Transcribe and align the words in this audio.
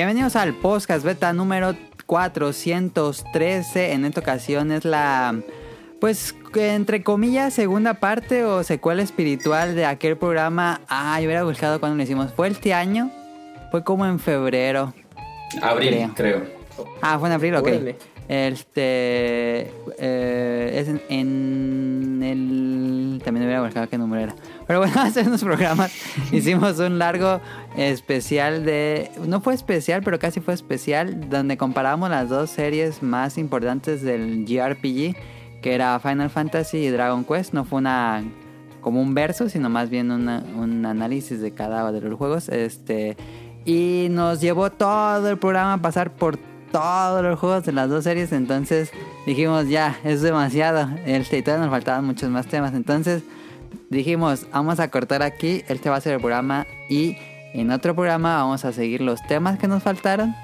Bienvenidos 0.00 0.34
al 0.34 0.54
podcast 0.54 1.04
beta 1.04 1.34
número 1.34 1.76
413. 2.06 3.92
En 3.92 4.06
esta 4.06 4.20
ocasión 4.20 4.72
es 4.72 4.86
la, 4.86 5.38
pues, 6.00 6.34
entre 6.54 7.02
comillas, 7.02 7.52
segunda 7.52 7.92
parte 7.92 8.46
o 8.46 8.64
secuela 8.64 9.02
espiritual 9.02 9.74
de 9.74 9.84
aquel 9.84 10.16
programa. 10.16 10.80
Ah, 10.88 11.20
yo 11.20 11.26
hubiera 11.26 11.42
buscado 11.42 11.80
cuando 11.80 11.98
lo 11.98 12.02
hicimos. 12.02 12.32
¿Fue 12.32 12.48
este 12.48 12.72
año? 12.72 13.10
Fue 13.70 13.84
como 13.84 14.06
en 14.06 14.18
febrero. 14.18 14.94
Abril, 15.60 16.10
creo. 16.16 16.44
Ah, 17.02 17.18
fue 17.18 17.28
en 17.28 17.34
abril, 17.34 17.56
ok. 17.56 17.68
Este. 18.26 19.70
Eh, 19.98 20.70
es 20.76 20.88
en, 20.88 21.02
en, 21.10 22.22
el. 22.22 23.22
También 23.22 23.44
hubiera 23.44 23.60
buscado 23.62 23.86
qué 23.86 23.98
número 23.98 24.22
era. 24.22 24.34
Pero 24.70 24.78
bueno, 24.78 25.00
hace 25.00 25.22
unos 25.22 25.42
programas 25.42 25.92
hicimos 26.32 26.78
un 26.78 27.00
largo 27.00 27.40
especial 27.76 28.64
de... 28.64 29.10
No 29.26 29.40
fue 29.40 29.52
especial, 29.52 30.00
pero 30.04 30.20
casi 30.20 30.38
fue 30.38 30.54
especial, 30.54 31.28
donde 31.28 31.56
comparamos 31.56 32.08
las 32.08 32.28
dos 32.28 32.50
series 32.50 33.02
más 33.02 33.36
importantes 33.36 34.00
del 34.02 34.46
JRPG, 34.46 35.16
que 35.60 35.74
era 35.74 35.98
Final 35.98 36.30
Fantasy 36.30 36.78
y 36.78 36.88
Dragon 36.88 37.24
Quest. 37.24 37.52
No 37.52 37.64
fue 37.64 37.78
una 37.78 38.22
como 38.80 39.02
un 39.02 39.12
verso, 39.12 39.48
sino 39.48 39.68
más 39.70 39.90
bien 39.90 40.12
una, 40.12 40.44
un 40.56 40.86
análisis 40.86 41.40
de 41.40 41.50
cada 41.50 41.82
uno 41.82 41.92
de 41.92 42.08
los 42.08 42.16
juegos. 42.16 42.48
Este, 42.48 43.16
y 43.64 44.06
nos 44.10 44.40
llevó 44.40 44.70
todo 44.70 45.28
el 45.30 45.36
programa 45.36 45.72
a 45.72 45.78
pasar 45.78 46.12
por 46.12 46.38
todos 46.70 47.24
los 47.24 47.40
juegos 47.40 47.64
de 47.64 47.72
las 47.72 47.90
dos 47.90 48.04
series. 48.04 48.30
Entonces 48.30 48.92
dijimos, 49.26 49.68
ya, 49.68 49.98
es 50.04 50.22
demasiado. 50.22 50.88
El 51.06 51.22
y 51.22 51.42
todavía 51.42 51.66
nos 51.66 51.70
faltaban 51.70 52.04
muchos 52.04 52.30
más 52.30 52.46
temas. 52.46 52.72
Entonces 52.72 53.24
dijimos, 53.90 54.46
vamos 54.52 54.80
a 54.80 54.88
cortar 54.88 55.22
aquí, 55.22 55.62
este 55.68 55.90
va 55.90 55.96
a 55.96 56.00
ser 56.00 56.14
el 56.14 56.20
programa 56.20 56.66
y 56.88 57.16
en 57.52 57.70
otro 57.70 57.94
programa 57.94 58.36
vamos 58.36 58.64
a 58.64 58.72
seguir 58.72 59.00
los 59.00 59.20
temas 59.26 59.58
que 59.58 59.68
nos 59.68 59.82
faltaron. 59.82 60.34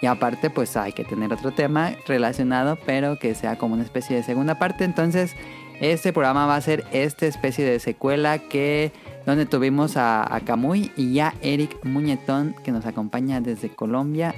Y 0.00 0.06
aparte, 0.06 0.50
pues 0.50 0.76
hay 0.76 0.92
que 0.92 1.04
tener 1.04 1.32
otro 1.32 1.52
tema 1.52 1.92
relacionado, 2.06 2.78
pero 2.84 3.18
que 3.18 3.34
sea 3.34 3.56
como 3.56 3.74
una 3.74 3.84
especie 3.84 4.16
de 4.16 4.22
segunda 4.22 4.58
parte. 4.58 4.84
Entonces, 4.84 5.34
este 5.80 6.12
programa 6.12 6.46
va 6.46 6.56
a 6.56 6.60
ser 6.60 6.84
esta 6.92 7.26
especie 7.26 7.64
de 7.64 7.78
secuela 7.78 8.38
que 8.38 8.92
donde 9.24 9.46
tuvimos 9.46 9.96
a, 9.96 10.34
a 10.34 10.40
Camuy 10.40 10.90
y 10.96 11.14
ya 11.14 11.34
Eric 11.40 11.82
Muñetón 11.84 12.54
que 12.64 12.72
nos 12.72 12.84
acompaña 12.84 13.40
desde 13.40 13.70
Colombia, 13.70 14.34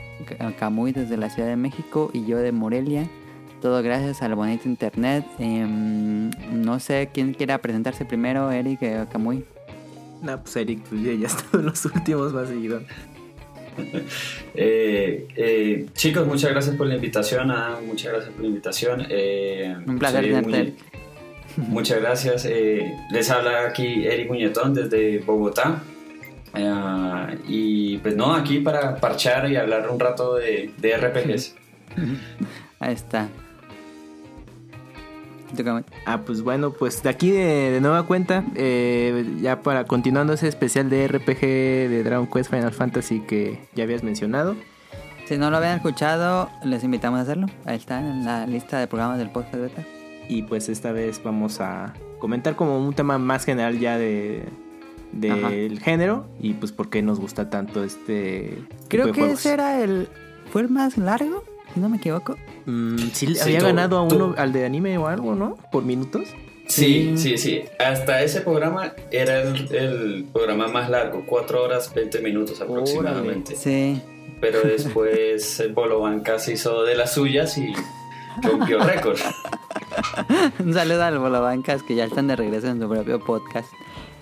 Camuy 0.59 0.93
desde 0.93 1.17
la 1.17 1.31
Ciudad 1.31 1.49
de 1.49 1.57
México 1.57 2.11
y 2.13 2.25
yo 2.27 2.39
de 2.39 2.53
Morelia. 2.53 3.09
Todo 3.67 3.83
gracias 3.83 4.23
al 4.23 4.37
bonito 4.37 4.69
internet. 4.69 5.25
Em, 5.41 6.31
no 6.53 6.79
sé 6.79 7.11
quién 7.13 7.35
quiera 7.35 7.59
presentarse 7.59 8.05
primero, 8.05 8.53
Eric 8.53 8.81
o 9.03 9.11
Camuy. 9.11 9.45
No, 10.23 10.41
pues 10.41 10.55
Eric, 10.55 10.85
pues 10.89 11.03
ya, 11.03 11.13
ya 11.15 11.27
está 11.37 11.59
en 11.59 11.67
los 11.67 11.85
últimos 11.85 12.33
más 12.33 12.49
seguido. 12.49 12.81
eh, 14.55 15.27
eh, 15.35 15.87
chicos, 15.95 16.29
muchas 16.29 16.53
gracias 16.53 16.77
por 16.77 16.87
la 16.87 16.95
invitación. 16.95 17.51
Ah, 17.51 17.81
muchas 17.85 18.13
gracias 18.13 18.33
por 18.35 18.43
la 18.43 18.47
invitación. 18.47 19.07
Eh, 19.11 19.77
Un 19.85 19.99
placer 19.99 20.23
tenerte. 20.23 20.75
Muchas 21.57 22.01
gracias. 22.01 22.45
Eh, 22.45 22.95
les 23.11 23.29
habla 23.31 23.67
aquí 23.67 24.07
Eric 24.07 24.29
Muñetón 24.29 24.75
desde 24.75 25.19
Bogotá. 25.19 25.83
Y 27.49 27.99
pues 27.99 28.15
no, 28.15 28.33
aquí 28.33 28.61
para 28.61 28.95
parchar 28.99 29.51
y 29.51 29.57
hablar 29.57 29.91
un 29.91 29.99
rato 29.99 30.37
de, 30.37 30.71
de 30.79 30.97
RPGs. 30.97 31.57
Ahí 32.79 32.95
está. 32.95 33.29
Ah, 36.05 36.23
pues 36.25 36.43
bueno, 36.43 36.73
pues 36.73 37.03
de 37.03 37.09
aquí 37.09 37.31
de, 37.31 37.79
nueva 37.81 38.07
cuenta, 38.07 38.45
eh, 38.55 39.37
ya 39.41 39.63
para 39.63 39.85
continuando 39.85 40.33
ese 40.33 40.49
especial 40.49 40.91
de 40.91 41.09
RPG 41.09 41.41
de 41.41 42.03
Dragon 42.03 42.27
Quest 42.27 42.51
Final 42.51 42.73
Fantasy 42.73 43.21
que 43.21 43.61
ya 43.75 43.85
habías 43.85 44.03
mencionado. 44.03 44.57
Si 45.27 45.37
no 45.37 45.51
lo 45.51 45.57
habían 45.57 45.77
escuchado, 45.77 46.51
les 46.65 46.85
invitamos 46.85 47.19
a 47.19 47.23
hacerlo. 47.23 47.47
Ahí 47.65 47.77
está 47.77 47.99
en 47.99 48.25
la 48.25 48.47
lista 48.47 48.79
de 48.79 48.87
programas 48.87 49.19
del 49.19 49.31
podcast 49.31 49.57
beta. 49.57 49.85
Y 50.29 50.43
pues 50.43 50.69
esta 50.69 50.93
vez 50.93 51.21
vamos 51.23 51.61
a 51.61 51.95
comentar 52.19 52.57
como 52.57 52.79
un 52.79 52.95
tema 52.95 53.19
más 53.19 53.45
general 53.45 53.79
ya 53.79 53.99
de 53.99 54.45
del 55.13 55.81
género 55.81 56.27
y 56.41 56.55
pues 56.55 56.73
por 56.73 56.91
qué 56.91 57.01
nos 57.01 57.19
gusta 57.21 57.49
tanto 57.49 57.85
este 57.85 58.59
creo 58.89 59.13
que 59.13 59.31
ese 59.31 59.53
era 59.55 59.83
el 59.83 60.09
fue 60.51 60.63
el 60.63 60.69
más 60.69 60.99
largo 60.99 61.43
si 61.77 61.81
no 61.81 61.91
me 61.91 61.99
equivoco. 61.99 62.39
Mm, 62.65 62.97
sí, 63.13 63.39
había 63.39 63.61
ganado 63.61 63.99
a 63.99 64.03
uno, 64.03 64.35
al 64.39 64.51
de 64.51 64.65
anime 64.65 64.97
o 64.97 65.09
algo, 65.09 65.35
¿no? 65.35 65.59
Por 65.71 65.85
minutos. 65.85 66.27
Sí, 66.69 67.19
sí, 67.19 67.37
sí. 67.37 67.65
Hasta 67.79 68.23
ese 68.23 68.41
programa 68.41 68.95
era 69.11 69.43
el, 69.43 70.27
programa 70.33 70.69
más 70.69 70.89
largo, 70.89 71.25
4 71.27 71.63
horas 71.63 71.93
20 71.95 72.23
minutos 72.23 72.63
aproximadamente. 72.63 73.57
Sí. 73.57 74.01
Pero 74.41 74.63
después 74.63 75.61
el 75.61 75.75
Bolobancas 75.75 76.49
hizo 76.49 76.83
de 76.83 76.95
las 76.95 77.13
suyas 77.13 77.59
y 77.59 77.75
rompió 78.43 78.79
récord. 78.79 79.19
Un 80.59 80.73
saludo 80.73 81.05
al 81.05 81.19
Bolobancas 81.19 81.83
que 81.83 81.95
ya 81.95 82.07
están 82.07 82.27
de 82.27 82.37
regreso 82.37 82.69
en 82.69 82.81
su 82.81 82.89
propio 82.89 83.21
podcast 83.21 83.69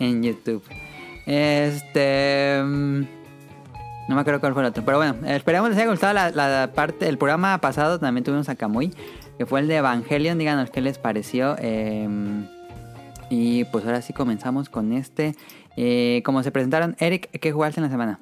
en 0.01 0.25
YouTube. 0.25 0.65
Este. 1.25 2.61
No 4.09 4.15
me 4.15 4.21
acuerdo 4.21 4.41
cuál 4.41 4.53
fue 4.53 4.63
el 4.63 4.69
otro. 4.69 4.85
Pero 4.85 4.99
bueno, 4.99 5.17
esperamos 5.27 5.71
les 5.71 5.79
haya 5.79 5.91
gustado 5.91 6.13
la, 6.13 6.71
parte. 6.75 7.09
El 7.09 7.19
programa 7.19 7.59
pasado 7.59 7.99
también 7.99 8.25
tuvimos 8.25 8.49
a 8.49 8.55
Kamui, 8.55 8.93
que 9.39 9.47
fue 9.47 9.61
el 9.61 9.69
de 9.69 9.77
Evangelion. 9.77 10.39
Díganos 10.39 10.71
qué 10.71 10.81
les 10.81 10.99
pareció. 10.99 11.57
Em, 11.59 12.47
y 13.31 13.65
pues 13.65 13.85
ahora 13.87 14.03
sí 14.03 14.13
comenzamos 14.13 14.69
con 14.69 14.93
este. 14.93 15.35
Eh, 15.77 16.23
como 16.25 16.43
se 16.43 16.51
presentaron, 16.51 16.97
Eric, 16.99 17.31
¿qué 17.41 17.53
jugaste 17.53 17.81
en 17.81 17.85
la 17.85 17.91
semana? 17.91 18.21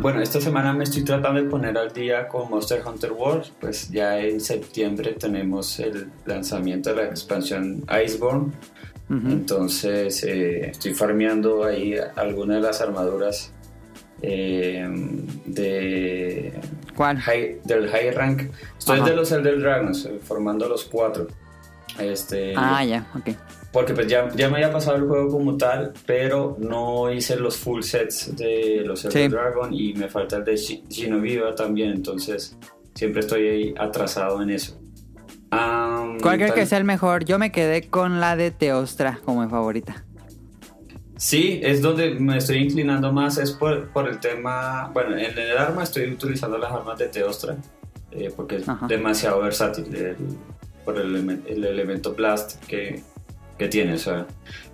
Bueno, 0.00 0.20
esta 0.20 0.40
semana 0.40 0.72
me 0.72 0.84
estoy 0.84 1.04
tratando 1.04 1.42
de 1.42 1.48
poner 1.48 1.78
al 1.78 1.92
día 1.92 2.28
con 2.28 2.50
Monster 2.50 2.82
Hunter 2.86 3.12
World. 3.12 3.46
Pues 3.60 3.88
ya 3.90 4.18
en 4.18 4.40
septiembre 4.40 5.12
tenemos 5.12 5.78
el 5.80 6.10
lanzamiento 6.26 6.90
de 6.90 6.96
la 6.96 7.04
expansión 7.04 7.84
Iceborne. 8.04 8.52
Entonces 9.10 10.22
eh, 10.24 10.68
estoy 10.68 10.92
farmeando 10.92 11.64
ahí 11.64 11.94
algunas 12.16 12.56
de 12.56 12.62
las 12.62 12.82
armaduras 12.82 13.54
eh, 14.20 14.86
de 15.46 16.52
¿Cuál? 16.94 17.22
del 17.64 17.88
high 17.88 18.10
rank. 18.10 18.42
Estoy 18.78 19.00
de 19.00 19.16
los 19.16 19.32
Elder 19.32 19.60
Dragons, 19.60 20.04
eh, 20.04 20.20
formando 20.22 20.68
los 20.68 20.84
cuatro. 20.84 21.26
Este, 21.98 22.52
ah, 22.54 22.84
ya, 22.84 23.06
ok. 23.14 23.30
Porque 23.72 23.92
pues 23.92 24.06
ya, 24.06 24.28
ya 24.34 24.48
me 24.48 24.56
había 24.56 24.72
pasado 24.72 24.96
el 24.96 25.06
juego 25.06 25.28
como 25.30 25.56
tal, 25.56 25.92
pero 26.06 26.56
no 26.58 27.12
hice 27.12 27.36
los 27.36 27.56
full 27.56 27.82
sets 27.82 28.34
de 28.34 28.82
los 28.84 29.04
Elder 29.04 29.30
Dragon 29.30 29.72
y 29.74 29.92
me 29.92 30.08
falta 30.08 30.36
el 30.36 30.44
de 30.44 30.56
Shinobiva 30.56 31.54
también, 31.54 31.90
entonces 31.90 32.56
siempre 32.94 33.20
estoy 33.20 33.46
ahí 33.46 33.74
atrasado 33.78 34.42
en 34.42 34.50
eso. 34.50 34.78
Um, 35.52 36.18
¿Cuál 36.20 36.52
que 36.52 36.66
sea 36.66 36.78
el 36.78 36.84
mejor? 36.84 37.24
Yo 37.24 37.38
me 37.38 37.52
quedé 37.52 37.88
con 37.88 38.20
la 38.20 38.36
de 38.36 38.50
Teostra 38.50 39.20
como 39.24 39.42
mi 39.42 39.50
favorita. 39.50 40.04
Sí, 41.18 41.60
es 41.64 41.82
donde 41.82 42.14
me 42.14 42.38
estoy 42.38 42.58
inclinando 42.58 43.12
más, 43.12 43.38
es 43.38 43.50
por, 43.50 43.88
por 43.90 44.08
el 44.08 44.20
tema, 44.20 44.88
bueno, 44.94 45.16
en 45.16 45.36
el 45.36 45.58
arma 45.58 45.82
estoy 45.82 46.12
utilizando 46.12 46.58
las 46.58 46.70
armas 46.70 46.96
de 46.96 47.08
Teostra, 47.08 47.56
eh, 48.12 48.32
porque 48.34 48.56
es 48.56 48.66
demasiado 48.86 49.40
versátil 49.40 50.16
por 50.84 50.96
el, 50.96 51.42
el, 51.46 51.64
elemento 51.64 52.14
Blast 52.14 52.64
que, 52.66 53.02
que 53.58 53.68
tiene, 53.68 53.94
o 53.94 53.98
sea, 53.98 54.26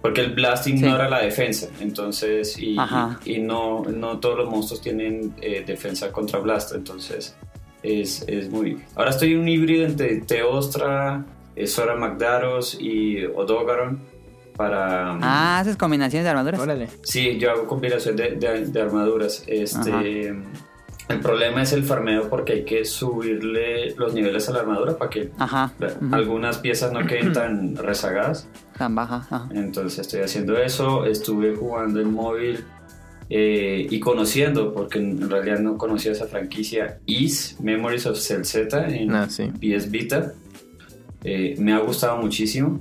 porque 0.02 0.20
el 0.20 0.34
blast 0.34 0.66
ignora 0.66 1.08
la 1.08 1.20
defensa, 1.20 1.68
entonces, 1.80 2.58
y, 2.58 2.76
y, 3.24 3.38
no, 3.38 3.82
no 3.84 4.18
todos 4.18 4.38
los 4.38 4.50
monstruos 4.50 4.82
tienen 4.82 5.34
eh, 5.40 5.64
defensa 5.66 6.12
contra 6.12 6.38
blast, 6.40 6.74
entonces 6.74 7.34
es, 7.82 8.24
es, 8.28 8.50
muy... 8.50 8.78
Ahora 8.94 9.10
estoy 9.10 9.32
en 9.32 9.40
un 9.40 9.48
híbrido 9.48 9.86
entre 9.86 10.20
Teostra, 10.20 11.24
eh, 11.56 11.66
Sora 11.66 11.96
Magdaros 11.96 12.76
y 12.78 13.24
Odogaron 13.24 14.00
para... 14.56 15.18
Ah, 15.22 15.60
haces 15.60 15.76
combinaciones 15.76 16.24
de 16.24 16.30
armaduras. 16.30 16.60
Órale. 16.60 16.88
Sí, 17.02 17.38
yo 17.38 17.50
hago 17.50 17.66
combinación 17.66 18.16
de, 18.16 18.36
de, 18.36 18.80
armaduras, 18.80 19.44
este... 19.46 20.34
El 21.08 21.20
problema 21.20 21.62
es 21.62 21.72
el 21.72 21.84
farmeo 21.84 22.30
porque 22.30 22.52
hay 22.54 22.64
que 22.64 22.84
subirle 22.84 23.94
los 23.96 24.14
niveles 24.14 24.48
a 24.48 24.52
la 24.52 24.60
armadura 24.60 24.96
para 24.96 25.10
que 25.10 25.30
algunas 26.12 26.58
piezas 26.58 26.92
no 26.92 27.06
queden 27.06 27.32
tan 27.34 27.76
rezagadas. 27.76 28.48
Tan 28.78 28.94
bajas. 28.94 29.26
Entonces 29.52 29.98
estoy 30.00 30.22
haciendo 30.22 30.56
eso. 30.56 31.04
Estuve 31.04 31.54
jugando 31.54 32.00
en 32.00 32.12
móvil 32.12 32.64
eh, 33.28 33.86
y 33.88 34.00
conociendo, 34.00 34.72
porque 34.72 34.98
en 34.98 35.30
realidad 35.30 35.58
no 35.58 35.76
conocía 35.76 36.12
esa 36.12 36.26
franquicia, 36.26 36.98
Is 37.06 37.56
Memories 37.60 38.06
of 38.06 38.18
Cell 38.18 38.44
Z 38.44 38.88
en 38.88 39.14
ah, 39.14 39.26
PS 39.26 39.90
Vita. 39.90 40.32
Eh, 41.22 41.54
me 41.58 41.72
ha 41.72 41.78
gustado 41.78 42.16
muchísimo. 42.18 42.80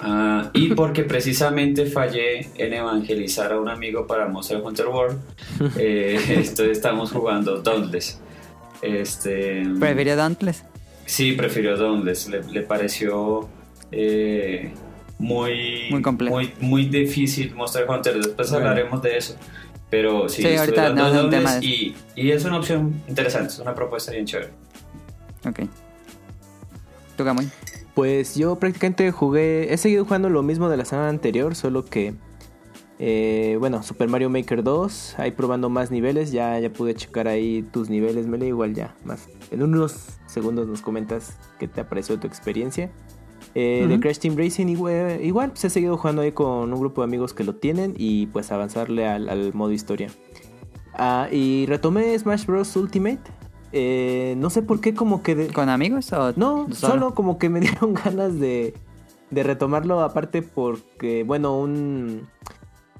Ah, 0.00 0.50
y 0.52 0.74
porque 0.74 1.04
precisamente 1.04 1.86
fallé 1.86 2.48
en 2.56 2.72
evangelizar 2.72 3.52
a 3.52 3.60
un 3.60 3.68
amigo 3.68 4.06
para 4.06 4.26
Monster 4.26 4.60
Hunter 4.62 4.86
World, 4.88 5.18
eh, 5.76 6.18
entonces 6.28 6.70
estamos 6.70 7.12
jugando 7.12 7.60
Dauntless. 7.62 8.20
Este, 8.82 9.62
¿Prefirió 9.78 10.16
Dauntless? 10.16 10.64
Sí, 11.06 11.32
prefirió 11.32 11.76
Dauntless. 11.76 12.28
Le, 12.28 12.42
le 12.44 12.62
pareció 12.62 13.48
eh, 13.92 14.72
muy, 15.18 15.88
muy, 15.90 16.02
muy, 16.28 16.52
muy 16.60 16.84
difícil 16.86 17.54
Monster 17.54 17.88
Hunter. 17.88 18.16
Después 18.18 18.52
hablaremos 18.52 19.00
de 19.02 19.16
eso. 19.16 19.36
Pero 19.90 20.28
sí, 20.28 20.42
sí 20.42 20.56
ahorita 20.56 20.90
no 20.90 21.06
es 21.06 21.30
tema 21.30 21.58
y, 21.60 21.94
y, 22.16 22.32
es 22.32 22.44
una 22.44 22.58
opción 22.58 23.00
interesante, 23.06 23.52
es 23.52 23.58
una 23.60 23.74
propuesta 23.74 24.10
bien 24.10 24.26
chévere. 24.26 24.50
Ok. 25.46 25.60
¿Tú? 27.16 27.24
Pues 27.94 28.34
yo 28.34 28.58
prácticamente 28.58 29.10
jugué, 29.12 29.72
he 29.72 29.76
seguido 29.76 30.04
jugando 30.04 30.28
lo 30.28 30.42
mismo 30.42 30.68
de 30.68 30.76
la 30.76 30.84
semana 30.84 31.08
anterior, 31.08 31.54
solo 31.54 31.84
que, 31.84 32.14
eh, 32.98 33.56
bueno, 33.60 33.84
Super 33.84 34.08
Mario 34.08 34.30
Maker 34.30 34.64
2, 34.64 35.14
ahí 35.18 35.30
probando 35.30 35.68
más 35.68 35.92
niveles, 35.92 36.32
ya, 36.32 36.58
ya 36.58 36.72
pude 36.72 36.94
checar 36.94 37.28
ahí 37.28 37.62
tus 37.62 37.90
niveles, 37.90 38.26
Mele, 38.26 38.48
igual 38.48 38.74
ya, 38.74 38.96
más. 39.04 39.28
En 39.52 39.62
unos 39.62 40.18
segundos 40.26 40.66
nos 40.66 40.80
comentas 40.80 41.38
qué 41.60 41.68
te 41.68 41.84
pareció 41.84 42.18
tu 42.18 42.26
experiencia. 42.26 42.90
Eh, 43.54 43.86
De 43.88 44.00
Crash 44.00 44.18
Team 44.18 44.36
Racing 44.36 44.66
igual, 44.66 45.24
igual 45.24 45.50
pues 45.50 45.64
he 45.64 45.70
seguido 45.70 45.96
jugando 45.96 46.22
ahí 46.22 46.32
con 46.32 46.72
un 46.72 46.80
grupo 46.80 47.02
de 47.02 47.04
amigos 47.04 47.34
que 47.34 47.44
lo 47.44 47.54
tienen 47.54 47.94
y 47.96 48.26
pues 48.26 48.50
avanzarle 48.50 49.06
al, 49.06 49.54
modo 49.54 49.70
historia. 49.70 50.08
Ah, 50.94 51.28
y 51.30 51.66
retomé 51.66 52.18
Smash 52.18 52.46
Bros. 52.46 52.74
Ultimate. 52.74 53.20
Eh, 53.76 54.36
no 54.38 54.50
sé 54.50 54.62
por 54.62 54.80
qué 54.80 54.94
como 54.94 55.22
que... 55.22 55.48
¿Con 55.48 55.68
amigos 55.68 56.12
o...? 56.12 56.32
No, 56.36 56.72
solo? 56.72 57.14
como 57.14 57.38
que 57.38 57.48
me 57.48 57.58
dieron 57.60 57.92
ganas 57.92 58.38
de, 58.38 58.72
de 59.30 59.42
retomarlo 59.42 60.00
aparte 60.00 60.42
porque, 60.42 61.24
bueno, 61.24 61.58
un... 61.58 62.28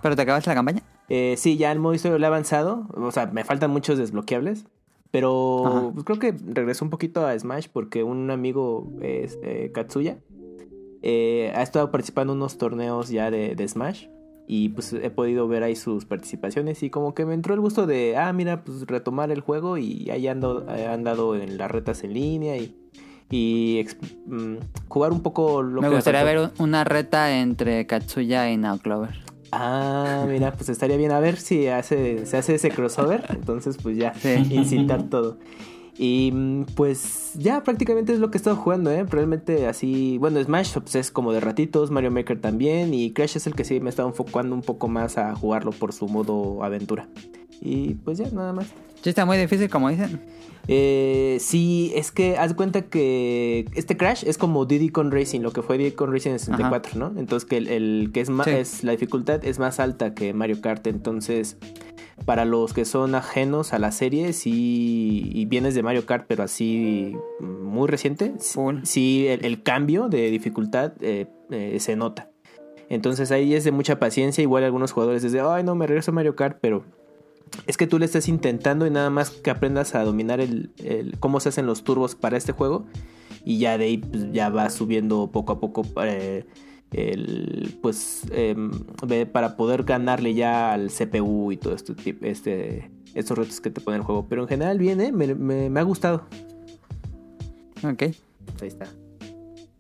¿Pero 0.03 0.17
te 0.17 0.23
acabas 0.23 0.47
la 0.49 0.55
campaña? 0.55 0.83
Eh, 1.09 1.37
sí, 1.39 1.57
ya 1.57 1.71
el 1.71 1.79
modo 1.79 1.95
historia 1.95 2.19
lo 2.19 2.25
he 2.25 2.27
avanzado. 2.27 2.89
O 2.95 3.13
sea, 3.13 3.27
me 3.27 3.45
faltan 3.45 3.71
muchos 3.71 3.99
desbloqueables. 3.99 4.65
Pero 5.11 5.93
pues, 5.95 6.05
creo 6.05 6.19
que 6.19 6.35
regresó 6.53 6.85
un 6.85 6.91
poquito 6.91 7.25
a 7.25 7.39
Smash 7.39 7.69
porque 7.73 8.03
un 8.03 8.33
amigo, 8.33 8.91
es, 9.01 9.39
eh, 9.45 9.71
Katsuya, 9.73 10.19
eh, 11.03 11.53
ha 11.55 11.63
estado 11.63 11.93
participando 11.93 12.33
en 12.33 12.41
unos 12.41 12.59
torneos 12.59 13.11
ya 13.11 13.31
de, 13.31 13.69
Smash. 13.69 14.09
Y 14.47 14.69
pues 14.71 14.93
he 14.93 15.11
podido 15.11 15.49
ver 15.49 15.63
ahí 15.63 15.75
sus 15.75 16.05
participaciones 16.05 16.83
y 16.83 16.91
como 16.91 17.15
que 17.15 17.25
me 17.25 17.35
entró 17.35 17.55
el 17.55 17.61
gusto 17.61 17.87
de, 17.87 18.17
ah, 18.17 18.33
mira, 18.33 18.63
pues 18.63 18.87
retomar 18.87 19.31
el 19.31 19.41
juego 19.41 19.79
y 19.79 20.11
ahí 20.11 20.29
ando, 20.29 20.67
he 20.69 20.87
andado 20.87 21.35
en 21.35 21.57
las 21.57 21.71
retas 21.71 22.05
en 22.05 22.13
línea 22.13 22.57
y, 22.59 22.77
y 23.31 23.87
mm, 24.27 24.57
jugar 24.89 25.13
un 25.13 25.23
poco 25.23 25.63
lo 25.63 25.81
Me 25.81 25.89
gustaría 25.89 26.23
ver 26.25 26.51
una 26.59 26.85
reta 26.85 27.39
entre 27.39 27.87
Katsuya 27.87 28.51
y 28.51 28.59
Now 28.59 28.79
Clover. 28.79 29.25
Ah, 29.57 30.27
mira, 30.29 30.53
pues 30.53 30.69
estaría 30.69 30.97
bien 30.97 31.13
a 31.13 31.21
ver 31.21 31.37
si 31.37 31.69
hace, 31.69 32.27
se 32.27 32.37
hace 32.37 32.57
ese 32.57 32.71
crossover. 32.71 33.25
Entonces, 33.31 33.79
pues 33.81 33.97
ya, 33.97 34.13
incitar 34.51 35.05
todo. 35.05 35.39
Y 35.97 36.33
mm, 36.33 36.65
pues 36.75 37.33
ya 37.35 37.63
prácticamente 37.63 38.13
es 38.13 38.19
lo 38.19 38.31
que 38.31 38.39
he 38.39 38.41
estado 38.41 38.57
jugando, 38.57 38.91
¿eh? 38.91 39.05
Realmente 39.09 39.67
así, 39.67 40.19
bueno, 40.19 40.43
Smash 40.43 40.75
pues, 40.79 40.95
es 40.97 41.11
como 41.11 41.33
de 41.33 41.41
ratitos, 41.41 41.91
Mario 41.91 42.11
Maker 42.11 42.41
también, 42.41 42.95
y 42.95 43.13
Crash 43.13 43.37
es 43.37 43.47
el 43.47 43.55
que 43.55 43.65
sí 43.65 43.81
me 43.81 43.91
está 43.91 44.03
enfocando 44.03 44.55
un 44.55 44.63
poco 44.63 44.89
más 44.89 45.19
a 45.19 45.35
jugarlo 45.35 45.71
por 45.71 45.93
su 45.93 46.09
modo 46.09 46.65
aventura. 46.65 47.09
Y 47.61 47.95
pues 47.95 48.19
ya, 48.19 48.29
nada 48.31 48.53
más. 48.53 48.67
Sí, 49.03 49.11
está 49.11 49.25
muy 49.25 49.39
difícil, 49.39 49.71
como 49.71 49.89
dicen. 49.89 50.21
Eh, 50.67 51.37
sí, 51.41 51.93
es 51.95 52.11
que 52.11 52.39
haz 52.39 52.55
cuenta 52.55 52.83
que 52.83 53.67
este 53.75 53.97
Crash 53.97 54.25
es 54.27 54.39
como 54.39 54.65
Diddy 54.65 54.89
Con 54.89 55.11
Racing, 55.11 55.41
lo 55.41 55.53
que 55.53 55.63
fue 55.63 55.77
Diddy 55.79 55.93
Con 55.93 56.13
Racing 56.13 56.31
en 56.31 56.39
64, 56.39 56.99
¿no? 56.99 57.13
Entonces 57.19 57.49
que 57.49 57.59
el, 57.59 58.11
que 58.13 58.21
es 58.21 58.31
más, 58.31 58.47
es, 58.47 58.83
la 58.83 58.93
dificultad 58.93 59.45
es 59.45 59.59
más 59.59 59.79
alta 59.79 60.15
que 60.15 60.33
Mario 60.33 60.61
Kart, 60.61 60.87
entonces 60.87 61.59
para 62.25 62.45
los 62.45 62.73
que 62.73 62.85
son 62.85 63.15
ajenos 63.15 63.73
a 63.73 63.79
la 63.79 63.93
serie, 63.93 64.33
sí, 64.33 65.31
y 65.35 65.45
vienes 65.47 65.75
de 65.75 65.83
Mario 65.83 66.07
Kart, 66.07 66.25
pero 66.27 66.43
así 66.43 67.17
muy 67.41 67.89
reciente, 67.89 68.35
sí, 68.83 69.27
el, 69.29 69.63
cambio 69.63 70.09
de 70.09 70.31
dificultad 70.31 70.93
eh, 71.01 71.27
eh, 71.51 71.79
se 71.81 71.97
nota. 71.97 72.31
Entonces 72.89 73.31
ahí 73.31 73.55
es 73.55 73.65
de 73.65 73.73
mucha 73.73 73.99
paciencia, 73.99 74.43
igual 74.43 74.65
algunos 74.65 74.93
jugadores 74.93 75.23
dicen, 75.23 75.43
ay 75.47 75.65
no, 75.65 75.75
me 75.75 75.87
regreso 75.87 76.11
a 76.11 76.15
Mario 76.15 76.37
Kart, 76.37 76.59
pero 76.61 76.85
es 77.67 77.77
que 77.77 77.87
tú 77.87 77.99
le 77.99 78.05
estás 78.05 78.29
intentando 78.29 78.87
y 78.87 78.91
nada 78.91 79.11
más 79.11 79.31
que 79.31 79.51
aprendas 79.51 79.95
a 79.95 80.05
dominar 80.05 80.41
el, 80.41 80.73
cómo 81.21 81.41
se 81.41 81.49
hacen 81.51 81.67
los 81.67 81.85
turbos 81.85 82.15
para 82.15 82.37
este 82.37 82.53
juego 82.53 82.87
y 83.45 83.59
ya 83.59 83.79
de 83.79 83.85
ahí 83.85 83.99
pues, 83.99 84.33
ya 84.33 84.49
va 84.49 84.71
subiendo 84.71 85.31
poco 85.31 85.53
a 85.53 85.61
poco 85.61 85.83
eh, 86.03 86.45
el, 86.95 87.77
pues 87.83 88.23
em, 88.31 88.71
para 89.33 89.57
poder 89.57 89.83
ganarle 89.83 90.35
ya 90.35 90.73
al 90.73 90.91
CPU 90.91 91.51
y 91.51 91.57
todo 91.57 91.75
esto, 91.75 91.95
este, 92.23 92.91
estos 93.15 93.37
retos 93.37 93.61
que 93.61 93.71
te 93.71 93.81
pone 93.81 93.97
el 93.97 94.03
juego. 94.03 94.27
Pero 94.29 94.43
en 94.43 94.49
general 94.49 94.79
viene, 94.79 95.13
me, 95.13 95.35
me, 95.35 95.81
ha 95.81 95.83
gustado. 95.83 96.27
Ok. 97.83 98.03
Ahí 98.03 98.69
está. 98.69 98.87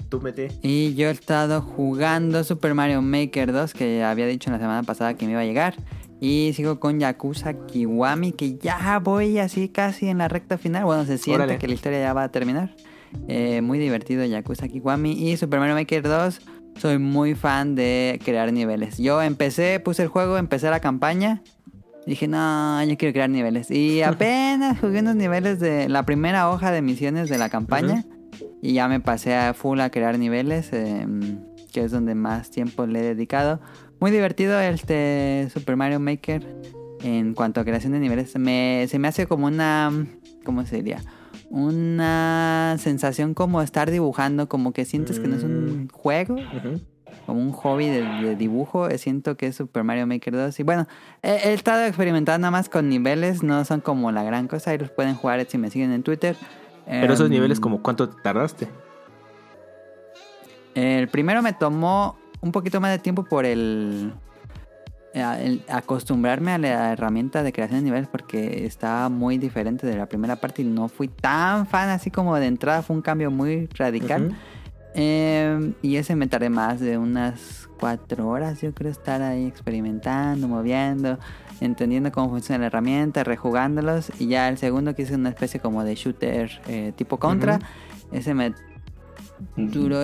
Tú 0.09 0.21
mete. 0.21 0.51
Y 0.63 0.95
yo 0.95 1.09
he 1.09 1.13
estado 1.13 1.61
jugando 1.63 2.43
Super 2.43 2.75
Mario 2.75 3.01
Maker 3.01 3.53
2, 3.53 3.75
que 3.75 4.03
había 4.03 4.27
dicho 4.27 4.51
la 4.51 4.59
semana 4.59 4.83
pasada 4.83 5.15
que 5.15 5.25
me 5.27 5.33
iba 5.33 5.41
a 5.41 5.45
llegar. 5.45 5.75
Y 6.21 6.53
sigo 6.55 6.81
con 6.81 7.01
Yakuza 7.01 7.67
Kiwami, 7.67 8.33
que 8.33 8.57
ya 8.57 8.99
voy 8.99 9.39
así 9.39 9.69
casi 9.69 10.09
en 10.09 10.19
la 10.19 10.29
recta 10.29 10.59
final. 10.59 10.85
Bueno, 10.85 11.05
se 11.05 11.19
siente 11.19 11.59
que 11.59 11.69
la 11.69 11.75
historia 11.75 12.01
ya 12.01 12.13
va 12.13 12.25
a 12.25 12.33
terminar. 12.33 12.75
Eh, 13.29 13.61
muy 13.61 13.79
divertido 13.79 14.25
Yakuza 14.25 14.67
Kiwami. 14.69 15.13
Y 15.13 15.37
Super 15.37 15.61
Mario 15.61 15.75
Maker 15.75 16.03
2 16.03 16.41
soy 16.79 16.99
muy 16.99 17.35
fan 17.35 17.75
de 17.75 18.21
crear 18.25 18.53
niveles. 18.53 18.99
Yo 18.99 19.23
empecé, 19.23 19.81
puse 19.81 20.03
el 20.03 20.09
juego, 20.09 20.39
empecé 20.39 20.71
la 20.71 20.81
campaña. 20.81 21.43
Dije, 22.07 22.29
no, 22.29 22.83
yo 22.85 22.97
quiero 22.97 23.13
crear 23.13 23.31
niveles. 23.31 23.71
Y 23.71 24.03
apenas 24.05 24.79
jugué 24.81 25.01
unos 25.01 25.17
niveles 25.17 25.61
de 25.61 25.89
la 25.89 26.05
primera 26.05 26.51
hoja 26.51 26.71
de 26.71 26.83
misiones 26.83 27.29
de 27.29 27.39
la 27.39 27.49
campaña. 27.49 28.05
Y 28.61 28.73
ya 28.75 28.89
me 28.89 29.01
pasé 29.01 29.35
a 29.35 29.55
full 29.55 29.81
a 29.81 29.91
crear 29.91 30.19
niveles, 30.19 30.73
em, 30.73 31.39
que 31.73 31.85
es 31.85 31.91
donde 31.93 32.15
más 32.15 32.51
tiempo 32.51 32.87
le 32.87 33.01
he 33.01 33.03
dedicado. 33.03 33.61
Muy 34.01 34.11
divertido 34.11 34.59
este 34.61 35.49
Super 35.53 35.77
Mario 35.77 36.01
Maker 36.01 36.45
en 37.03 37.35
cuanto 37.35 37.61
a 37.61 37.65
creación 37.65 37.93
de 37.93 38.01
niveles. 38.01 38.31
se 38.31 38.39
me 38.39 39.09
hace 39.09 39.27
como 39.27 39.47
una... 39.47 39.91
¿Cómo 40.45 40.65
se 40.67 40.77
diría? 40.77 41.03
Una 41.51 42.77
sensación 42.79 43.35
como 43.35 43.63
estar 43.63 43.91
dibujando, 43.91 44.49
como 44.49 44.73
que 44.73 44.85
sientes 44.85 45.21
que 45.21 45.29
no 45.29 45.37
es 45.37 45.43
un 45.43 45.85
mm. 45.85 45.89
juego, 45.89 46.37
como 47.27 47.41
un 47.41 47.53
hobby 47.53 47.89
de, 47.89 48.37
dibujo. 48.37 48.89
Eh, 48.89 48.99
siento 48.99 49.37
que 49.37 49.49
es 49.49 49.57
Super 49.57 49.85
Mario 49.85 50.07
Maker 50.07 50.35
2. 50.35 50.61
Y 50.61 50.63
bueno, 50.63 50.87
he, 51.23 51.53
estado 51.53 51.85
experimentando 51.85 52.41
nada 52.41 52.51
más 52.51 52.69
con 52.69 52.89
niveles, 52.89 53.43
no 53.43 53.65
son 53.65 53.81
como 53.81 54.13
la 54.13 54.23
gran 54.23 54.49
cosa. 54.49 54.71
Ahí 54.71 54.79
los 54.79 54.91
pueden 54.91 55.15
jugar 55.15 55.45
si 55.49 55.59
me 55.59 55.71
siguen 55.71 55.93
en 55.93 56.03
Twitter. 56.03 56.37
Pero 56.87 57.15
esos 57.15 57.31
niveles, 57.31 57.59
em, 57.59 57.63
como 57.63 57.83
cuánto 57.83 58.09
tardaste? 58.09 58.69
El 60.75 61.09
primero 61.09 61.41
me 61.41 61.53
tomó 61.53 62.17
un 62.41 62.53
poquito 62.53 62.81
más 62.81 62.91
de 62.91 62.99
tiempo 62.99 63.25
por 63.25 63.47
el 63.47 64.13
el 65.15 65.63
acostumbrarme 65.69 66.53
a 66.53 66.59
la 66.59 66.93
herramienta 66.93 67.43
de 67.43 67.53
creación 67.53 67.81
de 67.81 67.85
niveles 67.85 68.09
porque 68.09 68.67
estaba 68.67 69.09
muy 69.09 69.39
diferente 69.39 69.87
de 69.87 69.97
la 69.97 70.07
primera 70.07 70.37
parte 70.37 70.63
y 70.63 70.65
no 70.65 70.89
fui 70.89 71.09
tan 71.09 71.67
fan 71.67 71.89
así 71.89 72.11
como 72.11 72.35
de 72.37 72.47
entrada, 72.47 72.83
fue 72.83 72.97
un 72.97 73.03
cambio 73.03 73.31
muy 73.31 73.69
radical. 73.75 74.37
Em, 74.97 75.75
y 75.83 75.97
ese 75.97 76.15
me 76.15 76.27
tardé 76.29 76.51
más 76.51 76.79
de 76.79 76.99
unas 76.99 77.69
cuatro 77.81 78.29
horas, 78.29 78.61
yo 78.61 78.73
creo, 78.73 78.91
estar 78.91 79.23
ahí 79.23 79.47
experimentando, 79.47 80.47
moviendo, 80.47 81.19
entendiendo 81.61 82.13
cómo 82.13 82.31
funciona 82.31 82.61
la 82.61 82.67
herramienta, 82.67 83.25
rejugándolos. 83.25 84.13
Y 84.21 84.29
ya 84.29 84.49
el 84.49 84.59
segundo, 84.59 84.95
que 84.95 85.03
es 85.03 85.11
una 85.11 85.31
especie 85.31 85.61
como 85.61 85.85
de 85.85 85.95
shooter 85.95 86.61
eh, 86.69 86.93
tipo 86.97 87.19
contra, 87.19 87.59
ese 88.13 88.35
me 88.35 88.55
duró 89.57 90.01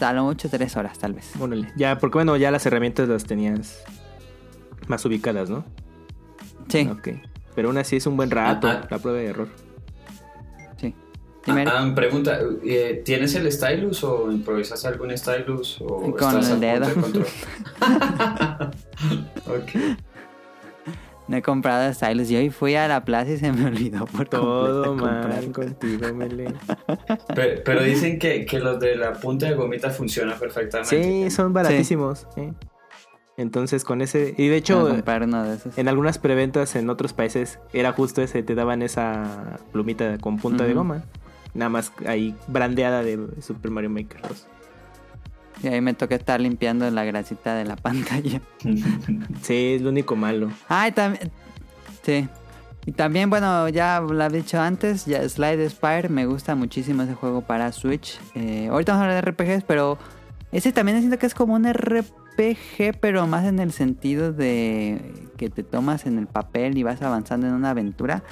a 0.00 0.12
lo 0.12 0.24
mucho 0.24 0.48
tres 0.48 0.76
horas, 0.76 0.98
tal 0.98 1.12
vez. 1.14 1.32
Ya, 1.76 1.98
porque 1.98 2.18
bueno, 2.18 2.36
ya 2.36 2.50
las 2.50 2.66
herramientas 2.66 3.08
las 3.08 3.24
tenías 3.24 3.82
más 4.88 5.04
ubicadas, 5.04 5.50
¿no? 5.50 5.64
Sí. 6.68 6.88
Ok. 6.90 7.08
Pero 7.54 7.68
aún 7.68 7.78
así 7.78 7.96
es 7.96 8.06
un 8.06 8.16
buen 8.16 8.30
rato, 8.30 8.66
ah, 8.66 8.80
ah. 8.82 8.88
la 8.90 8.98
prueba 8.98 9.18
de 9.18 9.26
error. 9.26 9.48
Sí. 10.80 10.94
Ah, 11.46 11.92
pregunta, 11.94 12.40
eh, 12.64 13.02
¿tienes 13.04 13.34
el 13.34 13.50
stylus 13.52 14.02
o 14.04 14.30
improvisas 14.32 14.84
algún 14.86 15.16
stylus? 15.16 15.80
O 15.80 16.14
Con 16.16 16.38
el 16.38 16.60
dedo. 16.60 16.86
ok. 19.46 19.70
No 21.32 21.38
he 21.38 21.42
comprado 21.42 21.90
stylus. 21.94 22.28
Yo 22.28 22.40
hoy 22.40 22.50
fui 22.50 22.74
a 22.74 22.86
la 22.86 23.06
plaza 23.06 23.32
y 23.32 23.38
se 23.38 23.50
me 23.50 23.64
olvidó 23.66 24.04
por 24.04 24.28
Todo 24.28 24.94
mal 24.94 25.50
contigo, 25.50 26.12
Mele. 26.12 26.52
Pero, 27.64 27.82
dicen 27.82 28.18
que, 28.18 28.46
los 28.62 28.78
de 28.78 28.96
la 28.96 29.14
punta 29.14 29.46
de 29.46 29.54
gomita 29.54 29.88
funcionan 29.88 30.38
perfectamente. 30.38 31.02
Sí, 31.02 31.30
son 31.30 31.54
baratísimos. 31.54 32.26
Entonces 33.38 33.82
con 33.82 34.02
ese... 34.02 34.34
Y 34.36 34.48
de 34.48 34.56
hecho, 34.58 34.94
en 35.76 35.88
algunas 35.88 36.18
preventas 36.18 36.76
en 36.76 36.90
otros 36.90 37.14
países 37.14 37.58
era 37.72 37.92
justo 37.92 38.20
ese, 38.20 38.42
te 38.42 38.54
daban 38.54 38.82
esa 38.82 39.58
plumita 39.72 40.18
con 40.18 40.36
punta 40.36 40.64
de 40.64 40.74
goma. 40.74 41.02
Nada 41.54 41.70
más 41.70 41.94
ahí 42.06 42.36
brandeada 42.46 43.02
de 43.02 43.18
Super 43.40 43.70
Mario 43.70 43.88
Maker 43.88 44.20
2. 44.20 44.46
Y 45.62 45.68
ahí 45.68 45.80
me 45.80 45.94
toca 45.94 46.14
estar 46.14 46.40
limpiando 46.40 46.90
la 46.90 47.04
grasita 47.04 47.54
de 47.54 47.64
la 47.64 47.76
pantalla. 47.82 48.40
sí, 49.42 49.74
es 49.76 49.82
lo 49.82 49.90
único 49.90 50.16
malo. 50.16 50.50
Ah, 50.68 50.88
y 50.88 50.92
también. 50.92 51.30
Sí. 52.02 52.28
Y 52.84 52.92
también, 52.92 53.30
bueno, 53.30 53.68
ya 53.68 54.00
lo 54.00 54.24
he 54.24 54.28
dicho 54.28 54.60
antes, 54.60 55.06
ya 55.06 55.28
Slide 55.28 55.70
Spire, 55.70 56.08
me 56.08 56.26
gusta 56.26 56.56
muchísimo 56.56 57.04
ese 57.04 57.14
juego 57.14 57.42
para 57.42 57.70
Switch. 57.70 58.18
Eh, 58.34 58.68
ahorita 58.70 58.92
vamos 58.92 59.04
a 59.06 59.08
hablar 59.08 59.24
de 59.24 59.30
RPGs, 59.30 59.64
pero 59.64 59.98
ese 60.50 60.72
también 60.72 60.98
siento 60.98 61.16
que 61.16 61.26
es 61.26 61.34
como 61.34 61.54
un 61.54 61.72
RPG, 61.72 62.98
pero 63.00 63.24
más 63.28 63.44
en 63.44 63.60
el 63.60 63.70
sentido 63.70 64.32
de 64.32 65.00
que 65.36 65.48
te 65.48 65.62
tomas 65.62 66.06
en 66.06 66.18
el 66.18 66.26
papel 66.26 66.76
y 66.76 66.82
vas 66.82 67.00
avanzando 67.02 67.46
en 67.46 67.52
una 67.52 67.70
aventura. 67.70 68.24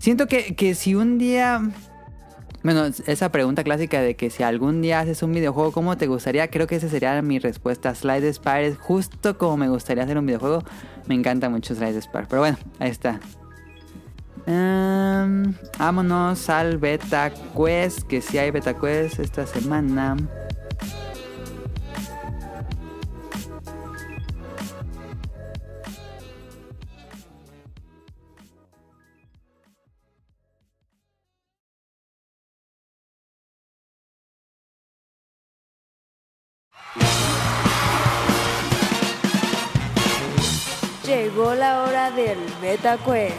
Siento 0.00 0.26
que, 0.26 0.56
que 0.56 0.74
si 0.74 0.96
un 0.96 1.16
día 1.16 1.62
bueno, 2.66 2.86
esa 3.06 3.30
pregunta 3.30 3.62
clásica 3.62 4.00
de 4.00 4.16
que 4.16 4.28
si 4.28 4.42
algún 4.42 4.82
día 4.82 4.98
haces 4.98 5.22
un 5.22 5.32
videojuego, 5.32 5.70
¿cómo 5.70 5.96
te 5.96 6.08
gustaría? 6.08 6.50
Creo 6.50 6.66
que 6.66 6.74
esa 6.74 6.88
sería 6.88 7.22
mi 7.22 7.38
respuesta. 7.38 7.94
Slide 7.94 8.32
Spire 8.32 8.66
es 8.66 8.76
justo 8.76 9.38
como 9.38 9.56
me 9.56 9.68
gustaría 9.68 10.02
hacer 10.02 10.18
un 10.18 10.26
videojuego. 10.26 10.64
Me 11.06 11.14
encanta 11.14 11.48
mucho 11.48 11.76
Slide 11.76 12.02
Spire. 12.02 12.26
Pero 12.28 12.42
bueno, 12.42 12.58
ahí 12.80 12.90
está. 12.90 13.20
Um, 14.48 15.54
vámonos 15.78 16.50
al 16.50 16.78
Beta 16.78 17.30
Quest. 17.56 18.02
Que 18.02 18.20
si 18.20 18.38
hay 18.38 18.50
Beta 18.50 18.74
Quest 18.74 19.20
esta 19.20 19.46
semana. 19.46 20.16
Llegó 41.04 41.54
la 41.54 41.82
hora 41.82 42.10
del 42.10 42.38
MetaQuest. 42.60 43.34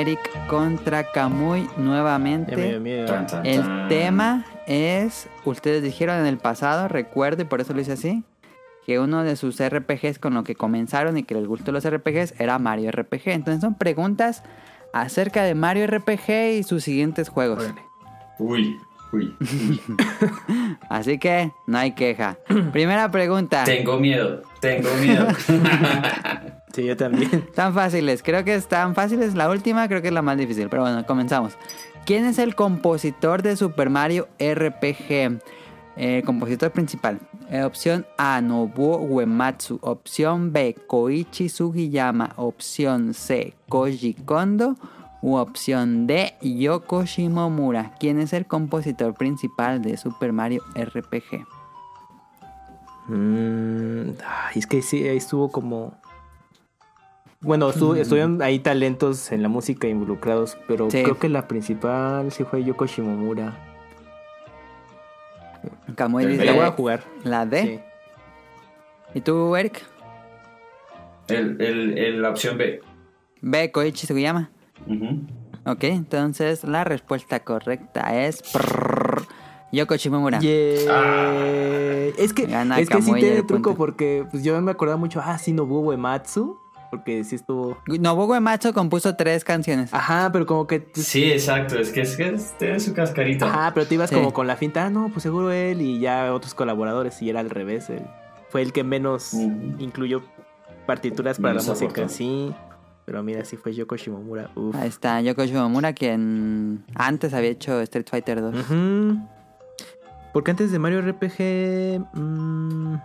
Eric 0.00 0.46
contra 0.46 1.04
Kamui 1.04 1.66
nuevamente. 1.78 2.54
El 3.44 3.88
tema 3.88 4.44
es, 4.66 5.26
ustedes 5.46 5.82
dijeron 5.82 6.18
en 6.18 6.26
el 6.26 6.36
pasado, 6.36 6.86
recuerdo 6.88 7.42
y 7.42 7.44
por 7.46 7.62
eso 7.62 7.72
lo 7.72 7.80
hice 7.80 7.92
así, 7.92 8.22
que 8.84 9.00
uno 9.00 9.24
de 9.24 9.36
sus 9.36 9.62
RPGs 9.62 10.18
con 10.18 10.34
lo 10.34 10.44
que 10.44 10.54
comenzaron 10.54 11.16
y 11.16 11.22
que 11.22 11.34
les 11.34 11.46
gustó 11.46 11.72
los 11.72 11.88
RPGs 11.88 12.38
era 12.38 12.58
Mario 12.58 12.90
RPG. 12.90 13.28
Entonces 13.28 13.62
son 13.62 13.74
preguntas 13.74 14.42
acerca 14.92 15.44
de 15.44 15.54
Mario 15.54 15.86
RPG 15.86 16.58
y 16.58 16.62
sus 16.62 16.84
siguientes 16.84 17.30
juegos. 17.30 17.64
Uy, 18.38 18.76
uy. 19.14 19.34
Así 20.90 21.18
que 21.18 21.52
no 21.66 21.78
hay 21.78 21.92
queja. 21.92 22.36
Primera 22.72 23.10
pregunta. 23.10 23.64
Tengo 23.64 23.98
miedo, 23.98 24.42
tengo 24.60 24.90
miedo. 24.96 25.26
Sí, 26.76 26.84
yo 26.84 26.94
también. 26.94 27.48
Tan 27.54 27.72
fáciles, 27.72 28.22
creo 28.22 28.44
que 28.44 28.54
están 28.54 28.94
fáciles. 28.94 29.34
La 29.34 29.48
última 29.48 29.88
creo 29.88 30.02
que 30.02 30.08
es 30.08 30.12
la 30.12 30.20
más 30.20 30.36
difícil, 30.36 30.68
pero 30.68 30.82
bueno, 30.82 31.06
comenzamos. 31.06 31.56
¿Quién 32.04 32.26
es 32.26 32.38
el 32.38 32.54
compositor 32.54 33.40
de 33.40 33.56
Super 33.56 33.88
Mario 33.88 34.28
RPG? 34.38 35.40
Eh, 35.96 36.22
compositor 36.26 36.72
principal. 36.72 37.18
Eh, 37.48 37.62
opción 37.62 38.04
A, 38.18 38.42
Nobuo 38.42 38.98
Uematsu. 38.98 39.78
Opción 39.80 40.52
B, 40.52 40.76
Koichi 40.86 41.48
Sugiyama. 41.48 42.34
Opción 42.36 43.14
C, 43.14 43.54
Koji 43.70 44.12
Kondo. 44.12 44.76
U 45.22 45.36
opción 45.36 46.06
D, 46.06 46.34
Yoko 46.42 47.06
Shimomura. 47.06 47.94
¿Quién 47.98 48.20
es 48.20 48.34
el 48.34 48.44
compositor 48.44 49.14
principal 49.14 49.80
de 49.80 49.96
Super 49.96 50.34
Mario 50.34 50.62
RPG? 50.74 51.46
Mm, 53.08 54.10
es 54.54 54.66
que 54.66 54.82
sí, 54.82 55.08
ahí 55.08 55.16
estuvo 55.16 55.50
como 55.50 55.94
bueno, 57.40 57.70
estuvieron 57.70 58.42
ahí 58.42 58.58
talentos 58.58 59.30
en 59.32 59.42
la 59.42 59.48
música 59.48 59.86
involucrados, 59.88 60.56
pero 60.66 60.88
creo 60.88 61.18
que 61.18 61.28
la 61.28 61.46
principal 61.48 62.30
sí 62.32 62.44
fue 62.44 62.64
Yoko 62.64 62.86
Shimomura. 62.86 63.56
Kamui 65.94 66.26
dice, 66.26 66.44
la 66.44 66.52
voy 66.52 66.64
a 66.64 66.70
jugar. 66.70 67.04
¿La 67.24 67.46
D? 67.46 67.82
¿Y 69.14 69.20
tú, 69.20 69.56
Eric? 69.56 69.82
El, 71.28 71.60
el, 71.60 72.22
la 72.22 72.30
opción 72.30 72.56
B. 72.56 72.80
B, 73.40 73.72
Koichi 73.72 74.06
Sugiyama. 74.06 74.50
Ok, 75.64 75.84
entonces 75.84 76.64
la 76.64 76.84
respuesta 76.84 77.40
correcta 77.40 78.24
es... 78.24 78.42
Yoko 79.72 79.96
Shimomura. 79.96 80.38
Ah. 80.38 81.34
Es 82.16 82.32
que, 82.32 82.44
es 82.78 82.88
que 82.88 83.02
sí 83.02 83.12
tiene 83.14 83.42
truco 83.42 83.74
porque 83.74 84.24
pues, 84.30 84.44
yo 84.44 84.60
me 84.62 84.70
acordaba 84.70 84.96
mucho, 84.96 85.20
ah, 85.22 85.38
sí, 85.38 85.52
Nobuo 85.52 85.92
Ematsu 85.92 86.58
porque 86.90 87.24
sí 87.24 87.36
estuvo. 87.36 87.78
Nobuo 87.86 88.40
Macho 88.40 88.72
compuso 88.72 89.16
tres 89.16 89.44
canciones. 89.44 89.92
Ajá, 89.92 90.30
pero 90.32 90.46
como 90.46 90.66
que. 90.66 90.86
Sí, 90.94 91.30
exacto, 91.30 91.78
es 91.78 91.90
que 91.90 92.02
es 92.02 92.16
que 92.16 92.36
tiene 92.58 92.80
su 92.80 92.94
cascarita. 92.94 93.46
Ajá, 93.46 93.72
pero 93.74 93.86
te 93.86 93.94
ibas 93.94 94.10
como 94.10 94.32
con 94.32 94.46
la 94.46 94.56
finta, 94.56 94.86
ah, 94.86 94.90
no, 94.90 95.08
pues 95.10 95.22
seguro 95.22 95.50
él 95.52 95.80
y 95.80 96.00
ya 96.00 96.32
otros 96.32 96.54
colaboradores, 96.54 97.20
y 97.22 97.30
era 97.30 97.40
al 97.40 97.50
revés. 97.50 97.90
Él 97.90 98.02
fue 98.48 98.62
el 98.62 98.72
que 98.72 98.84
menos 98.84 99.34
incluyó 99.34 100.22
partituras 100.86 101.38
para 101.38 101.54
la 101.54 101.62
música, 101.62 102.08
sí. 102.08 102.54
Pero 103.04 103.22
mira, 103.22 103.44
sí 103.44 103.56
fue 103.56 103.72
Yoko 103.72 103.96
Shimomura. 103.96 104.50
Ahí 104.74 104.88
está, 104.88 105.20
Yoko 105.20 105.44
Shimomura, 105.44 105.92
quien 105.92 106.84
antes 106.94 107.34
había 107.34 107.50
hecho 107.50 107.80
Street 107.82 108.06
Fighter 108.10 108.40
2. 108.40 108.54
Porque 110.32 110.50
antes 110.50 110.72
de 110.72 110.78
Mario 110.78 111.00
RPG. 111.02 112.04
Mmm, 112.12 112.96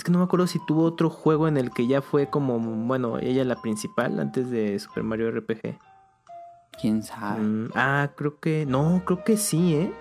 es 0.00 0.04
que 0.04 0.12
no 0.12 0.18
me 0.18 0.24
acuerdo 0.24 0.46
si 0.46 0.58
tuvo 0.64 0.84
otro 0.84 1.10
juego 1.10 1.46
en 1.46 1.58
el 1.58 1.72
que 1.72 1.86
ya 1.86 2.00
fue 2.00 2.30
como, 2.30 2.58
bueno, 2.58 3.18
ella 3.18 3.44
la 3.44 3.60
principal 3.60 4.18
antes 4.18 4.50
de 4.50 4.78
Super 4.78 5.02
Mario 5.02 5.30
RPG. 5.30 5.78
¿Quién 6.80 7.02
sabe? 7.02 7.42
Mm, 7.42 7.70
ah, 7.74 8.08
creo 8.16 8.40
que... 8.40 8.64
No, 8.64 9.02
creo 9.04 9.22
que 9.24 9.36
sí, 9.36 9.74
¿eh? 9.74 9.92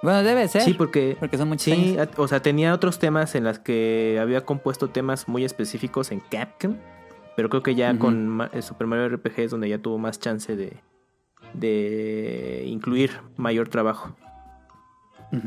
Bueno, 0.00 0.22
debe 0.22 0.46
ser. 0.46 0.62
Sí, 0.62 0.74
porque... 0.74 1.16
Porque 1.18 1.36
son 1.36 1.48
muchos 1.48 1.64
Sí, 1.64 1.96
o 2.16 2.28
sea, 2.28 2.40
tenía 2.40 2.72
otros 2.72 3.00
temas 3.00 3.34
en 3.34 3.42
los 3.42 3.58
que 3.58 4.16
había 4.22 4.44
compuesto 4.44 4.90
temas 4.90 5.26
muy 5.26 5.44
específicos 5.44 6.12
en 6.12 6.20
Capcom. 6.20 6.76
Pero 7.34 7.48
creo 7.48 7.64
que 7.64 7.74
ya 7.74 7.98
con 7.98 8.48
eh, 8.52 8.62
Super 8.62 8.86
Mario 8.86 9.08
RPG 9.08 9.40
es 9.40 9.50
donde 9.50 9.68
ya 9.68 9.78
tuvo 9.78 9.98
más 9.98 10.20
chance 10.20 10.54
de, 10.54 10.76
de 11.52 12.62
incluir 12.64 13.10
mayor 13.36 13.70
trabajo. 13.70 14.14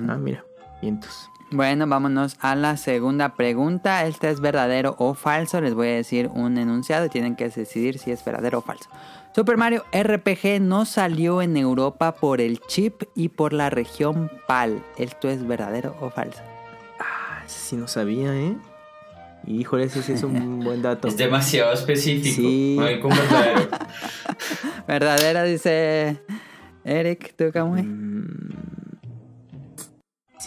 Ah, 0.10 0.18
mira. 0.18 0.44
Entonces... 0.82 1.30
Bueno, 1.54 1.86
vámonos 1.86 2.38
a 2.40 2.56
la 2.56 2.78
segunda 2.78 3.36
pregunta. 3.36 4.06
¿Este 4.06 4.30
es 4.30 4.40
verdadero 4.40 4.96
o 5.00 5.14
falso? 5.16 5.60
Les 5.60 5.74
voy 5.74 5.90
a 5.90 5.96
decir 5.96 6.30
un 6.34 6.58
enunciado 6.58 7.08
y 7.08 7.10
tienen 7.10 7.36
que 7.36 7.50
decidir 7.50 8.00
si 8.00 8.10
es 8.12 8.24
verdadero 8.24 8.60
o 8.60 8.62
falso. 8.62 8.90
Super 9.36 9.58
Mario 9.58 9.84
RPG 9.92 10.62
no 10.62 10.86
salió 10.86 11.42
en 11.42 11.58
Europa 11.58 12.14
por 12.14 12.40
el 12.40 12.62
chip 12.68 13.04
y 13.16 13.28
por 13.28 13.52
la 13.52 13.70
región 13.70 14.32
PAL. 14.48 14.82
¿Esto 14.98 15.28
es 15.28 15.46
verdadero 15.46 15.94
o 16.00 16.10
falso? 16.10 16.40
Ah, 17.02 17.44
sí 17.48 17.76
no 17.76 17.90
sabía, 17.90 18.34
¿eh? 18.34 18.56
Híjole, 19.46 19.84
ese 19.86 20.04
sí 20.04 20.14
es 20.14 20.24
un 20.24 20.60
buen 20.64 20.82
dato. 20.82 21.10
Es 21.10 21.18
demasiado 21.18 21.74
específico. 21.74 22.34
Sí. 22.34 22.78
No 22.80 22.86
hay 22.86 23.02
como 23.02 23.14
verdadero. 23.14 23.70
verdadero, 24.88 25.44
dice 25.44 26.22
Eric, 26.86 27.36
¿tú 27.36 27.52
cómo 27.52 27.76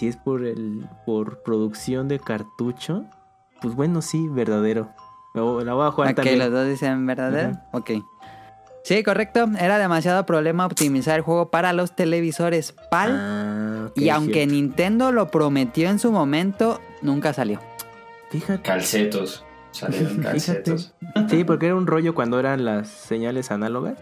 si 0.04 0.08
es 0.08 0.16
por 0.18 0.44
el 0.44 0.86
por 1.06 1.42
producción 1.42 2.08
de 2.08 2.18
cartucho, 2.18 3.04
pues 3.62 3.74
bueno, 3.74 4.02
sí, 4.02 4.28
verdadero. 4.28 4.90
La 5.34 5.42
voy 5.42 5.86
a 5.86 5.90
jugar 5.90 6.14
también. 6.14 6.38
los 6.38 6.50
dos 6.50 6.68
dicen 6.68 7.06
verdadero. 7.06 7.58
Ok. 7.72 7.92
Sí, 8.82 9.02
correcto. 9.02 9.48
Era 9.58 9.78
demasiado 9.78 10.26
problema 10.26 10.66
optimizar 10.66 11.16
el 11.16 11.22
juego 11.22 11.50
para 11.50 11.72
los 11.72 11.96
televisores 11.96 12.74
PAL. 12.90 13.10
Ah, 13.14 13.90
y 13.96 14.10
aunque 14.10 14.46
Nintendo 14.46 15.10
lo 15.10 15.30
prometió 15.30 15.88
en 15.88 15.98
su 15.98 16.12
momento, 16.12 16.82
nunca 17.00 17.32
salió. 17.32 17.60
Fíjate. 18.28 18.62
Calcetos. 18.62 19.42
Salieron 19.70 20.18
calcetos. 20.18 20.94
Sí, 21.30 21.44
porque 21.44 21.66
era 21.66 21.76
un 21.76 21.86
rollo 21.86 22.14
cuando 22.14 22.38
eran 22.38 22.66
las 22.66 22.88
señales 22.88 23.50
análogas. 23.50 23.98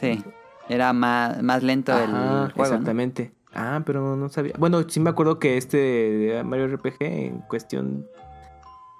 Sí. 0.00 0.24
Era 0.70 0.94
más, 0.94 1.42
más 1.42 1.62
lento 1.62 1.92
el 1.92 2.10
juego. 2.52 2.72
Exactamente. 2.72 3.37
Ah, 3.58 3.82
pero 3.84 4.14
no 4.14 4.28
sabía. 4.28 4.54
Bueno, 4.56 4.88
sí 4.88 5.00
me 5.00 5.10
acuerdo 5.10 5.40
que 5.40 5.56
este 5.56 6.40
Mario 6.44 6.68
RPG 6.68 6.96
en 7.00 7.38
cuestión 7.40 8.08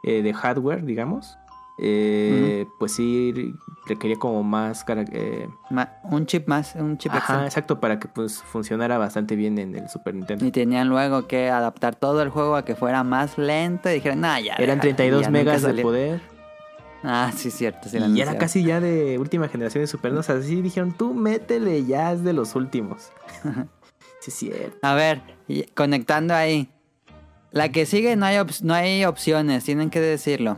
eh, 0.03 0.23
de 0.23 0.35
hardware, 0.35 0.85
digamos, 0.85 1.39
eh, 1.81 2.67
pues 2.81 2.93
sí 2.97 3.55
requería 3.87 4.17
como 4.17 4.43
más 4.43 4.85
eh, 4.89 5.49
un 6.11 6.27
chip 6.27 6.49
más, 6.49 6.75
un 6.75 6.99
chip 6.99 7.13
Ajá, 7.13 7.45
exacto, 7.45 7.79
para 7.79 8.01
que 8.01 8.09
pues 8.09 8.43
funcionara 8.43 8.99
bastante 8.99 9.37
bien 9.37 9.59
en 9.59 9.77
el 9.77 9.89
Super 9.89 10.17
Nintendo. 10.17 10.45
Y 10.45 10.51
tenían 10.51 10.89
luego 10.89 11.29
que 11.29 11.51
adaptar 11.51 11.95
todo 11.95 12.21
el 12.23 12.31
juego 12.31 12.57
a 12.57 12.65
que 12.65 12.75
fuera 12.75 13.05
más 13.05 13.39
lento 13.39 13.89
y 13.91 13.95
dijeron, 13.95 14.23
nah, 14.23 14.41
ya. 14.41 14.55
Eran 14.55 14.81
32 14.81 15.31
megas 15.31 15.63
de 15.63 15.83
poder. 15.83 16.21
Ah, 17.05 17.31
sí, 17.33 17.53
cierto. 17.53 17.89
Sí 17.89 17.97
y 17.97 18.21
era 18.21 18.37
casi 18.39 18.65
ya 18.65 18.81
de 18.81 19.17
última 19.21 19.47
generación 19.47 19.85
de 19.85 19.87
Super 19.87 20.13
NES. 20.13 20.31
Así 20.31 20.61
dijeron, 20.61 20.93
tú 20.93 21.15
métele, 21.15 21.85
ya 21.85 22.11
es 22.11 22.25
de 22.25 22.33
los 22.33 22.57
últimos. 22.57 23.13
sí, 24.21 24.31
cierto. 24.31 24.79
A 24.83 24.95
ver, 24.95 25.23
conectando 25.75 26.35
ahí. 26.35 26.69
La 27.51 27.71
que 27.71 27.87
sigue 27.87 28.15
no 28.17 28.27
hay, 28.27 28.37
no 28.63 28.75
hay 28.75 29.05
opciones, 29.05 29.65
tienen 29.65 29.89
que 29.91 30.01
decirlo. 30.01 30.57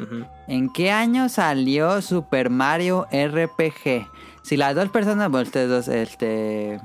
¿En 0.49 0.73
qué 0.73 0.91
año 0.91 1.29
salió 1.29 2.03
Super 2.03 2.51
Mario 2.51 3.07
RPG? 3.13 4.09
Si 4.43 4.57
las 4.57 4.75
dos 4.75 4.89
personas, 4.89 5.31
bueno, 5.31 5.47
ustedes 5.47 5.69
dos, 5.69 5.89
este, 5.89 6.81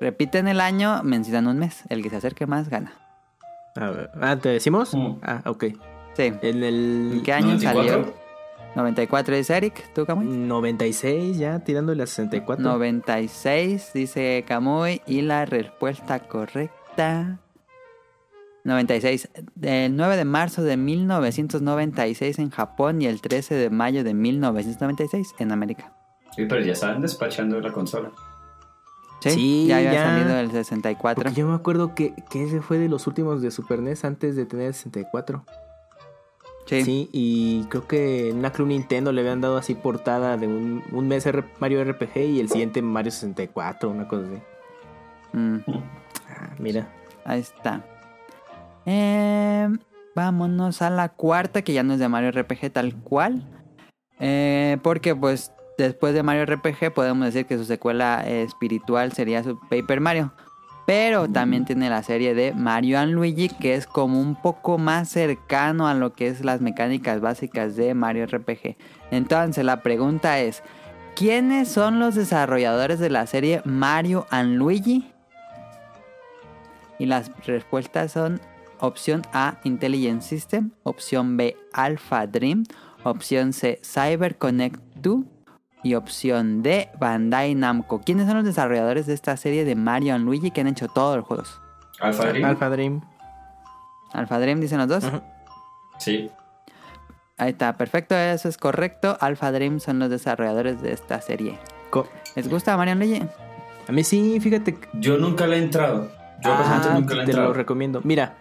repiten 0.00 0.48
el 0.48 0.60
año, 0.60 1.02
mencionan 1.04 1.46
un 1.46 1.58
mes. 1.58 1.82
El 1.88 2.02
que 2.02 2.10
se 2.10 2.16
acerque 2.16 2.46
más 2.46 2.68
gana. 2.68 2.92
A 3.76 3.90
ver, 3.90 4.10
ah, 4.20 4.36
¿te 4.36 4.48
decimos? 4.48 4.92
Mm. 4.94 5.18
Ah, 5.22 5.42
ok. 5.46 5.64
Sí. 6.16 6.32
¿En, 6.42 6.62
el... 6.62 7.10
¿En 7.14 7.22
qué 7.22 7.32
año 7.32 7.58
salió? 7.60 8.14
94 8.74 9.36
dice 9.36 9.56
Eric, 9.56 9.92
¿tú 9.94 10.04
Camuy? 10.04 10.26
96 10.26 11.38
ya, 11.38 11.60
tirándole 11.60 12.02
a 12.02 12.06
64. 12.06 12.62
96 12.62 13.90
dice 13.94 14.44
Camuy 14.46 15.00
y 15.06 15.22
la 15.22 15.44
respuesta 15.44 16.18
correcta 16.20 17.38
96. 18.64 19.28
El 19.62 19.96
9 19.96 20.16
de 20.16 20.24
marzo 20.24 20.62
de 20.62 20.76
1996 20.76 22.38
en 22.38 22.50
Japón 22.50 23.02
y 23.02 23.06
el 23.06 23.20
13 23.20 23.54
de 23.54 23.70
mayo 23.70 24.02
de 24.04 24.14
1996 24.14 25.34
en 25.38 25.52
América. 25.52 25.92
Sí, 26.34 26.46
pero 26.46 26.62
ya 26.62 26.72
estaban 26.72 27.02
despachando 27.02 27.60
la 27.60 27.72
consola. 27.72 28.10
Sí, 29.20 29.66
ya 29.68 29.78
había 29.78 30.04
salido 30.04 30.36
el 30.38 30.50
64. 30.50 31.30
yo 31.32 31.46
me 31.46 31.54
acuerdo 31.54 31.94
que, 31.94 32.14
que, 32.30 32.44
ese 32.44 32.60
fue 32.60 32.78
de 32.78 32.88
los 32.88 33.06
últimos 33.06 33.40
de 33.40 33.50
Super 33.50 33.80
NES 33.80 34.04
antes 34.04 34.36
de 34.36 34.44
tener 34.44 34.66
el 34.66 34.74
64. 34.74 35.44
Sí. 36.66 37.10
y 37.12 37.64
creo 37.64 37.86
que 37.86 38.30
en 38.30 38.38
una 38.38 38.50
Club 38.50 38.68
Nintendo 38.68 39.12
le 39.12 39.20
habían 39.20 39.40
dado 39.40 39.58
así 39.58 39.74
portada 39.74 40.36
de 40.36 40.46
un, 40.46 40.82
un 40.92 41.08
mes 41.08 41.28
Mario 41.58 41.84
RPG 41.84 42.16
y 42.16 42.40
el 42.40 42.48
siguiente 42.48 42.80
Mario 42.80 43.12
64, 43.12 43.90
una 43.90 44.08
cosa 44.08 44.24
así. 44.24 44.42
Mm. 45.34 45.58
Ah, 46.30 46.54
mira. 46.58 46.88
Ahí 47.24 47.40
está. 47.40 47.84
Eh, 48.86 49.68
vámonos 50.14 50.82
a 50.82 50.90
la 50.90 51.08
cuarta, 51.08 51.62
que 51.62 51.72
ya 51.72 51.82
no 51.82 51.94
es 51.94 51.98
de 51.98 52.08
Mario 52.08 52.30
RPG 52.30 52.70
tal 52.72 52.94
cual. 52.96 53.46
Eh, 54.20 54.78
porque 54.82 55.14
pues 55.14 55.52
después 55.76 56.14
de 56.14 56.22
Mario 56.22 56.46
RPG 56.46 56.92
podemos 56.94 57.26
decir 57.26 57.46
que 57.46 57.58
su 57.58 57.64
secuela 57.64 58.22
espiritual 58.26 59.12
sería 59.12 59.42
su 59.42 59.58
Paper 59.68 60.00
Mario. 60.00 60.32
Pero 60.86 61.28
también 61.28 61.64
tiene 61.64 61.88
la 61.88 62.02
serie 62.02 62.34
de 62.34 62.52
Mario 62.52 62.98
and 62.98 63.12
Luigi, 63.12 63.48
que 63.48 63.74
es 63.74 63.86
como 63.86 64.20
un 64.20 64.36
poco 64.36 64.76
más 64.76 65.08
cercano 65.08 65.88
a 65.88 65.94
lo 65.94 66.12
que 66.12 66.28
es 66.28 66.44
las 66.44 66.60
mecánicas 66.60 67.20
básicas 67.20 67.74
de 67.76 67.94
Mario 67.94 68.26
RPG. 68.26 68.76
Entonces 69.10 69.64
la 69.64 69.82
pregunta 69.82 70.40
es, 70.40 70.62
¿quiénes 71.16 71.68
son 71.68 72.00
los 72.00 72.14
desarrolladores 72.14 72.98
de 72.98 73.08
la 73.08 73.26
serie 73.26 73.62
Mario 73.64 74.26
and 74.30 74.56
Luigi? 74.56 75.10
Y 76.98 77.06
las 77.06 77.30
respuestas 77.46 78.12
son 78.12 78.40
Opción 78.78 79.22
A, 79.32 79.60
Intelligent 79.64 80.20
System. 80.20 80.72
Opción 80.82 81.36
B, 81.36 81.56
Alpha 81.72 82.26
Dream. 82.26 82.64
Opción 83.02 83.52
C, 83.52 83.80
Cyber 83.82 84.36
Connect 84.36 84.80
2. 84.96 85.24
Y 85.84 85.94
opción 85.94 86.62
D, 86.62 86.88
Bandai 86.98 87.54
Namco. 87.54 88.00
¿Quiénes 88.00 88.26
son 88.26 88.38
los 88.38 88.44
desarrolladores 88.44 89.06
de 89.06 89.14
esta 89.14 89.36
serie 89.36 89.64
de 89.64 89.76
Mario 89.76 90.16
y 90.16 90.18
Luigi 90.18 90.50
que 90.50 90.62
han 90.62 90.66
hecho 90.66 90.88
todos 90.88 91.18
los 91.18 91.26
juegos? 91.26 91.60
Alpha 92.00 92.24
Dream. 92.26 92.44
Alpha 92.44 92.70
Dream. 92.70 93.00
Alpha 94.12 94.38
Dream, 94.40 94.60
dicen 94.60 94.78
los 94.78 94.88
dos. 94.88 95.04
Sí. 95.98 96.30
Ahí 97.36 97.50
está, 97.50 97.74
perfecto, 97.74 98.16
eso 98.16 98.48
es 98.48 98.56
correcto. 98.56 99.16
Alpha 99.20 99.52
Dream 99.52 99.78
son 99.78 99.98
los 99.98 100.10
desarrolladores 100.10 100.82
de 100.82 100.92
esta 100.92 101.20
serie. 101.20 101.58
¿Les 102.34 102.48
gusta 102.48 102.76
Mario 102.76 102.96
Luigi? 102.96 103.22
A 103.86 103.92
mí 103.92 104.02
sí, 104.02 104.40
fíjate. 104.40 104.78
Yo 104.94 105.18
nunca 105.18 105.46
la 105.46 105.56
he 105.56 105.58
entrado. 105.58 106.10
Yo 106.42 106.52
ah, 106.52 106.90
nunca 106.94 107.14
la 107.14 107.22
he 107.22 107.24
entrado. 107.26 107.42
Te 107.42 107.48
lo 107.48 107.52
recomiendo. 107.52 108.00
Mira, 108.02 108.34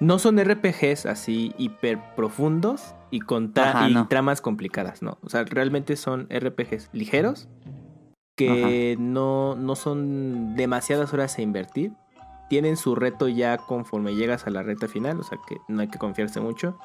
no 0.00 0.18
son 0.18 0.38
RPGs 0.38 1.06
así 1.06 1.54
hiper 1.58 1.98
profundos 2.16 2.94
y 3.10 3.20
con 3.20 3.52
tramas 3.52 4.40
complicadas, 4.40 5.02
¿no? 5.02 5.18
O 5.22 5.28
sea, 5.28 5.44
realmente 5.44 5.96
son 5.96 6.28
RPGs 6.30 6.90
ligeros 6.92 7.48
que 8.36 8.96
no, 8.98 9.54
no 9.54 9.76
son 9.76 10.56
demasiadas 10.56 11.12
horas 11.12 11.38
a 11.38 11.42
invertir. 11.42 11.92
Tienen 12.48 12.76
su 12.76 12.94
reto 12.94 13.28
ya 13.28 13.56
conforme 13.56 14.16
llegas 14.16 14.46
a 14.46 14.50
la 14.50 14.62
reta 14.62 14.88
final, 14.88 15.20
o 15.20 15.22
sea 15.22 15.38
que 15.48 15.58
no 15.68 15.80
hay 15.80 15.88
que 15.88 15.98
confiarse 15.98 16.40
mucho. 16.40 16.76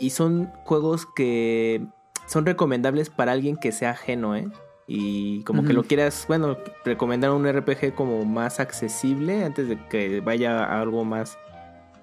Y 0.00 0.10
son 0.10 0.50
juegos 0.64 1.06
que 1.06 1.86
son 2.26 2.44
recomendables 2.44 3.10
para 3.10 3.32
alguien 3.32 3.56
que 3.56 3.72
sea 3.72 3.90
ajeno, 3.90 4.36
¿eh? 4.36 4.48
Y 4.86 5.42
como 5.42 5.64
que 5.64 5.74
lo 5.74 5.84
quieras, 5.84 6.24
bueno, 6.28 6.56
recomendar 6.84 7.30
un 7.32 7.46
RPG 7.46 7.94
como 7.94 8.24
más 8.24 8.58
accesible 8.58 9.44
antes 9.44 9.68
de 9.68 9.78
que 9.88 10.20
vaya 10.20 10.64
a 10.64 10.80
algo 10.80 11.04
más 11.04 11.38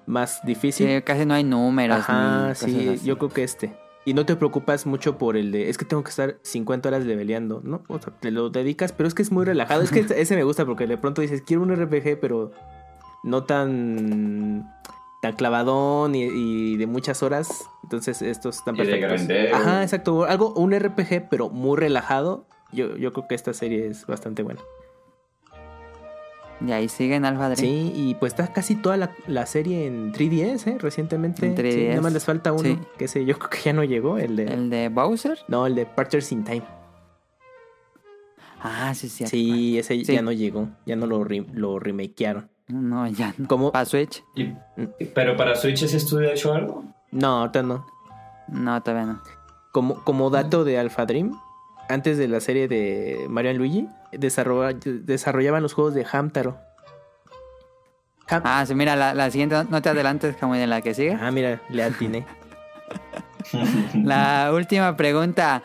más 0.06 0.40
difícil. 0.44 0.88
Sí, 0.88 1.02
casi 1.02 1.26
no 1.26 1.34
hay 1.34 1.44
números. 1.44 1.98
Ajá, 1.98 2.54
sí, 2.54 2.98
yo 3.04 3.18
creo 3.18 3.30
que 3.30 3.42
este. 3.42 3.76
Y 4.04 4.14
no 4.14 4.24
te 4.24 4.36
preocupas 4.36 4.86
mucho 4.86 5.18
por 5.18 5.36
el 5.36 5.50
de, 5.50 5.68
es 5.68 5.78
que 5.78 5.84
tengo 5.84 6.04
que 6.04 6.10
estar 6.10 6.38
50 6.42 6.88
horas 6.88 7.04
leveleando, 7.04 7.60
¿no? 7.64 7.82
O 7.88 7.98
sea, 7.98 8.12
te 8.12 8.30
lo 8.30 8.50
dedicas, 8.50 8.92
pero 8.92 9.08
es 9.08 9.14
que 9.14 9.22
es 9.22 9.32
muy 9.32 9.44
relajado. 9.44 9.82
Es 9.82 9.90
que 9.90 10.00
ese 10.16 10.36
me 10.36 10.44
gusta 10.44 10.64
porque 10.64 10.86
de 10.86 10.96
pronto 10.96 11.22
dices, 11.22 11.42
quiero 11.42 11.64
un 11.64 11.74
RPG, 11.74 12.20
pero 12.20 12.52
no 13.24 13.42
tan 13.42 14.72
tan 15.22 15.34
clavadón 15.34 16.14
y, 16.14 16.76
de 16.76 16.86
muchas 16.86 17.24
horas. 17.24 17.48
Entonces 17.82 18.22
estos 18.22 18.58
están 18.58 18.76
perfectos. 18.76 19.22
Ajá, 19.52 19.82
exacto. 19.82 20.24
Algo, 20.24 20.54
un 20.54 20.78
RPG, 20.78 21.28
pero 21.28 21.48
muy 21.50 21.76
relajado. 21.76 22.46
Yo, 22.72 22.96
yo 22.96 23.12
creo 23.12 23.26
que 23.28 23.34
esta 23.34 23.52
serie 23.54 23.88
es 23.88 24.06
bastante 24.06 24.44
buena. 24.44 24.60
Y 26.64 26.72
ahí 26.72 26.88
sigue 26.88 27.16
en 27.16 27.24
Alpha 27.24 27.50
Dream. 27.50 27.58
Sí, 27.58 27.92
y 27.94 28.14
pues 28.14 28.32
está 28.32 28.52
casi 28.52 28.76
toda 28.76 29.10
la, 29.26 29.46
serie 29.46 29.86
en 29.86 30.12
3DS, 30.12 30.66
¿eh? 30.66 30.78
Recientemente. 30.78 31.46
En 31.46 31.54
3DS. 31.56 31.88
nada 31.88 32.00
más 32.00 32.12
les 32.12 32.24
falta 32.24 32.52
uno, 32.52 32.80
que 32.96 33.08
sé, 33.08 33.24
yo 33.24 33.38
creo 33.38 33.50
que 33.50 33.58
ya 33.58 33.72
no 33.72 33.84
llegó, 33.84 34.18
el 34.18 34.36
de... 34.36 34.44
¿El 34.44 34.70
de 34.70 34.88
Bowser? 34.88 35.38
No, 35.48 35.66
el 35.66 35.74
de 35.74 35.84
Partners 35.84 36.32
in 36.32 36.44
Time. 36.44 36.62
Ah, 38.62 38.94
sí, 38.94 39.08
sí. 39.08 39.26
Sí, 39.26 39.78
ese 39.78 40.02
ya 40.02 40.22
no 40.22 40.32
llegó, 40.32 40.68
ya 40.86 40.96
no 40.96 41.06
lo, 41.06 41.24
lo 41.24 41.78
remakearon. 41.78 42.48
No, 42.68 43.06
ya 43.06 43.34
no. 43.38 43.46
¿Cómo? 43.46 43.70
¿Para 43.70 43.84
Switch? 43.84 44.24
¿Pero 45.14 45.36
para 45.36 45.54
Switch 45.54 45.82
ese 45.82 45.98
estudio 45.98 46.30
ha 46.30 46.32
hecho 46.32 46.52
algo? 46.52 46.84
No, 47.12 47.40
ahorita 47.40 47.62
no. 47.62 47.86
No, 48.48 48.82
todavía 48.82 49.12
no. 49.12 49.22
Como, 49.72 50.02
como 50.04 50.30
dato 50.30 50.64
de 50.64 50.78
Alpha 50.78 51.06
Dream, 51.06 51.38
antes 51.88 52.18
de 52.18 52.28
la 52.28 52.40
serie 52.40 52.68
de 52.68 53.26
Mario 53.28 53.52
Luigi, 53.54 53.88
desarrollaban 54.12 55.62
los 55.62 55.74
juegos 55.74 55.94
de 55.94 56.06
Hamtaro. 56.10 56.58
ah, 58.28 58.64
sí, 58.66 58.74
mira, 58.74 58.96
la, 58.96 59.30
siguiente, 59.30 59.56
no 59.68 59.82
te 59.82 59.88
adelantes 59.88 60.36
como 60.36 60.54
en 60.54 60.68
la 60.68 60.80
que 60.80 60.94
sigue. 60.94 61.16
Ah, 61.20 61.30
mira, 61.30 61.60
le 61.68 61.82
atiné. 61.82 62.26
la 63.94 64.50
última 64.54 64.96
pregunta. 64.96 65.62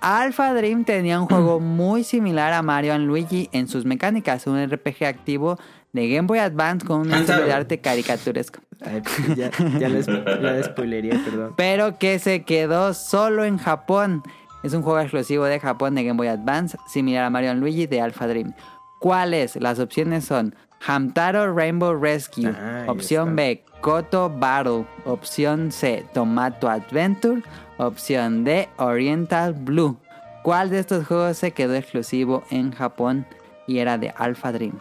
Alpha 0.00 0.52
Dream 0.52 0.84
tenía 0.84 1.20
un 1.20 1.28
juego 1.28 1.60
muy 1.60 2.02
similar 2.02 2.52
a 2.52 2.62
Mario 2.62 2.98
Luigi 2.98 3.48
en 3.52 3.68
sus 3.68 3.84
mecánicas, 3.84 4.48
un 4.48 4.60
RPG 4.66 5.04
activo 5.04 5.58
de 5.92 6.08
Game 6.08 6.26
Boy 6.26 6.40
Advance 6.40 6.84
con 6.84 7.02
un 7.02 7.12
estilo 7.12 7.44
de 7.44 7.52
arte 7.52 7.78
caricaturesco. 7.78 8.60
Pues, 8.78 9.36
ya, 9.36 9.50
ya 9.78 9.88
la 9.88 10.62
spoilería, 10.62 11.20
perdón. 11.24 11.54
Pero 11.56 11.98
que 11.98 12.18
se 12.18 12.42
quedó 12.42 12.94
solo 12.94 13.44
en 13.44 13.58
Japón. 13.58 14.22
Es 14.62 14.74
un 14.74 14.82
juego 14.82 15.00
exclusivo 15.00 15.44
de 15.44 15.58
Japón 15.58 15.94
de 15.94 16.04
Game 16.04 16.16
Boy 16.16 16.28
Advance, 16.28 16.78
similar 16.86 17.24
a 17.24 17.30
Mario 17.30 17.54
Luigi 17.54 17.86
de 17.86 18.00
Alpha 18.00 18.26
Dream. 18.26 18.54
¿Cuáles? 19.00 19.56
Las 19.56 19.80
opciones 19.80 20.24
son 20.24 20.54
Hamtaro 20.86 21.52
Rainbow 21.52 21.94
Rescue, 21.94 22.46
ah, 22.48 22.84
opción 22.86 23.34
B, 23.34 23.64
Koto 23.80 24.30
Battle, 24.30 24.86
opción 25.04 25.72
C, 25.72 26.04
Tomato 26.14 26.68
Adventure, 26.68 27.42
opción 27.78 28.44
D, 28.44 28.68
Oriental 28.76 29.52
Blue. 29.52 29.98
¿Cuál 30.42 30.70
de 30.70 30.78
estos 30.78 31.06
juegos 31.06 31.36
se 31.36 31.52
quedó 31.52 31.74
exclusivo 31.74 32.44
en 32.50 32.72
Japón 32.72 33.26
y 33.66 33.78
era 33.78 33.98
de 33.98 34.10
Alpha 34.16 34.52
Dream? 34.52 34.78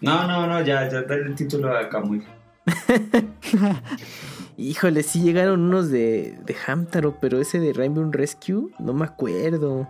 No, 0.00 0.26
no, 0.26 0.46
no, 0.46 0.62
ya, 0.62 0.88
ya 0.88 0.98
el 0.98 1.34
título 1.34 1.74
a 1.74 1.88
Kamui. 1.88 2.22
Híjole, 4.58 5.02
sí 5.02 5.22
llegaron 5.22 5.60
unos 5.60 5.90
de, 5.90 6.38
de 6.44 6.56
Hamtaro, 6.66 7.18
pero 7.20 7.38
ese 7.40 7.60
de 7.60 7.74
Rainbow 7.74 8.10
Rescue, 8.10 8.70
no 8.78 8.94
me 8.94 9.04
acuerdo. 9.04 9.86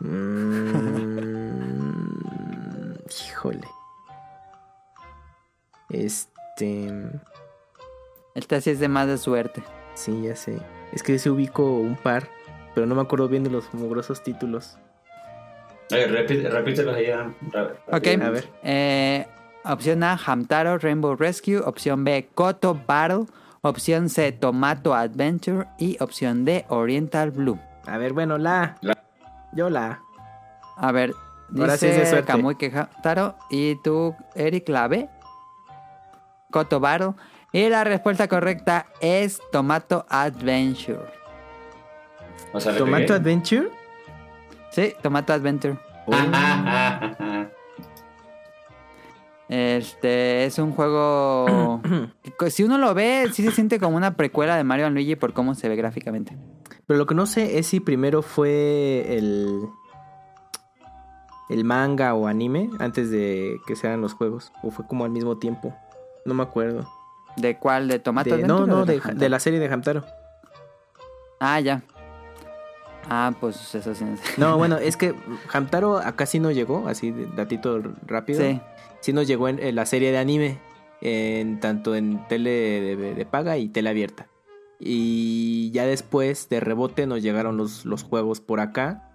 Mm, 0.00 1.34
híjole. 3.28 3.68
Este. 5.90 6.90
Esta 8.34 8.60
sí 8.60 8.70
es 8.70 8.80
de 8.80 8.88
más 8.88 9.06
de 9.06 9.18
suerte. 9.18 9.62
Sí, 9.94 10.22
ya 10.22 10.34
sé. 10.36 10.58
Es 10.92 11.02
que 11.02 11.18
se 11.18 11.28
ubicó 11.30 11.64
un 11.64 11.96
par. 11.96 12.28
pero 12.74 12.86
no 12.86 12.94
me 12.94 13.02
acuerdo 13.02 13.28
bien 13.28 13.44
de 13.44 13.50
los 13.50 13.72
mugrosos 13.74 14.22
títulos. 14.22 14.78
repítelos 15.90 16.96
ahí. 16.96 17.10
Ok, 17.88 18.06
a 18.22 18.30
ver. 18.30 18.48
Eh, 18.62 19.26
opción 19.64 20.02
A, 20.02 20.16
Hamtaro 20.16 20.78
Rainbow 20.78 21.16
Rescue. 21.16 21.58
Opción 21.58 22.04
B, 22.04 22.28
Koto 22.34 22.78
Battle. 22.86 23.26
Opción 23.62 24.08
C, 24.08 24.32
Tomato 24.32 24.94
Adventure. 24.94 25.66
Y 25.78 25.96
opción 26.00 26.44
D, 26.44 26.64
Oriental 26.68 27.30
Blue. 27.30 27.58
A 27.86 27.98
ver, 27.98 28.12
bueno, 28.12 28.38
la. 28.38 28.76
Yo 29.52 29.70
la. 29.70 30.00
A 30.76 30.92
ver, 30.92 31.14
dice 31.50 32.06
sí 32.06 32.22
Kamui 32.24 32.56
que 32.56 32.66
Hamtaro. 32.66 33.36
Y 33.50 33.76
tú, 33.82 34.14
Eric, 34.34 34.68
la 34.68 34.88
B. 34.88 35.08
Koto 36.50 36.80
Battle. 36.80 37.14
Y 37.52 37.68
la 37.68 37.84
respuesta 37.84 38.26
correcta 38.26 38.86
es 39.00 39.40
Tomato 39.52 40.04
Adventure. 40.08 41.06
¿Tomato 42.78 43.14
Adventure? 43.14 43.68
Sí, 44.70 44.94
Tomato 45.02 45.32
Adventure. 45.32 45.78
Este 49.54 50.46
es 50.46 50.58
un 50.58 50.72
juego. 50.72 51.80
si 52.48 52.64
uno 52.64 52.76
lo 52.76 52.92
ve, 52.92 53.28
sí 53.32 53.44
se 53.44 53.52
siente 53.52 53.78
como 53.78 53.96
una 53.96 54.16
precuela 54.16 54.56
de 54.56 54.64
Mario 54.64 54.90
Luigi 54.90 55.14
por 55.14 55.32
cómo 55.32 55.54
se 55.54 55.68
ve 55.68 55.76
gráficamente. 55.76 56.36
Pero 56.88 56.98
lo 56.98 57.06
que 57.06 57.14
no 57.14 57.24
sé 57.26 57.56
es 57.56 57.68
si 57.68 57.78
primero 57.78 58.22
fue 58.22 59.16
el. 59.16 59.68
el 61.50 61.62
manga 61.62 62.14
o 62.14 62.26
anime 62.26 62.68
antes 62.80 63.12
de 63.12 63.60
que 63.64 63.76
se 63.76 63.86
hagan 63.86 64.00
los 64.00 64.14
juegos. 64.14 64.52
O 64.64 64.72
fue 64.72 64.88
como 64.88 65.04
al 65.04 65.12
mismo 65.12 65.38
tiempo. 65.38 65.72
No 66.24 66.34
me 66.34 66.42
acuerdo. 66.42 66.90
¿De 67.36 67.56
cuál? 67.56 67.86
¿De 67.86 68.00
Tomato 68.00 68.36
No, 68.38 68.66
no, 68.66 68.84
de, 68.84 69.28
la 69.28 69.38
serie 69.38 69.60
de 69.60 69.72
Hamtaro. 69.72 70.04
Ah, 71.38 71.60
ya. 71.60 71.84
Ah, 73.08 73.32
pues 73.38 73.72
eso 73.72 73.94
sí. 73.94 74.04
No, 74.36 74.58
bueno, 74.58 74.78
es 74.82 74.96
que 74.96 75.14
Hamtaro 75.52 75.98
acá 75.98 76.26
sí 76.26 76.40
no 76.40 76.50
llegó, 76.50 76.88
así 76.88 77.12
de 77.12 77.26
datito 77.36 77.80
rápido. 78.04 78.40
Sí. 78.40 78.60
Sí 79.04 79.12
nos 79.12 79.26
llegó 79.26 79.48
en, 79.48 79.74
la 79.74 79.84
serie 79.84 80.12
de 80.12 80.16
anime, 80.16 80.58
en, 81.02 81.60
tanto 81.60 81.94
en 81.94 82.26
tele 82.26 82.96
de, 82.96 83.26
paga 83.26 83.58
y 83.58 83.68
tele 83.68 83.90
abierta. 83.90 84.28
Y 84.80 85.70
ya 85.72 85.84
después, 85.84 86.48
de 86.48 86.58
rebote, 86.60 87.06
nos 87.06 87.22
llegaron 87.22 87.58
los, 87.58 87.84
los 87.84 88.02
juegos 88.02 88.40
por 88.40 88.60
acá. 88.60 89.10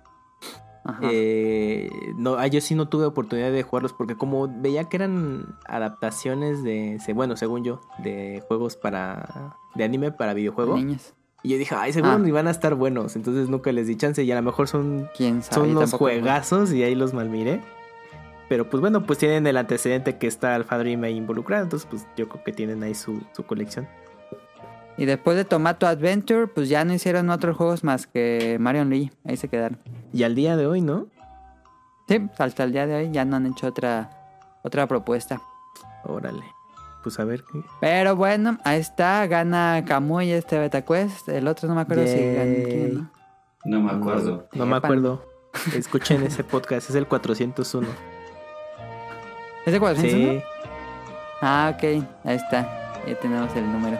Eh, 1.02 1.90
no, 2.16 2.36
ah, 2.36 2.46
yo 2.46 2.62
sí 2.62 2.76
no 2.76 2.88
tuve 2.88 3.06
oportunidad 3.06 3.52
de 3.52 3.64
jugarlos 3.64 3.94
porque 3.94 4.16
como 4.16 4.48
veía 4.62 4.84
que 4.84 4.98
eran 4.98 5.58
adaptaciones 5.66 6.64
de, 6.64 7.00
bueno, 7.16 7.36
según 7.36 7.64
yo, 7.64 7.82
de 7.98 8.44
juegos 8.48 8.76
para, 8.76 9.56
de 9.74 9.86
anime 9.86 10.12
para 10.12 10.36
videojuegos. 10.36 10.82
Y 11.42 11.50
yo 11.50 11.58
dije, 11.58 11.74
ay, 11.76 11.94
seguro 11.94 12.14
ah. 12.14 12.20
ni 12.20 12.30
van 12.30 12.48
a 12.48 12.52
estar 12.52 12.76
buenos, 12.76 13.16
entonces 13.16 13.50
nunca 13.50 13.72
les 13.72 13.88
di 13.88 13.96
chance 13.96 14.24
y 14.24 14.32
a 14.32 14.36
lo 14.36 14.44
mejor 14.44 14.68
son, 14.68 15.10
son 15.50 15.72
unos 15.72 15.94
juegazos 15.94 16.72
y 16.74 16.84
ahí 16.84 16.94
los 16.94 17.16
malmiré. 17.16 17.60
Pero 18.50 18.70
pues 18.70 18.82
bueno, 18.82 19.06
pues 19.06 19.20
tienen 19.20 19.46
el 19.48 19.56
antecedente 19.56 20.18
que 20.18 20.28
está 20.28 20.56
Alpha 20.56 20.78
Dream 20.80 21.04
ahí 21.04 21.16
involucrado, 21.16 21.64
entonces 21.64 21.88
pues 21.90 22.06
yo 22.18 22.28
creo 22.28 22.44
que 22.44 22.52
tienen 22.52 22.84
ahí 22.84 22.96
su, 22.96 23.22
su 23.34 23.46
colección. 23.46 23.88
Y 24.98 25.06
después 25.06 25.38
de 25.38 25.46
Tomato 25.46 25.88
Adventure, 25.88 26.48
pues 26.48 26.68
ya 26.68 26.84
no 26.84 26.94
hicieron 26.94 27.30
otros 27.30 27.56
juegos 27.56 27.86
más 27.86 28.06
que 28.06 28.58
Mario 28.60 28.84
Lee. 28.84 29.12
Ahí 29.24 29.38
se 29.38 29.48
quedaron. 29.48 29.78
Y 30.12 30.24
al 30.24 30.36
día 30.36 30.58
de 30.58 30.66
hoy, 30.66 30.82
¿no? 30.82 31.08
Sí, 32.10 32.28
hasta 32.38 32.66
el 32.66 32.74
día 32.74 32.86
de 32.86 32.96
hoy 32.96 33.12
ya 33.12 33.24
no 33.24 33.38
han 33.38 33.46
hecho 33.46 33.68
otra, 33.68 34.10
otra 34.62 34.88
propuesta. 34.88 35.42
Órale. 36.04 36.44
Pues 37.02 37.18
a 37.18 37.24
ver 37.24 37.46
qué. 37.50 37.64
Pero 37.80 38.18
bueno, 38.18 38.58
ahí 38.66 38.82
está. 38.82 39.26
Gana 39.28 39.86
Kamui 39.88 40.32
este 40.32 40.60
Beta 40.60 40.82
Quest. 40.82 41.30
El 41.30 41.48
otro 41.48 41.70
no 41.70 41.76
me 41.76 41.82
acuerdo 41.82 42.06
si 42.06 42.18
gana 42.18 42.56
quién, 42.66 43.10
¿no? 43.64 43.80
me 43.80 43.92
acuerdo. 43.92 44.50
No, 44.52 44.66
me 44.66 44.76
acuerdo. 44.76 45.24
Escuchen 45.76 46.24
ese 46.24 46.44
podcast. 46.44 46.90
Es 46.90 46.96
el 46.98 47.08
401. 47.08 48.19
¿Es 49.66 49.74
el 49.74 49.80
401? 49.80 50.40
Sí. 50.40 50.44
Ah, 51.42 51.74
ok. 51.76 51.84
Ahí 52.24 52.36
está. 52.36 52.92
Ya 53.08 53.16
tenemos 53.20 53.56
el 53.56 53.72
número. 53.72 54.00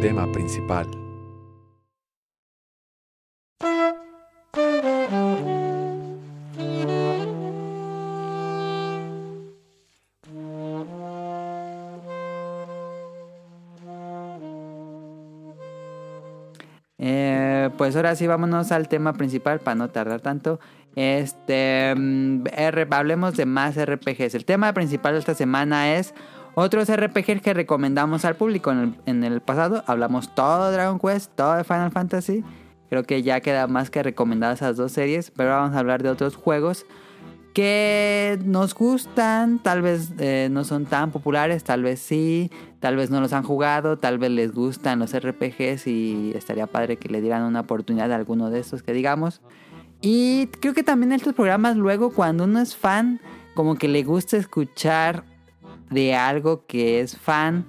Tema 0.00 0.30
principal. 0.32 0.86
Pues 17.80 17.96
ahora 17.96 18.14
sí 18.14 18.26
vámonos 18.26 18.72
al 18.72 18.88
tema 18.88 19.14
principal 19.14 19.58
para 19.58 19.74
no 19.74 19.88
tardar 19.88 20.20
tanto. 20.20 20.60
Este, 20.96 21.94
mm, 21.96 22.44
hablemos 22.90 23.38
de 23.38 23.46
más 23.46 23.74
RPGs. 23.78 24.34
El 24.34 24.44
tema 24.44 24.74
principal 24.74 25.14
de 25.14 25.20
esta 25.20 25.32
semana 25.32 25.94
es 25.94 26.12
otros 26.54 26.90
RPGs 26.94 27.40
que 27.40 27.54
recomendamos 27.54 28.26
al 28.26 28.36
público. 28.36 28.70
En 28.70 29.24
el, 29.24 29.40
pasado 29.40 29.82
hablamos 29.86 30.34
todo 30.34 30.66
de 30.66 30.76
Dragon 30.76 30.98
Quest, 30.98 31.32
todo 31.34 31.54
de 31.54 31.64
Final 31.64 31.90
Fantasy. 31.90 32.44
Creo 32.90 33.04
que 33.04 33.22
ya 33.22 33.40
queda 33.40 33.66
más 33.66 33.88
que 33.88 34.02
recomendadas 34.02 34.58
esas 34.58 34.76
dos 34.76 34.92
series, 34.92 35.30
pero 35.30 35.48
vamos 35.48 35.74
a 35.74 35.78
hablar 35.78 36.02
de 36.02 36.10
otros 36.10 36.36
juegos 36.36 36.84
que 37.52 38.38
nos 38.44 38.74
gustan, 38.74 39.58
tal 39.58 39.82
vez 39.82 40.12
eh, 40.18 40.48
no 40.50 40.64
son 40.64 40.86
tan 40.86 41.10
populares, 41.10 41.64
tal 41.64 41.82
vez 41.82 42.00
sí, 42.00 42.50
tal 42.78 42.96
vez 42.96 43.10
no 43.10 43.20
los 43.20 43.32
han 43.32 43.42
jugado, 43.42 43.98
tal 43.98 44.18
vez 44.18 44.30
les 44.30 44.52
gustan 44.52 44.98
los 45.00 45.12
RPGs 45.12 45.86
y 45.86 46.32
estaría 46.34 46.66
padre 46.66 46.96
que 46.96 47.08
le 47.08 47.20
dieran 47.20 47.42
una 47.42 47.60
oportunidad 47.60 48.12
a 48.12 48.16
alguno 48.16 48.50
de 48.50 48.60
estos 48.60 48.82
que 48.82 48.92
digamos. 48.92 49.40
Y 50.00 50.46
creo 50.60 50.72
que 50.74 50.82
también 50.82 51.12
estos 51.12 51.34
programas 51.34 51.76
luego 51.76 52.10
cuando 52.10 52.44
uno 52.44 52.60
es 52.60 52.76
fan, 52.76 53.20
como 53.54 53.76
que 53.76 53.88
le 53.88 54.02
gusta 54.02 54.36
escuchar 54.36 55.24
de 55.90 56.14
algo 56.14 56.64
que 56.66 57.00
es 57.00 57.18
fan, 57.18 57.66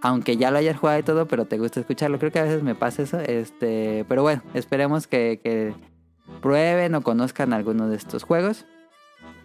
aunque 0.00 0.36
ya 0.36 0.50
lo 0.50 0.58
hayas 0.58 0.78
jugado 0.78 1.00
y 1.00 1.02
todo, 1.02 1.26
pero 1.26 1.46
te 1.46 1.58
gusta 1.58 1.80
escucharlo. 1.80 2.18
Creo 2.18 2.30
que 2.30 2.38
a 2.38 2.44
veces 2.44 2.62
me 2.62 2.74
pasa 2.74 3.02
eso, 3.02 3.18
este, 3.18 4.06
pero 4.08 4.22
bueno, 4.22 4.42
esperemos 4.54 5.06
que, 5.06 5.40
que 5.42 5.74
prueben 6.40 6.94
o 6.94 7.02
conozcan 7.02 7.52
alguno 7.52 7.88
de 7.88 7.96
estos 7.96 8.22
juegos. 8.22 8.64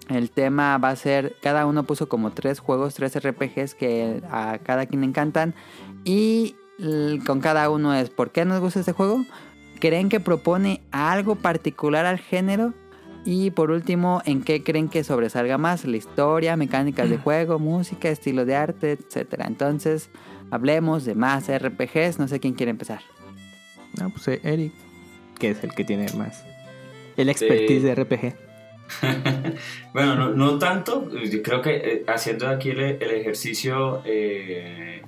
El 0.10 0.32
tema 0.32 0.78
va 0.78 0.90
a 0.90 0.96
ser, 0.96 1.36
cada 1.42 1.66
uno 1.66 1.84
puso 1.84 2.10
como 2.10 2.32
tres 2.32 2.60
juegos, 2.60 2.96
tres 2.96 3.18
RPGs 3.18 3.76
que 3.76 4.22
a 4.30 4.60
cada 4.62 4.86
quien 4.86 5.02
le 5.02 5.08
encantan. 5.08 5.54
Y 6.04 6.56
con 7.26 7.40
cada 7.40 7.70
uno 7.70 7.94
es, 7.94 8.10
¿por 8.10 8.32
qué 8.32 8.46
nos 8.46 8.60
gusta 8.60 8.80
este 8.80 8.92
juego? 8.92 9.26
¿Creen 9.80 10.10
que 10.10 10.20
propone 10.20 10.82
algo 10.92 11.36
particular 11.36 12.06
al 12.06 12.20
género? 12.20 12.74
Y 13.26 13.52
por 13.52 13.72
último, 13.72 14.22
¿en 14.26 14.44
qué 14.44 14.64
creen 14.64 14.90
que 14.90 15.04
sobresalga 15.06 15.58
más? 15.58 15.86
La 15.86 15.96
historia, 15.96 16.58
mecánicas 16.58 17.10
de 17.10 17.18
juego, 17.24 17.60
música, 17.60 18.10
estilo 18.10 18.46
de 18.46 18.56
arte, 18.56 18.92
etc. 18.92 19.36
Entonces, 19.46 20.10
hablemos 20.52 21.06
de 21.06 21.16
más 21.16 21.50
RPGs. 21.50 22.20
No 22.20 22.28
sé 22.28 22.40
quién 22.40 22.54
quiere 22.54 22.72
empezar. 22.72 23.02
No, 24.00 24.10
pues 24.10 24.28
eh, 24.28 24.42
Eric, 24.44 24.74
que 25.40 25.52
es 25.52 25.64
el 25.64 25.74
que 25.74 25.86
tiene 25.86 26.08
más. 26.18 26.44
El 27.16 27.30
expertise 27.30 27.84
de 27.84 27.96
RPG. 27.96 28.43
bueno, 29.94 30.30
no, 30.30 30.58
tanto. 30.58 31.10
Yo 31.12 31.42
creo 31.42 31.62
que 31.62 31.76
eh, 31.76 32.04
haciendo 32.08 32.48
aquí 32.48 32.70
el, 32.70 32.80
ejercicio 33.02 34.02
eh, 34.06 35.02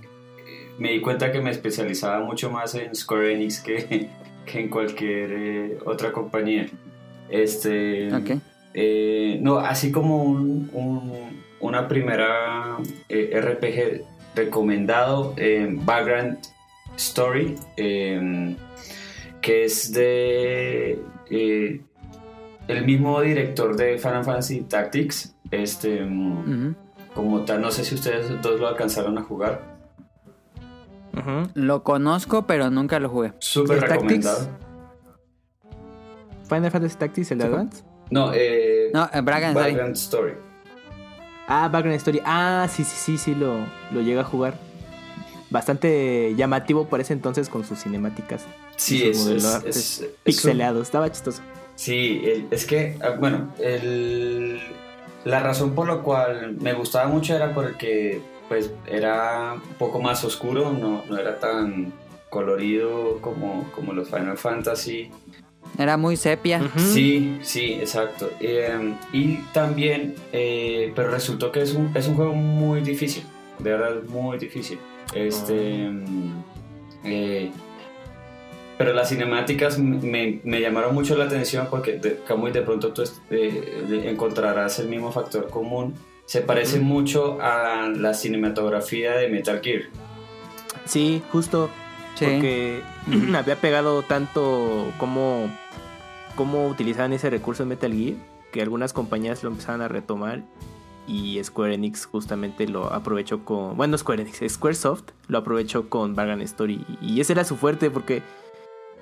me 0.78 0.92
di 0.92 1.02
cuenta 1.02 1.32
que 1.32 1.42
me 1.42 1.52
especializaba 1.52 2.24
mucho 2.24 2.50
más 2.50 2.76
en 2.76 2.96
Square 2.96 3.34
Enix 3.34 3.60
que, 3.62 4.10
que 4.46 4.60
en 4.60 4.70
cualquier 4.70 5.32
eh, 5.32 5.78
otra 5.86 6.12
compañía. 6.12 6.68
Este, 7.30 8.10
no, 9.42 9.58
así 9.58 9.92
como 9.92 10.24
un, 10.24 10.70
una 11.60 11.88
primera 11.88 12.78
RPG 13.10 14.04
recomendado, 14.36 15.34
Background 15.86 16.38
Story, 16.96 17.56
que 17.76 19.66
es 19.66 19.92
de 19.92 21.00
el 22.68 22.86
mismo 22.86 23.22
director 23.22 23.76
de 23.76 23.98
Final 23.98 24.24
Fantasy 24.24 24.62
Tactics, 24.62 25.36
este, 25.52 26.08
como 27.14 27.46
tal, 27.46 27.62
no 27.62 27.72
sé 27.72 27.84
si 27.86 27.96
ustedes 27.96 28.42
dos 28.42 28.60
lo 28.60 28.68
alcanzaron 28.68 29.18
a 29.18 29.24
jugar. 29.24 29.76
Lo 31.54 31.84
conozco, 31.84 32.46
pero 32.46 32.70
nunca 32.70 33.00
lo 33.00 33.10
jugué. 33.10 33.34
Súper 33.40 33.82
recomendado. 33.82 34.50
¿Final 36.48 36.70
Fantasy 36.72 36.96
Tactics, 36.98 37.32
el 37.32 37.38
de 37.40 37.46
Advance? 37.46 37.84
No, 38.12 38.32
eh, 38.34 38.92
no, 38.94 39.10
eh, 39.12 39.22
Background 39.22 39.96
Story. 39.96 40.34
Ah, 41.48 41.70
Background 41.72 41.98
Story. 41.98 42.22
Ah, 42.24 42.68
sí, 42.70 42.84
sí, 42.84 42.96
sí, 42.96 43.18
sí, 43.18 43.36
lo, 43.36 43.56
lo 43.92 44.02
llega 44.02 44.22
a 44.22 44.24
jugar. 44.26 44.60
bastante 45.50 46.34
llamativo 46.36 46.86
por 46.86 47.00
ese 47.00 47.14
entonces 47.14 47.50
con 47.50 47.64
sus 47.64 47.80
cinemáticas. 47.80 48.46
Sí, 48.76 49.04
es, 49.08 50.06
pixeleado, 50.24 50.82
estaba 50.82 51.12
chistoso. 51.12 51.42
Sí, 51.76 52.48
es 52.52 52.66
que, 52.66 52.98
ah, 53.02 53.16
bueno, 53.20 53.54
la 55.26 55.40
razón 55.40 55.76
por 55.76 55.88
la 55.88 55.98
cual 55.98 56.56
me 56.60 56.74
gustaba 56.74 57.08
mucho 57.08 57.36
era 57.36 57.54
porque 57.54 58.22
pues 58.48 58.72
era 58.86 59.54
un 59.56 59.74
poco 59.78 60.00
más 60.00 60.24
oscuro, 60.24 60.72
no, 60.72 61.04
no 61.10 61.18
era 61.18 61.40
tan 61.40 61.92
colorido 62.30 63.20
como, 63.22 63.70
como 63.74 63.94
los 63.94 64.10
Final 64.10 64.38
Fantasy. 64.38 65.10
Era 65.78 65.98
muy 65.98 66.16
sepia. 66.16 66.62
Sí, 66.78 67.40
sí, 67.42 67.74
exacto. 67.74 68.30
Em, 68.40 68.96
y 69.12 69.38
también, 69.52 70.16
eh, 70.32 70.94
pero 70.96 71.10
resultó 71.10 71.52
que 71.52 71.62
es 71.62 71.74
un, 71.74 71.92
es 71.96 72.08
un 72.08 72.16
juego 72.16 72.34
muy 72.34 72.82
difícil, 72.82 73.24
de 73.60 73.72
verdad 73.72 74.04
muy 74.08 74.38
difícil. 74.38 74.80
Este, 75.14 75.88
ah. 75.88 77.04
eh, 77.04 77.52
pero 78.78 78.94
las 78.94 79.10
cinemáticas 79.10 79.80
me, 79.80 80.40
me, 80.44 80.60
llamaron 80.62 80.94
mucho 80.94 81.16
la 81.16 81.26
atención 81.26 81.68
porque 81.70 81.94
de, 81.94 82.18
como 82.28 82.50
de 82.50 82.62
pronto 82.62 82.92
tú 82.92 83.04
eh, 83.30 84.04
encontrarás 84.06 84.80
el 84.80 84.90
mismo 84.90 85.12
factor 85.12 85.50
común. 85.50 85.96
Se 86.26 86.42
parece 86.42 86.80
mucho 86.80 87.38
a 87.40 87.88
la 87.88 88.14
cinematografía 88.14 89.14
de 89.16 89.30
Metal 89.30 89.62
Gear. 89.64 89.84
Sí, 90.86 91.22
justo. 91.32 91.70
Porque 92.20 92.82
me 93.08 93.38
había 93.38 93.56
pegado 93.56 94.02
tanto 94.02 94.92
como 94.98 95.50
cómo 96.36 96.68
utilizaban 96.68 97.14
ese 97.14 97.30
recurso 97.30 97.64
en 97.64 97.70
Metal 97.70 97.94
Gear 97.94 98.16
que 98.52 98.62
algunas 98.62 98.94
compañías 98.94 99.44
lo 99.44 99.50
empezaban 99.50 99.82
a 99.82 99.88
retomar 99.88 100.44
y 101.08 101.42
Square 101.44 101.76
Enix 101.76 102.06
justamente 102.06 102.68
lo 102.68 102.92
aprovechó 102.92 103.46
con 103.46 103.78
bueno 103.78 103.98
Square 103.98 104.24
Enix 104.24 104.42
Squaresoft 104.54 105.04
lo 105.28 105.38
aprovechó 105.38 105.90
con 105.90 106.16
Bargain 106.16 106.42
Story 106.42 106.86
y 107.02 107.20
ese 107.20 107.34
era 107.34 107.44
su 107.44 107.58
fuerte 107.58 107.92
porque 107.92 108.24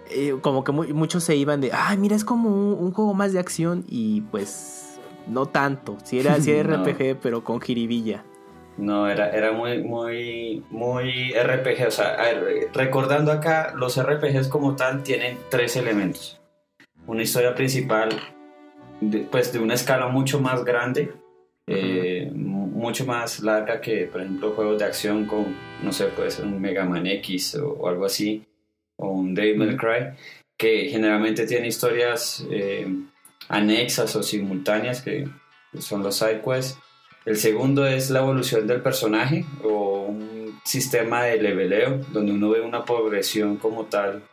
eh, 0.10 0.36
como 0.42 0.64
que 0.64 0.72
muchos 0.72 1.24
se 1.24 1.36
iban 1.36 1.62
de 1.62 1.72
ay 1.74 1.98
mira 1.98 2.16
es 2.16 2.26
como 2.26 2.50
un, 2.50 2.92
juego 2.92 3.14
más 3.14 3.34
de 3.34 3.40
acción 3.40 3.86
y 3.88 4.22
pues 4.22 5.00
no 5.28 5.46
tanto. 5.46 5.98
Si 6.04 6.20
era, 6.20 6.40
si 6.40 6.52
RPG 6.64 7.18
pero 7.22 7.44
con 7.44 7.62
jiribilla. 7.62 8.24
No, 8.78 9.08
era, 9.08 9.30
era 9.30 9.52
muy, 9.52 9.84
muy, 9.84 10.64
muy 10.72 11.32
RPG. 11.34 11.88
O 11.88 11.92
sea, 11.92 12.18
recordando 12.74 13.32
acá, 13.32 13.74
los 13.76 14.02
RPGs 14.02 14.48
como 14.48 14.76
tal 14.76 15.04
tienen 15.04 15.38
tres 15.50 15.76
elementos. 15.76 16.42
Una 17.06 17.22
historia 17.22 17.54
principal, 17.54 18.10
pues 19.30 19.54
de 19.54 19.60
una 19.60 19.76
escala 19.76 20.08
mucho 20.08 20.40
más 20.40 20.64
grande, 20.64 21.14
eh, 21.68 22.32
mucho 22.34 23.06
más 23.06 23.42
larga 23.42 23.80
que, 23.80 24.08
por 24.08 24.22
ejemplo, 24.22 24.52
juegos 24.52 24.80
de 24.80 24.86
acción 24.86 25.26
con, 25.26 25.56
no 25.84 25.92
sé, 25.92 26.06
puede 26.08 26.32
ser 26.32 26.46
un 26.46 26.60
Mega 26.60 26.86
Man 26.86 27.06
X 27.06 27.56
o, 27.56 27.88
algo 27.88 28.06
así, 28.06 28.44
o 29.04 29.12
un 29.12 29.36
Devil 29.36 29.58
May 29.58 29.76
Cry, 29.76 30.16
que 30.58 30.90
generalmente 30.90 31.46
tiene 31.46 31.68
historias 31.68 32.46
eh, 32.50 32.88
anexas 33.50 34.16
o 34.16 34.24
simultáneas, 34.24 35.02
que 35.02 35.28
son 35.80 36.04
los 36.04 36.16
side 36.16 36.42
quests. 36.42 36.78
El 37.26 37.38
segundo 37.38 37.86
es 37.86 38.10
la 38.10 38.20
evolución 38.20 38.68
del 38.68 38.82
personaje 38.82 39.46
o 39.64 40.06
un 40.08 40.60
sistema 40.64 41.24
de 41.24 41.42
leveleo, 41.42 42.00
donde 42.12 42.32
uno 42.32 42.50
ve 42.50 42.62
una 42.62 42.86
progresión 42.86 43.58
como 43.58 43.86
tal 43.86 44.24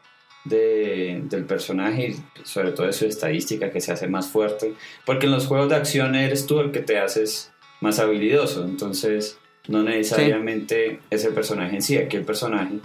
del 0.44 1.44
personaje 1.46 2.16
sobre 2.44 2.72
todo 2.72 2.86
de 2.86 2.94
su 2.94 3.04
estadística 3.04 3.70
que 3.70 3.82
se 3.82 3.92
hace 3.92 4.08
más 4.08 4.28
fuerte 4.28 4.72
porque 5.04 5.26
en 5.26 5.32
los 5.32 5.46
juegos 5.46 5.68
de 5.68 5.76
acción 5.76 6.14
eres 6.14 6.46
tú 6.46 6.60
el 6.60 6.70
que 6.70 6.80
te 6.80 6.98
haces 6.98 7.52
más 7.82 7.98
habilidoso. 7.98 8.64
Entonces 8.64 9.38
no 9.68 9.82
necesariamente 9.82 11.00
es 11.10 11.24
el 11.26 11.34
personaje 11.34 11.76
en 11.76 11.82
sí 11.82 11.98
aquí 11.98 12.16
el 12.16 12.24
personaje 12.24 12.80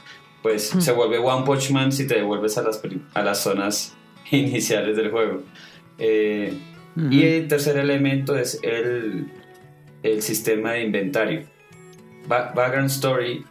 pues 0.46 0.76
hmm. 0.76 0.80
se 0.80 0.92
vuelve 0.92 1.18
One 1.18 1.44
Punch 1.44 1.72
Man 1.72 1.92
si 1.92 2.06
te 2.06 2.18
devuelves 2.18 2.56
a 2.60 2.62
las, 2.62 2.80
a 3.16 3.24
las 3.24 3.40
zonas 3.42 3.96
iniciales 4.30 4.96
del 4.96 5.10
juego 5.10 5.42
eh, 5.98 6.54
y 7.10 7.24
el 7.24 7.48
tercer 7.48 7.78
elemento 7.78 8.38
es 8.38 8.60
el, 8.62 9.32
el 10.04 10.22
sistema 10.22 10.74
de 10.74 10.84
inventario 10.84 11.48
Background 12.28 12.92
Story 12.92 13.44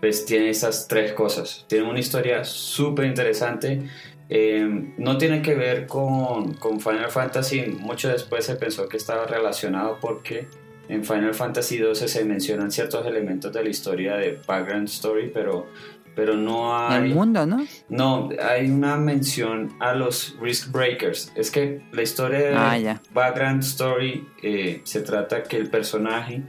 pues 0.00 0.26
tiene 0.26 0.50
esas 0.50 0.88
tres 0.88 1.12
cosas. 1.12 1.64
Tiene 1.68 1.88
una 1.88 2.00
historia 2.00 2.44
súper 2.44 3.04
interesante. 3.04 3.82
Eh, 4.28 4.92
no 4.98 5.16
tiene 5.16 5.42
que 5.42 5.54
ver 5.54 5.86
con, 5.86 6.54
con, 6.54 6.80
Final 6.80 7.08
Fantasy. 7.08 7.66
Mucho 7.66 8.08
después 8.08 8.44
se 8.44 8.56
pensó 8.56 8.88
que 8.88 8.96
estaba 8.96 9.26
relacionado 9.26 9.98
porque 10.00 10.48
en 10.88 11.04
Final 11.04 11.34
Fantasy 11.34 11.78
XII 11.78 12.08
se 12.08 12.24
mencionan 12.24 12.72
ciertos 12.72 13.06
elementos 13.06 13.52
de 13.52 13.62
la 13.62 13.70
historia 13.70 14.16
de 14.16 14.40
Background 14.46 14.88
Story, 14.88 15.30
pero, 15.32 15.68
pero 16.14 16.36
no 16.36 16.76
hay... 16.76 17.10
El 17.10 17.14
mundo, 17.14 17.46
¿no? 17.46 17.64
No, 17.88 18.28
hay 18.42 18.70
una 18.70 18.96
mención 18.96 19.74
a 19.80 19.94
los 19.94 20.36
Risk 20.40 20.70
Breakers. 20.70 21.32
Es 21.34 21.50
que 21.50 21.80
la 21.92 22.02
historia 22.02 22.38
de 22.38 22.54
ah, 22.54 23.00
Background 23.12 23.62
Story 23.62 24.26
eh, 24.42 24.80
se 24.84 25.00
trata 25.02 25.42
que 25.42 25.56
el 25.56 25.70
personaje 25.70 26.42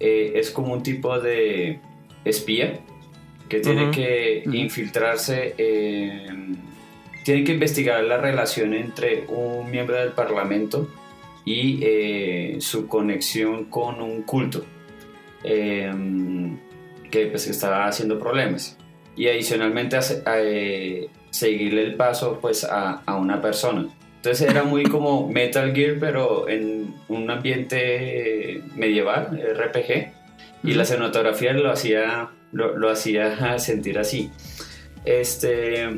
eh, 0.00 0.32
es 0.36 0.50
como 0.50 0.72
un 0.72 0.82
tipo 0.82 1.20
de 1.20 1.80
espía 2.24 2.80
que 3.48 3.60
tiene 3.60 3.90
que 3.90 4.44
infiltrarse, 4.50 5.54
tiene 7.22 7.44
que 7.44 7.52
investigar 7.52 8.02
la 8.02 8.16
relación 8.16 8.72
entre 8.72 9.26
un 9.28 9.70
miembro 9.70 9.96
del 9.96 10.12
Parlamento 10.12 10.88
y 11.44 11.80
eh, 11.82 12.56
su 12.60 12.86
conexión 12.86 13.64
con 13.66 14.00
un 14.00 14.22
culto 14.22 14.64
em, 15.42 16.56
que 17.10 17.26
pues 17.26 17.48
estaba 17.48 17.86
haciendo 17.86 18.18
problemas 18.18 18.78
y 19.16 19.28
adicionalmente 19.28 19.98
eh, 20.26 21.08
seguirle 21.30 21.82
el 21.82 21.94
paso 21.94 22.38
pues 22.40 22.64
a, 22.64 23.02
a, 23.04 23.16
una 23.16 23.40
persona 23.40 23.88
entonces 24.16 24.48
era 24.48 24.62
muy 24.62 24.84
como 24.84 25.28
Metal 25.28 25.74
Gear 25.74 25.96
pero 26.00 26.48
en 26.48 26.94
un 27.08 27.30
ambiente 27.30 28.62
medieval 28.74 29.40
RPG 29.54 30.12
y 30.64 30.74
la 30.74 30.84
cinematografía 30.84 31.52
lo 31.52 31.70
hacía 31.70 32.30
lo, 32.52 32.90
hacía 32.90 33.58
sentir 33.58 33.98
así. 33.98 34.30
Este, 35.04 35.88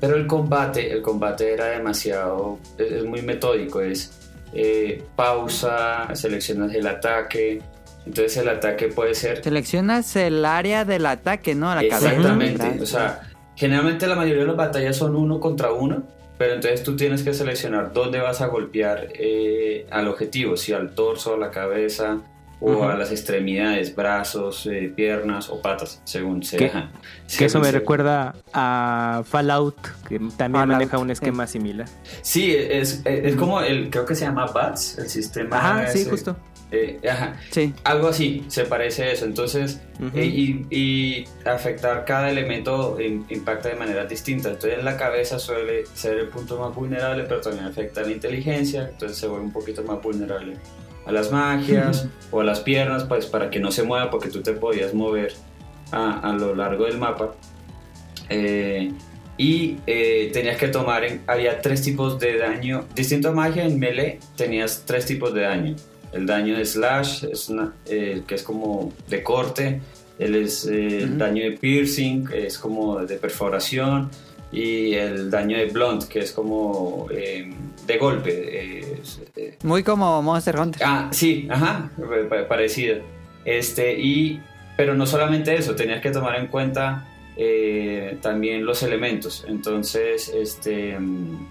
pero 0.00 0.16
el 0.16 0.26
combate, 0.26 0.90
el 0.92 1.02
combate 1.02 1.52
era 1.52 1.66
demasiado, 1.66 2.58
es, 2.78 3.04
muy 3.04 3.22
metódico, 3.22 3.80
es 3.80 4.30
eh, 4.52 5.04
pausa, 5.14 6.14
seleccionas 6.14 6.74
el 6.74 6.86
ataque, 6.86 7.62
entonces 8.06 8.36
el 8.36 8.48
ataque 8.48 8.88
puede 8.88 9.14
ser... 9.14 9.42
Seleccionas 9.42 10.14
el 10.16 10.44
área 10.44 10.84
del 10.84 11.06
ataque, 11.06 11.54
¿no? 11.54 11.74
La 11.74 11.82
Exactamente, 11.82 12.78
o 12.80 12.86
sea, 12.86 13.28
generalmente 13.56 14.06
la 14.06 14.14
mayoría 14.14 14.42
de 14.42 14.48
las 14.48 14.56
batallas 14.56 14.96
son 14.96 15.16
uno 15.16 15.40
contra 15.40 15.72
uno, 15.72 16.04
pero 16.38 16.54
entonces 16.54 16.82
tú 16.82 16.96
tienes 16.96 17.22
que 17.22 17.34
seleccionar 17.34 17.92
dónde 17.92 18.20
vas 18.20 18.40
a 18.40 18.46
golpear 18.46 19.08
eh, 19.14 19.86
al 19.90 20.06
objetivo, 20.06 20.56
si 20.56 20.72
al 20.72 20.94
torso, 20.94 21.34
a 21.34 21.38
la 21.38 21.50
cabeza, 21.50 22.20
o 22.58 22.84
a 22.84 22.96
las 22.96 23.10
extremidades, 23.10 23.94
brazos, 23.94 24.66
eh, 24.66 24.90
piernas 24.94 25.50
o 25.50 25.60
patas, 25.60 26.00
según 26.04 26.42
se 26.42 26.56
deja. 26.56 26.90
Que 27.36 27.46
eso 27.46 27.60
me 27.60 27.70
recuerda 27.70 28.34
a 28.52 29.22
Fallout, 29.26 29.76
que 30.08 30.18
también 30.36 30.68
maneja 30.68 30.98
un 30.98 31.10
esquema 31.10 31.46
similar. 31.46 31.86
Sí, 32.22 32.54
es, 32.56 33.02
es, 33.04 33.36
como 33.36 33.60
el, 33.60 33.90
creo 33.90 34.06
que 34.06 34.14
se 34.14 34.24
llama 34.24 34.46
BATS, 34.46 34.98
el 34.98 35.08
sistema. 35.08 35.58
Ajá, 35.58 35.86
sí, 35.88 36.06
justo. 36.08 36.36
Eh, 36.72 36.98
ajá. 37.08 37.36
Sí. 37.50 37.72
Algo 37.84 38.08
así, 38.08 38.44
se 38.48 38.64
parece 38.64 39.04
a 39.04 39.12
eso. 39.12 39.24
Entonces, 39.24 39.80
eh, 40.14 40.24
y, 40.24 40.66
y, 40.70 41.24
afectar 41.44 42.04
cada 42.04 42.30
elemento 42.30 42.98
impacta 43.00 43.68
de 43.68 43.76
manera 43.76 44.04
distinta. 44.04 44.50
Entonces, 44.50 44.82
la 44.82 44.96
cabeza 44.96 45.38
suele 45.38 45.84
ser 45.94 46.18
el 46.18 46.28
punto 46.28 46.58
más 46.58 46.74
vulnerable, 46.74 47.24
pero 47.24 47.40
también 47.40 47.66
afecta 47.66 48.00
a 48.00 48.04
la 48.04 48.12
inteligencia, 48.12 48.88
entonces 48.90 49.16
se 49.16 49.28
vuelve 49.28 49.46
un 49.46 49.52
poquito 49.52 49.82
más 49.84 50.02
vulnerable 50.02 50.56
a 51.06 51.12
las 51.12 51.30
magias 51.30 52.08
o 52.32 52.40
a 52.40 52.44
las 52.44 52.60
piernas, 52.60 53.04
pues 53.04 53.26
para 53.26 53.48
que 53.48 53.60
no 53.60 53.70
se 53.70 53.84
mueva, 53.84 54.10
porque 54.10 54.28
tú 54.28 54.42
te 54.42 54.52
podías 54.52 54.92
mover 54.92 55.32
a, 55.92 56.30
a 56.30 56.32
lo 56.32 56.54
largo 56.54 56.84
del 56.84 56.98
mapa. 56.98 57.32
Eh, 58.28 58.92
y 59.38 59.76
eh, 59.86 60.30
tenías 60.32 60.56
que 60.56 60.68
tomar, 60.68 61.04
en, 61.04 61.22
había 61.26 61.60
tres 61.60 61.82
tipos 61.82 62.18
de 62.18 62.38
daño, 62.38 62.86
distinto 62.94 63.28
a 63.28 63.32
magia 63.32 63.64
en 63.64 63.78
melee 63.78 64.18
tenías 64.34 64.84
tres 64.86 65.06
tipos 65.06 65.32
de 65.34 65.42
daño. 65.42 65.76
El 66.16 66.26
daño 66.26 66.56
de 66.56 66.64
slash, 66.64 67.24
es 67.24 67.52
eh, 67.86 68.22
que 68.26 68.34
es 68.34 68.42
como 68.42 68.92
de 69.08 69.22
corte, 69.22 69.80
el, 70.18 70.34
es, 70.34 70.66
el 70.66 71.18
daño 71.18 71.44
de 71.44 71.52
piercing, 71.52 72.26
que 72.26 72.46
es 72.46 72.58
como 72.58 73.04
de 73.04 73.16
perforación, 73.16 74.10
y 74.50 74.94
el 74.94 75.30
daño 75.30 75.58
de 75.58 75.66
blunt, 75.66 76.04
que 76.04 76.20
es 76.20 76.32
como 76.32 77.08
de 77.10 77.98
golpe. 77.98 78.30
Eh, 79.36 79.58
Muy 79.62 79.82
como 79.82 80.22
Monster 80.22 80.58
Hunter. 80.58 80.82
Ah, 80.84 81.08
sí, 81.12 81.46
ajá, 81.50 81.90
parecido. 82.48 82.98
Este, 83.44 83.98
y, 83.98 84.40
pero 84.76 84.94
no 84.94 85.06
solamente 85.06 85.54
eso, 85.54 85.74
tenías 85.74 86.00
que 86.00 86.10
tomar 86.10 86.36
en 86.36 86.48
cuenta 86.48 87.06
eh, 87.36 88.18
también 88.22 88.64
los 88.64 88.82
elementos. 88.82 89.44
Entonces, 89.46 90.28
este, 90.28 90.98
mm, 90.98 91.46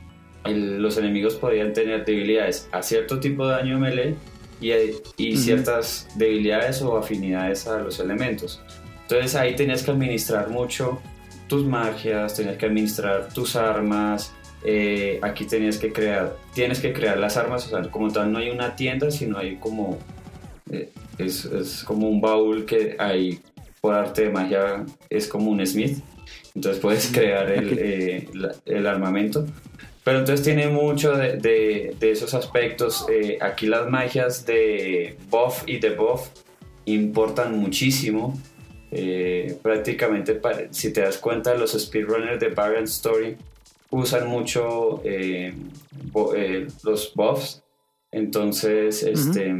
los 0.45 0.97
enemigos 0.97 1.35
podían 1.35 1.73
tener 1.73 2.05
debilidades 2.05 2.67
a 2.71 2.81
cierto 2.81 3.19
tipo 3.19 3.47
de 3.47 3.53
daño 3.53 3.79
melee 3.79 4.15
y, 4.61 4.71
y 5.17 5.37
ciertas 5.37 6.07
debilidades 6.15 6.81
o 6.81 6.97
afinidades 6.97 7.67
a 7.67 7.79
los 7.79 7.99
elementos. 7.99 8.61
Entonces 9.03 9.35
ahí 9.35 9.55
tenías 9.55 9.83
que 9.83 9.91
administrar 9.91 10.49
mucho 10.49 10.99
tus 11.47 11.65
magias, 11.65 12.35
tenías 12.35 12.57
que 12.57 12.65
administrar 12.65 13.29
tus 13.31 13.55
armas, 13.55 14.33
eh, 14.63 15.19
aquí 15.21 15.45
tenías 15.45 15.77
que 15.77 15.93
crear, 15.93 16.35
tienes 16.53 16.79
que 16.79 16.91
crear 16.91 17.17
las 17.17 17.37
armas, 17.37 17.67
o 17.67 17.69
sea, 17.69 17.91
como 17.91 18.11
tal 18.11 18.31
no 18.31 18.39
hay 18.39 18.49
una 18.49 18.75
tienda, 18.75 19.11
sino 19.11 19.37
hay 19.37 19.57
como, 19.57 19.99
eh, 20.71 20.89
es, 21.19 21.45
es, 21.45 21.83
como 21.83 22.09
un 22.09 22.19
baúl 22.19 22.65
que 22.65 22.95
hay 22.97 23.39
por 23.79 23.93
arte 23.93 24.23
de 24.23 24.29
magia, 24.31 24.85
es 25.07 25.27
como 25.27 25.51
un 25.51 25.63
Smith, 25.67 25.99
entonces 26.55 26.81
puedes 26.81 27.07
crear 27.13 27.51
el, 27.51 27.77
eh, 27.77 28.29
el 28.65 28.87
armamento. 28.87 29.45
Pero 30.05 30.19
entonces 30.19 30.45
tiene 30.45 30.69
mucho 30.69 31.17
de, 31.17 31.35
de, 31.37 31.95
de 31.99 32.11
esos 32.11 32.33
aspectos. 32.33 33.05
aquí 33.41 33.65
las 33.65 33.89
magias 33.89 34.45
de 34.45 35.17
buff 35.29 35.63
y 35.65 35.79
de 35.79 35.89
buff 35.95 36.29
importan 36.85 37.57
muchísimo. 37.59 38.39
prácticamente, 39.61 40.39
si 40.69 40.93
te 40.93 41.01
das 41.01 41.17
cuenta, 41.17 41.53
los 41.55 41.73
speedrunners 41.73 42.39
de 42.39 42.49
Baron 42.49 42.85
Story 42.85 43.35
usan 43.95 44.27
mucho 44.27 45.01
eh, 45.03 45.53
eh, 46.35 46.67
los 46.83 47.13
buffs. 47.13 47.63
Entonces, 48.11 49.03
este, 49.03 49.55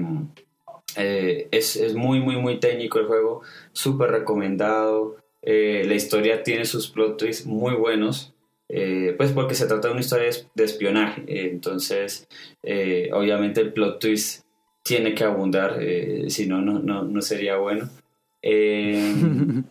eh, 0.95 1.47
es, 1.51 1.75
es, 1.75 1.93
muy, 1.93 2.19
muy, 2.19 2.37
muy 2.37 2.59
técnico 2.59 2.99
el 2.99 3.07
juego. 3.07 3.41
Súper 3.71 4.11
recomendado. 4.11 5.17
la 5.41 5.93
historia 5.93 6.43
tiene 6.43 6.65
sus 6.65 6.89
plot 6.89 7.17
twists 7.17 7.45
muy 7.45 7.73
buenos. 7.75 8.34
Pues 8.67 9.31
porque 9.31 9.55
se 9.55 9.67
trata 9.67 9.87
de 9.87 9.93
una 9.93 10.01
historia 10.01 10.29
de 10.53 10.63
espionaje. 10.63 11.23
entonces, 11.27 12.27
obviamente 13.13 13.61
el 13.61 13.73
plot 13.73 13.99
twist 13.99 14.43
tiene 14.83 15.13
que 15.13 15.23
abundar. 15.23 15.79
si 16.27 16.47
no, 16.47 16.61
no, 16.61 17.03
no 17.03 17.21
sería 17.21 17.57
bueno. 17.57 17.89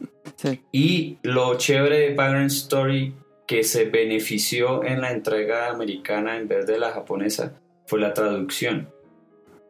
Y 0.72 1.18
lo 1.22 1.56
chévere 1.56 1.98
de 2.00 2.10
Pattern 2.10 2.46
Story 2.46 3.14
que 3.46 3.62
se 3.62 3.84
benefició 3.84 4.84
en 4.84 5.00
la 5.00 5.12
entrega 5.12 5.70
americana 5.70 6.36
en 6.36 6.48
vez 6.48 6.66
de 6.66 6.78
la 6.78 6.90
japonesa 6.90 7.60
fue 7.86 8.00
la 8.00 8.12
traducción. 8.14 8.88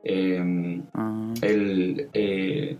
Ah. 0.06 1.32
el, 1.40 2.10
eh, 2.12 2.76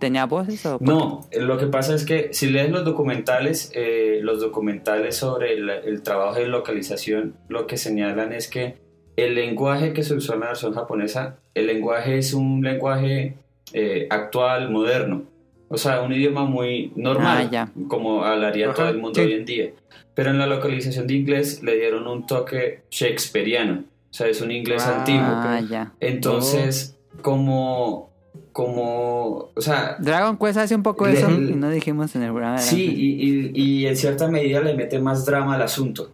¿Tenía 0.00 0.24
voces 0.24 0.64
o 0.64 0.78
No, 0.80 1.28
lo 1.38 1.58
que 1.58 1.66
pasa 1.66 1.94
es 1.94 2.06
que 2.06 2.30
si 2.32 2.48
lees 2.48 2.70
los 2.70 2.86
documentales, 2.86 3.70
eh, 3.74 4.20
los 4.22 4.40
documentales 4.40 5.16
sobre 5.16 5.52
el, 5.52 6.02
trabajo 6.02 6.40
de 6.40 6.48
localización, 6.48 7.36
lo 7.48 7.66
que 7.66 7.76
señalan 7.76 8.32
es 8.32 8.48
que 8.48 8.78
el 9.16 9.34
lenguaje 9.34 9.92
que 9.92 10.02
se 10.02 10.14
usó 10.14 10.34
en 10.34 10.40
la 10.40 10.46
versión 10.46 10.72
japonesa, 10.72 11.36
el 11.54 11.66
lenguaje 11.66 12.16
es 12.16 12.32
un 12.32 12.62
lenguaje 12.62 13.36
eh, 13.74 14.06
actual, 14.08 14.70
moderno. 14.70 15.24
O 15.68 15.76
sea, 15.76 16.00
un 16.00 16.12
idioma 16.12 16.46
muy 16.46 16.92
normal, 16.96 17.50
ah, 17.54 17.68
como 17.86 18.24
hablaría 18.24 18.72
todo 18.72 18.88
el 18.88 18.98
mundo 18.98 19.20
hoy 19.20 19.34
en 19.34 19.44
día. 19.44 19.70
Pero 20.14 20.30
en 20.30 20.38
la 20.38 20.46
localización 20.46 21.06
de 21.06 21.14
inglés 21.14 21.62
le 21.62 21.76
dieron 21.76 22.08
un 22.08 22.26
toque 22.26 22.84
shakespeariano, 22.90 23.84
o 24.10 24.12
sea, 24.12 24.28
es 24.28 24.40
un 24.40 24.50
inglés 24.50 24.82
ah, 24.86 24.98
antiguo. 24.98 25.88
Entonces, 26.00 26.98
como 27.20 28.09
como, 28.52 29.50
o 29.54 29.60
sea... 29.60 29.96
Dragon 29.98 30.36
Quest 30.36 30.58
hace 30.58 30.74
un 30.74 30.82
poco 30.82 31.06
eso 31.06 31.30
y 31.30 31.54
no 31.54 31.70
dijimos 31.70 32.14
en 32.16 32.22
el 32.22 32.30
programa. 32.30 32.58
Sí, 32.58 32.84
y, 32.84 33.50
y, 33.54 33.86
en 33.86 33.96
cierta 33.96 34.28
medida 34.28 34.60
le 34.60 34.74
mete 34.74 34.98
más 34.98 35.24
drama 35.24 35.54
al 35.54 35.62
asunto. 35.62 36.12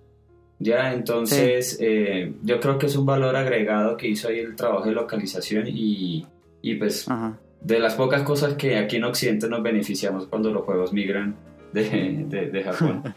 Ya, 0.58 0.92
entonces 0.94 1.76
eh, 1.80 2.34
yo 2.42 2.60
creo 2.60 2.78
que 2.78 2.86
es 2.86 2.96
un 2.96 3.04
valor 3.04 3.36
agregado 3.36 3.96
que 3.96 4.08
hizo 4.08 4.28
ahí 4.28 4.38
el 4.38 4.56
trabajo 4.56 4.86
de 4.86 4.92
localización 4.92 5.66
y, 5.68 6.26
y 6.62 6.74
pues 6.76 7.06
de 7.60 7.78
las 7.78 7.94
pocas 7.94 8.22
cosas 8.22 8.54
que 8.54 8.78
aquí 8.78 8.96
en 8.96 9.04
Occidente 9.04 9.48
nos 9.48 9.62
beneficiamos 9.62 10.26
cuando 10.26 10.50
los 10.50 10.64
juegos 10.64 10.92
migran 10.94 11.36
de, 11.72 12.24
de, 12.28 12.50
de 12.50 12.64
Japón. 12.64 13.02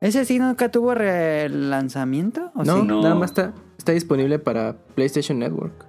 ¿Ese 0.00 0.24
sí 0.24 0.38
nunca 0.38 0.70
tuvo 0.70 0.94
relanzamiento? 0.94 2.52
¿o 2.54 2.62
no, 2.62 2.84
nada 2.84 3.14
más 3.14 3.30
está, 3.30 3.54
está 3.78 3.92
disponible 3.92 4.38
para 4.38 4.76
PlayStation 4.94 5.38
Network. 5.38 5.86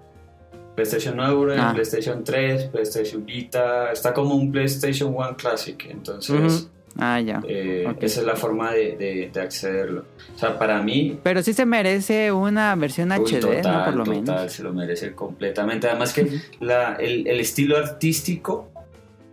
PlayStation 0.78 1.18
Network, 1.18 1.58
ah. 1.58 1.72
PlayStation 1.74 2.24
3, 2.24 2.66
PlayStation 2.66 3.26
Vita. 3.26 3.92
Está 3.92 4.14
como 4.14 4.36
un 4.36 4.52
PlayStation 4.52 5.12
1 5.12 5.36
Classic. 5.36 5.88
Entonces, 5.90 6.70
ah, 7.00 7.20
ya. 7.20 7.42
Eh, 7.48 7.96
esa 8.00 8.20
es 8.20 8.26
la 8.28 8.36
forma 8.36 8.72
de, 8.74 9.32
de, 9.34 9.42
accederlo. 9.42 10.06
O 10.36 10.38
sea, 10.38 10.60
para 10.60 10.84
mí. 10.84 11.20
Pero 11.24 11.42
sí 11.42 11.54
se 11.54 11.66
merece 11.66 12.32
una 12.32 12.76
versión 12.76 13.12
HD, 13.12 13.40
total, 13.40 13.64
¿no? 13.64 13.86
Por 13.86 13.96
lo 13.96 14.20
total, 14.20 14.52
se 14.52 14.62
lo 14.62 14.72
merece 14.72 15.14
completamente. 15.14 15.88
Además, 15.88 16.14
que 16.14 16.42
la, 16.60 16.94
el, 16.94 17.26
el 17.26 17.40
estilo 17.40 17.76
artístico 17.76 18.70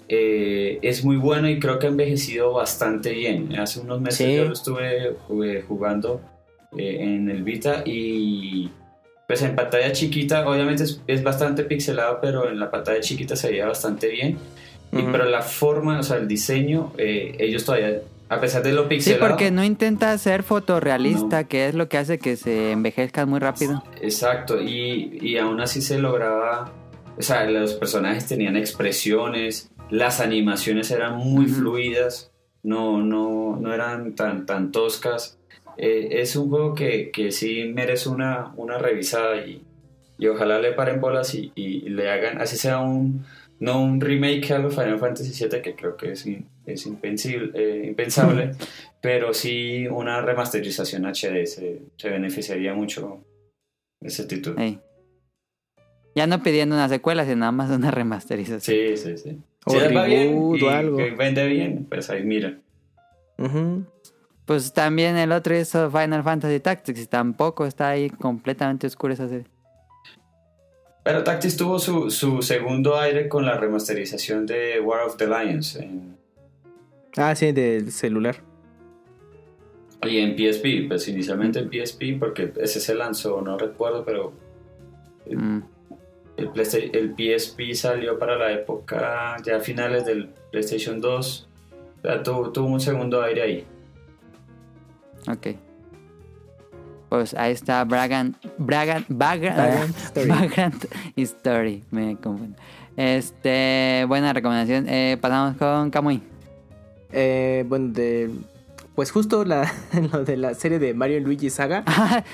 eh, 0.08 0.78
es 0.80 1.04
muy 1.04 1.16
bueno 1.16 1.46
y 1.46 1.60
creo 1.60 1.78
que 1.78 1.88
ha 1.88 1.90
envejecido 1.90 2.54
bastante 2.54 3.12
bien. 3.12 3.54
Hace 3.58 3.80
unos 3.80 4.00
meses 4.00 4.34
yo 4.34 4.46
lo 4.46 4.54
estuve 4.54 5.62
jugando 5.68 6.22
eh, 6.78 7.00
en 7.00 7.28
el 7.28 7.42
Vita 7.42 7.82
y 7.84 8.70
pues 9.26 9.42
en 9.42 9.54
pantalla 9.54 9.92
chiquita, 9.92 10.46
obviamente 10.48 10.84
es, 11.06 11.22
bastante 11.22 11.64
pixelado, 11.64 12.18
pero 12.20 12.48
en 12.48 12.60
la 12.60 12.70
pantalla 12.70 13.00
chiquita 13.00 13.36
se 13.36 13.50
veía 13.50 13.66
bastante 13.66 14.08
bien. 14.08 14.38
y, 14.92 15.02
pero 15.10 15.24
la 15.24 15.42
forma, 15.42 15.98
o 15.98 16.02
sea, 16.02 16.16
el 16.16 16.28
diseño, 16.28 16.92
eh, 16.98 17.36
ellos 17.38 17.64
todavía, 17.64 18.00
a 18.28 18.40
pesar 18.40 18.62
de 18.62 18.72
lo 18.72 18.88
pixelado... 18.88 19.24
Sí, 19.24 19.28
porque 19.28 19.50
no 19.50 19.64
intenta 19.64 20.16
ser 20.18 20.42
fotorrealista, 20.42 21.44
que 21.44 21.68
es 21.68 21.74
lo 21.74 21.88
que 21.88 21.98
hace 21.98 22.18
que 22.18 22.36
se 22.36 22.72
envejezca 22.72 23.26
muy 23.26 23.40
rápido. 23.40 23.82
Exacto, 24.00 24.60
y, 24.60 25.18
y 25.20 25.38
aún 25.38 25.60
así 25.60 25.82
se 25.82 25.98
lograba... 25.98 26.72
O 27.16 27.22
sea, 27.22 27.44
los 27.44 27.74
personajes 27.74 28.26
tenían 28.26 28.56
expresiones, 28.56 29.70
las 29.90 30.20
animaciones 30.20 30.90
eran 30.90 31.16
muy 31.16 31.46
fluidas, 31.46 32.32
no, 32.64 33.02
no, 33.02 33.56
no 33.60 33.72
eran 33.72 34.14
tan, 34.14 34.46
tan 34.46 34.72
toscas. 34.72 35.38
Eh, 35.76 36.08
es 36.20 36.36
un 36.36 36.50
juego 36.50 36.74
que, 36.74 37.10
que 37.10 37.30
sí 37.32 37.70
merece 37.74 38.08
una, 38.08 38.52
una 38.56 38.78
revisada 38.78 39.44
y, 39.44 39.62
y, 40.18 40.26
ojalá 40.26 40.60
le 40.60 40.72
paren 40.72 41.00
bolas 41.00 41.34
y, 41.34 41.52
y, 41.54 41.88
le 41.88 42.10
hagan, 42.10 42.40
así 42.40 42.56
sea 42.56 42.80
un, 42.80 43.24
no 43.60 43.82
un 43.82 44.00
remake 44.00 44.50
a 44.52 44.58
los 44.58 44.74
Final 44.74 44.98
Fantasy 44.98 45.44
VII, 45.44 45.62
que 45.62 45.74
creo 45.74 45.96
que 45.96 46.12
es, 46.12 46.26
es 46.66 46.86
eh, 46.86 47.82
impensable, 47.84 48.52
pero 49.00 49.34
sí 49.34 49.86
una 49.88 50.20
remasterización 50.20 51.06
HD, 51.06 51.46
se, 51.46 51.82
se 51.96 52.08
beneficiaría 52.08 52.74
mucho 52.74 53.24
ese 54.00 54.24
título. 54.26 54.56
Ya 56.14 56.28
no 56.28 56.42
pidiendo 56.44 56.76
una 56.76 56.88
secuela, 56.88 57.24
sino 57.24 57.36
nada 57.36 57.52
más 57.52 57.70
una 57.70 57.90
remasterización. 57.90 58.60
Sí, 58.60 58.96
sí, 58.96 59.18
sí. 59.18 59.38
O 59.66 59.72
si 59.72 59.78
bien 59.88 60.58
o 60.62 60.68
algo. 60.68 60.96
Que 60.96 61.10
vende 61.10 61.46
bien, 61.48 61.86
pues 61.88 62.10
ahí 62.10 62.22
mira. 62.22 62.58
Pues 64.46 64.72
también 64.72 65.16
el 65.16 65.32
otro 65.32 65.56
hizo 65.56 65.90
Final 65.90 66.22
Fantasy 66.22 66.60
Tactics 66.60 67.00
y 67.00 67.06
tampoco 67.06 67.64
está 67.64 67.88
ahí 67.88 68.10
completamente 68.10 68.86
oscuro 68.86 69.14
esa 69.14 69.28
serie. 69.28 69.46
Pero 71.02 71.22
Tactics 71.22 71.56
tuvo 71.56 71.78
su, 71.78 72.10
su 72.10 72.42
segundo 72.42 72.98
aire 72.98 73.28
con 73.28 73.44
la 73.44 73.56
remasterización 73.56 74.46
de 74.46 74.80
War 74.80 75.02
of 75.02 75.16
the 75.16 75.26
Lions. 75.26 75.78
Ah, 77.16 77.34
sí, 77.34 77.52
del 77.52 77.92
celular. 77.92 78.36
Y 80.02 80.18
en 80.18 80.36
PSP, 80.36 80.88
pues 80.88 81.08
inicialmente 81.08 81.58
en 81.58 81.70
PSP, 81.70 82.18
porque 82.18 82.52
ese 82.60 82.80
se 82.80 82.94
lanzó, 82.94 83.40
no 83.40 83.56
recuerdo, 83.56 84.04
pero 84.04 84.32
mm. 85.30 85.60
El, 86.36 86.50
el 86.92 87.14
PSP 87.14 87.74
salió 87.74 88.18
para 88.18 88.36
la 88.36 88.52
época 88.52 89.36
ya 89.44 89.60
finales 89.60 90.04
del 90.04 90.30
PlayStation 90.50 91.00
2. 91.00 91.48
tuvo, 92.24 92.66
un 92.66 92.80
segundo 92.80 93.22
aire 93.22 93.42
ahí. 93.42 93.66
Ok. 95.28 95.56
Pues 97.08 97.34
ahí 97.34 97.52
está 97.52 97.84
Bragan, 97.84 98.34
Bragan, 98.58 99.04
Bragan, 99.08 99.92
Story. 101.16 101.84
Me 101.90 102.16
confundo. 102.16 102.56
Este, 102.96 104.04
buena 104.08 104.32
recomendación. 104.32 104.86
Eh, 104.88 105.16
pasamos 105.20 105.56
con 105.56 105.90
Kamui. 105.90 106.22
Eh, 107.12 107.64
bueno, 107.68 107.92
de, 107.92 108.30
pues 108.94 109.10
justo 109.10 109.44
la, 109.44 109.72
lo 110.12 110.24
de 110.24 110.36
la 110.36 110.54
serie 110.54 110.78
de 110.78 110.94
Mario 110.94 111.20
Luigi 111.20 111.50
Saga. 111.50 111.84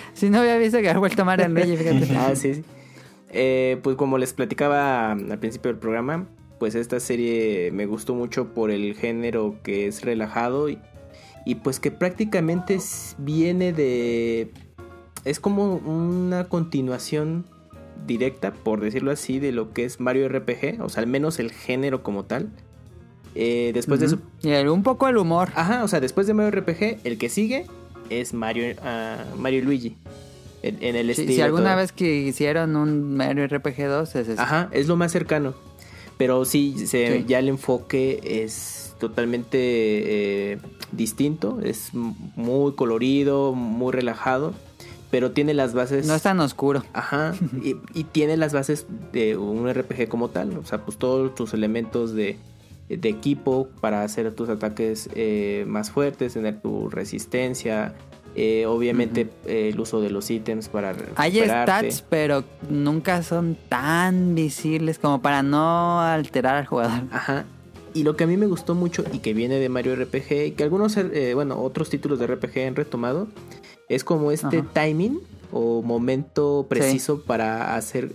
si 0.14 0.30
no 0.30 0.40
había 0.40 0.56
visto 0.58 0.78
que 0.78 0.88
había 0.88 0.98
vuelto 0.98 1.24
Mario 1.24 1.48
Luigi, 1.48 1.76
fíjate. 1.76 2.16
ah, 2.16 2.34
sí, 2.34 2.54
sí. 2.54 2.64
Eh, 3.32 3.78
pues 3.82 3.96
como 3.96 4.18
les 4.18 4.32
platicaba 4.32 5.12
al 5.12 5.38
principio 5.38 5.70
del 5.70 5.78
programa, 5.78 6.26
pues 6.58 6.74
esta 6.74 7.00
serie 7.00 7.70
me 7.72 7.86
gustó 7.86 8.14
mucho 8.14 8.52
por 8.52 8.70
el 8.70 8.94
género 8.94 9.56
que 9.62 9.86
es 9.86 10.02
relajado 10.02 10.68
y, 10.68 10.78
pues 11.56 11.80
que 11.80 11.90
prácticamente 11.90 12.78
viene 13.18 13.72
de... 13.72 14.52
Es 15.24 15.40
como 15.40 15.74
una 15.74 16.48
continuación 16.48 17.44
directa, 18.06 18.52
por 18.52 18.80
decirlo 18.80 19.10
así, 19.10 19.38
de 19.38 19.52
lo 19.52 19.72
que 19.72 19.84
es 19.84 20.00
Mario 20.00 20.28
RPG, 20.28 20.80
o 20.80 20.88
sea, 20.88 21.02
al 21.02 21.08
menos 21.08 21.38
el 21.38 21.50
género 21.50 22.02
como 22.02 22.24
tal. 22.24 22.50
Eh, 23.34 23.72
después 23.74 24.00
de 24.00 24.06
eso... 24.06 24.18
Y 24.42 24.52
un 24.66 24.82
poco 24.82 25.08
el 25.08 25.16
humor. 25.16 25.50
Ajá, 25.54 25.84
o 25.84 25.88
sea, 25.88 26.00
después 26.00 26.26
de 26.26 26.34
Mario 26.34 26.60
RPG, 26.60 27.00
el 27.04 27.18
que 27.18 27.28
sigue 27.28 27.66
es 28.08 28.32
Mario, 28.34 28.74
uh, 28.82 29.36
Mario 29.38 29.62
Luigi 29.62 29.96
en, 30.62 30.96
el 30.96 31.10
estilo. 31.10 31.32
Si 31.32 31.40
alguna 31.40 31.74
vez 31.74 31.92
que 31.92 32.16
hicieron 32.16 32.76
un 32.76 33.16
Mario 33.16 33.46
RPG 33.46 33.86
2 33.86 34.16
es 34.16 34.38
Ajá, 34.38 34.68
es 34.72 34.88
lo 34.88 34.96
más 34.96 35.12
cercano. 35.12 35.54
Pero 36.18 36.44
sí, 36.44 36.74
ya 37.26 37.38
el 37.38 37.48
enfoque 37.48 38.20
es 38.22 38.94
totalmente 38.98 39.58
eh, 40.52 40.58
distinto, 40.92 41.60
es 41.62 41.90
muy 41.92 42.74
colorido, 42.74 43.52
muy 43.52 43.92
relajado, 43.92 44.54
pero 45.10 45.32
tiene 45.32 45.54
las 45.54 45.74
bases... 45.74 46.06
No 46.06 46.14
es 46.14 46.22
tan 46.22 46.40
oscuro. 46.40 46.84
Ajá, 46.92 47.34
y, 47.94 48.04
tiene 48.04 48.36
las 48.36 48.52
bases 48.52 48.86
de 49.12 49.36
un 49.36 49.72
RPG 49.72 50.08
como 50.08 50.28
tal, 50.28 50.56
o 50.56 50.64
sea, 50.64 50.84
pues 50.84 50.96
todos 50.96 51.34
tus 51.34 51.54
elementos 51.54 52.14
de, 52.14 52.38
equipo 52.88 53.68
para 53.80 54.02
hacer 54.02 54.32
tus 54.34 54.48
ataques 54.48 55.08
eh, 55.14 55.64
más 55.68 55.90
fuertes, 55.92 56.34
tener 56.34 56.60
tu 56.60 56.90
resistencia, 56.90 57.94
eh, 58.36 58.64
obviamente 58.66 59.28
eh, 59.46 59.70
el 59.72 59.80
uso 59.80 60.00
de 60.00 60.10
los 60.10 60.30
ítems 60.30 60.68
para 60.68 60.94
Hay 61.16 61.40
stats, 61.40 62.04
pero 62.08 62.44
nunca 62.68 63.24
son 63.24 63.56
tan 63.68 64.36
visibles 64.36 65.00
como 65.00 65.20
para 65.20 65.42
no 65.42 66.00
alterar 66.00 66.56
al 66.56 66.66
jugador. 66.66 67.02
Ajá. 67.10 67.44
Y 67.94 68.04
lo 68.04 68.16
que 68.16 68.24
a 68.24 68.26
mí 68.26 68.36
me 68.36 68.46
gustó 68.46 68.74
mucho 68.74 69.04
y 69.12 69.18
que 69.18 69.34
viene 69.34 69.56
de 69.56 69.68
Mario 69.68 69.96
RPG, 69.96 70.46
y 70.46 70.50
que 70.52 70.62
algunos, 70.62 70.96
eh, 70.96 71.32
bueno, 71.34 71.60
otros 71.60 71.90
títulos 71.90 72.18
de 72.18 72.26
RPG 72.26 72.66
han 72.66 72.76
retomado, 72.76 73.28
es 73.88 74.04
como 74.04 74.30
este 74.30 74.62
timing 74.72 75.20
o 75.52 75.82
momento 75.82 76.66
preciso 76.68 77.22
para 77.22 77.74
hacer 77.74 78.12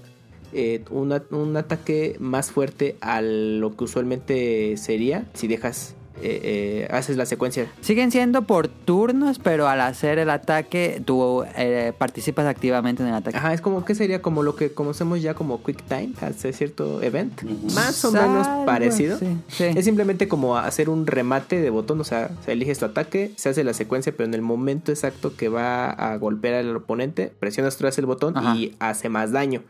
un 0.90 1.58
ataque 1.58 2.16
más 2.20 2.52
fuerte 2.52 2.96
a 3.02 3.22
lo 3.22 3.76
que 3.76 3.84
usualmente 3.84 4.78
sería 4.78 5.26
si 5.34 5.50
dejas 5.50 5.96
eh, 6.22 6.86
eh, 6.86 6.88
haces 6.92 7.18
la 7.18 7.26
secuencia. 7.26 7.68
Siguen 7.82 8.12
siendo 8.12 8.44
por 8.44 8.68
turnos, 8.68 9.40
pero 9.40 9.68
al 9.68 9.82
hacer 9.82 10.20
el 10.20 10.30
ataque 10.30 11.02
tú 11.06 11.44
eh, 11.56 11.94
participas 11.98 12.46
activamente 12.46 13.04
en 13.04 13.10
el 13.10 13.16
ataque. 13.16 13.38
Ajá, 13.38 13.54
es 13.54 13.62
como 13.62 13.86
que 13.86 13.96
sería 13.96 14.22
como 14.22 14.44
lo 14.44 14.56
que 14.56 14.72
conocemos 14.72 15.22
ya 15.22 15.34
como 15.34 15.64
Quick 15.64 15.84
Time, 15.84 16.14
hacer 16.22 16.54
cierto 16.54 17.02
event. 17.02 17.42
Más 17.74 18.04
o 18.06 18.12
menos 18.12 18.48
parecido. 18.66 19.18
Es 19.60 19.86
simplemente 19.86 20.28
como 20.28 20.58
hacer 20.58 20.90
un 20.90 21.08
remate 21.08 21.62
de 21.62 21.70
botón, 21.70 22.00
o 22.02 22.04
sea, 22.04 22.32
se 22.46 22.54
eliges 22.54 22.80
tu 22.80 22.86
ataque, 22.86 23.32
se 23.36 23.50
hace 23.50 23.64
la 23.64 23.74
secuencia, 23.74 24.14
pero 24.16 24.26
en 24.26 24.34
el 24.34 24.42
momento 24.42 24.92
exacto 24.92 25.36
que 25.36 25.50
va 25.50 25.90
a 25.90 26.18
golpear 26.18 26.56
al 26.56 26.76
oponente, 26.76 27.32
presionas 27.40 27.78
tú 27.78 27.86
el 27.86 28.06
botón 28.06 28.36
y 28.56 28.76
hace 28.80 29.10
más 29.10 29.32
daño. 29.32 29.62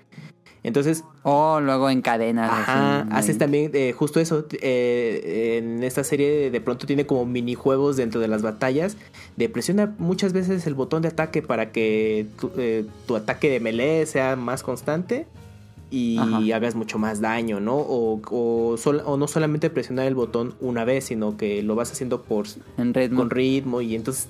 Entonces. 0.66 1.04
O 1.22 1.60
luego 1.60 1.90
en 1.90 2.02
Ajá, 2.06 3.08
haces 3.12 3.38
también 3.38 3.72
eh, 3.74 3.94
justo 3.94 4.20
eso. 4.20 4.46
Eh, 4.52 5.58
en 5.58 5.84
esta 5.84 6.04
serie 6.04 6.50
de 6.50 6.62
pronto 6.62 6.88
tiene 6.88 7.06
como 7.06 7.26
minijuegos 7.26 7.98
dentro 7.98 8.20
de 8.20 8.28
las 8.28 8.42
batallas. 8.42 8.98
De 9.36 9.48
presiona 9.48 9.94
muchas 10.00 10.34
veces 10.34 10.66
el 10.66 10.74
botón 10.74 11.04
de 11.04 11.10
ataque 11.10 11.42
para 11.42 11.72
que 11.72 12.28
tu, 12.40 12.52
eh, 12.58 12.86
ataque 13.16 13.50
de 13.50 13.60
melee 13.60 14.06
sea 14.08 14.36
más 14.36 14.64
constante 14.64 15.28
y 15.96 16.52
hagas 16.52 16.76
mucho 16.76 17.00
más 17.00 17.22
daño, 17.22 17.60
¿no? 17.60 17.76
O, 17.76 18.20
o, 18.30 19.18
no 19.18 19.28
solamente 19.28 19.70
presionar 19.70 20.08
el 20.08 20.16
botón 20.16 20.54
una 20.60 20.84
vez, 20.84 21.06
sino 21.06 21.38
que 21.38 21.64
lo 21.64 21.76
vas 21.76 21.92
haciendo 21.92 22.24
por 22.24 22.46
en 22.78 22.94
ritmo. 22.94 23.20
con 23.20 23.30
ritmo 23.30 23.82
y 23.82 23.96
entonces 23.96 24.28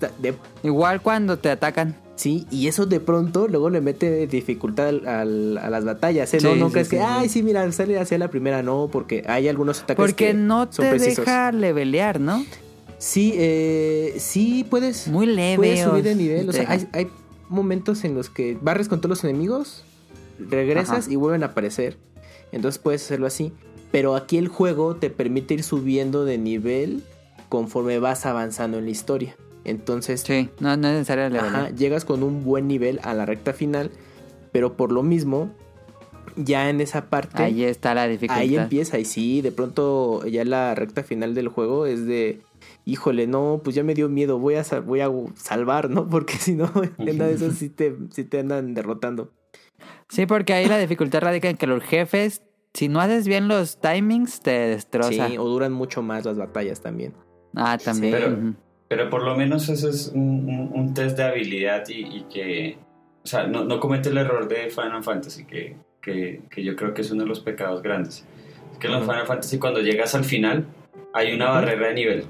igual 0.64 1.02
cuando 1.02 1.40
te 1.40 1.50
atacan. 1.50 1.96
Sí, 2.16 2.48
y 2.50 2.68
eso 2.68 2.86
de 2.86 3.02
pronto 3.02 3.50
luego 3.50 3.70
le 3.70 3.82
mete 3.82 4.26
dificultad 4.28 5.06
a 5.06 5.26
las 5.26 5.84
batallas. 5.84 6.34
¿eh? 6.34 6.38
no, 6.42 6.56
no 6.56 6.72
crees 6.72 6.88
que, 6.88 7.02
ay, 7.02 7.28
sí, 7.28 7.44
mira, 7.44 7.70
sale 7.74 8.00
hacia 8.00 8.18
la 8.18 8.30
primera, 8.30 8.64
no, 8.64 8.88
porque 8.90 9.24
hay 9.28 9.50
algunos 9.50 9.82
ataques 9.82 9.98
porque 9.98 10.34
no 10.34 10.70
te 10.70 10.98
deja 10.98 11.52
levelear, 11.52 12.22
¿no? 12.22 12.46
Sí, 12.98 13.34
eh, 13.36 14.16
sí 14.18 14.66
puedes. 14.70 15.08
Muy 15.10 15.26
leve. 15.26 15.58
Puedes 15.58 15.84
subir 15.84 16.04
de 16.04 16.16
nivel. 16.16 16.48
O 16.48 16.54
sea, 16.54 16.70
hay, 16.70 16.88
hay, 16.94 17.08
momentos 17.50 18.04
en 18.04 18.16
los 18.16 18.30
que 18.30 18.58
barres 18.60 18.88
con 18.88 19.02
todos 19.02 19.10
los 19.10 19.24
enemigos, 19.24 19.84
regresas 20.40 21.08
y 21.08 21.16
vuelven 21.16 21.44
a 21.44 21.48
aparecer. 21.48 21.98
Entonces 22.52 22.80
puedes 22.80 23.04
hacerlo 23.04 23.28
así. 23.28 23.54
Pero 23.92 24.16
aquí 24.16 24.38
el 24.38 24.48
juego 24.48 24.96
te 24.96 25.10
permite 25.10 25.54
ir 25.54 25.64
subiendo 25.64 26.26
de 26.26 26.38
nivel 26.38 27.04
conforme 27.50 28.00
vas 28.00 28.26
avanzando 28.26 28.78
en 28.78 28.86
la 28.86 28.92
historia. 28.92 29.36
Entonces, 29.64 30.22
sí, 30.22 30.50
no, 30.60 30.72
es 30.74 30.78
necesario 30.78 31.26
ajá, 31.40 31.70
llegas 31.72 32.06
con 32.06 32.22
un 32.24 32.44
buen 32.44 32.68
nivel 32.68 33.00
a 33.04 33.14
la 33.14 33.26
recta 33.26 33.52
final, 33.52 33.90
pero 34.52 34.78
por 34.78 34.92
lo 34.92 35.02
mismo, 35.02 35.50
ya 36.36 36.70
en 36.70 36.82
esa 36.82 37.10
parte. 37.10 37.42
Ahí 37.42 37.64
está 37.64 37.96
la 37.96 38.08
dificultad. 38.08 38.42
Ahí 38.42 38.56
empieza, 38.56 39.00
y 39.00 39.06
sí, 39.06 39.42
de 39.42 39.52
pronto 39.52 40.26
ya 40.28 40.46
la 40.46 40.76
recta 40.76 41.04
final 41.04 41.34
del 41.34 41.48
juego 41.48 41.86
es 41.86 42.06
de. 42.06 42.42
Híjole, 42.86 43.26
no, 43.26 43.62
pues 43.64 43.76
ya 43.76 43.84
me 43.84 43.96
dio 43.96 44.10
miedo, 44.10 44.38
voy 44.38 44.56
a, 44.56 44.64
voy 44.86 45.02
a 45.02 45.10
salvar, 45.36 45.90
¿no? 45.90 46.08
Porque 46.10 46.36
si 46.36 46.54
no, 46.54 46.72
en 47.00 47.18
de 47.18 47.34
eso 47.34 47.52
sí 47.52 47.70
te, 47.70 47.96
sí 48.12 48.24
te 48.24 48.40
andan 48.40 48.76
derrotando. 48.76 49.32
Sí, 50.10 50.26
porque 50.26 50.54
ahí 50.54 50.68
la 50.68 50.78
dificultad 50.78 51.22
radica 51.22 51.50
en 51.50 51.58
que 51.58 51.68
los 51.68 51.84
jefes, 51.84 52.42
si 52.74 52.90
no 52.90 53.00
haces 53.00 53.28
bien 53.28 53.48
los 53.48 53.80
timings, 53.80 54.42
te 54.42 54.52
destrozan. 54.52 55.32
Sí, 55.32 55.38
o 55.38 55.46
duran 55.46 55.72
mucho 55.72 56.02
más 56.02 56.26
las 56.26 56.38
batallas 56.38 56.82
también. 56.82 57.14
Ah, 57.56 57.78
también. 57.84 58.58
Pero 58.88 59.10
por 59.10 59.24
lo 59.24 59.36
menos 59.36 59.68
eso 59.70 59.90
es 59.90 60.12
un, 60.14 60.94
test 60.94 61.18
de 61.18 61.24
habilidad 61.24 61.84
y, 61.88 62.22
que, 62.24 62.78
o 63.24 63.28
sea, 63.28 63.48
no, 63.48 63.64
no, 63.64 63.80
comete 63.80 64.10
el 64.10 64.18
error 64.18 64.48
de 64.48 64.70
Final 64.70 65.04
Fantasy, 65.04 65.46
que, 65.46 65.76
que, 66.02 66.44
que, 66.50 66.64
yo 66.64 66.76
creo 66.76 66.94
que 66.94 67.02
es 67.02 67.12
uno 67.12 67.24
de 67.24 67.30
los 67.30 67.40
pecados 67.40 67.82
grandes. 67.82 68.26
Es 68.72 68.78
que 68.78 68.88
en 68.88 68.94
los 68.94 69.02
Final 69.04 69.26
Fantasy 69.26 69.58
cuando 69.58 69.80
llegas 69.80 70.14
al 70.14 70.24
final 70.24 70.66
hay 71.14 71.34
una 71.34 71.50
barrera 71.50 71.88
de 71.88 71.94
nivel. 71.94 72.26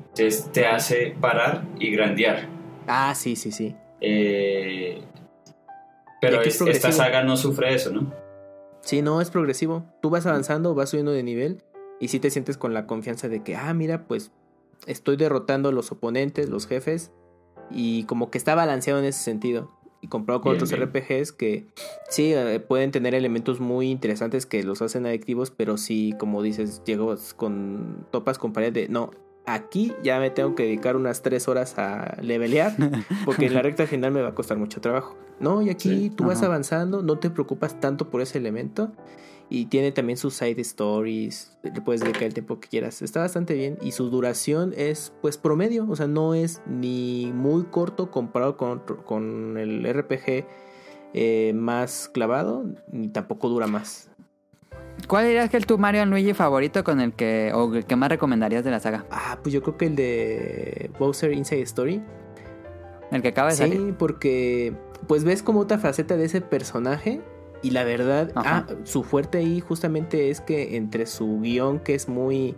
Entonces 0.00 0.50
te 0.52 0.66
hace 0.66 1.14
parar 1.20 1.64
y 1.78 1.90
grandear. 1.90 2.48
Ah, 2.86 3.14
sí, 3.14 3.36
sí, 3.36 3.52
sí. 3.52 3.74
Eh, 4.00 5.00
pero 6.20 6.42
esta 6.42 6.92
saga 6.92 7.22
no 7.22 7.36
sufre 7.36 7.74
eso, 7.74 7.90
¿no? 7.90 8.12
Sí, 8.80 9.02
no, 9.02 9.20
es 9.20 9.30
progresivo. 9.30 9.84
Tú 10.00 10.10
vas 10.10 10.26
avanzando, 10.26 10.74
vas 10.74 10.90
subiendo 10.90 11.12
de 11.12 11.22
nivel 11.22 11.62
y 12.00 12.08
sí 12.08 12.20
te 12.20 12.30
sientes 12.30 12.56
con 12.56 12.74
la 12.74 12.86
confianza 12.86 13.28
de 13.28 13.42
que, 13.42 13.56
ah, 13.56 13.74
mira, 13.74 14.06
pues 14.06 14.30
estoy 14.86 15.16
derrotando 15.16 15.68
a 15.68 15.72
los 15.72 15.92
oponentes, 15.92 16.48
los 16.48 16.66
jefes, 16.66 17.10
y 17.70 18.04
como 18.04 18.30
que 18.30 18.38
está 18.38 18.54
balanceado 18.54 18.98
en 18.98 19.06
ese 19.06 19.22
sentido. 19.22 19.72
Y 20.00 20.06
comprado 20.06 20.40
con 20.40 20.54
otros 20.54 20.72
RPGs 20.72 21.32
que 21.32 21.66
sí 22.08 22.32
eh, 22.32 22.60
pueden 22.60 22.92
tener 22.92 23.16
elementos 23.16 23.58
muy 23.58 23.90
interesantes 23.90 24.46
que 24.46 24.62
los 24.62 24.80
hacen 24.80 25.06
adictivos, 25.06 25.50
pero 25.50 25.76
sí, 25.76 26.14
como 26.20 26.40
dices, 26.40 26.82
llegas 26.86 27.34
con 27.34 28.06
topas 28.12 28.38
con 28.38 28.52
pared 28.52 28.72
de 28.72 28.88
no, 28.88 29.10
aquí 29.54 29.92
ya 30.02 30.20
me 30.20 30.30
tengo 30.30 30.54
que 30.54 30.64
dedicar 30.64 30.96
unas 30.96 31.22
tres 31.22 31.48
horas 31.48 31.78
a 31.78 32.18
levelear, 32.20 32.74
porque 33.24 33.46
en 33.46 33.54
la 33.54 33.62
recta 33.62 33.86
final 33.86 34.12
me 34.12 34.22
va 34.22 34.28
a 34.28 34.34
costar 34.34 34.58
mucho 34.58 34.80
trabajo. 34.80 35.16
No, 35.40 35.62
y 35.62 35.70
aquí 35.70 36.10
tú 36.10 36.24
vas 36.24 36.42
avanzando, 36.42 37.02
no 37.02 37.18
te 37.18 37.30
preocupas 37.30 37.80
tanto 37.80 38.10
por 38.10 38.20
ese 38.20 38.38
elemento 38.38 38.92
y 39.50 39.66
tiene 39.66 39.92
también 39.92 40.16
sus 40.16 40.34
side 40.34 40.60
stories, 40.60 41.56
le 41.62 41.80
puedes 41.80 42.00
dedicar 42.00 42.24
el 42.24 42.34
tiempo 42.34 42.60
que 42.60 42.68
quieras. 42.68 43.02
Está 43.02 43.20
bastante 43.20 43.54
bien 43.54 43.78
y 43.80 43.92
su 43.92 44.10
duración 44.10 44.74
es 44.76 45.12
pues 45.22 45.38
promedio, 45.38 45.86
o 45.88 45.96
sea, 45.96 46.08
no 46.08 46.34
es 46.34 46.60
ni 46.66 47.32
muy 47.32 47.64
corto 47.64 48.10
comparado 48.10 48.56
con, 48.56 48.80
con 48.80 49.56
el 49.56 49.84
RPG 49.90 50.46
eh, 51.14 51.52
más 51.54 52.10
clavado, 52.12 52.64
ni 52.92 53.08
tampoco 53.08 53.48
dura 53.48 53.66
más. 53.66 54.07
¿Cuál 55.06 55.26
dirías 55.26 55.48
que 55.48 55.56
es 55.56 55.66
tu 55.66 55.78
Mario 55.78 56.04
Luigi 56.06 56.34
favorito 56.34 56.84
con 56.84 57.00
el 57.00 57.12
que 57.12 57.52
o 57.54 57.74
el 57.74 57.84
que 57.84 57.96
más 57.96 58.08
recomendarías 58.08 58.64
de 58.64 58.70
la 58.70 58.80
saga? 58.80 59.06
Ah, 59.10 59.38
pues 59.42 59.52
yo 59.52 59.62
creo 59.62 59.76
que 59.76 59.86
el 59.86 59.96
de 59.96 60.90
Bowser 60.98 61.32
Inside 61.32 61.62
Story. 61.62 62.02
El 63.10 63.22
que 63.22 63.28
acaba 63.28 63.50
de 63.50 63.56
salir. 63.56 63.78
Sí, 63.78 63.94
porque 63.98 64.74
pues 65.06 65.24
ves 65.24 65.42
como 65.42 65.60
otra 65.60 65.78
faceta 65.78 66.16
de 66.16 66.24
ese 66.24 66.40
personaje 66.40 67.20
y 67.62 67.70
la 67.70 67.84
verdad, 67.84 68.30
ah, 68.36 68.66
su 68.84 69.02
fuerte 69.02 69.38
ahí 69.38 69.60
justamente 69.60 70.30
es 70.30 70.40
que 70.40 70.76
entre 70.76 71.06
su 71.06 71.40
guion, 71.40 71.80
que 71.80 71.94
es 71.94 72.08
muy 72.08 72.54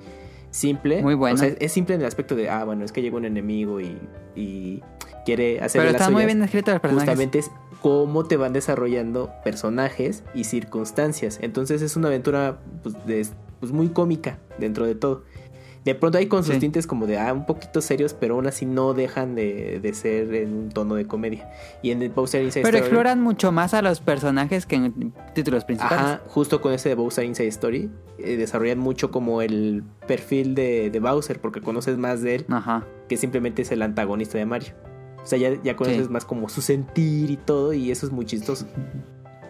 simple, 0.51 1.03
muy 1.03 1.15
bueno. 1.15 1.37
O 1.37 1.39
sea, 1.39 1.49
es 1.59 1.73
simple 1.73 1.95
en 1.95 2.01
el 2.01 2.07
aspecto 2.07 2.35
de, 2.35 2.51
ah, 2.51 2.65
bueno, 2.65 2.85
es 2.85 2.93
que 2.93 3.01
llegó 3.01 3.17
un 3.17 3.25
enemigo 3.25 3.81
y, 3.81 3.99
y 4.35 4.83
quiere 5.25 5.61
hacer 5.61 5.81
Pero 5.81 5.93
está 5.93 6.11
muy 6.11 6.27
bien 6.27 6.43
escrito 6.43 6.73
el 6.73 6.81
personaje. 6.81 7.07
Justamente 7.07 7.39
es 7.39 7.51
cómo 7.81 8.25
te 8.25 8.37
van 8.37 8.53
desarrollando 8.53 9.31
personajes 9.45 10.25
y 10.35 10.45
circunstancias. 10.45 11.39
Entonces 11.43 11.83
es 11.83 11.97
una 11.97 12.09
aventura 12.09 12.59
pues, 12.83 12.95
de, 13.07 13.27
pues, 13.59 13.73
muy 13.73 13.89
cómica 13.89 14.39
dentro 14.59 14.87
de 14.87 14.95
todo. 14.95 15.25
De 15.85 15.95
pronto 15.95 16.19
hay 16.19 16.27
con 16.27 16.45
sus 16.45 16.59
tintes 16.59 16.87
como 16.87 17.07
de, 17.07 17.19
ah, 17.19 17.33
un 17.33 17.47
poquito 17.47 17.81
serios, 17.81 18.13
pero 18.13 18.35
aún 18.35 18.47
así 18.47 18.67
no 18.67 18.93
dejan 18.93 19.35
de, 19.35 19.91
ser 19.95 20.35
en 20.35 20.53
un 20.53 20.69
tono 20.69 20.95
de 20.95 21.07
comedia. 21.07 21.51
Y 21.81 21.91
en 21.91 22.03
el 22.03 22.11
Bowser 22.11 22.43
Inside 22.43 22.63
Pero 22.63 22.77
exploran 22.77 23.23
mucho 23.23 23.51
más 23.51 23.73
a 23.73 23.81
los 23.81 24.01
personajes 24.01 24.67
que 24.67 24.77
en 24.77 25.15
títulos 25.35 25.65
principales. 25.65 25.99
Ajá, 25.99 26.23
justo 26.27 26.61
con 26.61 26.75
ese 26.75 26.91
de 26.91 26.97
Bowser 26.97 27.25
Inside 27.25 27.49
Story, 27.49 27.91
eh, 28.19 28.37
desarrollan 28.37 28.79
mucho 28.79 29.11
como 29.11 29.41
el 29.41 29.83
perfil 30.07 30.55
de, 30.55 30.99
Bowser, 31.01 31.41
porque 31.41 31.63
conoces 31.63 31.97
más 31.97 32.21
de 32.21 32.35
él 32.35 32.47
Ajá. 32.51 32.87
que 33.09 33.17
simplemente 33.17 33.63
es 33.63 33.73
el 33.73 33.81
antagonista 33.81 34.37
de 34.37 34.45
Mario. 34.45 34.75
O 35.23 35.27
sea, 35.27 35.39
ya, 35.39 35.63
ya 35.63 35.77
conoces 35.77 36.09
más 36.09 36.25
como 36.25 36.49
su 36.49 36.63
sentir 36.63 37.31
y 37.31 37.37
todo, 37.37 37.73
y 37.73 37.91
eso 37.91 38.07
es 38.07 38.13
muy 38.13 38.25
chistoso. 38.25 38.67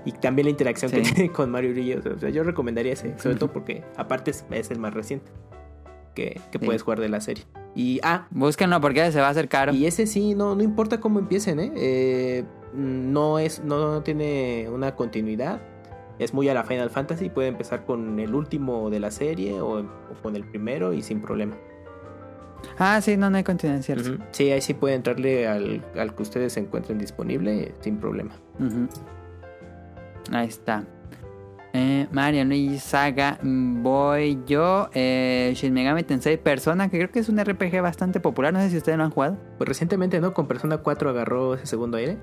Y 0.05 0.13
también 0.13 0.47
la 0.47 0.51
interacción 0.51 0.91
que 0.91 1.03
tiene 1.03 1.31
con 1.31 1.51
Mario 1.51 1.73
Brillo. 1.73 2.01
O 2.17 2.19
sea, 2.19 2.31
yo 2.31 2.43
recomendaría 2.43 2.93
ese, 2.93 3.19
sobre 3.19 3.37
todo 3.37 3.53
porque 3.53 3.85
aparte 3.97 4.33
es 4.51 4.71
el 4.71 4.79
más 4.79 4.95
reciente 4.95 5.31
que, 6.15 6.41
puedes 6.65 6.83
jugar 6.83 7.01
de 7.01 7.09
la 7.09 7.21
serie. 7.21 7.45
Y 7.75 8.01
ah, 8.03 8.27
búsquenlo 8.31 8.81
porque 8.81 9.11
se 9.13 9.21
va 9.21 9.29
a 9.29 9.31
hacer 9.31 9.49
caro. 9.49 9.73
Y 9.73 9.87
ese 9.87 10.07
sí, 10.07 10.35
no, 10.35 10.55
no 10.55 10.63
importa 10.63 11.01
cómo 11.01 11.19
empiecen, 11.19 11.61
¿eh? 11.61 11.73
eh 11.77 12.45
no 12.75 13.39
es, 13.39 13.65
no, 13.65 14.03
tiene 14.03 14.69
una 14.71 14.95
continuidad. 14.95 15.61
es 16.19 16.35
muy 16.35 16.49
a 16.49 16.55
la 16.55 16.65
Final 16.65 16.91
Fantasy, 16.91 17.31
puede 17.31 17.49
empezar 17.49 17.85
con 17.85 18.19
el 18.21 18.35
último 18.35 18.91
de 18.91 19.01
la 19.01 19.11
serie 19.11 19.61
o, 19.61 19.85
con 20.23 20.37
el 20.37 20.45
primero 20.45 20.93
y 20.93 21.03
sin 21.03 21.21
problema. 21.21 21.57
Ah, 22.79 23.01
sí, 23.01 23.17
no, 23.17 23.31
no 23.31 23.37
hay 23.37 23.45
continuidad, 23.45 23.83
cierto. 23.83 24.19
Sí, 24.33 24.51
ahí 24.51 24.61
sí 24.61 24.75
puede 24.75 24.95
entrarle 24.95 25.47
al, 25.47 25.83
que 25.95 26.23
ustedes 26.23 26.53
se 26.53 26.61
encuentren 26.61 26.99
disponible 26.99 27.75
sin 27.81 27.99
problema. 27.99 28.33
Ahí 30.33 30.49
está. 30.49 30.85
Eh, 31.73 32.09
Mario 32.11 32.45
Luis 32.45 32.83
Saga, 32.83 33.39
voy 33.43 34.39
yo. 34.47 34.91
Eh, 34.93 35.53
Shin 35.55 35.73
Megami 35.73 36.03
Tensei 36.03 36.37
Persona, 36.37 36.89
que 36.89 36.99
creo 36.99 37.11
que 37.11 37.21
es 37.21 37.29
un 37.29 37.39
RPG 37.39 37.81
bastante 37.81 38.19
popular. 38.19 38.53
No 38.53 38.61
sé 38.61 38.71
si 38.71 38.77
ustedes 38.77 38.99
lo 38.99 39.05
han 39.05 39.11
jugado. 39.11 39.39
Pues 39.59 39.69
recientemente, 39.69 40.21
¿no? 40.21 40.35
Con 40.35 40.47
Persona 40.49 40.79
4 40.79 41.11
agarró 41.11 41.55
ese 41.55 41.67
segundo 41.67 41.97
aire. 41.97 42.19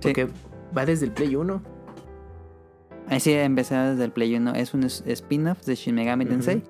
Porque 0.00 0.28
va 0.76 0.86
desde 0.86 1.06
el 1.06 1.12
Play 1.12 1.36
1. 1.36 1.62
Sí, 3.18 3.32
empecé 3.32 3.76
desde 3.76 4.04
el 4.04 4.10
Play 4.10 4.34
1. 4.34 4.54
Es 4.54 4.74
un 4.74 4.84
spin-off 4.84 5.64
de 5.64 5.74
Shin 5.74 5.94
Megami 5.94 6.24
Tensei. 6.24 6.62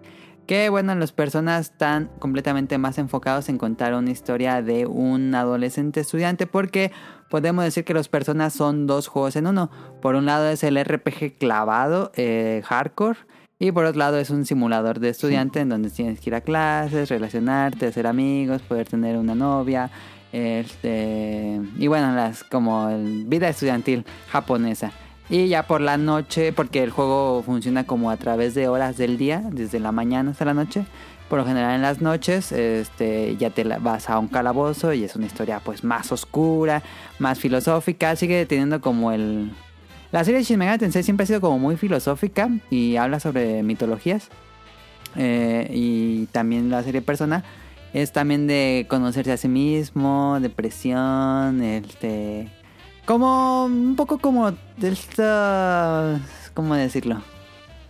Que 0.47 0.69
bueno, 0.69 0.95
las 0.95 1.11
personas 1.11 1.73
están 1.73 2.09
completamente 2.21 2.79
más 2.79 2.99
enfocados 2.99 3.49
en 3.49 3.59
contar 3.59 3.95
una 3.95 4.11
historia 4.11 4.63
de 4.63 4.87
un 4.87 5.35
adolescente 5.35 6.01
estudiante. 6.01 6.47
Porque 6.47 6.93
podemos 7.29 7.65
decir 7.65 7.85
que 7.85 7.95
las 7.95 8.09
personas 8.09 8.53
son 8.53 8.87
dos 8.87 9.09
juegos 9.09 9.35
en 9.37 9.49
uno. 9.49 9.71
Por 10.01 10.15
un 10.15 10.27
lado 10.27 10.49
es 10.49 10.63
el 10.63 10.83
RPG 10.83 11.39
clavado, 11.39 12.13
eh, 12.15 12.63
hardcore. 12.65 13.19
Y 13.59 13.73
por 13.73 13.87
otro 13.87 13.99
lado 13.99 14.19
es 14.19 14.31
un 14.31 14.45
simulador 14.45 15.01
de 15.01 15.09
estudiante 15.09 15.61
en 15.61 15.71
donde 15.71 15.91
tienes 15.91 16.21
que 16.21 16.31
ir 16.31 16.35
a 16.35 16.43
clases, 16.43 17.09
relacionarte, 17.09 17.87
hacer 17.87 18.07
amigos, 18.07 18.63
poder 18.63 18.87
tener 18.87 19.17
una 19.17 19.35
novia. 19.35 19.91
Este, 20.31 21.61
y 21.79 21.87
bueno, 21.87 22.15
las 22.15 22.45
como 22.45 22.89
vida 23.27 23.49
estudiantil 23.49 24.05
japonesa. 24.29 24.93
Y 25.29 25.49
ya 25.49 25.65
por 25.65 25.81
la 25.81 25.97
noche, 25.97 26.53
porque 26.53 26.83
el 26.83 26.91
juego 26.91 27.43
funciona 27.45 27.85
como 27.85 28.11
a 28.11 28.17
través 28.17 28.55
de 28.55 28.69
horas 28.69 28.97
del 28.97 29.19
día, 29.19 29.43
desde 29.51 29.81
la 29.81 29.91
mañana 29.91 30.31
hasta 30.31 30.45
la 30.45 30.55
noche. 30.55 30.87
Por 31.29 31.41
lo 31.41 31.45
general 31.45 31.75
en 31.75 31.83
las 31.83 32.01
noches 32.01 32.53
este, 32.53 33.37
ya 33.37 33.51
te 33.51 33.65
vas 33.65 34.09
a 34.09 34.21
un 34.21 34.29
calabozo 34.29 34.93
y 34.93 35.03
es 35.03 35.17
una 35.17 35.27
historia 35.27 35.59
pues 35.59 35.83
más 35.83 36.13
oscura, 36.13 36.85
más 37.19 37.41
filosófica. 37.41 38.15
Sigue 38.15 38.47
teniendo 38.47 38.81
como 38.81 39.11
el... 39.11 39.51
La 40.13 40.23
serie 40.23 40.39
de 40.39 40.45
Shin 40.45 40.59
Megami 40.59 40.93
siempre 40.93 41.25
ha 41.25 41.27
sido 41.27 41.41
como 41.41 41.59
muy 41.59 41.77
filosófica 41.77 42.49
y 42.71 42.95
habla 42.95 43.19
sobre 43.19 43.65
mitologías. 43.65 44.29
Eh, 45.17 45.69
y 45.73 46.27
también 46.27 46.71
la 46.71 46.85
serie 46.85 47.03
Persona 47.03 47.43
es 47.93 48.13
también 48.13 48.47
de 48.47 48.87
conocerse 48.89 49.33
a 49.33 49.37
sí 49.37 49.49
mismo, 49.49 50.39
depresión, 50.41 51.61
este 51.63 52.49
como 53.07 53.65
un 53.65 53.97
poco 53.97 54.19
como 54.19 54.53
esta... 54.83 56.21
¿Cómo 56.53 56.75
decirlo? 56.75 57.23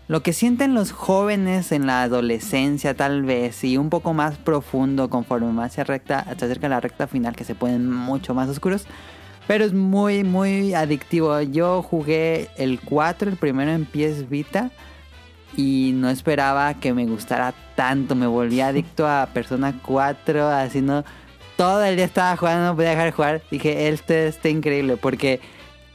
Lo 0.09 0.23
que 0.23 0.33
sienten 0.33 0.75
los 0.75 0.93
jóvenes 0.93 1.73
en 1.73 1.87
la 1.87 2.03
adolescencia 2.03 2.95
tal 2.95 3.25
vez 3.25 3.65
y 3.65 3.77
un 3.77 3.91
poco 3.91 4.15
más 4.15 4.37
profundo 4.37 5.11
conforme 5.11 5.51
más 5.51 5.73
se, 5.73 5.83
recta, 5.83 6.25
se 6.39 6.45
acerca 6.45 6.69
a 6.69 6.71
la 6.71 6.81
recta 6.81 7.09
final 7.09 7.35
que 7.35 7.43
se 7.43 7.57
ponen 7.57 7.91
mucho 7.91 8.33
más 8.35 8.49
oscuros. 8.49 8.87
Pero 9.49 9.65
es 9.65 9.73
muy, 9.73 10.23
muy 10.23 10.75
adictivo. 10.75 11.41
Yo 11.41 11.83
jugué 11.83 12.51
el 12.57 12.81
4, 12.81 13.31
el 13.31 13.37
primero 13.37 13.73
en 13.73 13.85
PS 13.85 14.29
Vita. 14.29 14.71
Y 15.57 15.93
no 15.95 16.11
esperaba 16.11 16.75
que 16.75 16.93
me 16.93 17.07
gustara 17.07 17.55
tanto. 17.75 18.15
Me 18.15 18.27
volví 18.27 18.61
adicto 18.61 19.09
a 19.09 19.29
Persona 19.33 19.81
4. 19.83 20.49
Así 20.49 20.83
no 20.83 21.05
todo 21.57 21.85
el 21.85 21.97
día 21.97 22.05
estaba 22.05 22.37
jugando, 22.37 22.67
no 22.67 22.77
podía 22.77 22.91
dejar 22.91 23.07
de 23.07 23.13
jugar. 23.13 23.43
Dije, 23.51 23.89
este 23.89 24.29
está 24.29 24.49
increíble 24.49 24.97
porque 24.97 25.41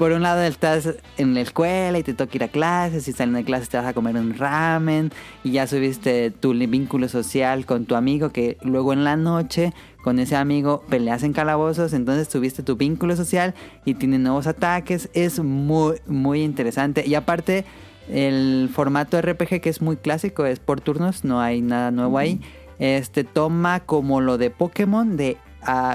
por 0.02 0.14
un 0.14 0.24
lado 0.24 0.42
estás 0.42 0.96
en 1.18 1.36
la 1.36 1.42
escuela 1.42 2.00
y 2.00 2.02
te 2.02 2.16
toca 2.16 2.32
ir 2.36 2.44
a 2.44 2.48
clases 2.48 3.08
y 3.08 3.12
saliendo 3.14 3.38
de 3.38 3.46
clases 3.46 3.70
te 3.70 3.78
vas 3.78 3.86
a 3.86 3.94
comer 3.94 4.16
un 4.16 4.36
ramen 4.36 5.12
y 5.44 5.52
ya 5.52 5.68
subiste 5.68 6.32
tu 6.32 6.54
vínculo 6.54 7.08
social 7.08 7.68
con 7.68 7.86
tu 7.86 7.94
amigo 7.94 8.32
que 8.32 8.58
luego 8.64 8.94
en 8.94 9.04
la 9.04 9.16
noche 9.16 9.74
con 10.04 10.18
ese 10.18 10.36
amigo 10.36 10.82
peleas 10.90 11.22
en 11.22 11.34
calabozos, 11.34 11.94
entonces 11.94 12.30
tuviste 12.30 12.64
tu 12.64 12.78
vínculo 12.78 13.16
social 13.16 13.54
y 13.86 13.94
tiene 13.94 14.18
nuevos 14.18 14.48
ataques, 14.48 15.08
es 15.14 15.40
muy 15.40 15.98
muy 16.08 16.42
interesante 16.42 17.04
y 17.06 17.14
aparte 17.14 17.64
el 18.10 18.72
formato 18.74 19.22
RPG 19.22 19.62
que 19.62 19.70
es 19.70 19.84
muy 19.84 19.98
clásico, 19.98 20.48
es 20.48 20.60
por 20.60 20.82
turnos, 20.82 21.24
no 21.24 21.40
hay 21.40 21.62
nada 21.62 21.92
nuevo 21.92 22.18
ahí. 22.18 22.42
Este 22.80 23.24
toma 23.24 23.82
como 23.82 24.20
lo 24.22 24.40
de 24.40 24.50
Pokémon 24.50 25.16
de 25.16 25.38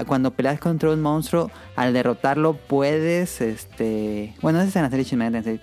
cuando 0.07 0.31
peleas 0.31 0.59
contra 0.59 0.91
un 0.91 1.01
monstruo, 1.01 1.51
al 1.75 1.93
derrotarlo 1.93 2.53
puedes, 2.53 3.41
este... 3.41 4.33
Bueno, 4.41 4.59
eso 4.59 4.69
es 4.69 4.75
en 4.75 4.83
la 4.83 4.89
serie 4.89 5.59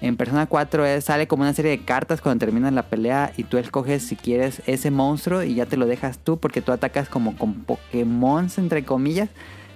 En 0.00 0.16
Persona 0.16 0.46
4 0.46 1.00
sale 1.00 1.26
como 1.26 1.42
una 1.42 1.52
serie 1.52 1.70
de 1.70 1.84
cartas 1.84 2.20
cuando 2.20 2.44
terminas 2.44 2.72
la 2.72 2.84
pelea 2.84 3.32
y 3.36 3.44
tú 3.44 3.58
escoges 3.58 4.02
si 4.02 4.16
quieres 4.16 4.62
ese 4.66 4.90
monstruo 4.90 5.42
y 5.42 5.54
ya 5.54 5.66
te 5.66 5.76
lo 5.76 5.86
dejas 5.86 6.18
tú 6.18 6.38
porque 6.38 6.60
tú 6.60 6.72
atacas 6.72 7.08
como 7.08 7.36
con 7.36 7.64
Pokémon, 7.64 8.48
entre 8.56 8.84
comillas. 8.84 9.30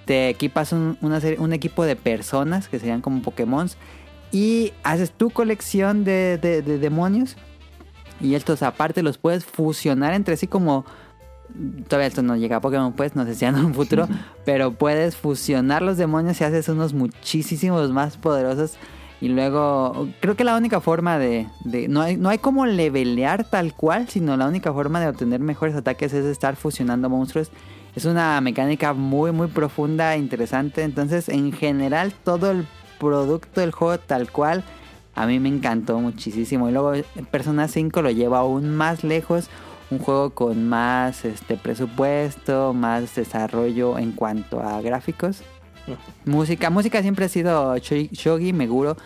Te 0.05 0.29
equipas 0.29 0.73
un, 0.73 1.53
equipo 1.53 1.85
de 1.85 1.97
personas 1.97 2.69
que 2.69 2.79
serían 2.79 3.01
como 3.01 3.23
Pokémon 3.23 3.69
y 4.33 4.73
haces 4.83 5.13
tu 5.13 5.31
colección 5.31 6.05
de 6.05 6.39
demonios. 6.39 7.37
Y 8.21 8.35
estos 8.35 8.63
aparte 8.63 9.03
los 9.03 9.17
puedes 9.19 9.45
fusionar 9.45 10.13
entre 10.13 10.37
sí 10.37 10.47
como 10.47 10.85
Todavía 11.89 12.07
esto 12.07 12.23
no 12.23 12.37
llega 12.37 12.57
a 12.57 12.61
Pokémon, 12.61 12.93
pues, 12.93 13.17
no 13.17 13.25
sé 13.25 13.35
si 13.35 13.45
en 13.45 13.57
un 13.57 13.75
futuro. 13.75 14.09
pero 14.45 14.73
puedes 14.73 15.17
fusionar 15.17 15.83
los 15.83 15.97
demonios 15.97 16.41
y 16.41 16.45
haces 16.45 16.69
unos 16.69 16.95
muchísimos 16.95 17.91
más 17.91 18.17
poderosos. 18.17 18.77
Y 19.21 19.29
luego, 19.29 20.09
creo 20.21 20.35
que 20.35 20.45
la 20.45 20.57
única 20.57 20.81
forma 20.81 21.19
de. 21.19 21.47
no, 21.89 22.01
hay, 22.01 22.17
no 22.17 22.31
hay 22.31 22.39
como 22.39 22.65
levelear 22.65 23.45
tal 23.45 23.75
cual, 23.75 24.09
sino 24.09 24.37
la 24.37 24.49
única 24.49 24.73
forma 24.73 24.99
de 25.01 25.09
obtener 25.09 25.41
mejores 25.41 25.75
ataques 25.75 26.15
es 26.15 26.25
estar 26.25 26.57
fusionando 26.57 27.11
monstruos. 27.11 27.51
Es 27.95 28.07
una 28.07 28.41
mecánica 28.41 28.95
muy, 28.95 29.31
muy 29.33 29.49
profunda, 29.49 30.15
e 30.15 30.19
interesante. 30.19 30.83
Entonces, 30.85 31.29
en 31.29 31.53
general, 31.53 32.15
todo 32.25 32.51
el 32.51 32.67
producto 32.99 33.61
del 33.61 33.73
juego 33.73 33.99
tal 33.99 34.31
cual, 34.31 34.65
a 35.15 35.27
mí 35.27 35.39
me 35.39 35.51
encantó 35.51 35.99
muchísimo. 36.01 36.69
Y 36.71 36.73
luego, 36.73 36.93
Persona 37.31 37.69
5 37.69 38.01
lo 38.01 38.11
lleva 38.11 38.39
aún 38.39 38.75
más 38.75 39.05
lejos 39.05 39.51
un 39.91 39.99
juego 39.99 40.31
con 40.31 40.69
más 40.69 41.25
este 41.25 41.57
presupuesto, 41.57 42.73
más 42.73 43.15
desarrollo 43.15 43.99
en 43.99 44.13
cuanto 44.13 44.61
a 44.61 44.81
gráficos. 44.81 45.43
Música, 46.25 46.71
música 46.71 47.03
siempre 47.03 47.25
ha 47.25 47.29
sido 47.29 47.77
Shogi 47.79 48.53
Meguro. 48.53 48.97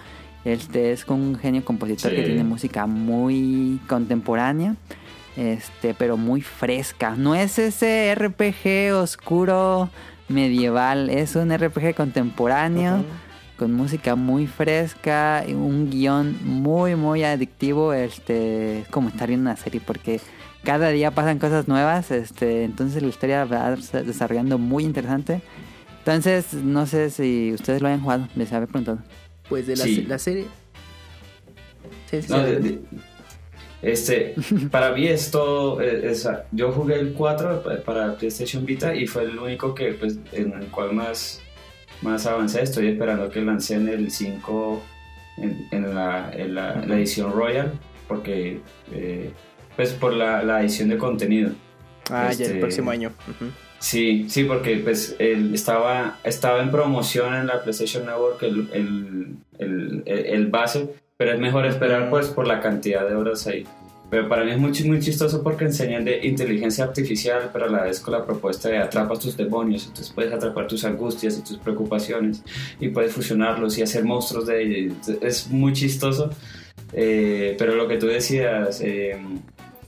Este 0.44 0.92
es 0.92 1.06
un 1.08 1.36
genio 1.36 1.64
compositor 1.64 2.14
que 2.14 2.22
tiene 2.22 2.44
música 2.44 2.86
muy 2.86 3.80
contemporánea, 3.88 4.76
este, 5.36 5.94
pero 5.94 6.18
muy 6.18 6.42
fresca. 6.42 7.14
No 7.16 7.34
es 7.34 7.58
ese 7.58 8.14
RPG 8.14 8.92
oscuro 8.94 9.88
medieval, 10.28 11.08
es 11.08 11.34
un 11.34 11.56
RPG 11.56 11.94
contemporáneo. 11.94 13.04
Con 13.56 13.72
música 13.72 14.16
muy 14.16 14.48
fresca, 14.48 15.44
un 15.46 15.88
guion 15.88 16.36
muy 16.42 16.96
muy 16.96 17.22
adictivo, 17.22 17.92
este, 17.92 18.84
como 18.90 19.10
estar 19.10 19.28
viendo 19.28 19.48
una 19.48 19.56
serie 19.56 19.80
porque 19.80 20.20
cada 20.64 20.88
día 20.90 21.10
pasan 21.10 21.38
cosas 21.38 21.68
nuevas, 21.68 22.10
este, 22.10 22.64
entonces 22.64 23.02
la 23.02 23.08
historia 23.08 23.44
va 23.44 23.76
desarrollando 23.76 24.58
muy 24.58 24.84
interesante. 24.84 25.42
Entonces, 25.98 26.52
no 26.54 26.86
sé 26.86 27.10
si 27.10 27.52
ustedes 27.52 27.80
lo 27.80 27.88
hayan 27.88 28.00
jugado, 28.00 28.28
les 28.34 28.52
había 28.52 28.66
preguntado. 28.66 28.98
Pues 29.48 29.66
de 29.66 29.76
la, 29.76 29.86
la 30.08 30.18
serie. 30.18 30.46
Sí, 32.10 32.22
sí, 32.22 32.80
este, 33.84 34.34
para 34.70 34.92
mí 34.92 35.06
esto, 35.06 35.80
eh, 35.80 36.10
yo 36.52 36.72
jugué 36.72 36.94
el 36.98 37.12
4 37.12 37.62
para 37.84 38.16
PlayStation 38.16 38.64
Vita 38.64 38.94
y 38.94 39.06
fue 39.06 39.24
el 39.24 39.38
único 39.38 39.74
que, 39.74 39.92
pues, 39.92 40.18
en 40.32 40.54
el 40.54 40.66
cual 40.68 40.94
más, 40.94 41.42
más 42.00 42.24
avancé. 42.26 42.62
Estoy 42.62 42.88
esperando 42.88 43.28
que 43.28 43.42
lancen 43.42 43.88
el 43.88 44.10
5 44.10 44.82
en, 45.36 45.68
en, 45.70 45.94
la, 45.94 46.32
en 46.32 46.54
la, 46.54 46.82
edición 46.96 47.32
Royal, 47.32 47.72
porque 48.08 48.60
eh, 48.90 49.30
pues 49.76 49.92
por 49.92 50.12
la, 50.12 50.42
la 50.42 50.60
edición 50.60 50.88
de 50.88 50.98
contenido. 50.98 51.50
Ah, 52.10 52.30
ya 52.32 52.44
el 52.44 52.50
este, 52.50 52.60
próximo 52.60 52.90
año. 52.90 53.12
Sí, 53.78 54.26
sí, 54.28 54.44
porque 54.44 54.76
pues 54.76 55.16
él 55.18 55.54
estaba, 55.54 56.18
estaba 56.24 56.62
en 56.62 56.70
promoción 56.70 57.34
en 57.34 57.46
la 57.46 57.62
PlayStation 57.62 58.06
Network 58.06 58.42
el, 58.42 58.68
el, 58.72 59.36
el, 59.58 60.02
el 60.06 60.46
base, 60.46 60.94
pero 61.16 61.32
es 61.32 61.40
mejor 61.40 61.66
esperar 61.66 62.08
pues 62.08 62.28
por 62.28 62.46
la 62.46 62.60
cantidad 62.60 63.06
de 63.08 63.14
horas 63.14 63.46
ahí. 63.46 63.66
Pero 64.10 64.28
para 64.28 64.44
mí 64.44 64.52
es 64.52 64.58
muy, 64.58 64.72
muy 64.84 65.00
chistoso 65.00 65.42
porque 65.42 65.64
enseñan 65.64 66.04
de 66.04 66.24
inteligencia 66.26 66.84
artificial, 66.84 67.50
pero 67.52 67.64
a 67.64 67.68
la 67.68 67.82
vez 67.82 68.00
con 68.00 68.12
la 68.12 68.24
propuesta 68.24 68.68
de 68.68 68.78
atrapas 68.78 69.18
tus 69.18 69.36
demonios, 69.36 69.86
entonces 69.86 70.12
puedes 70.14 70.32
atrapar 70.32 70.68
tus 70.68 70.84
angustias 70.84 71.38
y 71.38 71.42
tus 71.42 71.58
preocupaciones 71.58 72.42
y 72.78 72.88
puedes 72.88 73.12
fusionarlos 73.12 73.76
y 73.78 73.82
hacer 73.82 74.04
monstruos 74.04 74.46
de 74.46 74.62
ellos. 74.62 74.94
Es 75.20 75.48
muy 75.50 75.72
chistoso. 75.72 76.30
Eh, 76.92 77.56
pero 77.58 77.74
lo 77.74 77.88
que 77.88 77.96
tú 77.96 78.06
decías, 78.06 78.80
eh, 78.80 79.18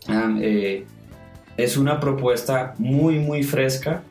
eh, 0.08 0.84
es 1.56 1.76
una 1.76 1.98
propuesta 2.00 2.74
muy 2.78 3.18
muy 3.18 3.42
fresca 3.42 4.02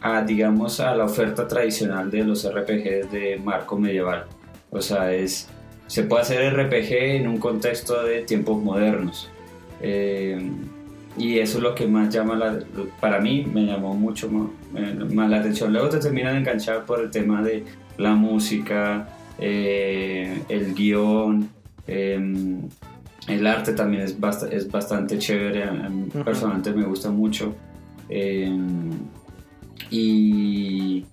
a 0.00 0.22
digamos 0.22 0.80
a 0.80 0.94
la 0.94 1.04
oferta 1.04 1.46
tradicional 1.46 2.10
de 2.10 2.24
los 2.24 2.48
RPGs 2.48 3.10
de 3.12 3.40
marco 3.42 3.78
medieval. 3.78 4.26
O 4.70 4.80
sea, 4.80 5.12
es 5.12 5.48
se 5.86 6.04
puede 6.04 6.22
hacer 6.22 6.54
RPG 6.54 6.92
en 7.16 7.28
un 7.28 7.36
contexto 7.36 8.02
de 8.02 8.22
tiempos 8.22 8.62
modernos. 8.62 9.28
Eh, 9.82 10.40
y 11.18 11.38
eso 11.38 11.58
es 11.58 11.62
lo 11.62 11.74
que 11.74 11.86
más 11.86 12.08
llama, 12.08 12.34
la, 12.34 12.58
para 12.98 13.20
mí 13.20 13.44
me 13.44 13.66
llamó 13.66 13.94
mucho 13.94 14.30
más, 14.30 15.28
la 15.28 15.36
atención. 15.36 15.70
Luego 15.70 15.90
te 15.90 15.98
terminan 15.98 16.32
de 16.32 16.38
enganchar 16.40 16.86
por 16.86 17.00
el 17.00 17.10
tema 17.10 17.42
de 17.42 17.64
la 17.98 18.14
música, 18.14 19.06
eh, 19.38 20.42
el 20.48 20.74
guion, 20.74 21.50
em, 21.86 22.62
el 23.28 23.46
arte 23.46 23.72
también 23.72 24.02
es, 24.02 24.16
es 24.50 24.70
bastante 24.70 25.18
chévere, 25.18 25.68
personalmente 26.24 26.72
me 26.72 26.84
gusta 26.84 27.10
mucho. 27.10 27.54
Em, 28.08 28.90
y, 29.90 31.04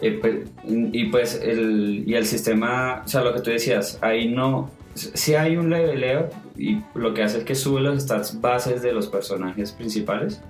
eh, 0.00 0.18
pues, 0.20 0.48
y 0.64 1.04
pues 1.06 1.40
el, 1.42 2.04
y 2.06 2.14
el 2.14 2.26
sistema, 2.26 3.02
o 3.04 3.08
sea, 3.08 3.22
lo 3.22 3.32
que 3.34 3.40
tú 3.40 3.50
decías, 3.50 3.98
ahí 4.02 4.28
no, 4.28 4.70
si 4.94 5.34
hay 5.34 5.56
un 5.56 5.70
leveleo 5.70 6.28
y 6.56 6.80
lo 6.94 7.14
que 7.14 7.22
hace 7.22 7.38
es 7.38 7.44
que 7.44 7.54
sube 7.54 7.80
los 7.80 8.02
stats 8.02 8.40
bases 8.40 8.82
de 8.82 8.92
los 8.92 9.08
personajes 9.08 9.72
principales, 9.72 10.40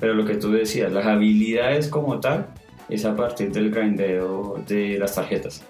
pero 0.00 0.14
lo 0.14 0.24
que 0.24 0.34
tú 0.34 0.50
decías, 0.50 0.92
las 0.92 1.06
habilidades 1.06 1.88
como 1.88 2.20
tal, 2.20 2.46
es 2.88 3.04
a 3.04 3.16
partir 3.16 3.52
del 3.52 3.70
grindeo 3.70 4.62
de 4.66 4.98
las 4.98 5.14
tarjetas, 5.14 5.64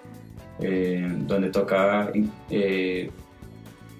eh, 0.60 1.06
donde 1.26 1.50
toca, 1.50 2.10
eh, 2.50 3.10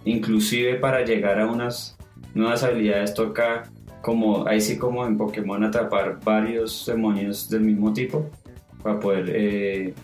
inclusive 0.05 0.77
para 0.77 1.05
llegar 1.05 1.41
a 1.41 1.47
unas 1.47 1.97
nuevas 2.35 2.63
habilidades, 2.63 3.15
toca 3.15 3.71
como, 4.01 4.47
ahí 4.47 4.61
sí 4.61 4.79
como 4.79 5.07
en 5.07 5.17
Pokémon 5.17 5.63
atrapar 5.65 6.19
varios 6.25 6.85
demonios 6.87 7.49
del 7.49 7.61
mismo 7.61 7.93
tipo 7.93 8.31
para 8.83 8.99
poder 8.99 9.31
eh, 9.31 9.95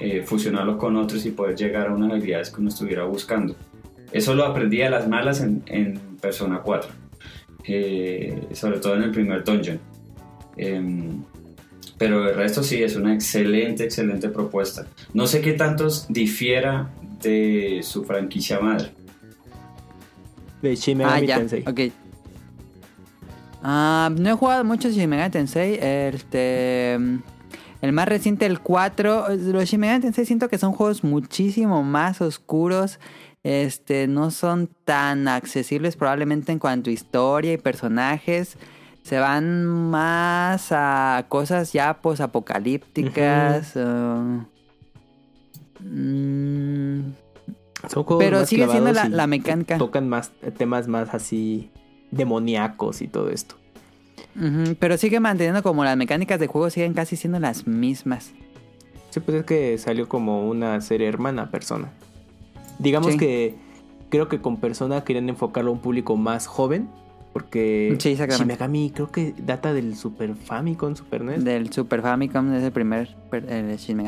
eh, 0.00 0.22
fusionarlo 0.24 0.78
con 0.78 0.96
otros 0.96 1.24
y 1.26 1.30
poder 1.30 1.54
llegar 1.54 1.88
a 1.88 1.94
unas 1.94 2.12
habilidades 2.12 2.50
que 2.50 2.60
uno 2.60 2.70
estuviera 2.70 3.04
buscando. 3.04 3.54
Eso 4.12 4.34
lo 4.34 4.44
aprendí 4.44 4.80
a 4.82 4.90
las 4.90 5.08
malas 5.08 5.40
en, 5.40 5.62
en 5.66 5.98
Persona 6.20 6.60
4, 6.62 6.90
eh, 7.64 8.48
sobre 8.52 8.78
todo 8.78 8.96
en 8.96 9.02
el 9.02 9.10
primer 9.10 9.44
dungeon. 9.44 9.78
Em, 10.56 11.22
pero 11.98 12.28
el 12.28 12.34
resto 12.34 12.62
sí 12.62 12.82
es 12.82 12.96
una 12.96 13.14
excelente, 13.14 13.84
excelente 13.84 14.28
propuesta. 14.28 14.86
No 15.12 15.26
sé 15.26 15.40
qué 15.40 15.52
tantos 15.52 16.06
difiera 16.08 16.90
de 17.22 17.80
su 17.82 18.04
franquicia 18.04 18.58
madre. 18.60 18.92
De 20.64 20.76
Shin 20.76 21.02
ah, 21.02 21.20
Tensei. 21.20 21.62
Okay. 21.66 21.92
Ah, 23.62 24.10
no 24.18 24.30
he 24.30 24.32
jugado 24.32 24.64
mucho 24.64 24.88
Shin 24.88 25.10
Megami 25.10 25.30
Tensei. 25.30 25.78
Este, 25.78 26.94
el 26.94 27.92
más 27.92 28.08
reciente, 28.08 28.46
el 28.46 28.60
4. 28.60 29.26
Los 29.36 29.68
Shin 29.68 29.80
Megami 29.80 30.00
Tensei 30.00 30.24
siento 30.24 30.48
que 30.48 30.56
son 30.56 30.72
juegos 30.72 31.04
muchísimo 31.04 31.82
más 31.82 32.22
oscuros. 32.22 32.98
Este, 33.42 34.06
no 34.06 34.30
son 34.30 34.70
tan 34.86 35.28
accesibles 35.28 35.96
probablemente 35.96 36.50
en 36.50 36.58
cuanto 36.58 36.88
a 36.88 36.94
historia 36.94 37.52
y 37.52 37.58
personajes. 37.58 38.56
Se 39.02 39.18
van 39.18 39.66
más 39.66 40.68
a 40.70 41.26
cosas 41.28 41.74
ya 41.74 42.00
posapocalípticas. 42.00 43.76
Uh, 43.76 44.46
mm, 45.80 47.23
son 47.88 48.04
juegos 48.04 48.24
pero 48.24 48.46
sigue 48.46 48.68
siendo 48.68 48.92
la, 48.92 49.26
mecánica. 49.26 49.78
Tocan 49.78 50.08
más 50.08 50.32
temas 50.56 50.88
más 50.88 51.14
así 51.14 51.70
demoníacos 52.10 53.02
y 53.02 53.08
todo 53.08 53.30
esto 53.30 53.56
pero 54.78 54.96
sigue 54.96 55.20
manteniendo 55.20 55.62
como 55.62 55.84
las 55.84 55.96
mecánicas 55.96 56.40
de 56.40 56.46
juego 56.46 56.70
siguen 56.70 56.92
casi 56.92 57.16
siendo 57.16 57.38
las 57.38 57.66
mismas. 57.66 58.32
Sí, 59.10 59.20
pues 59.20 59.38
es 59.38 59.44
que 59.44 59.78
salió 59.78 60.08
como 60.08 60.48
una 60.48 60.80
serie 60.80 61.06
hermana 61.06 61.50
persona. 61.50 61.92
Digamos 62.80 63.16
que 63.16 63.54
creo 64.08 64.28
que 64.28 64.40
con 64.40 64.56
persona 64.56 65.04
querían 65.04 65.28
enfocarlo 65.28 65.70
a 65.70 65.74
un 65.74 65.80
público 65.80 66.16
más 66.16 66.46
joven. 66.48 66.88
Porque 67.34 67.94
sí, 67.98 68.16
Megami 68.46 68.90
creo 68.90 69.10
que 69.10 69.34
data 69.36 69.74
del 69.74 69.96
Super 69.96 70.34
Famicom, 70.36 70.94
Super 70.94 71.24
NES. 71.24 71.44
Del 71.44 71.72
Super 71.72 72.00
Famicom 72.00 72.54
es 72.54 72.62
el 72.62 72.72
primer 72.72 73.14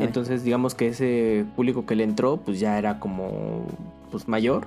Entonces 0.01 0.43
digamos 0.43 0.73
que 0.73 0.87
ese 0.87 1.45
público 1.55 1.85
que 1.85 1.95
le 1.95 2.05
entró 2.05 2.37
pues 2.37 2.59
ya 2.59 2.79
era 2.79 2.99
como 2.99 3.67
pues 4.09 4.27
mayor. 4.27 4.65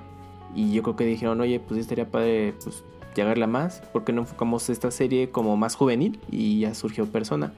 Y 0.55 0.73
yo 0.73 0.83
creo 0.83 0.95
que 0.95 1.05
dijeron, 1.05 1.41
oye, 1.41 1.59
pues 1.59 1.79
estaría 1.79 2.09
padre 2.09 2.53
pues 2.63 2.83
llegarla 3.15 3.47
más, 3.47 3.81
porque 3.91 4.13
no 4.13 4.21
enfocamos 4.21 4.69
esta 4.69 4.91
serie 4.91 5.29
como 5.29 5.57
más 5.57 5.75
juvenil 5.75 6.19
y 6.29 6.59
ya 6.59 6.73
surgió 6.73 7.05
persona. 7.07 7.53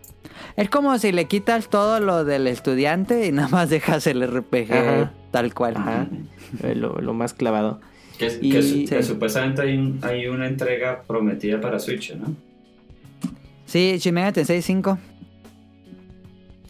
Es 0.55 0.69
como 0.69 0.97
si 0.97 1.11
le 1.11 1.25
quitas 1.25 1.69
todo 1.69 1.99
lo 1.99 2.23
del 2.23 2.47
estudiante 2.47 3.27
y 3.27 3.31
nada 3.31 3.49
más 3.49 3.69
dejas 3.69 4.07
el 4.07 4.25
RPG 4.25 5.31
tal 5.31 5.53
cual. 5.53 5.75
Eh, 6.61 6.75
lo, 6.75 7.13
más 7.15 7.33
clavado. 7.33 7.81
Que, 8.17 9.03
supuestamente 9.03 9.61
hay, 9.61 10.27
una 10.27 10.47
entrega 10.47 11.03
prometida 11.03 11.59
para 11.59 11.79
Switch, 11.79 12.15
¿no? 12.15 12.35
Sí, 13.65 13.97
Shimega 13.97 14.31
Tensei 14.31 14.61
5. 14.61 14.97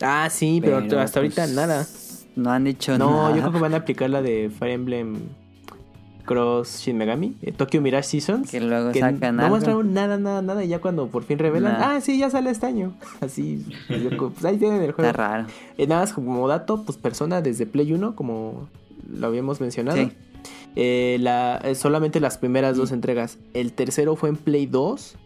Ah, 0.02 0.30
sí, 0.30 0.60
pero, 0.62 0.78
hasta 1.00 1.20
ahorita 1.20 1.44
pues, 1.44 1.56
nada. 1.56 1.86
No 2.36 2.52
han 2.52 2.64
dicho 2.64 2.98
nada. 2.98 3.12
No, 3.12 3.36
yo 3.36 3.42
creo 3.42 3.52
que 3.52 3.60
van 3.60 3.74
a 3.74 3.78
aplicar 3.78 4.10
la 4.10 4.22
de 4.22 4.50
Fire 4.58 4.72
Emblem 4.72 5.18
Cross 6.26 6.80
Shin 6.82 6.98
Megami, 6.98 7.36
eh, 7.42 7.52
Tokyo 7.52 7.82
Mirage 7.82 8.08
Seasons. 8.08 8.50
Que 8.50 8.62
luego 8.62 8.94
sacan 8.94 9.36
No 9.36 9.50
mostraron 9.50 9.94
nada, 9.94 10.18
nada, 10.18 10.42
nada. 10.42 10.64
Y 10.64 10.70
ya 10.70 10.80
cuando 10.80 11.08
por 11.08 11.24
fin 11.24 11.38
revelan, 11.38 11.76
ah, 11.80 12.00
sí, 12.02 12.18
ya 12.18 12.30
sale 12.30 12.50
este 12.50 12.66
año. 12.66 12.94
Así, 13.22 13.66
pues 13.88 14.46
ahí 14.46 14.58
tienen 14.58 14.82
el 14.82 14.94
juego. 14.94 15.12
Está 15.12 15.28
raro. 15.28 15.48
Eh, 15.78 15.88
nada 15.88 16.02
más 16.02 16.14
como 16.14 16.48
dato, 16.48 16.84
pues 16.84 16.98
Persona 16.98 17.42
desde 17.42 17.66
Play 17.66 17.92
1, 17.92 18.16
como 18.16 18.70
lo 19.12 19.28
habíamos 19.28 19.60
mencionado. 19.60 20.10
Eh, 20.76 21.18
la, 21.20 21.62
solamente 21.76 22.20
las 22.20 22.38
primeras 22.38 22.78
dos 22.78 22.92
entregas. 22.92 23.38
El 23.54 23.74
tercero 23.74 24.16
fue 24.16 24.30
en 24.30 24.38
Play 24.38 24.66
2. 24.66 25.18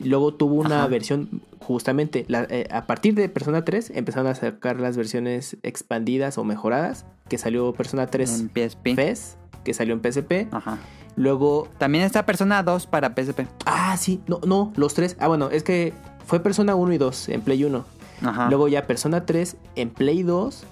Y 0.00 0.04
luego 0.08 0.32
tuvo 0.32 0.54
una 0.54 0.86
versión, 0.86 1.42
justamente, 1.60 2.26
a 2.70 2.86
partir 2.86 3.14
de 3.14 3.28
Persona 3.28 3.66
3 3.66 3.92
empezaron 3.94 4.28
a 4.28 4.34
sacar 4.34 4.80
las 4.80 4.96
versiones 4.96 5.58
expandidas 5.62 6.38
o 6.38 6.44
mejoradas. 6.44 7.04
Que 7.28 7.36
salió 7.36 7.74
Persona 7.74 8.06
3 8.06 8.40
en 8.40 8.48
PSP. 8.48 8.94
PES 8.94 9.36
que 9.64 9.74
salió 9.74 9.94
en 9.94 10.00
PSP. 10.00 10.48
Ajá. 10.52 10.78
Luego. 11.16 11.68
También 11.78 12.04
está 12.04 12.26
Persona 12.26 12.62
2 12.62 12.86
para 12.86 13.14
PSP. 13.14 13.46
Ah, 13.66 13.96
sí. 13.96 14.20
No, 14.26 14.40
no, 14.46 14.72
los 14.76 14.94
tres. 14.94 15.16
Ah, 15.18 15.28
bueno, 15.28 15.50
es 15.50 15.62
que 15.62 15.92
fue 16.26 16.40
Persona 16.40 16.74
1 16.74 16.92
y 16.92 16.98
2 16.98 17.28
en 17.30 17.42
Play 17.42 17.64
1. 17.64 17.84
Ajá. 18.22 18.48
Luego 18.48 18.68
ya 18.68 18.86
Persona 18.86 19.26
3 19.26 19.56
en 19.76 19.90
Play 19.90 20.22
2. 20.22 20.64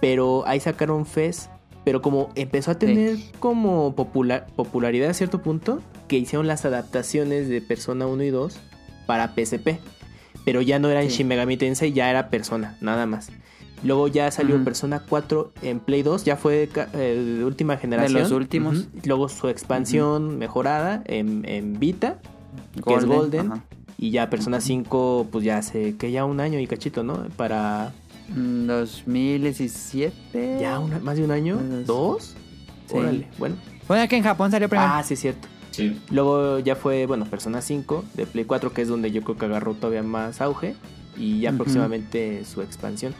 Pero 0.00 0.44
ahí 0.46 0.60
sacaron 0.60 1.04
FES. 1.04 1.50
Pero 1.84 2.02
como 2.02 2.30
empezó 2.34 2.72
a 2.72 2.78
tener 2.78 3.16
como 3.38 3.94
popular, 3.94 4.46
popularidad 4.54 5.10
a 5.10 5.14
cierto 5.14 5.42
punto, 5.42 5.80
que 6.08 6.18
hicieron 6.18 6.46
las 6.46 6.64
adaptaciones 6.64 7.48
de 7.48 7.62
Persona 7.62 8.06
1 8.06 8.22
y 8.22 8.30
2 8.30 8.58
para 9.06 9.34
PSP. 9.34 9.78
Pero 10.44 10.62
ya 10.62 10.78
no 10.78 10.88
era 10.88 11.02
en 11.02 11.08
Shin 11.08 11.28
Megami 11.28 11.56
Tensei, 11.56 11.92
ya 11.92 12.10
era 12.10 12.28
Persona, 12.28 12.76
nada 12.80 13.06
más. 13.06 13.30
Luego 13.82 14.08
ya 14.08 14.30
salió 14.30 14.62
Persona 14.62 15.02
4 15.08 15.52
en 15.62 15.80
Play 15.80 16.02
2, 16.02 16.24
ya 16.24 16.36
fue 16.36 16.68
eh, 16.94 17.36
de 17.38 17.44
última 17.44 17.76
generación. 17.78 18.14
De 18.14 18.20
los 18.20 18.32
últimos. 18.32 18.88
Luego 19.04 19.28
su 19.28 19.48
expansión 19.48 20.38
mejorada 20.38 21.02
en, 21.06 21.48
en 21.48 21.78
Vita, 21.78 22.18
que 22.86 22.94
es 22.94 23.04
Golden. 23.06 23.62
Y 23.96 24.10
ya 24.10 24.30
Persona 24.30 24.60
5, 24.60 25.28
pues 25.30 25.44
ya 25.44 25.58
hace 25.58 25.96
que 25.96 26.10
ya 26.10 26.24
un 26.24 26.40
año 26.40 26.58
y 26.58 26.66
cachito, 26.66 27.02
¿no? 27.02 27.26
Para... 27.36 27.92
2017. 28.34 30.56
Mm, 30.56 30.60
¿Ya 30.60 30.80
más 30.80 31.16
de 31.16 31.24
un 31.24 31.30
año? 31.30 31.58
¿Dos? 31.86 32.34
Sí. 32.86 32.96
Órale, 32.96 33.28
bueno. 33.38 33.56
Bueno, 33.86 34.08
que 34.08 34.16
en 34.16 34.22
Japón 34.22 34.50
salió 34.50 34.68
primero. 34.68 34.90
Ah, 34.92 35.02
sí, 35.02 35.16
cierto. 35.16 35.48
Sí. 35.70 36.00
Luego 36.10 36.58
ya 36.58 36.76
fue, 36.76 37.06
bueno, 37.06 37.24
Persona 37.24 37.60
5 37.60 38.04
de 38.14 38.26
Play 38.26 38.44
4, 38.44 38.72
que 38.72 38.82
es 38.82 38.88
donde 38.88 39.10
yo 39.10 39.22
creo 39.22 39.36
que 39.36 39.46
agarró 39.46 39.74
todavía 39.74 40.02
más 40.02 40.40
auge. 40.40 40.76
Y 41.16 41.40
ya 41.40 41.52
próximamente 41.52 42.44
su 42.44 42.62
expansión. 42.62 43.14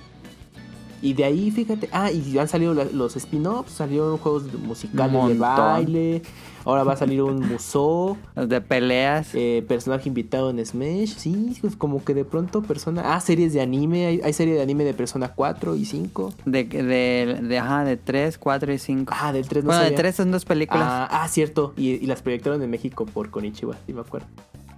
Y 1.03 1.15
de 1.15 1.25
ahí, 1.25 1.51
fíjate, 1.51 1.89
ah, 1.93 2.11
y 2.11 2.39
han 2.39 2.49
salido 2.49 2.75
los 2.75 3.17
spin-offs, 3.17 3.73
salieron 3.73 4.19
juegos 4.19 4.53
musicales 4.55 5.29
de 5.29 5.35
baile, 5.35 6.23
ahora 6.65 6.85
va 6.85 6.95
a 6.95 6.97
salir 6.97 7.23
un 7.23 7.47
museo. 7.47 8.17
de 8.35 8.61
peleas. 8.61 9.31
Eh, 9.35 9.65
personaje 9.67 10.09
invitado 10.09 10.51
en 10.51 10.65
Smash, 10.65 11.15
sí, 11.17 11.57
pues 11.61 11.77
como 11.77 12.05
que 12.05 12.15
de 12.15 12.25
pronto 12.25 12.63
persona... 12.63 13.15
Ah, 13.15 13.21
series 13.21 13.53
de 13.53 13.61
anime, 13.61 14.07
hay, 14.07 14.21
hay 14.23 14.33
serie 14.33 14.55
de 14.55 14.63
anime 14.63 14.85
de 14.85 14.95
Persona 14.95 15.33
4 15.35 15.77
y 15.77 15.85
5. 15.85 16.35
De, 16.45 16.65
de, 16.65 17.41
de, 17.43 17.59
ajá, 17.59 17.85
de 17.85 17.97
3, 17.97 18.39
4 18.39 18.73
y 18.73 18.79
5. 18.79 19.15
Ah, 19.17 19.33
del 19.33 19.47
3 19.47 19.65
no 19.65 19.69
Bueno, 19.69 19.85
de 19.85 19.91
3 19.93 20.15
son 20.15 20.31
dos 20.31 20.45
películas. 20.45 20.87
Ah, 20.87 21.09
ah 21.23 21.29
cierto, 21.29 21.73
y, 21.77 21.91
y, 21.91 22.07
las 22.07 22.23
proyectaron 22.23 22.63
en 22.63 22.71
México 22.71 23.07
por 23.07 23.31
Konichiwa, 23.31 23.77
sí 23.87 23.93
me 23.93 24.01
acuerdo. 24.01 24.27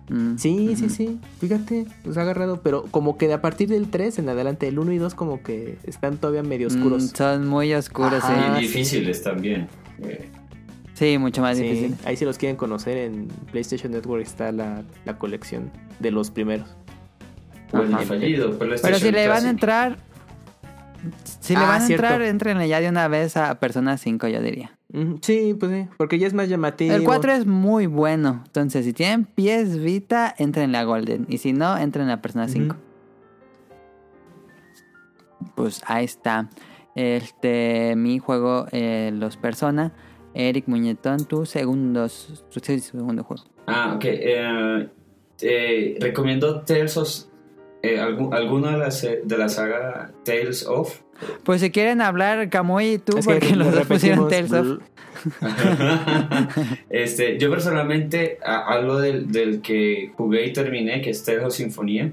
Mm, 0.09 0.37
sí, 0.37 0.75
sí, 0.77 0.91
sí. 0.91 1.21
Fíjate, 1.41 1.87
los 2.05 2.17
ha 2.17 2.23
agarrado. 2.23 2.61
Pero 2.63 2.85
como 2.91 3.17
que 3.17 3.29
de 3.29 3.35
a 3.35 3.41
partir 3.41 3.69
del 3.69 3.89
3 3.89 4.19
en 4.19 4.29
adelante, 4.29 4.69
el 4.69 4.79
1 4.79 4.93
y 4.93 4.99
2 4.99 5.15
como 5.15 5.43
que 5.43 5.79
están 5.85 6.19
todavía 6.19 6.43
medio 6.43 6.69
mm, 6.69 6.73
oscuros. 6.73 7.13
son 7.15 7.49
muy 7.49 7.73
oscuros, 7.75 8.23
sí. 8.23 8.33
Y 8.59 8.61
difíciles 8.63 9.23
también. 9.23 9.69
Eh. 10.03 10.29
Sí, 11.03 11.19
mucho 11.19 11.43
más 11.43 11.59
difícil. 11.59 11.97
Ahí 12.05 12.17
si 12.17 12.25
los 12.25 12.39
quieren 12.39 12.57
conocer 12.57 12.97
en 12.97 13.27
PlayStation 13.51 13.91
Network 13.91 14.23
está 14.23 14.53
la, 14.53 14.85
la 15.05 15.19
colección 15.19 15.73
de 15.99 16.13
los 16.13 16.31
primeros. 16.31 16.69
fallido, 18.07 18.57
pero 18.59 18.99
si 18.99 19.11
le 19.11 19.27
van 19.27 19.47
a 19.47 19.51
entrar, 19.51 19.99
Si 21.41 21.55
le 21.55 21.61
Ah, 21.61 21.67
van 21.67 21.83
a 21.83 21.87
cierto. 21.87 22.07
entrar, 22.07 22.23
entrenle 22.23 22.69
ya 22.69 22.81
de 22.81 22.89
una 22.89 23.09
vez 23.09 23.37
a 23.37 23.59
Persona 23.59 23.97
5, 23.99 24.29
yo 24.29 24.41
diría. 24.41 24.79
Sí, 25.23 25.57
pues 25.59 25.73
sí, 25.73 25.89
porque 25.97 26.21
ya 26.21 26.29
es 26.29 26.35
más 26.35 26.49
llamativo. 26.49 26.95
El 26.95 27.03
4 27.03 27.33
es 27.33 27.47
muy 27.47 27.87
bueno. 27.87 28.43
Entonces, 28.47 28.85
si 28.85 28.93
tienen 28.93 29.25
pies 29.25 29.79
Vita, 29.83 30.33
entren 30.39 30.77
a 30.77 30.85
Golden. 30.85 31.27
Y 31.29 31.39
si 31.39 31.53
no, 31.53 31.77
entren 31.77 32.11
a 32.11 32.23
Persona 32.23 32.47
5. 32.47 32.77
Pues 35.57 35.83
ahí 35.87 36.05
está. 36.05 36.49
Este, 36.95 37.95
mi 37.97 38.19
juego, 38.21 38.67
eh, 38.71 39.11
Los 39.13 39.37
Persona. 39.37 39.91
Eric 40.35 40.67
Muñetón, 40.67 41.25
tu 41.27 41.45
segundo, 41.47 42.07
tu 42.51 42.61
segundo 42.61 43.25
juego. 43.25 43.45
Ah, 43.67 43.93
ok. 43.97 44.05
Eh, 44.05 44.89
eh, 45.43 45.97
recomiendo 46.01 46.63
Tales 46.63 46.97
of... 46.97 47.09
Eh, 47.83 47.99
algún- 47.99 48.33
alguno 48.33 48.71
de 48.71 48.79
la, 48.79 48.91
se- 48.93 49.23
de 49.25 49.37
la 49.39 49.49
saga 49.49 50.13
Tales 50.25 50.65
of. 50.67 51.01
Pues 51.43 51.61
si 51.61 51.71
quieren 51.71 52.01
hablar 52.01 52.49
Kamui 52.49 52.93
y 52.95 52.99
tú, 52.99 53.19
Es 53.19 53.27
porque 53.27 53.57
los 53.57 53.73
dos 53.75 53.87
pusieron 53.87 54.29
Tales 54.29 54.53
of. 54.53 54.79
este, 56.91 57.39
yo 57.39 57.51
personalmente 57.51 58.39
a- 58.45 58.73
hablo 58.73 58.99
del, 58.99 59.31
del 59.33 59.61
que 59.63 60.13
jugué 60.17 60.47
y 60.47 60.53
terminé, 60.53 61.01
que 61.03 61.11
es 61.11 61.25
Tales 61.25 61.45
of 61.45 61.53
Sinfonía. 61.55 62.13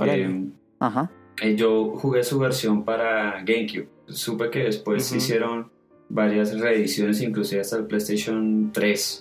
Eh, 0.00 0.44
Ajá. 0.78 1.10
eh, 1.42 1.56
yo 1.56 1.90
jugué 1.96 2.22
su 2.24 2.38
versión 2.38 2.84
para 2.84 3.42
GameCube. 3.44 3.88
Supe 4.08 4.50
que 4.50 4.60
después 4.64 5.08
Ujú. 5.08 5.16
hicieron 5.18 5.70
varias 6.08 6.58
reediciones, 6.58 7.20
inclusive 7.22 7.60
hasta 7.60 7.76
el 7.76 7.86
PlayStation 7.86 8.70
3. 8.72 9.20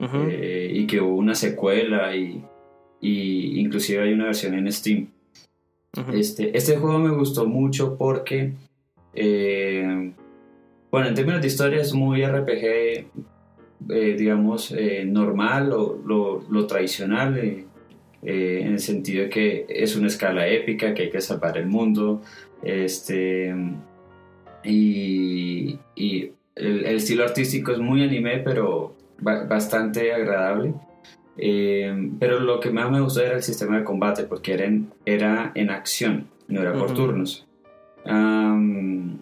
Ujú. 0.00 0.26
eh, 0.28 0.70
y 0.74 0.86
que 0.88 1.00
hubo 1.00 1.14
una 1.16 1.36
secuela 1.36 2.16
y, 2.16 2.42
y 3.00 3.60
inclusive 3.60 4.02
hay 4.02 4.12
una 4.12 4.26
versión 4.26 4.54
en 4.54 4.70
Steam. 4.72 5.08
Este, 6.12 6.56
este 6.56 6.76
juego 6.76 6.98
me 6.98 7.10
gustó 7.10 7.46
mucho 7.46 7.96
porque, 7.96 8.52
eh, 9.14 10.12
bueno, 10.90 11.06
en 11.06 11.14
términos 11.14 11.40
de 11.40 11.46
historia 11.46 11.80
es 11.80 11.94
muy 11.94 12.26
RPG, 12.26 12.64
eh, 13.90 14.16
digamos, 14.18 14.72
eh, 14.72 15.04
normal 15.06 15.72
o 15.72 16.02
lo, 16.04 16.42
lo 16.50 16.66
tradicional, 16.66 17.38
eh, 17.38 17.64
en 18.22 18.72
el 18.72 18.80
sentido 18.80 19.24
de 19.24 19.30
que 19.30 19.66
es 19.68 19.94
una 19.94 20.08
escala 20.08 20.48
épica, 20.48 20.94
que 20.94 21.02
hay 21.02 21.10
que 21.10 21.20
salvar 21.20 21.56
el 21.58 21.66
mundo, 21.66 22.22
este, 22.62 23.54
y, 24.64 25.78
y 25.94 26.32
el, 26.56 26.84
el 26.86 26.96
estilo 26.96 27.24
artístico 27.24 27.72
es 27.72 27.78
muy 27.78 28.02
anime, 28.02 28.38
pero 28.38 28.94
ba- 29.20 29.44
bastante 29.44 30.12
agradable. 30.12 30.74
Eh, 31.36 32.10
pero 32.20 32.38
lo 32.40 32.60
que 32.60 32.70
más 32.70 32.90
me 32.90 33.00
gustó 33.00 33.20
era 33.22 33.34
el 33.36 33.42
sistema 33.42 33.78
de 33.78 33.84
combate, 33.84 34.24
porque 34.24 34.54
era 34.54 34.64
en, 34.66 34.90
era 35.04 35.50
en 35.54 35.70
acción, 35.70 36.28
no 36.48 36.60
era 36.60 36.72
por 36.72 36.94
turnos. 36.94 37.46
Am, 38.04 39.18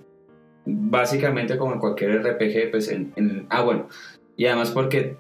básicamente 0.66 1.56
como 1.56 1.72
en 1.74 1.78
cualquier 1.80 2.22
RPG, 2.22 2.70
pues 2.70 2.88
en, 2.90 3.12
en- 3.16 3.46
Ah, 3.48 3.62
bueno, 3.62 3.88
y 4.36 4.46
además 4.46 4.70
porque 4.70 5.16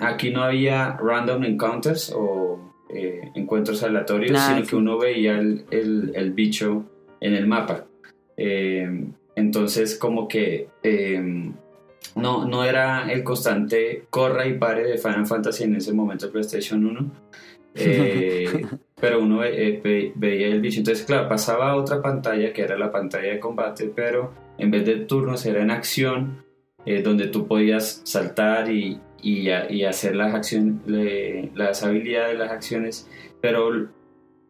aquí 0.00 0.30
no 0.30 0.42
había 0.42 0.96
random 0.98 1.44
encounters 1.44 2.12
o 2.14 2.72
eh, 2.90 3.22
encuentros 3.34 3.82
aleatorios, 3.82 4.38
sino 4.38 4.60
sí. 4.62 4.68
que 4.70 4.76
uno 4.76 4.98
veía 4.98 5.38
el, 5.38 5.64
el- 5.70 6.12
el 6.14 6.32
bicho 6.32 6.84
en 7.20 7.34
el 7.34 7.46
mapa. 7.46 7.86
Eh, 8.36 9.06
entonces 9.36 9.96
como 9.98 10.28
que... 10.28 10.68
eh, 10.82 11.52
no, 12.16 12.46
no 12.46 12.64
era 12.64 13.10
el 13.10 13.24
constante 13.24 14.04
corra 14.10 14.46
y 14.46 14.58
pare 14.58 14.86
de 14.86 14.98
Final 14.98 15.26
Fantasy 15.26 15.64
en 15.64 15.76
ese 15.76 15.92
momento 15.92 16.26
de 16.26 16.32
PlayStation 16.32 16.84
1. 16.84 17.10
eh, 17.74 18.66
pero 19.00 19.20
uno 19.22 19.38
ve- 19.38 19.68
eh, 19.68 19.80
ve- 19.82 20.12
veía 20.14 20.46
el 20.48 20.60
bicho. 20.60 20.78
Entonces, 20.80 21.04
claro, 21.06 21.28
pasaba 21.28 21.70
a 21.70 21.76
otra 21.76 22.00
pantalla 22.02 22.52
que 22.52 22.62
era 22.62 22.78
la 22.78 22.92
pantalla 22.92 23.30
de 23.32 23.40
combate, 23.40 23.90
pero 23.94 24.32
en 24.58 24.70
vez 24.70 24.84
de 24.86 24.96
turnos 24.96 25.44
era 25.46 25.62
en 25.62 25.70
acción, 25.70 26.44
eh, 26.86 27.02
donde 27.02 27.28
tú 27.28 27.46
podías 27.48 28.02
saltar 28.04 28.70
y, 28.70 29.00
y, 29.22 29.48
y 29.50 29.84
hacer 29.84 30.14
las, 30.14 30.34
acciones, 30.34 30.76
las 31.54 31.82
habilidades, 31.82 32.38
las 32.38 32.50
acciones. 32.52 33.08
Pero 33.40 33.88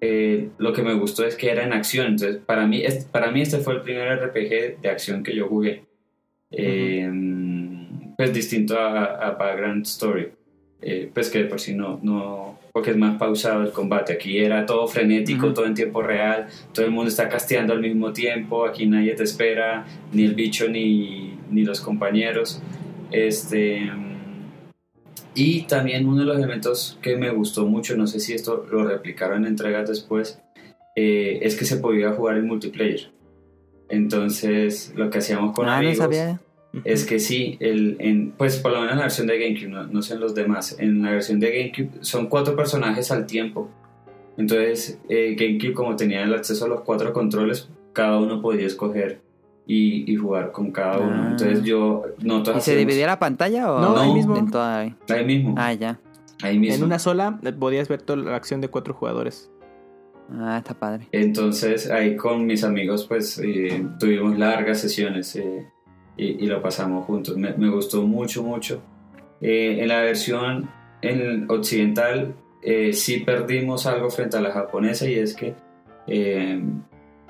eh, 0.07 0.48
lo 0.59 0.72
que 0.72 0.82
me 0.82 0.94
gustó 0.94 1.24
es 1.24 1.34
que 1.36 1.50
era 1.50 1.64
en 1.64 1.72
acción. 1.72 2.07
Entonces, 2.09 2.36
para 2.44 2.66
mí, 2.66 2.82
este, 2.84 3.07
para 3.11 3.30
mí 3.30 3.40
este 3.40 3.59
fue 3.59 3.74
el 3.74 3.80
primer 3.82 4.07
RPG 4.18 4.80
de 4.82 4.88
acción 4.90 5.22
que 5.22 5.34
yo 5.34 5.48
jugué. 5.48 5.84
Eh, 6.50 7.11
Pues 8.16 8.32
distinto 8.32 8.78
a, 8.78 9.05
a 9.26 9.30
Background 9.32 9.84
Story. 9.86 10.28
Eh, 10.86 11.11
pues 11.14 11.30
que 11.30 11.38
de 11.38 11.44
por 11.46 11.59
sí 11.61 11.74
no, 11.74 11.98
no, 12.02 12.59
porque 12.72 12.90
es 12.90 12.96
más 12.98 13.16
pausado 13.16 13.62
el 13.62 13.70
combate. 13.72 14.12
Aquí 14.12 14.38
era 14.38 14.66
todo 14.66 14.86
frenético, 14.86 15.46
Ujú. 15.46 15.55
todo 15.55 15.66
en 15.66 15.74
tiempo 15.74 16.02
real, 16.02 16.46
todo 16.74 16.84
el 16.84 16.92
mundo 16.92 17.09
está 17.09 17.28
casteando 17.28 17.72
al 17.72 17.80
mismo 17.80 18.12
tiempo, 18.12 18.66
aquí 18.66 18.84
nadie 18.86 19.14
te 19.14 19.22
espera, 19.24 19.86
ni 20.12 20.24
el 20.24 20.34
bicho 20.34 20.68
ni, 20.68 21.38
ni 21.50 21.62
los 21.64 21.80
compañeros. 21.80 22.61
Este, 23.11 23.90
y 25.35 25.62
también 25.62 26.07
uno 26.07 26.20
de 26.20 26.26
los 26.26 26.37
elementos 26.37 26.99
que 27.03 27.16
me 27.16 27.30
gustó 27.30 27.66
mucho, 27.66 27.97
no 27.97 28.07
sé 28.07 28.20
si 28.20 28.35
esto 28.35 28.66
lo 28.70 28.85
replicaron 28.85 29.43
en 29.43 29.53
entregas 29.53 29.89
después, 29.89 30.41
eh, 30.97 31.41
es 31.43 31.57
que 31.57 31.64
se 31.64 31.78
podía 31.78 32.12
jugar 32.12 32.37
en 32.37 32.47
multiplayer. 32.47 33.11
Entonces, 33.89 34.93
lo 34.97 35.11
que 35.11 35.18
hacíamos 35.18 35.55
con 35.55 35.66
ah, 35.66 35.72
no 35.72 35.76
amigos 35.78 35.99
sabía. 35.99 36.41
es 36.85 37.05
que 37.05 37.18
sí, 37.18 37.57
el, 37.61 37.97
en, 37.99 38.32
pues 38.32 38.59
por 38.59 38.72
lo 38.72 38.78
menos 38.78 38.93
en 38.93 38.99
la 38.99 39.05
versión 39.05 39.26
de 39.26 39.39
GameCube, 39.39 39.68
no, 39.68 39.87
no 39.87 40.03
sé 40.03 40.14
en 40.14 40.20
los 40.20 40.35
demás, 40.35 40.76
en 40.78 41.03
la 41.03 41.11
versión 41.11 41.41
de 41.41 41.51
GameCube 41.51 42.05
son 42.05 42.28
cuatro 42.28 42.55
personajes 42.57 43.11
al 43.11 43.26
tiempo. 43.26 43.70
Entonces, 44.37 44.99
eh, 45.09 45.37
GameCube, 45.39 45.74
como 45.74 45.97
tenía 45.97 46.22
el 46.22 46.35
acceso 46.35 46.64
a 46.64 46.68
los 46.68 46.82
cuatro 46.82 47.12
controles, 47.12 47.68
cada 47.93 48.18
uno 48.18 48.41
podía 48.41 48.66
escoger 48.66 49.20
y, 49.66 50.10
y 50.12 50.16
jugar 50.16 50.52
con 50.52 50.70
cada 50.70 50.98
uno. 50.98 51.22
Ah. 51.24 51.28
Entonces, 51.32 51.62
yo, 51.64 52.02
nosotros 52.22 52.58
¿Y 52.58 52.60
se 52.60 52.76
dividía 52.76 53.06
la 53.06 53.18
pantalla 53.18 53.72
o 53.72 53.80
No, 53.80 53.96
ahí 53.98 54.12
mismo. 54.12 54.36
en 54.36 54.50
toda 54.50 54.80
ahí? 54.80 54.94
ahí 55.08 55.24
mismo. 55.24 55.54
Ah, 55.56 55.72
ya. 55.72 55.98
ahí 56.42 56.58
mismo. 56.58 56.76
En 56.76 56.84
una 56.84 56.98
sola 56.98 57.38
eh, 57.42 57.52
podías 57.52 57.88
ver 57.88 58.02
toda 58.02 58.18
la 58.18 58.36
acción 58.36 58.60
de 58.60 58.68
cuatro 58.68 58.94
jugadores. 58.94 59.50
Ah, 60.32 60.56
está 60.58 60.74
padre. 60.74 61.08
Entonces 61.12 61.90
ahí 61.90 62.16
con 62.16 62.46
mis 62.46 62.64
amigos 62.64 63.06
pues 63.06 63.38
eh, 63.38 63.86
tuvimos 64.00 64.38
largas 64.38 64.80
sesiones 64.80 65.36
eh, 65.36 65.66
y, 66.16 66.44
y 66.44 66.46
lo 66.46 66.62
pasamos 66.62 67.04
juntos. 67.06 67.36
Me, 67.36 67.52
me 67.54 67.68
gustó 67.68 68.02
mucho, 68.02 68.42
mucho. 68.42 68.82
Eh, 69.40 69.78
en 69.80 69.88
la 69.88 70.00
versión 70.00 70.68
en 71.02 71.50
occidental 71.50 72.34
eh, 72.62 72.94
sí 72.94 73.20
perdimos 73.20 73.84
algo 73.86 74.08
frente 74.08 74.38
a 74.38 74.40
la 74.40 74.50
japonesa 74.52 75.06
y 75.06 75.14
es 75.18 75.34
que 75.34 75.54
eh, 76.06 76.62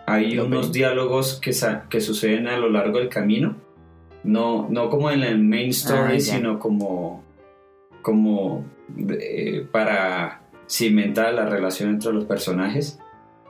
hay 0.07 0.39
Ok. 0.39 0.47
unos 0.47 0.73
diálogos 0.73 1.41
que, 1.41 1.53
que 1.89 2.01
suceden 2.01 2.47
a 2.49 2.57
lo 2.59 2.69
largo 2.71 2.99
del 2.99 3.09
camino. 3.09 3.57
No, 4.23 4.69
no 4.71 4.89
como 4.91 5.11
en 5.11 5.23
el 5.23 5.39
main 5.39 5.69
story, 5.71 6.17
Ah, 6.17 6.21
sino 6.21 6.59
como, 6.59 7.23
como 8.03 8.65
eh, 9.09 9.67
para 9.71 10.43
cimentar 10.69 11.35
la 11.35 11.47
relación 11.47 11.91
entre 11.91 12.13
los 12.13 12.25
personajes. 12.25 12.99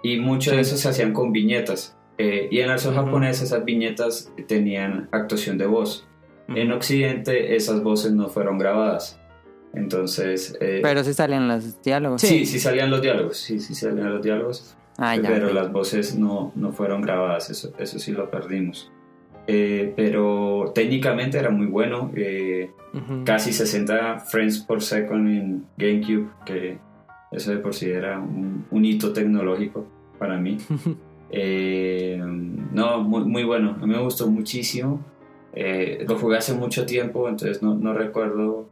Y 0.03 0.19
mucho 0.19 0.51
de 0.51 0.61
eso 0.61 0.77
se 0.77 0.89
hacían 0.89 1.13
con 1.13 1.33
viñetas. 1.33 1.97
Eh, 2.19 2.49
y 2.51 2.61
en 2.61 2.67
la 2.67 2.75
versión 2.75 2.95
Ujú. 2.97 3.05
japonesa 3.07 3.45
esas 3.45 3.65
viñetas 3.65 4.33
tenían 4.47 5.09
actuación 5.13 5.59
de 5.59 5.67
voz. 5.67 6.07
En 6.49 6.73
Occidente 6.73 7.57
esas 7.57 7.83
voces 7.83 8.13
no 8.13 8.29
fueron 8.29 8.59
grabadas. 8.59 9.19
Entonces... 9.75 10.57
eh, 10.61 10.81
Pero 10.83 11.03
sí 11.03 11.15
salían 11.15 11.49
los 11.49 11.81
diálogos. 11.83 12.21
sí, 12.21 12.47
sí 12.47 12.59
salían 12.61 12.91
los 12.91 13.01
diálogos. 13.03 13.37
Sí, 13.39 13.59
sí 13.61 13.75
salían 13.75 14.13
los 14.13 14.23
diálogos 14.23 14.77
Ah, 14.99 15.17
ya. 15.17 15.29
pero 15.29 15.53
las 15.53 15.73
voces 15.73 16.17
no, 16.17 16.53
no 16.55 16.73
fueron 16.73 17.03
grabadas, 17.03 17.51
eso, 17.51 17.73
eso 17.79 17.99
sí 17.99 18.13
lo 18.13 18.31
perdimos. 18.31 18.91
Eh, 19.47 19.93
pero 19.97 20.73
técnicamente 20.75 21.39
era 21.39 21.51
muy 21.51 21.67
bueno, 21.67 22.11
eh, 22.17 22.71
Ujú. 22.95 23.25
casi 23.25 23.53
60 23.53 24.21
frames 24.21 24.61
por 24.61 24.81
second 24.83 25.29
en 25.29 25.67
GameCube, 25.77 26.29
que 26.47 26.79
eso 27.33 27.51
de 27.51 27.59
por 27.59 27.75
sí 27.75 27.91
era 27.91 28.19
un, 28.21 28.65
un 28.71 28.85
hito 28.85 29.13
tecnológico 29.13 29.87
para 30.19 30.39
mí. 30.39 30.59
Eh, 31.37 32.21
no, 32.23 33.01
muy, 33.03 33.25
muy 33.25 33.43
bueno, 33.43 33.77
a 33.83 33.85
mí 33.87 33.93
me 33.93 34.01
gustó 34.01 34.29
muchísimo. 34.31 35.05
Eh, 35.53 36.05
lo 36.09 36.17
jugué 36.17 36.37
hace 36.39 36.55
mucho 36.55 36.87
tiempo, 36.87 37.29
entonces 37.29 37.61
no, 37.61 37.75
no 37.75 37.93
recuerdo 37.93 38.69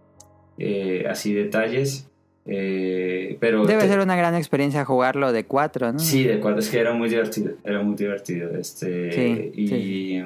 eh, 0.58 1.04
así 1.10 1.32
detalles. 1.32 2.08
Eh, 2.46 3.36
pero 3.40 3.64
Debe 3.66 3.82
te- 3.82 3.88
ser 3.88 4.00
una 4.00 4.16
gran 4.16 4.34
experiencia 4.34 4.84
jugarlo 4.84 5.32
de 5.32 5.44
cuatro, 5.44 5.92
¿no? 5.92 5.98
Sí, 5.98 6.24
de 6.24 6.34
acuerdo, 6.34 6.58
es 6.58 6.68
que 6.68 6.78
era 6.80 6.92
muy 6.92 7.08
divertido, 7.08 7.52
era 7.64 7.82
muy 7.82 7.94
divertido. 7.96 8.50
Este, 8.56 9.12
Sí, 9.12 9.52
y, 9.54 9.68
sí. 9.68 10.22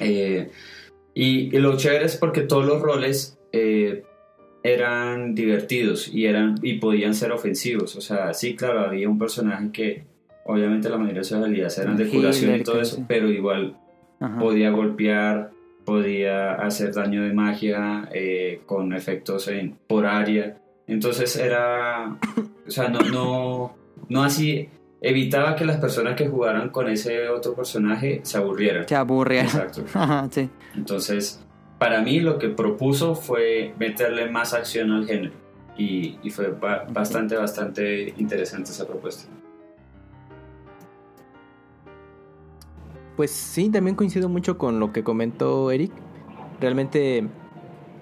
eh, 0.00 0.50
y, 1.14 1.56
y 1.56 1.58
lo 1.58 1.76
chévere 1.76 2.04
es 2.04 2.16
porque 2.16 2.42
todos 2.42 2.66
los 2.66 2.82
roles 2.82 3.38
eh, 3.52 4.02
eran 4.62 5.34
divertidos 5.34 6.08
y, 6.12 6.26
eran, 6.26 6.56
y 6.62 6.74
podían 6.74 7.14
ser 7.14 7.32
ofensivos. 7.32 7.96
O 7.96 8.00
sea, 8.00 8.34
sí, 8.34 8.54
claro, 8.56 8.80
había 8.80 9.08
un 9.08 9.18
personaje 9.18 9.70
que 9.72 10.04
obviamente 10.44 10.88
la 10.90 10.98
mayoría 10.98 11.20
de 11.20 11.24
sus 11.24 11.38
habilidades 11.38 11.78
eran 11.78 11.96
de 11.96 12.08
curación 12.08 12.56
y 12.56 12.62
todo 12.62 12.80
eso, 12.80 13.04
pero 13.08 13.30
igual 13.30 13.76
Ajá. 14.20 14.38
podía 14.38 14.70
golpear, 14.70 15.50
podía 15.84 16.54
hacer 16.54 16.92
daño 16.92 17.22
de 17.22 17.32
magia 17.32 18.08
con 18.66 18.92
efectos 18.92 19.48
en, 19.48 19.76
por 19.86 20.04
área. 20.06 20.58
Entonces 20.86 21.36
era, 21.36 22.16
o 22.66 22.70
sea, 22.70 22.88
no, 22.88 23.00
no, 23.00 23.76
no 24.08 24.22
así, 24.22 24.68
evitaba 25.00 25.56
que 25.56 25.64
las 25.64 25.78
personas 25.78 26.14
que 26.14 26.28
jugaran 26.28 26.70
con 26.70 26.88
ese 26.88 27.28
otro 27.28 27.54
personaje 27.54 28.20
se 28.22 28.38
aburrieran. 28.38 28.88
Se 28.88 28.94
aburrieran. 28.94 29.46
Exacto. 29.46 29.84
sí. 30.30 30.48
Entonces, 30.74 31.44
para 31.78 32.00
mí 32.02 32.20
lo 32.20 32.38
que 32.38 32.48
propuso 32.48 33.14
fue 33.14 33.74
meterle 33.78 34.30
más 34.30 34.54
acción 34.54 34.92
al 34.92 35.06
género 35.06 35.34
y, 35.76 36.18
y 36.22 36.30
fue 36.30 36.48
bastante, 36.88 37.36
bastante 37.36 38.14
interesante 38.16 38.70
esa 38.70 38.86
propuesta. 38.86 39.28
Pues 43.16 43.30
sí, 43.30 43.70
también 43.70 43.96
coincido 43.96 44.28
mucho 44.28 44.58
con 44.58 44.78
lo 44.78 44.92
que 44.92 45.02
comentó 45.02 45.70
Eric. 45.70 45.90
Realmente 46.60 47.26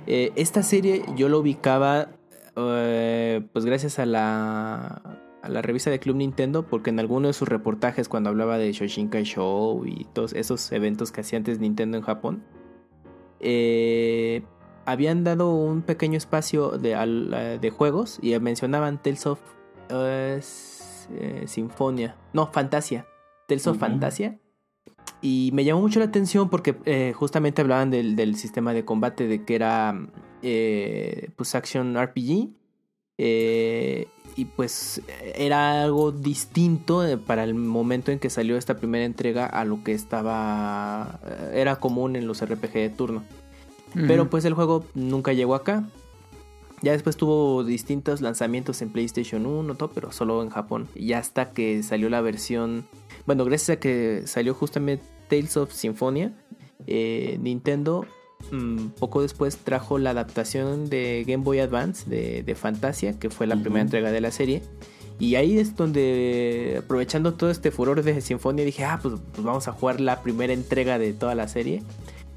eh, 0.07 0.33
esta 0.35 0.63
serie 0.63 1.05
yo 1.17 1.29
lo 1.29 1.39
ubicaba 1.39 2.09
eh, 2.57 3.47
pues 3.53 3.65
gracias 3.65 3.99
a 3.99 4.07
la, 4.07 5.19
a 5.43 5.49
la 5.49 5.63
revista 5.63 5.91
de 5.91 5.99
Club 5.99 6.17
Nintendo 6.17 6.67
porque 6.67 6.91
en 6.91 7.01
alguno 7.01 7.29
de 7.29 7.35
sus 7.35 7.49
reportajes 7.49 8.09
cuando 8.09 8.31
hablaba 8.31 8.59
de 8.59 8.73
Shoshinkai 8.73 9.25
Show 9.25 9.85
y 9.87 10.07
todos 10.13 10.33
esos 10.33 10.71
eventos 10.73 11.13
que 11.13 11.21
hacía 11.21 11.39
antes 11.39 11.59
Nintendo 11.59 11.97
en 11.97 12.03
Japón 12.03 12.43
eh, 13.41 14.43
habían 14.87 15.25
dado 15.25 15.55
un 15.55 15.83
pequeño 15.83 16.17
espacio 16.17 16.71
de, 16.79 17.59
de 17.61 17.71
juegos 17.71 18.19
y 18.23 18.39
mencionaban 18.39 19.03
Tales 19.03 19.27
of 19.27 19.41
Sinfonia, 21.47 22.17
no, 22.33 22.47
Fantasia, 22.53 23.07
Tales 23.47 23.67
of 23.67 23.79
Fantasia. 23.79 24.39
Y 25.21 25.51
me 25.53 25.65
llamó 25.65 25.81
mucho 25.81 26.01
la 26.01 26.07
atención 26.07 26.51
porque 26.51 26.77
eh, 26.85 27.13
justamente 27.15 27.63
hablaban 27.63 27.91
del, 27.91 28.37
sistema 28.37 28.75
de 28.75 28.85
combate, 28.85 29.27
de 29.27 29.45
que 29.45 29.55
era 29.55 29.99
eh, 30.45 31.31
pues 31.37 31.55
Action 31.55 31.97
RPG. 32.01 32.51
Eh, 33.17 34.09
y 34.37 34.47
pues 34.47 35.01
era 35.37 35.83
algo 35.83 36.11
distinto 36.11 37.05
para 37.27 37.45
el 37.45 37.55
momento 37.55 38.11
en 38.11 38.19
que 38.19 38.29
salió 38.29 38.57
esta 38.57 38.77
primera 38.77 39.05
entrega 39.05 39.47
a 39.47 39.65
lo 39.65 39.83
que 39.85 39.93
estaba. 39.93 41.21
era 41.53 41.77
común 41.77 42.17
en 42.17 42.27
los 42.27 42.45
RPG 42.45 42.73
de 42.73 42.91
turno. 42.91 43.25
Pero 43.95 44.29
pues 44.29 44.45
el 44.45 44.55
juego 44.55 44.85
nunca 44.95 45.33
llegó 45.33 45.55
acá. 45.55 45.85
Ya 46.83 46.93
después 46.93 47.17
tuvo 47.17 47.65
distintos 47.65 48.21
lanzamientos 48.21 48.83
en 48.83 48.91
PlayStation 48.91 49.47
1, 49.47 49.75
todo, 49.77 49.91
pero 49.93 50.13
solo 50.13 50.43
en 50.43 50.51
Japón. 50.51 50.89
Y 50.95 51.13
hasta 51.13 51.53
que 51.53 51.83
salió 51.83 52.11
la 52.11 52.21
versión. 52.21 52.87
Bueno, 53.25 53.45
gracias 53.45 53.79
a 53.79 53.81
que 53.81 54.25
salió 54.27 54.53
justamente 54.53 55.05
Tales 55.29 55.57
of 55.57 55.73
Symphonia, 55.73 56.35
eh, 56.87 57.39
Nintendo 57.41 58.05
mm, 58.51 58.89
poco 58.99 59.23
después 59.23 59.57
trajo 59.59 59.99
la 59.99 60.11
adaptación 60.11 60.89
de 60.89 61.25
Game 61.27 61.45
Boy 61.45 61.61
Advance 61.61 62.09
de, 62.09 62.55
Fantasia, 62.55 63.19
que 63.19 63.31
fue 63.31 63.47
la 63.47 63.57
primera 63.57 63.83
entrega 63.83 64.11
de 64.11 64.21
la 64.21 64.31
serie. 64.31 64.63
Y 65.19 65.37
ahí 65.37 65.59
es 65.59 65.77
donde, 65.77 66.81
aprovechando 66.85 67.35
todo 67.35 67.51
este 67.51 67.71
furor 67.71 68.03
de 68.03 68.21
Sinfonia, 68.21 68.65
dije, 68.65 68.85
ah, 68.85 68.99
pues, 69.01 69.15
pues, 69.33 69.45
vamos 69.45 69.69
a 69.69 69.73
jugar 69.73 70.01
la 70.01 70.23
primera 70.23 70.53
entrega 70.53 70.99
de 70.99 71.13
toda 71.13 71.35
la 71.35 71.47
serie. 71.49 71.83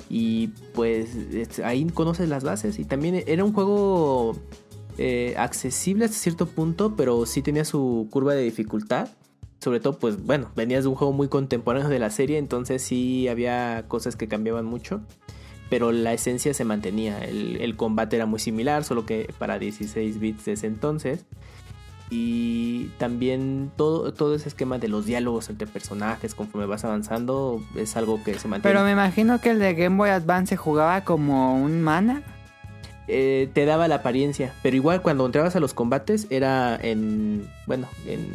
Y 0.09 0.49
pues 0.73 1.09
ahí 1.63 1.85
conoces 1.87 2.29
las 2.29 2.43
bases. 2.43 2.79
Y 2.79 2.85
también 2.85 3.23
era 3.27 3.43
un 3.43 3.51
juego 3.51 4.37
eh, 4.97 5.33
accesible 5.37 6.05
hasta 6.05 6.17
cierto 6.17 6.45
punto, 6.45 6.95
pero 6.95 7.25
sí 7.25 7.41
tenía 7.41 7.65
su 7.65 8.07
curva 8.09 8.33
de 8.33 8.43
dificultad 8.43 9.09
sobre 9.59 9.79
todo, 9.79 9.97
pues 9.97 10.23
bueno, 10.23 10.51
venías 10.55 10.83
de 10.83 10.89
un 10.89 10.95
juego 10.95 11.13
muy 11.13 11.29
contemporáneo 11.29 11.89
de 11.89 11.99
la 11.99 12.09
serie, 12.09 12.37
entonces 12.37 12.81
sí 12.81 13.27
había 13.27 13.85
cosas 13.87 14.15
que 14.15 14.27
cambiaban 14.27 14.65
mucho, 14.65 15.01
pero 15.69 15.91
la 15.91 16.13
esencia 16.13 16.53
se 16.53 16.63
mantenía. 16.63 17.19
El, 17.23 17.75
combate 17.75 18.15
era 18.15 18.25
muy 18.25 18.39
similar, 18.39 18.83
solo 18.83 19.05
que 19.05 19.33
para 19.37 19.59
16 19.59 20.19
bits 20.19 20.45
de 20.45 20.53
ese 20.53 20.67
entonces. 20.67 21.25
Y 22.09 22.85
también 22.97 23.69
todo, 23.75 24.13
todo 24.13 24.33
ese 24.35 24.47
esquema 24.47 24.77
de 24.77 24.87
los 24.87 25.05
diálogos 25.05 25.49
entre 25.49 25.67
personajes 25.67 26.35
conforme 26.35 26.65
vas 26.65 26.85
avanzando 26.85 27.61
es 27.75 27.97
algo 27.97 28.23
que 28.23 28.39
se 28.39 28.47
mantiene. 28.47 28.73
Pero 28.73 28.85
me 28.85 28.93
imagino 28.93 29.41
que 29.41 29.49
el 29.49 29.59
de 29.59 29.73
Game 29.73 29.97
Boy 29.97 30.09
Advance 30.09 30.55
jugaba 30.55 31.03
como 31.03 31.61
un 31.61 31.81
mana. 31.81 32.23
Eh, 33.09 33.49
te 33.53 33.65
daba 33.65 33.87
la 33.87 33.95
apariencia, 33.95 34.53
pero 34.61 34.75
igual 34.75 35.01
cuando 35.01 35.25
entrabas 35.25 35.55
a 35.55 35.61
los 35.61 35.73
combates 35.73 36.27
era 36.29 36.77
en, 36.81 37.49
bueno, 37.65 37.87
en 38.05 38.27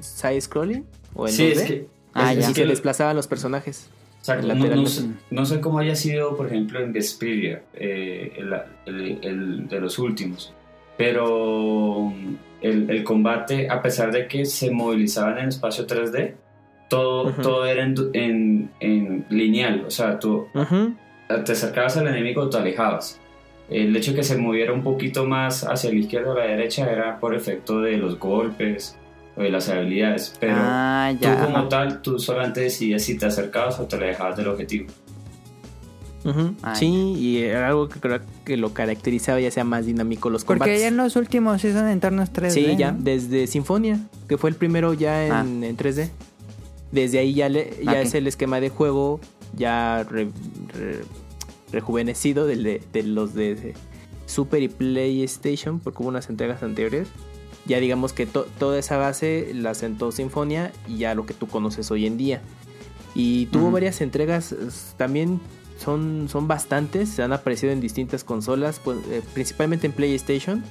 side 0.00 0.40
scrolling 0.40 0.86
o 1.14 1.28
en 1.28 1.34
sí, 1.34 1.52
que, 1.52 1.86
ah, 2.14 2.32
y 2.32 2.42
se 2.42 2.64
desplazaban 2.64 3.14
los 3.14 3.26
personajes. 3.26 3.90
No, 5.30 5.46
sé 5.46 5.60
cómo 5.60 5.78
haya 5.78 5.94
sido, 5.94 6.36
por 6.36 6.46
ejemplo, 6.46 6.80
en 6.80 6.92
Vesperia, 6.92 7.62
eh, 7.72 8.32
el, 8.86 9.66
de 9.68 9.80
los 9.80 9.98
últimos, 9.98 10.52
pero 10.96 12.12
el, 12.60 13.02
combate, 13.02 13.70
a 13.70 13.80
pesar 13.80 14.12
de 14.12 14.28
que 14.28 14.44
se 14.44 14.70
movilizaban 14.70 15.38
en 15.38 15.48
espacio 15.48 15.86
3D, 15.86 16.34
todo, 16.88 17.32
todo 17.32 17.64
era 17.64 17.82
en, 17.84 18.70
en, 18.80 19.24
lineal, 19.30 19.84
o 19.86 19.90
sea, 19.90 20.18
tú 20.18 20.48
te 20.52 21.52
acercabas 21.52 21.96
al 21.96 22.08
enemigo 22.08 22.42
o 22.42 22.50
te 22.50 22.58
alejabas. 22.58 23.20
El 23.70 23.94
hecho 23.96 24.10
de 24.10 24.18
que 24.18 24.24
se 24.24 24.36
moviera 24.36 24.72
un 24.72 24.82
poquito 24.82 25.24
más 25.24 25.62
hacia 25.62 25.90
la 25.90 25.96
izquierda 25.96 26.32
o 26.32 26.34
la 26.34 26.44
derecha 26.44 26.90
era 26.90 27.20
por 27.20 27.36
efecto 27.36 27.80
de 27.80 27.96
los 27.96 28.18
golpes 28.18 28.98
de 29.42 29.50
las 29.50 29.68
habilidades, 29.68 30.34
pero 30.40 30.54
ah, 30.56 31.12
tú 31.20 31.28
como 31.44 31.68
tal, 31.68 32.02
tú 32.02 32.18
solamente 32.18 32.60
decidías 32.60 33.02
si 33.02 33.16
te 33.16 33.26
acercabas 33.26 33.78
o 33.78 33.84
te 33.84 33.96
alejabas 33.96 34.36
del 34.36 34.48
objetivo. 34.48 34.86
Ah, 36.62 36.74
sí, 36.74 36.86
y 36.86 37.38
era 37.38 37.68
algo 37.68 37.88
que 37.88 37.98
creo 37.98 38.20
que 38.44 38.56
lo 38.56 38.74
caracterizaba 38.74 39.40
ya 39.40 39.50
sea 39.50 39.64
más 39.64 39.86
dinámico 39.86 40.28
los 40.28 40.44
combates. 40.44 40.72
Porque 40.72 40.80
ya 40.80 40.88
en 40.88 40.96
los 40.96 41.16
últimos 41.16 41.62
sí 41.62 41.72
son 41.72 41.88
entornos 41.88 42.30
3D. 42.32 42.50
Sí, 42.50 42.76
ya, 42.76 42.94
desde 42.96 43.46
Sinfonia, 43.46 44.00
que 44.28 44.36
fue 44.36 44.50
el 44.50 44.56
primero 44.56 44.92
ya 44.92 45.26
en, 45.26 45.62
3D. 45.62 46.08
Ah. 46.08 46.24
Desde 46.92 47.20
ahí 47.20 47.34
ya, 47.34 47.48
ya 47.48 48.00
es 48.00 48.14
el 48.14 48.26
esquema 48.26 48.60
de 48.60 48.68
juego 48.68 49.20
ya 49.54 50.06
rejuvenecido 51.72 52.46
de, 52.46 52.82
de, 52.92 53.02
los 53.04 53.34
de 53.34 53.74
Super 54.26 54.62
y 54.62 54.68
PlayStation, 54.68 55.80
porque 55.80 56.02
hubo 56.02 56.08
unas 56.08 56.28
entregas 56.28 56.62
anteriores 56.62 57.08
ya 57.66 57.80
digamos 57.80 58.12
que 58.12 58.26
toda 58.26 58.78
esa 58.78 58.96
base 58.96 59.52
la 59.54 59.74
sentó 59.74 60.12
Sinfonia 60.12 60.72
y 60.88 60.98
ya 60.98 61.14
lo 61.14 61.26
que 61.26 61.34
tú 61.34 61.46
conoces 61.46 61.90
hoy 61.90 62.06
en 62.06 62.16
día. 62.16 62.42
Y 63.14 63.46
tuvo 63.46 63.70
varias 63.70 64.00
entregas, 64.00 64.54
también 64.96 65.40
son, 65.76 66.28
son 66.28 66.46
bastantes, 66.46 67.08
se 67.08 67.22
han 67.22 67.32
aparecido 67.32 67.72
en 67.72 67.80
distintas 67.80 68.22
consolas, 68.22 68.80
pues, 68.82 68.98
eh, 69.10 69.22
principalmente 69.34 69.86
en 69.86 69.92
PlayStation. 69.92 70.62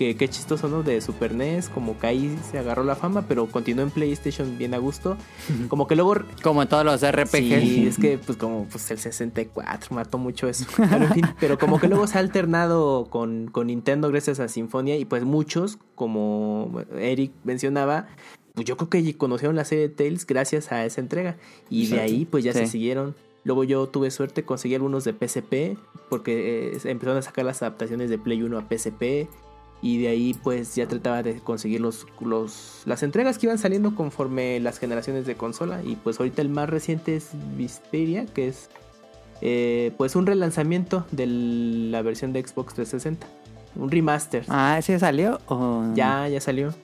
Que 0.00 0.16
qué 0.16 0.28
chistoso, 0.30 0.66
¿no? 0.70 0.82
De 0.82 0.98
Super 1.02 1.34
NES, 1.34 1.68
como 1.68 1.98
que 1.98 2.06
ahí 2.06 2.38
se 2.50 2.58
agarró 2.58 2.84
la 2.84 2.96
fama, 2.96 3.26
pero 3.28 3.44
continuó 3.48 3.84
en 3.84 3.90
PlayStation 3.90 4.56
bien 4.56 4.72
a 4.72 4.78
gusto. 4.78 5.18
Como 5.68 5.86
que 5.86 5.94
luego... 5.94 6.14
Como 6.42 6.66
todos 6.66 6.86
los 6.86 7.06
RPGs. 7.06 7.60
Sí, 7.60 7.86
es 7.86 7.98
que 7.98 8.16
pues 8.16 8.38
como 8.38 8.64
pues 8.64 8.90
el 8.90 8.98
64 8.98 9.94
mató 9.94 10.16
mucho 10.16 10.48
eso. 10.48 10.64
Pero, 10.78 11.06
pero 11.38 11.58
como 11.58 11.78
que 11.78 11.86
luego 11.86 12.06
se 12.06 12.16
ha 12.16 12.22
alternado 12.22 13.08
con, 13.10 13.48
con 13.48 13.66
Nintendo 13.66 14.08
gracias 14.08 14.40
a 14.40 14.48
Sinfonia 14.48 14.96
y 14.96 15.04
pues 15.04 15.24
muchos, 15.24 15.76
como 15.96 16.80
Eric 16.98 17.32
mencionaba, 17.44 18.08
pues 18.54 18.64
yo 18.64 18.78
creo 18.78 18.88
que 18.88 19.18
conocieron 19.18 19.54
la 19.54 19.66
serie 19.66 19.86
de 19.86 19.94
Tales 19.94 20.26
gracias 20.26 20.72
a 20.72 20.86
esa 20.86 21.02
entrega. 21.02 21.36
Y 21.68 21.88
de 21.88 22.00
ahí 22.00 22.24
pues 22.24 22.42
ya 22.42 22.54
se 22.54 22.66
siguieron. 22.66 23.14
Luego 23.44 23.64
yo 23.64 23.86
tuve 23.86 24.10
suerte, 24.10 24.44
conseguí 24.44 24.76
algunos 24.76 25.04
de 25.04 25.12
PSP, 25.12 25.78
porque 26.08 26.72
eh, 26.72 26.78
empezaron 26.84 27.18
a 27.18 27.22
sacar 27.22 27.44
las 27.44 27.60
adaptaciones 27.60 28.08
de 28.08 28.16
Play 28.16 28.42
1 28.42 28.56
a 28.56 28.62
PSP 28.62 29.28
y 29.82 29.98
de 29.98 30.08
ahí 30.08 30.34
pues 30.34 30.74
ya 30.74 30.86
trataba 30.86 31.22
de 31.22 31.40
conseguir 31.40 31.80
los, 31.80 32.06
las 32.84 33.02
entregas 33.02 33.38
que 33.38 33.46
iban 33.46 33.58
saliendo 33.58 33.94
conforme 33.94 34.60
las 34.60 34.78
generaciones 34.78 35.26
de 35.26 35.36
consola. 35.36 35.82
Y 35.82 35.96
pues 35.96 36.18
ahorita 36.20 36.42
el 36.42 36.48
más 36.50 36.68
reciente 36.68 37.16
es 37.16 37.30
Visteria 37.56 38.26
que 38.26 38.48
es 38.48 38.68
eh, 39.40 39.92
pues 39.96 40.16
un 40.16 40.26
relanzamiento 40.26 41.06
de 41.12 41.26
la 41.26 42.02
versión 42.02 42.32
de 42.32 42.46
Xbox 42.46 42.74
360 42.74 43.26
un 43.76 43.90
remaster. 43.90 44.44
Ah 44.48 44.76
ese 44.78 44.98
salió 44.98 45.40
o 45.46 45.84
ya 45.94 46.28
ya 46.28 46.40
salió. 46.40 46.74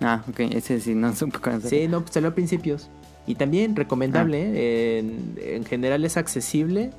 Ah 0.00 0.22
ok 0.28 0.40
ese 0.40 0.80
sí 0.80 0.94
no 0.94 1.14
supe 1.14 1.38
cuándo 1.38 1.68
sí 1.68 1.88
no 1.88 2.00
pues 2.00 2.12
salió 2.12 2.30
a 2.30 2.34
principios 2.34 2.90
y 3.26 3.36
también 3.36 3.74
recomendable, 3.74 4.42
ah. 4.42 4.54
¿eh? 4.54 5.54
en, 5.56 5.64
general 5.64 6.04
es 6.04 6.16
accesible, 6.16 6.90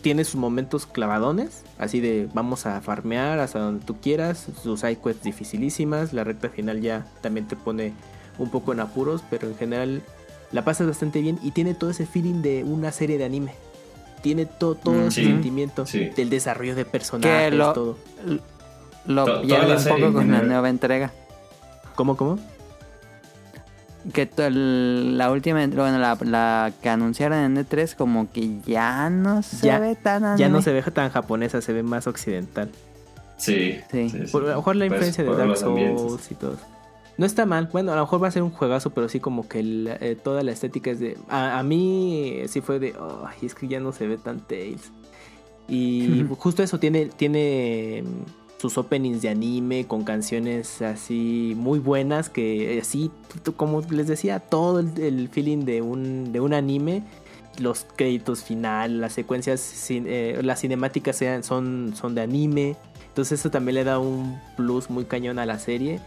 tiene 0.00 0.24
sus 0.24 0.36
momentos 0.36 0.86
clavadones, 0.86 1.64
así 1.78 2.00
de 2.00 2.28
vamos 2.32 2.66
a 2.66 2.80
farmear 2.80 3.40
hasta 3.40 3.58
donde 3.58 3.84
tú 3.84 3.96
quieras, 4.00 4.46
sus 4.62 4.80
sidequests 4.80 5.24
dificilísimas, 5.24 6.12
la 6.12 6.24
recta 6.24 6.48
final 6.48 6.80
ya 6.80 7.06
también 7.20 7.48
te 7.48 7.56
pone 7.56 7.92
un 8.38 8.50
poco 8.50 8.72
en 8.72 8.80
apuros, 8.80 9.24
pero 9.28 9.48
en 9.48 9.56
general 9.56 10.02
la 10.52 10.64
pasas 10.64 10.86
bastante 10.86 11.20
bien 11.20 11.38
y 11.42 11.50
tiene 11.50 11.74
todo 11.74 11.90
ese 11.90 12.06
feeling 12.06 12.42
de 12.42 12.62
una 12.62 12.92
serie 12.92 13.18
de 13.18 13.24
anime. 13.24 13.54
Tiene 14.22 14.46
todo, 14.46 14.76
todo 14.76 14.94
mm, 14.94 15.08
ese 15.08 15.24
sentimiento 15.24 15.84
del 15.84 16.30
desarrollo 16.30 16.76
de 16.76 16.84
personajes, 16.84 17.52
lo, 17.52 17.72
todo. 17.72 17.98
Lo 19.06 19.42
pierde 19.42 19.76
un 19.76 19.84
poco 19.84 20.12
con 20.12 20.30
la 20.30 20.42
nueva 20.42 20.68
entrega. 20.68 21.12
¿Cómo, 21.96 22.16
cómo? 22.16 22.38
Que 24.12 24.28
la 24.50 25.30
última, 25.30 25.66
bueno, 25.66 25.98
la, 25.98 26.72
que 26.82 26.88
anunciaron 26.88 27.38
en 27.38 27.56
E3 27.56 27.94
como 27.94 28.30
que 28.32 28.60
ya 28.66 29.08
no 29.10 29.42
se 29.42 29.78
ve 29.78 29.96
tan 29.96 30.36
Ya 30.36 30.48
no 30.48 30.62
se 30.62 30.72
ve 30.72 30.82
tan 30.82 31.10
japonesa, 31.10 31.60
se 31.60 31.72
ve 31.72 31.82
más 31.82 32.06
occidental. 32.06 32.70
Sí. 33.36 33.78
sí. 33.90 34.12
Por, 34.30 34.44
a 34.44 34.50
lo 34.50 34.56
mejor 34.56 34.76
la 34.76 34.86
pues, 34.86 35.08
influencia 35.08 35.24
de 35.24 35.36
Dark 35.36 35.56
Souls 35.56 36.30
y 36.30 36.34
todo. 36.34 36.56
No 37.18 37.26
está 37.26 37.44
mal, 37.44 37.68
bueno, 37.72 37.92
a 37.92 37.96
lo 37.96 38.02
mejor 38.02 38.22
va 38.22 38.28
a 38.28 38.30
ser 38.30 38.42
un 38.42 38.50
juegazo, 38.50 38.90
pero 38.90 39.08
sí 39.08 39.20
como 39.20 39.46
que 39.46 39.60
eh, 40.00 40.16
toda 40.16 40.42
la 40.42 40.52
estética 40.52 40.90
es 40.90 40.98
de... 40.98 41.18
A, 41.28 41.62
mí 41.62 42.42
sí 42.46 42.60
fue 42.60 42.78
de, 42.78 42.94
ay, 43.26 43.46
es 43.46 43.54
que 43.54 43.68
ya 43.68 43.80
no 43.80 43.92
se 43.92 44.06
ve 44.06 44.16
tan 44.16 44.40
Tales. 44.40 44.90
Y 45.68 46.24
justo 46.38 46.62
eso, 46.62 46.78
tiene, 46.78 47.06
tiene 47.06 48.04
sus 48.62 48.78
openings 48.78 49.22
de 49.22 49.28
anime 49.28 49.88
con 49.88 50.04
canciones 50.04 50.82
así 50.82 51.52
muy 51.56 51.80
buenas 51.80 52.30
que 52.30 52.78
así, 52.80 53.10
como 53.56 53.80
les 53.90 54.06
decía, 54.06 54.38
todo 54.38 54.78
el, 54.78 55.28
feeling 55.28 55.64
de 55.64 55.82
un, 55.82 56.32
de 56.32 56.38
un 56.38 56.54
anime 56.54 57.02
los 57.58 57.84
créditos 57.96 58.44
final, 58.44 59.00
las 59.00 59.14
secuencias, 59.14 59.90
eh, 59.90 60.38
las 60.44 60.60
cinemáticas 60.60 61.16
sean, 61.16 61.42
son, 61.42 61.92
son 61.96 62.14
de 62.14 62.22
anime. 62.22 62.76
Entonces 63.08 63.40
eso 63.40 63.50
también 63.50 63.74
le 63.74 63.84
da 63.84 63.98
un 63.98 64.40
plus 64.56 64.88
muy 64.88 65.06
cañón 65.06 65.40
a 65.40 65.44
la 65.44 65.58
serie. 65.58 66.00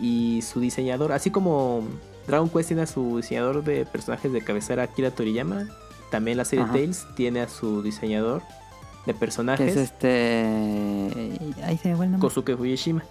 Y 0.00 0.40
su 0.42 0.60
diseñador, 0.60 1.12
así 1.12 1.30
como 1.30 1.86
Dragon 2.26 2.48
Quest 2.48 2.68
tiene 2.68 2.82
a 2.82 2.86
su 2.86 3.18
diseñador 3.18 3.62
de 3.62 3.84
personajes 3.84 4.32
de 4.32 4.40
cabecera 4.40 4.84
Akira 4.84 5.10
Toriyama, 5.10 5.68
también 6.10 6.38
la 6.38 6.44
serie 6.44 6.64
Tales 6.64 7.06
tiene 7.14 7.42
a 7.42 7.48
su 7.48 7.82
diseñador 7.82 8.42
de 9.08 9.14
personajes. 9.14 9.74
Es 9.74 9.76
este... 9.76 10.44
Ahí 11.64 11.78
se 11.78 11.88
me 11.88 12.04
el 12.04 12.10
nombre. 12.12 12.20
Kosuke 12.20 12.56
Fuyeshima. 12.56 13.02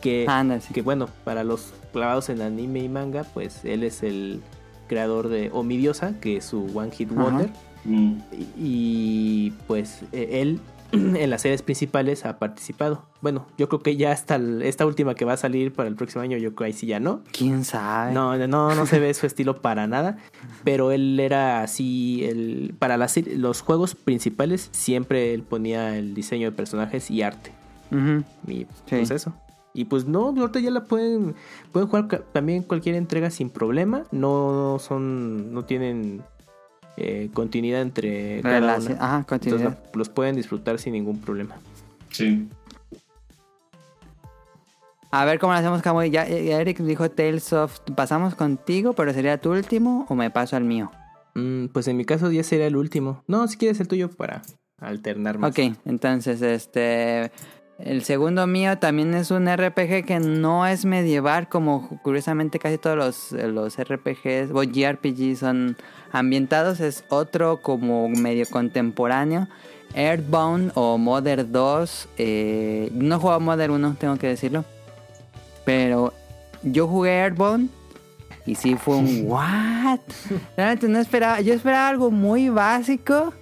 Que, 0.00 0.26
que 0.72 0.82
bueno, 0.82 1.08
para 1.24 1.42
los 1.42 1.74
clavados 1.92 2.28
en 2.28 2.40
anime 2.40 2.78
y 2.78 2.88
manga, 2.88 3.24
pues 3.34 3.64
él 3.64 3.82
es 3.82 4.04
el 4.04 4.40
creador 4.86 5.28
de 5.28 5.50
Omidiosa, 5.52 6.14
que 6.20 6.36
es 6.36 6.44
su 6.44 6.70
One 6.72 6.92
Hit 6.92 7.10
Wonder. 7.10 7.50
Mm. 7.84 8.18
Y, 8.56 9.50
pues 9.66 10.02
e, 10.12 10.40
él 10.40 10.60
en 10.92 11.30
las 11.30 11.42
series 11.42 11.62
principales 11.62 12.24
ha 12.24 12.38
participado. 12.38 13.04
Bueno, 13.20 13.46
yo 13.58 13.68
creo 13.68 13.80
que 13.80 13.96
ya 13.96 14.12
hasta 14.12 14.36
esta 14.62 14.86
última 14.86 15.14
que 15.14 15.24
va 15.24 15.34
a 15.34 15.36
salir 15.36 15.72
para 15.72 15.88
el 15.88 15.96
próximo 15.96 16.22
año, 16.22 16.36
yo 16.38 16.50
creo 16.50 16.56
que 16.56 16.64
ahí 16.64 16.72
sí 16.72 16.86
ya 16.86 17.00
no. 17.00 17.20
¿Quién 17.32 17.64
sabe? 17.64 18.12
No, 18.12 18.36
no, 18.36 18.74
no 18.74 18.86
se 18.86 18.98
ve 18.98 19.12
su 19.14 19.26
estilo 19.26 19.60
para 19.60 19.86
nada. 19.86 20.18
Pero 20.64 20.90
él 20.92 21.18
era 21.20 21.62
así, 21.62 22.24
el, 22.24 22.74
para 22.78 22.96
las, 22.96 23.16
los 23.26 23.60
juegos 23.60 23.94
principales 23.94 24.68
siempre 24.72 25.34
él 25.34 25.42
ponía 25.42 25.96
el 25.96 26.14
diseño 26.14 26.50
de 26.50 26.56
personajes 26.56 27.10
y 27.10 27.22
arte. 27.22 27.52
Y 28.46 28.66
pues 28.88 29.10
eso. 29.10 29.32
Y 29.74 29.84
pues 29.84 30.06
no, 30.06 30.28
ahorita 30.28 30.60
ya 30.60 30.70
la 30.70 30.84
pueden, 30.84 31.34
pueden 31.72 31.88
jugar 31.88 32.08
también 32.32 32.62
cualquier 32.62 32.96
entrega 32.96 33.30
sin 33.30 33.50
problema. 33.50 34.04
No 34.10 34.78
son, 34.80 35.52
no 35.52 35.64
tienen 35.64 36.22
eh, 37.00 37.30
continuidad 37.32 37.80
entre 37.82 38.40
cada 38.42 38.78
una. 38.78 38.96
Ajá, 38.98 39.24
continuidad. 39.24 39.68
Entonces 39.68 39.94
los 39.94 40.08
pueden 40.08 40.34
disfrutar 40.34 40.78
sin 40.78 40.94
ningún 40.94 41.20
problema. 41.20 41.56
Sí. 42.10 42.48
A 45.10 45.24
ver 45.24 45.38
cómo 45.38 45.52
lo 45.52 45.58
hacemos, 45.60 45.80
Camuy. 45.80 46.10
Ya, 46.10 46.26
Eric 46.26 46.78
dijo 46.80 47.08
Tales 47.10 47.52
of. 47.52 47.78
Pasamos 47.94 48.34
contigo, 48.34 48.94
pero 48.94 49.12
sería 49.12 49.40
tu 49.40 49.52
último 49.52 50.06
o 50.08 50.14
me 50.14 50.30
paso 50.30 50.56
al 50.56 50.64
mío. 50.64 50.90
Mm, 51.34 51.66
pues 51.66 51.86
en 51.86 51.96
mi 51.96 52.04
caso 52.04 52.30
ya 52.32 52.42
sería 52.42 52.66
el 52.66 52.76
último. 52.76 53.22
No, 53.28 53.46
si 53.46 53.56
quieres 53.56 53.78
el 53.80 53.86
tuyo 53.88 54.10
para 54.10 54.42
alternar 54.80 55.38
más. 55.38 55.52
Ok, 55.52 55.76
entonces 55.84 56.42
este. 56.42 57.30
El 57.78 58.02
segundo 58.02 58.44
mío 58.48 58.76
también 58.78 59.14
es 59.14 59.30
un 59.30 59.46
RPG 59.46 60.04
que 60.04 60.18
no 60.18 60.66
es 60.66 60.84
medieval, 60.84 61.48
como 61.48 62.00
curiosamente 62.02 62.58
casi 62.58 62.76
todos 62.76 62.96
los, 62.96 63.32
los 63.32 63.76
RPGs 63.76 64.50
o 64.52 64.64
JRPGs 64.64 65.38
son 65.38 65.76
ambientados. 66.10 66.80
Es 66.80 67.04
otro 67.08 67.62
como 67.62 68.08
medio 68.08 68.46
contemporáneo. 68.50 69.46
Earthbound 69.94 70.72
o 70.74 70.98
Mother 70.98 71.48
2. 71.48 72.08
Eh, 72.18 72.90
no 72.92 73.14
he 73.14 73.18
jugado 73.18 73.40
Mother 73.40 73.70
1, 73.70 73.96
tengo 73.98 74.16
que 74.16 74.26
decirlo. 74.26 74.64
Pero 75.64 76.12
yo 76.64 76.88
jugué 76.88 77.20
Earthbound 77.20 77.70
y 78.44 78.56
sí 78.56 78.74
fue 78.74 78.96
un 78.96 79.22
what. 79.26 80.00
Realmente 80.56 80.88
no 80.88 80.98
esperaba. 80.98 81.40
Yo 81.42 81.54
esperaba 81.54 81.88
algo 81.88 82.10
muy 82.10 82.48
básico. 82.48 83.32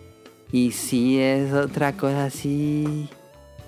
Y 0.53 0.72
sí 0.72 1.18
es 1.18 1.55
otra 1.55 1.93
cosa 1.93 2.26
así 2.26 3.09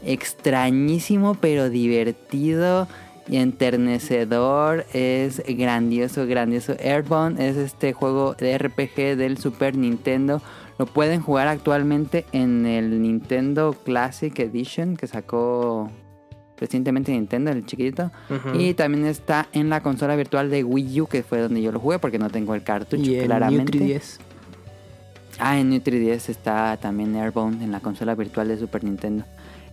extrañísimo 0.04 1.34
pero 1.34 1.70
divertido 1.70 2.88
y 3.28 3.36
enternecedor. 3.36 4.86
Es 4.92 5.42
grandioso, 5.46 6.26
grandioso. 6.26 6.74
Airbound 6.82 7.40
es 7.40 7.56
este 7.56 7.92
juego 7.92 8.34
de 8.34 8.58
RPG 8.58 9.16
del 9.16 9.38
Super 9.38 9.76
Nintendo. 9.76 10.42
Lo 10.78 10.86
pueden 10.86 11.20
jugar 11.20 11.48
actualmente 11.48 12.24
en 12.32 12.66
el 12.66 13.02
Nintendo 13.02 13.74
Classic 13.84 14.36
Edition 14.38 14.96
que 14.96 15.06
sacó 15.08 15.90
recientemente 16.56 17.12
Nintendo, 17.12 17.50
el 17.50 17.66
chiquitito. 17.66 18.10
Y 18.54 18.74
también 18.74 19.06
está 19.06 19.48
en 19.52 19.70
la 19.70 19.82
consola 19.82 20.16
virtual 20.16 20.50
de 20.50 20.64
Wii 20.64 21.00
U, 21.02 21.06
que 21.06 21.22
fue 21.22 21.40
donde 21.40 21.62
yo 21.62 21.72
lo 21.72 21.80
jugué 21.80 21.98
porque 21.98 22.18
no 22.18 22.30
tengo 22.30 22.54
el 22.54 22.62
cartucho, 22.62 23.10
y 23.10 23.20
claramente. 23.20 23.78
10. 23.78 24.20
Ah, 25.40 25.58
en 25.58 25.70
Nutri 25.70 26.00
10 26.00 26.30
está 26.30 26.76
también 26.78 27.14
Airbound 27.14 27.62
en 27.62 27.70
la 27.70 27.78
consola 27.80 28.14
virtual 28.14 28.48
de 28.48 28.58
Super 28.58 28.82
Nintendo. 28.82 29.24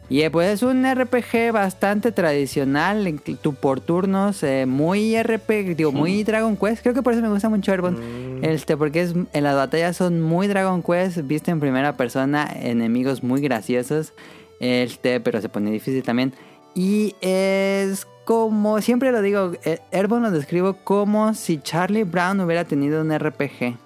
Y 0.09 0.21
eh, 0.21 0.29
pues 0.29 0.53
es 0.53 0.63
un 0.63 0.85
RPG 0.85 1.51
bastante 1.51 2.11
tradicional, 2.11 3.19
tu 3.41 3.55
por 3.55 3.81
turnos, 3.81 4.43
eh, 4.43 4.65
muy 4.67 5.21
RPG, 5.21 5.75
digo, 5.75 5.91
muy 5.91 6.23
Dragon 6.23 6.55
Quest. 6.55 6.83
Creo 6.83 6.93
que 6.93 7.01
por 7.01 7.13
eso 7.13 7.21
me 7.21 7.29
gusta 7.29 7.49
mucho 7.49 7.71
Airborne. 7.71 7.97
Mm. 7.97 8.43
Este, 8.43 8.77
porque 8.77 9.01
es, 9.01 9.13
en 9.33 9.43
las 9.43 9.55
batallas 9.55 9.97
son 9.97 10.21
muy 10.21 10.47
Dragon 10.47 10.83
Quest, 10.83 11.17
viste 11.23 11.49
en 11.49 11.59
primera 11.59 11.97
persona, 11.97 12.47
enemigos 12.61 13.23
muy 13.23 13.41
graciosos. 13.41 14.13
Este, 14.59 15.19
pero 15.19 15.41
se 15.41 15.49
pone 15.49 15.71
difícil 15.71 16.03
también. 16.03 16.33
Y 16.75 17.15
es 17.21 18.07
como, 18.25 18.81
siempre 18.81 19.11
lo 19.11 19.21
digo, 19.21 19.53
eh, 19.63 19.79
Airborne 19.91 20.29
lo 20.29 20.35
describo 20.35 20.73
como 20.83 21.33
si 21.33 21.59
Charlie 21.59 22.03
Brown 22.03 22.39
hubiera 22.41 22.65
tenido 22.65 23.01
un 23.01 23.17
RPG. 23.17 23.77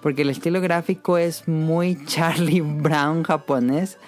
Porque 0.00 0.22
el 0.22 0.30
estilo 0.30 0.60
gráfico 0.60 1.18
es 1.18 1.48
muy 1.48 1.98
Charlie 2.06 2.60
Brown 2.60 3.24
japonés. 3.24 3.98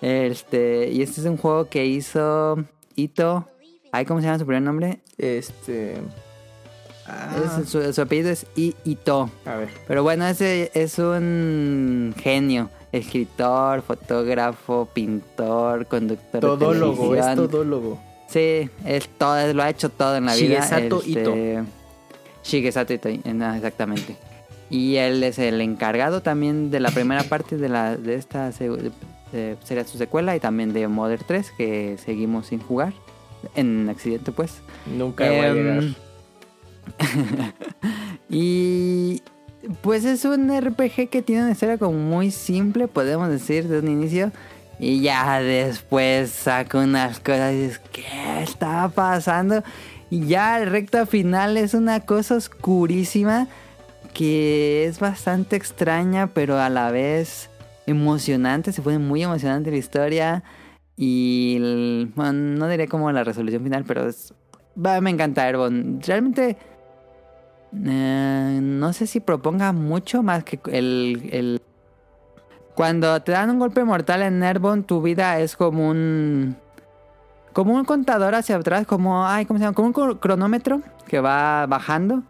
Este, 0.00 0.90
y 0.90 1.02
este 1.02 1.20
es 1.20 1.26
un 1.26 1.36
juego 1.36 1.68
que 1.68 1.86
hizo 1.86 2.56
Ito. 2.94 3.48
¿Ay, 3.90 4.04
¿Cómo 4.04 4.20
se 4.20 4.26
llama 4.26 4.38
su 4.38 4.46
primer 4.46 4.62
nombre? 4.62 5.00
Este. 5.16 5.96
Ah. 7.06 7.62
su, 7.66 8.00
apellido 8.00 8.30
es 8.30 8.46
Ito. 8.54 9.30
A 9.46 9.56
ver. 9.56 9.68
Pero 9.86 10.02
bueno, 10.02 10.26
ese 10.26 10.70
es 10.74 10.98
un 10.98 12.14
genio. 12.18 12.70
Escritor, 12.92 13.82
fotógrafo, 13.82 14.88
pintor, 14.94 15.86
conductor 15.86 16.40
todólogo, 16.40 17.12
de 17.12 17.20
es 17.20 17.34
todólogo. 17.34 18.00
Sí, 18.28 18.70
es 18.84 19.08
todo, 19.18 19.52
lo 19.52 19.62
ha 19.62 19.70
hecho 19.70 19.90
todo 19.90 20.16
en 20.16 20.26
la 20.26 20.34
vida. 20.34 20.60
Shigesato 20.60 20.98
este, 20.98 21.10
Ito. 21.10 21.66
Shigesato 22.44 22.92
Ito, 22.94 23.08
exactamente. 23.08 24.16
Y 24.70 24.96
él 24.96 25.22
es 25.22 25.38
el 25.38 25.60
encargado 25.60 26.22
también 26.22 26.70
de 26.70 26.80
la 26.80 26.90
primera 26.90 27.22
parte 27.24 27.56
de, 27.56 27.68
la, 27.68 27.96
de 27.96 28.14
esta 28.14 28.52
sería 29.30 29.84
su 29.84 29.98
secuela 29.98 30.34
y 30.36 30.40
también 30.40 30.72
de 30.72 30.88
Mother 30.88 31.22
3 31.24 31.52
que 31.56 31.96
seguimos 31.98 32.46
sin 32.46 32.60
jugar 32.60 32.92
en 33.54 33.88
accidente 33.88 34.32
pues 34.32 34.60
nunca 34.86 35.24
va 35.24 35.30
a 35.30 35.48
em, 35.48 35.54
llegar 35.54 35.84
y 38.30 39.22
pues 39.82 40.04
es 40.04 40.24
un 40.24 40.48
RPG 40.48 41.08
que 41.10 41.22
tiene 41.22 41.42
una 41.42 41.52
historia 41.52 41.78
como 41.78 41.98
muy 41.98 42.30
simple 42.30 42.88
podemos 42.88 43.28
decir 43.28 43.68
de 43.68 43.80
un 43.80 43.88
inicio 43.88 44.32
y 44.78 45.00
ya 45.00 45.40
después 45.40 46.30
saca 46.30 46.78
unas 46.78 47.20
cosas 47.20 47.52
y 47.52 47.62
dices 47.62 47.80
¿qué 47.92 48.42
está 48.42 48.88
pasando? 48.88 49.62
y 50.10 50.26
ya 50.26 50.60
el 50.60 50.70
recta 50.70 51.04
final 51.04 51.56
es 51.56 51.74
una 51.74 52.00
cosa 52.00 52.36
oscurísima 52.36 53.48
que 54.14 54.86
es 54.86 54.98
bastante 54.98 55.56
extraña 55.56 56.28
pero 56.28 56.58
a 56.58 56.70
la 56.70 56.90
vez 56.90 57.50
emocionante, 57.88 58.72
se 58.72 58.82
pone 58.82 58.98
muy 58.98 59.22
emocionante 59.22 59.70
la 59.70 59.76
historia. 59.76 60.44
Y 60.96 62.06
bueno, 62.14 62.32
no 62.32 62.68
diré 62.68 62.88
como 62.88 63.10
la 63.12 63.24
resolución 63.24 63.62
final, 63.62 63.84
pero 63.84 64.08
es, 64.08 64.34
va, 64.76 65.00
me 65.00 65.10
encanta 65.10 65.46
Airborne. 65.46 66.00
Realmente 66.04 66.56
eh, 67.72 68.58
no 68.62 68.92
sé 68.92 69.06
si 69.06 69.20
proponga 69.20 69.72
mucho 69.72 70.22
más 70.22 70.44
que 70.44 70.58
el, 70.66 71.28
el, 71.32 71.62
Cuando 72.74 73.20
te 73.22 73.32
dan 73.32 73.50
un 73.50 73.58
golpe 73.58 73.84
mortal 73.84 74.22
en 74.22 74.42
Airborne, 74.42 74.82
tu 74.82 75.02
vida 75.02 75.38
es 75.40 75.56
como 75.56 75.88
un... 75.88 76.56
Como 77.52 77.74
un 77.74 77.84
contador 77.84 78.34
hacia 78.34 78.56
atrás, 78.56 78.86
como, 78.86 79.26
ay, 79.26 79.44
¿cómo 79.46 79.58
se 79.58 79.64
llama? 79.64 79.74
Como 79.74 79.88
un 79.88 80.18
cronómetro 80.18 80.80
que 81.08 81.18
va 81.20 81.66
bajando. 81.66 82.22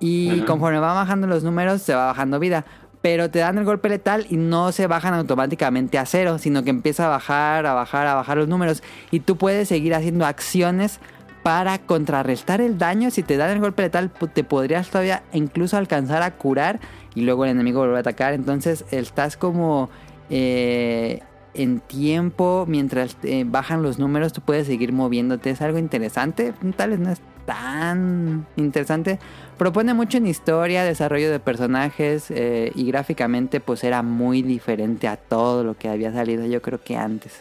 Y 0.00 0.40
conforme 0.40 0.80
va 0.80 0.94
bajando 0.94 1.28
los 1.28 1.44
números, 1.44 1.82
se 1.82 1.94
va 1.94 2.06
bajando 2.06 2.40
vida 2.40 2.64
pero 3.02 3.30
te 3.30 3.40
dan 3.40 3.58
el 3.58 3.64
golpe 3.64 3.88
letal 3.88 4.26
y 4.30 4.36
no 4.36 4.72
se 4.72 4.86
bajan 4.86 5.12
automáticamente 5.12 5.98
a 5.98 6.06
cero, 6.06 6.38
sino 6.38 6.62
que 6.62 6.70
empieza 6.70 7.06
a 7.06 7.08
bajar, 7.08 7.66
a 7.66 7.74
bajar, 7.74 8.06
a 8.06 8.14
bajar 8.14 8.38
los 8.38 8.48
números 8.48 8.82
y 9.10 9.20
tú 9.20 9.36
puedes 9.36 9.68
seguir 9.68 9.94
haciendo 9.94 10.24
acciones 10.24 11.00
para 11.42 11.78
contrarrestar 11.78 12.60
el 12.60 12.78
daño. 12.78 13.10
Si 13.10 13.24
te 13.24 13.36
dan 13.36 13.50
el 13.50 13.60
golpe 13.60 13.82
letal, 13.82 14.10
te 14.10 14.44
podrías 14.44 14.88
todavía 14.88 15.24
incluso 15.32 15.76
alcanzar 15.76 16.22
a 16.22 16.30
curar 16.36 16.78
y 17.16 17.22
luego 17.22 17.44
el 17.44 17.50
enemigo 17.50 17.80
vuelve 17.80 17.96
a 17.96 18.00
atacar. 18.00 18.32
Entonces 18.32 18.84
estás 18.92 19.36
como 19.36 19.90
eh, 20.30 21.20
en 21.54 21.80
tiempo 21.80 22.64
mientras 22.68 23.16
eh, 23.24 23.44
bajan 23.44 23.82
los 23.82 23.98
números, 23.98 24.32
tú 24.32 24.40
puedes 24.40 24.68
seguir 24.68 24.92
moviéndote. 24.92 25.50
Es 25.50 25.60
algo 25.60 25.78
interesante. 25.78 26.54
Tal 26.76 26.90
vez 26.90 27.00
no 27.00 27.10
es 27.10 27.20
tan 27.44 28.46
interesante. 28.56 29.18
Propone 29.58 29.94
mucho 29.94 30.18
en 30.18 30.26
historia, 30.26 30.84
desarrollo 30.84 31.30
de 31.30 31.38
personajes 31.38 32.30
eh, 32.30 32.72
y 32.74 32.86
gráficamente 32.86 33.60
pues 33.60 33.84
era 33.84 34.02
muy 34.02 34.42
diferente 34.42 35.08
a 35.08 35.16
todo 35.16 35.64
lo 35.64 35.74
que 35.74 35.88
había 35.88 36.12
salido 36.12 36.46
yo 36.46 36.60
creo 36.62 36.82
que 36.82 36.96
antes. 36.96 37.40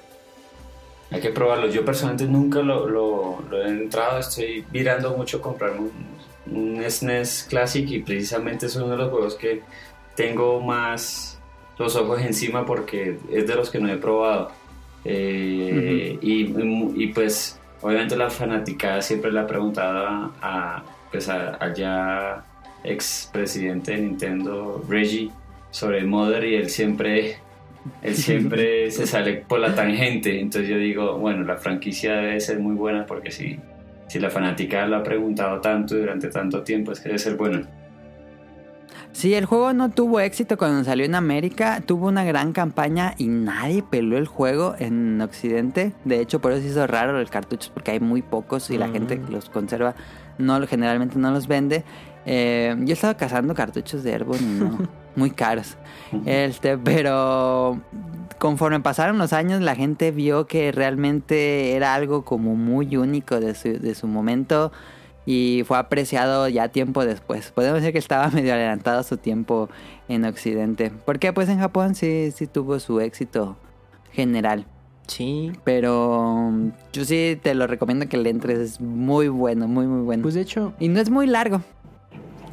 Hay 1.09 1.19
que 1.19 1.29
probarlo. 1.29 1.67
Yo 1.67 1.83
personalmente 1.83 2.25
nunca 2.25 2.61
lo, 2.61 3.39
he 3.51 3.67
entrado. 3.67 4.19
Estoy 4.19 4.65
mirando 4.71 5.15
mucho 5.17 5.41
comprar 5.41 5.73
un, 5.77 5.91
un 6.55 6.83
SNES 6.89 7.47
Classic 7.49 7.89
y 7.89 7.99
precisamente 7.99 8.67
es 8.67 8.75
uno 8.77 8.87
de 8.87 8.97
los 8.97 9.09
juegos 9.09 9.35
que 9.35 9.61
tengo 10.15 10.61
más 10.61 11.39
los 11.77 11.95
ojos 11.95 12.21
encima 12.21 12.65
porque 12.65 13.17
es 13.31 13.47
de 13.47 13.55
los 13.55 13.69
que 13.69 13.79
no 13.79 13.89
he 13.89 13.97
probado. 13.97 14.51
Eh, 15.03 16.17
y, 16.21 17.07
pues 17.07 17.59
obviamente 17.81 18.15
la 18.15 18.29
fanática 18.29 19.01
siempre 19.01 19.31
le 19.31 19.39
ha 19.39 19.47
preguntado 19.47 20.31
a, 20.41 20.83
pues 21.11 21.27
allá 21.29 22.43
ex 22.83 23.29
presidente 23.31 23.91
de 23.91 24.01
Nintendo, 24.01 24.83
Reggie, 24.87 25.31
sobre 25.71 26.03
Mother 26.03 26.43
y 26.45 26.55
él 26.55 26.69
siempre, 26.69 27.37
él 28.01 28.15
siempre 28.15 28.91
se 28.91 29.07
sale 29.07 29.33
por 29.47 29.59
la 29.59 29.75
tangente. 29.75 30.39
Entonces 30.39 30.69
yo 30.69 30.77
digo, 30.77 31.17
bueno, 31.17 31.43
la 31.43 31.57
franquicia 31.57 32.15
debe 32.15 32.39
ser 32.39 32.59
muy 32.59 32.75
buena 32.75 33.05
porque 33.05 33.31
si, 33.31 33.59
si 34.07 34.19
la 34.19 34.29
fanática 34.29 34.85
lo 34.87 34.97
ha 34.97 35.03
preguntado 35.03 35.59
tanto 35.61 35.95
durante 35.95 36.29
tanto 36.29 36.63
tiempo 36.63 36.91
es 36.91 36.99
que 36.99 37.09
debe 37.09 37.19
ser 37.19 37.35
buena. 37.35 37.67
Sí, 39.13 39.33
el 39.33 39.45
juego 39.45 39.73
no 39.73 39.89
tuvo 39.89 40.19
éxito 40.19 40.57
cuando 40.57 40.83
salió 40.83 41.05
en 41.05 41.15
América, 41.15 41.81
tuvo 41.85 42.07
una 42.07 42.23
gran 42.23 42.53
campaña 42.53 43.13
y 43.17 43.27
nadie 43.27 43.83
peló 43.83 44.17
el 44.17 44.25
juego 44.25 44.75
en 44.79 45.19
Occidente. 45.21 45.93
De 46.05 46.21
hecho, 46.21 46.39
por 46.39 46.53
eso 46.53 46.65
hizo 46.65 46.87
raro 46.87 47.19
el 47.19 47.29
cartuchos 47.29 47.69
porque 47.69 47.91
hay 47.91 47.99
muy 47.99 48.21
pocos 48.21 48.69
y 48.69 48.77
la 48.77 48.87
gente 48.87 49.19
que 49.19 49.31
los 49.31 49.49
conserva 49.49 49.95
no 50.37 50.65
generalmente 50.65 51.19
no 51.19 51.31
los 51.31 51.47
vende. 51.47 51.83
Eh, 52.25 52.75
yo 52.79 52.93
estaba 52.93 53.15
cazando 53.15 53.53
cartuchos 53.53 54.03
de 54.03 54.13
Airborne 54.13 54.41
y 54.41 54.59
no, 54.59 54.79
muy 55.15 55.31
caros. 55.31 55.77
Este, 56.25 56.77
pero 56.77 57.81
conforme 58.39 58.79
pasaron 58.79 59.17
los 59.17 59.33
años, 59.33 59.61
la 59.61 59.75
gente 59.75 60.11
vio 60.11 60.47
que 60.47 60.71
realmente 60.71 61.75
era 61.75 61.93
algo 61.93 62.23
como 62.23 62.55
muy 62.55 62.95
único 62.95 63.39
de 63.39 63.55
su, 63.55 63.77
de 63.79 63.93
su 63.93 64.07
momento 64.07 64.71
y 65.25 65.63
fue 65.65 65.77
apreciado 65.77 66.47
ya 66.47 66.69
tiempo 66.69 67.05
después. 67.05 67.51
Podemos 67.51 67.79
decir 67.79 67.93
que 67.93 67.99
estaba 67.99 68.29
medio 68.33 68.53
adelantado 68.53 68.99
a 68.99 69.03
su 69.03 69.17
tiempo 69.17 69.69
en 70.07 70.25
Occidente. 70.25 70.91
Porque 71.05 71.33
pues 71.33 71.49
en 71.49 71.59
Japón 71.59 71.95
sí, 71.95 72.31
sí 72.31 72.47
tuvo 72.47 72.79
su 72.79 72.99
éxito 72.99 73.57
general. 74.11 74.65
Sí. 75.07 75.51
Pero 75.63 76.51
yo 76.93 77.05
sí 77.05 77.39
te 77.41 77.53
lo 77.53 77.67
recomiendo 77.67 78.07
que 78.07 78.17
le 78.17 78.29
entres. 78.29 78.59
Es 78.59 78.81
muy 78.81 79.27
bueno, 79.27 79.67
muy, 79.67 79.87
muy 79.87 80.01
bueno. 80.01 80.23
Pues 80.23 80.35
de 80.35 80.41
hecho... 80.41 80.73
Y 80.79 80.87
no 80.87 80.99
es 80.99 81.09
muy 81.09 81.27
largo. 81.27 81.61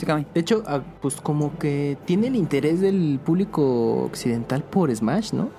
De 0.06 0.40
hecho, 0.40 0.62
ah, 0.66 0.80
pues 1.00 1.16
como 1.16 1.58
que 1.58 1.98
tiene 2.04 2.28
el 2.28 2.36
interés 2.36 2.80
del 2.80 3.18
público 3.24 4.04
occidental 4.04 4.62
por 4.62 4.94
Smash, 4.94 5.32
¿no? 5.32 5.50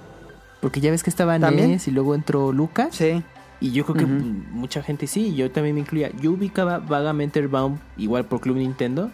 Porque 0.61 0.79
ya 0.79 0.91
ves 0.91 1.03
que 1.03 1.09
estaba 1.09 1.37
NES 1.37 1.87
y 1.87 1.91
luego 1.91 2.15
entró 2.15 2.53
Lucas. 2.53 2.95
Sí. 2.95 3.21
Y 3.61 3.71
yo 3.71 3.85
creo 3.85 3.97
que 3.97 4.05
mucha 4.05 4.81
gente 4.81 5.05
sí, 5.05 5.35
yo 5.35 5.51
también 5.51 5.75
me 5.75 5.81
incluía. 5.81 6.11
Yo 6.21 6.31
ubicaba 6.31 6.79
vagamente 6.79 7.39
Airbound 7.39 7.79
igual 7.97 8.25
por 8.25 8.39
Club 8.39 8.55
Nintendo, 8.57 9.11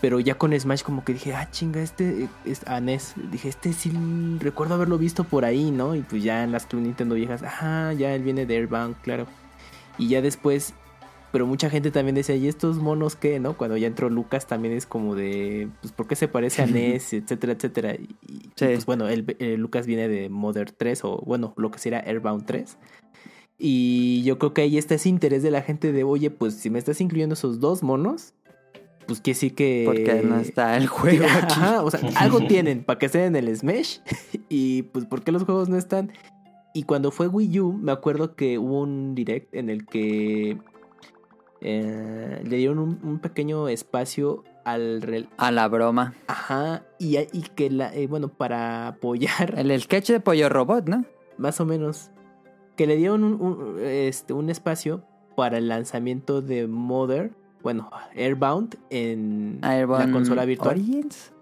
pero 0.00 0.18
ya 0.18 0.34
con 0.34 0.58
Smash 0.58 0.82
como 0.82 1.04
que 1.04 1.12
dije, 1.12 1.32
ah, 1.32 1.48
chinga, 1.48 1.80
este 1.80 2.28
es 2.44 2.66
a 2.66 2.80
Dije, 2.80 3.48
este 3.48 3.72
sí 3.72 3.92
recuerdo 4.40 4.74
haberlo 4.74 4.98
visto 4.98 5.22
por 5.22 5.44
ahí, 5.44 5.70
¿no? 5.70 5.94
Y 5.94 6.00
pues 6.00 6.24
ya 6.24 6.42
en 6.42 6.50
las 6.50 6.66
Club 6.66 6.82
Nintendo 6.82 7.14
viejas, 7.14 7.44
ah, 7.44 7.92
ya 7.96 8.12
él 8.12 8.24
viene 8.24 8.46
de 8.46 8.56
Airbound, 8.56 8.96
claro. 9.02 9.28
Y 9.96 10.08
ya 10.08 10.20
después, 10.20 10.74
pero 11.30 11.46
mucha 11.46 11.70
gente 11.70 11.92
también 11.92 12.16
decía, 12.16 12.34
¿y 12.34 12.48
estos 12.48 12.78
monos 12.78 13.14
qué, 13.14 13.38
no? 13.38 13.56
Cuando 13.56 13.76
ya 13.76 13.86
entró 13.86 14.10
Lucas 14.10 14.48
también 14.48 14.74
es 14.74 14.86
como 14.86 15.14
de, 15.14 15.68
pues, 15.80 15.92
¿por 15.92 16.08
qué 16.08 16.16
se 16.16 16.26
parece 16.26 16.62
a 16.62 16.66
NES, 16.66 17.12
etcétera, 17.12 17.52
etcétera? 17.52 17.94
Y, 17.94 18.16
pues 18.58 18.84
bueno, 18.86 19.06
el, 19.06 19.36
eh, 19.38 19.56
Lucas 19.56 19.86
viene 19.86 20.08
de 20.08 20.28
Mother 20.28 20.72
3 20.72 21.04
o, 21.04 21.22
bueno, 21.24 21.54
lo 21.56 21.70
que 21.70 21.78
sería 21.78 22.00
Airbound 22.00 22.44
3. 22.44 22.76
Y 23.64 24.24
yo 24.24 24.40
creo 24.40 24.52
que 24.52 24.62
ahí 24.62 24.76
está 24.76 24.96
ese 24.96 25.08
interés 25.08 25.44
de 25.44 25.52
la 25.52 25.62
gente 25.62 25.92
de, 25.92 26.02
oye, 26.02 26.30
pues 26.30 26.54
si 26.54 26.68
me 26.68 26.80
estás 26.80 27.00
incluyendo 27.00 27.34
esos 27.34 27.60
dos 27.60 27.84
monos, 27.84 28.34
pues 29.06 29.20
que 29.20 29.34
sí 29.34 29.52
que... 29.52 29.84
Porque 29.86 30.20
no 30.24 30.40
está 30.40 30.76
el 30.76 30.88
juego 30.88 31.26
aquí. 31.42 31.60
o 31.80 31.88
sea, 31.88 32.00
algo 32.16 32.40
tienen 32.48 32.82
para 32.82 32.98
que 32.98 33.06
estén 33.06 33.22
en 33.22 33.36
el 33.36 33.56
Smash. 33.56 33.98
y 34.48 34.82
pues, 34.82 35.06
¿por 35.06 35.22
qué 35.22 35.30
los 35.30 35.44
juegos 35.44 35.68
no 35.68 35.76
están? 35.76 36.10
Y 36.74 36.82
cuando 36.82 37.12
fue 37.12 37.28
Wii 37.28 37.60
U, 37.60 37.72
me 37.74 37.92
acuerdo 37.92 38.34
que 38.34 38.58
hubo 38.58 38.80
un 38.80 39.14
direct 39.14 39.54
en 39.54 39.70
el 39.70 39.86
que 39.86 40.58
eh, 41.60 42.42
le 42.44 42.56
dieron 42.56 42.80
un, 42.80 43.20
pequeño 43.20 43.68
espacio 43.68 44.42
al... 44.64 45.28
A 45.36 45.52
la 45.52 45.68
broma. 45.68 46.16
Ajá, 46.26 46.84
y, 46.98 47.16
y 47.16 47.42
que, 47.54 47.70
la, 47.70 47.94
eh, 47.94 48.08
bueno, 48.08 48.26
para 48.26 48.88
apoyar... 48.88 49.54
El 49.56 49.80
sketch 49.80 50.10
de 50.10 50.18
Pollo 50.18 50.48
Robot, 50.48 50.88
¿no? 50.88 51.04
Más 51.38 51.60
o 51.60 51.64
menos 51.64 52.10
que 52.76 52.86
le 52.86 52.96
dieron 52.96 53.24
un, 53.24 53.76
este, 53.80 54.32
un 54.32 54.50
espacio 54.50 55.02
para 55.36 55.58
el 55.58 55.68
lanzamiento 55.68 56.42
de 56.42 56.66
Mother, 56.66 57.32
bueno, 57.62 57.90
Airbound 58.16 58.76
en 58.90 59.58
la 59.60 60.10
consola 60.10 60.44
virtual. 60.44 60.76
Origins? 60.76 61.32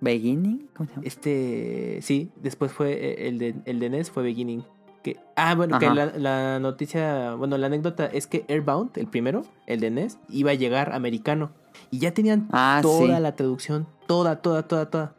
Beginning, 0.00 0.68
¿cómo 0.74 0.88
se 0.88 0.94
llama? 0.94 1.06
Este, 1.06 1.98
sí, 2.02 2.30
después 2.36 2.72
fue 2.72 2.92
eh, 2.92 3.28
el 3.28 3.38
de, 3.38 3.54
el 3.64 3.80
de 3.80 3.90
NES 3.90 4.10
fue 4.10 4.22
Beginning. 4.22 4.64
Que, 5.02 5.16
ah, 5.36 5.54
bueno, 5.54 5.78
que 5.78 5.88
la, 5.88 6.58
noticia, 6.58 7.34
bueno, 7.34 7.56
la 7.56 7.68
anécdota 7.68 8.06
es 8.06 8.26
que 8.26 8.44
Airbound, 8.48 8.98
el 8.98 9.06
primero, 9.06 9.42
el 9.66 9.80
de 9.80 9.90
NES, 9.90 10.18
iba 10.28 10.50
a 10.50 10.54
llegar 10.54 10.92
americano. 10.92 11.50
Y 11.90 11.98
ya 11.98 12.12
tenían 12.12 12.48
ah, 12.52 12.80
toda 12.82 13.20
la 13.20 13.36
traducción, 13.36 13.86
toda, 14.06 14.42
toda, 14.42 14.66
toda, 14.66 14.90
toda. 14.90 15.14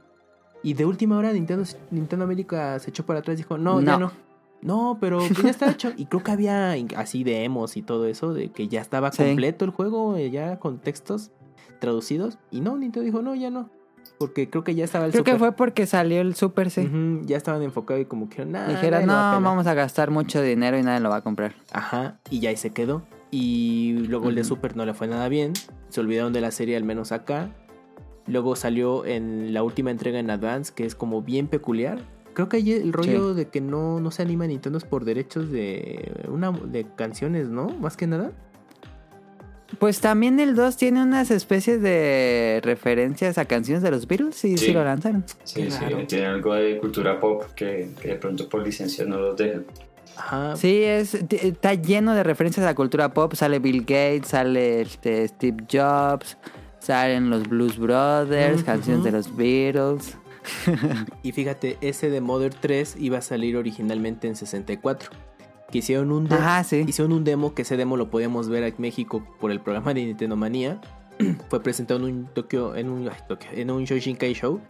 Y 0.63 0.73
de 0.73 0.85
última 0.85 1.17
hora 1.17 1.31
Nintendo, 1.31 1.63
Nintendo 1.91 2.25
América 2.25 2.77
se 2.79 2.89
echó 2.89 3.05
para 3.05 3.19
atrás 3.19 3.35
y 3.35 3.37
dijo, 3.37 3.57
no, 3.57 3.81
ya 3.81 3.97
no. 3.97 4.11
No, 4.61 4.97
pero 4.99 5.19
ya 5.43 5.49
está 5.49 5.71
hecho. 5.71 5.91
Y 5.97 6.05
creo 6.05 6.23
que 6.23 6.31
había 6.31 6.73
así 6.95 7.23
demos 7.23 7.77
y 7.77 7.81
todo 7.81 8.07
eso, 8.07 8.33
de 8.33 8.49
que 8.49 8.67
ya 8.67 8.81
estaba 8.81 9.11
completo 9.11 9.65
el 9.65 9.71
juego, 9.71 10.15
eh, 10.15 10.29
ya 10.29 10.59
con 10.59 10.79
textos 10.79 11.31
traducidos. 11.79 12.37
Y 12.51 12.61
no, 12.61 12.77
Nintendo 12.77 13.05
dijo, 13.05 13.21
no, 13.21 13.35
ya 13.35 13.49
no. 13.49 13.69
Porque 14.17 14.49
creo 14.49 14.63
que 14.63 14.73
ya 14.73 14.83
estaba 14.85 15.05
el 15.05 15.11
Creo 15.11 15.23
que 15.23 15.35
fue 15.35 15.51
porque 15.51 15.85
salió 15.85 16.21
el 16.21 16.33
Super 16.33 16.71
C. 16.71 16.89
ya 17.23 17.37
estaban 17.37 17.61
enfocados 17.61 18.01
y 18.01 18.05
como 18.05 18.29
que 18.29 18.45
nada. 18.45 18.69
Dijeron, 18.69 19.05
no, 19.05 19.13
vamos 19.13 19.67
a 19.67 19.73
gastar 19.73 20.11
mucho 20.11 20.41
dinero 20.41 20.77
y 20.77 20.83
nadie 20.83 21.01
lo 21.01 21.09
va 21.09 21.17
a 21.17 21.21
comprar. 21.21 21.53
Ajá, 21.71 22.17
y 22.29 22.39
ya 22.39 22.49
ahí 22.49 22.57
se 22.57 22.71
quedó. 22.71 23.03
Y 23.29 24.05
luego 24.07 24.29
el 24.29 24.35
de 24.35 24.43
Super 24.43 24.75
no 24.75 24.85
le 24.85 24.93
fue 24.93 25.07
nada 25.07 25.27
bien. 25.29 25.53
Se 25.89 25.99
olvidaron 25.99 26.33
de 26.33 26.41
la 26.41 26.51
serie, 26.51 26.77
al 26.77 26.83
menos 26.83 27.11
acá. 27.11 27.51
Luego 28.25 28.55
salió 28.55 29.05
en 29.05 29.53
la 29.53 29.63
última 29.63 29.91
entrega 29.91 30.19
en 30.19 30.29
Advance, 30.29 30.73
que 30.73 30.85
es 30.85 30.95
como 30.95 31.21
bien 31.21 31.47
peculiar 31.47 31.99
Creo 32.37 32.49
que 32.49 32.57
hay 32.57 32.71
el 32.71 32.93
rollo 32.93 33.33
de 33.33 33.47
que 33.47 33.61
no, 33.61 33.99
no 33.99 34.11
se 34.11 34.21
anima 34.21 34.45
Nintendo 34.45 34.79
por 34.81 35.05
derechos 35.05 35.49
de 35.49 36.11
una 36.27 36.51
de 36.51 36.85
canciones, 36.95 37.47
¿no? 37.47 37.69
Más 37.69 37.97
que 37.97 38.05
nada. 38.05 38.31
Pues 39.79 40.01
también 40.01 40.39
el 40.39 40.53
2 40.53 40.77
tiene 40.77 41.01
unas 41.01 41.31
especies 41.31 41.81
de 41.81 42.61
referencias 42.63 43.39
a 43.39 43.45
canciones 43.45 43.81
de 43.81 43.89
los 43.89 44.07
Beatles 44.07 44.45
y 44.45 44.55
sí, 44.55 44.71
lo 44.71 44.83
lanzaron. 44.83 45.23
Sí, 45.45 45.71
sí, 45.71 45.79
tiene 46.07 46.27
algo 46.27 46.53
de 46.53 46.77
cultura 46.77 47.19
pop 47.19 47.43
que, 47.55 47.89
de 48.03 48.15
pronto 48.17 48.47
por 48.47 48.63
licencia 48.63 49.03
no 49.03 49.17
los 49.17 49.35
dejan. 49.35 49.65
Ajá. 50.15 50.55
Sí, 50.57 50.83
es, 50.83 51.15
está 51.15 51.73
lleno 51.73 52.13
de 52.13 52.21
referencias 52.21 52.63
a 52.63 52.69
la 52.69 52.75
cultura 52.75 53.15
pop. 53.15 53.33
Sale 53.33 53.57
Bill 53.57 53.79
Gates, 53.79 54.27
sale 54.27 54.81
este, 54.81 55.27
Steve 55.27 55.63
Jobs, 55.67 56.37
salen 56.77 57.31
los 57.31 57.49
Blues 57.49 57.79
Brothers, 57.79 58.61
canciones 58.61 59.03
de 59.03 59.11
los 59.11 59.35
Beatles. 59.35 60.15
y 61.23 61.31
fíjate, 61.31 61.77
ese 61.81 62.09
de 62.09 62.21
Mother 62.21 62.53
3 62.53 62.97
iba 62.99 63.17
a 63.17 63.21
salir 63.21 63.57
originalmente 63.57 64.27
en 64.27 64.35
64. 64.35 65.11
Que 65.71 65.79
hicieron 65.79 66.11
un, 66.13 66.29
demo, 66.29 66.43
hicieron 66.87 67.11
un 67.11 67.23
demo, 67.25 67.53
que 67.53 67.63
ese 67.63 67.75
demo 67.75 67.97
lo 67.97 68.09
podíamos 68.09 68.47
ver 68.47 68.63
en 68.63 68.75
México 68.77 69.27
por 69.39 69.51
el 69.51 69.59
programa 69.59 69.93
de 69.93 70.05
Nintendo 70.05 70.37
Manía. 70.37 70.79
Fue 71.49 71.61
presentado 71.61 72.07
en 72.07 72.15
un 72.15 72.27
Tokyo, 72.27 72.75
en 72.75 72.89
un, 72.89 73.09
en 73.51 73.71
un 73.71 73.83
Shoshinkai 73.83 74.33
Show 74.33 74.61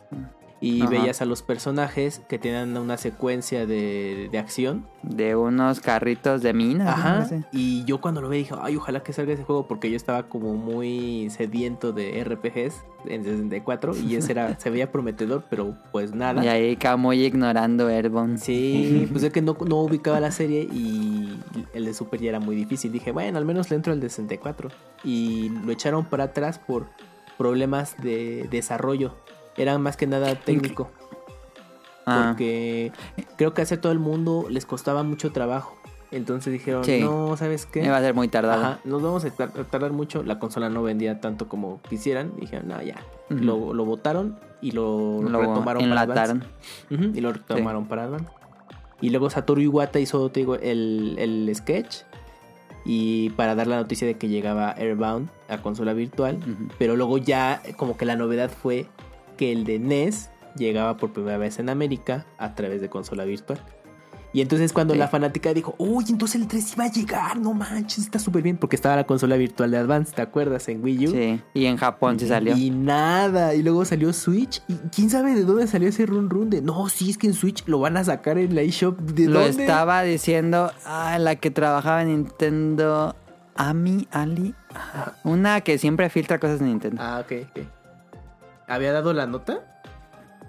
y 0.59 0.85
veías 0.88 1.21
a 1.21 1.25
los 1.25 1.43
personajes 1.43 2.21
que 2.27 2.39
tenían 2.39 2.75
una 2.77 2.97
secuencia 2.97 3.65
de, 3.67 4.29
de 4.31 4.38
acción. 4.39 4.88
De 5.03 5.35
unos 5.35 5.79
carritos 5.79 6.41
de 6.41 6.53
mina. 6.53 6.93
Ajá. 6.93 7.27
Y 7.51 7.85
yo 7.85 8.01
cuando 8.01 8.21
lo 8.21 8.29
vi 8.29 8.39
dije, 8.39 8.55
ay, 8.59 8.75
ojalá 8.75 9.01
que 9.03 9.13
salga 9.13 9.34
ese 9.34 9.43
juego 9.43 9.67
porque 9.67 9.89
yo 9.89 9.95
estaba 9.95 10.23
como 10.23 10.55
muy 10.55 11.29
sediento 11.29 11.93
de 11.93 12.23
RPGs 12.23 12.84
en 13.05 13.23
64 13.23 13.95
y 13.97 14.15
ese 14.15 14.31
era, 14.31 14.59
se 14.59 14.69
veía 14.69 14.91
prometedor, 14.91 15.45
pero 15.49 15.77
pues 15.91 16.13
nada. 16.13 16.43
Y 16.43 16.47
ahí 16.47 16.75
Camuy 16.75 17.23
ignorando 17.23 17.88
Airborne. 17.88 18.38
Sí, 18.39 19.07
pues 19.11 19.23
es 19.23 19.31
que 19.31 19.41
no, 19.41 19.55
no 19.67 19.81
ubicaba 19.81 20.19
la 20.19 20.31
serie 20.31 20.63
y 20.63 21.39
el 21.73 21.85
de 21.85 21.93
Super 21.93 22.19
ya 22.19 22.29
era 22.29 22.39
muy 22.39 22.55
difícil. 22.55 22.91
Dije, 22.91 23.11
bueno, 23.11 23.38
al 23.38 23.45
menos 23.45 23.69
le 23.69 23.75
entro 23.75 23.93
el 23.93 23.99
de 23.99 24.09
64. 24.09 24.69
Y 25.03 25.49
lo 25.49 25.71
echaron 25.71 26.05
para 26.05 26.25
atrás 26.25 26.57
por 26.57 26.88
problemas 27.38 27.95
de 28.01 28.47
desarrollo 28.49 29.13
era 29.57 29.77
más 29.77 29.97
que 29.97 30.07
nada 30.07 30.35
técnico. 30.35 30.89
Ah. 32.05 32.27
Porque 32.27 32.91
creo 33.35 33.53
que 33.53 33.61
hacer 33.61 33.79
todo 33.79 33.91
el 33.91 33.99
mundo 33.99 34.47
les 34.49 34.65
costaba 34.65 35.03
mucho 35.03 35.31
trabajo. 35.31 35.77
Entonces 36.09 36.53
dijeron, 36.53 36.84
no, 37.01 37.35
¿sabes 37.35 37.65
qué? 37.65 37.84
Iba 37.84 37.97
a 37.97 38.01
ser 38.01 38.13
muy 38.13 38.29
tardado. 38.29 38.77
nos 38.85 39.01
vamos 39.01 39.25
a 39.25 39.29
tardar 39.29 39.91
mucho. 39.91 40.23
La 40.23 40.39
consola 40.39 40.69
no 40.69 40.81
vendía 40.81 41.19
tanto 41.19 41.49
como 41.49 41.81
quisieran. 41.89 42.31
dijeron, 42.39 42.69
no, 42.69 42.81
ya. 42.81 43.03
lo, 43.29 43.73
lo 43.73 43.84
botaron 43.84 44.39
y 44.61 44.71
lo, 44.71 45.21
retomaron 45.21 45.89
para 45.89 46.01
Advance. 46.01 46.47
y 46.89 47.19
lo 47.19 47.34
retomaron 47.34 47.88
para 47.88 48.05
Advance. 48.05 48.29
Y 49.01 49.09
luego 49.09 49.29
Satoru 49.29 49.61
Iwata 49.61 49.99
hizo, 49.99 50.29
te 50.29 50.39
digo, 50.39 50.55
el, 50.55 51.15
el 51.19 51.53
sketch. 51.53 52.03
Y 52.85 53.31
para 53.31 53.53
dar 53.53 53.67
la 53.67 53.75
noticia 53.75 54.07
de 54.07 54.15
que 54.15 54.29
llegaba 54.29 54.71
Airbound 54.71 55.29
a 55.49 55.57
consola 55.57 55.91
virtual. 55.91 56.39
Pero 56.79 56.95
luego 56.95 57.17
ya 57.17 57.61
como 57.75 57.97
que 57.97 58.05
la 58.05 58.15
novedad 58.15 58.49
fue 58.49 58.88
que 59.38 59.51
el 59.51 59.64
de 59.64 59.80
NES 59.80 60.30
llegaba 60.57 60.97
por 60.97 61.14
primera 61.14 61.38
vez 61.38 61.59
en 61.59 61.69
América 61.69 62.26
a 62.38 62.55
través 62.55 62.81
de 62.81 62.89
consola 62.89 63.23
virtual. 63.23 63.61
Y 64.34 64.41
entonces 64.41 64.73
cuando 64.73 64.93
la 64.93 65.07
fanática 65.07 65.53
dijo, 65.53 65.73
uy, 65.77 66.05
entonces 66.09 66.41
el 66.41 66.47
3 66.47 66.73
iba 66.73 66.84
a 66.84 66.91
llegar, 66.91 67.39
no 67.39 67.53
manches, 67.53 67.99
está 67.99 68.19
súper 68.19 68.43
bien, 68.43 68.57
porque 68.57 68.76
estaba 68.76 68.95
la 68.95 69.05
consola 69.05 69.38
virtual 69.38 69.72
de 69.72 69.77
Advance, 69.77 70.14
¿te 70.14 70.22
acuerdas? 70.22 70.68
En 70.68 70.84
Wii 70.84 71.07
U. 71.07 71.11
Sí, 71.11 71.41
y 71.53 71.65
en 71.65 71.77
Japón 71.77 72.19
se 72.19 72.27
salió. 72.27 72.55
Y 72.55 72.69
nada, 72.69 73.55
y 73.55 73.64
luego 73.64 73.85
salió 73.85 74.11
Switch, 74.11 74.61
y 74.68 74.76
quién 74.93 75.09
sabe 75.09 75.34
de 75.34 75.43
dónde 75.43 75.65
salió 75.65 75.88
ese 75.88 76.05
run 76.05 76.30
run 76.30 76.49
de, 76.49 76.61
no, 76.61 76.89
sí, 76.89 77.09
es 77.09 77.18
que 77.18 77.27
en 77.27 77.34
Switch 77.34 77.65
lo 77.68 77.80
van 77.80 77.95
a 77.97 78.03
sacar 78.03 78.38
en 78.38 78.53
la 78.53 78.61
eShop, 78.61 78.99
¿de 78.99 79.27
lo 79.27 79.41
estaba 79.41 80.03
diciendo, 80.03 80.72
ah, 80.85 81.18
la 81.19 81.38
que 81.38 81.49
trabajaba 81.49 82.01
en 82.01 82.09
Nintendo, 82.09 83.15
Ami, 83.55 84.07
Ali, 84.11 84.53
una 85.23 85.61
que 85.61 85.77
siempre 85.77 86.09
filtra 86.09 86.38
cosas 86.38 86.59
de 86.59 86.65
Nintendo. 86.65 87.01
Ah, 87.01 87.23
ok, 87.23 87.47
ok. 87.49 87.65
¿Había 88.68 88.91
dado 88.91 89.14
la 89.14 89.26
nota? 89.26 89.64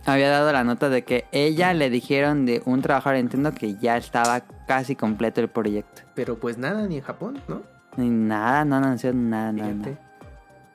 había 0.05 0.31
dado 0.31 0.53
la 0.53 0.65
nota 0.65 0.89
de 0.89 1.05
que 1.05 1.27
ella 1.33 1.75
le 1.75 1.91
dijeron 1.91 2.47
de 2.47 2.63
un 2.65 2.83
trabajador 2.83 3.17
de 3.17 3.23
Nintendo 3.23 3.53
que 3.53 3.77
ya 3.77 3.97
estaba 3.97 4.41
casi 4.67 4.97
completo 4.97 5.41
el 5.41 5.49
proyecto. 5.49 6.03
Pero 6.15 6.39
pues 6.39 6.57
nada, 6.59 6.87
ni 6.87 6.97
en 6.97 7.03
Japón, 7.03 7.41
¿no? 7.49 7.63
Ni 7.97 8.09
nada, 8.09 8.65
no 8.65 8.77
anunció 8.77 9.13
nada, 9.13 9.53
nada. 9.53 9.99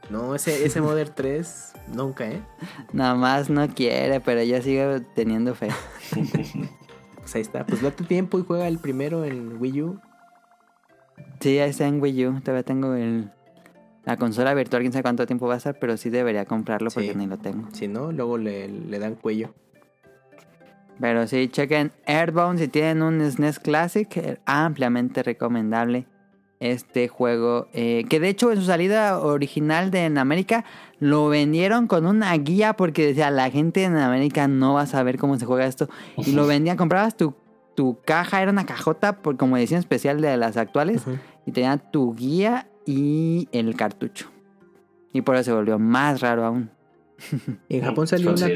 No, 0.10 0.36
ese, 0.36 0.65
ese 0.65 0.82
Modern 0.82 1.11
3 1.15 1.74
nunca, 1.94 2.28
¿eh? 2.30 2.41
Nada 2.94 3.15
más 3.15 3.49
no 3.49 3.68
quiere, 3.70 4.20
pero 4.20 4.41
ella 4.41 4.61
sigue 4.61 5.02
teniendo 5.15 5.56
fe. 5.56 5.70
pues 7.15 7.36
ahí 7.36 7.41
está, 7.41 7.65
pues 7.65 7.82
date 7.82 8.03
tiempo 8.03 8.38
y 8.38 8.44
juega 8.44 8.68
el 8.68 8.80
primero 8.80 9.24
en 9.24 9.60
Wii 9.61 9.82
U. 9.82 9.99
Sí, 11.40 11.57
ahí 11.60 11.70
está 11.70 11.88
en 11.88 12.02
Wii 12.02 12.28
U, 12.28 12.41
todavía 12.41 12.64
tengo 12.64 12.94
el, 12.95 13.32
la 14.05 14.17
consola 14.17 14.53
virtual, 14.53 14.81
quién 14.81 14.91
sabe 14.91 15.03
cuánto 15.03 15.25
tiempo 15.25 15.47
va 15.47 15.55
a 15.55 15.57
estar, 15.57 15.80
pero 15.80 15.95
sí 15.95 16.09
debería 16.09 16.45
comprarlo 16.45 16.89
porque 16.91 17.15
ni 17.15 17.25
lo 17.25 17.38
tengo. 17.38 17.69
Si 17.71 17.88
no, 17.88 18.11
luego 18.11 18.38
le, 18.38 18.99
dan 18.99 19.15
cuello. 19.15 19.53
Pero 20.99 21.25
sí, 21.27 21.47
chequen 21.47 21.91
Airbound 22.05 22.59
si 22.59 22.67
tienen 22.67 23.01
un 23.01 23.19
SNES 23.31 23.59
Classic, 23.59 24.17
eh, 24.17 24.39
ampliamente 24.45 25.23
recomendable 25.23 26.05
este 26.59 27.07
juego. 27.07 27.67
Eh, 27.73 28.05
que 28.09 28.19
de 28.19 28.30
hecho 28.30 28.51
en 28.51 28.57
su 28.57 28.65
salida 28.65 29.19
original 29.19 29.89
de 29.89 30.05
en 30.05 30.17
América 30.17 30.65
lo 30.99 31.27
vendieron 31.30 31.88
con 31.88 32.05
una 32.05 32.34
guía 32.38 32.73
porque 32.73 33.07
decía 33.07 33.31
la 33.31 33.49
gente 33.49 33.84
en 33.84 33.97
América 33.97 34.47
no 34.47 34.75
va 34.75 34.81
a 34.81 34.85
saber 34.85 35.17
cómo 35.17 35.39
se 35.39 35.45
juega 35.45 35.65
esto. 35.65 35.89
Y 36.17 36.34
lo 36.34 36.45
vendían, 36.47 36.77
comprabas 36.77 37.15
tu, 37.15 37.34
tu 37.73 37.99
caja, 38.05 38.41
era 38.41 38.51
una 38.51 38.65
cajota 38.65 39.21
por, 39.21 39.38
como 39.38 39.57
edición 39.57 39.80
especial 39.80 40.21
de 40.21 40.35
las 40.38 40.57
actuales. 40.57 41.03
Y 41.45 41.51
tenía 41.51 41.77
tu 41.77 42.13
guía 42.15 42.67
y 42.85 43.47
el 43.51 43.76
cartucho. 43.76 44.30
Y 45.11 45.22
por 45.22 45.35
eso 45.35 45.45
se 45.45 45.53
volvió 45.53 45.80
más 45.80 46.22
raro 46.22 46.45
aún. 46.45 46.72
en 47.69 47.84
Japón 47.84 48.07
salió 48.07 48.31
una 48.31 48.47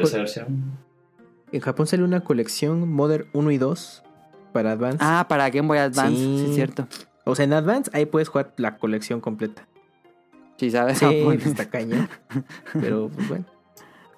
En 1.51 1.61
Japón 1.61 1.87
salió 1.87 2.05
una 2.05 2.23
colección 2.23 2.91
Modern 2.91 3.27
1 3.33 3.51
y 3.51 3.57
2 3.57 4.03
para 4.53 4.71
Advance. 4.71 4.97
Ah, 5.01 5.25
para 5.29 5.49
Game 5.49 5.67
Boy 5.67 5.77
Advance, 5.77 6.17
sí, 6.17 6.45
es 6.49 6.55
cierto. 6.55 6.87
O 7.25 7.35
sea, 7.35 7.45
en 7.45 7.53
Advance 7.53 7.91
ahí 7.93 8.05
puedes 8.05 8.29
jugar 8.29 8.53
la 8.57 8.77
colección 8.77 9.21
completa. 9.21 9.67
Sí, 10.57 10.71
sabes. 10.71 10.97
Sí, 10.97 11.05
está 11.45 11.69
caña. 11.69 12.09
Pero 12.73 13.09
pues 13.13 13.29
bueno. 13.29 13.45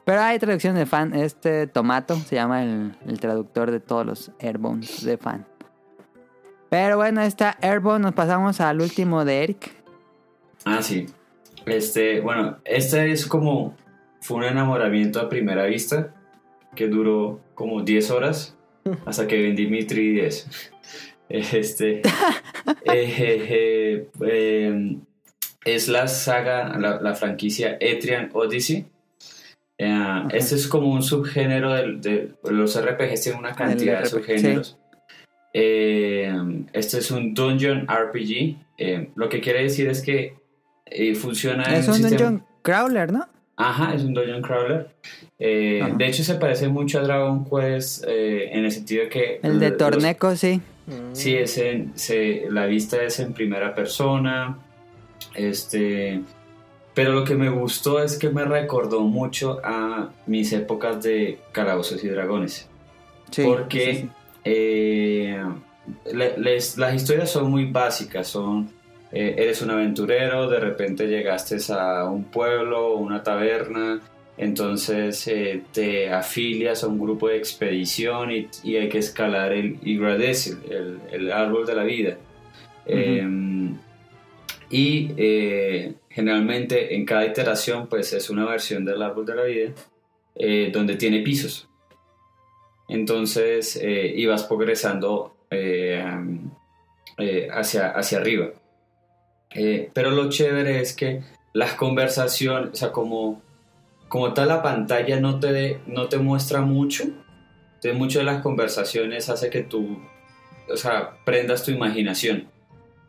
Pero 0.05 0.21
hay 0.21 0.39
traducción 0.39 0.75
de 0.75 0.85
fan. 0.85 1.13
Este 1.13 1.67
Tomato 1.67 2.15
se 2.15 2.35
llama 2.35 2.63
el, 2.63 2.95
el 3.05 3.19
traductor 3.19 3.69
de 3.69 3.79
todos 3.79 4.05
los 4.05 4.31
Airbones 4.39 5.03
de 5.03 5.17
fan. 5.17 5.45
Pero 6.69 6.97
bueno, 6.97 7.21
esta 7.21 7.57
Airbone 7.61 7.99
nos 7.99 8.13
pasamos 8.13 8.61
al 8.61 8.81
último 8.81 9.25
de 9.25 9.43
Eric. 9.43 9.78
Ah, 10.65 10.81
sí. 10.81 11.07
Este, 11.65 12.19
bueno, 12.21 12.57
este 12.65 13.11
es 13.11 13.25
como. 13.25 13.75
Fue 14.21 14.37
un 14.37 14.43
enamoramiento 14.43 15.21
a 15.21 15.29
primera 15.29 15.65
vista 15.65 16.13
que 16.75 16.87
duró 16.87 17.39
como 17.55 17.83
10 17.83 18.11
horas 18.11 18.57
hasta 19.05 19.27
que 19.27 19.41
vendí 19.41 19.67
mi 19.67 19.85
3DS. 19.85 20.45
Este. 21.29 22.01
Eh, 22.85 24.09
em, 24.21 25.01
es 25.63 25.87
la 25.87 26.07
saga, 26.07 26.77
la, 26.77 27.15
franquicia 27.15 27.77
Etrian 27.79 28.29
Odyssey. 28.33 28.85
Eh, 29.77 30.23
este 30.31 30.55
es 30.55 30.67
como 30.67 30.91
un 30.91 31.01
subgénero 31.01 31.73
de, 31.73 32.33
los 32.43 32.79
RPGs 32.79 33.21
tienen 33.21 33.39
una 33.39 33.55
cantidad 33.55 34.01
de 34.01 34.05
subgéneros. 34.07 34.77
Eh, 35.53 36.31
este 36.73 36.99
es 36.99 37.11
un 37.11 37.33
Dungeon 37.33 37.87
RPG. 37.87 39.13
lo 39.15 39.29
que 39.29 39.39
quiere 39.39 39.63
decir 39.63 39.87
es 39.87 40.01
que 40.01 40.35
funciona 41.15 41.63
es 41.75 41.87
un 41.87 42.01
Dungeon 42.01 42.43
Crawler, 42.61 43.11
¿no? 43.11 43.27
Ajá, 43.55 43.93
es 43.93 44.03
un 44.03 44.13
Dungeon 44.13 44.41
Crawler. 44.41 44.89
Eh, 45.37 45.81
de 45.97 46.07
hecho, 46.07 46.23
se 46.23 46.35
parece 46.35 46.69
mucho 46.69 46.99
a 46.99 47.03
Dragon 47.03 47.43
Quest 47.43 48.05
eh, 48.07 48.51
en 48.53 48.63
el 48.63 48.71
sentido 48.71 49.03
de 49.03 49.09
que. 49.09 49.39
El 49.43 49.59
de 49.59 49.71
Torneco, 49.71 50.35
sí. 50.35 50.61
Sí, 51.13 51.35
es 51.35 51.57
en, 51.57 51.93
la 52.49 52.65
vista 52.65 53.03
es 53.03 53.19
en 53.19 53.33
primera 53.33 53.75
persona. 53.75 54.59
Este. 55.35 56.21
Pero 56.93 57.11
lo 57.11 57.23
que 57.23 57.35
me 57.35 57.49
gustó 57.49 58.01
es 58.01 58.17
que 58.17 58.29
me 58.29 58.45
recordó 58.45 59.01
mucho 59.01 59.59
a 59.63 60.09
mis 60.25 60.51
épocas 60.53 61.03
de 61.03 61.39
Calabozos 61.51 62.03
y 62.03 62.07
Dragones. 62.07 62.67
Sí, 63.29 63.43
porque 63.43 64.07
eh, 64.43 65.43
las 66.13 66.95
historias 66.95 67.29
son 67.29 67.51
muy 67.51 67.65
básicas, 67.65 68.27
son 68.27 68.69
eh, 69.11 69.35
eres 69.37 69.61
un 69.61 69.71
aventurero, 69.71 70.49
de 70.49 70.59
repente 70.59 71.07
llegaste 71.07 71.57
a 71.73 72.05
un 72.05 72.25
pueblo, 72.25 72.95
una 72.95 73.23
taberna, 73.23 74.01
entonces 74.37 75.27
eh, 75.27 75.63
te 75.73 76.11
afilias 76.11 76.83
a 76.83 76.87
un 76.87 76.99
grupo 76.99 77.27
de 77.27 77.37
expedición 77.37 78.31
y, 78.31 78.75
hay 78.75 78.87
que 78.87 78.99
escalar 78.99 79.51
el 79.51 79.79
Yggdrasil, 79.81 80.59
el, 81.11 81.31
árbol 81.31 81.65
de 81.65 81.75
la 81.75 81.83
vida. 81.83 82.17
Em, 82.85 83.77
y 84.69 85.11
eh, 85.17 85.93
generalmente 86.09 86.95
en 86.95 87.05
cada 87.05 87.25
iteración 87.25 87.87
pues 87.87 88.13
es 88.13 88.29
una 88.29 88.45
versión 88.45 88.85
del 88.85 89.01
árbol 89.01 89.25
de 89.25 89.35
la 89.35 89.43
vida 89.43 89.71
donde 90.71 90.95
tiene 90.95 91.21
pisos. 91.21 91.67
Entonces 92.87 93.79
ibas 94.15 94.43
progresando 94.43 95.35
hacia, 97.51 97.89
hacia 97.89 98.17
arriba. 98.19 98.51
Eh, 99.51 99.89
pero 99.93 100.11
lo 100.11 100.29
chévere 100.29 100.81
es 100.81 100.93
que 100.93 101.21
las 101.53 101.73
conversaciones, 101.73 102.71
o 102.73 102.75
sea, 102.75 102.91
como, 102.91 103.41
como 104.07 104.33
tal 104.33 104.49
la 104.49 104.61
pantalla 104.61 105.19
no 105.19 105.39
te, 105.39 105.79
no 105.87 106.07
te 106.07 106.17
muestra 106.17 106.61
mucho, 106.61 107.05
de 107.81 107.93
muchas 107.93 108.21
de 108.21 108.25
las 108.25 108.41
conversaciones 108.41 109.29
hace 109.29 109.49
que 109.49 109.61
tú, 109.61 109.99
o 110.71 110.77
sea, 110.77 111.17
prendas 111.25 111.63
tu 111.63 111.71
imaginación. 111.71 112.47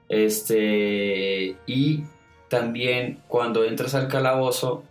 Este, 0.08 1.56
y 1.66 2.04
también 2.48 3.20
cuando 3.28 3.64
entras 3.64 3.94
al 3.94 4.08
calabozo, 4.08 4.84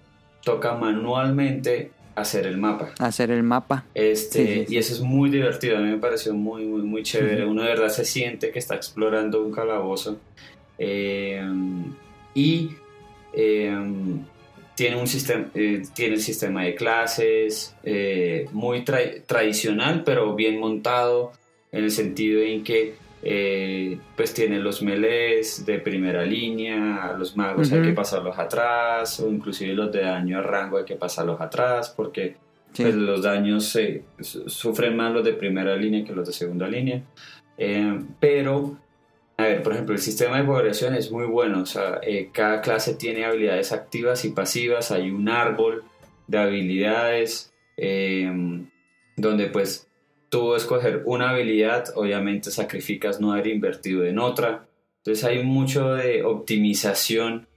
toca 0.44 0.74
manualmente 0.76 1.92
hacer 2.16 2.46
el 2.46 2.58
mapa. 2.58 2.92
Hacer 3.00 3.32
el 3.32 3.44
mapa. 3.44 3.86
Este, 3.94 4.66
y 4.70 4.78
eso 4.78 4.94
es 4.94 5.02
muy 5.02 5.30
divertido, 5.30 5.78
a 5.78 5.82
mí 5.82 5.90
me 5.90 5.98
pareció 5.98 6.34
muy, 6.34 6.66
muy, 6.66 6.84
muy 6.84 7.04
chévere. 7.04 7.46
Uno 7.46 7.64
de 7.64 7.70
verdad 7.70 7.90
se 7.90 8.06
siente 8.06 8.52
que 8.52 8.60
está 8.60 8.76
explorando 8.76 9.44
un 9.44 9.52
calabozo 9.52 10.20
Em, 10.80 11.93
y 12.34 12.69
em, 13.34 14.23
tiene 14.80 14.95
un 14.95 15.07
sistema, 15.07 15.45
eh, 15.53 15.81
tiene 15.93 16.15
el 16.15 16.22
sistema 16.22 16.64
de 16.64 16.73
clases 16.73 17.76
eh, 17.84 18.47
muy 18.53 18.85
tradicional, 18.85 20.03
pero 20.06 20.34
bien 20.35 20.57
montado, 20.57 21.34
en 21.69 21.84
el 21.84 21.91
sentido 21.91 22.41
en 22.41 22.64
que 22.64 22.95
eh, 23.22 23.99
pues 24.15 24.34
tiene 24.34 24.57
los 24.60 24.81
melees 24.81 25.65
de 25.65 25.80
primera 25.80 26.23
línea, 26.23 27.14
los 27.19 27.35
magos 27.35 27.73
hay 27.73 27.81
que 27.81 27.91
pasarlos 27.91 28.39
atrás, 28.39 29.19
o 29.19 29.30
inclusive 29.30 29.73
los 29.73 29.91
de 29.91 29.99
daño 29.99 30.39
a 30.39 30.43
rango 30.43 30.77
hay 30.77 30.85
que 30.85 30.95
pasarlos 30.95 31.41
atrás, 31.41 31.89
porque 31.89 32.38
pues, 32.73 32.95
los 32.95 33.22
daños 33.22 33.77
sufren 34.22 34.95
más 34.95 35.11
los 35.11 35.26
de 35.26 35.34
primera 35.34 35.76
línea 35.76 36.06
que 36.06 36.14
los 36.14 36.26
de 36.26 36.31
segunda 36.31 36.69
línea. 36.69 37.03
pero 38.22 38.77
a 39.40 39.44
ver, 39.44 39.64
por 39.64 39.72
ejemplo, 39.72 39.95
el 39.95 40.02
sistema 40.02 40.38
de 40.38 40.44
progresión 40.44 40.94
es 40.95 41.14
muy 41.14 41.26
bueno. 41.26 41.61
O 41.61 41.66
sea, 41.66 42.02
eh, 42.03 42.30
cada 42.34 42.60
clase 42.60 42.95
tiene 42.95 43.24
habilidades 43.24 43.72
activas 43.72 44.26
y 44.26 44.32
pasivas. 44.32 44.91
Hay 44.91 45.11
un 45.11 45.30
árbol 45.30 45.86
de 46.28 46.40
habilidades 46.40 47.53
em, 47.78 48.70
donde 49.16 49.45
pues 49.45 49.88
tú 50.28 50.56
escoger 50.56 51.03
una 51.06 51.30
habilidad, 51.30 51.86
obviamente 51.95 52.52
sacrificas 52.52 53.22
no 53.22 53.32
haber 53.32 53.48
invertido 53.48 54.03
en 54.03 54.20
otra. 54.20 54.68
Entonces 54.98 55.24
hay 55.24 55.41
mucho 55.41 55.94
de 55.94 56.26
optimización 56.26 57.48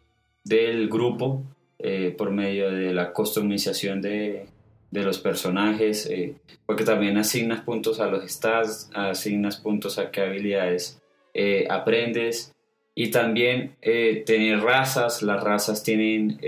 del 0.45 0.89
grupo 0.89 1.43
eh, 1.81 2.15
por 2.17 2.31
medio 2.31 2.71
de 2.71 2.95
la 2.95 3.13
customización 3.13 4.01
de, 4.01 4.47
de 4.93 5.03
los 5.03 5.19
personajes, 5.19 6.07
eh, 6.07 6.37
porque 6.65 6.85
también 6.85 7.19
asignas 7.19 7.63
puntos 7.63 7.99
a 7.99 8.07
los 8.07 8.31
stats, 8.31 8.89
asignas 8.95 9.57
puntos 9.57 9.99
a 9.99 10.13
qué 10.13 10.21
habilidades 10.21 11.02
eh, 11.35 11.67
aprendes. 11.69 12.53
Y 12.95 13.11
también 13.11 13.77
tener 13.81 14.61
razas, 14.61 15.23
las 15.23 15.43
razas 15.43 15.83
tienen 15.83 16.39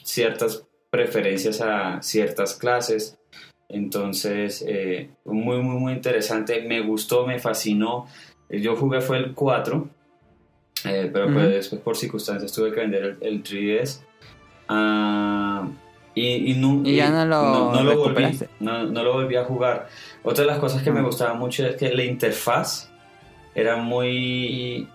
ciertas 0.00 0.64
preferencias 0.90 1.60
a 1.60 2.00
ciertas 2.02 2.54
clases, 2.54 3.18
entonces 3.68 4.64
muy 5.24 5.60
muy 5.60 5.80
muy 5.80 5.92
interesante, 5.92 6.62
me 6.62 6.82
gustó, 6.82 7.26
me 7.26 7.40
fascinó, 7.40 8.06
yo 8.48 8.76
jugué 8.76 9.00
fue 9.00 9.18
el 9.18 9.34
4, 9.34 9.88
eh, 10.84 11.10
pero 11.12 11.32
pues 11.32 11.48
después 11.50 11.80
por 11.82 11.96
circunstancias 11.96 12.52
tuve 12.52 12.72
que 12.72 12.80
vender 12.80 13.18
el, 13.20 13.42
3DS. 13.42 14.00
Ah, 14.68 15.68
y, 16.14 16.54
no, 16.54 16.82
ya 16.84 17.10
no 17.10 17.26
lo, 17.26 17.72
no, 17.72 17.82
lo 17.84 17.96
volví, 17.96 18.38
no, 18.60 18.84
lo 18.84 19.12
volví 19.12 19.36
a 19.36 19.44
jugar. 19.44 19.88
Otra 20.22 20.44
de 20.44 20.50
las 20.50 20.58
cosas 20.58 20.82
que 20.82 20.90
me 20.90 21.02
gustaba 21.02 21.34
mucho 21.34 21.66
es 21.66 21.76
que 21.76 21.92
la 21.92 22.04
interfaz 22.04 22.90
era 23.54 23.76
muy... 23.76 24.88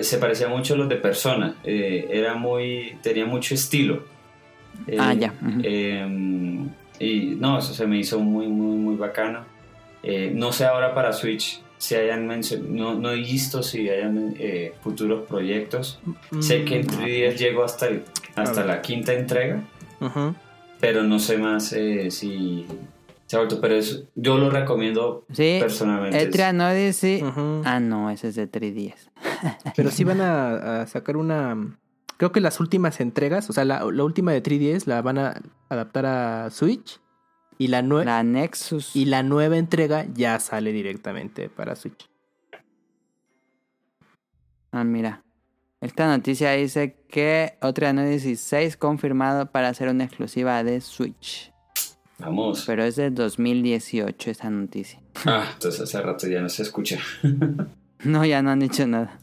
se 0.00 0.18
parecía 0.18 0.48
mucho 0.48 0.74
a 0.74 0.76
los 0.76 0.88
de 0.88 0.96
Persona. 0.96 1.54
Eh, 1.64 2.08
era 2.10 2.34
muy... 2.34 2.98
tenía 3.02 3.26
mucho 3.26 3.54
estilo. 3.54 4.04
ah, 4.98 5.14
ya. 5.14 5.32
Em, 5.62 6.68
y 6.98 7.36
no, 7.38 7.58
eso 7.58 7.74
se 7.74 7.86
me 7.86 7.98
hizo 7.98 8.18
muy, 8.20 8.48
muy, 8.48 8.76
muy 8.76 8.96
bacano. 8.96 9.44
Eh, 10.02 10.30
no 10.34 10.52
sé 10.52 10.64
ahora 10.64 10.94
para 10.94 11.12
Switch 11.12 11.60
si 11.78 11.94
hayan 11.94 12.26
no, 12.68 12.94
no 12.94 13.10
he 13.10 13.16
visto 13.16 13.62
si 13.62 13.88
hayan 13.88 14.34
eh, 14.38 14.72
futuros 14.82 15.26
proyectos. 15.26 16.00
sé 16.40 16.64
que 16.64 16.80
en 16.80 16.86
3DS 16.86 17.34
mm, 17.34 17.36
llegó 17.36 17.64
hasta, 17.64 17.88
hasta 18.34 18.64
la 18.64 18.80
quinta 18.80 19.12
entrega, 19.12 19.62
pero 20.80 21.02
no 21.02 21.18
sé 21.18 21.38
más 21.38 21.72
eh, 21.72 22.10
si 22.10 22.66
Pero 23.28 23.80
yo 24.14 24.38
lo 24.38 24.50
recomiendo 24.50 25.24
sí, 25.32 25.58
personalmente. 25.60 26.22
Etrian 26.22 26.60
Odyssey. 26.60 27.24
Ah, 27.64 27.80
no, 27.80 28.10
ese 28.10 28.28
es 28.28 28.36
de 28.36 28.50
3DS. 28.50 29.10
pero 29.76 29.90
sí 29.90 30.04
van 30.04 30.20
a, 30.20 30.86
sacar 30.86 31.16
una. 31.16 31.78
Creo 32.16 32.32
que 32.32 32.40
las 32.40 32.60
últimas 32.60 33.00
entregas, 33.00 33.50
o 33.50 33.52
sea, 33.52 33.64
la, 33.64 33.84
la 33.84 34.04
última 34.04 34.32
de 34.32 34.42
3DS 34.42 34.86
la 34.86 35.02
van 35.02 35.18
a 35.18 35.42
adaptar 35.68 36.06
a 36.06 36.50
Switch. 36.50 37.00
Y 37.58 37.68
la, 37.68 37.82
la 37.82 38.22
Nexus. 38.22 38.94
Y 38.94 39.06
la 39.06 39.22
nueva 39.22 39.56
entrega 39.56 40.06
ya 40.12 40.38
sale 40.40 40.72
directamente 40.72 41.48
para 41.48 41.74
Switch. 41.74 42.08
Ah, 44.72 44.84
mira. 44.84 45.22
Esta 45.80 46.06
noticia 46.06 46.52
dice 46.52 46.96
que 47.08 47.58
otra 47.60 47.92
16 47.92 48.76
confirmado 48.76 49.50
para 49.50 49.68
hacer 49.68 49.88
una 49.88 50.04
exclusiva 50.04 50.62
de 50.64 50.80
Switch. 50.80 51.52
Vamos. 52.18 52.64
Pero 52.66 52.84
es 52.84 52.96
de 52.96 53.10
2018 53.10 54.30
esta 54.30 54.50
noticia. 54.50 55.00
Ah, 55.26 55.50
entonces 55.52 55.82
hace 55.82 56.00
rato 56.00 56.26
ya 56.26 56.40
no 56.40 56.48
se 56.48 56.62
escucha. 56.62 56.98
no, 58.04 58.24
ya 58.24 58.42
no 58.42 58.50
han 58.50 58.60
dicho 58.60 58.86
nada. 58.86 59.18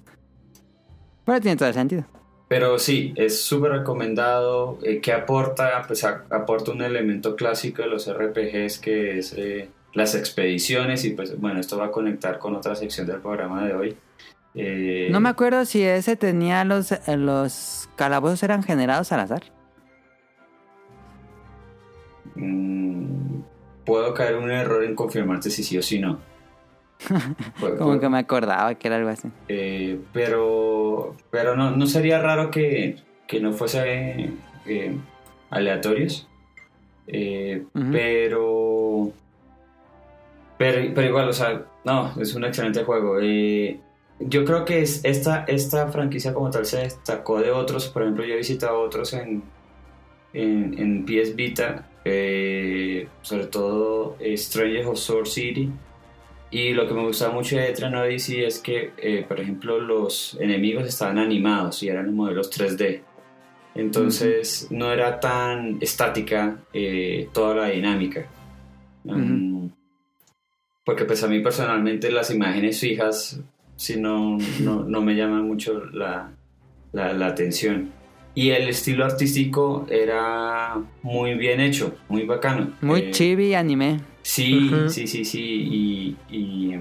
Pero 1.25 1.41
tiene 1.41 1.57
todo 1.57 1.69
el 1.69 1.73
sentido. 1.73 2.05
Pero 2.47 2.77
sí, 2.77 3.13
es 3.15 3.41
súper 3.41 3.71
recomendado. 3.71 4.77
Eh, 4.83 4.99
que 4.99 5.11
aporta? 5.11 5.81
Pues 5.87 6.03
aporta 6.03 6.71
un 6.71 6.81
elemento 6.81 7.35
clásico 7.35 7.81
de 7.81 7.87
los 7.87 8.11
RPGs 8.11 8.77
que 8.77 9.17
es 9.17 9.33
eh, 9.33 9.69
las 9.93 10.13
expediciones. 10.13 11.03
Y 11.05 11.11
pues 11.11 11.39
bueno, 11.39 11.59
esto 11.59 11.77
va 11.77 11.85
a 11.85 11.91
conectar 11.91 12.37
con 12.37 12.55
otra 12.55 12.75
sección 12.75 13.07
del 13.07 13.21
programa 13.21 13.65
de 13.65 13.73
hoy. 13.73 13.97
Eh, 14.55 15.07
no 15.09 15.19
me 15.19 15.29
acuerdo 15.29 15.65
si 15.65 15.81
ese 15.81 16.15
tenía 16.15 16.63
los, 16.63 16.93
los 17.07 17.89
calabozos 17.95 18.43
eran 18.43 18.61
generados 18.61 19.11
al 19.11 19.21
azar. 19.21 19.43
Mm, 22.35 23.41
puedo 23.85 24.13
caer 24.13 24.35
un 24.35 24.51
error 24.51 24.83
en 24.83 24.95
confirmarte 24.95 25.49
si 25.49 25.63
sí 25.63 25.77
o 25.77 25.81
si 25.81 25.99
no. 25.99 26.19
Como 27.77 27.99
que 27.99 28.09
me 28.09 28.19
acordaba 28.19 28.75
que 28.75 28.87
era 28.87 28.97
algo 28.97 29.09
así. 29.09 29.29
Eh, 29.47 29.99
pero 30.13 31.15
pero 31.31 31.55
no, 31.55 31.71
no 31.71 31.85
sería 31.87 32.19
raro 32.19 32.49
que, 32.49 32.97
que 33.27 33.39
no 33.39 33.51
fuese 33.53 34.31
eh, 34.65 34.97
aleatorios. 35.49 36.27
Eh, 37.07 37.65
pero, 37.91 39.11
pero, 40.57 40.93
pero 40.95 41.07
igual, 41.07 41.27
o 41.29 41.33
sea, 41.33 41.65
no, 41.83 42.13
es 42.19 42.33
un 42.33 42.45
excelente 42.45 42.83
juego. 42.83 43.19
yo 43.19 44.45
creo 44.45 44.63
que 44.63 44.81
es 44.81 45.03
esta, 45.03 45.43
esta 45.47 45.87
franquicia 45.89 46.33
como 46.33 46.49
tal 46.49 46.65
se 46.65 46.79
destacó 46.79 47.41
de 47.41 47.51
otros. 47.51 47.89
Por 47.89 48.03
ejemplo, 48.03 48.23
yo 48.23 48.35
he 48.35 48.37
visitado 48.37 48.79
otros 48.79 49.13
en, 49.13 49.43
en, 50.33 50.77
en 50.77 51.05
PS 51.05 51.35
Vita, 51.35 51.87
sobre 53.21 53.45
todo 53.47 54.17
Stranger 54.35 54.87
of 54.87 54.97
Sword 54.97 55.27
City. 55.27 55.69
Y 56.53 56.73
lo 56.73 56.87
que 56.87 56.93
me 56.93 57.01
gustaba 57.01 57.33
mucho 57.33 57.57
de 57.57 57.71
Tren 57.71 57.95
Odyssey 57.95 58.43
es 58.43 58.59
que, 58.59 58.91
eh, 58.97 59.25
por 59.27 59.39
ejemplo, 59.39 59.79
los 59.79 60.37
enemigos 60.39 60.87
estaban 60.87 61.17
animados 61.17 61.81
y 61.81 61.89
eran 61.89 62.13
modelos 62.13 62.51
3D. 62.51 63.01
Entonces 63.73 64.67
no 64.69 64.93
era 64.93 65.19
tan 65.19 65.79
estática 65.81 66.59
eh, 66.71 67.27
toda 67.33 67.55
la 67.55 67.69
dinámica. 67.69 68.27
Mm, 69.03 69.65
porque 70.85 71.05
pues 71.05 71.23
a 71.23 71.27
mí 71.27 71.39
personalmente 71.39 72.11
las 72.11 72.29
imágenes 72.29 72.79
fijas 72.79 73.41
si 73.75 73.99
no, 73.99 74.37
no, 74.59 75.01
me 75.01 75.15
llaman 75.15 75.47
mucho 75.47 75.83
la, 75.85 76.31
la, 76.91 77.25
atención. 77.25 77.91
Y 78.35 78.49
el 78.49 78.67
estilo 78.69 79.05
artístico 79.05 79.85
era 79.89 80.75
muy 81.03 81.35
bien 81.35 81.59
hecho, 81.59 81.95
muy 82.09 82.23
bacano. 82.23 82.73
Muy 82.81 83.01
eh, 83.01 83.11
chibi 83.11 83.53
anime. 83.53 83.99
Sí, 84.23 84.71
sí, 84.87 85.05
sí, 85.05 85.23
sí, 85.25 86.17
y, 86.31 86.77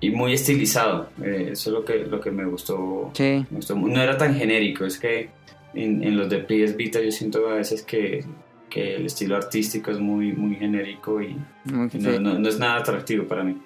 y, 0.00 0.10
muy 0.10 0.32
estilizado. 0.32 1.10
Eh, 1.22 1.50
eso 1.52 1.70
es 1.70 1.74
lo 1.74 1.84
que, 1.84 1.98
lo 1.98 2.20
que 2.20 2.30
me 2.30 2.44
gustó, 2.44 3.10
sí. 3.12 3.44
No 3.74 4.00
era 4.00 4.16
tan 4.16 4.34
genérico, 4.36 4.84
es 4.84 4.98
que 4.98 5.30
en, 5.74 6.16
los 6.16 6.28
de 6.28 6.38
PS 6.38 6.76
Vita 6.76 7.00
yo 7.00 7.10
siento 7.10 7.46
a 7.48 7.54
veces 7.54 7.82
que, 7.82 8.24
el 8.74 9.04
estilo 9.04 9.36
artístico 9.36 9.90
es 9.90 9.98
muy, 9.98 10.32
muy 10.32 10.56
genérico 10.56 11.20
y, 11.20 11.36
no, 11.64 11.88
no, 12.20 12.48
es 12.48 12.58
nada 12.58 12.78
atractivo 12.78 13.26
para 13.26 13.44
mí. 13.44 13.58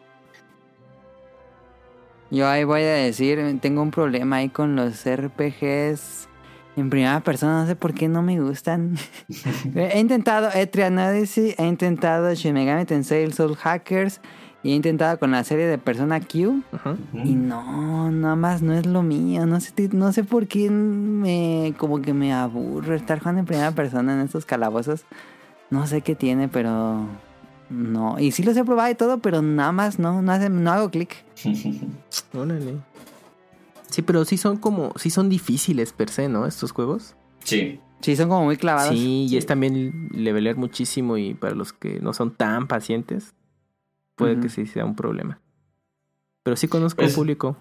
Yo 2.30 2.48
ahí 2.48 2.64
voy 2.64 2.82
a 2.82 2.94
decir, 2.94 3.40
tengo 3.60 3.82
un 3.82 3.90
problema 3.90 4.36
ahí 4.36 4.48
con 4.48 4.74
los 4.74 5.04
RPGs 5.04 6.28
en 6.76 6.90
primera 6.90 7.20
persona, 7.20 7.62
no 7.62 7.66
sé 7.66 7.74
por 7.76 7.94
qué 7.94 8.08
no 8.08 8.22
me 8.22 8.40
gustan. 8.40 8.96
he 9.74 9.98
intentado 9.98 10.50
Etrian 10.52 10.98
Odyssey, 10.98 11.54
he 11.56 11.66
intentado 11.66 12.32
Shin 12.34 12.54
Megami 12.54 12.84
Tensei 12.84 13.30
Soul 13.32 13.56
Hackers 13.56 14.20
y 14.62 14.72
he 14.72 14.74
intentado 14.74 15.18
con 15.18 15.30
la 15.30 15.44
serie 15.44 15.66
de 15.66 15.78
Persona 15.78 16.20
Q 16.20 16.62
y 17.14 17.34
no, 17.34 18.10
nada 18.10 18.36
más 18.36 18.62
no 18.62 18.74
es 18.74 18.84
lo 18.84 19.02
mío. 19.02 19.46
No 19.46 19.60
sé, 19.60 19.72
no 19.92 20.12
sé 20.12 20.24
por 20.24 20.48
qué 20.48 20.68
me 20.68 21.72
como 21.78 22.02
que 22.02 22.12
me 22.12 22.32
aburro 22.32 22.94
estar 22.94 23.20
jugando 23.20 23.40
en 23.40 23.46
primera 23.46 23.70
persona 23.70 24.14
en 24.14 24.20
estos 24.20 24.44
calabozos. 24.44 25.04
No 25.70 25.86
sé 25.86 26.02
qué 26.02 26.14
tiene, 26.14 26.48
pero 26.48 27.06
no. 27.70 28.18
Y 28.18 28.32
sí 28.32 28.42
los 28.42 28.56
he 28.56 28.64
probado 28.64 28.90
y 28.90 28.94
todo, 28.94 29.18
pero 29.18 29.42
nada 29.42 29.72
más 29.72 29.98
no, 29.98 30.22
no, 30.22 30.32
hace, 30.32 30.48
no 30.48 30.70
hago 30.70 30.90
clic. 30.90 31.24
Órale. 32.34 32.76
Sí, 33.90 34.02
pero 34.02 34.24
sí 34.24 34.36
son 34.36 34.56
como, 34.56 34.92
sí 34.96 35.10
son 35.10 35.28
difíciles 35.28 35.92
per 35.92 36.10
se, 36.10 36.28
¿no? 36.28 36.46
Estos 36.46 36.72
juegos. 36.72 37.14
Sí. 37.44 37.80
Sí, 38.00 38.16
son 38.16 38.28
como 38.28 38.44
muy 38.44 38.56
clavados. 38.56 38.90
Sí, 38.90 39.26
y 39.30 39.36
es 39.36 39.46
también 39.46 40.10
levelear 40.12 40.56
muchísimo 40.56 41.16
y 41.16 41.34
para 41.34 41.54
los 41.54 41.72
que 41.72 42.00
no 42.00 42.12
son 42.12 42.34
tan 42.34 42.66
pacientes, 42.68 43.34
puede 44.16 44.38
que 44.38 44.48
sí 44.48 44.66
sea 44.66 44.84
un 44.84 44.94
problema. 44.94 45.40
Pero 46.42 46.56
sí 46.56 46.68
conozco 46.68 47.04
un 47.04 47.12
público. 47.12 47.56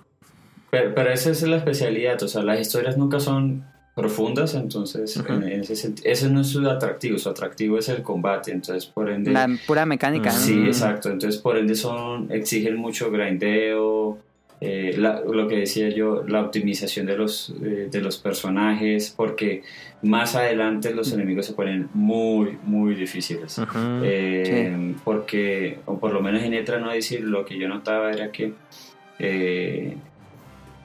Pero, 0.71 0.93
pero, 0.93 1.11
esa 1.11 1.31
es 1.31 1.41
la 1.43 1.57
especialidad, 1.57 2.21
o 2.21 2.27
sea, 2.27 2.43
las 2.43 2.59
historias 2.59 2.97
nunca 2.97 3.19
son 3.19 3.65
profundas, 3.95 4.53
entonces 4.55 5.15
en 5.15 5.43
ese, 5.43 5.93
ese 6.03 6.29
no 6.29 6.41
es 6.41 6.47
su 6.47 6.69
atractivo, 6.69 7.17
su 7.17 7.29
atractivo 7.29 7.79
es 7.79 7.87
el 7.87 8.01
combate, 8.01 8.51
entonces 8.51 8.85
por 8.85 9.09
ende... 9.09 9.31
La 9.31 9.49
pura 9.65 9.85
mecánica. 9.85 10.31
Sí, 10.31 10.65
exacto, 10.65 11.09
entonces 11.09 11.41
por 11.41 11.57
ende 11.57 11.75
son, 11.75 12.29
exigen 12.29 12.75
mucho 12.75 13.09
grindeo, 13.09 14.19
eh, 14.59 14.95
lo 14.97 15.47
que 15.47 15.57
decía 15.57 15.89
yo, 15.89 16.23
la 16.27 16.41
optimización 16.41 17.05
de 17.05 17.17
los, 17.17 17.53
eh, 17.63 17.87
de 17.89 18.01
los 18.01 18.17
personajes, 18.17 19.13
porque 19.15 19.63
más 20.01 20.35
adelante 20.35 20.93
los 20.93 21.13
enemigos 21.13 21.45
se 21.45 21.53
ponen 21.53 21.89
muy, 21.93 22.57
muy 22.63 22.95
difíciles. 22.95 23.61
Eh, 24.03 24.95
porque, 25.03 25.79
o 25.85 25.99
por 25.99 26.13
lo 26.13 26.21
menos 26.21 26.43
en 26.43 26.53
Etra 26.53 26.79
no 26.79 26.91
decir, 26.91 27.21
lo 27.21 27.45
que 27.45 27.57
yo 27.57 27.69
notaba 27.69 28.11
era 28.11 28.31
que, 28.31 28.53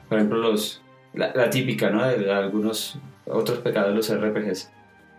por 0.07 0.17
ejemplo, 0.17 0.37
los, 0.37 0.80
la, 1.13 1.49
típica 1.49 1.89
¿no? 1.89 2.07
de 2.07 2.31
algunos 2.31 2.97
otros 3.25 3.59
pecados 3.59 3.89
de 3.89 3.95
los 3.95 4.21
RPGs. 4.21 4.71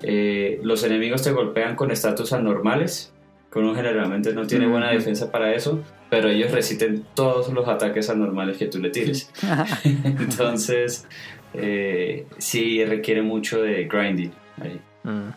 eh, 0.03 0.61
los 0.63 0.83
enemigos 0.85 1.23
te 1.23 1.33
golpean 1.33 1.77
con 1.77 1.91
estatus 1.91 2.33
anormales, 2.33 3.13
que 3.53 3.59
uno 3.59 3.75
generalmente 3.75 4.33
no 4.33 4.47
tiene 4.47 4.67
buena 4.67 4.91
defensa 4.91 5.31
para 5.31 5.55
eso, 5.55 5.83
pero 6.11 6.29
ellos 6.29 6.51
resisten 6.51 7.05
todos 7.15 7.53
los 7.53 7.69
ataques 7.69 8.09
anormales 8.11 8.57
que 8.57 8.67
tú 8.67 8.79
le 8.79 8.91
tires. 8.91 9.31
Entonces, 9.85 11.07
eh, 11.55 12.27
sí 12.39 12.85
requiere 12.85 13.23
mucho 13.23 13.63
de 13.63 13.85
grinding 13.85 14.33
ahí. 14.61 14.81
Mm. 15.05 15.31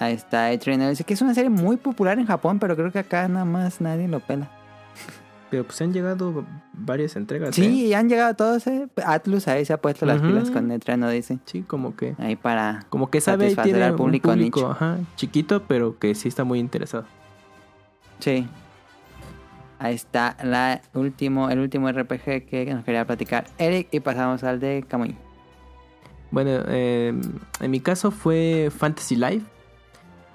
Ahí 0.00 0.14
está, 0.14 0.48
Dice 0.50 1.04
que 1.04 1.14
es 1.14 1.22
una 1.22 1.34
serie 1.34 1.50
muy 1.50 1.76
popular 1.76 2.18
en 2.18 2.26
Japón, 2.26 2.58
pero 2.60 2.76
creo 2.76 2.92
que 2.92 3.00
acá 3.00 3.26
nada 3.26 3.44
más 3.44 3.80
nadie 3.80 4.06
lo 4.06 4.20
pela. 4.20 4.48
Pero 5.50 5.64
pues 5.64 5.80
han 5.80 5.92
llegado 5.92 6.44
varias 6.74 7.16
entregas. 7.16 7.54
Sí, 7.54 7.90
¿eh? 7.90 7.96
han 7.96 8.08
llegado 8.08 8.34
todos. 8.34 8.66
¿eh? 8.66 8.88
Atlus 9.04 9.48
ahí 9.48 9.64
se 9.64 9.72
ha 9.72 9.80
puesto 9.80 10.04
las 10.04 10.20
pilas 10.20 10.50
con 10.50 10.68
Netreno, 10.68 11.08
dice. 11.08 11.38
Sí, 11.46 11.62
como 11.62 11.96
que. 11.96 12.14
Ahí 12.18 12.36
para. 12.36 12.84
Como 12.90 13.10
que 13.10 13.20
sabe 13.20 13.54
tiene 13.56 13.82
al 13.82 13.94
público, 13.94 14.28
un 14.28 14.36
público 14.36 14.66
ajá, 14.68 14.98
chiquito, 15.16 15.62
pero 15.66 15.98
que 15.98 16.14
sí 16.14 16.28
está 16.28 16.44
muy 16.44 16.58
interesado. 16.58 17.04
Sí. 18.18 18.46
Ahí 19.78 19.94
está 19.94 20.36
la 20.42 20.82
último, 20.92 21.50
el 21.50 21.60
último 21.60 21.90
RPG 21.90 22.46
que 22.46 22.68
nos 22.74 22.84
quería 22.84 23.06
platicar 23.06 23.46
Eric 23.58 23.88
y 23.92 24.00
pasamos 24.00 24.42
al 24.42 24.58
de 24.58 24.84
Kamui. 24.86 25.16
Bueno, 26.30 26.50
eh, 26.66 27.14
en 27.60 27.70
mi 27.70 27.80
caso 27.80 28.10
fue 28.10 28.70
Fantasy 28.76 29.16
Life 29.16 29.46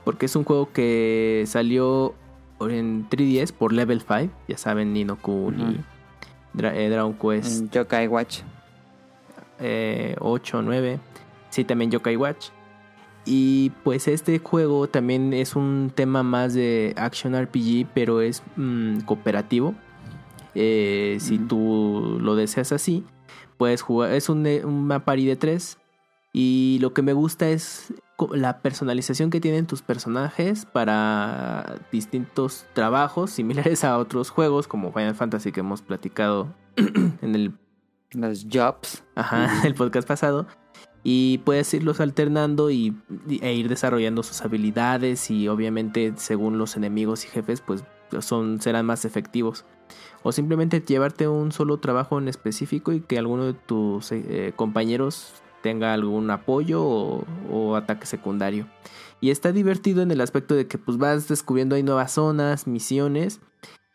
porque 0.06 0.26
es 0.26 0.36
un 0.36 0.44
juego 0.44 0.72
que 0.72 1.44
salió 1.46 2.16
en 2.70 3.10
3DS 3.10 3.52
por 3.52 3.74
Level 3.74 4.02
5, 4.02 4.34
ya 4.48 4.58
saben, 4.58 4.94
Nino 4.94 5.18
Kuni, 5.18 5.80
eh, 6.58 6.90
Dragon 6.90 7.14
Quest. 7.14 7.72
Yokai 7.72 8.08
Watch. 8.08 8.42
8, 9.60 9.62
eh, 9.62 10.16
9. 10.64 11.00
Sí, 11.50 11.64
también 11.64 11.92
Yokai 11.92 12.16
Watch. 12.16 12.50
Y 13.26 13.72
pues 13.84 14.08
este 14.08 14.40
juego 14.40 14.88
también 14.88 15.34
es 15.34 15.56
un 15.56 15.92
tema 15.94 16.24
más 16.24 16.54
de 16.54 16.94
Action 16.98 17.40
RPG, 17.42 17.88
pero 17.94 18.22
es 18.22 18.44
mm, 18.58 19.02
cooperativo. 19.02 19.74
Eh, 20.56 21.18
si 21.20 21.38
tú 21.40 22.20
lo 22.22 22.36
deseas 22.36 22.72
así, 22.72 23.06
puedes 23.58 23.82
jugar. 23.82 24.12
Es 24.12 24.30
un, 24.30 24.46
un 24.46 25.02
party 25.06 25.26
de 25.26 25.36
3. 25.36 25.78
Y 26.34 26.80
lo 26.82 26.94
que 26.94 27.02
me 27.02 27.14
gusta 27.14 27.50
es 27.50 27.94
la 28.34 28.60
personalización 28.60 29.30
que 29.30 29.42
tienen 29.42 29.66
tus 29.66 29.82
personajes 29.82 30.66
para 30.66 31.76
distintos 31.92 32.66
trabajos 32.74 33.32
similares 33.32 33.84
a 33.84 33.98
otros 33.98 34.30
juegos 34.30 34.68
como 34.68 34.92
Final 34.92 35.16
Fantasy 35.16 35.52
que 35.52 35.62
hemos 35.62 35.82
platicado 35.82 36.54
en 36.76 37.36
el 37.36 37.54
los 38.16 38.48
jobs. 38.52 39.04
Ajá 39.16 39.62
el 39.66 39.76
podcast 39.76 40.08
pasado. 40.08 40.48
Y 41.04 41.40
puedes 41.40 41.74
irlos 41.74 42.00
alternando 42.00 42.72
y, 42.72 42.96
e 43.42 43.54
ir 43.54 43.68
desarrollando 43.68 44.24
sus 44.24 44.42
habilidades 44.42 45.30
y 45.30 45.50
obviamente 45.50 46.14
según 46.16 46.58
los 46.58 46.78
enemigos 46.78 47.26
y 47.26 47.28
jefes 47.28 47.60
pues 47.60 47.84
son 48.20 48.62
serán 48.62 48.86
más 48.86 49.04
efectivos. 49.04 49.66
O 50.24 50.32
simplemente 50.32 50.80
llevarte 50.80 51.28
un 51.28 51.52
solo 51.52 51.78
trabajo 51.78 52.18
en 52.20 52.30
específico 52.30 52.94
y 52.94 53.02
que 53.02 53.18
alguno 53.20 53.48
de 53.48 53.54
tus 53.54 54.14
eh, 54.14 54.54
compañeros 54.56 55.44
tenga 55.64 55.94
algún 55.94 56.30
apoyo 56.30 56.84
o, 56.86 57.76
ataque 57.76 58.06
secundario. 58.06 58.68
Y 59.22 59.32
está 59.32 59.52
divertido 59.52 60.04
en 60.04 60.12
el 60.12 60.22
aspecto 60.22 60.54
de 60.54 60.68
que 60.68 60.78
pues 60.78 61.00
vas 61.00 61.28
descubriendo 61.28 61.76
ahí 61.76 61.82
nuevas 61.82 62.12
zonas, 62.12 62.68
misiones 62.68 63.40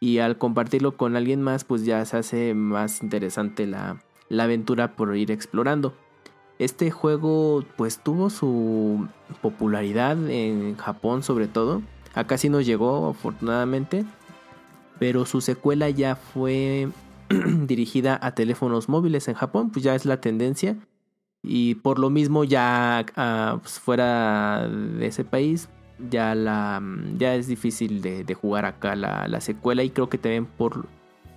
y 0.00 0.18
al 0.18 0.38
compartirlo 0.38 0.96
con 0.96 1.14
alguien 1.14 1.42
más 1.42 1.64
pues 1.64 1.84
ya 1.84 2.04
se 2.06 2.16
hace 2.16 2.54
más 2.54 3.02
interesante 3.02 3.66
la, 3.66 4.02
la 4.28 4.44
aventura 4.44 4.96
por 4.96 5.14
ir 5.16 5.30
explorando. 5.30 5.94
Este 6.58 6.90
juego 6.90 7.62
pues 7.76 7.98
tuvo 8.02 8.30
su 8.30 9.06
popularidad 9.42 10.16
en 10.28 10.76
Japón 10.76 11.22
sobre 11.22 11.46
todo. 11.46 11.82
Acá 12.14 12.38
sí 12.38 12.48
nos 12.48 12.66
llegó 12.66 13.10
afortunadamente. 13.10 14.04
Pero 14.98 15.26
su 15.26 15.40
secuela 15.40 15.90
ya 15.90 16.16
fue 16.16 16.88
dirigida 17.66 18.18
a 18.20 18.34
teléfonos 18.34 18.88
móviles 18.88 19.28
en 19.28 19.34
Japón, 19.34 19.70
pues 19.70 19.84
ya 19.84 19.94
es 19.94 20.04
la 20.04 20.20
tendencia. 20.20 20.76
Y 21.42 21.76
por 21.76 21.98
lo 21.98 22.10
mismo 22.10 22.44
ya 22.44 23.06
ah, 23.16 23.58
pues, 23.62 23.78
fuera 23.78 24.68
de 24.68 25.06
ese 25.06 25.24
país 25.24 25.68
ya 26.10 26.34
la 26.34 26.82
ya 27.16 27.34
es 27.34 27.46
difícil 27.46 28.00
de, 28.02 28.24
de 28.24 28.34
jugar 28.34 28.64
acá 28.64 28.94
la, 28.94 29.26
la, 29.28 29.40
secuela 29.40 29.82
y 29.82 29.90
creo 29.90 30.08
que 30.08 30.18
también 30.18 30.46
por, 30.46 30.86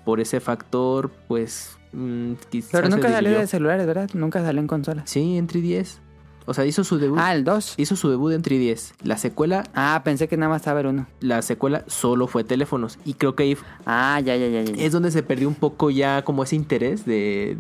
por 0.06 0.20
ese 0.20 0.40
factor 0.40 1.10
pues 1.28 1.78
mm, 1.94 2.34
Pero 2.72 2.90
nunca 2.90 3.10
salió 3.10 3.40
de 3.40 3.48
celulares, 3.48 3.86
¿verdad? 3.88 4.10
Nunca 4.14 4.44
salió 4.44 4.62
en 4.62 4.68
consola. 4.68 5.04
Sí, 5.06 5.38
en 5.38 5.48
3DS. 5.48 6.00
O 6.46 6.54
sea, 6.54 6.66
hizo 6.66 6.84
su 6.84 6.98
debut. 6.98 7.20
Ah, 7.22 7.36
el 7.36 7.44
2. 7.44 7.76
Hizo 7.78 7.96
su 7.96 8.10
debut 8.10 8.34
en 8.34 8.42
3DS. 8.42 8.94
La 9.04 9.18
secuela. 9.18 9.64
Ah, 9.76 10.02
pensé 10.04 10.28
que 10.28 10.38
nada 10.38 10.50
más 10.50 10.62
estaba 10.62 10.82
el 10.82 10.88
uno. 10.88 11.08
La 11.20 11.42
secuela 11.44 11.84
solo 11.88 12.28
fue 12.28 12.44
teléfonos. 12.44 12.98
Y 13.06 13.14
creo 13.14 13.36
que 13.36 13.44
ahí. 13.44 13.58
Ah, 13.86 14.20
ya, 14.20 14.36
ya, 14.36 14.48
ya, 14.48 14.64
ya. 14.64 14.84
Es 14.84 14.92
donde 14.92 15.12
se 15.12 15.22
perdió 15.22 15.48
un 15.48 15.56
poco 15.56 15.92
ya 15.92 16.24
como 16.24 16.44
ese 16.44 16.56
interés 16.56 17.06
de, 17.06 17.58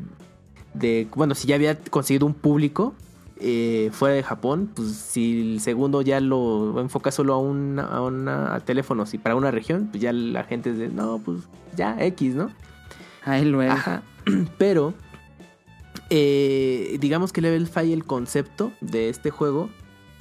de, 0.73 1.07
bueno, 1.15 1.35
si 1.35 1.47
ya 1.47 1.55
había 1.55 1.77
conseguido 1.77 2.25
un 2.25 2.33
público 2.33 2.93
eh, 3.39 3.89
fuera 3.91 4.15
de 4.15 4.23
Japón, 4.23 4.69
pues 4.73 4.91
si 4.91 5.53
el 5.53 5.61
segundo 5.61 6.01
ya 6.01 6.19
lo 6.19 6.79
enfoca 6.79 7.11
solo 7.11 7.33
a, 7.33 7.39
una, 7.39 7.83
a, 7.83 8.01
una, 8.01 8.59
teléfonos 8.65 9.13
y 9.13 9.17
para 9.17 9.35
una 9.35 9.51
región, 9.51 9.87
pues 9.91 10.01
ya 10.01 10.13
la 10.13 10.43
gente 10.43 10.71
es 10.71 10.77
de, 10.77 10.89
no, 10.89 11.19
pues 11.19 11.41
ya 11.75 11.97
X, 11.99 12.35
¿no? 12.35 12.51
Ahí 13.23 13.45
luego. 13.45 13.75
Pero, 14.57 14.93
eh, 16.09 16.97
digamos 16.99 17.33
que 17.33 17.41
Level 17.41 17.67
5, 17.67 17.79
el 17.79 18.05
concepto 18.05 18.71
de 18.79 19.09
este 19.09 19.31
juego, 19.31 19.69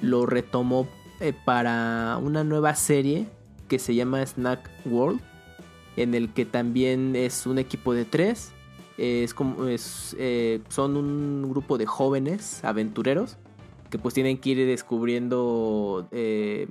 lo 0.00 0.24
retomó 0.24 0.88
eh, 1.20 1.34
para 1.44 2.18
una 2.22 2.42
nueva 2.42 2.74
serie 2.74 3.26
que 3.68 3.78
se 3.78 3.94
llama 3.94 4.24
Snack 4.24 4.68
World, 4.86 5.20
en 5.96 6.14
el 6.14 6.30
que 6.30 6.46
también 6.46 7.14
es 7.14 7.46
un 7.46 7.58
equipo 7.58 7.92
de 7.92 8.06
tres 8.06 8.52
es 9.00 9.32
como 9.32 9.66
es, 9.66 10.14
eh, 10.18 10.60
son 10.68 10.96
un 10.96 11.48
grupo 11.48 11.78
de 11.78 11.86
jóvenes 11.86 12.62
aventureros 12.64 13.38
que 13.88 13.98
pues 13.98 14.14
tienen 14.14 14.38
que 14.38 14.50
ir 14.50 14.66
descubriendo 14.66 16.06
eh, 16.12 16.68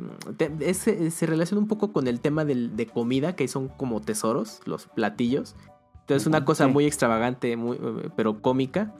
se 0.72 1.26
relaciona 1.26 1.62
un 1.62 1.68
poco 1.68 1.92
con 1.92 2.08
el 2.08 2.22
tema 2.22 2.46
de 2.46 2.88
comida 2.94 3.36
que 3.36 3.48
son 3.48 3.68
como 3.68 4.00
tesoros 4.00 4.62
los 4.66 4.86
platillos. 4.86 5.56
Entonces 6.02 6.24
es 6.24 6.28
una 6.28 6.46
cosa 6.46 6.68
muy 6.68 6.86
extravagante 6.86 7.58
muy, 7.58 7.78
pero 8.16 8.42
cómica. 8.42 8.94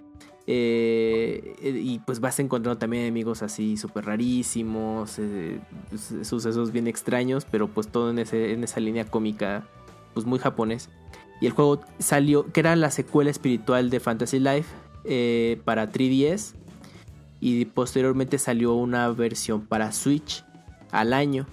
Eh, 0.48 1.56
y 1.62 2.00
pues 2.00 2.20
vas 2.20 2.40
encontrando 2.40 2.80
también 2.80 3.08
amigos 3.08 3.44
así 3.44 3.78
súper 3.78 4.06
rarísimos 4.06 5.20
pues, 5.90 6.28
sucesos 6.28 6.72
bien 6.72 6.88
extraños 6.88 7.46
pero 7.46 7.68
pues 7.68 7.90
todo 7.90 8.10
en, 8.10 8.18
ese, 8.18 8.54
en 8.54 8.64
esa 8.64 8.80
línea 8.80 9.06
cómica 9.06 9.68
pues 10.16 10.26
muy 10.26 10.40
japonés 10.40 10.90
y 11.42 11.46
el 11.46 11.54
juego 11.54 11.82
salió, 12.00 12.52
que 12.52 12.60
era 12.60 12.76
la 12.76 12.92
secuela 12.92 13.30
espiritual 13.30 13.90
de 13.90 14.00
Fantasy 14.00 14.40
Life 14.40 14.70
eh, 15.06 15.62
para 15.66 15.92
3DS. 15.92 16.56
Y 17.40 17.66
posteriormente 17.66 18.38
salió 18.38 18.74
una 18.74 19.10
versión 19.10 19.66
para 19.66 19.92
Switch 19.94 20.44
al 20.92 21.14
año. 21.14 21.48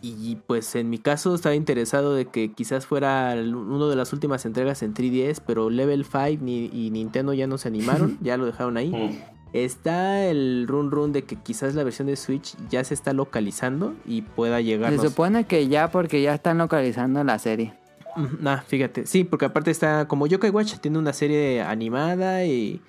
Y 0.00 0.36
pues 0.46 0.76
en 0.76 0.90
mi 0.90 0.98
caso 0.98 1.34
estaba 1.34 1.56
interesado 1.56 2.14
de 2.14 2.26
que 2.26 2.52
quizás 2.52 2.86
fuera 2.86 3.34
una 3.34 3.86
de 3.86 3.96
las 3.96 4.12
últimas 4.12 4.46
entregas 4.46 4.82
en 4.82 4.94
3DS, 4.94 5.42
pero 5.44 5.70
Level 5.70 6.04
5 6.04 6.44
y 6.46 6.90
Nintendo 6.92 7.34
ya 7.34 7.48
no 7.48 7.58
se 7.58 7.68
animaron, 7.68 8.16
ya 8.22 8.36
lo 8.36 8.46
dejaron 8.46 8.76
ahí. 8.76 8.90
Mm. 8.90 9.18
Está 9.52 10.26
el 10.26 10.66
run 10.68 10.90
run 10.90 11.12
de 11.12 11.22
que 11.22 11.36
quizás 11.36 11.74
la 11.74 11.82
versión 11.82 12.06
de 12.06 12.16
Switch 12.16 12.54
ya 12.68 12.84
se 12.84 12.94
está 12.94 13.12
localizando 13.12 13.94
y 14.06 14.22
pueda 14.22 14.60
llegar. 14.60 14.92
Se 14.92 15.08
supone 15.08 15.44
que 15.44 15.68
ya 15.68 15.90
porque 15.90 16.22
ya 16.22 16.34
están 16.34 16.58
localizando 16.58 17.24
la 17.24 17.38
serie. 17.38 17.72
Nah, 18.16 18.62
fíjate. 18.62 19.06
Sí, 19.06 19.24
porque 19.24 19.44
aparte 19.44 19.70
está 19.70 20.08
como 20.08 20.26
Yokai 20.26 20.50
Watch, 20.50 20.78
tiene 20.78 20.98
una 20.98 21.12
serie 21.12 21.62
animada 21.62 22.44
y 22.44 22.80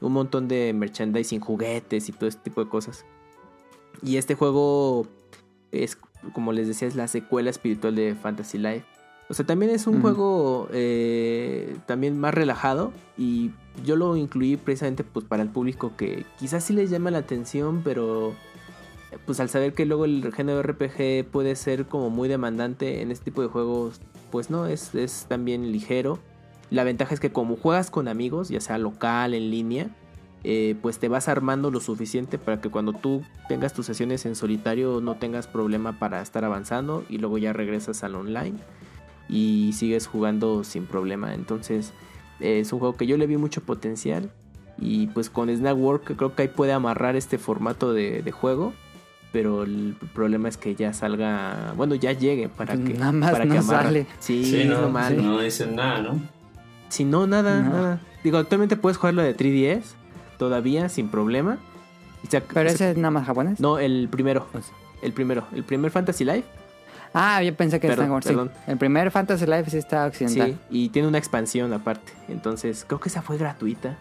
un 0.00 0.12
montón 0.12 0.48
de 0.48 0.72
merchandising, 0.72 1.40
juguetes 1.40 2.08
y 2.08 2.12
todo 2.12 2.28
este 2.28 2.42
tipo 2.42 2.62
de 2.62 2.70
cosas. 2.70 3.04
Y 4.02 4.16
este 4.16 4.34
juego 4.34 5.06
es, 5.72 5.98
como 6.32 6.52
les 6.52 6.68
decía, 6.68 6.86
es 6.86 6.96
la 6.96 7.08
secuela 7.08 7.50
espiritual 7.50 7.94
de 7.94 8.14
Fantasy 8.14 8.58
Life. 8.58 8.84
O 9.28 9.34
sea, 9.34 9.44
también 9.44 9.72
es 9.72 9.88
un 9.88 10.00
juego 10.00 10.68
eh, 10.72 11.76
también 11.86 12.16
más 12.16 12.32
relajado 12.32 12.92
y 13.18 13.50
yo 13.84 13.96
lo 13.96 14.16
incluí 14.16 14.56
precisamente 14.56 15.02
pues 15.02 15.26
para 15.26 15.42
el 15.42 15.48
público 15.48 15.96
que 15.96 16.24
quizás 16.38 16.62
sí 16.62 16.72
les 16.72 16.90
llama 16.90 17.10
la 17.10 17.18
atención, 17.18 17.82
pero 17.82 18.34
pues 19.24 19.40
al 19.40 19.48
saber 19.48 19.72
que 19.72 19.84
luego 19.84 20.04
el 20.04 20.32
género 20.32 20.62
RPG 20.62 21.28
puede 21.28 21.56
ser 21.56 21.86
como 21.86 22.08
muy 22.08 22.28
demandante 22.28 23.02
en 23.02 23.10
este 23.10 23.24
tipo 23.24 23.42
de 23.42 23.48
juegos 23.48 24.00
pues 24.30 24.50
no, 24.50 24.66
es, 24.66 25.26
también 25.28 25.72
ligero. 25.72 26.18
La 26.70 26.84
ventaja 26.84 27.14
es 27.14 27.20
que 27.20 27.30
como 27.30 27.56
juegas 27.56 27.90
con 27.90 28.08
amigos, 28.08 28.48
ya 28.48 28.60
sea 28.60 28.78
local, 28.78 29.34
en 29.34 29.50
línea, 29.50 29.88
eh, 30.44 30.76
pues 30.82 30.98
te 30.98 31.08
vas 31.08 31.28
armando 31.28 31.70
lo 31.70 31.80
suficiente 31.80 32.38
para 32.38 32.60
que 32.60 32.70
cuando 32.70 32.92
tú 32.92 33.22
tengas 33.48 33.72
tus 33.72 33.86
sesiones 33.86 34.26
en 34.26 34.34
solitario 34.34 35.00
no 35.00 35.16
tengas 35.16 35.46
problema 35.46 35.98
para 35.98 36.22
estar 36.22 36.44
avanzando 36.44 37.04
y 37.08 37.18
luego 37.18 37.38
ya 37.38 37.52
regresas 37.52 38.04
al 38.04 38.14
online 38.14 38.58
y 39.28 39.72
sigues 39.72 40.06
jugando 40.06 40.64
sin 40.64 40.86
problema. 40.86 41.34
Entonces 41.34 41.92
es 42.40 42.72
un 42.72 42.78
juego 42.78 42.96
que 42.96 43.06
yo 43.06 43.16
le 43.16 43.26
vi 43.26 43.36
mucho 43.36 43.62
potencial 43.62 44.30
Y 44.78 45.06
pues 45.08 45.30
con 45.30 45.48
Snackwork 45.48 46.16
creo 46.16 46.34
que 46.34 46.42
ahí 46.42 46.48
puede 46.48 46.72
amarrar 46.72 47.16
este 47.16 47.38
formato 47.38 47.92
de, 47.92 48.30
juego. 48.30 48.74
Pero 49.32 49.64
el 49.64 49.96
problema 50.14 50.48
es 50.48 50.56
que 50.56 50.74
ya 50.74 50.92
salga, 50.92 51.74
bueno, 51.76 51.94
ya 51.94 52.12
llegue 52.12 52.48
para 52.48 52.74
que 52.76 52.94
nada 52.94 53.12
más 53.12 53.32
para 53.32 53.44
no 53.44 53.54
que 53.54 53.62
sale. 53.62 54.06
Sí, 54.18 54.64
no, 54.66 54.88
no 54.88 55.40
dicen 55.40 55.76
nada, 55.76 56.00
¿no? 56.00 56.20
Si 56.88 57.04
no, 57.04 57.26
nada, 57.26 57.60
nada. 57.60 58.00
Digo, 58.24 58.38
actualmente 58.38 58.76
puedes 58.76 58.96
jugarlo 58.96 59.22
de 59.22 59.36
3DS 59.36 59.82
todavía 60.38 60.88
sin 60.88 61.08
problema. 61.08 61.58
¿Pero 62.52 62.68
ese 62.68 62.92
es 62.92 62.96
nada 62.96 63.10
más 63.10 63.26
japonés? 63.26 63.60
No, 63.60 63.78
el 63.78 64.08
primero. 64.10 64.46
El 65.02 65.12
primero. 65.12 65.46
El 65.54 65.64
primer 65.64 65.90
Fantasy 65.90 66.24
Life. 66.24 66.44
Ah, 67.12 67.42
yo 67.42 67.54
pensé 67.54 67.80
que 67.80 67.88
estaba 67.88 68.20
sí. 68.22 68.34
El 68.66 68.76
primer 68.76 69.10
Fantasy 69.10 69.46
Life 69.46 69.70
sí 69.70 69.78
está 69.78 70.06
occidental. 70.06 70.52
Sí, 70.52 70.58
y 70.70 70.88
tiene 70.88 71.08
una 71.08 71.18
expansión 71.18 71.72
aparte. 71.72 72.12
Entonces, 72.28 72.84
creo 72.86 73.00
que 73.00 73.08
esa 73.08 73.22
fue 73.22 73.38
gratuita. 73.38 73.96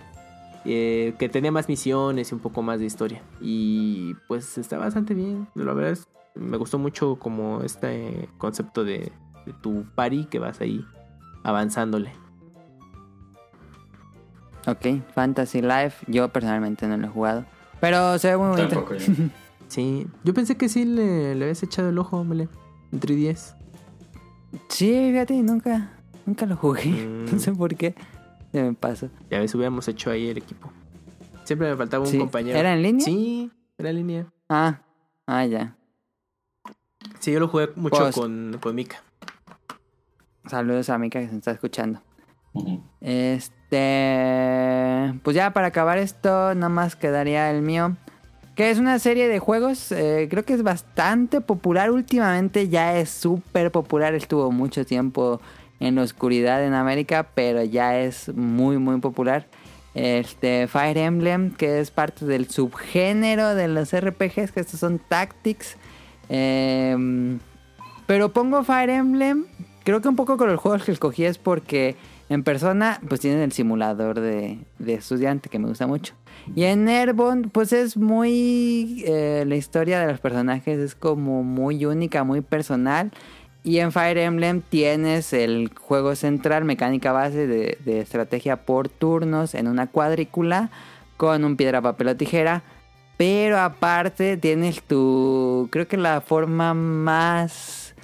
Eh, 0.67 1.13
que 1.19 1.29
tenía 1.29 1.51
más 1.51 1.69
misiones 1.69 2.31
y 2.31 2.33
un 2.35 2.41
poco 2.41 2.63
más 2.63 2.79
de 2.79 2.85
historia. 2.85 3.21
Y 3.39 4.15
pues 4.27 4.57
está 4.57 4.77
bastante 4.77 5.13
bien. 5.13 5.47
La 5.53 5.73
verdad 5.73 5.91
es, 5.91 6.07
me 6.33 6.57
gustó 6.57 6.79
mucho 6.79 7.17
como 7.17 7.61
este 7.61 8.29
concepto 8.37 8.83
de, 8.83 9.11
tu 9.61 9.85
party 9.93 10.25
que 10.25 10.39
vas 10.39 10.59
ahí 10.61 10.83
avanzándole. 11.43 12.11
Ok, 14.67 15.03
Fantasy 15.13 15.61
Life, 15.61 16.03
yo 16.07 16.29
personalmente 16.29 16.87
no 16.87 16.97
lo 16.97 17.05
he 17.05 17.09
jugado. 17.09 17.45
Pero 17.79 18.17
se 18.17 18.29
ve 18.29 18.37
muy 18.37 18.47
bonito. 18.47 18.87
sí, 19.67 20.07
yo 20.23 20.33
pensé 20.33 20.57
que 20.57 20.67
sí 20.67 20.85
le, 20.85 21.35
le 21.35 21.43
habías 21.43 21.61
echado 21.61 21.89
el 21.89 21.99
ojo, 21.99 22.23
Mele, 22.23 22.49
en 22.91 22.99
3DS. 22.99 23.55
Sí, 24.69 25.09
fíjate, 25.11 25.35
nunca, 25.43 25.91
nunca 26.25 26.45
lo 26.45 26.55
jugué. 26.55 26.85
Mm. 27.25 27.33
No 27.33 27.39
sé 27.39 27.51
por 27.53 27.75
qué. 27.75 27.95
Se 28.55 28.63
me 28.63 28.73
pasó. 28.73 29.09
Ya 29.29 29.39
ves, 29.39 29.53
hubiéramos 29.53 29.85
hecho 29.89 30.09
ahí 30.09 30.29
el 30.29 30.37
equipo. 30.37 30.71
Siempre 31.43 31.69
me 31.69 31.75
faltaba 31.75 32.07
un 32.07 32.19
compañero. 32.19 32.57
¿Era 32.57 32.71
en 32.73 32.83
línea? 32.83 33.03
Sí, 33.03 33.51
era 33.77 33.89
en 33.89 33.95
línea. 33.97 34.27
Ah, 34.47 34.79
ah, 35.27 35.45
ya. 35.45 35.75
Sí, 37.19 37.33
yo 37.33 37.41
lo 37.41 37.49
jugué 37.49 37.67
mucho 37.75 37.97
pues, 37.97 38.15
con, 38.15 38.57
con 38.61 38.73
Mika. 38.73 39.03
Saludos 40.47 40.89
a 40.89 40.97
Mika 40.97 41.19
que 41.19 41.27
se 41.27 41.35
está 41.35 41.51
escuchando. 41.51 42.01
Este. 43.01 43.73
Pues 45.21 45.35
ya 45.35 45.51
para 45.51 45.67
acabar 45.67 45.97
esto, 45.97 46.55
nada 46.55 46.69
más 46.69 46.95
quedaría 46.95 47.51
el 47.51 47.61
mío. 47.61 47.97
Que 48.55 48.69
es 48.69 48.79
una 48.79 48.99
serie 48.99 49.27
de 49.27 49.39
juegos, 49.39 49.91
eh, 49.91 50.27
creo 50.29 50.45
que 50.45 50.53
es 50.53 50.63
bastante 50.63 51.41
popular 51.41 51.91
últimamente, 51.91 52.69
ya 52.69 52.97
es 52.97 53.09
súper 53.09 53.69
popular, 53.69 54.15
estuvo 54.15 54.49
mucho 54.49 54.85
tiempo 54.85 55.41
en 55.79 55.95
la 55.95 56.01
oscuridad 56.03 56.65
en 56.65 56.73
América, 56.73 57.29
pero 57.35 57.63
ya 57.63 57.99
es 57.99 58.29
muy 58.35 58.77
muy 58.77 58.99
popular. 58.99 59.47
Este 59.93 60.67
Fire 60.67 60.97
Emblem, 60.97 61.51
que 61.51 61.79
es 61.79 61.89
parte 61.89 62.25
del 62.25 62.49
subgénero 62.49 63.55
de 63.55 63.67
los 63.69 63.95
RPGs, 63.97 64.51
que 64.51 64.59
estos 64.59 64.79
son 64.79 64.99
tactics. 64.99 65.77
Em, 66.27 67.39
pero 68.05 68.33
pongo 68.33 68.63
Fire 68.63 68.89
Emblem, 68.89 69.45
creo 69.83 70.01
que 70.01 70.09
un 70.09 70.15
poco 70.15 70.37
con 70.37 70.49
los 70.49 70.59
juegos 70.59 70.83
que 70.83 70.91
escogí 70.91 71.23
es 71.23 71.37
porque 71.37 71.95
en 72.27 72.43
persona, 72.43 72.99
pues 73.07 73.21
tienen 73.21 73.41
el 73.41 73.51
simulador 73.51 74.19
de, 74.19 74.59
estudiante, 74.87 75.49
que 75.49 75.59
me 75.59 75.67
gusta 75.67 75.85
mucho. 75.85 76.15
Y 76.55 76.63
en 76.63 76.87
Airborne, 76.89 77.49
pues 77.51 77.71
es 77.71 77.97
muy... 77.97 79.03
Eh, 79.05 79.43
la 79.47 79.55
historia 79.55 79.99
de 79.99 80.07
los 80.07 80.19
personajes 80.19 80.79
es 80.79 80.95
como 80.95 81.43
muy 81.43 81.85
única, 81.85 82.23
muy 82.23 82.41
personal. 82.41 83.11
Y 83.65 83.79
en 83.79 83.91
Fire 83.91 84.19
Emblem 84.19 84.61
tienes 84.61 85.33
el 85.33 85.71
juego 85.75 86.15
central, 86.15 86.65
mecánica 86.65 87.11
base 87.11 87.47
de, 87.47 87.79
de 87.83 87.99
estrategia 87.99 88.57
por 88.57 88.89
turnos 88.89 89.55
en 89.55 89.67
una 89.67 89.87
cuadrícula 89.87 90.69
con 91.17 91.43
un 91.43 91.57
piedra, 91.57 91.81
papel 91.81 92.09
o 92.09 92.15
tijera. 92.15 92.61
Pero 93.17 93.59
aparte 93.59 94.37
tienes 94.37 94.83
tu... 94.83 95.67
Creo 95.71 95.87
que 95.87 95.97
la 95.97 96.21
forma 96.21 96.75
más 96.75 97.95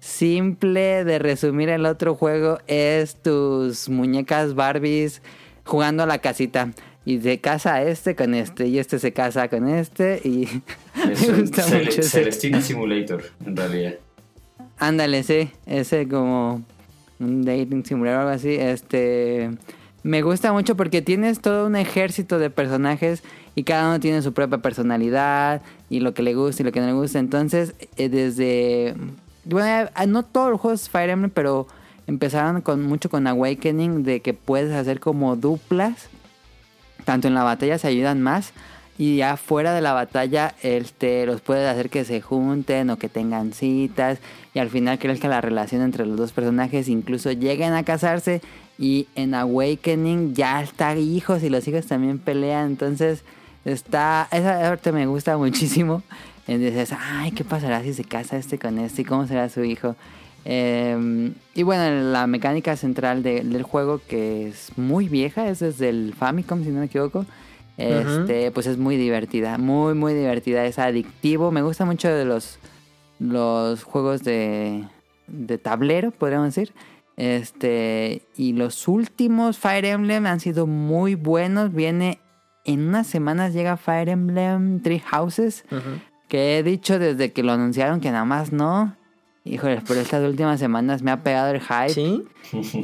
simple 0.00 1.04
de 1.04 1.20
resumir 1.20 1.68
el 1.68 1.86
otro 1.86 2.16
juego 2.16 2.58
es 2.66 3.14
tus 3.14 3.88
muñecas 3.88 4.54
Barbies 4.54 5.22
jugando 5.64 6.02
a 6.02 6.06
la 6.06 6.18
casita. 6.18 6.72
Y 7.04 7.20
se 7.20 7.38
casa 7.38 7.82
este 7.82 8.16
con 8.16 8.34
este, 8.34 8.66
y 8.66 8.80
este 8.80 8.98
se 8.98 9.12
casa 9.12 9.48
con 9.48 9.68
este, 9.68 10.20
y 10.24 10.48
me 11.06 11.40
gusta 11.40 11.66
mucho 11.68 12.02
Celestina 12.02 12.60
Simulator, 12.60 13.22
en 13.46 13.56
realidad. 13.56 13.94
Ándale, 14.86 15.22
sí, 15.22 15.50
ese 15.64 16.06
como 16.06 16.62
un 17.18 17.42
dating 17.42 17.86
simulator 17.86 18.18
o 18.18 18.20
algo 18.20 18.34
así. 18.34 18.54
Este 18.54 19.50
me 20.02 20.20
gusta 20.20 20.52
mucho 20.52 20.76
porque 20.76 21.00
tienes 21.00 21.40
todo 21.40 21.66
un 21.66 21.74
ejército 21.74 22.38
de 22.38 22.50
personajes 22.50 23.22
y 23.54 23.64
cada 23.64 23.88
uno 23.88 23.98
tiene 23.98 24.20
su 24.20 24.34
propia 24.34 24.58
personalidad 24.58 25.62
y 25.88 26.00
lo 26.00 26.12
que 26.12 26.22
le 26.22 26.34
gusta 26.34 26.62
y 26.62 26.66
lo 26.66 26.72
que 26.72 26.80
no 26.80 26.86
le 26.86 26.92
gusta. 26.92 27.18
Entonces, 27.18 27.74
eh, 27.96 28.10
desde 28.10 28.94
bueno, 29.46 29.88
no 30.06 30.22
todos 30.22 30.50
los 30.50 30.60
juegos 30.60 30.90
Fire 30.90 31.08
Emblem, 31.08 31.30
pero 31.30 31.66
empezaron 32.06 32.60
con 32.60 32.82
mucho 32.82 33.08
con 33.08 33.26
Awakening 33.26 34.02
de 34.02 34.20
que 34.20 34.34
puedes 34.34 34.74
hacer 34.74 35.00
como 35.00 35.34
duplas. 35.34 36.10
Tanto 37.06 37.26
en 37.26 37.32
la 37.32 37.42
batalla 37.42 37.78
se 37.78 37.88
ayudan 37.88 38.20
más. 38.20 38.52
Y 38.96 39.16
ya 39.16 39.36
fuera 39.36 39.74
de 39.74 39.80
la 39.80 39.92
batalla, 39.92 40.54
este, 40.62 41.26
los 41.26 41.40
puedes 41.40 41.68
hacer 41.68 41.90
que 41.90 42.04
se 42.04 42.20
junten 42.20 42.90
o 42.90 42.96
que 42.96 43.08
tengan 43.08 43.52
citas. 43.52 44.18
Y 44.54 44.60
al 44.60 44.70
final 44.70 44.98
crees 45.00 45.18
que 45.18 45.28
la 45.28 45.40
relación 45.40 45.82
entre 45.82 46.06
los 46.06 46.16
dos 46.16 46.32
personajes 46.32 46.88
incluso 46.88 47.32
lleguen 47.32 47.72
a 47.72 47.82
casarse. 47.82 48.40
Y 48.78 49.08
en 49.16 49.34
Awakening 49.34 50.34
ya 50.34 50.62
está 50.62 50.96
hijos 50.96 51.42
y 51.42 51.50
los 51.50 51.66
hijos 51.66 51.86
también 51.86 52.18
pelean. 52.18 52.68
Entonces, 52.68 53.24
está. 53.64 54.28
Esa 54.30 54.60
parte 54.60 54.92
me 54.92 55.06
gusta 55.06 55.36
muchísimo. 55.36 56.02
Dices, 56.46 56.92
ay, 56.96 57.32
¿qué 57.32 57.42
pasará 57.42 57.82
si 57.82 57.94
se 57.94 58.04
casa 58.04 58.36
este 58.36 58.58
con 58.58 58.78
este? 58.78 59.02
¿Y 59.02 59.04
cómo 59.04 59.26
será 59.26 59.48
su 59.48 59.64
hijo? 59.64 59.96
Em, 60.44 61.32
y 61.54 61.62
bueno, 61.62 62.12
la 62.12 62.26
mecánica 62.26 62.76
central 62.76 63.22
del 63.22 63.62
juego, 63.62 64.00
que 64.06 64.48
es 64.48 64.70
muy 64.76 65.08
vieja, 65.08 65.48
es 65.48 65.60
desde 65.60 65.88
el 65.88 66.14
Famicom, 66.16 66.62
si 66.62 66.70
no 66.70 66.80
me 66.80 66.86
equivoco. 66.86 67.24
Este, 67.76 68.50
pues 68.52 68.66
es 68.66 68.78
muy 68.78 68.96
divertida, 68.96 69.58
muy, 69.58 69.94
muy 69.94 70.14
divertida. 70.14 70.64
Es 70.64 70.78
adictivo. 70.78 71.50
Me 71.50 71.62
gusta 71.62 71.84
mucho 71.84 72.08
de 72.08 72.24
los, 72.24 72.58
los 73.18 73.82
juegos 73.82 74.22
de, 74.22 74.84
de 75.26 75.58
tablero, 75.58 76.10
podríamos 76.10 76.54
decir. 76.54 76.72
Este, 77.16 78.22
y 78.36 78.54
los 78.54 78.88
últimos 78.88 79.58
Fire 79.58 79.84
Emblem 79.84 80.26
han 80.26 80.40
sido 80.40 80.66
muy 80.66 81.14
buenos. 81.14 81.72
Viene 81.72 82.18
en 82.64 82.88
unas 82.88 83.06
semanas 83.06 83.52
llega 83.52 83.76
Fire 83.76 84.08
Emblem 84.08 84.80
Three 84.80 85.00
Houses 85.00 85.64
que 86.28 86.58
he 86.58 86.62
dicho 86.62 86.98
desde 86.98 87.32
que 87.32 87.42
lo 87.42 87.52
anunciaron 87.52 88.00
que 88.00 88.10
nada 88.10 88.24
más 88.24 88.52
no. 88.52 88.96
Híjole, 89.44 89.82
pero 89.86 90.00
estas 90.00 90.26
últimas 90.26 90.58
semanas 90.58 91.02
me 91.02 91.10
ha 91.10 91.22
pegado 91.22 91.50
el 91.50 91.60
hype. 91.60 91.90
¿Sí? 91.90 92.22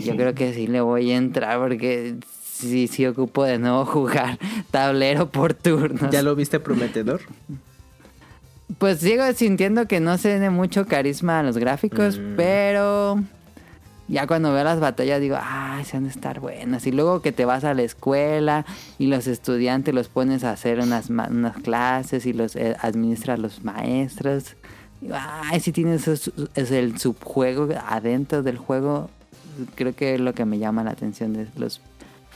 Yo 0.00 0.14
creo 0.14 0.34
que 0.34 0.52
sí 0.52 0.66
le 0.66 0.82
voy 0.82 1.10
a 1.10 1.16
entrar 1.16 1.58
porque 1.58 2.16
sí, 2.60 2.86
sí 2.88 3.06
ocupo 3.06 3.44
de 3.44 3.58
nuevo 3.58 3.84
jugar 3.84 4.38
tablero 4.70 5.30
por 5.30 5.54
turnos. 5.54 6.10
¿Ya 6.10 6.22
lo 6.22 6.34
viste 6.34 6.60
prometedor? 6.60 7.20
Pues 8.78 9.00
sigo 9.00 9.24
sintiendo 9.32 9.86
que 9.86 10.00
no 10.00 10.16
se 10.18 10.30
tiene 10.30 10.50
mucho 10.50 10.86
carisma 10.86 11.40
a 11.40 11.42
los 11.42 11.58
gráficos, 11.58 12.18
mm. 12.18 12.36
pero 12.36 13.20
ya 14.10 14.26
cuando 14.26 14.52
veo 14.52 14.64
las 14.64 14.80
batallas 14.80 15.20
digo, 15.20 15.38
ay, 15.40 15.84
se 15.84 15.96
han 15.96 16.04
de 16.04 16.10
estar 16.10 16.40
buenas. 16.40 16.86
Y 16.86 16.92
luego 16.92 17.22
que 17.22 17.30
te 17.30 17.44
vas 17.44 17.62
a 17.62 17.74
la 17.74 17.82
escuela 17.82 18.66
y 18.98 19.06
los 19.06 19.26
estudiantes 19.26 19.94
los 19.94 20.08
pones 20.08 20.42
a 20.42 20.50
hacer 20.50 20.80
unas, 20.80 21.10
unas 21.10 21.56
clases 21.58 22.26
y 22.26 22.32
los 22.32 22.56
eh, 22.56 22.76
administras 22.80 23.38
los 23.38 23.64
maestros. 23.64 24.56
Digo, 25.00 25.14
ay, 25.18 25.60
si 25.60 25.72
tienes 25.72 26.08
es 26.08 26.70
el 26.70 26.98
subjuego 26.98 27.68
adentro 27.86 28.42
del 28.42 28.58
juego, 28.58 29.10
creo 29.76 29.94
que 29.94 30.14
es 30.14 30.20
lo 30.20 30.34
que 30.34 30.44
me 30.44 30.58
llama 30.58 30.82
la 30.82 30.90
atención 30.90 31.32
de 31.32 31.46
los 31.56 31.80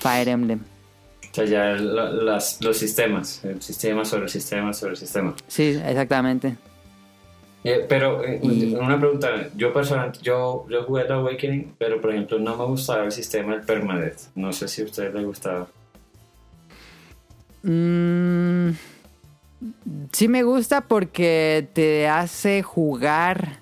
Fire 0.04 0.28
Emblem. 0.28 0.60
O 1.30 1.34
sea, 1.34 1.46
ya 1.46 1.72
los 1.72 2.76
sistemas, 2.76 3.42
el 3.42 3.62
sistema 3.62 4.04
sobre 4.04 4.24
el 4.24 4.28
sistema 4.28 4.74
sobre 4.74 4.92
el 4.92 4.98
sistema. 4.98 5.34
Sí, 5.48 5.80
exactamente. 5.82 6.56
Eh, 7.64 7.86
pero 7.88 8.22
eh, 8.22 8.38
una 8.78 9.00
pregunta, 9.00 9.48
yo 9.56 9.72
personalmente, 9.72 10.18
yo, 10.20 10.66
yo 10.68 10.82
jugué 10.82 11.04
The 11.04 11.14
Awakening, 11.14 11.74
pero 11.78 12.02
por 12.02 12.10
ejemplo 12.10 12.38
no 12.38 12.54
me 12.54 12.66
gustaba 12.66 13.04
el 13.04 13.12
sistema 13.12 13.54
del 13.54 13.62
permadeath. 13.62 14.34
No 14.34 14.52
sé 14.52 14.68
si 14.68 14.82
a 14.82 14.84
ustedes 14.84 15.14
les 15.14 15.24
gustaba. 15.24 15.66
Mm, 17.62 18.72
sí 20.12 20.28
me 20.28 20.42
gusta 20.42 20.82
porque 20.82 21.66
te 21.72 22.08
hace 22.08 22.62
jugar 22.62 23.60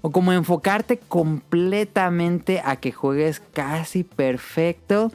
o 0.00 0.12
como 0.12 0.32
enfocarte 0.32 0.98
completamente 0.98 2.62
a 2.64 2.76
que 2.76 2.92
juegues 2.92 3.42
casi 3.52 4.04
perfecto. 4.04 5.10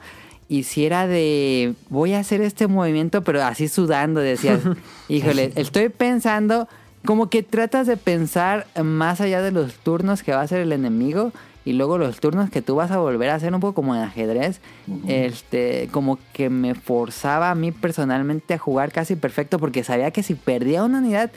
Y 0.48 0.62
si 0.62 0.86
era 0.86 1.06
de 1.06 1.74
voy 1.90 2.14
a 2.14 2.20
hacer 2.20 2.40
este 2.40 2.66
movimiento, 2.68 3.22
pero 3.22 3.42
así 3.42 3.68
sudando, 3.68 4.20
decías, 4.20 4.60
híjole, 5.08 5.52
estoy 5.56 5.88
pensando 5.90 6.68
como 7.04 7.30
que 7.30 7.42
tratas 7.42 7.86
de 7.86 7.96
pensar 7.96 8.66
más 8.82 9.20
allá 9.20 9.42
de 9.42 9.52
los 9.52 9.74
turnos 9.74 10.22
que 10.22 10.32
va 10.32 10.40
a 10.40 10.44
hacer 10.44 10.60
el 10.60 10.72
enemigo 10.72 11.32
y 11.64 11.74
luego 11.74 11.98
los 11.98 12.18
turnos 12.18 12.48
que 12.48 12.62
tú 12.62 12.76
vas 12.76 12.90
a 12.90 12.98
volver 12.98 13.28
a 13.28 13.34
hacer 13.34 13.52
un 13.52 13.60
poco 13.60 13.74
como 13.74 13.94
en 13.94 14.00
ajedrez, 14.00 14.60
este, 15.06 15.88
como 15.92 16.18
que 16.32 16.48
me 16.48 16.74
forzaba 16.74 17.50
a 17.50 17.54
mí 17.54 17.72
personalmente 17.72 18.54
a 18.54 18.58
jugar 18.58 18.90
casi 18.90 19.16
perfecto 19.16 19.58
porque 19.58 19.84
sabía 19.84 20.10
que 20.10 20.22
si 20.22 20.34
perdía 20.34 20.82
una 20.82 20.98
unidad 20.98 21.30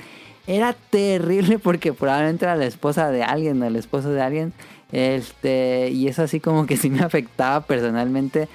era 0.48 0.74
terrible 0.90 1.60
porque 1.60 1.92
probablemente 1.92 2.46
era 2.46 2.56
la 2.56 2.66
esposa 2.66 3.12
de 3.12 3.24
alguien 3.24 3.62
o 3.62 3.66
el 3.66 3.76
esposo 3.76 4.10
de 4.10 4.22
alguien, 4.22 4.54
este, 4.92 5.90
y 5.90 6.08
eso 6.08 6.24
así 6.24 6.40
como 6.40 6.66
que 6.66 6.78
sí 6.78 6.90
me 6.90 7.02
afectaba 7.02 7.62
personalmente. 7.62 8.48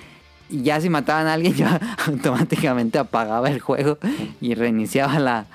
Y 0.49 0.63
ya 0.63 0.81
si 0.81 0.89
mataban 0.89 1.27
a 1.27 1.35
alguien, 1.35 1.55
yo 1.57 1.67
automáticamente 2.07 2.99
apagaba 2.99 3.49
el 3.51 3.61
juego 3.61 3.99
y 4.41 4.55
reiniciaba 4.55 5.19
la, 5.19 5.47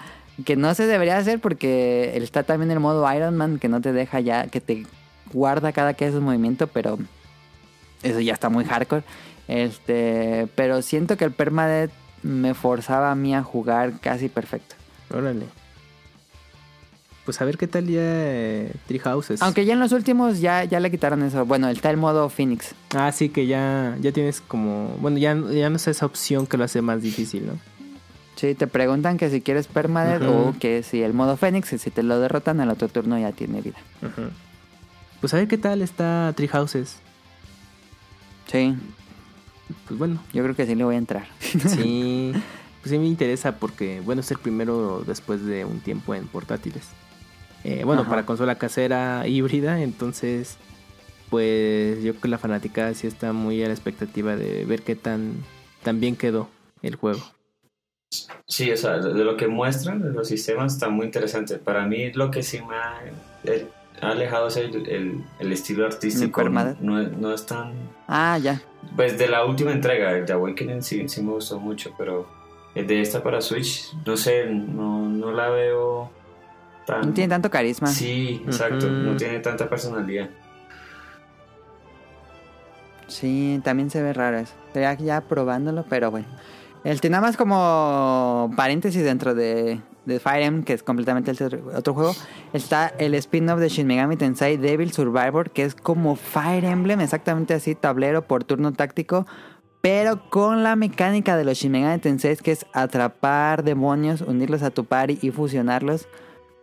que 0.46 0.56
no 0.56 0.74
se 0.74 0.86
debería 0.86 1.18
hacer 1.18 1.40
porque 1.40 2.12
está 2.16 2.44
también 2.44 2.72
el 2.72 2.80
modo 2.80 3.12
Iron 3.14 3.38
Man 3.38 3.60
que 3.60 3.68
no 3.68 3.82
te 3.82 3.94
deja 3.94 4.20
ya, 4.20 4.48
que 4.48 4.62
te 4.62 4.86
guarda 5.32 5.72
cada 5.72 5.94
que 5.94 6.06
haces 6.06 6.20
movimiento, 6.20 6.68
pero 6.68 6.98
eso 8.04 8.20
ya 8.20 8.34
está 8.34 8.50
muy 8.50 8.66
hardcore. 8.66 9.04
Este, 9.48 10.48
pero 10.56 10.82
siento 10.82 11.18
que 11.18 11.26
el 11.26 11.32
permadeath 11.32 11.92
me 12.24 12.54
forzaba 12.54 13.12
a 13.12 13.16
mí 13.16 13.36
a 13.36 13.44
jugar 13.44 14.00
casi 14.00 14.30
perfecto. 14.30 14.76
Órale. 15.14 15.46
Pues 17.26 17.40
a 17.40 17.46
ver 17.46 17.58
qué 17.58 17.68
tal 17.68 17.86
ya 17.86 18.02
eh, 18.02 18.74
Tree 18.88 19.00
Houses. 19.00 19.42
Aunque 19.42 19.66
ya 19.66 19.74
en 19.74 19.80
los 19.80 19.92
últimos 19.92 20.40
ya, 20.42 20.64
ya 20.64 20.80
le 20.80 20.90
quitaron 20.90 21.22
eso. 21.22 21.46
Bueno, 21.46 21.70
está 21.70 21.92
el 21.92 21.98
modo 21.98 22.30
Phoenix. 22.30 22.74
Ah, 22.96 23.12
sí, 23.12 23.30
que 23.30 23.46
ya, 23.46 23.96
ya 24.02 24.12
tienes 24.12 24.42
como. 24.42 24.96
Bueno, 25.00 25.18
ya, 25.20 25.36
ya 25.36 25.70
no 25.70 25.76
es 25.76 25.88
esa 25.88 26.06
opción 26.06 26.48
que 26.48 26.58
lo 26.58 26.64
hace 26.64 26.82
más 26.82 27.02
difícil, 27.02 27.46
¿no? 27.46 27.54
Sí, 28.36 28.56
te 28.56 28.66
preguntan 28.66 29.18
que 29.18 29.30
si 29.30 29.42
quieres 29.42 29.68
permadeath 29.68 30.24
o 30.24 30.56
que 30.60 30.82
si 30.82 31.04
el 31.04 31.14
modo 31.14 31.38
Fénix, 31.38 31.68
si 31.68 31.92
te 31.92 32.02
lo 32.02 32.20
derrotan, 32.20 32.60
el 32.60 32.70
otro 32.70 32.88
turno 32.88 33.20
ya 33.20 33.32
tiene 33.34 33.62
vida. 33.62 33.78
Pues 35.20 35.34
a 35.36 35.38
ver 35.38 35.48
qué 35.48 35.60
tal 35.60 35.84
está 35.84 36.34
Tree 36.36 36.48
Houses. 36.48 36.98
Sí. 38.48 38.76
Pues 39.88 40.00
bueno. 40.00 40.20
Yo 40.34 40.42
creo 40.42 40.56
que 40.56 40.66
sí 40.66 40.74
le 40.74 40.84
voy 40.84 40.96
a 40.96 40.98
entrar. 40.98 41.28
sí. 41.40 42.34
Pues 42.82 42.90
sí 42.90 42.98
me 42.98 43.06
interesa 43.06 43.58
porque, 43.58 44.02
bueno, 44.02 44.22
es 44.22 44.32
el 44.32 44.40
primero 44.40 45.04
después 45.06 45.46
de 45.46 45.66
un 45.66 45.82
tiempo 45.82 46.16
en 46.16 46.26
portátiles. 46.26 46.88
Eh, 47.64 47.84
bueno, 47.86 48.08
para 48.08 48.26
consola 48.26 48.56
casera 48.56 49.28
híbrida, 49.28 49.82
entonces, 49.82 50.58
pues 51.30 52.02
yo 52.04 52.14
creo 52.14 52.22
que 52.22 52.28
la 52.28 52.38
fanática 52.38 52.94
sí 52.94 53.08
está 53.08 53.34
muy 53.34 53.64
a 53.64 53.68
la 53.68 53.74
expectativa 53.74 54.36
de 54.36 54.66
ver 54.66 54.82
qué 54.82 54.96
tan, 54.96 55.36
tan 55.84 56.00
bien 56.00 56.16
quedó 56.16 56.50
el 56.82 56.96
juego. 56.96 57.22
Sí, 58.48 58.72
o 58.72 58.78
sea, 58.78 58.98
de 58.98 59.24
lo 59.24 59.38
que 59.38 59.48
muestran 59.48 60.02
de 60.02 60.12
los 60.12 60.28
sistemas 60.28 60.74
está 60.74 60.90
muy 60.90 61.06
interesante. 61.06 61.58
Para 61.58 61.86
mí 61.86 62.12
lo 62.12 62.30
que 62.30 62.44
sí 62.44 62.60
me 62.62 62.76
ha, 62.76 63.02
eh, 63.46 63.68
alejado 64.02 64.48
es 64.48 64.58
el, 64.58 65.24
estilo 65.40 65.86
artístico. 65.86 66.44
No, 66.50 67.02
no, 67.04 67.34
es 67.34 67.46
tan... 67.46 67.74
Ah, 68.08 68.38
ya. 68.38 68.62
Pues 68.96 69.18
de 69.18 69.28
la 69.28 69.46
última 69.46 69.72
entrega, 69.72 70.12
el 70.12 70.26
de 70.26 70.34
Awakening 70.34 70.82
sí, 70.82 71.08
sí 71.08 71.22
me 71.22 71.32
gustó 71.32 71.60
mucho, 71.60 71.94
pero 71.98 72.28
el 72.76 72.88
de 72.88 73.02
esta 73.02 73.24
para 73.24 73.40
Switch, 73.40 73.94
no 74.06 74.18
sé, 74.18 74.48
no, 74.48 75.08
no 75.08 75.32
la 75.32 75.50
veo 75.50 76.12
tan... 76.92 77.08
No 77.08 77.14
tiene 77.14 77.30
tanto 77.30 77.50
carisma. 77.50 77.88
Sí, 77.88 78.44
exacto, 78.46 78.88
no 78.88 79.16
tiene 79.18 79.40
tanta 79.40 79.70
personalidad. 79.70 80.30
Sí, 83.08 83.60
también 83.64 83.90
se 83.90 84.02
ve 84.02 84.14
raro 84.14 84.38
eso. 84.38 84.54
Estoy 84.68 85.06
ya 85.06 85.22
probándolo, 85.22 85.86
pero 85.90 86.12
bueno. 86.12 86.28
El 86.84 87.00
nada 87.12 87.22
más 87.22 87.38
como 87.38 88.52
paréntesis 88.56 89.04
dentro 89.04 89.36
de, 89.36 89.82
de 90.06 90.20
Fire 90.20 90.44
Emblem, 90.44 90.64
que 90.64 90.74
es 90.74 90.82
completamente 90.82 91.30
el 91.32 91.62
otro 91.76 91.94
juego, 91.94 92.16
está 92.54 92.88
el 92.98 93.14
spin-off 93.16 93.60
de 93.60 93.70
Shin 93.70 93.86
Megami 93.86 94.18
Tensei 94.18 94.58
Devil 94.58 94.92
Survivor, 94.92 95.52
que 95.52 95.64
es 95.64 95.76
como 95.76 96.16
Fire 96.16 96.66
Emblem, 96.66 97.02
exactamente 97.02 97.54
así, 97.54 97.76
tablero 97.76 98.24
por 98.24 98.44
turno 98.46 98.72
táctico, 98.74 99.28
pero 99.82 100.30
con 100.30 100.64
la 100.64 100.76
mecánica 100.76 101.38
de 101.38 101.44
los 101.44 101.58
Shin 101.58 101.74
Megami 101.74 102.00
Tensei, 102.00 102.36
que 102.38 102.52
es 102.52 102.66
atrapar 102.74 103.64
demonios, 103.64 104.22
unirlos 104.22 104.64
a 104.64 104.72
tu 104.72 104.86
party 104.86 105.20
y 105.22 105.30
fusionarlos. 105.30 106.08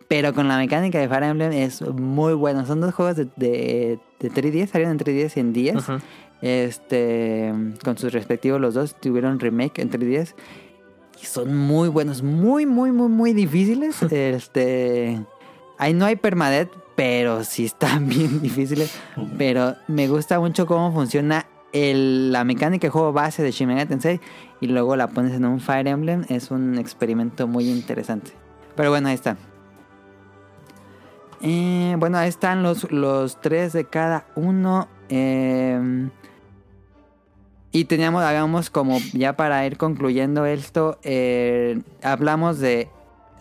Pero 0.08 0.32
con 0.32 0.48
la 0.48 0.56
mecánica 0.56 0.98
de 0.98 1.08
Fire 1.08 1.24
Emblem 1.24 1.52
es 1.52 1.82
muy 1.82 2.32
bueno. 2.32 2.64
Son 2.64 2.80
dos 2.80 2.94
juegos 2.94 3.16
de, 3.16 3.28
de, 3.36 3.98
de 4.18 4.30
3DS, 4.30 4.68
salieron 4.68 4.92
en 4.92 4.98
3DS 4.98 5.36
y 5.36 5.40
en 5.40 5.52
10. 5.52 5.74
Este, 6.40 7.52
con 7.82 7.98
sus 7.98 8.12
respectivos 8.12 8.60
los 8.60 8.74
dos 8.74 8.94
tuvieron 9.00 9.40
remake 9.40 9.80
entre 9.80 10.06
10 10.06 10.36
y 11.20 11.26
son 11.26 11.56
muy 11.56 11.88
buenos, 11.88 12.22
muy 12.22 12.64
muy 12.64 12.92
muy 12.92 13.08
muy 13.08 13.32
difíciles. 13.32 14.02
este, 14.10 15.20
ahí 15.78 15.94
no 15.94 16.04
hay 16.04 16.16
permadeath, 16.16 16.70
pero 16.94 17.44
sí 17.44 17.64
están 17.64 18.08
bien 18.08 18.40
difíciles, 18.40 18.94
pero 19.36 19.76
me 19.88 20.08
gusta 20.08 20.38
mucho 20.38 20.66
cómo 20.66 20.92
funciona 20.92 21.46
el, 21.72 22.32
la 22.32 22.44
mecánica 22.44 22.86
de 22.86 22.90
juego 22.90 23.12
base 23.12 23.42
de 23.42 23.50
Shin 23.50 23.68
Megami 23.68 23.88
Tensei 23.88 24.20
y 24.60 24.68
luego 24.68 24.96
la 24.96 25.08
pones 25.08 25.32
en 25.34 25.44
un 25.44 25.60
Fire 25.60 25.88
Emblem, 25.88 26.24
es 26.28 26.50
un 26.50 26.78
experimento 26.78 27.46
muy 27.46 27.68
interesante. 27.68 28.32
Pero 28.74 28.90
bueno, 28.90 29.08
ahí 29.08 29.14
está. 29.14 29.36
Eh, 31.40 31.96
bueno, 31.98 32.18
ahí 32.18 32.28
están 32.28 32.62
los, 32.62 32.90
los 32.90 33.40
tres 33.40 33.72
de 33.72 33.84
cada 33.84 34.26
uno. 34.34 34.88
Eh, 35.08 36.08
y 37.70 37.84
teníamos, 37.84 38.22
hagamos 38.22 38.70
como 38.70 38.98
ya 39.12 39.36
para 39.36 39.66
ir 39.66 39.76
concluyendo 39.76 40.46
esto, 40.46 40.98
eh, 41.02 41.80
hablamos 42.02 42.58
de 42.58 42.88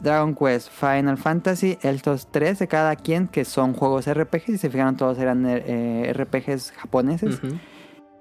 Dragon 0.02 0.36
Quest, 0.36 0.70
Final 0.70 1.18
Fantasy, 1.18 1.78
estos 1.82 2.28
tres 2.30 2.60
de 2.60 2.68
cada 2.68 2.96
quien 2.98 3.28
que 3.28 3.46
son 3.46 3.74
juegos 3.74 4.06
RPG, 4.06 4.46
si 4.46 4.58
se 4.58 4.70
fijaron 4.70 4.98
todos 4.98 5.18
eran 5.18 5.46
eh, 5.48 6.12
RPGs 6.14 6.74
japoneses. 6.74 7.40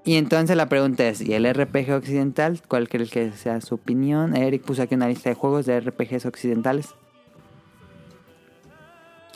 Y 0.05 0.15
entonces 0.15 0.55
la 0.55 0.67
pregunta 0.67 1.05
es, 1.05 1.19
¿y 1.19 1.33
el 1.33 1.53
RPG 1.53 1.91
occidental? 1.91 2.61
¿Cuál 2.65 2.87
crees 2.87 3.11
que 3.11 3.33
sea 3.33 3.59
su 3.59 3.75
opinión? 3.75 4.35
Eric 4.37 4.63
puso 4.63 4.83
aquí 4.83 4.95
una 4.95 5.09
lista 5.09 5.29
de 5.29 5.35
juegos 5.35 5.65
de 5.65 5.81
RPGs 5.81 6.25
occidentales. 6.25 6.95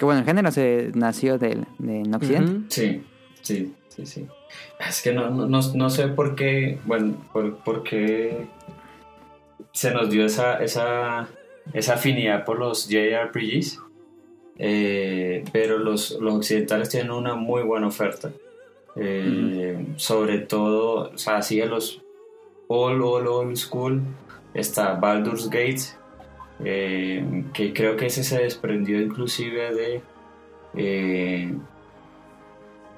Que 0.02 0.06
bueno, 0.06 0.22
el 0.22 0.26
género 0.26 0.52
se 0.52 0.90
nació 0.95 1.38
de, 1.38 1.64
en 1.88 2.15
Occidente. 2.15 2.65
Sí, 2.69 3.03
sí, 3.44 3.76
sí, 3.88 4.06
sí. 4.07 4.28
Es 4.80 5.03
que 5.03 5.14
no, 5.14 5.30
no, 5.30 5.48
no, 5.48 5.90
sé 5.91 6.07
por 6.07 6.34
qué, 6.34 6.80
bueno, 6.86 7.18
por, 7.32 7.84
qué 7.84 8.48
se 9.73 9.91
nos 9.91 10.10
dio 10.10 10.26
esa, 10.26 10.56
esa, 10.56 11.30
esa 11.72 11.94
afinidad 11.94 12.45
por 12.45 12.57
los 12.57 12.90
JRPGs, 12.90 13.80
eh, 14.57 15.44
pero 15.53 15.78
los, 15.78 16.18
los, 16.19 16.34
occidentales 16.34 16.90
tienen 16.90 17.11
una 17.11 17.36
muy 17.36 17.61
buena 17.61 17.86
oferta. 17.86 18.32
Eh, 18.95 19.86
sobre 19.98 20.40
todo, 20.40 21.11
o 21.14 21.18
sea, 21.19 21.38
así 21.38 21.61
a 21.61 21.68
los 21.68 22.02
all, 22.69 23.03
all, 23.03 23.28
old 23.28 23.56
school, 23.56 24.02
está 24.56 24.95
Baldur's 24.95 25.48
Gate, 25.48 26.01
eh, 26.63 27.45
que 27.53 27.73
creo 27.73 27.95
que 27.97 28.07
ese 28.07 28.23
se 28.23 28.39
desprendió 28.39 28.99
inclusive 28.99 29.73
de 29.73 30.01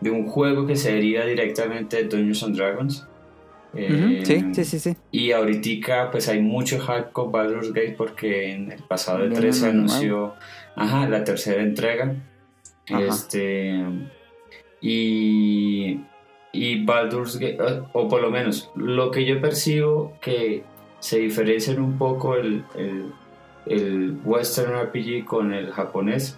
de 0.03 0.11
un 0.11 0.27
juego 0.27 0.67
que 0.67 0.75
se 0.75 0.93
deriva 0.93 1.23
directamente 1.25 1.97
de 1.97 2.03
Dungeons 2.03 2.43
and 2.43 2.57
Dragons. 2.57 3.07
Eh, 3.75 4.21
sí, 4.23 4.45
sí, 4.53 4.65
sí, 4.65 4.79
sí. 4.79 4.97
Y 5.11 5.31
ahorita 5.31 6.11
pues 6.11 6.27
hay 6.27 6.41
mucho 6.41 6.79
hype 6.79 7.11
con 7.11 7.31
Baldur's 7.31 7.73
Gate 7.73 7.95
porque 7.97 8.51
en 8.51 8.71
el 8.71 8.83
pasado 8.83 9.27
de 9.27 9.29
3 9.29 9.57
se 9.57 9.67
anunció 9.67 10.35
ajá, 10.75 11.07
la 11.07 11.23
tercera 11.23 11.63
entrega. 11.63 12.15
Este 12.85 13.81
y 14.81 16.01
y 16.51 16.85
Baldur's 16.85 17.39
Gate 17.39 17.57
o, 17.93 18.07
por 18.07 18.21
lo 18.21 18.29
menos 18.29 18.69
lo 18.75 19.09
que 19.09 19.25
yo 19.25 19.41
percibo 19.41 20.13
que 20.21 20.63
se 20.99 21.19
diferencian 21.19 21.79
un 21.79 21.97
poco 21.97 22.35
el, 22.35 22.63
el, 22.75 23.11
el 23.65 24.17
Western 24.23 24.73
RPG 24.73 25.25
con 25.25 25.53
el 25.53 25.71
japonés 25.71 26.37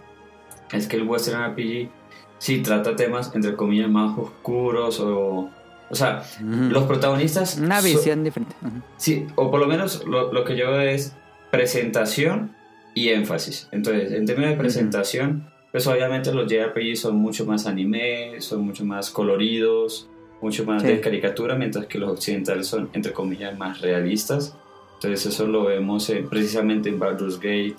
es 0.72 0.88
que 0.88 0.98
el 0.98 1.04
Western 1.04 1.52
RPG 1.52 1.90
sí 2.38 2.62
trata 2.62 2.96
temas, 2.96 3.32
entre 3.34 3.56
comillas, 3.56 3.90
más 3.90 4.18
oscuros 4.18 5.00
o... 5.00 5.50
O 5.88 5.94
sea, 5.94 6.24
los 6.42 6.84
protagonistas... 6.86 7.60
Una 7.60 7.80
visión 7.80 8.24
diferente. 8.24 8.56
Sí, 8.98 9.28
o 9.36 9.52
por 9.52 9.60
lo 9.60 9.68
menos 9.68 10.04
lo, 10.06 10.44
que 10.44 10.58
yo 10.58 10.72
veo 10.72 10.82
es 10.82 11.16
presentación 11.52 12.56
y 12.96 13.10
énfasis. 13.10 13.70
Entonces, 13.72 14.12
en 14.14 14.26
términos 14.26 14.52
de 14.52 14.58
presentación, 14.58 15.48
pues 15.72 15.86
obviamente 15.86 16.34
los 16.34 16.52
JRPG 16.52 16.96
son 16.98 17.18
mucho 17.18 17.46
más 17.46 17.68
anime, 17.68 18.42
son 18.42 18.66
mucho 18.66 18.84
más 18.84 19.12
coloridos, 19.12 20.10
mucho 20.42 20.66
más 20.66 20.82
de 20.82 21.00
caricatura, 21.02 21.56
mientras 21.56 21.86
que 21.86 22.00
los 22.00 22.10
occidentales 22.10 22.66
son, 22.66 22.90
entre 22.94 23.14
comillas, 23.14 23.56
más 23.58 23.82
realistas. 23.82 24.58
Entonces 25.06 25.34
eso 25.34 25.46
lo 25.46 25.66
vemos 25.66 26.12
precisamente 26.32 26.90
en 26.90 26.98
Baldur's 26.98 27.36
Gate, 27.38 27.76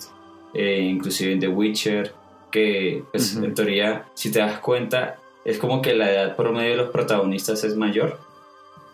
eh, 0.53 0.79
inclusive 0.79 1.33
en 1.33 1.39
The 1.41 1.49
Witcher 1.49 2.13
que 2.51 3.03
pues, 3.11 3.35
en 3.35 3.53
teoría, 3.53 4.05
si 4.13 4.31
te 4.31 4.39
das 4.39 4.59
cuenta, 4.59 5.17
es 5.43 5.57
como 5.57 5.81
que 5.81 5.93
la 5.93 6.09
edad 6.09 6.35
promedio 6.37 6.71
de 6.71 6.77
los 6.77 6.89
protagonistas 6.89 7.65
es 7.65 7.75
mayor. 7.75 8.17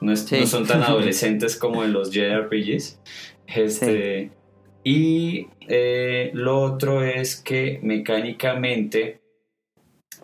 No, 0.01 0.15
son 0.15 0.65
tan 0.65 0.81
adolescentes 0.84 1.55
como 1.55 1.84
en 1.84 1.93
los 1.93 2.10
JRPGs. 2.11 2.99
Este, 3.45 4.31
Y 4.84 5.47
eh, 5.68 6.31
lo 6.34 6.60
otro 6.60 7.03
es 7.03 7.35
que 7.35 7.80
mecánicamente 7.84 9.22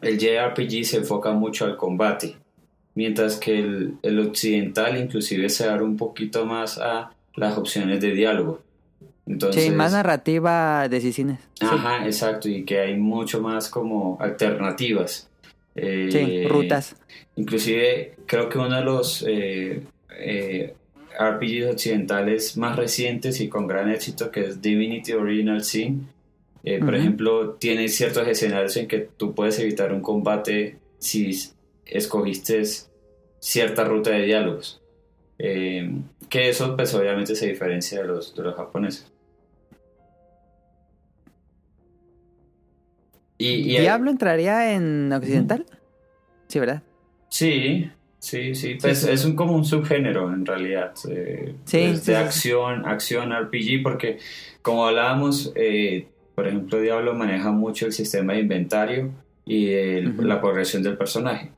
el 0.01 0.17
JRPG 0.17 0.83
se 0.83 0.97
enfoca 0.97 1.31
mucho 1.33 1.65
al 1.65 1.77
combate, 1.77 2.37
mientras 2.95 3.35
que 3.35 3.59
el, 3.59 3.97
el 4.01 4.19
occidental 4.19 4.97
inclusive 4.97 5.47
se 5.49 5.69
abre 5.69 5.83
un 5.83 5.95
poquito 5.95 6.47
más 6.47 6.79
a 6.79 7.11
las 7.39 7.57
opciones 7.57 8.01
de 8.01 8.11
diálogo. 8.11 8.61
Entonces, 9.25 9.65
sí, 9.65 9.69
más 9.69 9.93
narrativa 9.93 10.83
de 10.83 10.89
decisiones. 10.89 11.39
Ajá, 11.61 12.05
exacto, 12.05 12.49
y 12.49 12.65
que 12.65 12.79
hay 12.79 12.97
mucho 12.97 13.41
más 13.41 13.69
como 13.69 14.17
alternativas. 14.19 15.29
Eh, 15.75 16.09
sí, 16.11 16.47
rutas. 16.47 16.95
Inclusive 17.35 18.15
creo 18.25 18.49
que 18.49 18.57
uno 18.57 18.75
de 18.75 18.83
los 18.83 19.23
eh, 19.27 19.83
eh, 20.19 20.73
RPGs 21.17 21.67
occidentales 21.71 22.57
más 22.57 22.75
recientes 22.75 23.39
y 23.39 23.49
con 23.49 23.67
gran 23.67 23.89
éxito, 23.91 24.31
que 24.31 24.41
es 24.41 24.61
Divinity 24.61 25.13
Original 25.13 25.63
Sin, 25.63 26.09
por 26.81 26.95
ejemplo, 26.95 27.51
tiene 27.51 27.87
ciertos 27.87 28.27
escenarios 28.27 28.75
en 28.77 28.87
que 28.87 29.09
tú 29.15 29.33
puedes 29.33 29.57
evitar 29.59 29.93
un 29.93 30.01
combate 30.01 30.77
si 30.97 31.31
escogiste 31.85 32.63
cierta 33.39 33.85
ruta 33.85 34.09
de 34.09 34.25
diálogos. 34.25 34.81
Que 36.29 36.49
eso 36.49 36.75
pues 36.75 36.93
obviamente 36.93 37.35
se 37.35 37.47
diferencia 37.47 38.01
de 38.01 38.07
los, 38.07 38.35
de 38.35 38.43
los 38.43 38.55
japoneses. 38.55 39.11
¿Diablo 43.37 44.11
entraría 44.11 44.73
en 44.73 45.11
occidental? 45.13 45.65
Sí, 46.47 46.59
¿verdad? 46.59 46.83
Sí, 47.29 47.89
sí, 48.19 48.53
sí. 48.53 48.77
Pues 48.81 49.05
es 49.05 49.23
un, 49.23 49.35
como 49.35 49.53
un 49.53 49.63
subgénero 49.63 50.33
en 50.33 50.45
realidad. 50.45 50.93
Eh, 51.09 51.55
pues, 51.69 52.05
de 52.05 52.17
acción, 52.17 52.85
acción 52.85 53.31
RPG, 53.31 53.81
porque 53.81 54.17
como 54.61 54.85
hablábamos, 54.85 55.53
eh, 55.55 56.07
por 56.35 56.47
ejemplo, 56.47 56.81
Diablo 56.81 57.13
maneja 57.13 57.51
mucho 57.51 57.85
el 57.85 57.93
sistema 57.93 58.33
de 58.33 58.41
inventario 58.41 59.11
y 59.45 60.01
la 60.01 60.41
progresión 60.41 60.83
del 60.83 60.97
personaje. 60.97 61.51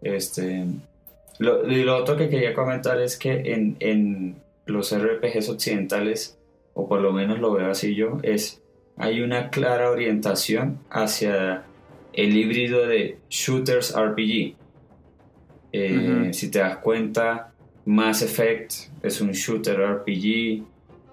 Este, 0.00 0.64
lo, 1.40 1.96
otro 1.96 2.16
que 2.16 2.28
quería 2.28 2.54
comentar 2.54 3.00
es 3.00 3.16
que 3.16 3.32
en, 3.54 3.76
en 3.80 4.36
los 4.66 4.94
RPGs 4.96 5.48
occidentales, 5.48 6.38
o 6.74 6.88
por 6.88 7.00
lo 7.00 7.12
menos 7.12 7.40
lo 7.40 7.52
veo 7.52 7.70
así 7.70 7.94
yo, 7.94 8.18
es 8.22 8.62
hay 8.96 9.22
una 9.22 9.48
clara 9.48 9.90
orientación 9.90 10.78
hacia 10.90 11.64
el 12.12 12.36
híbrido 12.36 12.86
de 12.86 13.18
shooters 13.30 13.96
RPG. 13.96 14.54
Eh, 15.72 16.30
si 16.32 16.50
te 16.50 16.58
das 16.58 16.76
cuenta, 16.78 17.52
Mass 17.86 18.20
Effect 18.20 18.72
es 19.02 19.20
un 19.22 19.32
shooter 19.32 19.80
RPG. 19.80 20.62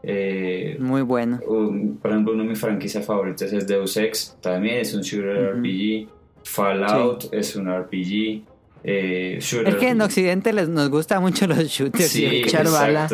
Eh, 0.03 0.77
Muy 0.79 1.01
bueno. 1.01 1.39
por 1.39 2.11
ejemplo, 2.11 2.33
uno 2.33 2.43
de 2.43 2.49
mis 2.49 2.59
franquicias 2.59 3.05
favoritas 3.05 3.53
es 3.53 3.65
Deus 3.65 3.95
Ex, 3.95 4.37
también 4.41 4.79
es 4.79 4.93
un 4.93 5.01
shooter 5.01 5.53
RPG. 5.53 6.09
Fallout 6.43 7.33
es 7.33 7.55
un 7.55 7.71
RPG. 7.71 8.43
Eh, 8.89 9.39
es 9.39 9.75
que 9.75 9.89
en 9.89 9.99
Occidente 9.99 10.53
les, 10.53 10.69
nos 10.69 10.89
gusta 10.89 11.19
mucho 11.19 11.45
los 11.45 11.57
shooters 11.67 12.07
sí, 12.07 12.25
echar 12.25 12.69
bala. 12.69 13.09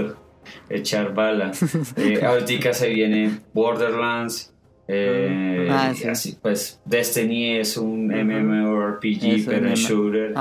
Echar 0.69 1.15
bala. 1.15 1.51
ahorita 2.23 2.73
se 2.75 2.89
viene 2.89 3.39
Borderlands, 3.53 4.53
eh, 4.87 5.67
ah, 5.71 5.93
pues 6.41 6.81
Destiny 6.85 7.57
es 7.57 7.77
un 7.77 8.07
MMORPG, 8.07 9.45
pero 9.45 9.67
en 9.67 9.73
shooter. 9.73 10.33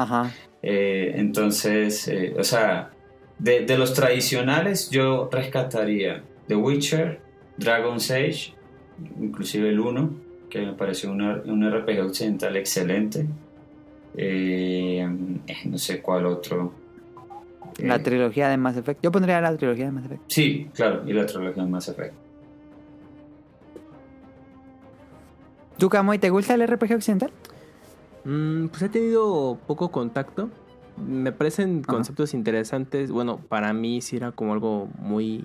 Eh, 0.62 1.14
entonces, 1.16 2.08
eh, 2.08 2.34
o 2.38 2.44
sea, 2.44 2.90
de, 3.38 3.66
los 3.78 3.94
tradicionales 3.94 4.90
yo 4.90 5.28
rescataría 5.32 6.22
The 6.48 6.56
Witcher, 6.56 7.20
Dragon's 7.56 8.10
Age, 8.10 8.54
inclusive 9.20 9.68
el 9.68 9.80
1, 9.80 10.10
que 10.50 10.60
me 10.60 10.72
pareció 10.74 11.10
un 11.10 11.70
RPG 11.72 12.00
occidental 12.00 12.56
excelente. 12.56 13.26
No 14.14 15.78
sé 15.78 16.02
cuál 16.02 16.26
otro. 16.26 16.72
La 17.78 18.02
trilogía 18.02 18.48
de 18.48 18.56
Mass 18.56 18.76
Effect. 18.76 19.02
Yo 19.02 19.10
pondría 19.10 19.40
la 19.40 19.56
trilogía 19.56 19.86
de 19.86 19.92
Mass 19.92 20.04
Effect. 20.04 20.22
Sí, 20.28 20.70
claro, 20.74 21.02
y 21.06 21.12
la 21.12 21.26
trilogía 21.26 21.64
de 21.64 21.70
Mass 21.70 21.88
Effect. 21.88 22.14
¿Tú, 25.78 25.88
Camoy, 25.88 26.18
te 26.18 26.30
gusta 26.30 26.54
el 26.54 26.66
RPG 26.66 26.94
occidental? 26.94 27.32
Mm, 28.24 28.66
pues 28.68 28.82
he 28.82 28.88
tenido 28.88 29.58
poco 29.66 29.90
contacto. 29.90 30.50
Me 30.96 31.32
parecen 31.32 31.82
conceptos 31.82 32.34
interesantes. 32.34 33.10
Bueno, 33.10 33.38
para 33.48 33.72
mí 33.72 34.00
sí 34.00 34.16
era 34.16 34.32
como 34.32 34.52
algo 34.52 34.88
muy 34.98 35.44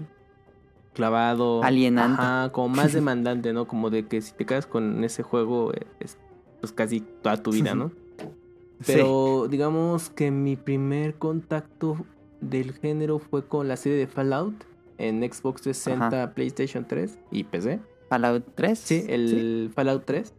clavado. 0.94 1.64
Alienante. 1.64 2.22
Ajá, 2.22 2.52
como 2.52 2.70
más 2.70 2.94
demandante, 2.94 3.54
¿no? 3.54 3.68
Como 3.68 3.90
de 3.90 4.06
que 4.06 4.22
si 4.22 4.34
te 4.34 4.46
quedas 4.46 4.68
con 4.68 5.04
ese 5.04 5.24
juego 5.24 5.74
eh, 5.74 5.88
es 6.00 6.18
pues 6.60 6.74
casi 6.74 7.00
toda 7.00 7.38
tu 7.38 7.52
vida, 7.52 7.74
¿no? 7.76 7.92
Pero 8.86 9.48
digamos 9.50 10.10
que 10.10 10.32
mi 10.32 10.56
primer 10.56 11.16
contacto 11.16 12.06
del 12.42 12.74
género 12.74 13.20
fue 13.20 13.48
con 13.48 13.68
la 13.68 13.76
serie 13.76 13.98
de 13.98 14.08
Fallout 14.08 14.66
en 14.98 15.22
Xbox 15.22 15.62
360, 15.62 16.34
PlayStation 16.34 16.86
3 16.88 17.18
y 17.32 17.44
PC. 17.44 17.80
Fallout 18.10 18.46
3. 18.56 18.80
Sí, 18.80 19.06
el 19.08 19.72
Fallout 19.74 20.06
3. 20.06 20.34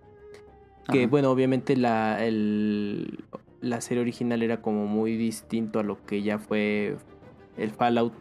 Que 0.90 1.06
bueno, 1.06 1.31
obviamente 1.31 1.77
la, 1.77 2.24
el, 2.24 3.24
la 3.60 3.81
serie 3.81 4.01
original 4.01 4.43
era 4.43 4.62
como 4.62 4.86
muy 4.86 5.16
distinto 5.16 5.81
a 5.81 5.82
lo 5.82 6.02
que 6.06 6.23
ya 6.23 6.39
fue 6.39 6.97
el 7.59 7.70
Fallout 7.73 8.15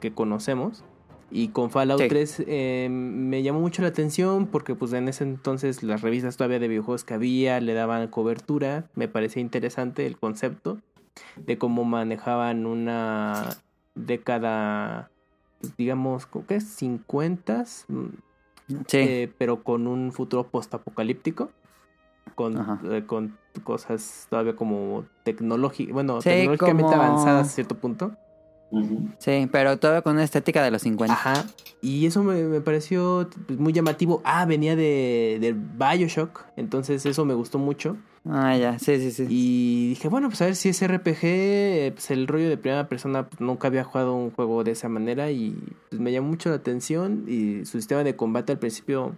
que 0.00 0.12
conocemos. 0.12 0.84
Y 1.30 1.48
con 1.48 1.70
Fallout 1.70 2.02
3 2.08 2.44
eh, 2.46 2.88
me 2.90 3.42
llamó 3.42 3.60
mucho 3.60 3.82
la 3.82 3.88
atención 3.88 4.46
porque 4.46 4.74
pues 4.74 4.92
en 4.92 5.08
ese 5.08 5.24
entonces 5.24 5.82
las 5.82 6.02
revistas 6.02 6.36
todavía 6.36 6.58
de 6.58 6.68
videojuegos 6.68 7.04
que 7.04 7.14
había 7.14 7.60
le 7.60 7.74
daban 7.74 8.08
cobertura. 8.08 8.88
Me 8.94 9.06
parecía 9.06 9.40
interesante 9.40 10.06
el 10.06 10.16
concepto 10.16 10.78
de 11.36 11.58
cómo 11.58 11.84
manejaban 11.84 12.66
una 12.66 13.48
década, 13.94 15.10
pues, 15.60 15.76
digamos, 15.76 16.26
¿qué 16.26 16.56
es? 16.56 16.64
50 16.64 17.64
Sí. 18.86 18.98
Eh, 18.98 19.32
pero 19.36 19.62
con 19.62 19.86
un 19.86 20.12
futuro 20.12 20.46
postapocalíptico. 20.46 21.50
Con, 22.34 22.80
eh, 22.90 23.04
con 23.06 23.36
cosas 23.64 24.28
todavía 24.30 24.54
como 24.54 25.04
tecnológicas, 25.24 25.92
bueno, 25.92 26.20
tecnológicamente 26.20 26.94
avanzadas 26.94 27.48
a 27.48 27.50
cierto 27.50 27.74
punto. 27.74 28.12
Sí, 29.18 29.48
pero 29.50 29.78
todavía 29.78 30.02
con 30.02 30.14
una 30.14 30.24
estética 30.24 30.62
de 30.62 30.70
los 30.70 30.82
50. 30.82 31.12
Ajá. 31.12 31.44
Y 31.80 32.06
eso 32.06 32.22
me, 32.22 32.60
pareció 32.60 33.28
pues, 33.46 33.58
muy 33.58 33.72
llamativo. 33.72 34.20
Ah, 34.24 34.44
venía 34.46 34.76
de, 34.76 35.38
de 35.40 35.54
Bioshock. 35.54 36.44
Entonces 36.56 37.04
eso 37.06 37.24
me 37.24 37.34
gustó 37.34 37.58
mucho. 37.58 37.96
Ah, 38.28 38.56
ya, 38.56 38.78
sí, 38.78 38.98
sí, 38.98 39.10
sí. 39.12 39.26
Y 39.30 39.88
dije, 39.90 40.08
bueno, 40.08 40.28
pues 40.28 40.42
a 40.42 40.44
ver 40.44 40.56
si 40.56 40.68
es 40.68 40.86
RPG, 40.86 41.94
pues 41.94 42.10
el 42.10 42.26
rollo 42.26 42.48
de 42.50 42.58
primera 42.58 42.86
persona, 42.86 43.26
pues, 43.26 43.40
nunca 43.40 43.68
había 43.68 43.82
jugado 43.82 44.14
un 44.14 44.30
juego 44.30 44.62
de 44.62 44.72
esa 44.72 44.88
manera 44.88 45.30
y 45.30 45.56
pues 45.88 46.00
me 46.00 46.12
llamó 46.12 46.28
mucho 46.28 46.50
la 46.50 46.56
atención 46.56 47.24
y 47.26 47.64
su 47.64 47.78
sistema 47.78 48.04
de 48.04 48.16
combate 48.16 48.52
al 48.52 48.58
principio, 48.58 49.16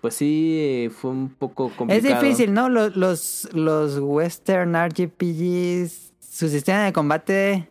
pues 0.00 0.14
sí, 0.14 0.88
fue 0.92 1.10
un 1.10 1.30
poco 1.30 1.72
complicado. 1.76 2.14
Es 2.14 2.22
difícil, 2.22 2.54
¿no? 2.54 2.68
Los, 2.68 2.94
los, 2.96 3.48
los 3.54 3.98
Western 3.98 4.76
RPGs, 4.76 6.12
su 6.20 6.48
sistema 6.48 6.84
de 6.84 6.92
combate 6.92 7.68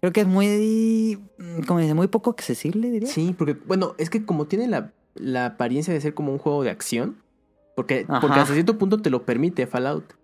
creo 0.00 0.12
que 0.12 0.20
es 0.22 0.26
muy, 0.26 1.18
como 1.66 1.80
dice, 1.80 1.94
muy 1.94 2.08
poco 2.08 2.30
accesible, 2.30 2.90
diría. 2.90 3.08
Sí, 3.08 3.34
porque, 3.36 3.54
bueno, 3.66 3.94
es 3.98 4.10
que 4.10 4.24
como 4.24 4.46
tiene 4.46 4.68
la, 4.68 4.92
la 5.14 5.46
apariencia 5.46 5.92
de 5.92 6.00
ser 6.00 6.14
como 6.14 6.32
un 6.32 6.38
juego 6.38 6.62
de 6.62 6.70
acción, 6.70 7.16
porque, 7.74 8.06
porque 8.20 8.40
hasta 8.40 8.54
cierto 8.54 8.78
punto 8.78 8.98
te 9.02 9.10
lo 9.10 9.24
permite 9.24 9.66
Fallout. 9.66 10.14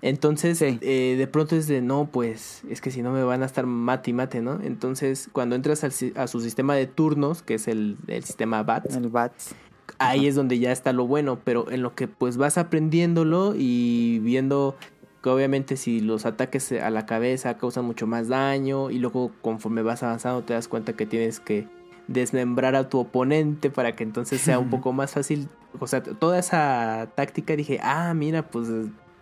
Entonces, 0.00 0.62
eh, 0.62 1.14
de 1.18 1.26
pronto 1.26 1.56
es 1.56 1.66
de 1.66 1.80
no, 1.80 2.08
pues 2.10 2.62
es 2.70 2.80
que 2.80 2.90
si 2.90 3.02
no 3.02 3.10
me 3.10 3.24
van 3.24 3.42
a 3.42 3.46
estar 3.46 3.66
mate 3.66 4.10
y 4.10 4.14
mate, 4.14 4.40
¿no? 4.40 4.60
Entonces, 4.62 5.28
cuando 5.32 5.56
entras 5.56 5.82
a 5.82 6.26
su 6.28 6.40
sistema 6.40 6.76
de 6.76 6.86
turnos, 6.86 7.42
que 7.42 7.54
es 7.54 7.66
el, 7.66 7.96
sistema 8.06 8.62
BATS, 8.62 8.94
el 8.94 9.08
BATS. 9.08 9.56
ahí 9.98 10.28
es 10.28 10.36
donde 10.36 10.60
ya 10.60 10.70
está 10.70 10.92
lo 10.92 11.06
bueno, 11.06 11.40
pero 11.42 11.68
en 11.70 11.82
lo 11.82 11.96
que 11.96 12.06
pues 12.06 12.36
vas 12.36 12.58
aprendiéndolo 12.58 13.54
y 13.56 14.20
viendo 14.20 14.76
que 15.22 15.30
obviamente 15.30 15.76
si 15.76 16.00
los 16.00 16.26
ataques 16.26 16.72
a 16.72 16.90
la 16.90 17.06
cabeza 17.06 17.56
causan 17.58 17.84
mucho 17.84 18.06
más 18.06 18.28
daño 18.28 18.90
y 18.90 18.98
luego 18.98 19.32
conforme 19.40 19.82
vas 19.82 20.02
avanzando 20.02 20.42
te 20.42 20.54
das 20.54 20.68
cuenta 20.68 20.92
que 20.92 21.06
tienes 21.06 21.40
que 21.40 21.66
desmembrar 22.06 22.74
a 22.74 22.88
tu 22.88 22.98
oponente 22.98 23.70
para 23.70 23.94
que 23.94 24.02
entonces 24.02 24.40
sea 24.40 24.58
un 24.58 24.70
poco 24.70 24.92
más 24.92 25.12
fácil. 25.12 25.48
O 25.78 25.86
sea, 25.86 26.02
toda 26.02 26.38
esa 26.38 27.10
táctica 27.14 27.54
dije, 27.54 27.78
ah, 27.82 28.14
mira, 28.14 28.48
pues, 28.48 28.68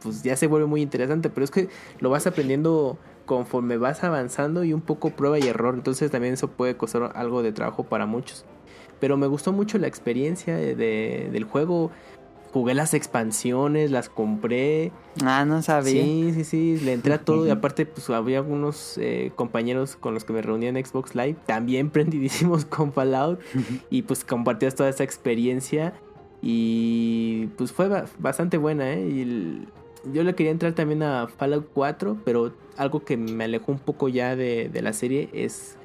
pues 0.03 0.23
ya 0.23 0.37
se 0.37 0.47
vuelve 0.47 0.67
muy 0.67 0.81
interesante, 0.81 1.29
pero 1.29 1.45
es 1.45 1.51
que 1.51 1.69
lo 1.99 2.11
vas 2.11 2.27
aprendiendo 2.27 2.99
conforme 3.27 3.77
vas 3.77 4.05
avanzando 4.05 4.63
y 4.63 4.73
un 4.73 4.81
poco 4.81 5.11
prueba 5.11 5.39
y 5.39 5.49
error, 5.49 5.75
entonces 5.75 6.11
también 6.13 6.35
eso 6.35 6.49
puede 6.49 6.77
costar 6.77 7.13
algo 7.17 7.43
de 7.43 7.53
trabajo 7.53 7.83
para 7.83 8.07
muchos. 8.07 8.45
Pero 9.01 9.17
me 9.17 9.27
gustó 9.27 9.53
mucho 9.53 9.77
la 9.79 9.89
experiencia 9.89 10.57
de, 10.57 11.29
del 11.31 11.45
juego 11.45 11.91
jugué 12.57 12.73
las 12.73 12.95
expansiones, 12.95 13.91
las 13.91 14.09
compré. 14.09 14.91
Ah, 15.23 15.45
no 15.45 15.61
sabía. 15.61 16.03
Sí, 16.03 16.31
sí, 16.33 16.45
sí, 16.45 16.81
le 16.83 16.95
entré 16.95 17.13
a 17.13 17.19
todo 17.19 17.47
y 17.47 17.51
aparte 17.51 17.85
pues 17.85 18.09
había 18.09 18.39
algunos 18.39 18.97
eh, 18.97 19.31
compañeros 19.37 19.97
con 19.97 20.15
los 20.15 20.25
que 20.25 20.33
me 20.33 20.41
reuní 20.41 20.65
en 20.65 20.83
Xbox 20.83 21.15
Live, 21.15 21.37
también 21.45 21.91
prendidísimos 21.97 22.65
con 22.65 22.95
Fallout 22.95 23.41
y 23.91 24.03
pues 24.03 24.25
compartías 24.25 24.75
toda 24.75 24.89
esa 24.89 25.05
experiencia 25.05 25.93
y 26.41 27.49
pues 27.59 27.73
fue 27.73 27.91
bastante 28.19 28.57
buena, 28.57 28.91
¿eh? 28.91 29.07
Y 29.07 29.69
yo 30.15 30.25
le 30.25 30.35
quería 30.35 30.53
entrar 30.53 30.73
también 30.73 31.03
a 31.03 31.29
Fallout 31.29 31.69
4, 31.75 32.23
pero 32.25 32.55
algo 32.79 33.05
que 33.05 33.19
me 33.19 33.45
alejó 33.45 33.71
un 33.71 33.81
poco 33.81 34.09
ya 34.09 34.35
de, 34.35 34.71
de 34.71 34.81
la 34.81 34.95
serie 34.95 35.29
es 35.35 35.76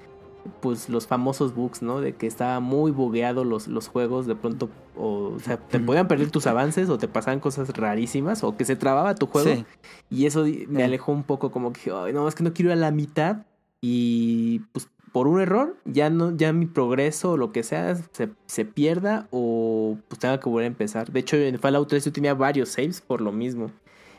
pues 0.60 0.90
los 0.90 1.08
famosos 1.08 1.56
bugs, 1.56 1.82
¿no? 1.82 2.02
De 2.02 2.14
que 2.14 2.28
estaba 2.28 2.60
muy 2.60 2.92
bugueado 2.92 3.44
los, 3.44 3.68
los 3.68 3.88
juegos, 3.88 4.28
de 4.28 4.36
pronto, 4.36 4.70
o, 4.98 5.38
sea, 5.40 5.58
te 5.58 5.80
podían 5.80 6.08
perder 6.08 6.32
tus 6.32 6.48
avances 6.48 6.90
o 6.90 6.98
te 6.98 7.08
pasaban 7.08 7.40
cosas 7.40 7.70
rarísimas 7.70 8.44
o 8.44 8.58
que 8.58 8.66
se 8.66 8.76
trababa 8.76 9.16
tu 9.16 9.28
juego. 9.28 9.64
Y 10.10 10.26
eso 10.26 10.46
me 10.68 10.84
alejó 10.84 11.12
un 11.12 11.24
poco 11.24 11.52
como 11.52 11.74
que, 11.74 11.92
Ay, 11.92 12.14
no, 12.14 12.28
es 12.28 12.36
que 12.36 12.44
no 12.44 12.54
quiero 12.54 12.72
ir 12.72 12.78
a 12.78 12.80
la 12.80 12.92
mitad 12.92 13.46
y 13.82 14.60
pues 14.72 14.90
por 15.12 15.28
un 15.28 15.42
error 15.42 15.76
ya 15.86 16.10
no 16.10 16.36
ya 16.38 16.54
mi 16.54 16.68
progreso 16.68 17.32
o 17.32 17.38
lo 17.38 17.52
que 17.52 17.64
sea 17.64 17.96
se, 17.96 18.30
se, 18.46 18.66
pierda 18.66 19.28
o 19.32 19.98
pues 20.08 20.20
tenga 20.20 20.40
que 20.40 20.50
volver 20.50 20.66
a 20.66 20.68
empezar. 20.68 21.12
De 21.12 21.20
hecho, 21.20 21.36
en 21.38 21.60
Fallout 21.60 21.90
3 21.90 22.06
yo 22.06 22.12
tenía 22.12 22.34
varios 22.34 22.70
saves 22.70 23.02
por 23.02 23.22
lo 23.22 23.32
mismo. 23.32 23.72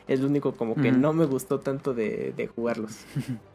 Es 0.07 0.19
lo 0.19 0.27
único 0.27 0.51
como 0.53 0.75
que 0.75 0.91
no 0.91 1.13
me 1.13 1.25
gustó 1.25 1.59
tanto 1.61 1.93
de, 1.93 2.33
de 2.35 2.47
jugarlos. 2.47 3.05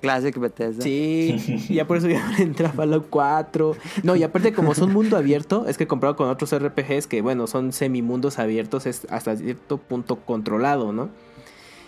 Classic 0.00 0.36
Bethesda. 0.38 0.82
Sí, 0.82 1.36
y 1.68 1.74
ya 1.74 1.86
por 1.86 1.98
eso 1.98 2.08
ya 2.08 2.24
entré 2.38 2.66
a 2.66 2.72
Fallout 2.72 3.06
4. 3.10 3.76
No, 4.02 4.16
y 4.16 4.22
aparte 4.22 4.52
como 4.52 4.74
son 4.74 4.92
mundo 4.92 5.16
abierto, 5.16 5.66
es 5.66 5.78
que 5.78 5.86
comparado 5.86 6.16
con 6.16 6.28
otros 6.28 6.54
RPGs 6.56 7.06
que, 7.06 7.22
bueno, 7.22 7.46
son 7.46 7.72
semimundos 7.72 8.38
abiertos, 8.38 8.86
es 8.86 9.06
hasta 9.10 9.36
cierto 9.36 9.78
punto 9.78 10.16
controlado, 10.16 10.92
¿no? 10.92 11.10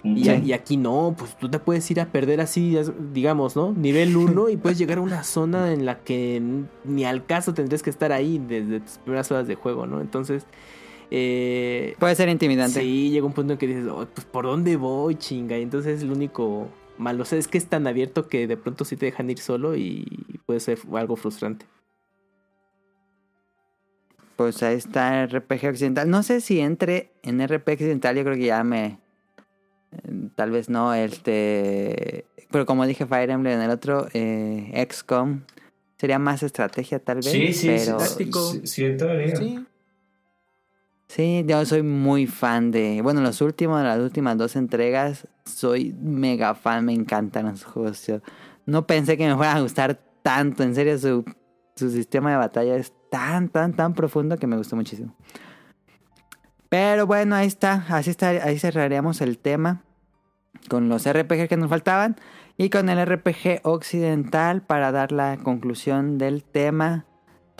Y, 0.05 0.28
y, 0.28 0.52
aquí 0.52 0.76
no, 0.76 1.14
pues 1.16 1.36
tú 1.39 1.48
te 1.48 1.60
puedes 1.60 1.89
ir 1.93 2.01
a 2.01 2.06
perder 2.06 2.40
así, 2.40 2.76
digamos, 3.12 3.55
¿no? 3.55 3.70
Nivel 3.72 4.16
1 4.16 4.48
y 4.48 4.56
puedes 4.56 4.76
llegar 4.76 4.98
a 4.98 5.01
una 5.01 5.22
zona 5.22 5.72
en 5.72 5.86
la 5.86 6.01
que 6.01 6.43
ni 6.84 7.05
al 7.05 7.24
caso 7.24 7.55
tendrías 7.55 7.84
que 7.84 7.90
estar 7.90 8.10
ahí 8.10 8.43
desde 8.48 8.80
tus 8.80 8.98
primeras 8.98 9.30
horas 9.30 9.47
de 9.47 9.55
juego, 9.55 9.86
¿no? 9.86 10.01
Entonces... 10.01 10.44
Eh, 11.12 11.94
Puede 12.01 12.16
ser 12.16 12.30
intimidante. 12.30 12.80
Sí, 12.80 13.10
llega 13.10 13.26
un 13.26 13.32
punto 13.32 13.52
en 13.52 13.59
que 13.60 13.66
dices, 13.68 13.84
pues 14.12 14.26
¿por 14.26 14.47
dónde 14.47 14.76
voy, 14.76 15.14
chinga? 15.14 15.56
Y 15.56 15.62
entonces 15.62 15.98
es 15.98 16.02
el 16.02 16.10
único 16.10 16.66
malo. 16.98 17.23
O 17.23 17.27
sea, 17.27 17.39
es 17.39 17.48
que 17.48 17.59
es 17.59 17.66
tan 17.66 17.86
abierto 17.86 18.28
que 18.28 18.47
de 18.47 18.56
pronto 18.56 18.85
sí 18.85 18.97
te 18.97 19.06
dejan 19.06 19.31
ir 19.31 19.39
solo 19.39 19.77
y 19.77 20.40
puede 20.47 20.60
ser 20.60 20.78
algo 20.94 21.16
frustrante. 21.16 21.66
Pues 24.36 24.62
ahí 24.62 24.77
está 24.77 25.27
RPG 25.27 25.69
Occidental. 25.69 26.09
No 26.09 26.23
sé 26.23 26.40
si 26.40 26.60
entre 26.60 27.12
en 27.23 27.47
RPG 27.47 27.73
Occidental, 27.73 28.16
yo 28.16 28.24
creo 28.24 28.36
que 28.36 28.47
ya 28.47 28.64
me. 28.64 28.98
Tal 30.36 30.51
vez 30.51 30.69
no, 30.69 30.94
este. 30.94 32.24
Pero 32.51 32.66
como 32.66 32.86
dije 32.86 33.06
Fire 33.06 33.31
Emblem 33.31 33.55
en 33.55 33.62
el 33.62 33.70
otro, 33.70 34.09
eh, 34.14 34.86
XCOM 34.90 35.43
sería 35.98 36.19
más 36.19 36.43
estrategia 36.43 36.98
tal 36.98 37.16
vez. 37.16 37.31
Sí, 37.31 37.52
sí, 37.52 37.66
pero... 37.69 38.01
sí, 38.01 38.31
sí, 38.64 38.66
sí, 38.66 39.36
Sí, 39.36 39.66
yo 41.16 41.64
soy 41.66 41.82
muy 41.82 42.26
fan 42.26 42.70
de. 42.70 43.01
Bueno, 43.02 43.20
los 43.20 43.40
últimos, 43.40 43.82
las 43.82 43.98
últimas 43.98 44.39
dos 44.39 44.56
entregas, 44.56 45.28
soy 45.44 45.94
mega 46.01 46.55
fan, 46.55 46.84
me 46.84 46.94
encantan 46.94 47.47
los 47.47 47.64
juegos. 47.64 48.10
no 48.64 48.86
pensé 48.86 49.16
que 49.16 49.26
me 49.26 49.36
fuera 49.36 49.55
a 49.55 49.60
gustar 49.60 50.01
tanto. 50.22 50.62
En 50.62 50.74
serio, 50.74 50.98
su, 50.98 51.24
su 51.76 51.90
sistema 51.90 52.30
de 52.30 52.36
batalla 52.36 52.76
es 52.76 52.93
tan, 53.10 53.48
tan, 53.48 53.74
tan 53.74 53.94
profundo 53.94 54.39
que 54.39 54.47
me 54.47 54.56
gustó 54.56 54.76
muchísimo. 54.76 55.14
Pero 56.68 57.06
bueno, 57.06 57.36
ahí 57.36 57.47
está. 57.47 57.84
Así 57.89 58.10
está, 58.10 58.28
ahí 58.28 58.59
cerraríamos 58.59 59.20
el 59.20 59.39
tema. 59.39 59.82
Con 60.68 60.89
los 60.89 61.06
RPG 61.06 61.48
que 61.48 61.56
nos 61.59 61.68
faltaban. 61.68 62.16
Y 62.56 62.70
con 62.70 62.89
el 62.89 63.05
RPG 63.05 63.60
occidental 63.64 64.62
para 64.62 64.93
dar 64.93 65.12
la 65.12 65.36
conclusión 65.39 66.16
del 66.16 66.44
tema 66.44 67.06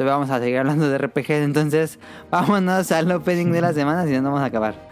vamos 0.05 0.31
a 0.31 0.39
seguir 0.39 0.59
hablando 0.59 0.89
de 0.89 0.99
RPG. 0.99 1.31
Entonces, 1.31 1.99
vámonos 2.31 2.91
al 2.93 3.11
opening 3.13 3.53
de 3.53 3.61
la 3.61 3.73
semana, 3.75 4.07
si 4.07 4.13
no, 4.13 4.23
vamos 4.23 4.41
a 4.41 4.47
acabar. 4.47 4.92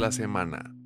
La 0.00 0.10
semana. 0.10 0.79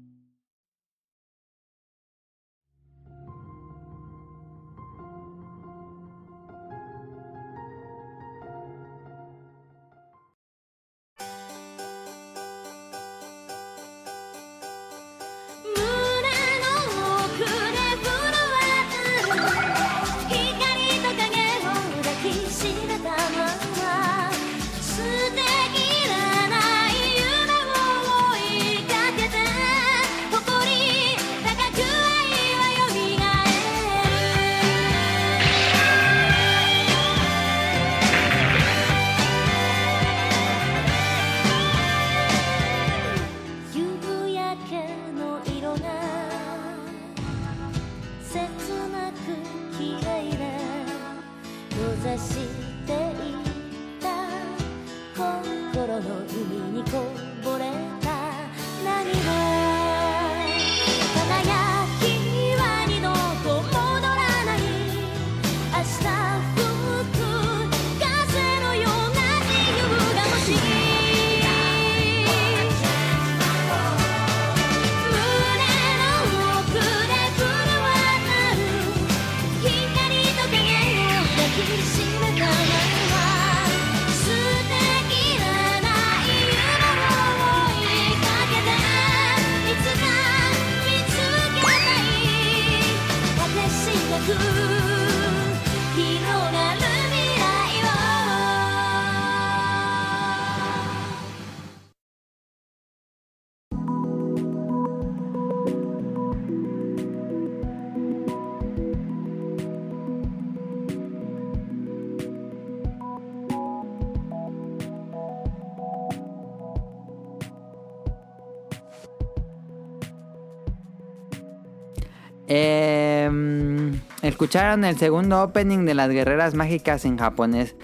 Escucharon 124.44 124.84
el 124.84 124.98
segundo 124.98 125.42
opening 125.42 125.86
de 125.86 125.94
las 125.94 126.10
guerreras 126.10 126.54
mágicas 126.54 127.06
en 127.06 127.16
japonés. 127.16 127.76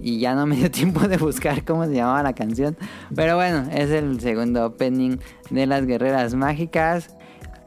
Y 0.00 0.18
ya 0.18 0.34
no 0.34 0.46
me 0.46 0.56
dio 0.56 0.68
tiempo 0.72 1.06
de 1.06 1.16
buscar 1.16 1.64
cómo 1.64 1.86
se 1.86 1.94
llamaba 1.94 2.24
la 2.24 2.32
canción. 2.32 2.76
Pero 3.14 3.36
bueno, 3.36 3.68
es 3.70 3.90
el 3.90 4.18
segundo 4.20 4.66
opening 4.66 5.18
de 5.50 5.66
las 5.66 5.86
guerreras 5.86 6.34
mágicas. 6.34 7.16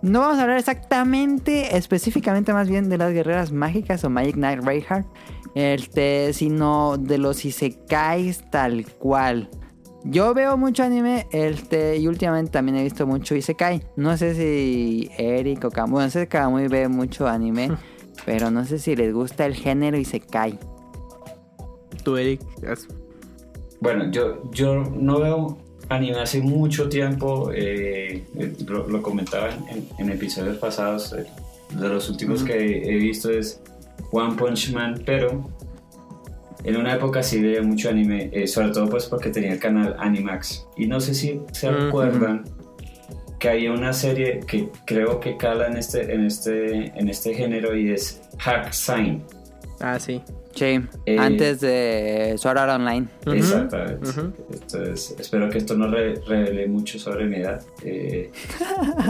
No 0.02 0.20
vamos 0.20 0.38
a 0.38 0.42
hablar 0.42 0.58
exactamente, 0.58 1.78
específicamente 1.78 2.52
más 2.52 2.68
bien 2.68 2.90
de 2.90 2.98
las 2.98 3.14
guerreras 3.14 3.54
mágicas 3.54 4.04
o 4.04 4.10
Magic 4.10 4.36
Knight 4.36 4.62
Reinhardt. 4.62 5.08
Este, 5.56 6.34
sino 6.34 6.98
de 6.98 7.20
los 7.20 7.46
isekais 7.46 8.50
tal 8.52 8.86
cual. 9.00 9.50
Yo 10.04 10.34
veo 10.34 10.58
mucho 10.58 10.84
anime 10.84 11.28
este, 11.32 11.98
y 11.98 12.08
últimamente 12.08 12.52
también 12.52 12.78
he 12.78 12.84
visto 12.84 13.06
mucho 13.06 13.36
Isekai. 13.36 13.84
No 13.96 14.18
sé 14.18 14.34
si 14.34 15.12
Eric 15.18 15.64
o 15.66 15.70
Kamui, 15.70 16.04
no 16.04 16.10
sé 16.10 16.22
si 16.22 16.28
Kamui 16.28 16.68
ve 16.68 16.88
mucho 16.88 17.28
anime, 17.28 17.70
pero 18.26 18.52
no 18.52 18.66
sé 18.66 18.80
si 18.80 18.96
les 18.96 19.14
gusta 19.14 19.46
el 19.46 19.56
género 19.56 19.98
Isekai. 19.98 20.58
Tú, 22.04 22.18
Eric. 22.18 22.42
Bueno, 23.80 24.12
yo, 24.12 24.50
yo 24.52 24.84
no 24.84 25.20
veo 25.20 25.58
anime 25.90 26.20
hace 26.20 26.42
mucho 26.42 26.90
tiempo. 26.90 27.52
Eh, 27.54 28.24
lo, 28.68 29.02
comentaba 29.02 29.50
en, 29.98 30.10
episodios 30.10 30.58
pasados. 30.58 31.14
Eh, 31.14 31.26
de 31.78 31.88
los 31.88 32.10
últimos 32.10 32.44
que 32.44 32.84
he 32.84 32.98
visto 32.98 33.30
es 33.30 33.62
One 34.12 34.36
Punch 34.36 34.74
Man, 34.74 35.02
pero 35.06 35.50
en 36.64 36.78
una 36.78 36.96
época 36.96 37.24
sí 37.24 37.42
veía 37.42 37.62
mucho 37.62 37.90
anime, 37.90 38.30
eh, 38.34 38.46
sobre 38.46 38.70
todo 38.70 38.90
pues 38.90 39.06
porque 39.06 39.30
tenía 39.30 39.54
el 39.54 39.60
canal 39.60 39.96
Animax. 40.00 40.68
Y 40.78 40.88
no 40.88 41.00
sé 41.00 41.14
si 41.14 41.42
se 41.54 41.70
acuerdan 41.70 42.44
que 43.42 43.50
hay 43.50 43.68
una 43.68 43.92
serie 43.92 44.40
que 44.46 44.70
creo 44.86 45.20
que 45.20 45.36
cala 45.36 45.66
en 45.66 45.76
este, 45.76 46.14
en 46.14 46.26
este, 46.26 46.98
en 46.98 47.10
este 47.10 47.34
género 47.34 47.76
y 47.76 47.92
es 47.92 48.22
Hack 48.38 48.72
Sign. 48.72 49.24
Ah, 49.80 50.00
sí. 50.00 50.22
Sí, 50.54 50.80
eh, 51.06 51.18
antes 51.18 51.60
de 51.62 52.36
Sword 52.38 52.58
Art 52.60 52.80
Online. 52.80 53.08
Exactamente. 53.26 54.10
Entonces, 54.54 55.16
espero 55.18 55.50
que 55.50 55.58
esto 55.58 55.76
no 55.76 55.88
revele 55.88 56.68
mucho 56.68 57.00
sobre 57.00 57.26
mi 57.26 57.38
edad. 57.38 57.64
Eh, 57.84 58.32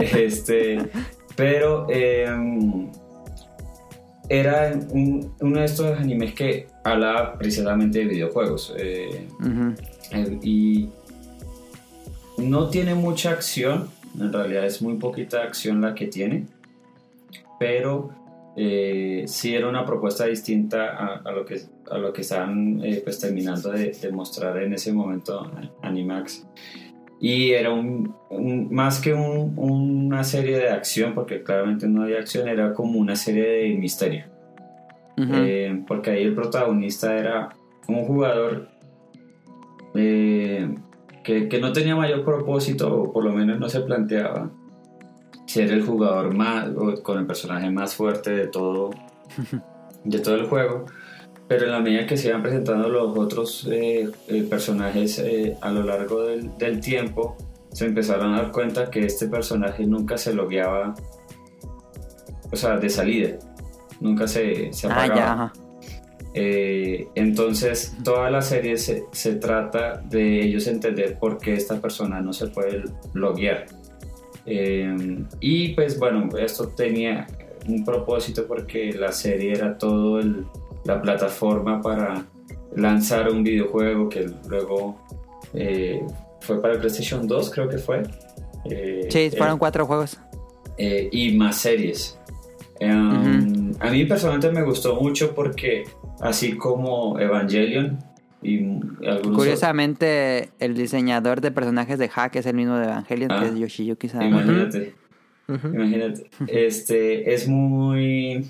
este, 0.16 0.78
pero 1.36 1.86
em, 1.90 2.90
era 4.30 4.72
uno 4.92 5.60
de 5.60 5.64
estos 5.64 5.98
animes 5.98 6.32
que 6.32 6.68
hablaba 6.84 7.36
precisamente 7.36 7.98
de 7.98 8.04
videojuegos. 8.06 8.72
Eh, 8.78 9.26
eh, 10.12 10.38
y 10.42 10.88
no 12.38 12.70
tiene 12.70 12.94
mucha 12.94 13.30
acción, 13.30 13.88
en 14.18 14.32
realidad 14.32 14.66
es 14.66 14.82
muy 14.82 14.94
poquita 14.94 15.42
acción 15.42 15.80
la 15.80 15.94
que 15.94 16.06
tiene, 16.06 16.46
pero 17.58 18.10
eh, 18.56 19.24
sí 19.26 19.54
era 19.54 19.68
una 19.68 19.84
propuesta 19.84 20.26
distinta 20.26 21.20
a, 21.24 21.32
lo, 21.32 21.44
que, 21.44 21.60
a 21.90 21.98
lo 21.98 22.12
que 22.12 22.20
estaban 22.20 22.82
pues, 23.04 23.18
terminando 23.18 23.70
de, 23.70 23.94
mostrar 24.12 24.62
en 24.62 24.74
ese 24.74 24.92
momento 24.92 25.50
Animax. 25.82 26.46
Y 27.22 27.52
era 27.52 27.72
un, 27.72 28.16
más 28.72 29.00
que 29.00 29.14
una 29.14 30.24
serie 30.24 30.58
de 30.58 30.70
acción, 30.70 31.14
porque 31.14 31.44
claramente 31.44 31.86
no 31.86 32.02
había 32.02 32.18
acción, 32.18 32.48
era 32.48 32.74
como 32.74 32.98
una 32.98 33.14
serie 33.14 33.44
de 33.44 33.76
misterio. 33.76 34.24
Eh, 35.16 35.84
porque 35.86 36.10
ahí 36.10 36.24
el 36.24 36.34
protagonista 36.34 37.16
era 37.16 37.50
un 37.86 38.04
jugador 38.06 38.68
eh, 39.94 40.68
que, 41.22 41.48
que, 41.48 41.60
no 41.60 41.72
tenía 41.72 41.96
mayor 41.96 42.24
propósito, 42.24 43.02
o 43.02 43.12
por 43.12 43.24
lo 43.24 43.32
menos 43.32 43.58
no 43.58 43.68
se 43.68 43.80
planteaba 43.80 44.50
ser 45.46 45.70
el 45.70 45.84
jugador 45.84 46.34
más, 46.34 46.68
o 46.76 47.02
con 47.02 47.18
el 47.18 47.26
personaje 47.26 47.70
más 47.70 47.94
fuerte 47.94 48.30
de 48.30 48.46
todo, 48.46 48.90
de 50.04 50.18
todo 50.18 50.36
el 50.36 50.46
juego. 50.46 50.86
Pero 51.48 51.66
en 51.66 51.72
la 51.72 51.80
medida 51.80 52.06
que 52.06 52.16
se 52.16 52.28
iban 52.28 52.42
presentando 52.42 52.88
los 52.88 53.16
otros 53.18 53.68
eh, 53.70 54.10
eh, 54.28 54.42
personajes 54.44 55.18
eh, 55.18 55.56
a 55.60 55.70
lo 55.70 55.82
largo 55.82 56.22
del, 56.22 56.80
tiempo, 56.80 57.36
se 57.72 57.86
empezaron 57.86 58.34
a 58.34 58.42
dar 58.42 58.52
cuenta 58.52 58.90
que 58.90 59.04
este 59.04 59.28
personaje 59.28 59.86
nunca 59.86 60.16
se 60.16 60.32
logueaba, 60.32 60.94
o 62.50 62.56
sea, 62.56 62.78
de 62.78 62.88
salida, 62.88 63.38
nunca 64.00 64.26
se, 64.26 64.72
se 64.72 64.86
ah, 64.86 65.52
apagaba. 66.32 67.10
entonces, 67.14 67.96
toda 68.02 68.30
la 68.30 68.42
serie 68.42 68.76
se, 68.76 69.04
se, 69.12 69.34
trata 69.34 70.02
de 70.08 70.42
ellos 70.42 70.66
entender 70.66 71.18
por 71.18 71.38
qué 71.38 71.54
esta 71.54 71.80
persona 71.80 72.20
no 72.20 72.32
se 72.32 72.48
puede 72.48 72.84
loguear. 73.14 73.66
y 75.40 75.68
pues 75.74 75.98
bueno, 75.98 76.28
esto 76.38 76.68
tenía 76.68 77.26
un 77.68 77.84
propósito 77.84 78.46
porque 78.46 78.92
la 78.92 79.12
serie 79.12 79.52
era 79.52 79.78
todo 79.78 80.18
el, 80.18 80.46
la 80.84 81.00
plataforma 81.00 81.80
para 81.80 82.26
lanzar 82.76 83.30
un 83.30 83.42
videojuego 83.42 84.08
que 84.08 84.30
luego 84.48 84.96
eh, 85.54 86.00
fue 86.40 86.60
para 86.60 86.74
el 86.74 86.80
PlayStation 86.80 87.26
2, 87.26 87.50
creo 87.50 87.68
que 87.68 87.78
fue. 87.78 88.02
Eh, 88.64 89.08
sí, 89.10 89.30
fueron 89.36 89.56
eh, 89.56 89.58
cuatro 89.58 89.86
juegos. 89.86 90.18
y 90.78 91.36
más 91.36 91.56
series. 91.56 92.18
Um, 92.80 93.72
a 93.78 93.90
mí 93.90 94.04
personalmente 94.06 94.50
me 94.50 94.64
gustó 94.64 94.96
mucho 94.96 95.34
porque 95.34 95.84
así 96.22 96.56
como 96.56 97.18
Evangelion 97.18 97.98
y 98.42 98.64
algunos 99.06 99.36
Curiosamente, 99.36 100.48
el 100.58 100.74
diseñador 100.74 101.40
de 101.40 101.50
personajes 101.50 101.98
de 101.98 102.08
Hack 102.08 102.36
es 102.36 102.46
el 102.46 102.56
mismo 102.56 102.76
de 102.76 102.86
Evangelion, 102.86 103.28
que 103.28 103.46
es 103.46 103.52
ah, 103.52 103.56
Yoshiyuki 103.56 104.08
Imagínate. 104.08 104.94
Imagínate. 105.48 106.30
Este 106.48 107.34
es 107.34 107.46
muy 107.46 108.48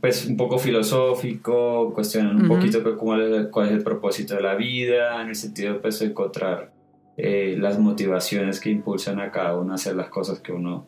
pues 0.00 0.26
un 0.26 0.36
poco 0.36 0.58
filosófico, 0.58 1.92
cuestionan 1.94 2.42
un 2.42 2.48
poquito 2.48 2.82
cuál 2.96 3.48
es 3.66 3.72
el 3.72 3.82
propósito 3.82 4.34
de 4.34 4.42
la 4.42 4.54
vida, 4.54 5.22
en 5.22 5.28
el 5.28 5.34
sentido 5.34 5.80
pues, 5.80 5.98
de 6.00 6.06
encontrar 6.06 6.72
eh, 7.16 7.56
las 7.58 7.78
motivaciones 7.78 8.60
que 8.60 8.70
impulsan 8.70 9.20
a 9.20 9.30
cada 9.30 9.56
uno 9.56 9.72
a 9.72 9.74
hacer 9.76 9.94
las 9.96 10.08
cosas 10.08 10.40
que 10.40 10.52
uno, 10.52 10.86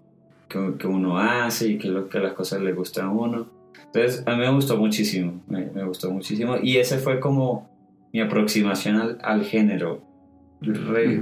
que, 0.48 0.86
uno 0.86 1.18
hace 1.18 1.68
y 1.68 1.78
que, 1.78 1.88
lo, 1.88 2.08
que 2.08 2.18
las 2.18 2.32
cosas 2.34 2.60
le 2.62 2.72
gustan 2.72 3.06
a 3.06 3.10
uno. 3.10 3.46
Entonces 3.86 4.22
a 4.26 4.32
mí 4.32 4.38
me 4.38 4.50
gustó 4.50 4.76
muchísimo, 4.76 5.40
me, 5.46 5.84
gustó 5.84 6.10
muchísimo 6.10 6.56
y 6.62 6.78
ese 6.78 6.98
fue 6.98 7.20
como 7.20 7.68
mi 8.12 8.20
aproximación 8.20 9.18
al, 9.22 9.44
género. 9.44 10.02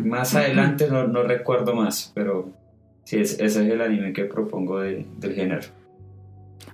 más 0.05 0.35
adelante 0.35 0.89
no, 0.91 1.07
no, 1.07 1.23
recuerdo 1.23 1.75
más, 1.75 2.13
pero 2.15 2.51
sí, 3.05 3.19
ese 3.19 3.45
es 3.45 3.57
el 3.57 3.81
anime 3.81 4.13
que 4.13 4.25
propongo 4.25 4.81
del 4.81 5.35
género. 5.35 5.63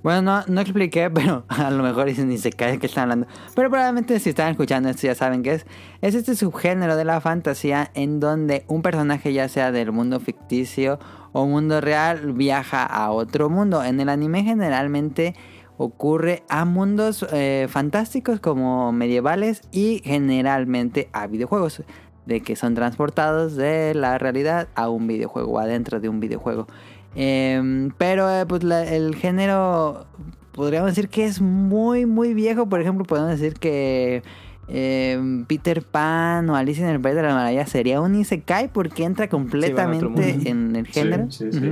Bueno, 0.02 0.22
no, 0.22 0.44
no 0.46 0.60
expliqué, 0.60 1.10
pero 1.14 1.44
a 1.48 1.70
lo 1.70 1.82
mejor 1.82 2.06
ni 2.06 2.38
se 2.38 2.52
cae 2.52 2.78
que 2.78 2.86
están 2.86 3.04
hablando. 3.04 3.26
Pero 3.54 3.70
probablemente 3.70 4.18
si 4.20 4.30
están 4.30 4.50
escuchando 4.50 4.88
esto 4.88 5.06
ya 5.06 5.14
saben 5.14 5.42
qué 5.42 5.54
es. 5.54 5.66
Es 6.00 6.14
este 6.14 6.34
subgénero 6.34 6.96
de 6.96 7.04
la 7.04 7.20
fantasía 7.20 7.90
en 7.94 8.20
donde 8.20 8.64
un 8.68 8.82
personaje 8.82 9.32
ya 9.32 9.48
sea 9.48 9.72
del 9.72 9.92
mundo 9.92 10.20
ficticio 10.20 10.98
o 11.32 11.46
mundo 11.46 11.80
real 11.80 12.32
viaja 12.32 12.84
a 12.84 13.10
otro 13.10 13.50
mundo. 13.50 13.82
En 13.84 14.00
el 14.00 14.08
anime 14.08 14.44
generalmente 14.44 15.34
ocurre 15.78 16.42
a 16.48 16.64
mundos 16.64 17.24
eh, 17.32 17.66
fantásticos 17.70 18.40
como 18.40 18.92
medievales 18.92 19.62
y 19.72 20.02
generalmente 20.04 21.08
a 21.12 21.26
videojuegos. 21.26 21.82
De 22.26 22.42
que 22.42 22.56
son 22.56 22.74
transportados 22.74 23.56
de 23.56 23.94
la 23.94 24.18
realidad 24.18 24.68
a 24.74 24.90
un 24.90 25.06
videojuego 25.06 25.52
o 25.52 25.58
adentro 25.60 25.98
de 25.98 26.10
un 26.10 26.20
videojuego. 26.20 26.66
Em, 27.14 27.90
pero 27.96 28.30
eh, 28.30 28.44
pues 28.44 28.62
el 28.62 29.14
género 29.14 30.06
podríamos 30.52 30.90
decir 30.90 31.08
que 31.08 31.24
es 31.24 31.40
muy 31.40 32.04
muy 32.04 32.34
viejo. 32.34 32.68
Por 32.68 32.82
ejemplo, 32.82 33.06
podemos 33.06 33.30
decir 33.30 33.54
que 33.54 34.22
em, 34.66 35.46
Peter 35.46 35.82
Pan 35.82 36.50
o 36.50 36.56
Alicia 36.56 36.86
en 36.86 36.96
el 36.96 37.00
País 37.00 37.16
de 37.16 37.22
la 37.22 37.32
Maravilla 37.32 37.66
sería 37.66 38.02
un 38.02 38.14
Isekai 38.14 38.70
porque 38.70 39.04
entra 39.04 39.28
completamente 39.28 40.50
en 40.50 40.76
el 40.76 40.86
género. 40.86 41.28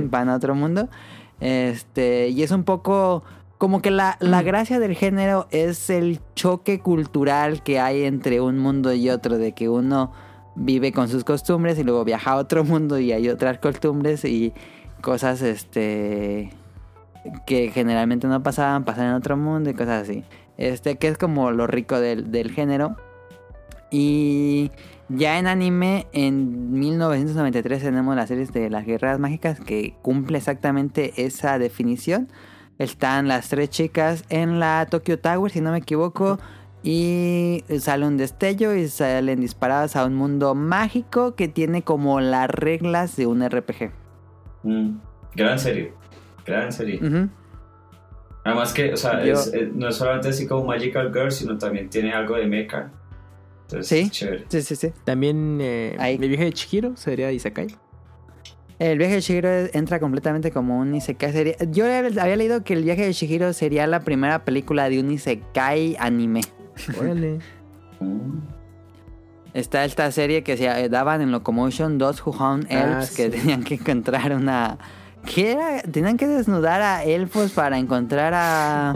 van 0.09 0.29
a 0.29 0.35
otro 0.35 0.55
mundo. 0.55 0.89
Este, 1.39 2.29
y 2.29 2.41
es 2.41 2.49
un 2.49 2.63
poco 2.63 3.23
como 3.57 3.81
que 3.81 3.91
la, 3.91 4.17
la, 4.19 4.41
gracia 4.43 4.79
del 4.79 4.95
género 4.95 5.47
es 5.51 5.89
el 5.89 6.19
choque 6.35 6.79
cultural 6.79 7.63
que 7.63 7.79
hay 7.79 8.03
entre 8.03 8.41
un 8.41 8.59
mundo 8.59 8.93
y 8.93 9.09
otro, 9.09 9.37
de 9.37 9.53
que 9.53 9.69
uno 9.69 10.11
vive 10.55 10.91
con 10.91 11.07
sus 11.07 11.23
costumbres 11.23 11.77
y 11.79 11.83
luego 11.83 12.03
viaja 12.03 12.31
a 12.31 12.35
otro 12.35 12.63
mundo 12.65 12.99
y 12.99 13.11
hay 13.11 13.29
otras 13.29 13.59
costumbres 13.59 14.25
y 14.25 14.53
cosas 15.01 15.41
este 15.41 16.51
que 17.45 17.71
generalmente 17.71 18.27
no 18.27 18.41
pasaban, 18.41 18.85
pasan 18.85 19.07
en 19.07 19.13
otro 19.13 19.35
mundo 19.37 19.69
y 19.69 19.73
cosas 19.73 20.03
así. 20.03 20.23
Este, 20.57 20.97
que 20.97 21.07
es 21.07 21.17
como 21.17 21.51
lo 21.51 21.67
rico 21.67 21.99
del, 21.99 22.31
del 22.31 22.51
género. 22.51 22.95
Y 23.91 24.71
ya 25.09 25.37
en 25.39 25.47
anime, 25.47 26.07
en 26.13 26.71
1993 26.71 27.81
tenemos 27.81 28.15
la 28.15 28.27
serie 28.27 28.45
de 28.45 28.69
las 28.69 28.85
guerras 28.85 29.19
mágicas 29.19 29.59
que 29.59 29.95
cumple 30.01 30.37
exactamente 30.37 31.13
esa 31.25 31.59
definición. 31.59 32.29
Están 32.79 33.27
las 33.27 33.49
tres 33.49 33.69
chicas 33.69 34.23
en 34.29 34.59
la 34.59 34.87
Tokyo 34.89 35.19
Tower, 35.19 35.51
si 35.51 35.61
no 35.61 35.71
me 35.71 35.79
equivoco. 35.79 36.39
Y 36.83 37.63
sale 37.79 38.05
un 38.05 38.17
destello 38.17 38.73
y 38.75 38.87
salen 38.87 39.41
disparadas 39.41 39.95
a 39.95 40.05
un 40.05 40.13
mundo 40.13 40.55
mágico 40.55 41.35
que 41.35 41.47
tiene 41.47 41.81
como 41.81 42.21
las 42.21 42.49
reglas 42.49 43.15
de 43.15 43.25
un 43.25 43.47
RPG. 43.47 43.91
Mm, 44.63 44.97
gran 45.35 45.59
serie, 45.59 45.93
gran 46.45 46.71
serie. 46.71 47.01
Además 48.43 48.73
que, 48.73 48.93
o 48.93 48.97
sea, 48.97 49.21
no 49.73 49.89
es 49.89 49.95
solamente 49.95 50.29
así 50.29 50.47
como 50.47 50.65
Magical 50.65 51.11
Girl, 51.11 51.31
sino 51.31 51.57
también 51.57 51.89
tiene 51.89 52.13
algo 52.13 52.35
de 52.35 52.45
mecha. 52.45 52.91
Entonces, 53.63 53.87
sí, 53.87 54.09
chévere. 54.09 54.45
sí, 54.47 54.61
sí, 54.61 54.75
sí. 54.77 54.93
También 55.03 55.57
eh, 55.59 55.97
el 55.99 56.29
viaje 56.29 56.45
de 56.45 56.53
Chihiro 56.53 56.95
sería 56.95 57.31
Isekai. 57.31 57.67
El 58.79 58.97
viaje 58.99 59.15
de 59.15 59.21
Chihiro 59.21 59.49
entra 59.73 59.99
completamente 59.99 60.51
como 60.51 60.79
un 60.79 60.93
Isekai. 60.93 61.31
Sería... 61.31 61.55
Yo 61.71 61.85
había 61.85 62.35
leído 62.35 62.63
que 62.63 62.73
el 62.73 62.83
viaje 62.83 63.05
de 63.05 63.13
Chihiro 63.13 63.53
sería 63.53 63.87
la 63.87 64.01
primera 64.01 64.45
película 64.45 64.87
de 64.89 64.99
un 64.99 65.11
Isekai 65.11 65.95
anime. 65.99 66.41
Órale. 66.99 67.39
Está 69.53 69.85
esta 69.85 70.11
serie 70.11 70.43
que 70.43 70.55
se 70.55 70.89
daban 70.89 71.21
en 71.21 71.31
Locomotion, 71.31 71.97
dos 71.97 72.21
Who 72.23 72.35
Elves, 72.69 73.09
ah, 73.11 73.13
que 73.15 73.29
tenían 73.29 73.63
que 73.63 73.75
encontrar 73.75 74.33
una... 74.33 74.77
¿Qué 75.25 75.53
era? 75.53 75.81
Tenían 75.81 76.15
que 76.15 76.27
desnudar 76.27 76.81
a 76.81 77.03
elfos 77.03 77.53
para 77.53 77.79
encontrar 77.79 78.33
a... 78.35 78.93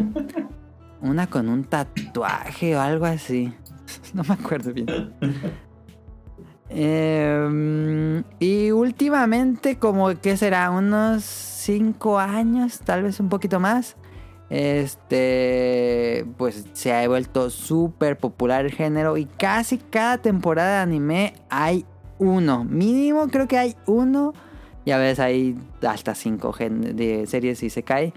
Una 1.01 1.25
con 1.25 1.49
un 1.49 1.63
tatuaje 1.63 2.75
o 2.75 2.81
algo 2.81 3.05
así. 3.05 3.53
No 4.13 4.23
me 4.23 4.33
acuerdo 4.35 4.73
bien. 4.73 5.13
Em, 6.73 8.23
y 8.39 8.71
últimamente, 8.71 9.77
como 9.77 10.15
que 10.19 10.37
será 10.37 10.71
unos 10.71 11.23
5 11.23 12.17
años, 12.17 12.79
tal 12.79 13.03
vez 13.03 13.19
un 13.19 13.29
poquito 13.29 13.59
más. 13.59 13.97
Este, 14.49 16.25
pues 16.37 16.65
se 16.73 16.93
ha 16.93 17.07
vuelto 17.07 17.49
súper 17.49 18.17
popular 18.17 18.65
el 18.65 18.71
género 18.71 19.15
y 19.15 19.25
casi 19.25 19.77
cada 19.77 20.17
temporada 20.17 20.77
de 20.77 20.81
anime 20.81 21.33
hay 21.49 21.85
uno. 22.19 22.63
Mínimo 22.63 23.27
creo 23.27 23.47
que 23.47 23.57
hay 23.57 23.75
uno. 23.85 24.33
Y 24.83 24.91
a 24.91 24.97
veces 24.97 25.19
hay 25.19 25.57
hasta 25.87 26.15
5 26.15 26.55
de 26.93 27.27
series 27.27 27.61
y 27.63 27.69
se 27.69 27.83
cae. 27.83 28.13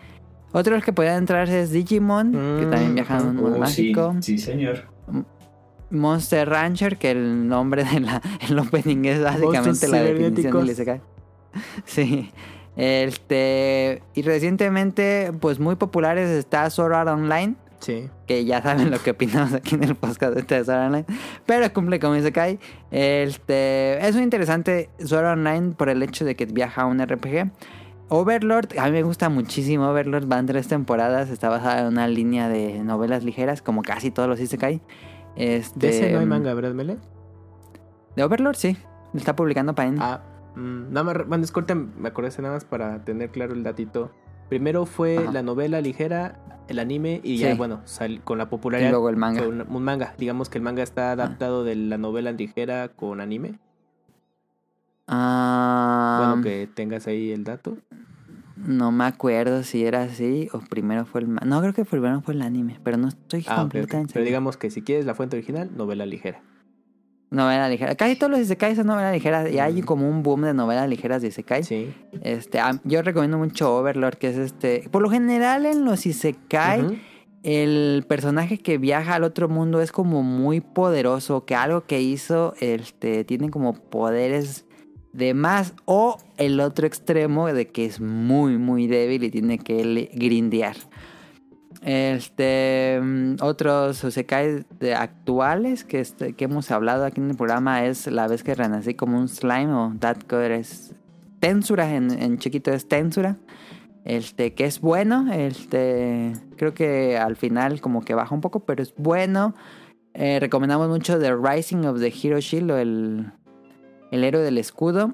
Otro 0.53 0.81
que 0.81 0.93
pueden 0.93 1.17
entrar 1.17 1.49
es 1.49 1.73
Digimon, 1.73 2.31
que 2.33 2.67
también 2.67 2.93
mm, 2.93 2.95
viaja 2.95 3.19
en 3.19 3.27
un 3.27 3.37
mundo 3.37 3.57
oh, 3.57 3.61
mágico. 3.61 4.15
Sí, 4.21 4.39
señor. 4.39 4.94
Monster 5.95 6.49
Rancher, 6.49 6.97
que 6.99 7.11
el 7.13 7.49
nombre 7.49 7.85
del 7.85 8.07
opening 8.59 9.05
es 9.05 9.23
básicamente 9.23 9.89
la 9.89 10.03
definición 10.03 10.59
del 10.59 10.71
Isekai. 10.71 11.01
Sí. 11.85 12.33
Este, 12.77 14.03
y 14.15 14.23
recientemente, 14.23 15.33
pues 15.41 15.61
muy 15.61 15.77
populares 15.77 16.29
está 16.31 16.69
Sword 16.71 16.93
Art 16.93 17.09
Online. 17.09 17.55
Sí. 17.79 18.09
Que 18.27 18.45
ya 18.45 18.63
saben 18.63 18.91
lo 18.91 19.01
que 19.01 19.11
opinamos 19.13 19.53
aquí 19.53 19.75
en 19.75 19.85
el 19.85 19.95
podcast 19.95 20.35
de 20.35 20.41
este 20.41 20.65
Sword 20.65 20.77
Art 20.77 20.87
Online. 20.87 21.07
Pero 21.47 21.73
cumple 21.73 22.01
con 22.01 22.17
Isekai. 22.17 22.59
Este, 22.91 24.05
es 24.05 24.15
muy 24.15 24.25
interesante 24.25 24.91
Sword 24.99 25.25
Art 25.25 25.39
Online 25.39 25.75
por 25.77 25.89
el 25.89 26.03
hecho 26.03 26.25
de 26.25 26.35
que 26.35 26.47
viaja 26.47 26.83
a 26.83 26.87
un 26.87 27.05
RPG. 27.05 27.51
Overlord, 28.09 28.79
a 28.79 28.85
mí 28.87 28.93
me 28.93 29.03
gusta 29.03 29.29
muchísimo 29.29 29.89
Overlord, 29.89 30.27
van 30.27 30.47
tres 30.47 30.69
temporadas, 30.69 31.31
está 31.31 31.49
basada 31.49 31.81
en 31.81 31.87
una 31.87 32.07
línea 32.07 32.49
de 32.49 32.81
novelas 32.85 33.25
ligeras, 33.25 33.63
como 33.63 33.83
casi 33.83 34.11
todos 34.11 34.29
los 34.29 34.41
Isekai. 34.41 34.83
Este, 35.37 35.79
de 35.79 35.89
ese 35.89 36.13
no 36.13 36.21
hay 36.21 36.27
manga, 36.27 36.55
¿verdad, 36.55 36.75
Mele? 36.75 36.99
De 38.17 38.23
Overlord, 38.23 38.57
sí. 38.57 38.77
Está 39.15 39.37
publicando 39.37 39.75
Pain. 39.75 39.97
Ah, 40.01 40.23
mm, 40.55 40.93
nada 40.93 41.05
más, 41.05 41.27
bueno, 41.27 41.45
corta, 41.53 41.75
me 41.75 42.09
acordé 42.09 42.31
nada 42.43 42.55
más 42.55 42.65
para 42.65 43.05
tener 43.05 43.31
claro 43.31 43.55
el 43.55 43.63
datito. 43.63 44.11
Primero 44.49 44.87
fue 44.87 45.27
la 45.33 45.43
novela 45.43 45.81
ligera, 45.81 46.39
el 46.69 46.79
anime 46.79 47.21
y 47.25 47.39
ya, 47.39 47.55
bueno, 47.55 47.83
con 48.25 48.39
la 48.39 48.49
popularidad. 48.49 48.89
Y 48.89 48.93
luego 48.93 49.09
el 49.09 49.17
manga. 49.17 49.43
un 49.43 49.83
manga. 49.83 50.15
Digamos 50.19 50.49
que 50.49 50.59
el 50.59 50.65
manga 50.65 50.83
está 50.83 51.13
adaptado 51.13 51.65
de 51.65 51.75
la 51.75 51.99
novela 51.99 52.33
ligera 52.33 52.89
con 52.89 53.21
anime. 53.21 53.59
Ah. 55.07 56.27
Bueno, 56.27 56.43
que 56.43 56.69
tengas 56.73 57.07
ahí 57.07 57.31
el 57.31 57.45
dato. 57.45 57.77
No 58.57 58.93
me 58.93 59.05
acuerdo 59.05 59.63
si 59.65 59.85
era 59.85 60.03
así 60.03 60.49
o 60.53 60.61
primero 60.61 61.07
fue 61.07 61.23
el... 61.23 61.35
No, 61.45 61.61
creo 61.61 61.73
que 61.73 61.85
primero 61.85 62.21
fue 62.21 62.35
el 62.35 62.43
anime, 62.43 62.79
pero 62.85 62.97
no 62.97 63.09
estoy 63.09 63.45
ah, 63.49 63.57
completamente 63.57 64.13
Pero 64.13 64.25
digamos 64.25 64.57
que 64.57 64.71
si 64.71 64.83
quieres 64.83 65.07
la 65.07 65.15
fuente 65.15 65.37
original, 65.37 65.71
novela 65.77 66.07
ligera. 66.07 66.41
Novela 67.31 67.69
ligera. 67.69 67.97
Casi 67.97 68.15
todos 68.15 68.31
los 68.31 68.41
isekais 68.41 68.77
son 68.77 68.87
novelas 68.87 69.13
ligeras. 69.13 69.51
Y 69.51 69.59
hay 69.59 69.83
como 69.83 70.09
un 70.09 70.23
boom 70.23 70.43
de 70.43 70.55
novelas 70.55 70.89
ligeras 70.89 71.21
de 71.21 71.29
isekai. 71.29 71.65
Sí. 71.65 71.93
Este, 72.23 72.61
yo 72.85 73.03
recomiendo 73.03 73.39
mucho 73.39 73.75
Overlord, 73.77 74.19
que 74.19 74.29
es 74.29 74.37
este... 74.37 74.89
Por 74.91 75.03
lo 75.03 75.11
general 75.11 75.67
en 75.67 75.85
los 75.85 76.07
isekai... 76.07 77.01
El 77.43 78.07
personaje 78.09 78.57
que 78.57 78.79
viaja 78.79 79.17
al 79.17 79.23
otro 79.23 79.51
mundo 79.51 79.83
es 79.83 79.93
como 79.93 80.23
muy 80.23 80.63
poderoso, 80.63 81.45
que 81.45 81.55
algo 81.55 81.85
que 81.85 82.01
hizo, 82.01 82.55
este, 82.59 83.23
tiene 83.25 83.51
como 83.51 83.75
poderes 83.75 84.65
de 85.15 85.33
más 85.33 85.75
o 85.87 86.19
el 86.37 86.61
otro 86.61 86.87
extremo 86.87 87.47
de 87.53 87.69
que 87.69 87.87
es 87.87 88.01
muy 88.01 88.59
muy 88.59 88.89
débil 88.89 89.25
y 89.25 89.31
tiene 89.31 89.59
que 89.59 90.11
grindear. 90.13 90.77
Este, 91.83 92.99
mm, 93.01 93.37
otros 93.41 94.03
Osekai 94.05 94.65
de 94.81 94.95
actuales 94.95 95.85
que, 95.85 96.01
este, 96.01 96.33
que 96.33 96.47
hemos 96.47 96.71
hablado 96.71 97.05
aquí 97.05 97.21
en 97.21 97.31
el 97.31 97.37
programa 97.37 97.85
es 97.85 98.07
La 98.07 98.27
vez 98.27 98.43
que 98.43 98.55
renací 98.55 98.95
como 98.95 99.19
un 99.19 99.29
slime 99.29 99.73
o 99.73 99.93
That 100.01 100.33
es 100.51 100.95
Tensura, 101.41 101.95
en, 101.95 102.39
chiquito 102.39 102.73
es 102.73 102.89
Tensura. 102.89 103.37
Este, 104.05 104.55
que 104.55 104.65
es 104.67 104.81
bueno, 104.81 105.33
este, 105.33 106.33
creo 106.57 106.75
que 106.75 107.17
al 107.17 107.37
final 107.37 107.81
como 107.81 108.03
que 108.05 108.15
baja 108.15 108.35
un 108.35 108.41
poco, 108.41 108.61
pero 108.61 108.83
es 108.83 108.95
bueno. 108.97 109.55
Eh, 110.15 110.39
recomendamos 110.41 110.89
mucho 110.89 111.19
The 111.19 111.35
Rising 111.35 111.87
of 111.87 112.01
the 112.01 112.13
Hero 112.23 112.41
Shield 112.41 112.71
o 112.71 112.79
el 112.79 113.33
el 114.15 114.23
héroe 114.23 114.43
del 114.43 114.59
escudo, 114.59 115.13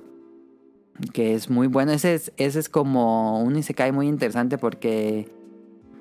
que 1.14 1.34
es 1.34 1.48
muy 1.48 1.68
bueno. 1.68 1.92
Ese 1.92 2.14
es, 2.14 2.32
ese 2.36 2.58
es 2.58 2.68
como 2.68 3.40
un 3.42 3.56
Isekai 3.56 3.92
muy 3.92 4.08
interesante 4.08 4.58
porque 4.58 5.26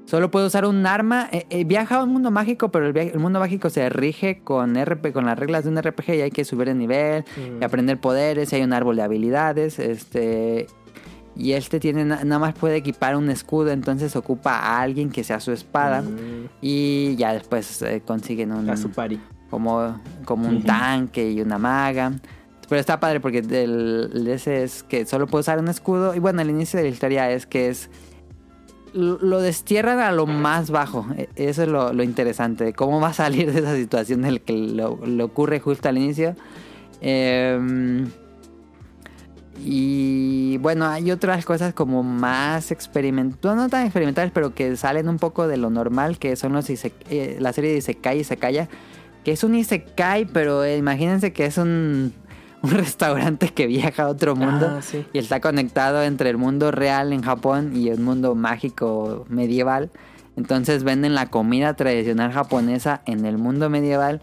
solo 0.03 0.29
puede 0.29 0.47
usar 0.47 0.65
un 0.65 0.85
arma. 0.85 1.29
Eh, 1.31 1.45
eh, 1.49 1.63
viaja 1.63 1.99
a 1.99 2.03
un 2.03 2.11
mundo 2.11 2.29
mágico, 2.29 2.71
pero 2.71 2.87
el, 2.87 3.17
mundo 3.17 3.39
mágico 3.39 3.69
se 3.69 3.87
rige 3.87 4.41
con, 4.43 4.75
RP, 4.75 5.13
con 5.13 5.25
las 5.25 5.39
reglas 5.39 5.63
de 5.63 5.69
un 5.69 5.81
RPG 5.81 6.09
y 6.09 6.21
hay 6.21 6.31
que 6.31 6.43
subir 6.43 6.67
de 6.67 6.75
nivel 6.75 7.23
y 7.37 7.51
mm. 7.51 7.63
aprender 7.63 8.01
poderes. 8.01 8.51
Y 8.51 8.57
hay 8.57 8.63
un 8.63 8.73
árbol 8.73 8.97
de 8.97 9.03
habilidades. 9.03 9.79
Este. 9.79 10.67
Y 11.37 11.53
este 11.53 11.79
tiene 11.79 12.03
nada 12.03 12.37
más 12.37 12.53
puede 12.53 12.75
equipar 12.75 13.15
un 13.15 13.29
escudo, 13.29 13.71
entonces 13.71 14.13
ocupa 14.17 14.57
a 14.57 14.81
alguien 14.81 15.09
que 15.09 15.23
sea 15.23 15.39
su 15.39 15.53
espada. 15.53 16.01
Mm. 16.01 16.49
Y 16.59 17.15
ya 17.15 17.31
después 17.31 17.81
eh, 17.81 18.01
consiguen 18.05 18.51
un. 18.51 18.69
A 18.69 18.75
su 18.75 18.89
pari. 18.89 19.21
Como, 19.49 19.97
como 20.25 20.49
un 20.49 20.63
tanque 20.63 21.31
y 21.31 21.39
una 21.39 21.57
maga. 21.57 22.11
Pero 22.69 22.79
está 22.79 22.99
padre 22.99 23.19
porque 23.19 23.39
el, 23.39 24.27
es 24.27 24.83
que 24.83 25.05
solo 25.07 25.25
puede 25.25 25.41
usar 25.41 25.57
un 25.57 25.67
escudo. 25.67 26.13
Y 26.13 26.19
bueno, 26.19 26.41
el 26.41 26.51
inicio 26.51 26.77
de 26.77 26.83
la 26.83 26.89
historia 26.89 27.31
es 27.31 27.47
que 27.47 27.67
es. 27.69 27.89
Lo 28.93 29.39
destierran 29.39 29.99
a 29.99 30.11
lo 30.11 30.25
más 30.27 30.69
bajo. 30.69 31.05
E, 31.17 31.29
eso 31.35 31.63
es 31.63 31.67
lo, 31.67 32.03
interesante. 32.03 32.73
Cómo 32.73 33.01
va 33.01 33.09
a 33.09 33.13
salir 33.13 33.51
de 33.51 33.59
esa 33.59 33.75
situación 33.75 34.23
en 34.25 34.35
la 34.35 34.39
que 34.39 34.53
lo, 34.53 34.99
ocurre 35.25 35.59
justo 35.59 35.89
al 35.89 35.97
inicio. 35.97 36.35
Em, 37.01 38.07
y 39.63 40.57
bueno, 40.57 40.87
hay 40.87 41.11
otras 41.11 41.45
cosas 41.45 41.73
como 41.73 42.03
más 42.03 42.71
experimentales, 42.71 43.57
no 43.57 43.67
tan 43.67 43.85
experimentales, 43.85 44.31
pero 44.33 44.53
que 44.53 44.75
salen 44.77 45.09
un 45.09 45.17
poco 45.17 45.47
de 45.47 45.57
lo 45.57 45.69
normal, 45.69 46.17
que 46.17 46.35
son 46.35 46.53
los 46.53 46.69
eh, 46.69 47.37
la 47.39 47.51
serie 47.51 47.71
de 47.71 47.77
Isekai 47.77 48.19
y 48.19 48.23
Sekaya, 48.23 48.69
que 49.23 49.31
es 49.31 49.43
un 49.43 49.55
Isekai, 49.55 50.25
pero 50.25 50.65
imagínense 50.67 51.33
que 51.33 51.45
es 51.45 51.57
un 51.57 52.13
un 52.63 52.71
restaurante 52.71 53.49
que 53.49 53.67
viaja 53.67 54.03
a 54.03 54.07
otro 54.07 54.35
mundo 54.35 54.67
ah, 54.69 54.81
y 55.13 55.17
está 55.17 55.39
conectado 55.39 56.03
entre 56.03 56.29
el 56.29 56.37
mundo 56.37 56.71
real 56.71 57.13
en 57.13 57.21
Japón 57.21 57.75
y 57.75 57.89
el 57.89 57.99
mundo 57.99 58.35
mágico 58.35 59.25
medieval. 59.29 59.89
Entonces 60.35 60.83
venden 60.83 61.15
la 61.15 61.27
comida 61.27 61.73
tradicional 61.73 62.31
japonesa 62.31 63.01
en 63.05 63.25
el 63.25 63.37
mundo 63.37 63.69
medieval 63.69 64.21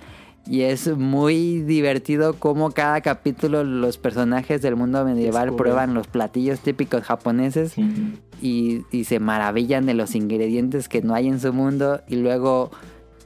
y 0.49 0.63
es 0.63 0.97
muy 0.97 1.63
divertido 1.63 2.35
como 2.35 2.71
cada 2.71 3.01
capítulo 3.01 3.65
los 3.65 3.99
personajes 3.99 4.63
del 4.63 4.77
mundo 4.77 5.05
medieval 5.05 5.55
prueban 5.57 5.93
los 5.93 6.07
platillos 6.07 6.61
típicos 6.61 7.03
japoneses 7.03 7.75
y, 8.41 8.85
y 8.93 9.05
se 9.05 9.19
maravillan 9.19 9.87
de 9.87 9.95
los 9.95 10.15
ingredientes 10.15 10.89
que 10.89 11.03
no 11.03 11.15
hay 11.15 11.27
en 11.29 11.41
su 11.41 11.53
mundo 11.53 12.01
y 12.07 12.17
luego 12.17 12.71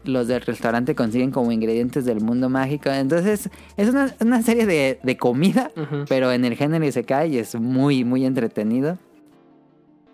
los 0.04 0.28
del 0.28 0.40
restaurante 0.40 0.94
consiguen 0.94 1.30
como 1.30 1.52
ingredientes 1.52 2.04
del 2.04 2.20
mundo 2.20 2.48
mágico. 2.48 2.90
Entonces, 2.90 3.50
es 3.76 3.88
una, 4.20 4.42
serie 4.42 4.66
de, 4.66 5.16
comida, 5.16 5.70
pero 6.08 6.32
en 6.32 6.44
el 6.44 6.56
género 6.56 6.84
y 6.84 6.92
se 6.92 7.04
cae 7.04 7.28
y 7.28 7.38
es 7.38 7.54
muy, 7.54 8.04
muy 8.04 8.24
entretenido. 8.24 8.98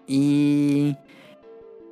Y 0.07 0.97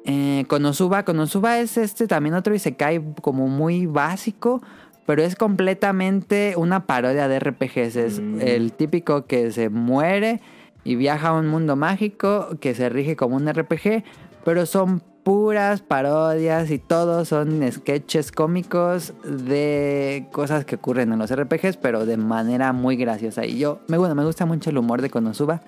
eh, 0.04 0.44
Konosuba, 0.48 1.04
Konosuba 1.04 1.58
es 1.58 1.76
este 1.76 2.06
también 2.06 2.34
otro 2.34 2.54
y 2.54 2.58
se 2.58 2.74
cae 2.74 3.02
como 3.20 3.48
muy 3.48 3.86
básico, 3.86 4.62
pero 5.06 5.22
es 5.22 5.36
completamente 5.36 6.54
una 6.56 6.86
parodia 6.86 7.28
de 7.28 7.38
RPGs. 7.40 7.96
Es 7.96 8.20
mm. 8.20 8.40
el 8.40 8.72
típico 8.72 9.26
que 9.26 9.50
se 9.52 9.68
muere 9.68 10.40
y 10.84 10.96
viaja 10.96 11.28
a 11.28 11.32
un 11.32 11.48
mundo 11.48 11.76
mágico 11.76 12.48
que 12.60 12.74
se 12.74 12.88
rige 12.88 13.16
como 13.16 13.36
un 13.36 13.48
RPG, 13.50 14.04
pero 14.44 14.66
son 14.66 15.02
puras 15.24 15.80
parodias 15.80 16.70
y 16.70 16.78
todos 16.78 17.28
son 17.28 17.60
sketches 17.72 18.30
cómicos 18.30 19.14
de 19.24 20.26
cosas 20.30 20.66
que 20.66 20.76
ocurren 20.76 21.12
en 21.12 21.18
los 21.18 21.34
RPGs, 21.34 21.78
pero 21.78 22.04
de 22.04 22.18
manera 22.18 22.72
muy 22.72 22.96
graciosa. 22.96 23.46
Y 23.46 23.58
yo, 23.58 23.80
me, 23.88 23.96
bueno, 23.96 24.14
me 24.14 24.24
gusta 24.24 24.44
mucho 24.44 24.70
el 24.70 24.78
humor 24.78 25.00
de 25.00 25.08
Konosuba. 25.08 25.62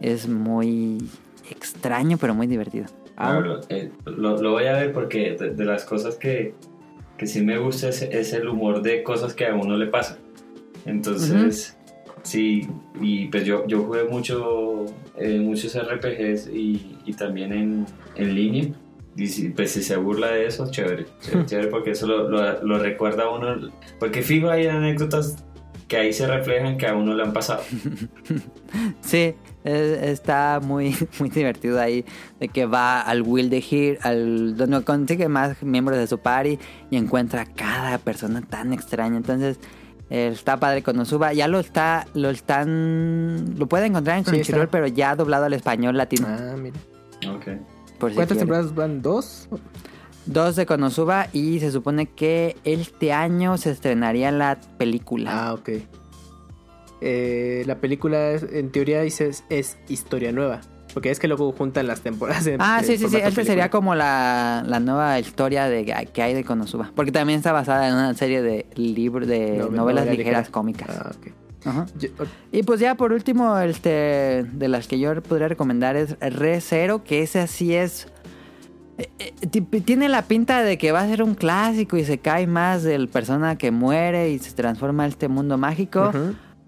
Es 0.00 0.28
muy 0.28 0.98
extraño, 1.48 2.18
pero 2.18 2.34
muy 2.34 2.48
divertido. 2.48 2.86
Ah, 3.16 3.40
eh, 3.68 3.90
lo, 4.04 4.36
voy 4.50 4.66
a 4.66 4.72
ver 4.74 4.92
porque 4.92 5.36
de, 5.36 5.64
las 5.64 5.84
cosas 5.84 6.16
que, 6.16 6.54
que, 7.16 7.26
sí 7.26 7.42
me 7.42 7.58
gusta 7.58 7.88
es, 7.88 8.32
el 8.32 8.48
humor 8.48 8.82
de 8.82 9.02
cosas 9.02 9.32
que 9.32 9.46
a 9.46 9.54
uno 9.54 9.76
le 9.76 9.86
pasa. 9.86 10.18
Entonces, 10.86 11.76
sí, 12.22 12.68
y 13.00 13.26
pues 13.26 13.44
yo, 13.44 13.66
yo 13.66 13.82
jugué 13.82 14.04
mucho, 14.04 14.86
muchos 15.40 15.76
RPGs 15.76 16.48
y, 16.48 16.98
y 17.06 17.12
también 17.12 17.52
en, 17.52 17.86
en 18.16 18.34
línea. 18.34 18.72
Y 19.18 19.48
pues 19.48 19.72
si 19.72 19.82
se 19.82 19.96
burla 19.96 20.28
de 20.28 20.46
eso, 20.46 20.70
chévere, 20.70 21.06
chévere, 21.46 21.68
porque 21.70 21.90
eso 21.90 22.06
lo, 22.06 22.28
lo, 22.62 22.78
recuerda 22.78 23.24
a 23.24 23.30
uno, 23.30 23.70
porque 23.98 24.22
fijo 24.22 24.48
hay 24.48 24.68
anécdotas 24.68 25.44
que 25.88 25.96
ahí 25.96 26.12
se 26.12 26.26
reflejan 26.26 26.78
que 26.78 26.86
a 26.86 26.94
uno 26.94 27.14
le 27.14 27.22
han 27.24 27.32
pasado. 27.32 27.62
sí, 29.00 29.34
está 29.64 30.60
muy, 30.62 30.94
muy 31.18 31.30
divertido 31.30 31.80
ahí, 31.80 32.04
de 32.38 32.48
que 32.48 32.66
va 32.66 33.00
al 33.00 33.22
Will 33.22 33.50
de 33.50 33.58
Here, 33.58 33.98
al 34.02 34.56
donde 34.56 34.84
consigue 34.84 35.28
más 35.28 35.60
miembros 35.62 35.98
de 35.98 36.06
su 36.06 36.18
party 36.18 36.58
y 36.90 36.96
encuentra 36.96 37.42
a 37.42 37.46
cada 37.46 37.98
persona 37.98 38.40
tan 38.42 38.72
extraña, 38.72 39.16
entonces 39.16 39.58
está 40.10 40.58
padre 40.58 40.82
cuando 40.82 41.04
suba. 41.04 41.32
Ya 41.32 41.48
lo 41.48 41.58
está, 41.58 42.06
lo 42.14 42.30
están, 42.30 43.56
lo 43.58 43.66
puede 43.66 43.86
encontrar 43.86 44.18
en 44.18 44.24
Crunchyroll, 44.24 44.68
pero 44.68 44.86
ya 44.86 45.16
doblado 45.16 45.46
al 45.46 45.54
español 45.54 45.96
latino. 45.96 46.28
Ah, 46.28 46.54
mira. 46.56 46.78
¿Cuántas 47.98 48.38
temporadas 48.38 48.74
van? 48.74 49.02
¿Dos? 49.02 49.48
Dos 50.26 50.56
de 50.56 50.66
Konosuba 50.66 51.28
y 51.32 51.60
se 51.60 51.72
supone 51.72 52.06
que 52.06 52.56
este 52.64 53.12
año 53.12 53.56
se 53.56 53.70
estrenaría 53.70 54.30
la 54.30 54.60
película. 54.76 55.30
Ah, 55.32 55.54
ok. 55.54 55.70
Eh, 57.00 57.62
la 57.66 57.76
película, 57.76 58.32
en 58.32 58.70
teoría, 58.70 59.00
dices, 59.02 59.44
es 59.48 59.78
historia 59.88 60.32
nueva. 60.32 60.60
Porque 60.92 61.10
es 61.10 61.18
que 61.18 61.28
luego 61.28 61.52
juntan 61.52 61.86
las 61.86 62.00
temporadas. 62.00 62.48
ah, 62.58 62.82
sí, 62.82 62.98
sí, 62.98 63.08
sí. 63.08 63.16
Esta 63.16 63.44
sería 63.44 63.70
como 63.70 63.94
la, 63.94 64.64
nueva 64.80 65.18
historia 65.18 65.68
de 65.68 65.84
que 66.12 66.22
hay 66.22 66.34
de 66.34 66.44
Konosuba. 66.44 66.92
Porque 66.94 67.12
también 67.12 67.38
está 67.38 67.52
basada 67.52 67.88
en 67.88 67.94
una 67.94 68.14
serie 68.14 68.42
de 68.42 68.66
libros, 68.74 69.28
de 69.28 69.66
novelas 69.70 70.06
ligeras 70.06 70.50
cómicas. 70.50 70.88
Ah, 70.90 71.12
ok. 71.16 71.47
Ajá. 71.64 71.86
y 72.52 72.62
pues 72.62 72.80
ya 72.80 72.94
por 72.94 73.12
último, 73.12 73.58
este, 73.58 74.44
de 74.44 74.68
las 74.68 74.86
que 74.86 74.98
yo 74.98 75.20
podría 75.22 75.48
recomendar 75.48 75.96
es 75.96 76.18
Re 76.20 76.60
Zero, 76.60 77.04
que 77.04 77.22
ese 77.22 77.40
así 77.40 77.74
es... 77.74 78.08
Eh, 78.98 79.08
eh, 79.18 79.80
tiene 79.80 80.08
la 80.08 80.22
pinta 80.22 80.62
de 80.62 80.76
que 80.76 80.90
va 80.90 81.00
a 81.00 81.06
ser 81.06 81.22
un 81.22 81.34
clásico 81.34 81.96
y 81.96 82.04
se 82.04 82.18
cae 82.18 82.46
más 82.48 82.82
del 82.82 83.08
persona 83.08 83.56
que 83.56 83.70
muere 83.70 84.30
y 84.30 84.38
se 84.40 84.52
transforma 84.52 85.04
en 85.04 85.10
este 85.10 85.28
mundo 85.28 85.56
mágico. 85.56 86.10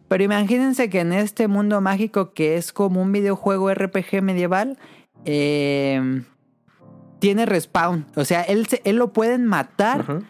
Pero 0.06 0.24
imagínense 0.24 0.88
que 0.90 1.00
en 1.00 1.12
este 1.12 1.48
mundo 1.48 1.80
mágico 1.80 2.32
que 2.32 2.56
es 2.56 2.72
como 2.72 3.02
un 3.02 3.10
videojuego 3.10 3.72
RPG 3.72 4.22
medieval, 4.22 4.78
em, 5.24 6.24
tiene 7.18 7.46
respawn. 7.46 8.06
O 8.14 8.24
sea, 8.24 8.42
él, 8.42 8.66
él 8.84 8.96
lo 8.96 9.12
pueden 9.12 9.46
matar, 9.46 10.20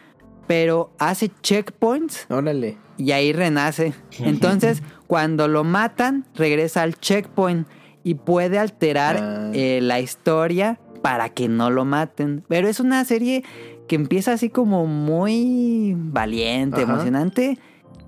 pero 0.46 0.92
hace 0.98 1.30
checkpoints. 1.42 2.26
Órale 2.30 2.78
y 3.00 3.12
ahí 3.12 3.32
renace. 3.32 3.94
Entonces, 4.18 4.82
cuando 5.06 5.48
lo 5.48 5.64
matan, 5.64 6.26
regresa 6.34 6.82
al 6.82 6.98
checkpoint 6.98 7.66
y 8.04 8.14
puede 8.14 8.58
alterar 8.58 9.16
ah. 9.18 9.50
eh, 9.54 9.80
la 9.82 10.00
historia 10.00 10.78
para 11.02 11.30
que 11.30 11.48
no 11.48 11.70
lo 11.70 11.84
maten. 11.84 12.44
Pero 12.46 12.68
es 12.68 12.78
una 12.78 13.04
serie 13.04 13.42
que 13.88 13.96
empieza 13.96 14.32
así 14.32 14.50
como 14.50 14.86
muy 14.86 15.94
valiente, 15.96 16.82
emocionante. 16.82 17.58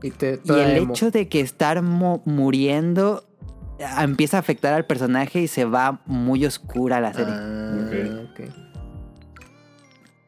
Y, 0.02 0.12
el 0.52 0.76
hecho 0.76 1.10
de 1.10 1.28
que 1.28 1.40
estar 1.40 1.80
muriendo 1.80 3.24
ah, 3.84 4.04
empieza 4.04 4.36
a 4.36 4.40
afectar 4.40 4.74
al 4.74 4.84
personaje 4.84 5.40
y 5.40 5.48
se 5.48 5.64
va 5.64 6.02
muy 6.06 6.44
oscura 6.44 7.00
la 7.00 7.14
serie. 7.14 7.34
Ah, 7.34 8.61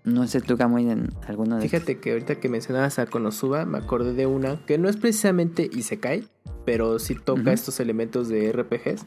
no 0.04 0.26
sé 0.26 0.42
tú, 0.42 0.56
muy 0.68 0.88
en 0.90 1.10
alguno 1.26 1.56
de 1.56 1.62
Fíjate 1.62 1.98
que 1.98 2.12
ahorita 2.12 2.36
que 2.36 2.50
mencionabas 2.50 2.98
a 2.98 3.06
Konosuba, 3.06 3.64
me 3.64 3.78
acordé 3.78 4.12
de 4.12 4.26
una 4.26 4.56
que 4.66 4.76
no 4.76 4.90
es 4.90 4.98
precisamente 4.98 5.70
Isekai, 5.72 6.28
pero 6.66 6.98
sí 6.98 7.14
toca 7.14 7.52
estos 7.52 7.80
elementos 7.80 8.28
de 8.28 8.52
RPGs. 8.52 9.06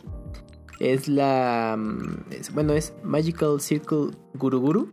Es 0.79 1.07
la. 1.07 1.75
Mm, 1.77 2.53
bueno, 2.53 2.73
es 2.73 2.93
Magical 3.03 3.61
Circle 3.61 4.11
Guru 4.33 4.91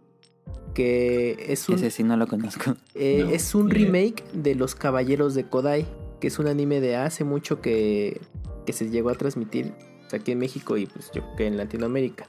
Que 0.75 1.37
es 1.49 1.69
un. 1.69 1.77
Ese 1.77 1.91
sí 1.91 2.03
no 2.03 2.17
lo 2.17 2.27
conozco. 2.27 2.77
Eh, 2.95 3.31
es 3.33 3.55
un 3.55 3.71
remake 3.71 4.25
de 4.33 4.55
Los 4.55 4.75
Caballeros 4.75 5.35
de 5.35 5.49
Kodai, 5.49 5.87
que 6.21 6.29
es 6.29 6.39
un 6.39 6.47
anime 6.47 6.81
de 6.81 6.97
hace 6.97 7.25
mucho 7.25 7.61
que, 7.61 8.21
que 8.67 8.73
se 8.73 8.91
llegó 8.91 9.11
a 9.11 9.15
transmitir 9.15 9.73
aquí 10.13 10.33
en 10.33 10.39
México 10.39 10.77
y 10.77 10.87
pues 10.87 11.11
yo 11.13 11.23
creo 11.23 11.37
que 11.37 11.47
en 11.47 11.57
Latinoamérica. 11.57 12.27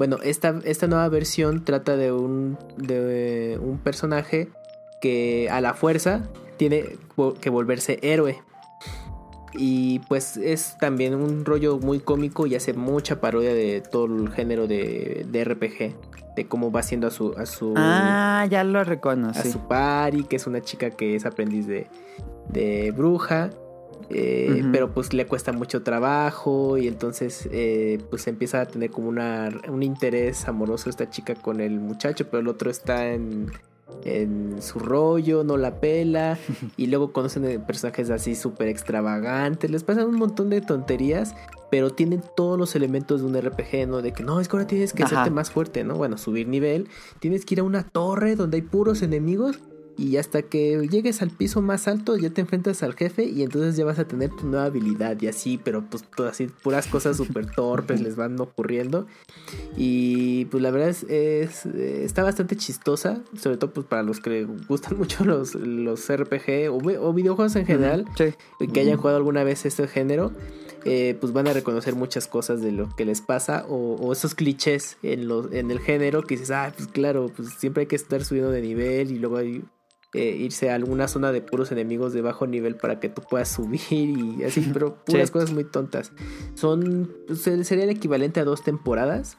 Bueno, 0.00 0.16
esta, 0.22 0.58
esta 0.64 0.86
nueva 0.86 1.06
versión 1.10 1.62
trata 1.62 1.94
de 1.94 2.10
un, 2.10 2.56
de 2.78 3.60
un 3.62 3.76
personaje 3.76 4.48
que 5.02 5.50
a 5.50 5.60
la 5.60 5.74
fuerza 5.74 6.22
tiene 6.56 6.96
que 7.42 7.50
volverse 7.50 7.98
héroe. 8.00 8.42
Y 9.52 9.98
pues 10.08 10.38
es 10.38 10.78
también 10.78 11.14
un 11.14 11.44
rollo 11.44 11.78
muy 11.78 12.00
cómico 12.00 12.46
y 12.46 12.54
hace 12.54 12.72
mucha 12.72 13.20
parodia 13.20 13.52
de 13.52 13.82
todo 13.82 14.06
el 14.06 14.30
género 14.30 14.66
de, 14.66 15.26
de 15.28 15.44
RPG. 15.44 16.34
De 16.34 16.46
cómo 16.48 16.72
va 16.72 16.80
haciendo 16.80 17.08
a 17.08 17.10
su, 17.10 17.34
a 17.36 17.44
su. 17.44 17.74
Ah, 17.76 18.46
ya 18.48 18.64
lo 18.64 18.82
reconoce. 18.84 19.40
A 19.40 19.52
su 19.52 19.68
pari, 19.68 20.24
que 20.24 20.36
es 20.36 20.46
una 20.46 20.62
chica 20.62 20.88
que 20.88 21.14
es 21.14 21.26
aprendiz 21.26 21.66
de, 21.66 21.88
de 22.48 22.90
bruja. 22.96 23.50
Eh, 24.08 24.64
pero 24.72 24.92
pues 24.92 25.12
le 25.12 25.26
cuesta 25.26 25.52
mucho 25.52 25.82
trabajo 25.82 26.78
y 26.78 26.88
entonces 26.88 27.48
eh, 27.52 27.98
pues 28.10 28.26
empieza 28.26 28.62
a 28.62 28.66
tener 28.66 28.90
como 28.90 29.08
una, 29.08 29.50
un 29.68 29.82
interés 29.82 30.48
amoroso 30.48 30.90
esta 30.90 31.10
chica 31.10 31.34
con 31.34 31.60
el 31.60 31.78
muchacho, 31.78 32.26
pero 32.28 32.40
el 32.40 32.48
otro 32.48 32.70
está 32.70 33.12
en, 33.12 33.52
en 34.04 34.62
su 34.62 34.78
rollo, 34.78 35.44
no 35.44 35.56
la 35.56 35.80
pela 35.80 36.38
y 36.76 36.86
luego 36.86 37.12
conocen 37.12 37.62
personajes 37.66 38.10
así 38.10 38.34
súper 38.34 38.68
extravagantes, 38.68 39.70
les 39.70 39.84
pasan 39.84 40.06
un 40.06 40.16
montón 40.16 40.50
de 40.50 40.60
tonterías, 40.60 41.34
pero 41.70 41.90
tienen 41.90 42.22
todos 42.36 42.58
los 42.58 42.74
elementos 42.74 43.20
de 43.20 43.26
un 43.28 43.40
RPG, 43.40 43.86
¿no? 43.86 44.02
De 44.02 44.12
que 44.12 44.24
no, 44.24 44.40
es 44.40 44.48
que 44.48 44.56
ahora 44.56 44.66
tienes 44.66 44.92
que 44.92 45.04
hacerte 45.04 45.30
más 45.30 45.50
fuerte, 45.50 45.84
¿no? 45.84 45.94
Bueno, 45.94 46.18
subir 46.18 46.48
nivel, 46.48 46.88
tienes 47.20 47.44
que 47.44 47.54
ir 47.54 47.60
a 47.60 47.62
una 47.62 47.84
torre 47.84 48.34
donde 48.34 48.56
hay 48.56 48.62
puros 48.62 49.02
enemigos 49.02 49.60
y 49.96 50.16
hasta 50.16 50.42
que 50.42 50.86
llegues 50.90 51.22
al 51.22 51.30
piso 51.30 51.60
más 51.60 51.88
alto 51.88 52.16
ya 52.16 52.30
te 52.30 52.40
enfrentas 52.40 52.82
al 52.82 52.94
jefe 52.94 53.24
y 53.24 53.42
entonces 53.42 53.76
ya 53.76 53.84
vas 53.84 53.98
a 53.98 54.06
tener 54.06 54.30
tu 54.30 54.46
nueva 54.46 54.66
habilidad 54.66 55.20
y 55.20 55.26
así, 55.26 55.60
pero 55.62 55.84
pues 55.88 56.04
todas 56.16 56.32
así 56.32 56.46
puras 56.46 56.86
cosas 56.86 57.16
súper 57.16 57.50
torpes 57.50 58.00
les 58.02 58.16
van 58.16 58.40
ocurriendo. 58.40 59.06
Y 59.76 60.46
pues 60.46 60.62
la 60.62 60.70
verdad 60.70 60.88
es, 60.88 61.66
está 61.66 62.22
bastante 62.22 62.56
chistosa, 62.56 63.20
sobre 63.38 63.56
todo 63.56 63.72
pues 63.72 63.86
para 63.86 64.02
los 64.02 64.20
que 64.20 64.46
gustan 64.68 64.96
mucho 64.98 65.24
los, 65.24 65.54
los 65.54 66.08
RPG 66.10 66.70
o, 66.70 67.12
videojuegos 67.12 67.56
en 67.56 67.66
general, 67.66 68.06
que 68.16 68.80
hayan 68.80 68.96
jugado 68.96 69.16
alguna 69.16 69.44
vez 69.44 69.66
este 69.66 69.86
género. 69.86 70.32
Eh, 70.86 71.14
pues 71.20 71.34
van 71.34 71.46
a 71.46 71.52
reconocer 71.52 71.94
muchas 71.94 72.26
cosas 72.26 72.62
de 72.62 72.72
lo 72.72 72.88
que 72.96 73.04
les 73.04 73.20
pasa 73.20 73.66
o, 73.68 74.10
esos 74.12 74.34
clichés 74.34 74.96
en, 75.02 75.28
los, 75.28 75.52
en 75.52 75.70
el 75.70 75.78
género 75.78 76.22
que 76.22 76.36
dices, 76.36 76.50
ah, 76.52 76.72
pues 76.74 76.88
claro, 76.88 77.30
pues 77.36 77.50
siempre 77.58 77.82
hay 77.82 77.86
que 77.86 77.96
estar 77.96 78.24
subiendo 78.24 78.50
de 78.50 78.62
nivel 78.62 79.10
y 79.10 79.18
luego 79.18 79.36
hay 79.36 79.62
eh, 80.12 80.36
irse 80.40 80.70
a 80.70 80.74
alguna 80.74 81.06
zona 81.06 81.30
de 81.30 81.40
puros 81.40 81.70
enemigos 81.70 82.12
de 82.12 82.20
bajo 82.20 82.46
nivel 82.46 82.74
para 82.74 82.98
que 82.98 83.08
tú 83.08 83.22
puedas 83.22 83.48
subir 83.48 83.80
y 83.92 84.42
así, 84.42 84.68
pero 84.72 84.96
puras 85.04 85.30
cosas 85.30 85.52
muy 85.52 85.64
tontas. 85.64 86.10
Son, 86.54 87.12
sería 87.34 87.84
el 87.84 87.90
equivalente 87.90 88.40
a 88.40 88.44
dos 88.44 88.64
temporadas. 88.64 89.36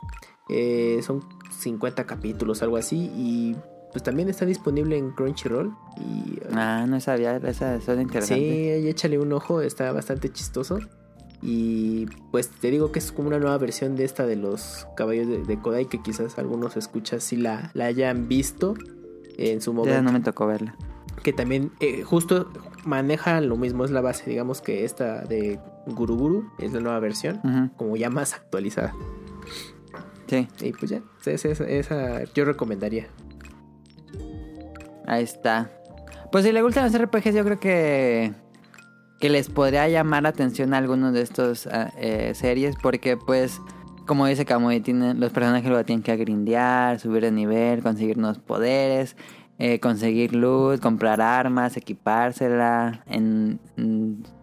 Eh, 0.50 1.00
son 1.04 1.24
50 1.60 2.06
capítulos, 2.06 2.62
algo 2.64 2.78
así, 2.78 3.12
y 3.16 3.56
pues 3.92 4.04
también 4.04 4.30
está 4.30 4.46
disponible 4.46 4.98
en 4.98 5.12
Crunchyroll. 5.12 5.74
Y, 5.98 6.40
ah, 6.54 6.86
no 6.88 7.02
sabía, 7.02 7.36
esa 7.38 7.82
suena 7.82 8.02
interesante. 8.02 8.80
Sí, 8.82 8.88
échale 8.88 9.20
un 9.20 9.34
ojo, 9.34 9.62
está 9.62 9.92
bastante 9.92 10.32
chistoso. 10.32 10.80
Y 11.42 12.06
pues 12.32 12.50
te 12.50 12.72
digo 12.72 12.92
que 12.92 13.00
es 13.00 13.12
como 13.12 13.28
una 13.28 13.40
nueva 13.40 13.58
versión 13.58 13.96
de 13.96 14.06
esta 14.06 14.26
de 14.26 14.36
los 14.36 14.88
caballos 14.96 15.48
de, 15.48 15.60
Kodai 15.60 15.88
que 15.88 16.02
quizás 16.02 16.38
algunos 16.38 16.78
escuchas 16.78 17.24
si 17.24 17.36
la, 17.36 17.72
la 17.74 17.86
hayan 17.86 18.28
visto 18.28 18.76
en 19.50 19.62
su 19.62 19.74
momento. 19.74 19.98
Ya 19.98 20.02
no 20.02 20.12
me 20.12 20.20
tocó 20.20 20.48
verla. 20.48 20.76
Que 21.24 21.34
también 21.34 21.72
eh, 21.80 22.04
justo 22.04 22.52
maneja 22.86 23.42
lo 23.42 23.58
mismo, 23.58 23.86
es 23.86 23.92
la 23.92 24.02
base, 24.02 24.30
digamos 24.30 24.62
que 24.62 24.86
esta 24.86 25.22
de 25.22 25.60
Guru 25.88 26.16
Guru 26.16 26.52
es 26.58 26.74
la 26.74 26.80
nueva 26.80 27.00
versión, 27.00 27.72
como 27.78 27.96
ya 27.96 28.10
más 28.10 28.34
actualizada. 28.34 28.94
Sí. 30.28 30.48
Y 30.62 30.72
pues 30.72 30.92
ya, 30.92 31.02
esa, 31.26 32.24
yo 32.34 32.46
recomendaría. 32.46 33.08
Ahí 35.06 35.24
está. 35.24 35.70
Pues 36.32 36.46
si 36.46 36.52
le 36.52 36.62
gustan 36.62 36.86
los 36.86 36.98
RPGs, 36.98 37.36
yo 37.36 37.44
creo 37.44 37.60
que 37.60 38.34
que 39.22 39.30
les 39.30 39.50
podría 39.50 39.88
llamar 39.88 40.24
la 40.24 40.30
atención 40.30 40.74
a 40.74 40.78
algunos 40.78 41.14
de 41.14 41.22
estos 41.22 41.68
ah, 41.68 41.94
eh, 41.96 42.34
series 42.36 42.76
porque 42.82 43.16
pues 43.16 43.62
como 44.12 44.28
dice 44.28 44.44
Kamui, 44.44 44.84
los 45.16 45.32
personajes 45.32 45.72
lo 45.72 45.86
tienen 45.86 46.04
que 46.04 46.18
grindear, 46.18 47.00
subir 47.00 47.22
de 47.22 47.32
nivel, 47.32 47.82
conseguir 47.82 48.18
nuevos 48.18 48.40
poderes, 48.40 49.16
eh, 49.58 49.80
conseguir 49.80 50.36
loot, 50.36 50.82
comprar 50.82 51.22
armas, 51.22 51.78
equipársela. 51.78 53.06
En, 53.08 53.58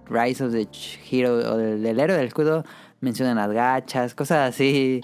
Rise 0.09 0.43
of 0.43 0.53
the 0.53 0.67
Hero 1.11 1.35
o 1.35 1.59
del, 1.59 2.01
héroe 2.01 2.17
del 2.17 2.29
escudo 2.29 2.65
mencionan 3.03 3.37
las 3.37 3.53
gachas, 3.53 4.15
cosas 4.15 4.55
así 4.55 5.03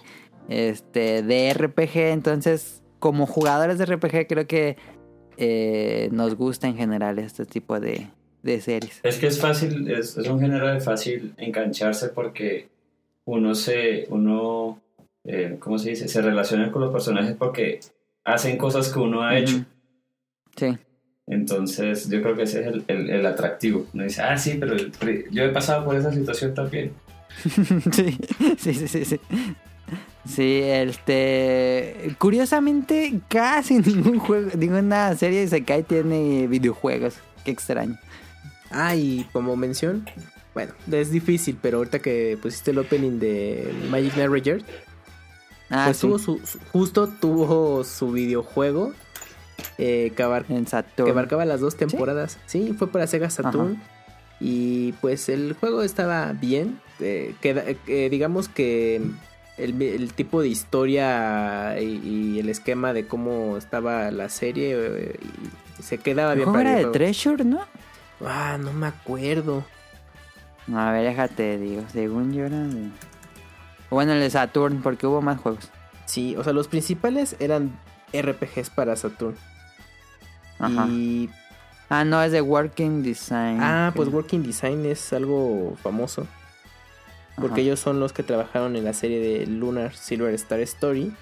este 0.49 1.23
de 1.23 1.53
RPG. 1.53 1.97
Entonces, 1.97 2.83
como 3.01 3.27
jugadores 3.27 3.77
de 3.77 3.85
RPG, 3.85 4.27
creo 4.27 4.47
que 4.47 4.79
eh, 5.37 6.09
nos 6.11 6.37
gusta 6.37 6.69
en 6.69 6.79
general 6.79 7.19
este 7.19 7.45
tipo 7.45 7.81
de, 7.81 8.09
de 8.43 8.63
series. 8.63 9.01
Es 9.03 9.19
que 9.19 9.27
es 9.27 9.39
fácil, 9.39 9.91
es, 9.91 10.17
es 10.17 10.27
un 10.27 10.41
género 10.41 10.73
de 10.73 10.81
fácil 10.81 11.35
engancharse 11.37 12.09
porque 12.09 12.73
uno 13.25 13.55
se, 13.55 14.07
uno 14.11 14.81
eh, 15.25 15.57
¿cómo 15.59 15.79
se 15.79 15.91
dice? 15.91 16.09
Se 16.09 16.21
relacionan 16.21 16.71
con 16.71 16.83
los 16.83 16.93
personajes 16.93 17.35
porque 17.37 17.81
hacen 18.25 18.59
cosas 18.59 18.93
que 18.93 18.99
uno 18.99 19.23
ha 19.23 19.39
hecho. 19.39 19.65
Sí. 20.57 20.77
Entonces, 21.27 22.09
yo 22.11 22.21
creo 22.21 22.37
que 22.37 22.43
ese 22.43 22.61
es 22.61 22.67
el, 22.89 23.11
el, 23.11 23.27
atractivo. 23.27 23.87
Uno 23.95 24.05
dice, 24.05 24.21
ah, 24.21 24.37
sí, 24.37 24.59
pero 24.61 24.77
yo 25.31 25.43
he 25.43 25.49
pasado 25.49 25.85
por 25.85 25.97
esa 25.97 26.13
situación 26.13 26.53
también. 26.53 26.93
sí, 27.93 28.19
sí, 28.59 28.75
sí, 28.75 29.05
sí. 29.05 29.21
Sí, 30.27 30.61
este. 30.63 32.15
Curiosamente, 32.19 33.21
casi 33.29 33.79
ningún 33.81 34.19
juego, 34.19 34.51
ninguna 34.57 35.15
serie 35.17 35.41
de 35.41 35.49
Sekai 35.49 35.83
tiene 35.83 36.47
videojuegos. 36.47 37.17
Qué 37.45 37.51
extraño. 37.51 37.99
Ah, 38.71 38.95
y 38.95 39.27
como 39.33 39.57
mención, 39.57 40.05
bueno, 40.55 40.73
es 40.91 41.11
difícil, 41.11 41.59
pero 41.61 41.79
ahorita 41.79 41.99
que 41.99 42.39
pusiste 42.41 42.71
el 42.71 42.79
opening 42.79 43.19
de 43.19 43.73
Magic 43.91 44.15
Knight 44.15 44.65
ah, 45.71 45.85
pues 45.87 45.99
tuvo 45.99 46.19
su, 46.19 46.41
justo 46.73 47.09
tuvo 47.09 47.85
su 47.85 48.13
videojuego 48.13 48.93
eh, 49.79 50.13
que, 50.17 50.23
abarcaba 50.23 51.45
las 51.45 51.61
dos 51.61 51.77
temporadas. 51.77 52.39
¿Sí? 52.47 52.75
fue 52.79 52.89
para 52.89 53.07
Sega 53.07 53.31
Saturn. 53.31 53.81
Y 54.41 54.93
pues 55.01 55.29
el 55.29 55.55
juego 55.55 55.83
estaba 55.83 56.33
bien. 56.33 56.81
Eh, 57.01 57.35
eh, 57.43 58.09
digamos 58.11 58.49
que 58.49 59.01
el, 59.57 60.13
tipo 60.15 60.43
de 60.43 60.49
historia 60.49 61.81
y, 61.81 62.39
el 62.39 62.49
esquema 62.49 62.93
de 62.93 63.07
cómo 63.07 63.57
estaba 63.57 64.11
la 64.11 64.29
serie 64.29 64.75
eh, 64.77 65.21
se 65.81 65.99
quedaba 65.99 66.35
bien. 66.35 66.47
¿Cómo 66.47 66.61
era 66.61 66.77
de 66.77 66.87
Treasure, 66.87 67.45
no? 67.45 67.61
Ah, 68.25 68.59
no 68.61 68.73
me 68.73 68.87
acuerdo. 68.87 69.65
A 70.73 70.93
ver, 70.93 71.05
déjate, 71.05 71.59
digo. 71.59 71.83
Según 71.93 72.33
yo 72.33 72.47
era 72.47 72.59
de... 72.59 72.89
Bueno, 73.91 74.13
el 74.13 74.21
de 74.21 74.31
Saturn, 74.31 74.81
porque 74.83 75.07
hubo 75.07 75.21
más 75.21 75.41
juegos. 75.41 75.71
Sí, 76.07 76.37
o 76.37 76.45
sea, 76.45 76.53
los 76.53 76.69
principales 76.69 77.37
eran 77.39 77.79
RPGs 78.13 78.71
para 78.71 78.97
Saturn. 78.97 79.37
Ajá. 80.59 80.87
Y... 80.89 81.31
Ah, 81.91 82.05
no, 82.05 82.23
es 82.23 82.33
de 82.33 82.41
Working 82.41 83.03
Design. 83.03 83.59
Ah, 83.61 83.93
pues 83.95 84.09
Working 84.09 84.43
Design 84.43 84.87
es 84.87 85.13
algo 85.13 85.77
famoso. 85.83 86.27
Porque 87.37 87.63
ellos 87.63 87.81
son 87.81 88.01
los 88.01 88.13
que 88.13 88.23
trabajaron 88.23 88.77
en 88.77 88.85
la 88.85 88.93
serie 88.93 89.21
de 89.21 89.47
Lunar 89.47 89.95
Silver 89.95 90.33
Star 90.35 90.61
Story. 90.61 91.13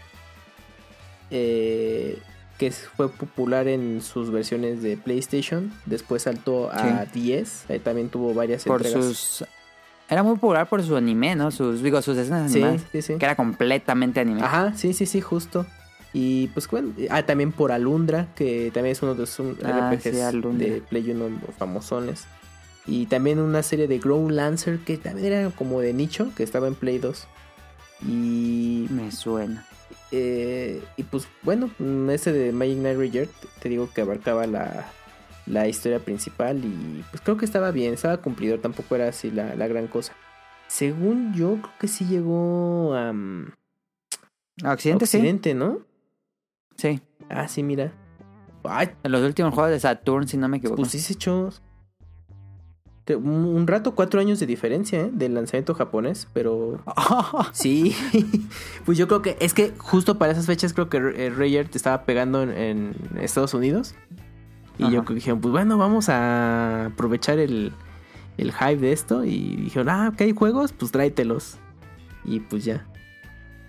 Eh, 1.31 2.21
que 2.59 2.71
fue 2.71 3.09
popular 3.09 3.69
en 3.69 4.01
sus 4.03 4.31
versiones 4.31 4.83
de 4.83 4.97
PlayStation. 4.97 5.73
Después 5.87 6.23
saltó 6.23 6.71
a 6.73 7.07
10. 7.07 7.71
Ahí 7.71 7.79
también 7.79 8.09
tuvo 8.09 8.35
varias 8.35 8.65
por 8.65 8.85
Sus... 8.85 9.45
Era 10.09 10.23
muy 10.23 10.35
popular 10.35 10.69
por 10.69 10.83
su 10.83 10.95
anime, 10.97 11.35
¿no? 11.35 11.51
Sus, 11.51 11.83
digo, 11.83 12.03
sus 12.03 12.19
escenas 12.19 12.51
animadas. 12.51 12.83
Sí, 12.93 13.01
sí, 13.01 13.15
Que 13.17 13.25
era 13.25 13.35
completamente 13.35 14.21
anime. 14.21 14.43
Ajá, 14.43 14.75
sí, 14.77 14.93
sí, 14.93 15.07
sí, 15.07 15.23
justo. 15.23 15.65
Y 16.13 16.49
pues 16.49 16.69
bueno, 16.69 16.93
ah, 17.09 17.23
también 17.23 17.53
por 17.53 17.73
Alundra, 17.73 18.29
que 18.35 18.71
también 18.75 18.93
es 18.93 19.03
uno 19.03 19.15
de 19.15 19.21
los 19.21 19.41
ah, 19.65 19.91
RPGs 19.91 20.59
de 20.59 20.83
Play 20.87 21.11
1 21.11 21.39
famosones. 21.59 22.27
Y 22.87 23.07
también 23.07 23.39
una 23.39 23.63
serie 23.63 23.89
de 23.89 23.99
Ground 23.99 24.33
Lancer 24.33 24.81
que 24.81 24.99
también 24.99 25.33
era 25.33 25.51
como 25.51 25.81
de 25.81 25.95
nicho, 25.95 26.31
que 26.37 26.43
estaba 26.43 26.67
en 26.67 26.75
Play 26.75 26.99
2. 26.99 27.27
Y. 28.07 28.87
Me 28.91 29.11
suena. 29.13 29.67
Eh, 30.13 30.83
y 30.99 31.03
pues 31.05 31.27
bueno, 31.43 31.71
ese 32.11 32.33
de 32.33 32.53
Magic 32.53 32.79
Knight 32.79 32.99
Regear, 32.99 33.29
te 33.61 33.71
digo 33.71 33.89
que 33.93 34.03
abarcaba 34.03 34.47
la, 34.47 34.87
la 35.47 35.69
historia 35.69 35.99
principal 36.01 36.63
y 36.65 37.03
pues 37.11 37.23
creo 37.23 37.39
que 37.39 37.47
estaba 37.47 37.71
bien, 37.71 37.95
estaba 37.95 38.19
cumplidor, 38.19 38.61
tampoco 38.61 38.95
era 38.95 39.09
así 39.09 39.31
la, 39.31 39.55
gran 39.67 39.87
cosa. 39.87 40.13
Según 40.69 41.33
yo, 41.35 41.57
creo 41.61 41.75
que 41.81 41.89
sí 41.89 42.05
llegó 42.05 42.95
a... 42.95 43.11
¿A 44.65 44.73
Occidente, 44.73 45.05
Occidente 45.05 45.55
¿no? 45.55 45.81
Sí. 46.77 47.01
Ah, 47.29 47.49
sí, 47.49 47.63
mira. 47.63 47.93
En 49.03 49.13
los 49.13 49.23
últimos 49.23 49.55
juegos 49.55 49.73
de 49.73 49.81
Saturn, 49.81 50.29
si 50.29 50.37
no 50.37 50.49
me 50.49 50.59
equivoco. 50.59 50.77
Pues 50.77 50.91
sí 50.91 51.01
se 51.01 51.15
echó 51.15 51.51
un 53.11 53.67
rato, 53.67 53.95
cuatro 53.95 54.21
años 54.21 54.39
de 54.39 54.47
diferencia 54.47 55.01
¿eh? 55.01 55.11
del 55.13 55.35
lanzamiento 55.35 55.75
japonés, 55.75 56.29
pero 56.33 56.81
sí, 57.53 57.95
pues 58.85 58.97
yo 58.97 59.09
creo 59.09 59.23
que 59.23 59.37
es 59.41 59.55
que 59.55 59.73
justo 59.77 60.19
para 60.19 60.33
esas 60.33 60.47
fechas 60.47 60.73
creo 60.73 60.89
que 60.89 60.99
eh, 60.99 61.31
Rayer 61.31 61.69
te 61.69 61.79
estaba 61.79 62.05
pegando 62.05 62.43
en, 62.43 62.95
Estados 63.21 63.55
Unidos. 63.55 63.95
Y 64.79 64.85
yo 64.85 64.91
creo 64.91 65.05
que 65.05 65.15
dijeron, 65.15 65.41
pues 65.41 65.53
bueno, 65.53 65.79
vamos 65.79 66.09
a 66.09 66.87
aprovechar 66.87 67.39
el, 67.39 67.73
el 68.39 68.53
hype 68.53 68.79
de 68.79 68.93
esto. 68.93 69.25
Y 69.25 69.57
dijeron, 69.57 69.89
ah, 69.91 70.13
que 70.17 70.25
hay 70.25 70.33
juegos, 70.33 70.73
pues 70.73 70.91
tráetelos. 70.91 71.59
Y 72.25 72.41
pues 72.41 72.65
ya. 72.65 72.87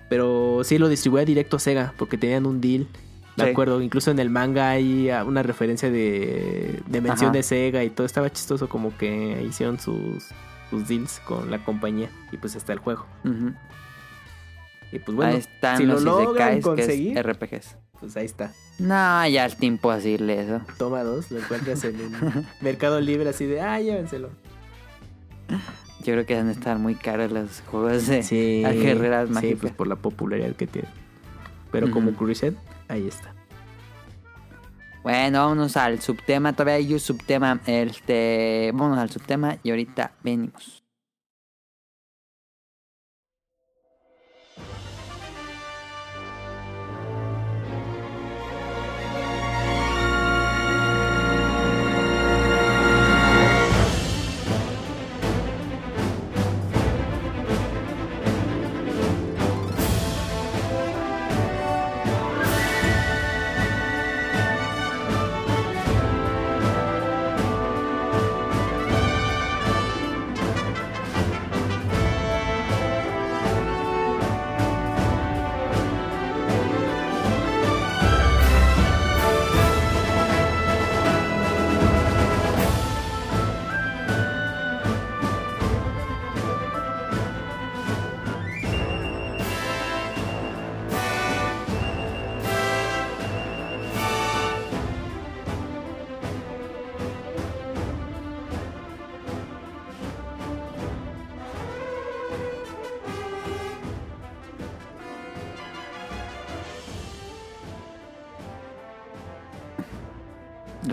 Pero 0.09 0.61
sí 0.63 0.79
lo 0.79 0.89
distribuía 0.89 1.25
directo 1.25 1.57
a 1.57 1.59
Sega 1.59 1.93
porque 1.97 2.17
tenían 2.17 2.45
un 2.45 2.61
deal 2.61 2.87
de 3.35 3.51
acuerdo, 3.51 3.81
incluso 3.81 4.11
en 4.11 4.19
el 4.19 4.29
manga 4.29 4.69
hay 4.69 5.09
ah, 5.09 5.23
una 5.23 5.43
referencia 5.43 5.89
de, 5.89 6.81
de 6.85 7.01
mención 7.01 7.31
de 7.31 7.43
Sega 7.43 7.83
y 7.83 7.89
todo. 7.89 8.05
Estaba 8.05 8.31
chistoso 8.31 8.69
como 8.69 8.95
que 8.97 9.43
hicieron 9.47 9.79
sus, 9.79 10.29
sus 10.69 10.87
deals 10.87 11.19
con 11.25 11.49
la 11.49 11.63
compañía 11.63 12.09
y 12.31 12.37
pues 12.37 12.55
está 12.55 12.73
el 12.73 12.79
juego. 12.79 13.05
Y 14.91 14.99
pues 14.99 15.15
bueno, 15.15 15.33
ahí 15.33 15.39
están 15.39 15.77
si 15.77 15.85
lo 15.85 15.99
logran 15.99 16.61
conseguir, 16.61 17.19
RPGs. 17.19 17.77
Pues 17.99 18.15
ahí 18.17 18.25
está. 18.25 18.51
No, 18.77 19.27
ya 19.27 19.45
el 19.45 19.55
tiempo 19.55 19.89
a 19.89 19.95
decirle 19.95 20.41
eso. 20.41 20.61
Toma 20.77 21.03
dos, 21.03 21.31
lo 21.31 21.39
encuentras 21.39 21.83
en 21.85 21.99
el 21.99 22.45
Mercado 22.61 22.99
Libre 23.01 23.29
así 23.29 23.45
de, 23.45 23.61
ah, 23.61 23.79
llévenselo. 23.79 24.29
Yo 25.99 26.13
creo 26.13 26.25
que 26.25 26.35
van 26.35 26.49
a 26.49 26.51
estar 26.51 26.77
muy 26.77 26.95
caros 26.95 27.31
los 27.31 27.61
juegos 27.61 28.07
de 28.07 28.23
sí, 28.23 28.61
guerreras 28.63 29.29
mágicas. 29.29 29.57
Sí, 29.57 29.61
pues 29.61 29.73
por 29.73 29.87
la 29.87 29.95
popularidad 29.95 30.53
que 30.55 30.67
tiene. 30.67 30.89
Pero 31.71 31.89
como 31.89 32.11
Cruiset, 32.11 32.55
Ahí 32.87 33.07
está. 33.07 33.33
Bueno, 35.03 35.39
vámonos 35.39 35.75
al 35.75 36.01
subtema. 36.01 36.53
Todavía 36.53 36.75
hay 36.75 36.93
un 36.93 36.99
subtema. 36.99 37.59
Este, 37.65 38.71
vámonos 38.73 38.99
al 38.99 39.09
subtema 39.09 39.57
y 39.63 39.69
ahorita 39.71 40.13
venimos. 40.23 40.82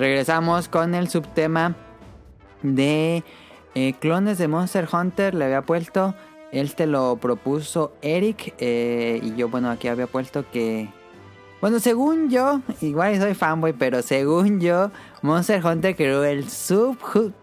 Regresamos 0.00 0.68
con 0.68 0.94
el 0.94 1.08
subtema 1.08 1.76
de 2.62 3.22
eh, 3.74 3.92
clones 4.00 4.38
de 4.38 4.48
Monster 4.48 4.88
Hunter. 4.90 5.34
Le 5.34 5.44
había 5.44 5.62
puesto, 5.62 6.14
él 6.50 6.74
te 6.74 6.86
lo 6.86 7.16
propuso 7.16 7.92
Eric. 8.02 8.54
Eh, 8.58 9.20
y 9.22 9.36
yo, 9.36 9.48
bueno, 9.48 9.70
aquí 9.70 9.88
había 9.88 10.06
puesto 10.06 10.50
que. 10.50 10.88
Bueno, 11.60 11.78
según 11.78 12.30
yo, 12.30 12.62
igual 12.80 13.20
soy 13.20 13.34
fanboy, 13.34 13.74
pero 13.74 14.00
según 14.00 14.60
yo, 14.60 14.90
Monster 15.20 15.64
Hunter 15.64 15.94
creó 15.94 16.24
el 16.24 16.48
sub. 16.48 16.96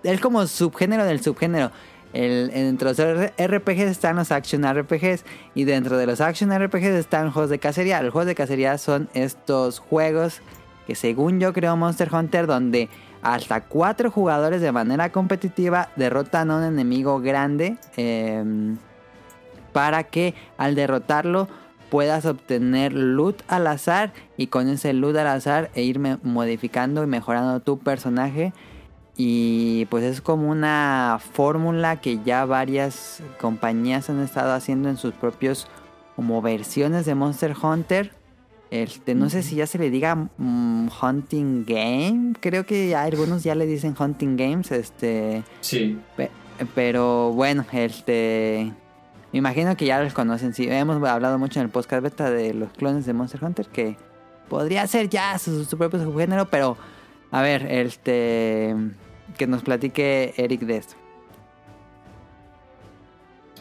El 0.04 0.20
como 0.20 0.48
subgénero 0.48 1.06
del 1.06 1.22
subgénero. 1.22 1.72
El, 2.14 2.50
dentro 2.50 2.94
de 2.94 3.32
los 3.38 3.48
RPGs 3.50 3.92
están 3.92 4.16
los 4.16 4.32
Action 4.32 4.64
RPGs 4.64 5.24
y 5.54 5.66
dentro 5.66 5.98
de 5.98 6.08
los 6.08 6.20
Action 6.22 6.50
RPGs 6.58 6.86
están 6.86 7.32
juegos 7.32 7.52
de 7.52 7.60
cacería. 7.60 8.02
Los 8.02 8.12
juegos 8.12 8.26
de 8.26 8.34
cacería 8.34 8.80
son 8.80 9.08
estos 9.14 9.78
juegos 9.78 10.42
que 10.88 10.96
según 10.96 11.42
yo 11.42 11.52
creo 11.52 11.76
Monster 11.76 12.10
Hunter 12.12 12.48
donde 12.48 12.90
hasta 13.22 13.62
cuatro 13.66 14.10
jugadores 14.10 14.62
de 14.62 14.72
manera 14.72 15.12
competitiva 15.12 15.90
derrotan 15.98 16.50
a 16.50 16.58
un 16.58 16.64
enemigo 16.64 17.20
grande 17.20 17.78
em, 17.98 18.78
para 19.74 20.04
que 20.06 20.34
al 20.58 20.76
derrotarlo 20.76 21.50
puedas 21.90 22.26
obtener 22.26 22.94
loot 22.94 23.44
al 23.50 23.68
azar 23.68 24.14
y 24.38 24.48
con 24.48 24.70
ese 24.70 24.94
loot 24.94 25.18
al 25.18 25.28
azar 25.28 25.70
e 25.76 25.84
ir 25.84 26.00
modificando 26.00 27.04
y 27.04 27.08
mejorando 27.08 27.60
tu 27.60 27.80
personaje. 27.80 28.54
Y 29.18 29.86
pues 29.86 30.04
es 30.04 30.22
como 30.22 30.50
una 30.50 31.20
fórmula 31.34 32.00
que 32.00 32.20
ya 32.24 32.46
varias 32.46 33.22
compañías 33.42 34.10
han 34.10 34.22
estado 34.22 34.54
haciendo 34.54 34.90
en 34.90 34.98
sus 34.98 35.14
propios 35.14 35.68
como 36.16 36.42
versiones 36.42 37.06
de 37.06 37.16
Monster 37.16 37.56
Hunter. 37.62 38.16
Este, 38.69 39.15
no 39.15 39.30
sé 39.30 39.44
si 39.44 39.56
ya 39.56 39.65
se 39.65 39.77
le 39.77 39.89
diga 39.89 40.15
mm, 40.15 40.89
Hunting 41.02 41.65
Game. 41.65 42.34
Creo 42.39 42.65
que 42.65 42.95
algunos 42.95 43.44
ya 43.44 43.56
le 43.56 43.65
dicen 43.65 43.95
Hunting 43.98 44.35
Games. 44.35 44.72
Este. 44.72 45.44
Sí. 45.61 45.99
pero 46.76 47.31
bueno, 47.31 47.65
este. 47.72 48.73
Me 49.31 49.39
imagino 49.39 49.76
que 49.77 49.85
ya 49.85 50.02
los 50.02 50.14
conocen. 50.14 50.53
Sí, 50.53 50.68
hemos 50.69 51.02
hablado 51.07 51.38
mucho 51.38 51.60
en 51.60 51.65
el 51.65 51.72
podcast 51.72 52.03
beta 52.03 52.30
de 52.30 52.53
los 52.53 52.72
clones 52.73 53.06
de 53.06 53.14
Monster 53.14 53.44
Hunter. 53.44 53.68
Que 53.68 53.98
podría 54.49 54.85
ser 54.88 55.10
ya 55.10 55.38
su, 55.38 55.65
propio 55.77 56.02
subgénero. 56.03 56.49
Pero, 56.49 56.77
a 57.31 57.41
ver, 57.41 57.65
este. 57.72 58.76
Que 59.38 59.48
nos 59.48 59.61
platique 59.61 60.34
Eric 60.38 60.61
de 60.61 60.77
esto. 60.77 60.95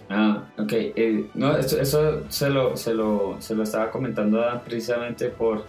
Ah, 0.09 0.45
ok. 0.59 0.73
Eh, 0.73 1.27
no, 1.35 1.57
eso, 1.57 1.81
eso 1.81 2.23
se, 2.29 2.51
lo, 2.51 2.77
se, 2.77 2.95
lo, 2.95 3.37
se, 3.41 3.55
lo, 3.55 3.63
estaba 3.63 3.91
comentando 3.91 4.43
precisamente 4.65 5.29
por... 5.29 5.65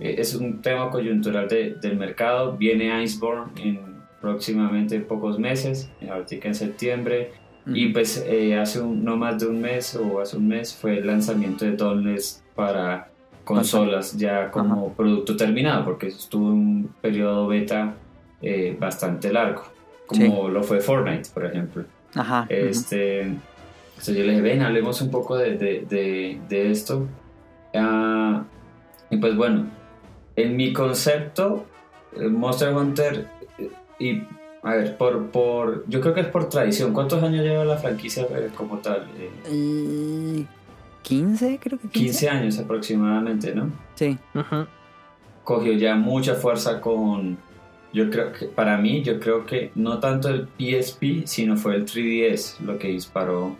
Eh, 0.00 0.16
es 0.18 0.34
un 0.34 0.62
tema 0.62 0.90
coyuntural 0.90 1.48
de, 1.48 1.74
del 1.74 1.96
mercado. 1.96 2.56
Viene 2.56 3.02
Iceborne 3.02 3.52
en 3.62 3.80
próximamente 4.20 4.98
pocos 5.00 5.38
meses, 5.38 5.90
ahorita 6.08 6.48
en 6.48 6.54
septiembre. 6.54 7.32
Y 7.66 7.88
pues 7.88 8.24
eh, 8.26 8.58
hace 8.58 8.82
no 8.82 9.18
más 9.18 9.40
de 9.40 9.46
un 9.46 9.60
mes 9.60 9.94
o 9.94 10.20
hace 10.20 10.38
un 10.38 10.48
mes 10.48 10.74
fue 10.74 10.98
el 10.98 11.06
lanzamiento 11.06 11.66
de 11.66 11.72
Dauntless 11.72 12.42
para 12.54 13.10
consolas 13.44 14.16
ya 14.16 14.50
como 14.50 14.94
producto 14.94 15.36
terminado, 15.36 15.84
porque 15.84 16.06
estuvo 16.06 16.46
un 16.46 16.90
periodo 17.02 17.46
beta 17.46 17.94
bastante 18.78 19.30
largo, 19.30 19.64
como 20.06 20.48
lo 20.48 20.62
fue 20.62 20.80
Fortnite, 20.80 21.28
por 21.34 21.44
ejemplo. 21.44 21.84
Ajá. 22.14 22.46
Este, 22.48 23.36
entonces 23.98 24.16
yo 24.16 24.22
le 24.22 24.30
dije, 24.30 24.42
ven, 24.42 24.62
hablemos 24.62 25.02
un 25.02 25.10
poco 25.10 25.36
de, 25.36 25.56
de, 25.56 26.40
de, 26.48 26.70
esto. 26.70 27.08
Ah, 27.74 28.44
y 29.10 29.16
pues 29.16 29.34
bueno, 29.36 29.66
en 30.36 30.56
mi 30.56 30.72
concepto, 30.72 31.66
Monster 32.16 32.72
Hunter, 32.76 33.26
y 33.98 34.22
a 34.62 34.74
ver, 34.76 34.96
por, 34.96 35.30
por, 35.30 35.84
yo 35.88 36.00
creo 36.00 36.14
que 36.14 36.20
es 36.20 36.28
por 36.28 36.48
tradición. 36.48 36.92
¿Cuántos 36.92 37.20
años 37.24 37.44
lleva 37.44 37.64
la 37.64 37.76
franquicia 37.76 38.22
eh, 38.22 38.50
como 38.54 38.78
tal? 38.78 39.08
15, 41.02 41.54
eh, 41.54 41.58
creo 41.60 41.80
que 41.80 41.88
15. 41.88 41.88
15 41.88 42.28
años 42.28 42.58
aproximadamente, 42.60 43.52
¿no? 43.52 43.72
Sí. 43.96 44.16
Cogió 45.42 45.72
ya 45.72 45.96
mucha 45.96 46.36
fuerza 46.36 46.80
con, 46.80 47.36
yo 47.92 48.10
creo 48.10 48.32
que, 48.32 48.46
para 48.46 48.78
mí, 48.78 49.02
yo 49.02 49.18
creo 49.18 49.44
que 49.44 49.72
no 49.74 49.98
tanto 49.98 50.28
el 50.28 50.46
PSP, 50.56 51.26
sino 51.26 51.56
fue 51.56 51.74
el 51.74 51.84
3DS 51.84 52.60
lo 52.60 52.78
que 52.78 52.86
disparó 52.88 53.56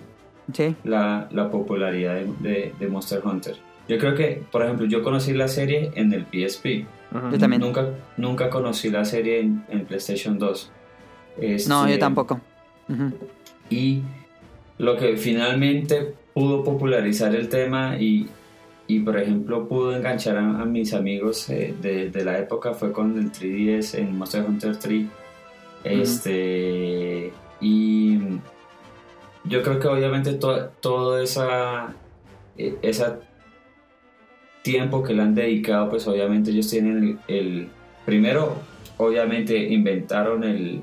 la, 0.85 1.29
la, 1.31 1.51
popularidad 1.51 2.21
de, 2.41 2.73
de, 2.79 2.89
Monster 2.89 3.21
Hunter. 3.25 3.57
Yo 3.89 3.99
creo 3.99 4.15
que, 4.15 4.43
por 4.51 4.63
ejemplo, 4.63 4.87
yo 4.87 5.03
conocí 5.03 5.33
la 5.33 5.49
serie 5.49 5.91
en 5.95 6.13
el 6.13 6.25
PSP. 6.27 6.87
Yo 7.33 7.39
también. 7.39 7.61
Nunca, 7.63 7.89
nunca 8.17 8.51
conocí 8.51 8.91
la 8.91 9.05
serie 9.05 9.41
en, 9.41 9.85
PlayStation 9.87 10.39
2. 10.39 10.71
no, 11.39 11.43
yo 11.43 11.87
este, 11.87 11.99
tampoco. 11.99 12.41
Y 13.71 14.03
lo 14.79 14.97
que 14.97 15.17
finalmente 15.17 16.15
pudo 16.35 16.65
popularizar 16.65 17.35
el 17.35 17.49
tema 17.49 17.97
y, 17.99 18.29
y 18.87 19.01
por 19.01 19.19
ejemplo, 19.19 19.69
pudo 19.69 19.97
enganchar 19.97 20.37
a, 20.37 20.65
mis 20.65 20.95
amigos 20.95 21.49
eh, 21.51 21.75
de, 21.81 22.11
de, 22.11 22.25
la 22.25 22.39
época 22.39 22.75
fue 22.75 22.93
con 22.93 23.19
el 23.19 23.33
3DS 23.33 23.99
en 23.99 24.17
Monster 24.17 24.45
Hunter 24.47 24.77
3. 24.77 25.07
Este. 25.85 27.33
Y 27.61 28.19
yo 29.49 29.63
creo 29.63 29.81
que 29.81 29.89
obviamente 29.89 30.35
todo 30.35 31.21
esa, 31.21 31.95
e, 32.57 32.77
esa 32.83 33.21
tiempo 34.63 35.03
que 35.03 35.15
le 35.15 35.23
han 35.23 35.35
dedicado, 35.35 35.89
pues 35.89 36.07
obviamente 36.07 36.51
ellos 36.51 36.69
tienen 36.69 37.19
el, 37.27 37.69
primero, 38.05 38.57
obviamente 38.99 39.57
inventaron 39.57 40.45
el, 40.45 40.83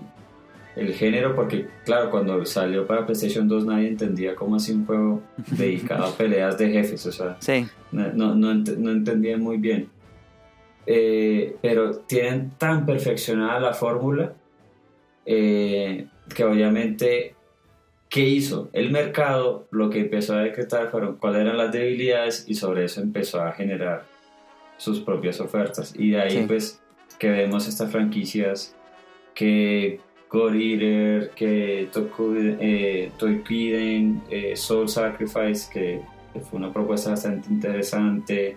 el, 0.76 0.94
género, 0.94 1.36
porque 1.36 1.68
claro, 1.84 2.10
cuando 2.10 2.44
salió 2.46 2.88
para 2.88 3.06
PlayStation 3.06 3.48
2 3.48 3.66
nadie 3.66 3.90
entendía 3.90 4.36
cómo 4.36 4.56
así 4.56 4.72
un 4.72 4.86
juego 4.86 5.22
dedicado 5.52 6.06
a 6.06 6.12
peleas 6.12 6.58
de 6.58 6.70
jefes, 6.72 7.06
o 7.06 7.12
sea, 7.12 7.38
no, 7.92 8.36
no, 8.36 8.52
entendían 8.52 9.42
muy 9.42 9.58
bien. 9.58 9.90
Eh, 10.88 11.56
pero 11.62 11.98
tienen 11.98 12.52
tan 12.58 12.86
perfeccionada 12.86 13.60
la 13.60 13.74
fórmula 13.74 14.34
eh, 15.26 16.08
que 16.36 16.44
obviamente 16.44 17.35
¿Qué 18.16 18.22
hizo? 18.22 18.70
El 18.72 18.92
mercado 18.92 19.68
lo 19.72 19.90
que 19.90 20.00
empezó 20.00 20.36
a 20.36 20.40
decretar 20.40 20.90
fueron 20.90 21.18
cuáles 21.18 21.42
eran 21.42 21.58
las 21.58 21.74
debilidades 21.74 22.46
y 22.48 22.56
sobre 22.56 22.86
eso 22.86 23.02
empezó 23.02 23.42
a 23.42 23.52
generar 23.52 24.06
sus 24.78 25.02
propias 25.02 25.42
ofertas. 25.42 25.94
Y 25.98 26.12
de 26.12 26.22
ahí 26.22 26.46
pues 26.48 26.82
que 27.20 27.30
vemos 27.30 27.68
estas 27.68 27.92
franquicias 27.92 28.74
que 29.34 30.00
God 30.30 30.56
Eater, 30.56 31.32
que 31.32 31.90
eh, 31.92 33.12
Toykiden, 33.18 34.24
eh, 34.30 34.56
Soul 34.56 34.88
Sacrifice, 34.88 35.70
que, 35.70 36.02
fue 36.50 36.58
una 36.58 36.72
propuesta 36.72 37.10
bastante 37.10 37.50
interesante. 37.50 38.56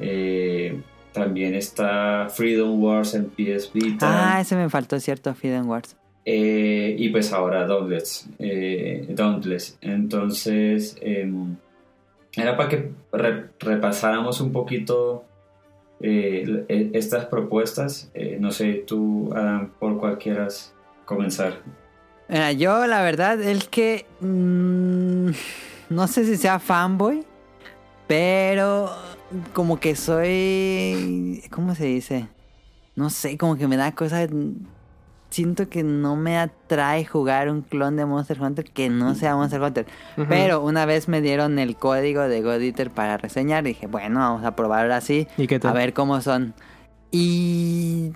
Eh, 0.00 0.80
también 1.12 1.54
está 1.54 2.26
Freedom 2.28 2.82
Wars 2.82 3.14
en 3.14 3.26
PS 3.26 3.72
Vita. 3.72 4.34
Ah, 4.34 4.40
ese 4.40 4.56
me 4.56 4.68
faltó, 4.68 4.98
cierto, 4.98 5.32
Freedom 5.32 5.68
Wars. 5.68 5.94
Eh, 6.32 6.94
y 6.96 7.08
pues 7.08 7.32
ahora 7.32 7.66
Dauntless. 7.66 8.28
Eh. 8.38 9.08
Entonces, 9.80 10.96
em, 11.00 11.56
era 12.36 12.56
para 12.56 12.68
que 12.68 12.92
repasáramos 13.58 14.40
un 14.40 14.52
poquito 14.52 15.24
eh, 16.00 16.64
e, 16.68 16.90
estas 16.94 17.24
propuestas. 17.24 18.12
no 18.38 18.52
sé, 18.52 18.84
tú, 18.86 19.32
Adam, 19.34 19.72
por 19.80 19.98
cuál 19.98 20.18
quieras 20.18 20.72
comenzar. 21.04 21.62
yo 22.56 22.86
la 22.86 23.02
verdad 23.02 23.42
es 23.42 23.66
que 23.66 24.06
mm, 24.20 25.30
no 25.88 26.06
sé 26.06 26.24
si 26.26 26.36
sea 26.36 26.60
fanboy, 26.60 27.24
pero 28.06 28.88
como 29.52 29.80
que 29.80 29.96
soy, 29.96 31.42
¿cómo 31.50 31.74
se 31.74 31.86
dice? 31.86 32.28
No 32.94 33.10
sé, 33.10 33.36
como 33.36 33.56
que 33.56 33.66
me 33.66 33.76
da 33.76 33.92
cosas 33.96 34.28
siento 35.30 35.68
que 35.68 35.82
no 35.82 36.16
me 36.16 36.38
atrae 36.38 37.04
jugar 37.04 37.48
un 37.48 37.62
clon 37.62 37.96
de 37.96 38.04
Monster 38.04 38.40
Hunter 38.40 38.64
que 38.64 38.88
no 38.88 39.14
sea 39.14 39.36
Monster 39.36 39.62
Hunter. 39.62 39.86
Pero 40.28 40.62
una 40.62 40.84
vez 40.86 41.08
me 41.08 41.20
dieron 41.20 41.58
el 41.58 41.76
código 41.76 42.22
de 42.22 42.42
God 42.42 42.60
Eater 42.60 42.90
para 42.90 43.16
reseñar. 43.16 43.64
Y 43.66 43.70
dije, 43.70 43.86
bueno, 43.86 44.20
vamos 44.20 44.44
a 44.44 44.56
probar 44.56 44.90
así. 44.90 45.26
A 45.62 45.72
ver 45.72 45.94
cómo 45.94 46.20
son. 46.20 46.54
Y. 47.10 48.12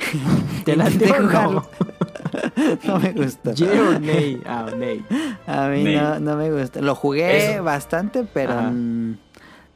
¿Te 0.64 0.76
la 0.76 0.90
jugarlo. 0.90 1.68
no 2.84 2.98
me 2.98 3.12
gustó. 3.12 3.52
Ah, 4.46 4.66
A 5.46 5.68
mí 5.68 5.94
no, 5.94 6.20
no, 6.20 6.36
me 6.36 6.50
gusta. 6.50 6.80
Lo 6.80 6.94
jugué 6.94 7.60
bastante, 7.60 8.24
pero 8.24 8.70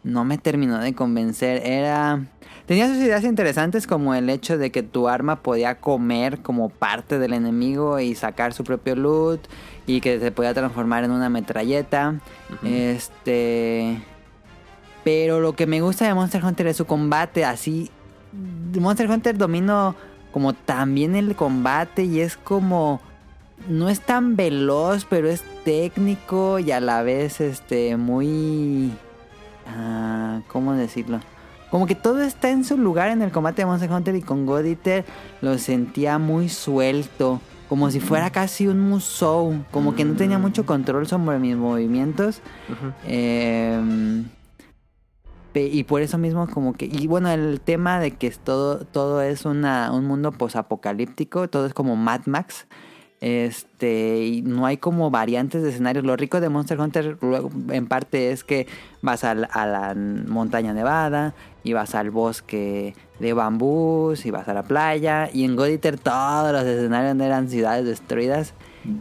no 0.03 0.25
me 0.25 0.39
terminó 0.39 0.79
de 0.79 0.95
convencer. 0.95 1.63
Era 1.65 2.27
Tenía 2.67 2.89
sus 2.89 2.97
ideas 2.97 3.25
interesantes 3.25 3.87
como 3.87 4.15
el 4.15 4.31
hecho 4.31 4.57
de 4.57 4.71
que 4.71 4.83
tu 4.83 5.09
arma 5.09 5.43
podía 5.43 5.81
comer 5.81 6.41
como 6.41 6.71
parte 6.71 7.19
del 7.19 7.35
enemigo 7.35 8.01
y 8.01 8.15
sacar 8.15 8.55
su 8.55 8.65
propio 8.65 8.97
loot 8.97 9.41
y 9.87 10.01
que 10.01 10.19
se 10.19 10.33
podía 10.33 10.55
transformar 10.55 11.05
en 11.05 11.11
una 11.11 11.29
metralleta. 11.29 12.21
Este 12.65 14.03
pero 15.05 15.41
lo 15.41 15.53
que 15.53 15.67
me 15.67 15.83
gusta 15.83 16.07
de 16.07 16.15
Monster 16.15 16.43
Hunter 16.43 16.69
es 16.69 16.79
su 16.79 16.87
combate 16.87 17.45
así 17.45 17.91
Monster 18.81 19.11
Hunter 19.11 19.37
domino 19.37 19.95
como 20.33 20.55
también 20.55 21.15
el 21.15 21.37
combate 21.37 22.05
y 22.05 22.21
es 22.21 22.39
como 22.39 23.01
no 23.69 23.89
es 23.89 24.01
tan 24.01 24.37
veloz, 24.37 25.05
pero 25.05 25.29
es 25.29 25.43
técnico 25.65 26.59
y 26.59 26.73
a 26.73 26.81
la 26.81 27.03
vez 27.03 27.41
este 27.41 27.97
muy 27.97 28.93
ah, 29.69 30.41
¿cómo 30.49 30.73
decirlo? 30.73 31.21
Como 31.75 31.89
que 31.89 31.97
todo 31.97 32.23
está 32.23 32.51
en 32.51 32.63
su 32.63 32.79
lugar 32.79 33.11
en 33.11 33.21
el 33.21 33.33
combate 33.33 33.63
de 33.63 33.67
Monster 33.67 33.91
Hunter 33.91 34.15
y 34.15 34.23
con 34.23 34.47
God 34.47 34.65
Eater 34.65 35.05
lo 35.41 35.59
sentía 35.59 36.19
muy 36.19 36.49
suelto. 36.49 37.41
Como 37.69 37.91
si 37.91 37.99
fuera 37.99 38.31
casi 38.31 38.69
un 38.69 38.79
musou. 38.79 39.65
Como 39.73 39.97
que 39.97 40.05
no 40.05 40.15
tenía 40.15 40.39
mucho 40.39 40.65
control 40.67 41.09
sobre 41.09 41.41
mis 41.41 41.57
movimientos. 41.57 42.43
Em, 43.09 44.27
y 45.53 45.83
por 45.83 46.01
eso 46.03 46.17
mismo 46.17 46.47
como 46.49 46.75
que... 46.75 46.85
Y 46.85 47.09
bueno, 47.09 47.29
el 47.29 47.61
tema 47.61 47.99
de 47.99 48.13
que 48.13 48.31
todo, 48.31 48.85
todo 48.85 49.21
es 49.21 49.45
una, 49.45 49.91
un 49.91 50.05
mundo 50.05 50.31
posapocalíptico. 50.31 51.49
Todo 51.49 51.67
es 51.67 51.75
como 51.75 51.97
Mad 51.97 52.27
Max. 52.27 52.69
Este, 53.21 54.25
y 54.25 54.43
no 54.43 54.67
hay 54.67 54.77
como 54.77 55.11
variantes 55.11 55.63
de 55.63 55.71
escenarios. 55.71 56.05
Lo 56.05 56.15
rico 56.15 56.41
de 56.41 56.51
Monster 56.51 56.79
Hunter 56.79 57.19
luego, 57.21 57.51
en 57.71 57.87
parte 57.87 58.31
es 58.31 58.45
que 58.45 58.69
vas 59.03 59.25
a 59.25 59.35
la, 59.35 59.95
montaña 60.29 60.73
nevada 60.73 61.35
y 61.65 61.73
vas 61.73 61.95
al 61.95 62.11
bosque 62.11 62.95
de 63.19 63.33
bambús 63.33 64.27
y 64.27 64.31
vas 64.31 64.47
a 64.49 64.55
la 64.55 64.63
playa. 64.63 65.31
Y 65.33 65.45
en 65.45 65.57
God 65.57 65.69
Eater 65.69 65.99
todos 65.99 66.53
los 66.53 66.63
escenarios 66.63 67.19
eran 67.19 67.49
ciudades 67.49 67.87
destruidas. 67.87 68.55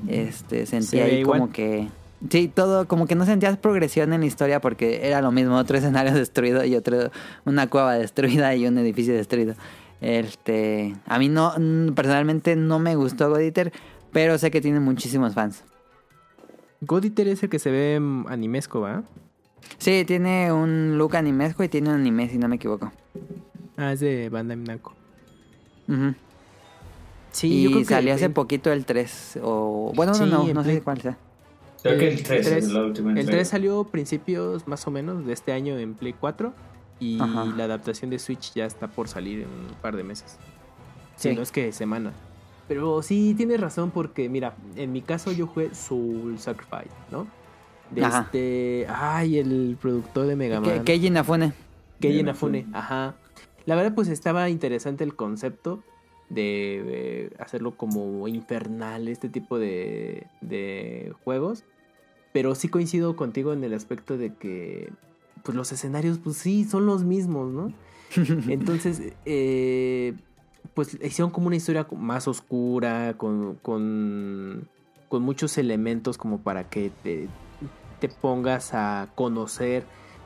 Este, 0.08 0.66
sentía 0.66 1.06
ahí 1.06 1.24
como 1.24 1.52
que... 1.52 1.90
Sí, 2.30 2.48
todo, 2.48 2.88
como 2.88 3.06
que 3.06 3.16
no 3.16 3.26
sentías 3.26 3.58
progresión 3.58 4.14
en 4.14 4.22
la 4.22 4.26
historia 4.26 4.62
porque 4.62 5.06
era 5.06 5.22
lo 5.22 5.34
mismo, 5.34 5.58
otro 5.58 5.78
escenario 5.78 6.14
destruido 6.16 6.64
y 6.64 6.74
otro, 6.76 7.12
una 7.44 7.68
cueva 7.68 7.96
destruida 7.96 8.56
y 8.56 8.66
un 8.66 8.78
edificio 8.78 9.14
destruido. 9.14 9.56
Este, 10.00 10.96
a 11.06 11.20
mí 11.20 11.28
no, 11.28 11.54
personalmente 11.96 12.56
no 12.56 12.80
me 12.80 12.96
gustó 12.96 13.30
God 13.30 13.42
Eater, 13.42 13.74
pero 14.14 14.38
sé 14.38 14.52
que 14.52 14.62
tiene 14.62 14.80
muchísimos 14.80 15.34
fans. 15.34 15.66
God 16.80 17.04
Eater 17.04 17.28
es 17.28 17.44
el 17.44 17.50
que 17.50 17.60
se 17.60 17.72
ve 17.72 18.02
animesco, 18.30 18.80
¿va? 18.80 19.04
Sí, 19.78 20.06
tiene 20.06 20.52
un 20.52 20.98
look 20.98 21.16
animesco 21.16 21.64
y 21.64 21.70
tiene 21.70 21.90
un 21.90 21.96
anime, 21.96 22.30
si 22.30 22.38
no 22.38 22.48
me 22.48 22.56
equivoco. 22.56 22.92
Ah, 23.78 23.94
es 23.94 24.00
de 24.00 24.30
Bandai 24.30 24.58
Namco. 24.58 24.94
Sí, 27.32 27.48
y 27.48 27.64
yo 27.64 27.72
creo 27.72 27.82
que 27.82 27.94
salió 27.94 28.14
hace 28.14 28.30
poquito 28.30 28.72
el 28.72 28.86
3. 28.86 29.40
O... 29.44 29.92
Bueno, 29.96 30.14
no, 30.14 30.26
no, 30.26 30.54
no 30.54 30.64
sé 30.64 30.82
cuál 30.82 31.02
sea. 31.02 31.18
Creo 31.82 31.98
que 31.98 32.08
el 32.08 32.24
3, 32.24 32.48
es 32.48 32.72
la 32.72 32.84
última 32.84 33.20
El 33.20 33.26
3 33.26 33.48
salió 33.48 33.84
principios 33.84 34.68
más 34.68 34.88
o 34.88 34.92
menos 34.92 35.26
de 35.26 35.34
este 35.34 35.52
año 35.52 35.78
en 35.78 35.96
Play 35.96 36.14
4. 36.14 36.54
Y 37.00 37.18
la 37.18 37.66
adaptación 37.66 38.10
de 38.12 38.20
Switch 38.20 38.54
ya 38.54 38.66
está 38.66 38.88
por 38.88 39.10
salir 39.10 39.42
en 39.42 39.50
un 39.50 39.76
par 39.82 39.98
de 39.98 40.04
meses. 40.04 40.38
Sí, 41.18 41.34
no 41.36 41.42
es 41.42 41.52
que 41.52 41.74
semana. 41.74 42.14
Pero 42.70 43.02
sí, 43.02 43.34
tienes 43.36 43.60
razón 43.60 43.92
porque, 43.92 44.30
mira, 44.30 44.56
en 44.78 44.94
mi 44.94 45.02
caso 45.02 45.34
yo 45.34 45.48
jugué 45.48 45.76
Soul 45.76 46.40
Sacrifice, 46.40 46.96
¿no? 47.12 47.28
De 47.94 48.02
este... 48.02 48.88
Ay, 48.90 49.38
el 49.38 49.78
productor 49.82 50.28
de 50.28 50.36
Mega 50.36 50.60
Man. 50.60 50.84
Keiji 50.84 51.08
Inafune. 51.08 51.54
Keiji 52.00 52.20
Inafune, 52.20 52.68
ajá. 52.74 53.16
La 53.66 53.76
verdad, 53.76 53.94
pues 53.96 54.08
estaba 54.10 54.50
interesante 54.50 55.04
el 55.04 55.16
concepto 55.16 55.84
de, 56.30 57.32
hacerlo 57.40 57.78
como 57.78 58.28
infernal, 58.28 59.08
este 59.08 59.30
tipo 59.30 59.60
de, 59.60 60.28
de 60.42 61.14
juegos. 61.24 61.64
Pero 62.34 62.56
sí 62.56 62.68
coincido 62.68 63.16
contigo 63.16 63.54
en 63.54 63.64
el 63.64 63.74
aspecto 63.74 64.18
de 64.18 64.34
que 64.34 64.92
pues 65.44 65.56
los 65.56 65.72
escenarios, 65.72 66.20
pues 66.20 66.38
sí, 66.38 66.64
son 66.64 66.86
los 66.86 67.04
mismos, 67.04 67.52
¿no? 67.52 67.74
Entonces, 68.50 69.14
eh, 69.26 70.16
pues 70.74 70.98
hicieron 71.04 71.32
como 71.32 71.48
una 71.48 71.58
historia 71.58 71.86
más 71.96 72.28
oscura, 72.28 73.16
con, 73.18 73.56
con, 73.62 74.68
muchos 75.12 75.60
elementos 75.60 76.18
como 76.18 76.40
para 76.40 76.70
que 76.70 76.92
te, 77.04 77.28
pongas 78.10 78.74
a 78.74 79.10
conocer 79.16 79.86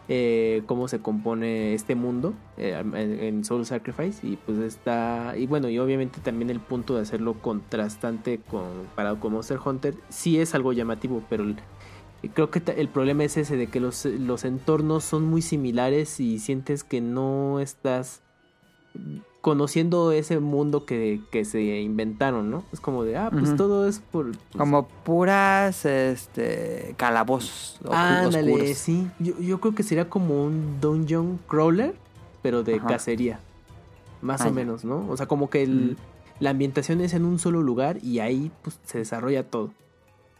eh, 0.09 0.63
cómo 0.67 0.87
se 0.87 0.99
compone 0.99 1.73
este 1.73 1.95
mundo 1.95 2.33
eh, 2.57 2.81
en 2.93 3.43
Soul 3.43 3.65
Sacrifice 3.65 4.25
y 4.25 4.37
pues 4.37 4.57
está 4.59 5.33
y 5.37 5.47
bueno 5.47 5.67
y 5.67 5.79
obviamente 5.79 6.21
también 6.21 6.49
el 6.49 6.61
punto 6.61 6.95
de 6.95 7.01
hacerlo 7.01 7.33
contrastante 7.41 8.39
con 8.39 8.63
para 8.95 9.15
con 9.15 9.33
Monster 9.33 9.59
Hunter 9.63 9.95
sí 10.07 10.39
es 10.39 10.55
algo 10.55 10.71
llamativo 10.71 11.21
pero 11.29 11.45
creo 12.33 12.49
que 12.49 12.61
el 12.77 12.87
problema 12.87 13.25
es 13.25 13.35
ese 13.35 13.57
de 13.57 13.67
que 13.67 13.81
los, 13.81 14.05
los 14.05 14.45
entornos 14.45 15.03
son 15.03 15.25
muy 15.25 15.41
similares 15.41 16.21
y 16.21 16.39
sientes 16.39 16.85
que 16.85 17.01
no 17.01 17.59
estás 17.59 18.21
conociendo 19.47 20.11
ese 20.11 20.41
mundo 20.41 20.83
que, 20.83 21.21
se 21.45 21.79
inventaron, 21.79 22.51
¿no? 22.51 22.65
Es 22.73 22.81
como 22.81 23.05
de, 23.05 23.15
ah, 23.15 23.29
pues 23.31 23.55
todo 23.55 23.87
es 23.87 23.99
por... 23.99 24.31
Pues 24.31 24.57
como 24.57 24.89
puras, 24.89 25.85
este, 25.85 26.93
calabozos. 26.97 27.79
Ándale, 27.89 28.75
sí. 28.75 29.07
Yo, 29.19 29.39
yo, 29.39 29.61
creo 29.61 29.73
que 29.73 29.83
sería 29.83 30.09
como 30.09 30.43
un 30.43 30.81
dungeon 30.81 31.39
crawler, 31.47 31.95
pero 32.41 32.63
de 32.63 32.81
cacería. 32.81 33.39
Más 34.21 34.41
o 34.41 34.51
menos, 34.51 34.83
¿no? 34.83 35.07
O 35.07 35.15
sea, 35.15 35.27
como 35.27 35.49
que 35.49 35.95
la 36.41 36.49
ambientación 36.49 36.99
es 36.99 37.13
en 37.13 37.23
un 37.23 37.39
solo 37.39 37.63
lugar 37.63 38.03
y 38.03 38.19
ahí 38.19 38.51
pues, 38.63 38.81
se 38.83 38.97
desarrolla 38.97 39.43
todo. 39.43 39.71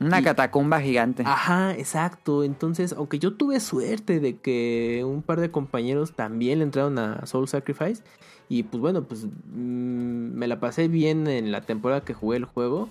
Una 0.02 0.22
catacumba 0.22 0.82
gigante. 0.82 1.24
Ajá, 1.26 1.74
exacto. 1.76 2.44
Entonces, 2.44 2.92
aunque 2.92 3.20
yo 3.20 3.36
tuve 3.36 3.62
suerte 3.62 4.20
de 4.20 4.36
que 4.36 5.06
un 5.06 5.22
par 5.22 5.40
de 5.40 5.50
compañeros 5.50 6.12
también 6.12 6.60
le 6.60 6.66
entraron 6.66 7.00
a 7.00 7.26
Soul 7.26 7.48
Sacrifice, 7.48 8.04
y 8.50 8.64
pues 8.64 8.82
bueno, 8.82 9.04
pues 9.04 9.26
mm, 9.26 10.38
me 10.38 10.48
la 10.48 10.60
pasé 10.60 10.88
bien 10.88 11.28
en 11.28 11.52
la 11.52 11.62
temporada 11.62 12.02
que 12.02 12.14
jugué 12.14 12.38
el 12.38 12.46
juego. 12.46 12.90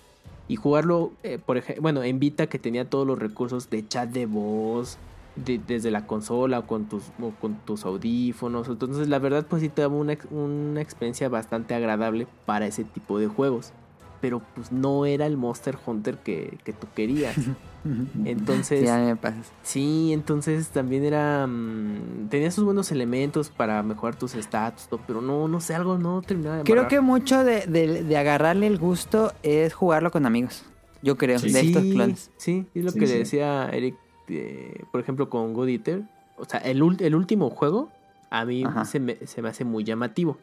Y 0.49 0.55
jugarlo, 0.55 1.11
eh, 1.24 1.41
por 1.45 1.57
ejemplo, 1.57 1.83
bueno, 1.83 2.05
en 2.05 2.20
Vita 2.20 2.47
que 2.47 2.61
tenía 2.61 2.89
todos 2.89 3.05
los 3.05 3.19
recursos 3.19 3.69
de 3.69 3.87
chat 3.89 4.11
de 4.11 4.27
voz, 4.27 4.97
desde 5.35 5.91
la 5.91 6.07
consola 6.07 6.61
o 6.61 6.66
con 6.69 6.89
tus, 6.89 7.03
con 7.41 7.57
tus 7.65 7.85
audífonos. 7.85 8.69
Entonces, 8.69 9.09
la 9.09 9.19
verdad, 9.19 9.45
pues 9.49 9.62
sí 9.62 9.69
te 9.69 9.83
daba 9.83 9.97
una, 9.97 10.16
una 10.31 10.81
experiencia 10.81 11.28
bastante 11.28 11.74
agradable 11.74 12.28
para 12.47 12.66
ese 12.66 12.85
tipo 12.85 13.19
de 13.19 13.27
juegos 13.27 13.73
pero 14.20 14.43
pues 14.55 14.73
no 14.73 15.07
era 15.07 15.27
el 15.27 15.37
Monster 15.37 15.78
Hunter 15.85 16.19
que, 16.19 16.59
tú 16.81 16.87
querías. 16.95 17.37
Entonces, 18.24 18.84
ya 18.84 18.98
me 18.98 19.16
sí, 19.62 20.12
entonces 20.12 20.68
también 20.68 21.04
era, 21.04 21.46
mm, 21.46 22.28
tenía 22.30 22.50
sus 22.50 22.64
buenos 22.64 22.90
elementos 22.90 23.50
para 23.50 23.82
mejorar 23.82 24.16
tus 24.16 24.32
stats, 24.32 24.88
pero 25.06 25.20
no, 25.20 25.48
no 25.48 25.60
sé, 25.60 25.74
algo 25.74 25.98
no 25.98 26.22
terminaba 26.22 26.58
de 26.58 26.64
Creo 26.64 26.88
que 26.88 27.00
mucho 27.00 27.44
de, 27.44 28.16
agarrarle 28.16 28.66
el 28.66 28.78
gusto 28.78 29.32
es 29.42 29.74
jugarlo 29.74 30.10
con 30.10 30.26
amigos, 30.26 30.64
yo 31.02 31.16
creo, 31.16 31.38
de 31.38 31.48
estos 31.48 31.82
clones. 31.82 32.30
Sí, 32.36 32.66
es 32.74 32.84
lo 32.84 32.92
que 32.92 33.06
decía 33.06 33.68
Eric, 33.70 33.96
eh, 34.28 34.84
por 34.90 35.00
ejemplo, 35.00 35.30
con 35.30 35.54
God 35.54 35.68
Eater. 35.68 36.02
O 36.38 36.44
sea, 36.44 36.60
el, 36.60 36.82
el 37.00 37.14
último 37.14 37.50
juego 37.50 37.90
a 38.30 38.44
mí 38.44 38.64
se 38.84 39.00
me, 39.00 39.16
se 39.26 39.42
me 39.42 39.48
hace 39.48 39.64
muy 39.64 39.84
llamativo. 39.84 40.38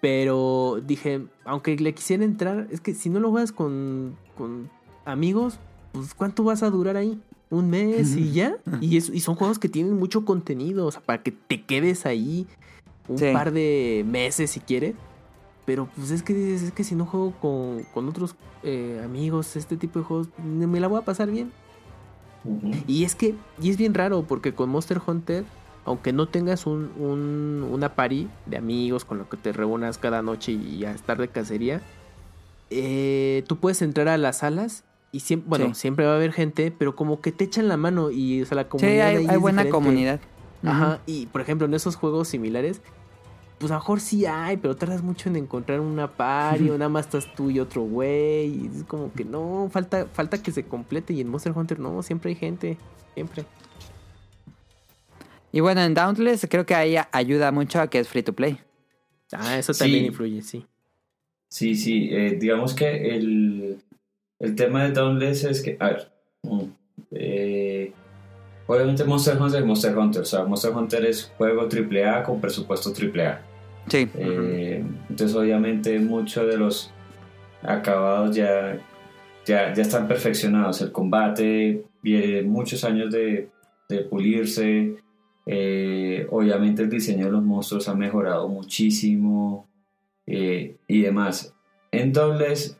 Pero 0.00 0.80
dije, 0.84 1.26
aunque 1.44 1.76
le 1.76 1.94
quisiera 1.94 2.24
entrar, 2.24 2.66
es 2.70 2.80
que 2.80 2.94
si 2.94 3.10
no 3.10 3.20
lo 3.20 3.30
juegas 3.30 3.52
con, 3.52 4.16
con 4.36 4.70
amigos, 5.04 5.58
pues 5.92 6.14
¿cuánto 6.14 6.44
vas 6.44 6.62
a 6.62 6.70
durar 6.70 6.96
ahí? 6.96 7.20
Un 7.50 7.68
mes 7.68 8.16
y 8.16 8.32
ya. 8.32 8.56
Y, 8.80 8.96
y 8.96 9.20
son 9.20 9.34
juegos 9.34 9.58
que 9.58 9.68
tienen 9.68 9.94
mucho 9.94 10.24
contenido, 10.24 10.86
o 10.86 10.92
sea, 10.92 11.00
para 11.00 11.22
que 11.22 11.32
te 11.32 11.62
quedes 11.62 12.06
ahí 12.06 12.46
un 13.08 13.18
par 13.32 13.52
de 13.52 14.04
meses 14.06 14.50
si 14.50 14.60
quieres. 14.60 14.94
Pero 15.66 15.88
pues 15.96 16.10
es 16.10 16.22
que 16.22 16.54
es 16.54 16.72
que 16.72 16.84
si 16.84 16.94
no 16.94 17.06
juego 17.06 17.32
con, 17.40 17.84
con 17.92 18.08
otros 18.08 18.34
eh, 18.62 19.00
amigos 19.04 19.56
este 19.56 19.76
tipo 19.76 19.98
de 19.98 20.04
juegos, 20.04 20.28
me 20.38 20.80
la 20.80 20.88
voy 20.88 21.00
a 21.00 21.04
pasar 21.04 21.30
bien. 21.30 21.52
Y 22.86 23.04
es 23.04 23.14
que, 23.14 23.34
y 23.60 23.70
es 23.70 23.76
bien 23.76 23.92
raro, 23.92 24.22
porque 24.22 24.54
con 24.54 24.70
Monster 24.70 25.00
Hunter 25.06 25.44
aunque 25.84 26.12
no 26.12 26.28
tengas 26.28 26.66
un, 26.66 27.66
una 27.70 27.94
party 27.94 28.28
de 28.46 28.56
amigos 28.56 29.04
con 29.04 29.18
los 29.18 29.28
que 29.28 29.36
te 29.36 29.52
reúnas 29.52 29.98
cada 29.98 30.22
noche 30.22 30.52
y 30.52 30.84
a 30.84 30.92
estar 30.92 31.18
de 31.18 31.28
cacería, 31.28 31.80
eh, 32.70 33.44
tú 33.48 33.56
puedes 33.56 33.82
entrar 33.82 34.08
a 34.08 34.18
las 34.18 34.38
salas 34.38 34.84
y 35.12 35.20
siempre, 35.20 35.48
bueno, 35.48 35.74
siempre 35.74 36.06
va 36.06 36.12
a 36.12 36.16
haber 36.16 36.32
gente, 36.32 36.72
pero 36.76 36.94
como 36.94 37.20
que 37.20 37.32
te 37.32 37.44
echan 37.44 37.68
la 37.68 37.76
mano 37.76 38.10
y 38.10 38.42
o 38.42 38.46
sea, 38.46 38.56
la 38.56 38.68
comunidad. 38.68 39.10
Sí, 39.10 39.26
hay, 39.28 39.36
buena 39.36 39.68
comunidad. 39.68 40.20
Ajá, 40.62 41.00
y 41.06 41.26
por 41.26 41.40
ejemplo, 41.40 41.66
en 41.66 41.74
esos 41.74 41.96
juegos 41.96 42.28
similares, 42.28 42.80
pues 43.58 43.70
a 43.72 43.74
lo 43.74 43.80
mejor 43.80 44.00
sí 44.00 44.24
hay, 44.26 44.56
pero 44.56 44.76
tardas 44.76 45.02
mucho 45.02 45.28
en 45.28 45.36
encontrar 45.36 45.80
una 45.80 46.08
party, 46.08 46.70
o 46.70 46.78
nada 46.78 46.88
más 46.88 47.06
estás 47.06 47.34
tú 47.34 47.50
y 47.50 47.60
otro 47.60 47.82
güey, 47.82 48.46
y 48.46 48.70
es 48.74 48.84
como 48.84 49.12
que 49.12 49.24
no, 49.24 49.68
falta, 49.72 50.06
falta 50.06 50.42
que 50.42 50.52
se 50.52 50.64
complete, 50.64 51.12
y 51.12 51.20
en 51.20 51.28
Monster 51.28 51.52
Hunter 51.56 51.78
no, 51.78 52.02
siempre 52.02 52.30
hay 52.30 52.36
gente, 52.36 52.78
siempre. 53.14 53.44
Y 55.52 55.60
bueno, 55.60 55.82
en 55.82 55.94
Dauntless 55.94 56.46
creo 56.48 56.64
que 56.64 56.74
ahí 56.74 56.96
ayuda 57.10 57.50
mucho 57.50 57.80
a 57.80 57.88
que 57.88 57.98
es 57.98 58.08
free 58.08 58.22
to 58.22 58.32
play. 58.32 58.60
Ah, 59.32 59.58
eso 59.58 59.74
también 59.74 60.06
influye, 60.06 60.42
sí. 60.42 60.64
Sí, 61.48 61.74
sí, 61.74 62.08
eh, 62.12 62.38
digamos 62.40 62.74
que 62.74 63.14
el, 63.16 63.78
el 64.40 64.54
tema 64.54 64.84
de 64.84 64.92
Dauntless 64.92 65.44
es 65.44 65.62
que, 65.62 65.76
a 65.78 65.88
ver, 65.90 66.12
mm, 66.42 66.62
eh, 67.12 67.92
obviamente 68.66 69.04
Monster 69.04 69.40
Hunter 69.40 69.60
es 69.60 69.66
Monster 69.66 69.96
Hunter, 69.96 70.22
o 70.22 70.24
sea, 70.24 70.44
Monster 70.44 70.72
Hunter 70.74 71.04
es 71.04 71.32
juego 71.36 71.68
AAA 71.68 72.22
con 72.22 72.40
presupuesto 72.40 72.92
AAA. 72.92 73.42
Sí. 73.88 74.08
Eh, 74.14 74.84
entonces 75.08 75.36
obviamente 75.36 75.98
muchos 75.98 76.46
de 76.46 76.56
los 76.56 76.92
acabados 77.62 78.34
ya, 78.34 78.78
ya, 79.44 79.72
ya 79.74 79.82
están 79.82 80.08
perfeccionados, 80.08 80.80
el 80.80 80.92
combate 80.92 81.84
viene 82.02 82.42
muchos 82.42 82.84
años 82.84 83.12
de, 83.12 83.50
de 83.88 83.98
pulirse, 84.00 84.96
eh, 85.46 86.26
obviamente 86.30 86.82
el 86.82 86.90
diseño 86.90 87.26
de 87.26 87.32
los 87.32 87.42
monstruos 87.42 87.88
ha 87.88 87.94
mejorado 87.94 88.48
muchísimo 88.48 89.68
eh, 90.26 90.76
y 90.86 91.02
demás. 91.02 91.54
En 91.90 92.12
dobles, 92.12 92.79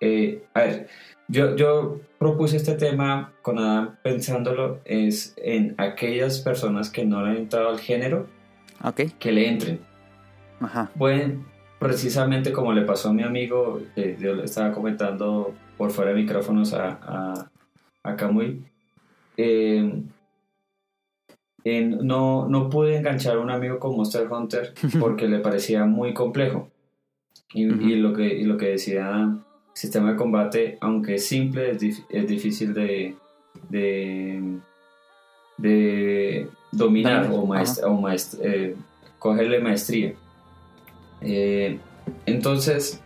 eh, 0.00 0.44
a 0.54 0.60
ver, 0.60 0.88
yo, 1.28 1.56
yo 1.56 2.00
propuse 2.18 2.56
este 2.56 2.74
tema 2.74 3.32
con 3.42 3.58
Adam 3.58 3.96
pensándolo 4.02 4.80
es 4.84 5.34
en 5.36 5.74
aquellas 5.78 6.40
personas 6.40 6.90
que 6.90 7.04
no 7.04 7.22
le 7.22 7.30
han 7.30 7.36
entrado 7.36 7.68
al 7.68 7.78
género, 7.78 8.26
okay. 8.82 9.10
que 9.18 9.32
le 9.32 9.48
entren. 9.48 9.80
Ajá. 10.60 10.90
Pueden, 10.96 11.44
precisamente 11.78 12.52
como 12.52 12.72
le 12.72 12.82
pasó 12.82 13.10
a 13.10 13.12
mi 13.12 13.22
amigo, 13.22 13.80
yo 13.96 14.34
le 14.34 14.44
estaba 14.44 14.72
comentando 14.72 15.54
por 15.76 15.90
fuera 15.90 16.12
de 16.12 16.16
micrófonos 16.16 16.74
a, 16.74 16.98
a, 17.02 17.50
a 18.02 18.16
Camuy, 18.16 18.64
eh, 19.36 20.02
no, 21.64 22.48
no 22.48 22.70
pude 22.70 22.96
enganchar 22.96 23.36
a 23.36 23.40
un 23.40 23.50
amigo 23.50 23.78
con 23.78 23.96
Monster 23.96 24.30
Hunter 24.30 24.74
porque 25.00 25.28
le 25.28 25.38
parecía 25.38 25.84
muy 25.84 26.14
complejo. 26.14 26.70
Y, 27.54 27.64
lo, 27.64 28.12
que, 28.12 28.44
lo 28.44 28.58
que 28.58 28.66
decía 28.66 29.38
sistema 29.78 30.10
de 30.10 30.16
combate, 30.16 30.76
aunque 30.80 31.14
es 31.14 31.26
simple, 31.26 31.70
es, 31.70 32.26
difícil 32.26 32.74
de, 32.74 33.14
de, 35.56 36.48
dominar 36.72 37.30
o, 37.30 37.42
o 37.42 38.08
eh, 38.42 38.74
cogerle 39.20 39.60
maestría. 39.60 40.14
Eh, 41.20 41.78
entonces, 42.26 43.00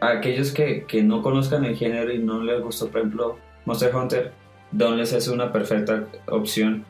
a 0.00 0.08
aquellos 0.08 0.50
que, 0.50 0.84
no 1.04 1.22
conozcan 1.22 1.64
el 1.64 1.76
género 1.76 2.12
y 2.12 2.18
no 2.18 2.42
les 2.42 2.60
gustó, 2.64 2.88
por 2.88 3.02
ejemplo, 3.02 3.38
Monster 3.64 3.94
Hunter, 3.94 4.32
Dauntless 4.72 5.12
es 5.12 5.28
una 5.28 5.52
perfecta 5.52 6.08
opción 6.26 6.84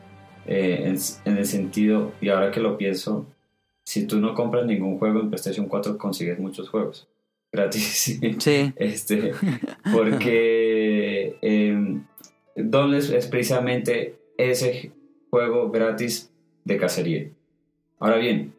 eh, 0.47 0.91
en, 1.25 1.37
el 1.37 1.45
sentido, 1.45 2.13
y 2.19 2.29
ahora 2.29 2.49
que 2.49 2.61
lo 2.61 2.79
pienso, 2.79 3.27
si 3.83 4.07
tú 4.07 4.19
no 4.19 4.33
compras 4.33 4.65
ningún 4.65 4.97
juego 4.97 5.19
en 5.19 5.29
PlayStation 5.29 5.67
4 5.67 5.99
consigues 5.99 6.39
muchos 6.39 6.67
juegos 6.67 7.07
gratis. 7.51 8.19
Sí. 8.39 8.73
este, 8.75 9.33
porque 9.91 11.37
eh, 11.41 12.01
es 12.55 13.27
precisamente 13.27 14.17
ese 14.37 14.91
juego 15.29 15.69
gratis 15.71 16.31
de 16.65 16.77
cacería. 16.77 17.29
Ahora 17.99 18.17
bien, 18.17 18.53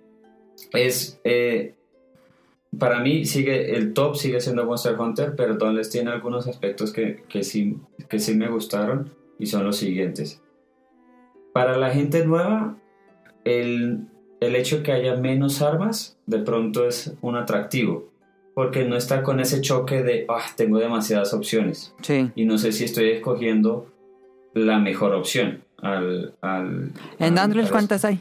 es 0.73 1.21
eh, 1.25 1.75
para 2.79 3.01
mí 3.01 3.25
sigue 3.25 3.75
el 3.75 3.93
top 3.95 4.17
sigue 4.17 4.41
siendo 4.41 4.65
Monster 4.65 4.99
Hunter, 4.99 5.35
pero 5.37 5.57
Dauntless 5.57 5.91
tiene 5.91 6.11
algunos 6.11 6.47
aspectos 6.47 6.93
que, 6.93 7.25
que, 7.29 7.43
sí, 7.43 7.77
que 8.09 8.19
sí 8.19 8.35
me 8.35 8.49
gustaron 8.49 9.11
y 9.39 9.47
son 9.47 9.65
los 9.65 9.77
siguientes. 9.77 10.41
Para 11.53 11.77
la 11.77 11.91
gente 11.91 12.25
nueva, 12.25 12.79
el, 13.45 14.07
el 14.41 14.55
hecho 14.55 14.79
de 14.79 14.83
que 14.85 14.93
haya 14.93 15.17
menos 15.17 15.63
armas 15.63 16.19
de 16.27 16.39
pronto 16.39 16.87
es 16.87 17.15
un 17.23 17.37
atractivo, 17.37 18.10
porque 18.61 18.85
no 18.85 18.95
está 18.95 19.23
con 19.23 19.41
ese 19.41 19.63
choque 19.63 20.03
de, 20.03 20.27
ah, 20.29 20.45
tengo 20.55 20.79
demasiadas 20.79 21.33
opciones. 21.33 21.95
Sí. 22.03 22.31
Y 22.35 22.45
no 22.45 22.59
sé 22.59 22.73
si 22.73 22.85
estoy 22.85 23.09
escogiendo 23.09 23.87
la 24.53 24.79
mejor 24.79 25.15
opción. 25.15 25.65
Al, 25.79 26.35
al, 26.43 26.91
¿En 27.19 27.39
Android 27.39 27.69
cuántas 27.71 28.05
hay? 28.05 28.21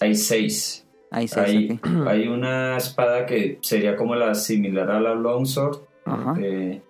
Hay 0.00 0.14
seis. 0.16 0.86
Hay, 1.10 1.28
seis, 1.28 1.80
hay, 2.06 2.28
una 2.28 2.76
espada 2.76 3.24
que 3.24 3.58
sería 3.62 3.96
como 3.96 4.14
la 4.16 4.34
similar 4.34 4.90
a 4.90 5.00
la 5.00 5.14
Longsword. 5.14 5.78
Eh, 6.42 6.82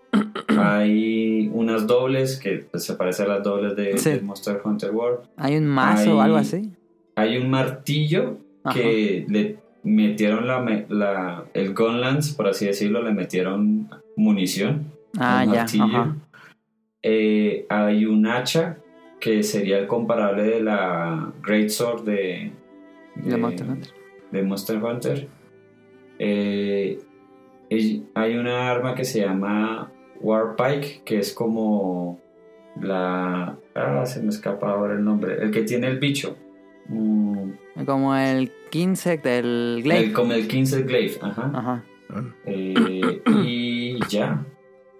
hay 0.48 1.48
unas 1.54 1.86
dobles 1.86 2.40
que 2.40 2.66
pues, 2.68 2.82
se 2.82 2.94
parecen 2.94 3.26
a 3.26 3.34
las 3.36 3.44
dobles 3.44 3.76
de, 3.76 4.20
Monster 4.20 4.60
Hunter 4.64 4.90
World. 4.90 5.20
Hay 5.36 5.56
un 5.56 5.66
mazo 5.66 6.16
o 6.16 6.20
algo 6.20 6.38
así. 6.38 6.72
Hay 7.14 7.36
un 7.36 7.50
martillo 7.50 8.38
que 8.74 9.24
le 9.28 9.58
metieron 9.88 10.46
la, 10.46 10.84
la, 10.88 11.44
el 11.54 11.74
Gunlance, 11.74 12.34
por 12.34 12.48
así 12.48 12.66
decirlo, 12.66 13.02
le 13.02 13.12
metieron 13.12 13.88
munición. 14.16 14.92
Ah, 15.18 15.44
ya. 15.44 15.66
Eh, 17.02 17.66
hay 17.68 18.04
un 18.04 18.26
hacha 18.26 18.78
que 19.20 19.42
sería 19.42 19.78
el 19.78 19.86
comparable 19.86 20.42
de 20.42 20.60
la 20.60 21.32
Great 21.42 21.70
Sword 21.70 22.04
de, 22.04 22.52
de, 23.14 23.36
Monster 23.36 23.68
Hunter. 23.68 23.92
De 24.30 24.42
Monster 24.42 24.84
Hunter. 24.84 25.28
Eh, 26.18 26.98
hay 28.14 28.36
una 28.36 28.70
arma 28.70 28.94
que 28.94 29.04
se 29.04 29.20
llama 29.20 29.90
Warpike, 30.20 31.02
que 31.04 31.18
es 31.18 31.32
como 31.32 32.20
la... 32.80 33.56
Ah, 33.74 34.06
se 34.06 34.22
me 34.22 34.28
escapa 34.28 34.70
ahora 34.70 34.94
el 34.94 35.04
nombre. 35.04 35.42
El 35.42 35.50
que 35.50 35.62
tiene 35.62 35.86
el 35.88 35.98
bicho. 35.98 36.36
Mm. 36.88 37.50
Como 37.86 38.14
el 38.16 38.50
15 38.70 39.18
del 39.18 39.80
Glaive. 39.82 40.12
como 40.12 40.32
el 40.32 40.48
15 40.48 40.82
Glaive, 40.82 41.18
ajá. 41.22 41.84
Eh, 42.46 43.22
y 43.44 43.98
ya. 44.08 44.44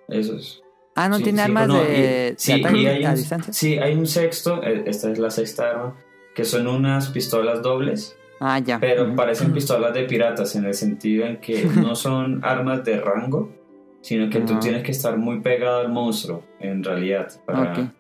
Eso 0.09 0.37
es. 0.37 0.63
Ah, 0.95 1.09
¿no 1.09 1.21
tiene 1.21 1.43
armas 1.43 1.69
de, 1.69 2.35
sí, 2.39 2.61
a 2.65 3.15
distancia? 3.15 3.53
Sí, 3.53 3.79
hay 3.79 3.95
un 3.95 4.07
sexto, 4.07 4.65
eh, 4.65 4.83
esta 4.87 5.13
es 5.13 5.19
la 5.21 5.31
sexta 5.31 5.71
arma, 5.71 5.97
que 6.35 6.45
son 6.45 6.67
unas 6.67 7.11
pistolas 7.11 7.63
dobles. 7.63 8.19
Ah, 8.41 8.59
ya. 8.59 8.81
Pero 8.81 9.15
parecen 9.15 9.53
pistolas 9.53 9.95
de 9.95 10.05
piratas 10.05 10.57
en 10.57 10.65
el 10.65 10.75
sentido 10.75 11.25
en 11.25 11.37
que 11.37 11.65
no 11.77 11.95
son 11.95 12.45
armas 12.45 12.83
de 12.85 13.01
rango, 13.01 13.53
sino 14.01 14.29
que 14.29 14.41
tú 14.41 14.59
tienes 14.59 14.83
que 14.83 14.91
estar 14.91 15.17
muy 15.17 15.41
pegado 15.41 15.81
al 15.81 15.89
monstruo, 15.89 16.43
en 16.59 16.83
realidad, 16.83 17.29
para, 17.47 17.95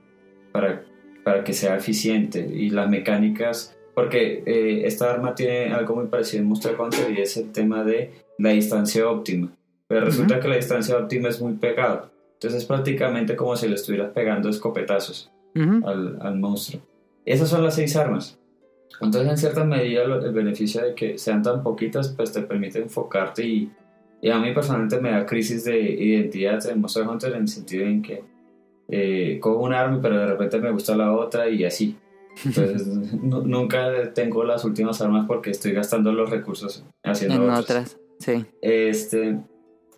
para, 0.51 0.85
para 1.25 1.45
que 1.45 1.53
sea 1.53 1.77
eficiente. 1.77 2.41
Y 2.41 2.71
las 2.71 2.91
mecánicas, 2.91 3.78
porque 3.99 4.45
eh, 4.47 4.87
esta 4.87 5.13
arma 5.13 5.35
tiene 5.35 5.73
algo 5.73 5.97
muy 5.97 6.07
parecido 6.07 6.43
en 6.43 6.49
Monster 6.49 6.81
Hunter 6.81 7.11
y 7.11 7.21
es 7.21 7.37
el 7.37 7.51
tema 7.51 7.83
de 7.83 8.13
la 8.39 8.51
distancia 8.51 9.11
óptima. 9.11 9.51
Pero 9.89 10.05
resulta 10.05 10.39
que 10.39 10.47
la 10.47 10.55
distancia 10.55 10.97
óptima 10.97 11.29
es 11.29 11.41
muy 11.41 11.55
pegada. 11.55 12.09
Entonces 12.35 12.63
es 12.63 12.65
prácticamente 12.65 13.35
como 13.35 13.57
si 13.57 13.67
le 13.67 13.75
estuvieras 13.75 14.13
pegando 14.13 14.51
escopetazos 14.51 15.33
al, 15.55 16.17
al 16.21 16.39
monstruo. 16.39 16.81
Esas 17.25 17.49
son 17.49 17.65
las 17.65 17.75
seis 17.75 17.97
armas. 17.97 18.39
Entonces, 19.01 19.31
en 19.31 19.37
cierta 19.37 19.65
medida, 19.65 20.05
el 20.05 20.33
beneficio 20.33 20.85
de 20.85 20.95
que 20.95 21.19
sean 21.19 21.43
tan 21.43 21.65
poquitas, 21.65 22.11
pues 22.11 22.33
te 22.33 22.43
permite 22.43 22.79
enfocarte 22.79 23.45
y 23.45 23.71
y 24.21 24.31
a 24.31 24.39
mí 24.39 24.53
personalmente 24.53 25.01
me 25.01 25.11
da 25.11 25.25
crisis 25.25 25.65
de 25.65 25.81
identidad 25.81 26.65
en 26.69 26.81
Monster 26.81 27.07
Hunter 27.07 27.33
en 27.35 27.43
el 27.43 27.49
sentido 27.49 27.87
en 27.87 28.03
que 28.03 28.25
eh, 28.89 29.39
cojo 29.41 29.63
un 29.63 29.73
arma 29.73 30.01
pero 30.01 30.19
de 30.19 30.27
repente 30.27 30.59
me 30.59 30.71
gusta 30.71 30.97
la 30.97 31.13
otra 31.13 31.49
y 31.49 31.65
así. 31.65 31.97
Entonces 32.45 32.87
nunca 33.23 34.13
tengo 34.15 34.45
las 34.45 34.65
últimas 34.65 35.01
armas 35.01 35.27
porque 35.27 35.51
estoy 35.51 35.73
gastando 35.73 36.13
los 36.13 36.31
recursos 36.31 36.85
haciendo 37.03 37.45
en 37.45 37.51
otras. 37.51 37.99
Sí. 38.19 38.45
Este, 38.61 39.39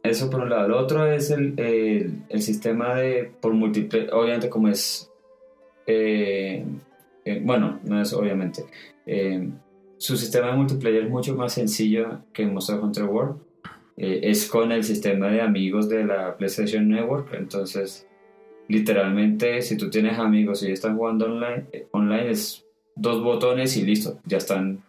eso 0.02 0.30
por 0.30 0.40
un 0.40 0.50
lado. 0.50 0.68
Lo 0.68 0.78
otro 0.78 1.06
es 1.06 1.30
el, 1.30 1.54
el, 2.28 2.42
sistema 2.42 2.94
de 2.94 3.32
por 3.40 3.52
múltiple, 3.54 4.08
obviamente 4.12 4.48
como 4.48 4.68
es, 4.68 5.10
eh, 5.86 6.64
eh, 7.24 7.42
bueno, 7.44 7.80
no 7.84 8.00
es 8.00 8.12
obviamente. 8.12 8.64
su 9.96 10.16
sistema 10.16 10.48
de 10.48 10.56
multiplayer 10.56 11.04
es 11.04 11.10
mucho 11.10 11.34
más 11.34 11.54
sencillo 11.54 12.20
que 12.32 12.42
en 12.42 12.52
Monster 12.52 12.78
Hunter 12.78 13.04
World 13.04 13.40
eh, 14.02 14.30
es 14.30 14.48
con 14.48 14.72
el 14.72 14.82
sistema 14.82 15.28
de 15.28 15.42
amigos 15.42 15.86
de 15.90 16.06
la 16.06 16.34
PlayStation 16.38 16.88
Network. 16.88 17.34
Entonces, 17.34 18.08
literalmente, 18.70 19.62
si 19.62 19.76
tú 19.76 19.90
tienes 19.90 20.18
amigos 20.18 20.62
y 20.62 20.70
están 20.70 20.96
jugando 20.96 21.26
online, 21.26 21.66
eh, 21.72 21.88
online 21.90 22.30
es 22.30 22.64
dos 22.94 23.22
botones 23.22 23.76
y 23.76 23.82
listo, 23.82 24.20
ya 24.24 24.38
están 24.38 24.82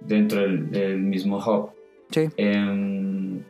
dentro 0.00 0.40
del, 0.40 0.98
mismo 0.98 1.36
hub. 1.38 1.70
Sí. 2.10 2.28
Em, 2.38 3.42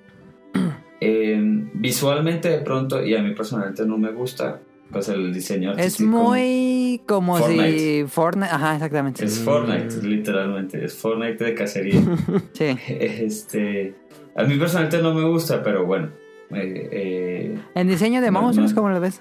em, 1.00 1.70
visualmente, 1.74 2.48
de 2.48 2.58
pronto, 2.58 3.04
y 3.04 3.14
a 3.14 3.22
mí 3.22 3.32
personalmente 3.34 3.86
no 3.86 3.96
me 3.96 4.10
gusta, 4.10 4.60
pues 4.90 5.08
el 5.08 5.32
diseño 5.32 5.76
Es 5.76 6.00
muy 6.00 7.00
como 7.06 7.38
si 7.38 8.04
Fortnite, 8.08 8.50
ajá, 8.50 8.74
exactamente. 8.74 9.24
Es 9.24 9.38
Fortnite, 9.38 10.02
literalmente, 10.02 10.84
es 10.84 10.94
Fortnite 10.94 11.44
de 11.44 11.54
cacería. 11.54 12.02
sí. 12.52 12.76
Este, 12.88 13.94
a 14.34 14.42
mí 14.42 14.56
personalmente 14.58 15.00
no 15.00 15.14
me 15.14 15.24
gusta, 15.28 15.62
pero 15.62 15.86
bueno. 15.86 16.08
Eh, 16.52 16.88
eh 16.90 17.58
¿El 17.76 17.86
diseño 17.86 18.20
de 18.20 18.32
monstruos 18.32 18.74
cómo 18.74 18.90
lo 18.90 19.00
ves? 19.00 19.20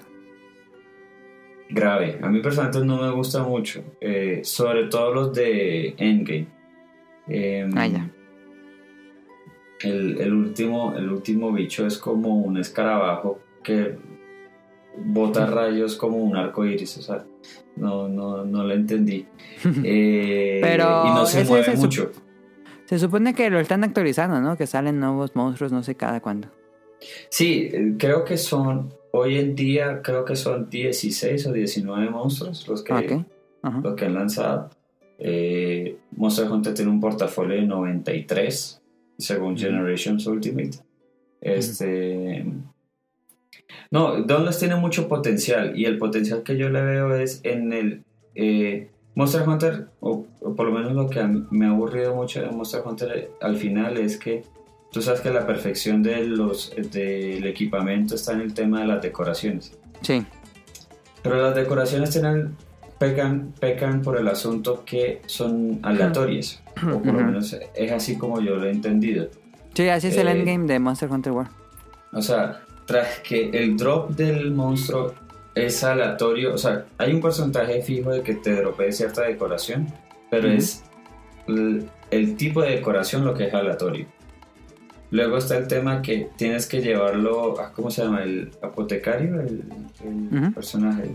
Grave. 1.70 2.18
A 2.22 2.28
mí 2.28 2.40
personalmente 2.40 2.86
no 2.86 3.00
me 3.00 3.10
gusta 3.10 3.42
mucho. 3.42 3.82
Eh, 4.00 4.40
sobre 4.42 4.84
todo 4.84 5.14
los 5.14 5.34
de 5.34 5.94
Endgame. 5.98 6.48
Em, 7.28 7.72
ah, 7.76 7.86
ya. 7.86 8.10
El, 9.82 10.32
último, 10.32 10.94
el 10.94 11.10
último 11.10 11.52
bicho 11.52 11.86
es 11.86 11.96
como 11.96 12.34
un 12.34 12.58
escarabajo 12.58 13.40
que 13.62 13.96
bota 14.96 15.46
rayos 15.46 15.96
como 15.96 16.18
un 16.18 16.36
arco 16.36 16.64
iris. 16.64 16.98
O 16.98 17.02
sea, 17.02 17.24
no, 17.76 18.08
no, 18.08 18.44
no 18.44 18.64
lo 18.64 18.74
entendí. 18.74 19.26
Eh, 19.84 20.58
pero 20.62 21.04
y 21.06 21.10
no 21.10 21.26
se 21.26 21.44
mueve 21.44 21.76
mucho. 21.76 22.10
Se 22.86 22.98
supone 22.98 23.34
que 23.34 23.50
lo 23.50 23.60
están 23.60 23.84
actualizando, 23.84 24.40
¿no? 24.40 24.56
Que 24.56 24.66
salen 24.66 24.98
nuevos 24.98 25.36
monstruos 25.36 25.70
no 25.70 25.82
sé 25.82 25.94
cada 25.94 26.20
cuándo. 26.20 26.48
Sí, 27.28 27.70
eh, 27.72 27.94
creo 27.98 28.24
que 28.24 28.36
son, 28.36 28.92
hoy 29.12 29.38
en 29.38 29.54
día 29.54 30.02
creo 30.02 30.24
que 30.24 30.36
son 30.36 30.68
16 30.68 31.46
o 31.46 31.52
19 31.52 32.10
monstruos 32.10 32.66
los 32.68 32.82
que, 32.82 33.24
los 33.82 33.94
que 33.94 34.04
han 34.04 34.14
lanzado. 34.14 34.70
Eh, 35.18 35.98
Monster 36.12 36.50
Hunter 36.50 36.74
tiene 36.74 36.90
un 36.90 37.00
portafolio 37.00 37.56
de 37.56 37.66
93, 37.66 38.82
según 39.18 39.56
Generations 39.56 40.26
Ultimate. 40.26 40.78
Este... 41.40 42.46
No, 43.90 44.22
Dauntless 44.22 44.58
tiene 44.58 44.76
mucho 44.76 45.08
potencial 45.08 45.78
y 45.78 45.84
el 45.84 45.98
potencial 45.98 46.42
que 46.42 46.56
yo 46.56 46.70
le 46.70 46.82
veo 46.82 47.14
es 47.14 47.40
en 47.44 47.72
el... 47.72 48.04
Eh, 48.34 48.88
Monster 49.14 49.46
Hunter, 49.46 49.88
o, 50.00 50.24
por 50.56 50.66
lo 50.66 50.72
menos 50.72 50.92
lo 50.92 51.08
que 51.10 51.22
me 51.50 51.66
ha 51.66 51.70
aburrido 51.70 52.14
mucho 52.14 52.40
de 52.40 52.50
Monster 52.50 52.82
Hunter 52.86 53.30
al 53.40 53.56
final 53.56 53.98
es 53.98 54.16
que 54.16 54.44
tú 54.92 55.02
sabes 55.02 55.20
que 55.20 55.30
la 55.30 55.46
perfección 55.46 56.02
de 56.02 56.24
los, 56.24 56.74
del 56.76 57.46
equipamiento 57.46 58.14
está 58.14 58.32
en 58.32 58.40
el 58.40 58.54
tema 58.54 58.80
de 58.80 58.86
las 58.86 59.02
decoraciones. 59.02 59.78
Sí. 60.02 60.24
Pero 61.22 61.42
las 61.42 61.54
decoraciones 61.54 62.10
tienen, 62.10 62.56
pecan, 62.98 63.52
pecan 63.58 64.02
por 64.02 64.18
el 64.18 64.28
asunto 64.28 64.84
que 64.84 65.22
son 65.26 65.80
aleatorias. 65.82 66.62
o 66.82 67.02
por 67.02 67.14
lo 67.14 67.24
menos 67.24 67.56
es 67.74 67.92
así 67.92 68.16
como 68.16 68.40
yo 68.40 68.56
lo 68.56 68.66
he 68.66 68.70
entendido. 68.70 69.28
Sí, 69.74 69.88
así 69.88 70.08
es 70.08 70.16
el 70.16 70.28
eh, 70.28 70.32
endgame 70.32 70.66
de 70.66 70.78
Monster 70.78 71.10
Hunter 71.10 71.32
World. 71.32 71.50
O 72.12 72.22
sea, 72.22 72.62
tras 72.86 73.20
que 73.20 73.50
el 73.50 73.76
drop 73.76 74.10
del 74.10 74.50
monstruo 74.50 75.14
es 75.54 75.84
aleatorio, 75.84 76.54
o 76.54 76.58
sea, 76.58 76.86
hay 76.98 77.12
un 77.12 77.20
porcentaje 77.20 77.82
fijo 77.82 78.10
de 78.10 78.22
que 78.22 78.34
te 78.34 78.54
dropee 78.54 78.92
cierta 78.92 79.22
decoración, 79.22 79.86
pero 80.30 80.48
es 80.48 80.84
el, 81.46 82.36
tipo 82.36 82.62
de 82.62 82.70
decoración 82.70 83.24
lo 83.24 83.34
que 83.34 83.46
es 83.46 83.54
aleatorio. 83.54 84.06
Luego 85.10 85.38
está 85.38 85.58
el 85.58 85.66
tema 85.66 86.02
que 86.02 86.28
tienes 86.36 86.66
que 86.66 86.80
llevarlo 86.80 87.60
a, 87.60 87.72
¿cómo 87.72 87.90
se 87.90 88.04
llama? 88.04 88.22
El 88.22 88.50
apotecario, 88.62 89.40
el, 89.40 89.64
personaje, 90.54 91.10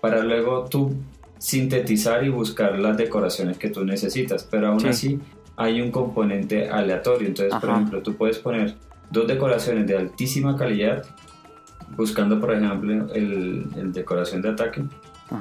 para 0.00 0.22
luego 0.22 0.66
tú 0.66 0.94
sintetizar 1.38 2.22
y 2.24 2.28
buscar 2.28 2.78
las 2.78 2.96
decoraciones 2.98 3.56
que 3.56 3.70
tú 3.70 3.84
necesitas, 3.84 4.46
pero 4.50 4.68
aún 4.68 4.86
así 4.86 5.18
hay 5.56 5.80
un 5.80 5.90
componente 5.90 6.68
aleatorio. 6.68 7.28
Entonces, 7.28 7.58
por 7.58 7.70
ejemplo, 7.70 8.02
tú 8.02 8.14
puedes 8.14 8.38
poner 8.38 8.74
dos 9.10 9.26
decoraciones 9.26 9.86
de 9.86 9.96
altísima 9.96 10.56
calidad, 10.56 11.04
buscando, 11.96 12.38
por 12.38 12.52
ejemplo, 12.52 13.12
el, 13.14 13.92
decoración 13.92 14.42
de 14.42 14.50
ataque, 14.50 14.84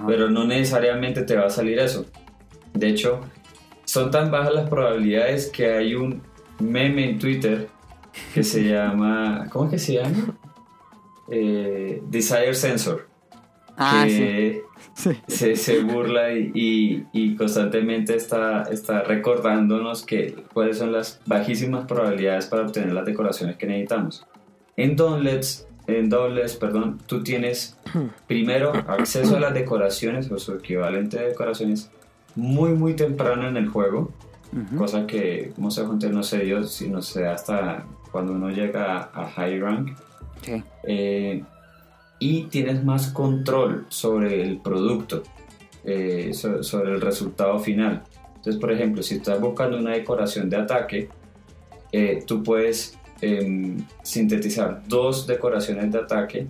pero 0.08 0.30
no 0.30 0.46
necesariamente 0.46 1.24
te 1.24 1.36
va 1.36 1.48
a 1.48 1.50
salir 1.50 1.80
eso. 1.80 2.06
De 2.74 2.88
hecho, 2.88 3.20
son 3.84 4.10
tan 4.10 4.32
bajas 4.32 4.54
las 4.54 4.70
probabilidades 4.70 5.48
que 5.48 5.72
hay 5.72 5.96
un 5.96 6.22
meme 6.60 7.10
en 7.10 7.20
Twitter 7.20 7.68
que 8.34 8.44
se 8.44 8.64
llama, 8.64 9.48
¿cómo 9.52 9.66
es 9.66 9.72
que 9.72 9.80
se 9.80 9.94
llama? 9.94 10.38
Eh, 11.30 12.02
Desire 12.08 12.54
Sensor. 12.54 13.08
Ah, 13.78 14.04
que 14.06 14.64
Se, 15.28 15.56
se, 15.56 15.80
burla 15.80 16.34
y, 16.34 17.06
y, 17.14 17.36
constantemente 17.36 18.16
está, 18.16 18.64
está 18.64 19.04
recordándonos 19.04 20.06
que 20.06 20.36
cuáles 20.54 20.80
son 20.80 20.92
las 20.92 21.22
bajísimas 21.26 21.86
probabilidades 21.86 22.48
para 22.48 22.64
obtener 22.64 22.92
las 22.92 23.06
decoraciones 23.06 23.56
que 23.56 23.66
necesitamos. 23.68 24.26
En 24.76 24.98
Dauntless, 24.98 25.68
en 25.88 26.10
Dauntless 26.10 26.58
perdón, 26.58 27.00
tú 27.06 27.24
tienes 27.24 27.78
primero 28.28 28.74
acceso 28.74 29.38
a 29.38 29.40
las 29.40 29.54
decoraciones 29.54 30.30
o 30.30 30.38
su 30.38 30.54
equivalente 30.54 31.18
de 31.18 31.28
decoraciones 31.28 31.90
muy 32.36 32.72
muy 32.72 32.96
temprano 32.96 33.48
en 33.48 33.56
el 33.56 33.70
juego, 33.70 34.12
cosa 34.78 35.08
que 35.08 35.54
Monster 35.58 35.86
Hunter 35.86 36.12
no 36.12 36.24
se 36.24 36.40
dio, 36.40 36.64
sino 36.64 37.02
se 37.02 37.22
da 37.22 37.34
hasta 37.34 37.86
cuando 38.12 38.34
uno 38.34 38.50
llega 38.50 39.10
a, 39.14 39.30
high 39.30 39.60
rank. 39.60 39.98
Eh, 40.84 41.44
y 42.20 42.44
tienes 42.44 42.84
más 42.84 43.12
control 43.12 43.86
sobre 43.90 44.42
el 44.42 44.58
producto, 44.58 45.24
eh, 45.84 46.32
sobre, 46.34 46.92
el 46.92 47.02
resultado 47.02 47.60
final. 47.60 48.04
Entonces, 48.28 48.58
por 48.58 48.72
ejemplo, 48.72 49.04
si 49.04 49.16
estás 49.16 49.40
buscando 49.40 49.78
una 49.78 49.92
decoración 49.92 50.50
de 50.50 50.58
ataque, 50.58 51.10
eh, 51.92 52.24
tú 52.26 52.44
puedes 52.44 52.98
em, 53.22 53.86
sintetizar 54.02 54.82
dos 54.88 55.28
decoraciones 55.28 55.92
de 55.92 56.00
ataque 56.00 56.48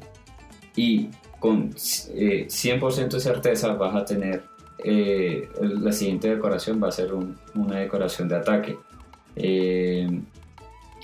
y 0.75 1.09
con 1.39 1.73
100% 1.73 3.09
de 3.09 3.19
certeza 3.19 3.73
vas 3.73 3.95
a 3.95 4.05
tener 4.05 4.43
eh, 4.83 5.49
la 5.59 5.91
siguiente 5.91 6.29
decoración 6.29 6.81
va 6.81 6.87
a 6.87 6.91
ser 6.91 7.11
una 7.13 7.79
decoración 7.79 8.27
de 8.27 8.35
ataque. 8.35 8.77
Eh, 9.35 10.21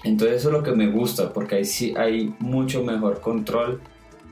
entonces 0.05 0.37
eso 0.37 0.49
es 0.49 0.53
lo 0.53 0.63
que 0.63 0.71
me 0.71 0.87
gusta, 0.87 1.33
porque 1.33 1.55
ahí 1.55 1.65
sí 1.65 1.93
hay 1.97 2.33
mucho 2.39 2.83
mejor 2.83 3.21
control 3.21 3.81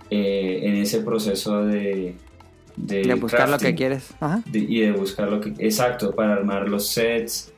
eh, 0.09 0.61
en 0.63 0.75
ese 0.75 1.01
proceso 1.01 1.65
de... 1.65 2.15
De, 2.75 3.13
buscar 3.15 3.49
lo 3.49 3.59
que 3.59 3.75
quieres. 3.75 4.09
y 4.51 4.79
de 4.79 4.91
buscar 4.91 5.29
lo 5.29 5.41
que... 5.41 5.53
Exacto, 5.59 6.15
para 6.15 6.33
armar 6.33 6.69
los 6.69 6.87
sets. 6.87 7.51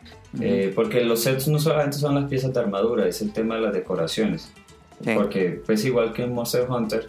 porque 0.73 1.03
los 1.03 1.21
sets 1.21 1.47
no 1.47 1.59
solamente 1.59 1.97
son 1.97 2.15
las 2.15 2.29
piezas 2.29 2.53
de 2.53 2.59
armadura, 2.59 3.07
es 3.07 3.21
el 3.21 3.31
tema 3.31 3.55
de 3.55 3.61
las 3.61 3.73
decoraciones. 3.73 4.51
Porque 5.13 5.61
pues 5.65 5.85
igual 5.85 6.13
que 6.13 6.23
en 6.23 6.33
Monster 6.33 6.69
Hunter, 6.69 7.07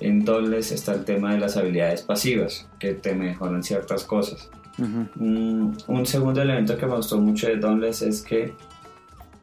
en 0.00 0.24
Dauntless 0.24 0.72
está 0.72 0.94
el 0.94 1.04
tema 1.04 1.32
de 1.32 1.40
las 1.40 1.56
habilidades 1.56 2.02
pasivas, 2.02 2.68
que 2.78 2.94
te 2.94 3.14
mejoran 3.14 3.62
ciertas 3.62 4.04
cosas. 4.04 4.50
Mm, 4.78 5.70
un 5.86 6.06
segundo 6.06 6.42
elemento 6.42 6.76
que 6.76 6.86
me 6.86 6.96
gustó 6.96 7.18
mucho 7.18 7.46
de 7.46 7.56
Dauntless 7.56 8.02
es 8.02 8.22
que 8.22 8.54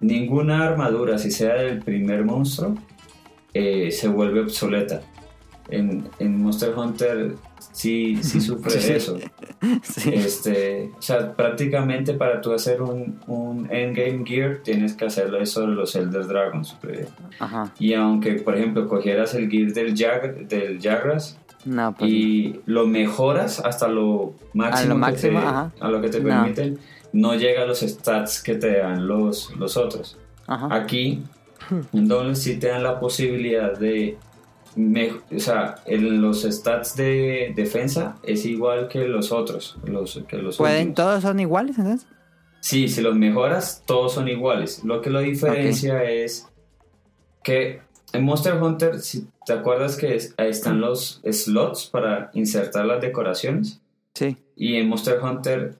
ninguna 0.03 0.65
armadura, 0.65 1.17
si 1.17 1.31
sea 1.31 1.55
del 1.55 1.79
primer 1.79 2.23
monstruo, 2.23 2.75
eh, 3.53 3.91
se 3.91 4.07
vuelve 4.07 4.41
obsoleta. 4.41 5.01
En, 5.69 6.09
en 6.19 6.43
Monster 6.43 6.77
Hunter 6.77 7.35
sí, 7.71 8.17
sí 8.21 8.41
sufre 8.41 8.95
eso. 8.95 9.17
Este, 10.05 10.91
o 10.97 11.01
sea, 11.01 11.33
prácticamente 11.33 12.13
para 12.13 12.41
tú 12.41 12.51
hacer 12.51 12.81
un, 12.81 13.17
un 13.27 13.69
endgame 13.71 14.25
gear 14.25 14.57
tienes 14.61 14.93
que 14.93 15.05
hacerlo 15.05 15.45
sobre 15.45 15.73
los 15.73 15.95
Elder 15.95 16.27
Dragons. 16.27 16.77
Y 17.79 17.93
aunque, 17.93 18.33
por 18.33 18.57
ejemplo, 18.57 18.89
cogieras 18.89 19.33
el 19.35 19.49
gear 19.49 19.71
del, 19.71 19.95
Jag, 19.95 20.47
del 20.49 20.81
Jagras 20.81 21.39
pues 21.63 22.11
y 22.11 22.59
lo 22.65 22.87
mejoras 22.87 23.61
hasta 23.61 23.87
lo 23.87 24.33
máximo, 24.53 24.95
a 24.99 25.89
lo, 25.89 26.01
que 26.01 26.09
te, 26.09 26.19
permiten, 26.19 26.73
no 26.73 26.79
llega 27.13 27.63
a 27.63 27.65
los 27.65 27.79
stats 27.79 28.41
que 28.41 28.55
te 28.55 28.79
dan 28.79 29.07
los, 29.07 29.55
los 29.55 29.77
otros. 29.77 30.17
Aquí, 30.47 31.23
entonces 31.93 32.43
sí 32.43 32.59
te 32.59 32.67
dan 32.67 32.83
la 32.83 32.99
posibilidad 32.99 33.77
de 33.77 34.17
o 34.75 35.39
sea, 35.39 35.75
en 35.85 36.21
los 36.21 36.41
stats 36.43 36.95
de 36.95 37.53
defensa 37.55 38.17
es 38.23 38.45
igual 38.45 38.87
que 38.87 39.07
los 39.07 39.31
otros. 39.31 39.77
Los, 39.85 40.23
que 40.27 40.37
los 40.37 40.57
¿Pueden, 40.57 40.93
¿Todos 40.93 41.21
son 41.21 41.39
iguales 41.39 41.77
entonces? 41.77 42.07
Sí, 42.59 42.87
si 42.87 43.01
los 43.01 43.15
mejoras, 43.15 43.83
todos 43.85 44.13
son 44.13 44.27
iguales. 44.27 44.83
Lo 44.83 45.01
que 45.01 45.09
lo 45.09 45.19
diferencia 45.19 46.03
es 46.03 46.47
que 47.43 47.81
en 48.13 48.23
Monster 48.23 48.61
Hunter, 48.61 48.99
si 48.99 49.27
te 49.45 49.53
acuerdas 49.53 49.97
que 49.97 50.17
ahí 50.37 50.49
están 50.49 50.81
los 50.81 51.21
slots 51.29 51.87
para 51.87 52.31
insertar 52.33 52.85
las 52.85 53.01
decoraciones. 53.01 53.81
Sí. 54.13 54.37
Y 54.55 54.77
en 54.77 54.87
Monster 54.87 55.19
Hunter, 55.21 55.79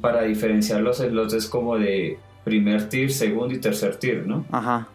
para 0.00 0.22
diferenciar 0.22 0.80
los 0.80 0.98
slots 0.98 1.34
es 1.34 1.46
como 1.46 1.78
de 1.78 2.18
primer 2.44 2.88
tier, 2.88 3.10
segundo 3.10 3.54
y 3.54 3.58
tercer 3.58 3.96
tier, 3.96 4.26
¿no? 4.26 4.44
Ajá. 4.50 4.88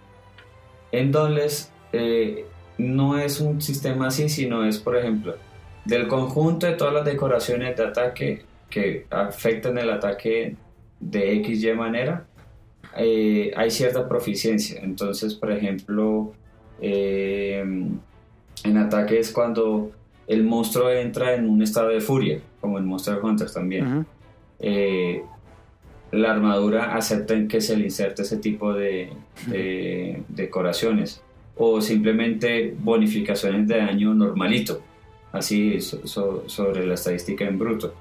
En 0.91 1.11
Dauntless, 1.11 1.71
eh, 1.93 2.45
no 2.77 3.17
es 3.17 3.39
un 3.39 3.61
sistema 3.61 4.07
así, 4.07 4.29
sino 4.29 4.63
es, 4.63 4.77
por 4.77 4.95
ejemplo, 4.95 5.35
del 5.85 6.07
conjunto 6.07 6.67
de 6.67 6.73
todas 6.73 6.93
las 6.93 7.05
decoraciones 7.05 7.75
de 7.75 7.83
ataque 7.83 8.45
que 8.69 9.05
afectan 9.09 9.77
el 9.77 9.89
ataque 9.89 10.55
de 10.99 11.43
XY 11.43 11.73
manera, 11.73 12.25
eh, 12.97 13.51
hay 13.55 13.71
cierta 13.71 14.07
proficiencia. 14.07 14.81
Entonces, 14.81 15.33
por 15.33 15.51
ejemplo, 15.51 16.33
eh, 16.81 17.63
en 18.63 18.77
ataque 18.77 19.19
es 19.19 19.31
cuando 19.31 19.91
el 20.27 20.43
monstruo 20.43 20.91
entra 20.91 21.33
en 21.35 21.49
un 21.49 21.61
estado 21.61 21.89
de 21.89 22.01
furia, 22.01 22.41
como 22.59 22.77
en 22.77 22.85
Monster 22.85 23.19
Hunter 23.23 23.49
también. 23.51 24.05
Eh, 24.59 25.23
la 26.11 26.31
armadura 26.31 26.95
acepta 26.95 27.35
que 27.47 27.61
se 27.61 27.75
le 27.75 27.85
inserte 27.85 28.21
ese 28.21 28.37
tipo 28.37 28.73
de 28.73 29.11
decoraciones 30.29 31.21
o 31.57 31.81
simplemente 31.81 32.75
bonificaciones 32.77 33.67
de 33.67 33.77
daño 33.77 34.13
normalito, 34.13 34.81
así 35.31 35.79
sobre 35.81 36.85
la 36.85 36.93
estadística 36.93 37.45
en 37.45 37.57
bruto. 37.57 37.93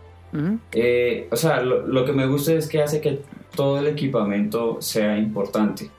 Eh, 0.73 1.28
o 1.31 1.36
sea, 1.36 1.62
lo, 1.62 2.05
que 2.05 2.12
me 2.12 2.26
gusta 2.26 2.52
es 2.52 2.68
que 2.68 2.83
hace 2.83 3.01
que 3.01 3.20
todo 3.55 3.78
el 3.78 3.86
equipamiento 3.86 4.76
sea 4.81 5.17
importante. 5.17 5.91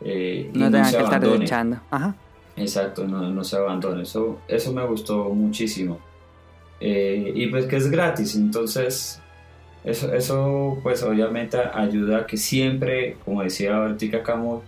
Eh, 0.00 0.50
no, 0.54 0.70
tenga 0.70 0.90
que 0.90 0.96
estar 0.96 1.20
desechando. 1.20 1.80
Exacto, 2.56 3.06
no, 3.06 3.30
no, 3.30 3.44
se 3.44 3.56
abandone. 3.56 4.02
Eso, 4.02 4.40
eso 4.48 4.72
me 4.72 4.84
gustó 4.86 5.24
muchísimo. 5.30 5.98
Eh, 6.80 7.32
y 7.34 7.46
pues 7.48 7.66
que 7.66 7.76
es 7.76 7.90
gratis, 7.90 8.34
entonces 8.36 9.20
eso, 9.84 10.14
eso 10.14 10.78
pues 10.82 11.02
obviamente 11.02 11.58
ayuda 11.72 12.20
a 12.20 12.26
que 12.26 12.36
siempre, 12.36 13.16
como 13.24 13.42
decía 13.42 13.78
Ortica 13.78 14.22
Camo, 14.22 14.62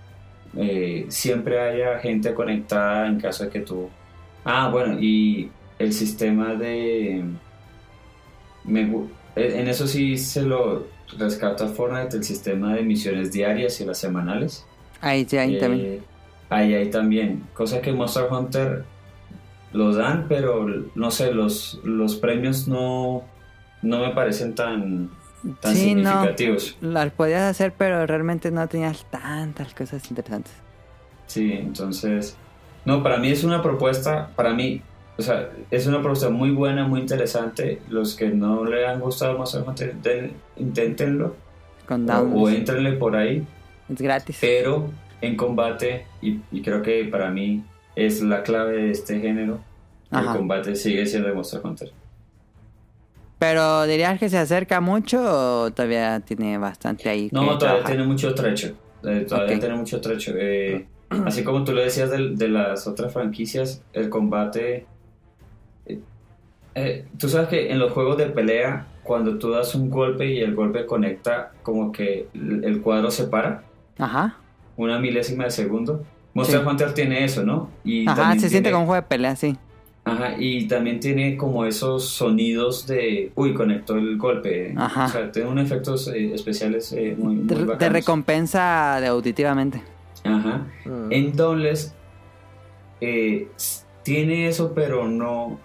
eh, 0.57 1.07
siempre 1.09 1.59
haya 1.59 1.99
gente 1.99 2.35
conectada 2.35 3.07
en 3.07 3.19
caso 3.19 3.45
de 3.45 3.51
que 3.51 3.61
tú... 3.61 3.89
Ah, 4.45 4.69
bueno, 4.71 4.99
y 5.01 5.51
el 5.79 5.93
sistema 5.93 6.55
de... 6.55 7.25
en 8.67 9.69
eso 9.69 9.87
sí 9.87 10.17
se 10.19 10.43
lo 10.43 10.87
rescata 11.19 11.67
Fortnite, 11.69 12.17
el 12.17 12.25
sistema 12.25 12.75
de 12.75 12.83
misiones 12.83 13.33
diarias 13.33 13.81
y 13.81 13.85
las 13.85 13.99
semanales. 13.99 14.67
Ahí 15.01 15.27
ahí 15.33 15.59
también. 15.59 15.87
Eh, 15.87 16.01
ahí, 16.51 16.75
ahí 16.75 16.91
también. 16.91 17.45
Cosa 17.55 17.81
que 17.81 17.93
Monster 17.93 18.25
Hunter 18.31 18.85
los 19.73 19.97
dan, 19.97 20.27
pero 20.29 20.67
no 20.95 21.11
sé, 21.11 21.33
los, 21.33 21.81
los 21.85 22.17
premios 22.17 22.67
no, 22.69 23.25
no 23.83 24.01
me 24.01 24.11
parecen 24.11 24.55
tan 24.55 25.11
tan 25.61 25.75
significativos. 25.75 26.77
No, 26.81 26.91
las 26.91 27.13
podías 27.13 27.43
hacer, 27.43 27.73
pero 27.77 28.07
realmente 28.07 28.51
no 28.51 28.67
tenías 28.69 29.05
tantas 29.11 29.75
cosas 29.75 30.09
interesantes. 30.11 30.53
Sí, 31.27 31.53
entonces. 31.53 32.37
No, 32.85 33.03
para 33.03 33.19
mí 33.19 33.31
es 33.31 33.45
una 33.45 33.63
propuesta, 33.63 34.31
para 34.37 34.55
mí, 34.55 34.81
o 35.19 35.23
sea, 35.23 35.51
es 35.71 35.87
una 35.87 35.99
propuesta 35.99 36.31
muy 36.31 36.51
buena, 36.51 36.87
muy 36.87 37.01
interesante. 37.01 37.81
Los 37.89 38.15
que 38.15 38.29
no 38.29 38.65
le 38.65 38.87
han 38.87 39.01
gustado 39.01 39.39
más 39.39 39.57
inténtenlo. 40.57 41.35
Con 41.87 42.09
o, 42.11 42.43
o 42.43 42.49
entrenle 42.49 42.93
por 42.93 43.17
ahí. 43.17 43.47
Es 43.89 44.01
gratis. 44.01 44.39
Pero 44.41 44.91
en 45.21 45.37
combate, 45.37 46.07
y, 46.21 46.39
creo 46.63 46.83
que 46.83 47.05
para 47.05 47.31
mí 47.31 47.65
es 47.95 48.23
la 48.23 48.43
clave 48.43 48.77
de 48.77 48.91
este 48.91 49.21
género, 49.21 49.61
el 50.13 50.27
combate 50.27 50.77
sigue 50.77 51.07
siendo 51.07 51.35
Monster 51.35 51.61
Hunter. 51.65 51.93
Pero 53.39 53.87
dirías 53.87 54.19
que 54.19 54.29
se 54.29 54.39
acerca 54.39 54.81
mucho 54.81 55.21
o 55.21 55.71
todavía 55.71 56.21
tiene 56.21 56.57
bastante 56.59 57.09
ahí. 57.09 57.29
No, 57.33 57.59
todavía 57.59 57.85
tiene 57.85 58.05
mucho 58.05 58.35
trecho. 58.35 58.75
Eh, 59.05 59.27
todavía 59.29 59.59
tiene 59.59 59.75
mucho 59.75 60.01
trecho. 60.01 60.33
Eh, 60.37 60.87
así 61.25 61.45
como 61.45 61.63
tú 61.63 61.73
lo 61.73 61.83
decías 61.83 62.11
de, 62.11 62.49
las 62.49 62.87
otras 62.87 63.13
franquicias, 63.13 63.83
el 63.93 64.09
combate. 64.09 64.87
Eh, 66.75 67.07
tú 67.19 67.29
sabes 67.29 67.49
que 67.49 67.71
en 67.71 67.79
los 67.79 67.93
juegos 67.93 68.17
de 68.17 68.27
pelea, 68.27 68.87
cuando 69.03 69.39
tú 69.39 69.51
das 69.51 69.75
un 69.75 69.91
golpe 69.91 70.27
y 70.27 70.41
el 70.41 70.55
golpe 70.55 70.87
conecta, 70.87 71.53
como 71.63 71.93
que 71.93 72.29
el 72.35 72.81
cuadro 72.81 73.11
se 73.11 73.25
para. 73.25 73.65
Ajá. 73.99 74.39
Una 74.77 74.99
milésima 74.99 75.45
de 75.45 75.51
segundo. 75.51 76.05
Monster 76.33 76.67
Hunter 76.67 76.93
tiene 76.93 77.25
eso, 77.25 77.43
¿no? 77.45 77.71
Y 77.83 78.07
Ajá, 78.07 78.39
se 78.39 78.51
siente 78.51 78.71
como 78.71 78.83
un 78.83 78.87
juego 78.89 79.03
de 79.03 79.09
pelea, 79.09 79.37
sí. 79.37 79.57
Ajá, 80.07 80.37
y 80.39 80.69
también 80.69 81.01
tiene 81.01 81.37
como 81.37 81.67
esos 81.67 82.09
sonidos 82.09 82.87
de, 82.87 83.33
uy, 83.35 83.53
conectó 83.53 83.97
el 83.97 84.17
golpe. 84.17 84.73
Ajá. 84.77 85.07
O 85.07 85.09
sea, 85.09 85.33
tiene 85.33 85.49
unos 85.49 85.67
efectos 85.67 86.07
eh, 86.07 86.33
especiales 86.33 86.93
eh, 86.93 87.17
muy, 87.19 87.35
muy 87.35 87.77
de, 87.77 87.89
recompensa 87.89 88.99
de 89.01 89.09
auditivamente. 89.09 89.83
Ajá. 90.23 90.65
Mm. 90.85 91.13
En 91.13 91.33
Dobles 91.35 91.93
eh, 93.01 93.49
tiene 94.05 94.47
eso, 94.47 94.75
pero 94.77 95.09
no, 95.09 95.59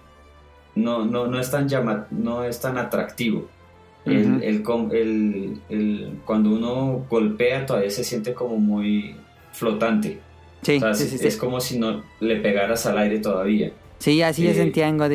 no, 0.74 1.04
no, 1.04 1.28
no 1.28 1.38
es 1.38 1.48
tan 1.52 1.68
llama, 1.68 2.08
no 2.10 2.42
es 2.42 2.60
tan 2.60 2.78
atractivo. 2.78 3.48
el, 4.06 4.42
el, 4.42 5.60
el, 5.68 6.18
cuando 6.24 6.50
uno 6.50 7.06
golpea 7.08 7.64
todavía 7.64 7.90
se 7.90 8.02
siente 8.02 8.34
como 8.34 8.56
muy 8.56 9.14
flotante. 9.52 10.18
Sí, 10.62 10.78
o 10.78 10.80
sea, 10.80 10.94
sí, 10.94 11.16
sí, 11.16 11.24
es 11.24 11.36
como 11.36 11.60
si 11.60 11.78
no 11.78 12.02
le 12.18 12.40
pegaras 12.40 12.86
al 12.86 12.98
aire 12.98 13.20
todavía. 13.20 13.72
Sí, 14.02 14.20
así 14.20 14.44
se 14.48 14.54
sentía 14.54 14.88
en 14.88 14.98
God 14.98 15.12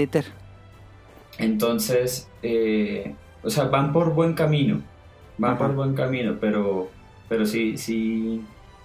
Entonces, 1.39 2.29
eh, 2.41 3.13
o 3.43 3.49
sea, 3.49 3.65
van 3.65 3.91
por 3.91 4.13
buen 4.13 4.33
camino, 4.33 4.81
van 5.37 5.57
por 5.57 5.75
buen 5.75 5.93
camino, 5.93 6.37
pero, 6.39 6.89
pero 7.27 7.45
sí, 7.45 7.77
sí, 7.77 8.41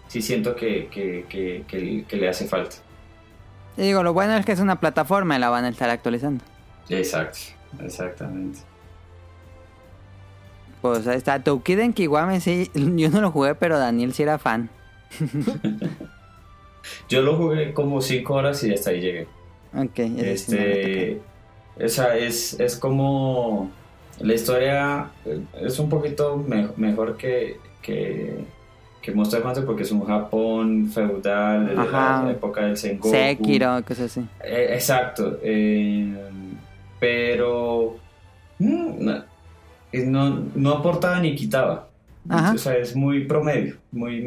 sí 0.09 0.21
siento 0.21 0.57
que, 0.57 0.89
que, 0.91 2.17
le 2.17 2.29
hace 2.29 2.49
falta. 2.49 2.79
Y 3.77 3.83
digo, 3.83 4.03
lo 4.03 4.13
bueno 4.13 4.35
es 4.37 4.45
que 4.45 4.51
es 4.51 4.59
una 4.59 4.81
plataforma 4.81 5.37
y 5.37 5.39
la 5.39 5.51
van 5.51 5.67
a 5.67 5.69
estar 5.69 5.89
actualizando. 5.89 6.43
Exacto, 6.89 7.39
exactamente. 7.81 8.59
Pues 10.81 11.07
ahí 11.07 11.17
está, 11.17 11.45
Toukiden 11.45 11.93
Kiwame 11.93 12.41
sí, 12.41 12.69
yo 12.75 13.09
no 13.11 13.21
lo 13.21 13.31
jugué, 13.31 13.55
pero 13.55 13.79
Daniel 13.79 14.13
sí 14.15 14.25
era 14.25 14.41
fan. 14.41 14.69
yo 17.09 17.23
lo 17.23 17.37
jugué 17.37 17.73
como 17.73 18.01
5 18.01 18.35
horas 18.35 18.65
y 18.65 18.75
hasta 18.75 18.91
ahí 18.91 19.01
llegué. 19.01 19.42
Ok, 19.75 19.99
este, 19.99 21.21
esa 21.79 22.17
es, 22.17 22.59
es 22.61 22.77
como 22.77 23.71
la 24.21 24.35
historia 24.35 25.11
eh, 25.25 25.41
es 25.63 25.79
un 25.79 25.89
poquito 25.89 26.37
mejor 26.77 27.17
que, 27.17 27.59
que, 27.81 28.45
que 29.01 29.13
Monster 29.13 29.45
Hunter 29.45 29.65
porque 29.65 29.83
es 29.83 29.91
un 29.91 30.05
Japón 30.05 30.91
feudal 30.91 31.69
de 31.69 31.75
la 31.75 32.31
época 32.31 32.67
del 32.67 32.77
Sengoku. 32.77 33.11
Sekiro, 33.11 33.83
cosas 33.87 34.07
así. 34.07 34.21
Eh, 34.45 34.69
exacto. 34.73 35.39
Eh, 35.43 36.15
pero 37.01 37.97
mm, 38.59 39.09
no, 40.07 40.45
no, 40.55 40.73
aportaba 40.73 41.19
ni 41.19 41.35
quitaba. 41.35 41.89
O 42.31 42.59
sea, 42.59 42.77
es 42.77 42.95
muy 42.95 43.25
promedio, 43.25 43.77
muy 43.91 44.25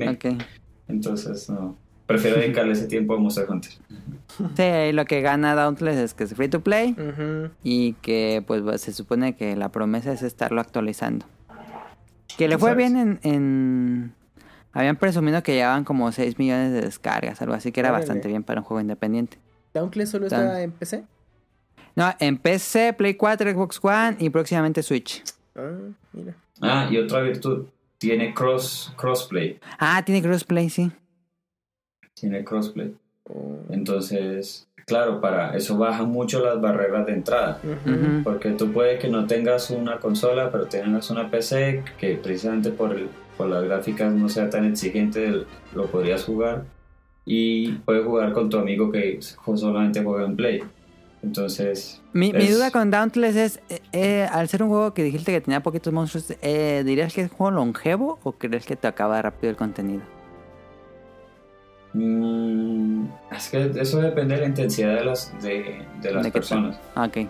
Entonces, 0.87 1.49
no. 1.49 1.77
Prefiero 2.05 2.37
dedicarle 2.37 2.73
ese 2.73 2.85
tiempo 2.85 3.15
a 3.15 3.19
Monster 3.19 3.49
Hunter. 3.49 3.71
Sí, 4.55 4.91
lo 4.91 5.05
que 5.05 5.21
gana 5.21 5.55
Dauntless 5.55 5.97
es 5.97 6.13
que 6.13 6.25
es 6.25 6.35
free 6.35 6.49
to 6.49 6.61
play 6.61 6.95
y 7.63 7.93
que 7.93 8.43
pues 8.45 8.81
se 8.81 8.93
supone 8.93 9.35
que 9.35 9.55
la 9.55 9.69
promesa 9.69 10.11
es 10.11 10.21
estarlo 10.21 10.61
actualizando. 10.61 11.25
Que 12.37 12.47
le 12.47 12.57
fue 12.57 12.75
bien 12.75 13.19
en, 13.23 14.13
Habían 14.73 14.97
presumido 14.97 15.41
que 15.41 15.53
llevaban 15.53 15.83
como 15.83 16.11
6 16.11 16.37
millones 16.37 16.73
de 16.73 16.81
descargas, 16.81 17.41
algo 17.41 17.55
así, 17.55 17.71
que 17.71 17.79
era 17.79 17.91
bastante 17.91 18.27
bien 18.27 18.43
para 18.43 18.61
un 18.61 18.65
juego 18.65 18.81
independiente. 18.81 19.39
¿Dauntless 19.73 20.09
solo 20.09 20.27
está 20.27 20.61
en 20.61 20.71
PC? 20.71 21.05
No, 21.95 22.13
en 22.19 22.37
PC, 22.37 22.93
Play 22.93 23.15
4, 23.15 23.51
Xbox 23.51 23.79
One 23.81 24.17
y 24.19 24.29
próximamente 24.29 24.83
Switch. 24.83 25.23
Ah, 25.55 25.71
mira. 26.11 26.35
Ah, 26.61 26.89
y 26.91 26.97
otra 26.97 27.21
virtud, 27.21 27.67
tiene 27.97 28.33
cross 28.33 28.93
crossplay. 28.97 29.59
Ah, 29.79 30.03
tiene 30.05 30.21
crossplay, 30.21 30.69
sí 30.69 30.91
tiene 32.15 32.43
crossplay. 32.43 32.95
Oh. 33.29 33.59
Entonces, 33.69 34.67
claro, 34.85 35.21
para 35.21 35.55
eso 35.55 35.77
baja 35.77 36.03
mucho 36.03 36.43
las 36.43 36.59
barreras 36.59 37.05
de 37.05 37.13
entrada. 37.13 37.59
Porque 38.23 38.51
tú 38.51 38.71
puede 38.71 38.97
que 38.97 39.09
no 39.09 39.27
tengas 39.27 39.69
una 39.69 39.99
consola, 39.99 40.51
pero 40.51 40.65
tengas 40.65 41.09
una 41.09 41.29
PC 41.29 41.83
que 41.97 42.15
precisamente 42.15 42.71
por, 42.71 42.97
por 43.37 43.47
las 43.47 43.63
gráficas 43.63 44.13
no 44.13 44.29
sea 44.29 44.49
tan 44.49 44.65
exigente, 44.65 45.45
lo 45.73 45.85
podrías 45.87 46.23
jugar. 46.23 46.63
Y 47.27 47.71
puedes 47.85 48.05
jugar 48.05 48.33
con 48.33 48.49
tu 48.49 48.57
amigo 48.57 48.91
que 48.91 49.19
solamente 49.21 50.03
juega 50.03 50.25
en 50.25 50.35
Play. 50.35 50.63
Entonces. 51.23 52.01
Mi, 52.13 52.31
duda 52.31 52.69
con 52.69 52.91
Dauntless 52.91 53.35
es: 53.35 53.59
eh, 53.69 53.81
eh, 53.93 54.27
al 54.31 54.47
ser 54.47 54.61
un 54.61 54.69
juego 54.69 54.93
que 54.93 55.03
dijiste 55.03 55.31
que 55.31 55.41
tenía 55.41 55.63
poquitos 55.63 55.91
monstruos, 55.91 56.31
eh, 56.43 56.83
¿dirías 56.85 57.13
que 57.13 57.21
es 57.21 57.31
un 57.31 57.37
juego 57.37 57.51
longevo 57.51 58.19
o 58.23 58.33
crees 58.33 58.67
que 58.67 58.75
te 58.75 58.87
acaba 58.87 59.19
rápido 59.23 59.49
el 59.49 59.57
contenido? 59.57 60.14
Mm, 61.95 63.05
es 63.31 63.49
que 63.49 63.71
eso 63.79 64.01
depende 64.01 64.35
de 64.35 64.41
la 64.41 64.47
intensidad 64.47 64.95
de 64.95 65.05
las, 65.05 65.33
de, 65.41 65.85
las 66.11 66.29
personas. 66.29 66.77
Ah, 66.93 67.05
ok. 67.05 67.25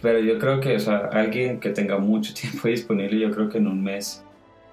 Pero 0.00 0.18
yo 0.20 0.38
creo 0.38 0.58
que, 0.58 0.76
o 0.76 0.80
sea, 0.80 1.10
alguien 1.12 1.60
que 1.60 1.68
tenga 1.70 1.98
mucho 1.98 2.32
tiempo 2.40 2.68
disponible, 2.68 3.18
yo 3.18 3.30
creo 3.30 3.50
que 3.50 3.58
en 3.58 3.66
un 3.66 3.82
mes 3.82 4.24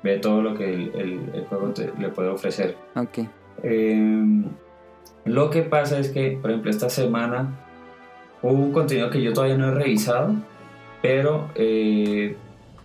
ve 0.02 0.18
todo 0.20 0.42
lo 0.42 0.56
que 0.56 0.74
el, 0.74 0.92
el, 1.34 1.46
juego 1.50 1.74
le 2.00 2.10
puede 2.10 2.30
ofrecer. 2.30 2.78
Ok. 2.96 3.20
Em, 3.64 4.46
lo 5.26 5.50
que 5.50 5.64
pasa 5.64 6.00
es 6.00 6.10
que, 6.10 6.38
por 6.42 6.52
ejemplo, 6.52 6.72
esta 6.72 6.90
semana 6.90 7.50
hubo 8.42 8.54
un 8.54 8.72
contenido 8.72 9.10
que 9.10 9.22
yo 9.22 9.34
todavía 9.34 9.58
no 9.58 9.68
he 9.68 9.72
revisado, 9.72 10.36
pero 11.02 11.50
eh, 11.56 12.38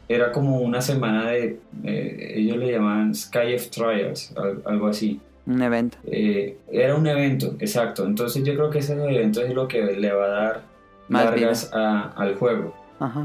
era 0.09 0.33
como 0.33 0.59
una 0.59 0.81
semana 0.81 1.31
de, 1.31 1.61
eh, 1.85 2.33
ellos 2.35 2.57
le 2.57 2.73
llamaban 2.73 3.15
Sky 3.15 3.55
of 3.55 3.69
Trials, 3.69 4.35
algo 4.65 4.89
así. 4.89 5.21
Un 5.47 5.61
evento. 5.61 5.99
Eh, 6.05 6.57
era 6.71 6.95
un 6.95 7.07
evento, 7.07 7.57
exacto. 7.59 8.07
Entonces 8.07 8.45
yo 8.45 8.55
creo 8.55 8.71
que 8.71 8.79
ese 8.79 8.93
evento 8.93 9.43
es 9.43 9.53
lo 9.53 9.67
que 9.67 9.83
le 9.83 10.13
va 10.13 10.25
a 10.25 10.29
dar 10.29 10.63
Más 11.09 11.25
largas 11.25 11.71
al 11.73 12.37
juego. 12.37 12.75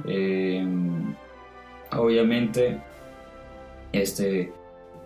Eh, 0.08 0.66
obviamente, 1.92 2.80
este, 3.92 4.52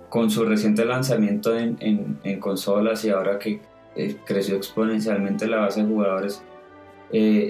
con 0.07 0.29
su 0.29 0.45
reciente 0.45 0.85
lanzamiento 0.85 1.57
en, 1.57 1.77
en, 2.23 2.39
consolas 2.39 3.03
y 3.03 3.09
ahora 3.09 3.37
que 3.37 3.59
eh, 3.97 4.15
creció 4.25 4.55
exponencialmente 4.55 5.47
la 5.47 5.57
base 5.57 5.83
de 5.83 5.87
jugadores, 5.87 6.41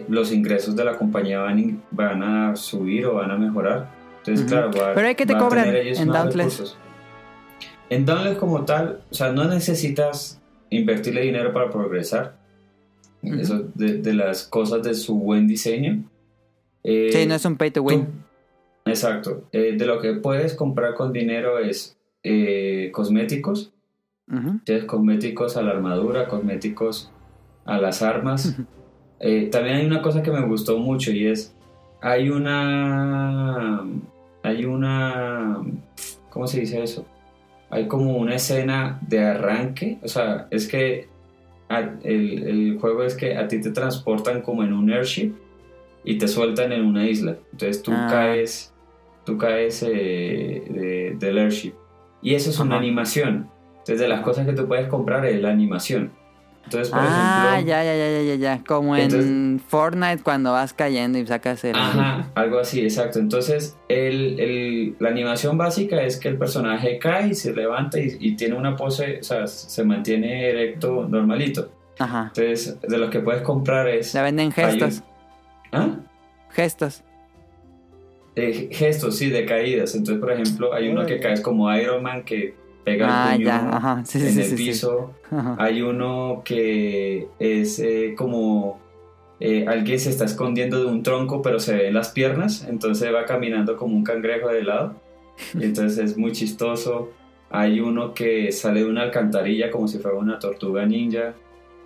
los 0.07 0.31
ingresos 0.31 0.75
de 0.75 0.83
la 0.83 0.97
compañía 0.97 1.39
van, 1.41 1.83
van, 1.91 2.23
a 2.23 2.55
subir 2.55 3.05
o 3.05 3.15
van 3.15 3.29
a 3.29 3.37
mejorar. 3.37 3.87
Entonces, 4.17 4.47
claro, 4.47 4.71
Pero 4.71 5.07
hay 5.07 5.13
que 5.13 5.27
te 5.27 5.37
cobran 5.37 5.67
en 5.67 6.07
Dauntless. 6.07 6.75
En 7.91 8.05
Download 8.05 8.37
como 8.37 8.63
tal, 8.63 9.01
o 9.11 9.13
sea, 9.13 9.33
no 9.33 9.43
necesitas 9.43 10.41
invertirle 10.69 11.23
dinero 11.23 11.51
para 11.51 11.69
progresar. 11.69 12.37
Eso 13.21 13.65
de, 13.75 14.13
las 14.13 14.45
cosas 14.45 14.81
de 14.81 14.93
su 14.93 15.19
buen 15.19 15.45
diseño. 15.45 16.01
Eh, 16.85 17.09
sí, 17.11 17.25
no 17.25 17.35
es 17.35 17.43
un 17.43 17.57
pay 17.57 17.69
to 17.69 17.83
win. 17.83 18.07
exacto. 18.85 19.43
Eh, 19.51 19.75
de 19.77 19.85
lo 19.85 19.99
que 19.99 20.13
puedes 20.13 20.53
comprar 20.53 20.93
con 20.93 21.11
dinero 21.11 21.59
es 21.59 21.97
eh, 22.23 22.91
cosméticos. 22.93 23.73
Tienes 24.63 24.85
cosméticos 24.85 25.57
a 25.57 25.61
la 25.61 25.71
armadura, 25.71 26.29
cosméticos 26.29 27.11
a 27.65 27.77
las 27.77 28.01
armas. 28.01 28.55
también 29.19 29.75
hay 29.75 29.85
una 29.85 30.01
cosa 30.01 30.23
que 30.23 30.31
me 30.31 30.47
gustó 30.47 30.77
mucho 30.77 31.11
y 31.11 31.27
es, 31.27 31.53
hay 32.01 32.29
una... 32.29 33.85
Hay 34.43 34.63
una... 34.63 35.61
¿Cómo 36.29 36.47
se 36.47 36.61
dice 36.61 36.81
eso? 36.81 37.05
Hay 37.71 37.87
como 37.87 38.17
una 38.17 38.35
escena 38.35 38.99
de 39.07 39.19
arranque, 39.19 39.97
o 40.03 40.07
sea, 40.07 40.47
es 40.51 40.67
que 40.67 41.07
el, 42.03 42.47
el, 42.47 42.77
juego 42.79 43.03
es 43.03 43.15
que 43.15 43.37
a 43.37 43.47
ti 43.47 43.61
te 43.61 43.71
transportan 43.71 44.41
como 44.41 44.63
en 44.63 44.73
un 44.73 44.91
airship 44.91 45.33
y 46.03 46.17
te 46.17 46.27
sueltan 46.27 46.73
en 46.73 46.85
una 46.85 47.07
isla. 47.07 47.37
Entonces 47.51 47.81
tú 47.81 47.91
ah. 47.93 48.07
caes 48.09 48.71
tú 49.25 49.37
caes 49.37 49.83
eh, 49.87 51.15
del 51.17 51.37
airship. 51.37 51.73
Y 52.21 52.35
eso 52.35 52.49
es 52.49 52.59
una 52.59 52.77
animación. 52.77 53.49
Entonces, 53.71 53.99
de 53.99 54.07
las 54.07 54.21
cosas 54.21 54.45
que 54.45 54.53
tú 54.53 54.67
puedes 54.67 54.87
comprar 54.87 55.25
es 55.25 55.41
la 55.41 55.49
animación. 55.49 56.11
Entonces, 56.65 56.89
por 56.89 56.99
ah, 57.01 57.59
ya, 57.65 57.83
ya, 57.83 57.95
ya, 57.95 58.21
ya, 58.21 58.35
ya, 58.35 58.63
Como 58.65 58.95
en 58.95 59.59
Fortnite 59.59 60.23
cuando 60.23 60.53
vas 60.53 60.73
cayendo 60.73 61.17
y 61.17 61.27
sacas 61.27 61.63
el... 61.63 61.75
Ajá, 61.75 62.31
algo 62.35 62.59
así, 62.59 62.81
exacto. 62.81 63.19
Entonces, 63.19 63.77
el, 63.89 64.39
el, 64.39 64.95
la 64.99 65.09
animación 65.09 65.57
básica 65.57 66.01
es 66.01 66.17
que 66.17 66.29
el 66.29 66.37
personaje 66.37 66.97
cae 66.97 67.29
y 67.29 67.35
se 67.35 67.53
levanta 67.53 67.99
y, 67.99 68.35
tiene 68.35 68.55
una 68.55 68.75
pose, 68.75 69.19
o 69.19 69.23
sea, 69.23 69.47
se 69.47 69.83
mantiene 69.83 70.49
erecto 70.49 71.07
normalito. 71.09 71.71
Ajá. 71.99 72.31
Entonces, 72.35 72.79
de 72.79 72.97
lo 72.97 73.09
que 73.09 73.19
puedes 73.19 73.41
comprar 73.41 73.89
es... 73.89 74.13
La 74.13 74.21
venden 74.23 74.51
gestos. 74.51 75.03
¿Ah? 75.71 75.89
Gestos. 76.51 77.03
Eh, 78.35 78.69
gestos, 78.71 79.17
sí, 79.17 79.29
de 79.29 79.45
caídas. 79.45 79.93
Entonces, 79.93 80.21
por 80.21 80.31
ejemplo, 80.31 80.73
hay 80.73 80.87
uno 80.87 81.05
que 81.05 81.19
caes 81.19 81.41
como 81.41 81.73
Iron 81.75 82.01
Man 82.01 82.23
que 82.23 82.55
pega 82.83 83.31
ah, 83.31 83.35
el 83.35 83.43
puño 83.43 84.27
en 84.27 84.39
el 84.39 84.55
piso. 84.55 85.13
Hay 85.57 85.81
uno 85.81 86.41
que 86.43 87.27
es 87.39 87.79
eh, 87.79 88.13
como 88.17 88.79
eh, 89.39 89.65
alguien 89.67 89.99
se 89.99 90.11
está 90.11 90.25
escondiendo 90.25 90.79
de 90.79 90.85
un 90.85 91.01
tronco, 91.01 91.41
pero 91.41 91.59
se 91.59 91.75
ve 91.75 91.91
las 91.91 92.09
piernas, 92.09 92.65
entonces 92.69 93.11
va 93.13 93.25
caminando 93.25 93.75
como 93.75 93.95
un 93.95 94.03
cangrejo 94.03 94.49
de 94.49 94.63
lado. 94.63 94.95
entonces 95.59 96.11
es 96.11 96.17
muy 96.17 96.31
chistoso. 96.31 97.11
Hay 97.49 97.79
uno 97.79 98.13
que 98.13 98.51
sale 98.51 98.81
de 98.81 98.85
una 98.85 99.01
alcantarilla 99.01 99.71
como 99.71 99.87
si 99.87 99.97
fuera 99.97 100.17
una 100.17 100.39
tortuga 100.39 100.85
ninja. 100.85 101.33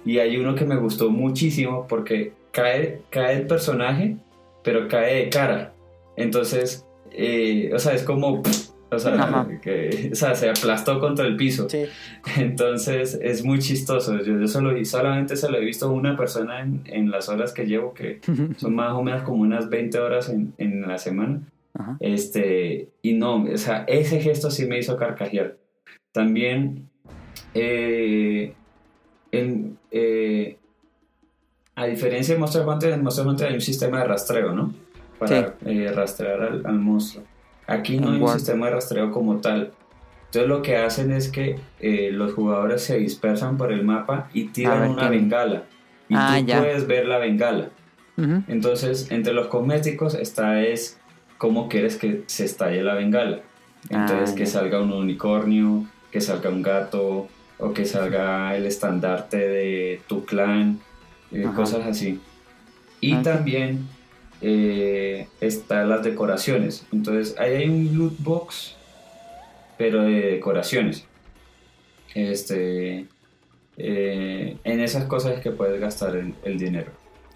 Y 0.03 0.19
hay 0.19 0.37
uno 0.37 0.53
que 0.53 0.65
me 0.65 0.75
gustó 0.75 1.09
muchísimo 1.09 1.87
porque 1.87 2.33
cae, 2.51 3.01
cae 3.09 3.37
el 3.37 3.47
personaje, 3.47 4.17
pero 4.61 4.87
cae 4.87 5.23
de 5.23 5.29
cara. 5.29 5.73
Entonces, 6.17 6.85
eh, 7.11 7.71
o 7.73 7.79
sea, 7.79 7.93
es 7.93 8.03
como 8.03 8.43
o 8.95 8.99
sea, 8.99 9.47
que, 9.61 10.09
o 10.11 10.15
sea, 10.15 10.35
se 10.35 10.49
aplastó 10.49 10.99
contra 10.99 11.25
el 11.25 11.35
piso. 11.35 11.67
Entonces 12.37 13.19
es 13.21 13.43
muy 13.43 13.59
chistoso. 13.59 14.21
Yo, 14.21 14.39
yo 14.39 14.47
solo, 14.47 14.83
solamente 14.85 15.35
se 15.35 15.49
lo 15.49 15.57
he 15.57 15.65
visto 15.65 15.87
a 15.87 15.91
una 15.91 16.15
persona 16.15 16.61
en, 16.61 16.81
en, 16.85 17.11
las 17.11 17.29
horas 17.29 17.53
que 17.53 17.65
llevo, 17.65 17.93
que 17.93 18.21
son 18.57 18.75
más 18.75 18.93
o 18.93 19.03
menos 19.03 19.23
como 19.23 19.41
unas 19.41 19.69
20 19.69 19.99
horas 19.99 20.29
en, 20.29 20.53
en 20.57 20.81
la 20.87 20.97
semana. 20.97 21.41
Este, 21.99 22.89
y 23.01 23.13
no, 23.13 23.43
o 23.43 23.57
sea, 23.57 23.83
ese 23.87 24.21
gesto 24.21 24.49
sí 24.49 24.65
me 24.65 24.79
hizo 24.79 24.95
carcajear. 24.97 25.57
También, 26.11 26.89
eh, 27.53 28.53
en, 29.31 29.77
eh, 29.91 30.57
a 31.75 31.85
diferencia 31.85 32.33
de 32.33 32.39
Monster 32.39 32.65
Hunter, 32.65 32.93
en 32.93 33.03
Monster 33.03 33.27
Hunter 33.27 33.47
hay 33.49 33.55
un 33.55 33.61
sistema 33.61 33.99
de 33.99 34.05
rastreo, 34.05 34.53
¿no? 34.53 34.73
Para 35.19 35.55
eh, 35.65 35.91
rastrear 35.93 36.41
al, 36.41 36.65
al 36.65 36.79
monstruo. 36.79 37.25
Aquí 37.67 37.99
no 37.99 38.11
hay 38.11 38.21
un 38.21 38.29
sistema 38.29 38.67
de 38.67 38.73
rastreo 38.73 39.11
como 39.11 39.37
tal. 39.37 39.71
Entonces 40.25 40.49
lo 40.49 40.61
que 40.61 40.77
hacen 40.77 41.11
es 41.11 41.29
que 41.29 41.59
eh, 41.79 42.09
los 42.11 42.33
jugadores 42.33 42.83
se 42.83 42.97
dispersan 42.97 43.57
por 43.57 43.71
el 43.71 43.83
mapa 43.83 44.29
y 44.33 44.45
tiran 44.45 44.89
una 44.89 45.09
bengala. 45.09 45.63
Y 46.09 46.15
ah, 46.15 46.37
tú 46.39 46.45
puedes 46.45 46.87
ver 46.87 47.07
la 47.07 47.17
bengala. 47.17 47.69
Entonces, 48.47 49.11
entre 49.11 49.33
los 49.33 49.47
cosméticos 49.47 50.13
está 50.13 50.61
es 50.61 50.97
cómo 51.37 51.67
quieres 51.67 51.97
que 51.97 52.23
se 52.27 52.45
estalle 52.45 52.81
la 52.81 52.93
bengala. 52.93 53.41
Entonces, 53.89 54.31
ah, 54.31 54.35
que 54.35 54.45
salga 54.45 54.81
un 54.81 54.93
unicornio, 54.93 55.85
que 56.11 56.21
salga 56.21 56.49
un 56.49 56.61
gato, 56.61 57.27
o 57.57 57.73
que 57.73 57.85
salga 57.85 58.55
el 58.55 58.65
estandarte 58.65 59.37
de 59.37 60.01
tu 60.07 60.25
clan, 60.25 60.79
eh, 61.31 61.47
cosas 61.55 61.85
así. 61.85 62.19
Y 63.01 63.15
también 63.17 63.87
eh, 64.41 65.27
están 65.41 65.89
las 65.89 66.03
decoraciones. 66.03 66.85
Entonces 66.91 67.35
ahí 67.39 67.55
hay 67.55 67.69
un 67.69 67.97
loot 67.97 68.15
box, 68.19 68.75
pero 69.77 70.03
de 70.03 70.21
decoraciones. 70.21 71.05
Este, 72.13 73.07
eh, 73.77 74.57
en 74.63 74.79
esas 74.79 75.05
cosas 75.05 75.41
que 75.41 75.51
puedes 75.51 75.79
gastar 75.79 76.15
el, 76.15 76.57
dinero. 76.57 76.91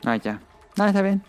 Ah, 0.05 0.15
ya. 0.15 0.39
Ah, 0.77 0.87
está 0.87 1.01
bien. 1.01 1.21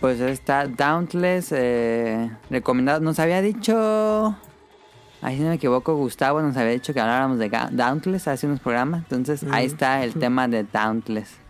Pues 0.00 0.20
está 0.20 0.68
Dauntless 0.68 1.50
eh, 1.50 2.30
recomendado. 2.50 3.00
Nos 3.00 3.18
había 3.18 3.42
dicho, 3.42 4.36
ahí 5.20 5.36
si 5.36 5.42
no 5.42 5.48
me 5.48 5.56
equivoco, 5.56 5.96
Gustavo 5.96 6.40
nos 6.40 6.56
había 6.56 6.70
dicho 6.70 6.94
que 6.94 7.00
habláramos 7.00 7.40
de 7.40 7.48
Dauntless 7.48 8.28
hace 8.28 8.46
unos 8.46 8.60
programas. 8.60 9.02
Entonces 9.02 9.44
ahí 9.50 9.66
está 9.66 10.04
el 10.04 10.14
tema 10.14 10.46
de 10.46 10.62
Dauntless. 10.62 11.47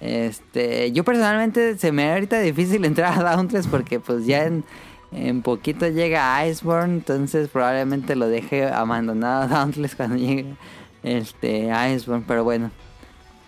Este, 0.00 0.92
yo 0.92 1.04
personalmente 1.04 1.76
se 1.76 1.90
me 1.90 2.12
ahorita 2.12 2.40
difícil 2.40 2.84
entrar 2.84 3.18
a 3.18 3.22
Dauntless 3.22 3.66
porque 3.66 4.00
pues 4.00 4.26
ya 4.26 4.44
en, 4.44 5.42
poquito 5.42 5.88
llega 5.88 6.46
Iceborne, 6.46 6.94
entonces 6.94 7.48
probablemente 7.48 8.14
lo 8.14 8.28
deje 8.28 8.66
abandonado 8.66 9.42
a 9.42 9.46
Dauntless 9.46 9.96
cuando 9.96 10.16
llegue 10.16 10.54
este 11.02 11.70
Iceborne, 11.94 12.24
pero 12.26 12.44
bueno. 12.44 12.70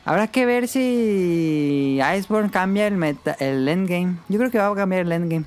Habrá 0.04 0.28
que 0.28 0.46
ver 0.46 0.66
si 0.66 2.00
Iceborne 2.16 2.50
cambia 2.50 2.86
el 2.86 2.96
meta, 2.96 3.36
el 3.38 3.68
endgame. 3.68 4.16
Yo 4.28 4.38
creo 4.38 4.50
que 4.50 4.58
va 4.58 4.68
a 4.68 4.74
cambiar 4.74 5.02
el 5.02 5.12
endgame. 5.12 5.44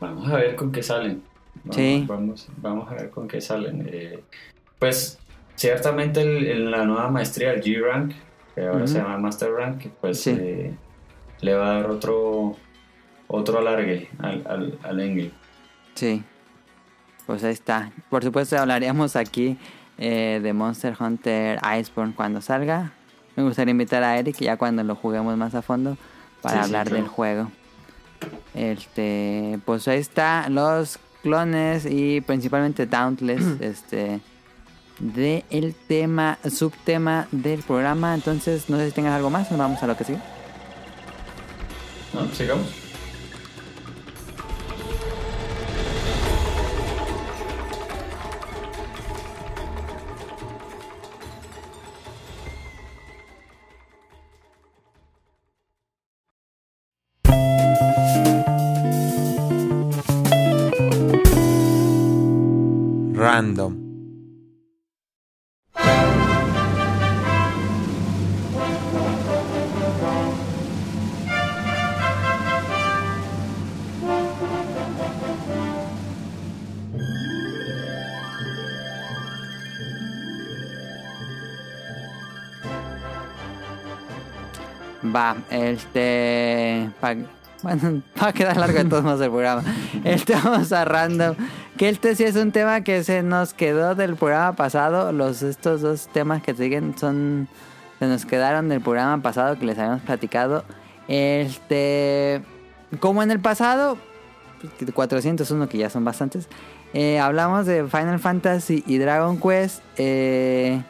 Vamos 0.00 0.28
a 0.28 0.36
ver 0.36 0.56
con 0.56 0.72
qué 0.72 0.82
salen. 0.82 1.22
Vamos, 1.64 1.76
sí. 1.76 2.04
Vamos, 2.58 2.90
a 2.90 2.94
ver 2.94 3.10
con 3.10 3.28
qué 3.28 3.40
salen. 3.40 3.88
Eh, 3.90 4.22
pues 4.78 5.18
ciertamente 5.54 6.20
en 6.20 6.70
la 6.70 6.84
nueva 6.84 7.10
maestría, 7.10 7.52
el 7.52 7.62
G-Rank, 7.62 8.12
que 8.54 8.66
ahora 8.66 8.86
se 8.86 8.98
llama 8.98 9.18
Master 9.18 9.52
Rank, 9.52 9.86
pues 10.00 10.26
eh, 10.26 10.74
le 11.40 11.54
va 11.54 11.70
a 11.70 11.74
dar 11.74 11.90
otro 11.90 12.56
otro 13.26 13.58
alargue 13.58 14.08
al, 14.18 14.78
al, 14.82 15.00
Engel. 15.00 15.32
Sí, 15.94 16.22
pues 17.26 17.42
ahí 17.44 17.52
está. 17.52 17.90
Por 18.10 18.22
supuesto 18.22 18.58
hablaríamos 18.58 19.16
aquí 19.16 19.58
eh, 19.98 20.40
de 20.42 20.52
Monster 20.52 20.94
Hunter 20.98 21.58
Iceborne 21.78 22.14
cuando 22.14 22.40
salga. 22.40 22.92
Me 23.36 23.42
gustaría 23.42 23.72
invitar 23.72 24.02
a 24.04 24.18
Eric 24.18 24.36
ya 24.38 24.56
cuando 24.56 24.84
lo 24.84 24.94
juguemos 24.94 25.36
más 25.36 25.54
a 25.54 25.62
fondo 25.62 25.96
para 26.40 26.62
hablar 26.62 26.90
del 26.90 27.08
juego. 27.08 27.50
Este, 28.54 29.58
pues 29.64 29.88
ahí 29.88 29.98
está 29.98 30.48
los 30.48 30.98
clones 31.22 31.86
y 31.86 32.20
principalmente 32.20 32.86
Dauntless, 32.86 33.44
este 33.60 34.20
del 34.98 35.44
el 35.50 35.74
tema, 35.74 36.38
subtema 36.50 37.28
del 37.30 37.62
programa. 37.62 38.14
Entonces, 38.14 38.68
no 38.68 38.76
sé 38.78 38.88
si 38.88 38.92
tengas 38.92 39.14
algo 39.14 39.30
más 39.30 39.50
o 39.50 39.56
vamos 39.56 39.82
a 39.82 39.86
lo 39.86 39.96
que 39.96 40.04
sigue. 40.04 40.20
No, 42.12 42.28
sigamos. 42.32 42.84
Random. 63.24 63.73
Este. 85.50 86.90
bueno, 87.62 88.02
va 88.22 88.28
a 88.28 88.32
quedar 88.32 88.56
largo 88.56 88.78
de 88.78 88.84
todos 88.84 89.04
modos 89.04 89.20
el 89.20 89.30
programa. 89.30 89.62
Este 90.04 90.34
vamos 90.34 90.72
a 90.72 90.84
random. 90.84 91.36
Que 91.76 91.88
este 91.88 92.14
sí 92.14 92.24
es 92.24 92.36
un 92.36 92.52
tema 92.52 92.82
que 92.82 93.02
se 93.02 93.22
nos 93.22 93.54
quedó 93.54 93.94
del 93.94 94.16
programa 94.16 94.54
pasado. 94.54 95.12
Los, 95.12 95.42
estos 95.42 95.80
dos 95.80 96.08
temas 96.12 96.42
que 96.42 96.54
siguen 96.54 96.96
son. 96.98 97.48
Se 97.98 98.06
nos 98.06 98.26
quedaron 98.26 98.68
del 98.68 98.80
programa 98.80 99.22
pasado 99.22 99.58
que 99.58 99.66
les 99.66 99.78
habíamos 99.78 100.02
platicado. 100.02 100.64
Este. 101.08 102.42
Como 103.00 103.22
en 103.22 103.30
el 103.30 103.40
pasado, 103.40 103.98
401 104.94 105.68
que 105.68 105.78
ya 105.78 105.90
son 105.90 106.04
bastantes. 106.04 106.48
Eh, 106.92 107.18
hablamos 107.18 107.66
de 107.66 107.86
Final 107.88 108.20
Fantasy 108.20 108.84
y 108.86 108.98
Dragon 108.98 109.40
Quest. 109.40 109.82
Eh, 109.96 110.80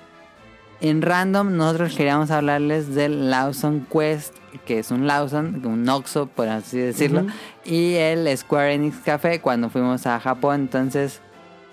en 0.84 1.00
random 1.00 1.56
nosotros 1.56 1.96
queríamos 1.96 2.30
hablarles 2.30 2.94
del 2.94 3.30
Lawson 3.30 3.86
Quest, 3.90 4.34
que 4.66 4.78
es 4.80 4.90
un 4.90 5.06
Lawson, 5.06 5.62
un 5.64 5.82
Noxo 5.82 6.26
por 6.26 6.46
así 6.48 6.76
decirlo, 6.76 7.26
y 7.64 7.94
el 7.94 8.36
Square 8.36 8.74
Enix 8.74 8.98
Café 8.98 9.40
cuando 9.40 9.70
fuimos 9.70 10.06
a 10.06 10.20
Japón. 10.20 10.60
Entonces, 10.60 11.22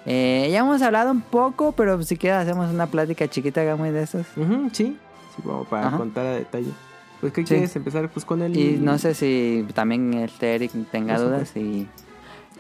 eh, 0.05 0.47
ya 0.49 0.59
hemos 0.59 0.81
hablado 0.81 1.11
un 1.11 1.19
poco, 1.19 1.73
pero 1.73 2.01
si 2.03 2.15
quieres 2.15 2.39
hacemos 2.39 2.71
una 2.71 2.87
plática 2.87 3.27
chiquita, 3.27 3.75
muy 3.75 3.91
de 3.91 4.03
esos. 4.03 4.25
sí, 4.71 4.97
sí, 5.35 5.41
como 5.43 5.65
para 5.65 5.91
contar 5.91 6.25
a 6.25 6.31
detalle. 6.31 6.71
Pues, 7.19 7.33
¿qué 7.33 7.43
quieres 7.43 7.75
empezar? 7.75 8.09
Pues 8.09 8.23
con 8.23 8.41
el... 8.41 8.55
Y 8.55 8.77
no 8.79 8.97
sé 8.97 9.13
si 9.13 9.67
también 9.73 10.13
este 10.13 10.55
Eric 10.55 10.71
tenga 10.89 11.19
dudas 11.19 11.53
y... 11.57 11.89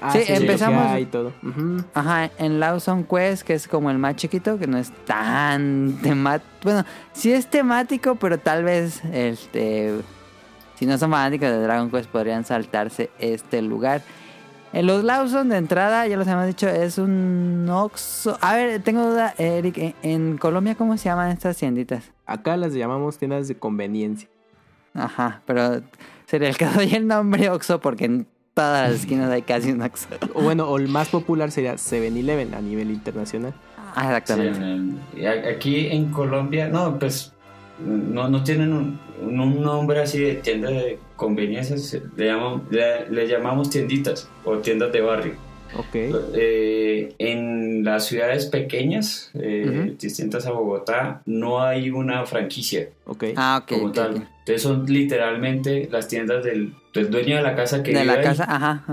Ah, 0.01 0.11
sí, 0.11 0.23
empezamos. 0.27 0.99
Y 0.99 1.05
todo. 1.05 1.31
Ajá, 1.93 2.31
en 2.39 2.59
Lawson 2.59 3.03
Quest, 3.03 3.43
que 3.43 3.53
es 3.53 3.67
como 3.67 3.91
el 3.91 3.99
más 3.99 4.15
chiquito, 4.15 4.57
que 4.57 4.65
no 4.65 4.77
es 4.77 4.91
tan 5.05 5.99
temático. 6.01 6.49
Bueno, 6.63 6.85
sí 7.13 7.31
es 7.31 7.47
temático, 7.47 8.15
pero 8.15 8.39
tal 8.39 8.63
vez 8.63 9.03
este. 9.05 10.01
Si 10.75 10.87
no 10.87 10.97
son 10.97 11.11
fanáticos 11.11 11.49
de 11.49 11.61
Dragon 11.61 11.91
Quest, 11.91 12.09
podrían 12.09 12.43
saltarse 12.43 13.11
este 13.19 13.61
lugar. 13.61 14.01
En 14.73 14.87
los 14.87 15.03
Lawson 15.03 15.49
de 15.49 15.57
entrada, 15.57 16.07
ya 16.07 16.17
los 16.17 16.27
hemos 16.27 16.47
dicho, 16.47 16.67
es 16.67 16.97
un 16.97 17.67
Oxxo. 17.69 18.37
A 18.41 18.55
ver, 18.55 18.81
tengo 18.81 19.03
duda, 19.03 19.35
Eric. 19.37 19.95
¿en, 20.01 20.37
Colombia 20.37 20.75
cómo 20.75 20.97
se 20.97 21.09
llaman 21.09 21.29
estas 21.29 21.57
tienditas? 21.57 22.11
Acá 22.25 22.55
las 22.55 22.73
llamamos 22.73 23.17
tiendas 23.17 23.47
de 23.49 23.55
conveniencia. 23.55 24.29
Ajá, 24.93 25.41
pero 25.45 25.81
sería 26.25 26.49
el 26.49 26.57
que 26.57 26.65
doy 26.75 26.95
el 26.95 27.05
nombre 27.05 27.49
Oxxo 27.49 27.81
porque 27.81 28.25
todas 28.53 28.89
las 28.89 28.99
esquinas 29.01 29.31
hay 29.31 29.41
casi 29.41 29.71
un 29.71 29.81
Oxxo. 29.81 30.07
O 30.33 30.41
bueno, 30.41 30.67
o 30.69 30.77
el 30.77 30.87
más 30.87 31.09
popular 31.09 31.51
sería 31.51 31.75
7-Eleven 31.75 32.53
a 32.53 32.61
nivel 32.61 32.91
internacional. 32.91 33.53
Ah, 33.95 34.17
exactamente. 34.17 35.49
aquí 35.49 35.87
en 35.87 36.11
Colombia, 36.11 36.67
no, 36.69 36.97
pues 36.97 37.33
no, 37.85 38.29
no 38.29 38.43
tienen 38.43 38.73
un, 38.73 38.99
un, 39.21 39.61
nombre 39.61 40.01
así 40.01 40.19
de 40.19 40.35
tienda 40.35 40.69
de 40.69 40.99
conveniencia, 41.15 41.75
le, 42.15 42.25
llamamos, 42.25 42.61
le, 42.69 43.27
llamamos 43.27 43.69
tienditas 43.69 44.29
o 44.45 44.57
tiendas 44.57 44.91
de 44.91 45.01
barrio. 45.01 45.33
Okay. 45.73 46.11
Eh, 46.35 47.13
en 47.17 47.83
las 47.83 48.05
ciudades 48.05 48.45
pequeñas, 48.47 49.31
eh, 49.33 49.95
distintas 49.99 50.45
a 50.45 50.51
Bogotá, 50.51 51.21
no 51.25 51.61
hay 51.61 51.89
una 51.89 52.25
franquicia. 52.25 52.89
Okay. 53.05 53.33
Ah, 53.37 53.61
ok. 53.63 53.79
Como 53.79 53.91
tal. 53.91 54.27
Entonces 54.39 54.61
son 54.61 54.85
literalmente 54.85 55.87
las 55.91 56.07
tiendas 56.07 56.43
del, 56.43 56.73
del 56.93 57.09
dueño 57.09 57.37
de 57.37 57.41
la 57.41 57.55
casa 57.55 57.83
que 57.83 57.93
De 57.93 58.05
la 58.05 58.21
casa, 58.21 58.45
ajá, 58.47 58.83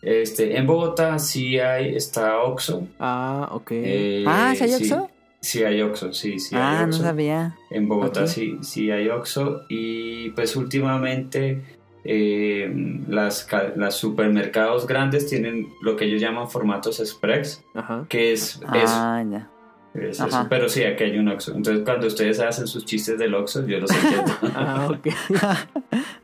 Este, 0.00 0.56
en 0.56 0.66
Bogotá 0.66 1.18
sí 1.18 1.58
hay, 1.58 1.94
está 1.94 2.40
Oxxo. 2.40 2.88
Ah, 2.98 3.48
ok. 3.52 3.70
Eh, 3.72 4.24
ah, 4.26 4.54
¿sí 4.56 4.64
hay 4.64 4.74
Oxxo? 4.74 5.10
Sí 5.40 5.64
hay 5.64 5.82
Oxxo, 5.82 6.12
sí, 6.12 6.38
sí 6.38 6.54
ah, 6.56 6.78
hay 6.78 6.84
Oxxo. 6.84 6.98
no 7.02 7.08
sabía. 7.08 7.56
En 7.70 7.88
Bogotá 7.88 8.28
sí, 8.28 8.58
sí 8.62 8.92
hay 8.92 9.08
Oxxo 9.08 9.62
y 9.68 10.30
pues 10.30 10.54
últimamente 10.54 11.60
eh, 12.04 12.72
las, 13.08 13.46
las 13.76 13.94
supermercados 13.94 14.86
grandes 14.86 15.28
tienen 15.28 15.68
lo 15.80 15.96
que 15.96 16.06
ellos 16.06 16.20
llaman 16.20 16.50
formatos 16.50 17.00
express, 17.00 17.64
que 18.08 18.32
es 18.32 18.60
ah, 18.66 19.22
Ya. 19.30 19.48
eso. 19.94 20.26
Pero 20.48 20.68
sí, 20.68 20.82
aquí 20.84 21.04
hay 21.04 21.18
un 21.18 21.28
Oxxo. 21.28 21.54
Entonces 21.54 21.84
cuando 21.84 22.06
ustedes 22.06 22.40
hacen 22.40 22.66
sus 22.66 22.84
chistes 22.84 23.18
del 23.18 23.34
Oxxo, 23.34 23.66
yo 23.66 23.78
los 23.78 23.90
entiendo. 23.90 24.32
ah, 24.54 24.88
ok. 24.90 25.06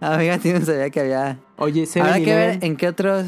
ah, 0.00 0.18
fíjate, 0.18 0.52
no 0.58 0.64
sabía 0.64 0.90
que 0.90 1.00
había... 1.00 1.38
Oye, 1.58 1.86
Habrá 1.96 2.18
que 2.18 2.34
ver 2.34 2.58
en 2.64 2.76
qué 2.76 2.88
otros, 2.88 3.26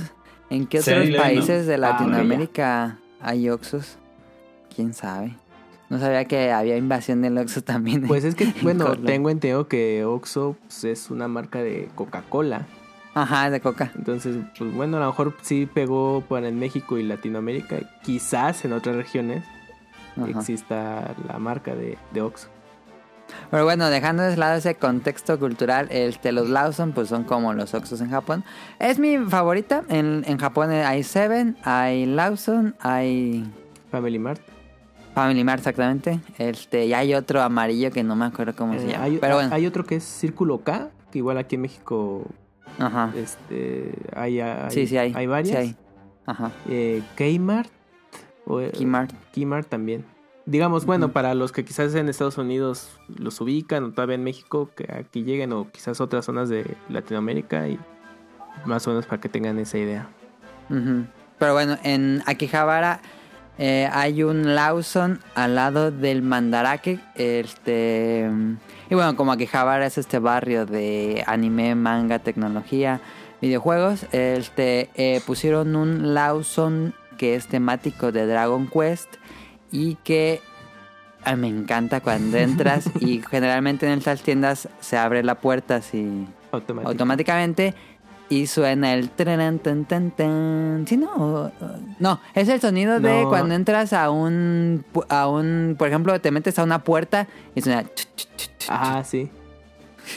en 0.48 0.66
qué 0.66 0.80
otros 0.80 1.10
países 1.16 1.66
de 1.66 1.74
ah, 1.74 1.78
Latinoamérica 1.78 2.98
hay 3.20 3.48
Oxxos. 3.48 3.98
¿Quién 4.74 4.94
sabe? 4.94 5.36
No 5.90 5.98
sabía 5.98 6.24
que 6.24 6.52
había 6.52 6.76
invasión 6.76 7.20
del 7.20 7.36
Oxxo 7.36 7.62
también. 7.62 8.06
Pues 8.06 8.24
es 8.24 8.36
que, 8.36 8.54
bueno, 8.62 8.96
tengo 8.96 9.28
entendido 9.28 9.66
que 9.66 10.04
Oxxo 10.04 10.56
pues, 10.62 10.84
es 10.84 11.10
una 11.10 11.28
marca 11.28 11.62
de 11.62 11.90
Coca-Cola. 11.96 12.66
Ajá, 13.12 13.50
de 13.50 13.60
Coca. 13.60 13.90
Entonces, 13.96 14.36
pues 14.56 14.72
bueno, 14.72 14.98
a 14.98 15.00
lo 15.00 15.06
mejor 15.06 15.36
sí 15.42 15.66
pegó 15.66 16.22
para 16.28 16.46
en 16.46 16.60
México 16.60 16.96
y 16.96 17.02
Latinoamérica. 17.02 17.80
Quizás 18.02 18.64
en 18.64 18.72
otras 18.72 18.94
regiones 18.94 19.44
exista 20.28 21.14
la 21.26 21.38
marca 21.40 21.74
de, 21.74 21.98
de 22.12 22.22
Oxxo. 22.22 22.48
Pero 23.50 23.64
bueno, 23.64 23.90
dejando 23.90 24.22
de 24.22 24.36
lado 24.36 24.56
ese 24.56 24.76
contexto 24.76 25.40
cultural, 25.40 25.88
este, 25.90 26.30
los 26.30 26.48
Lawson 26.48 26.92
pues 26.92 27.08
son 27.08 27.24
como 27.24 27.52
los 27.52 27.74
Oxxos 27.74 28.00
en 28.00 28.10
Japón. 28.10 28.44
Es 28.78 29.00
mi 29.00 29.18
favorita. 29.18 29.82
En, 29.88 30.22
en 30.26 30.38
Japón 30.38 30.70
hay 30.70 31.02
Seven, 31.02 31.56
hay 31.64 32.06
Lawson, 32.06 32.76
hay... 32.80 33.50
Family 33.90 34.20
Mart. 34.20 34.40
Family 35.20 35.44
Mart, 35.44 35.58
exactamente. 35.58 36.20
Este, 36.38 36.86
y 36.86 36.94
hay 36.94 37.14
otro 37.14 37.42
amarillo 37.42 37.90
que 37.90 38.02
no 38.02 38.16
me 38.16 38.24
acuerdo 38.24 38.54
cómo 38.56 38.74
se 38.78 38.86
eh, 38.86 38.92
llama. 38.92 39.04
Hay, 39.04 39.18
Pero 39.18 39.34
bueno. 39.34 39.54
hay 39.54 39.66
otro 39.66 39.84
que 39.84 39.96
es 39.96 40.04
Círculo 40.04 40.58
K, 40.64 40.90
que 41.10 41.18
igual 41.18 41.36
aquí 41.36 41.56
en 41.56 41.62
México 41.62 42.26
Ajá. 42.78 43.12
Este, 43.14 43.92
hay, 44.14 44.40
hay, 44.40 44.70
sí, 44.70 44.86
sí 44.86 44.96
hay. 44.96 45.12
Hay 45.14 45.26
varias. 45.26 45.50
Sí 45.50 45.56
hay. 45.56 45.76
Ajá. 46.26 46.52
Eh, 46.68 47.02
Kmart. 47.16 47.70
O, 48.46 48.60
eh, 48.60 48.72
Kmart. 48.72 49.12
Kmart 49.34 49.68
también. 49.68 50.04
Digamos, 50.46 50.86
bueno, 50.86 51.12
para 51.12 51.34
los 51.34 51.52
que 51.52 51.64
quizás 51.64 51.94
en 51.94 52.08
Estados 52.08 52.38
Unidos 52.38 52.98
los 53.08 53.40
ubican 53.40 53.84
o 53.84 53.92
todavía 53.92 54.14
en 54.14 54.24
México, 54.24 54.70
que 54.74 54.90
aquí 54.92 55.22
lleguen 55.22 55.52
o 55.52 55.70
quizás 55.70 56.00
otras 56.00 56.24
zonas 56.24 56.48
de 56.48 56.76
Latinoamérica 56.88 57.68
y 57.68 57.78
más 58.64 58.86
o 58.86 58.90
menos 58.90 59.06
para 59.06 59.20
que 59.20 59.28
tengan 59.28 59.58
esa 59.58 59.78
idea. 59.78 60.08
Pero 61.38 61.52
bueno, 61.52 61.76
en 61.82 62.22
Akihabara 62.26 63.00
eh, 63.62 63.90
hay 63.92 64.22
un 64.22 64.54
Lawson 64.54 65.20
al 65.34 65.54
lado 65.54 65.90
del 65.90 66.22
Mandarake. 66.22 66.98
Este, 67.14 68.26
y 68.88 68.94
bueno, 68.94 69.14
como 69.16 69.32
Akihabara 69.32 69.84
es 69.84 69.98
este 69.98 70.18
barrio 70.18 70.64
de 70.64 71.22
anime, 71.26 71.74
manga, 71.74 72.20
tecnología, 72.20 73.02
videojuegos, 73.42 74.06
este, 74.12 74.88
eh, 74.94 75.20
pusieron 75.26 75.76
un 75.76 76.14
Lawson 76.14 76.94
que 77.18 77.34
es 77.34 77.48
temático 77.48 78.12
de 78.12 78.26
Dragon 78.26 78.66
Quest 78.66 79.16
y 79.70 79.96
que 79.96 80.40
ah, 81.24 81.36
me 81.36 81.48
encanta 81.48 82.00
cuando 82.00 82.38
entras 82.38 82.88
y 83.00 83.20
generalmente 83.20 83.84
en 83.84 83.98
estas 83.98 84.22
tiendas 84.22 84.70
se 84.80 84.96
abre 84.96 85.22
la 85.22 85.34
puerta 85.34 85.76
así 85.76 86.26
automáticamente 86.50 87.74
y 88.30 88.46
suena 88.46 88.94
el 88.94 89.10
tren 89.10 89.58
tan 89.58 89.84
tan 89.84 90.10
tan 90.12 90.86
sí 90.88 90.96
no 90.96 91.52
no 91.98 92.20
es 92.34 92.48
el 92.48 92.60
sonido 92.60 93.00
de 93.00 93.26
cuando 93.28 93.54
entras 93.54 93.92
a 93.92 94.08
un 94.08 94.84
a 95.10 95.28
un 95.28 95.74
por 95.76 95.88
ejemplo 95.88 96.18
te 96.20 96.30
metes 96.30 96.58
a 96.58 96.62
una 96.62 96.82
puerta 96.82 97.28
y 97.54 97.60
suena 97.60 97.84
ah 98.68 99.02
sí. 99.04 99.28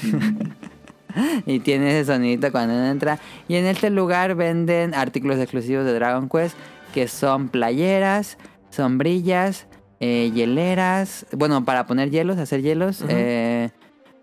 Y 1.46 1.60
tiene 1.60 1.92
ese 2.00 2.12
sonidito 2.12 2.52
cuando 2.52 2.74
entra. 2.74 3.20
Y 3.48 3.56
en 3.56 3.66
este 3.66 3.92
lugar 3.92 4.34
venden 4.34 4.96
artículos 4.96 5.38
exclusivos 5.38 5.86
de 5.86 5.94
Dragon 5.94 6.28
Quest 6.28 6.56
que 6.94 7.08
son 7.08 7.50
playeras 7.50 8.38
sombrillas 8.70 9.68
eh, 10.00 10.32
hieleras 10.34 11.26
bueno 11.32 11.66
para 11.66 11.86
poner 11.86 12.10
hielos 12.12 12.38
hacer 12.38 12.62
hielos 12.62 13.04
eh, 13.08 13.72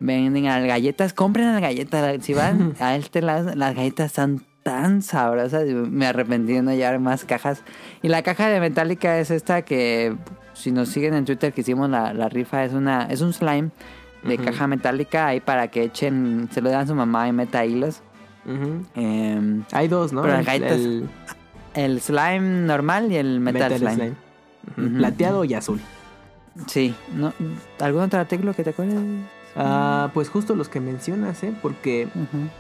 venden 0.01 0.45
las 0.45 0.65
galletas, 0.65 1.12
compren 1.12 1.53
las 1.53 1.61
galletas. 1.61 2.25
Si 2.25 2.35
van 2.35 2.75
a 2.81 2.97
este 2.97 3.23
lado, 3.23 3.55
las 3.55 3.75
galletas 3.75 4.07
están 4.07 4.43
tan 4.62 5.03
sabrosas. 5.03 5.65
Me 5.67 6.07
arrepentí 6.07 6.55
de 6.55 6.62
no 6.62 6.73
llevar 6.73 6.99
más 6.99 7.25
cajas. 7.25 7.62
Y 8.03 8.09
la 8.09 8.23
caja 8.23 8.49
de 8.49 8.61
Metallica 8.61 9.19
es 9.19 9.31
esta 9.31 9.62
que, 9.62 10.17
si 10.55 10.73
nos 10.73 10.89
siguen 10.89 11.15
en 11.15 11.25
Twitter 11.25 11.53
que 11.53 11.61
hicimos 11.61 11.89
la, 11.89 12.29
rifa, 12.29 12.65
es 12.65 12.73
una 12.73 13.05
es 13.05 13.20
un 13.20 13.33
slime 13.33 13.70
de 14.25 14.37
caja 14.37 14.67
metálica 14.67 15.29
ahí 15.29 15.41
para 15.41 15.69
que 15.69 15.85
echen, 15.85 16.49
se 16.53 16.61
lo 16.61 16.69
dan 16.69 16.83
a 16.83 16.87
su 16.87 16.95
mamá 16.95 17.29
y 17.29 17.33
meta 17.33 17.65
hilos. 17.65 18.03
Em, 18.95 19.65
Hay 19.73 19.89
dos, 19.89 20.12
¿no? 20.12 20.25
el, 21.75 22.01
slime 22.01 22.67
normal 22.67 23.12
y 23.12 23.17
el 23.17 23.39
metal, 23.41 23.79
slime. 23.79 24.12
Plateado 24.97 25.45
y 25.45 25.55
azul. 25.55 25.81
Sí. 26.67 26.95
¿No? 27.15 27.33
¿Algún 27.79 28.03
otro 28.03 28.20
artículo 28.20 28.53
que 28.55 28.65
te 28.65 28.70
acuerdes? 28.70 28.99
Ah, 29.57 30.11
pues 30.15 30.29
justo 30.29 30.55
los 30.55 30.69
que 30.69 30.81
mencionas, 30.81 31.43
¿eh? 31.43 31.55
Porque... 31.61 32.09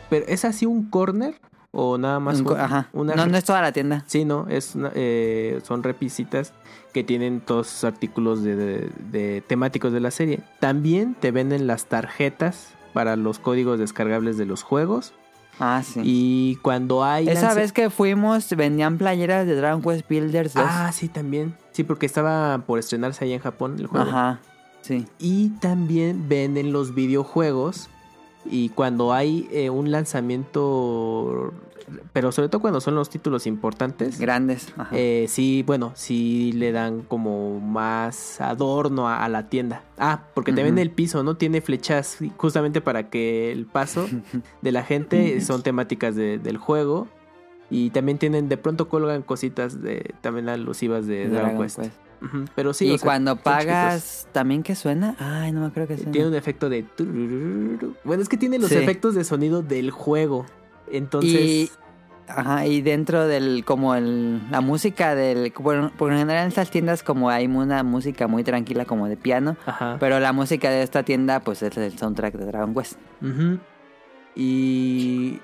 Pero 0.08 0.26
¿es 0.28 0.44
así 0.44 0.66
un 0.66 0.90
corner? 0.90 1.34
¿O 1.72 1.98
nada 1.98 2.18
más 2.18 2.40
Una... 2.40 3.14
No, 3.14 3.26
no 3.26 3.36
es 3.36 3.44
toda 3.44 3.62
la 3.62 3.72
tienda. 3.72 4.02
Sí, 4.06 4.24
no, 4.24 4.46
es 4.48 4.74
eh, 4.94 5.60
son 5.62 5.84
repisitas 5.84 6.52
que 6.92 7.04
tienen 7.04 7.40
todos 7.40 7.68
sus 7.68 7.84
artículos 7.84 8.42
de, 8.42 9.44
temáticos 9.46 9.92
de 9.92 10.00
la 10.00 10.10
serie. 10.10 10.40
También 10.58 11.14
te 11.14 11.30
venden 11.30 11.68
las 11.68 11.86
tarjetas 11.86 12.70
para 12.92 13.14
los 13.14 13.38
códigos 13.38 13.78
descargables 13.78 14.36
de 14.36 14.46
los 14.46 14.64
juegos. 14.64 15.12
Ah, 15.60 15.82
sí. 15.84 16.00
Y 16.02 16.56
cuando 16.56 17.04
hay... 17.04 17.28
Esa 17.28 17.54
vez 17.54 17.72
que 17.72 17.90
fuimos 17.90 18.48
vendían 18.56 18.98
playeras 18.98 19.46
de 19.46 19.54
Dragon 19.54 19.80
Quest 19.80 20.08
Builders 20.08 20.54
2. 20.54 20.64
Ah, 20.66 20.90
sí, 20.92 21.08
también. 21.08 21.54
Sí, 21.70 21.84
porque 21.84 22.06
estaba 22.06 22.58
por 22.66 22.80
estrenarse 22.80 23.24
ahí 23.24 23.32
en 23.32 23.40
Japón 23.40 23.76
el 23.78 23.86
juego. 23.86 24.10
Ajá. 24.10 24.40
Sí. 24.82 25.06
Y 25.18 25.50
también 25.60 26.28
venden 26.28 26.72
los 26.72 26.94
videojuegos. 26.94 27.88
Y 28.44 28.70
cuando 28.70 29.12
hay 29.12 29.48
eh, 29.52 29.70
un 29.70 29.90
lanzamiento, 29.90 31.52
pero 32.12 32.32
sobre 32.32 32.48
todo 32.48 32.60
cuando 32.60 32.80
son 32.80 32.94
los 32.94 33.10
títulos 33.10 33.46
importantes. 33.46 34.18
Grandes. 34.18 34.72
Eh, 34.92 35.26
sí, 35.28 35.62
bueno, 35.66 35.92
sí 35.94 36.52
le 36.52 36.72
dan 36.72 37.02
como 37.02 37.60
más 37.60 38.40
adorno 38.40 39.08
a, 39.08 39.28
la 39.28 39.48
tienda. 39.48 39.82
Ah, 39.98 40.22
porque 40.34 40.52
te 40.52 40.62
vende 40.62 40.82
el 40.82 40.90
piso, 40.90 41.22
¿no? 41.22 41.36
Tiene 41.36 41.60
flechas 41.60 42.18
justamente 42.36 42.80
para 42.80 43.10
que 43.10 43.52
el 43.52 43.66
paso 43.66 44.08
de 44.62 44.72
la 44.72 44.82
gente 44.84 45.40
son 45.40 45.62
temáticas 45.62 46.14
del 46.14 46.56
juego. 46.56 47.08
Y 47.72 47.90
también 47.90 48.18
tienen, 48.18 48.48
de 48.48 48.56
pronto 48.56 48.88
colgan 48.88 49.22
cositas 49.22 49.80
de 49.80 50.14
también 50.22 50.48
alusivas 50.48 51.06
de, 51.06 51.28
Dragon, 51.28 51.62
Quest. 51.62 51.78
Pero 52.54 52.74
sí. 52.74 52.92
Y 52.92 52.98
cuando 52.98 53.36
pagas, 53.36 54.28
¿también 54.32 54.62
que 54.62 54.74
suena? 54.74 55.16
Ay, 55.18 55.52
no 55.52 55.60
me 55.60 55.70
creo 55.70 55.86
que 55.86 55.96
suena. 55.96 56.12
Tiene 56.12 56.28
un 56.28 56.34
efecto 56.34 56.68
de... 56.68 56.84
Bueno, 58.04 58.22
es 58.22 58.28
que 58.28 58.36
tiene 58.36 58.58
los 58.58 58.72
efectos 58.72 59.14
de 59.14 59.24
sonido 59.24 59.62
del 59.62 59.90
juego. 59.90 60.46
Entonces... 60.90 61.40
Y... 61.40 61.70
Ajá, 62.28 62.64
y 62.64 62.80
dentro 62.80 63.26
del, 63.26 63.64
como 63.64 63.96
el, 63.96 64.40
la 64.52 64.60
música 64.60 65.16
del, 65.16 65.52
bueno, 65.58 65.90
por 65.98 66.12
general 66.12 66.42
en 66.42 66.48
estas 66.48 66.70
tiendas 66.70 67.02
como 67.02 67.28
hay 67.28 67.48
una 67.48 67.82
música 67.82 68.28
muy 68.28 68.44
tranquila 68.44 68.84
como 68.84 69.08
de 69.08 69.16
piano, 69.16 69.56
Ajá. 69.66 69.96
pero 69.98 70.20
la 70.20 70.32
música 70.32 70.70
de 70.70 70.84
esta 70.84 71.02
tienda 71.02 71.40
pues 71.40 71.60
es 71.64 71.76
el 71.76 71.98
soundtrack 71.98 72.34
de 72.34 72.44
Dragon 72.44 72.72
Quest. 72.72 73.00
Y 74.36 75.40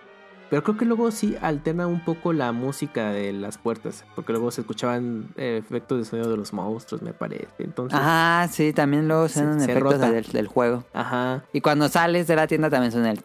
pero 0.51 0.63
creo 0.63 0.77
que 0.77 0.85
luego 0.85 1.11
sí 1.11 1.37
alterna 1.41 1.87
un 1.87 2.05
poco 2.05 2.33
la 2.33 2.53
música 2.53 3.11
de 3.11 3.33
las 3.33 3.59
puertas, 3.59 4.05
porque 4.15 4.33
luego 4.33 4.51
se 4.51 4.61
escuchaban 4.61 5.29
eh, 5.37 5.61
efectos 5.65 5.99
de 5.99 6.05
sonido 6.05 6.31
de 6.31 6.37
los 6.37 6.53
monstruos, 6.53 7.03
me 7.03 7.13
parece. 7.13 7.49
Entonces, 7.59 7.99
Ajá, 7.99 8.49
sí, 8.53 8.73
también 8.73 9.09
luego 9.09 9.29
suenan 9.29 9.61
efectos 9.61 10.01
del, 10.33 10.47
juego. 10.47 10.85
Ajá. 10.93 11.45
Y 11.53 11.61
cuando 11.61 11.89
sales 11.89 12.27
de 12.27 12.37
la 12.37 12.47
tienda 12.47 12.71
también 12.71 12.93
suena 12.93 13.11
el... 13.11 13.21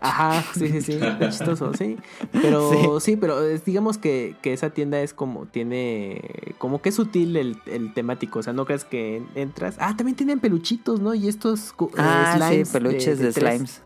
Ajá, 0.00 0.44
sí, 0.54 0.68
sí, 0.68 0.82
sí, 0.82 1.00
chistoso, 1.20 1.72
sí. 1.74 1.98
Pero 2.32 3.00
sí, 3.00 3.16
pero 3.16 3.42
digamos 3.42 3.98
que, 3.98 4.36
que, 4.42 4.52
esa 4.52 4.70
tienda 4.70 5.00
es 5.00 5.14
como, 5.14 5.46
tiene, 5.46 6.54
como 6.58 6.82
que 6.82 6.88
es 6.88 6.94
sutil 6.94 7.36
el, 7.36 7.58
el, 7.66 7.94
temático, 7.94 8.40
o 8.40 8.42
sea, 8.42 8.52
no 8.52 8.64
creas 8.64 8.84
que 8.84 9.22
entras. 9.34 9.76
Ah, 9.78 9.94
también 9.96 10.16
tienen 10.16 10.40
peluchitos, 10.40 11.00
¿no? 11.00 11.14
Y 11.14 11.28
estos 11.28 11.70
eh, 11.70 11.86
ah, 11.98 12.50
sí, 12.50 12.62
peluches 12.70 13.18
de, 13.18 13.32
slimes. 13.32 13.82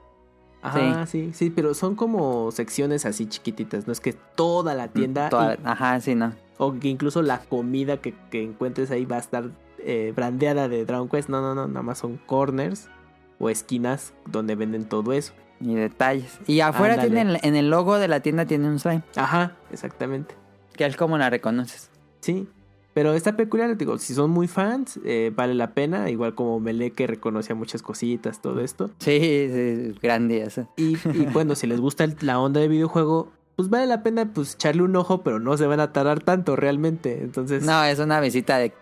Ajá, 0.65 1.07
sí. 1.07 1.31
sí, 1.35 1.51
pero 1.51 1.75
son 1.75 1.95
como 1.95 2.51
secciones 2.51 3.05
así 3.05 3.27
chiquititas, 3.27 3.87
no 3.87 3.93
es 3.93 4.01
que 4.01 4.15
toda 4.15 4.75
la 4.75 4.89
tienda. 4.89 5.29
ajá, 5.63 6.01
sí, 6.01 6.15
no. 6.15 6.33
O 6.57 6.73
que 6.79 6.89
incluso 6.89 7.21
la 7.21 7.41
comida 7.41 7.99
que, 7.99 8.15
encuentres 8.33 8.91
ahí 8.91 9.05
va 9.05 9.17
a 9.17 9.21
estar 9.21 9.51
eh, 9.79 10.13
brandeada 10.17 10.69
de 10.69 10.85
Dragon 10.87 11.09
Quest. 11.09 11.29
No, 11.29 11.43
no, 11.43 11.55
no, 11.55 11.69
nada 11.69 11.83
más 11.83 11.99
son 11.99 12.17
corners 12.27 12.89
o 13.39 13.51
esquinas 13.51 14.15
donde 14.27 14.55
venden 14.55 14.87
todo 14.87 15.13
eso. 15.13 15.35
Y 15.61 15.75
detalles. 15.75 16.39
Y 16.47 16.61
afuera 16.61 16.99
tienen, 16.99 17.39
en 17.43 17.57
el 17.57 17.69
logo 17.69 17.99
de 17.99 18.09
la 18.09 18.21
tienda 18.21 18.47
tiene 18.47 18.69
un 18.69 18.79
slime. 18.79 19.03
Ajá, 19.17 19.57
exactamente. 19.71 20.35
Que 20.75 20.87
es 20.87 20.97
como 20.97 21.19
la 21.19 21.29
reconoces. 21.29 21.91
Sí, 22.21 22.49
pero 22.95 23.13
está 23.13 23.37
peculiar, 23.37 23.77
digo, 23.77 23.99
si 23.99 24.15
son 24.15 24.31
muy 24.31 24.49
fans, 24.49 25.01
eh, 25.05 25.33
vale 25.35 25.55
la 25.55 25.75
pena, 25.75 26.09
igual 26.11 26.35
como 26.35 26.61
Mele 26.61 26.93
que 26.93 27.07
reconocía 27.07 27.55
muchas 27.55 27.83
cositas, 27.83 28.41
todo 28.41 28.61
esto. 28.61 28.91
Sí, 28.99 29.19
sí 29.21 29.95
grandioso. 30.01 30.69
Y, 30.77 30.97
y 31.13 31.27
bueno, 31.33 31.57
si 31.57 31.67
les 31.67 31.81
gusta 31.81 32.07
la 32.21 32.39
onda 32.39 32.61
de 32.61 32.69
videojuego, 32.69 33.33
pues 33.57 33.69
vale 33.69 33.87
la 33.87 34.03
pena 34.03 34.33
pues 34.33 34.55
echarle 34.55 34.83
un 34.83 34.95
ojo, 34.97 35.23
pero 35.23 35.41
no 35.41 35.57
se 35.57 35.67
van 35.67 35.81
a 35.81 35.93
tardar 35.93 36.23
tanto 36.23 36.57
realmente. 36.57 37.21
Entonces. 37.21 37.65
No, 37.65 37.85
es 37.85 37.99
una 37.99 38.21
visita 38.21 38.59
de 38.59 38.73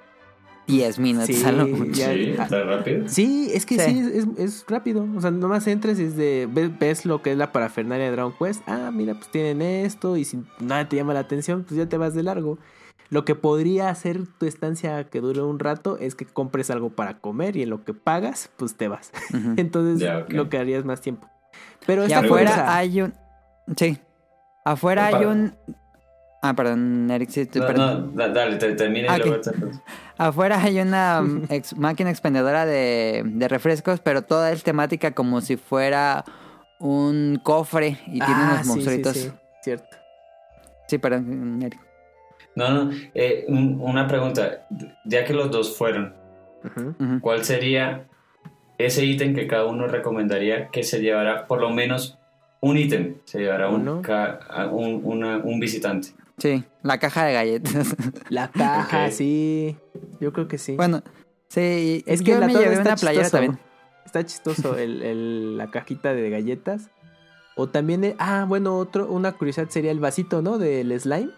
10 0.66 0.98
minutos. 0.98 1.26
Sí, 1.26 1.34
sí 1.34 2.30
¿está 2.38 2.64
rápido? 2.64 3.08
Sí, 3.08 3.50
es 3.52 3.66
que 3.66 3.78
sí, 3.78 3.98
es, 3.98 4.26
es, 4.38 4.64
rápido. 4.68 5.06
O 5.16 5.20
sea, 5.20 5.30
nomás 5.30 5.66
entres 5.66 5.98
y 5.98 6.04
es 6.04 6.16
de, 6.16 6.48
ves, 6.78 7.04
lo 7.04 7.22
que 7.22 7.32
es 7.32 7.38
la 7.38 7.52
parafernalia 7.52 8.06
de 8.06 8.12
Dragon 8.12 8.34
Quest. 8.38 8.62
Ah, 8.66 8.90
mira, 8.92 9.14
pues 9.14 9.28
tienen 9.30 9.62
esto. 9.62 10.16
Y 10.16 10.24
si 10.24 10.42
nada 10.60 10.88
te 10.88 10.96
llama 10.96 11.14
la 11.14 11.20
atención, 11.20 11.64
pues 11.64 11.76
ya 11.76 11.88
te 11.88 11.96
vas 11.96 12.14
de 12.14 12.22
largo. 12.22 12.58
Lo 13.12 13.26
que 13.26 13.34
podría 13.34 13.90
hacer 13.90 14.20
tu 14.38 14.46
estancia 14.46 15.04
que 15.04 15.20
dure 15.20 15.42
un 15.42 15.58
rato 15.58 15.98
es 15.98 16.14
que 16.14 16.24
compres 16.24 16.70
algo 16.70 16.88
para 16.96 17.18
comer 17.18 17.58
y 17.58 17.62
en 17.62 17.68
lo 17.68 17.84
que 17.84 17.92
pagas, 17.92 18.48
pues 18.56 18.78
te 18.78 18.88
vas. 18.88 19.12
Entonces 19.58 20.08
lo 20.30 20.48
que 20.48 20.56
harías 20.56 20.86
más 20.86 21.02
tiempo. 21.02 21.28
Pero 21.86 22.08
y 22.08 22.12
afuera 22.14 22.74
hay 22.74 23.02
un... 23.02 23.12
Sí. 23.76 23.98
Afuera 24.64 25.08
hay 25.08 25.26
un... 25.26 25.54
Ah, 26.40 26.54
perdón, 26.54 27.10
Eric. 27.10 27.28
Sí, 27.28 27.44
perdón. 27.44 28.12
no, 28.14 28.28
dale, 28.30 28.56
termina 28.56 29.18
y 29.18 29.22
Afuera 30.16 30.62
hay 30.62 30.80
una 30.80 31.20
mm, 31.22 31.48
máquina 31.76 32.08
expendedora 32.08 32.64
de, 32.64 33.24
de, 33.26 33.46
refrescos, 33.46 34.00
pero 34.00 34.22
toda 34.22 34.52
es 34.52 34.62
temática 34.62 35.10
como 35.10 35.42
si 35.42 35.58
fuera 35.58 36.24
un 36.80 37.38
cofre 37.44 37.98
y 38.06 38.20
tiene 38.20 38.24
ah, 38.36 38.52
unos 38.54 38.66
monstruitos. 38.68 39.12
Sí, 39.18 39.28
sí, 39.28 39.32
cierto. 39.64 39.96
Sí, 40.88 40.96
perdón, 40.96 41.62
Eric. 41.62 41.91
No, 42.54 42.70
no, 42.70 42.90
eh, 43.14 43.44
una 43.48 44.06
pregunta. 44.06 44.66
Ya 45.04 45.24
que 45.24 45.32
los 45.32 45.50
dos 45.50 45.76
fueron, 45.76 46.14
¿cuál 47.20 47.44
sería 47.44 48.06
ese 48.78 49.04
ítem 49.04 49.34
que 49.34 49.46
cada 49.46 49.66
uno 49.66 49.86
recomendaría 49.86 50.68
que 50.68 50.82
se 50.82 51.00
llevara 51.00 51.46
por 51.46 51.60
lo 51.60 51.70
menos 51.70 52.18
un 52.60 52.76
ítem? 52.76 53.16
Se 53.24 53.40
llevará 53.40 53.68
un, 53.70 53.88
un, 55.44 55.60
visitante. 55.60 56.08
Sí, 56.38 56.64
la 56.82 56.98
caja 56.98 57.24
de 57.24 57.32
galletas. 57.32 57.96
La 58.28 58.48
caja, 58.48 59.10
sí. 59.10 59.76
Yo 60.20 60.32
creo 60.32 60.48
que 60.48 60.58
sí. 60.58 60.76
Bueno, 60.76 61.02
sí. 61.48 62.02
Es 62.06 62.22
que 62.22 62.36
me 62.38 62.52
llevé 62.52 62.78
una 62.78 62.96
playera 62.96 63.30
también. 63.30 63.58
Está 64.04 64.24
chistoso 64.26 64.76
el, 64.76 65.56
la 65.56 65.70
cajita 65.70 66.12
de 66.12 66.28
galletas. 66.28 66.90
O 67.54 67.68
también, 67.68 68.14
ah, 68.18 68.46
bueno, 68.48 68.78
otro, 68.78 69.06
una 69.08 69.32
curiosidad 69.32 69.68
sería 69.68 69.90
el 69.90 70.00
vasito, 70.00 70.40
¿no? 70.42 70.58
Del 70.58 70.98
slime. 70.98 71.30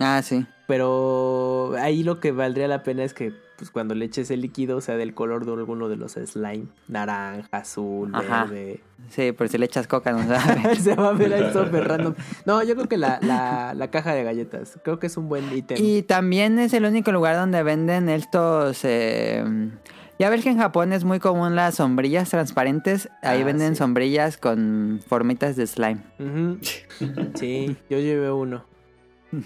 Ah, 0.00 0.20
sí. 0.22 0.46
Pero 0.66 1.74
ahí 1.78 2.02
lo 2.02 2.20
que 2.20 2.32
valdría 2.32 2.68
la 2.68 2.82
pena 2.82 3.04
es 3.04 3.14
que 3.14 3.32
pues 3.60 3.70
cuando 3.70 3.94
le 3.94 4.06
eches 4.06 4.30
el 4.30 4.40
líquido 4.40 4.80
sea 4.80 4.96
del 4.96 5.12
color 5.12 5.44
de 5.44 5.52
alguno 5.52 5.90
de 5.90 5.96
los 5.96 6.12
slime, 6.12 6.68
naranja, 6.88 7.46
azul, 7.50 8.10
verde. 8.10 8.80
Sí, 9.10 9.32
pero 9.32 9.50
si 9.50 9.58
le 9.58 9.66
echas 9.66 9.86
coca 9.86 10.12
no 10.12 10.20
Se 10.80 10.94
va 10.94 11.08
a 11.10 11.12
ver 11.12 11.34
ahí 11.34 11.52
súper 11.52 11.86
random. 11.88 12.14
No, 12.46 12.62
yo 12.62 12.74
creo 12.74 12.88
que 12.88 12.96
la, 12.96 13.18
la, 13.20 13.74
la, 13.74 13.90
caja 13.90 14.14
de 14.14 14.24
galletas, 14.24 14.78
creo 14.82 14.98
que 14.98 15.08
es 15.08 15.16
un 15.18 15.28
buen 15.28 15.54
ítem. 15.54 15.76
Y 15.78 16.00
también 16.02 16.58
es 16.58 16.72
el 16.72 16.86
único 16.86 17.12
lugar 17.12 17.36
donde 17.36 17.62
venden 17.62 18.08
estos... 18.08 18.80
Eh... 18.84 19.44
Ya 20.18 20.30
ves 20.30 20.42
que 20.42 20.50
en 20.50 20.58
Japón 20.58 20.94
es 20.94 21.04
muy 21.04 21.18
común 21.18 21.54
las 21.54 21.76
sombrillas 21.76 22.30
transparentes. 22.30 23.08
Ahí 23.22 23.40
ah, 23.40 23.44
venden 23.44 23.74
sombrillas 23.74 24.36
con 24.36 25.00
formitas 25.06 25.56
de 25.56 25.66
slime. 25.66 26.00
Sí, 27.34 27.76
yo 27.88 27.98
llevé 27.98 28.30
uno. 28.30 28.69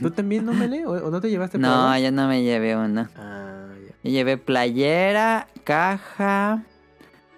¿Tú 0.00 0.10
también 0.10 0.46
no 0.46 0.54
me 0.54 0.66
le? 0.66 0.86
¿O 0.86 1.10
no 1.10 1.20
te 1.20 1.30
llevaste 1.30 1.58
No, 1.58 1.98
yo 1.98 2.10
no 2.10 2.26
me 2.26 2.42
llevé 2.42 2.76
uno. 2.76 3.08
Ah, 3.16 3.68
ya. 3.86 3.94
Yo 4.02 4.10
llevé 4.10 4.38
playera, 4.38 5.46
caja 5.64 6.64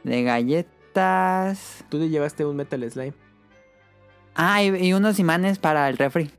de 0.05 0.23
galletas. 0.23 1.85
Tú 1.89 1.99
te 1.99 2.09
llevaste 2.09 2.45
un 2.45 2.57
Metal 2.57 2.91
Slime. 2.91 3.15
Ah, 4.37 4.63
y, 4.63 4.93
unos 4.93 5.19
imanes 5.19 5.59
para 5.59 5.89
el 5.89 5.99
refri. 5.99 6.31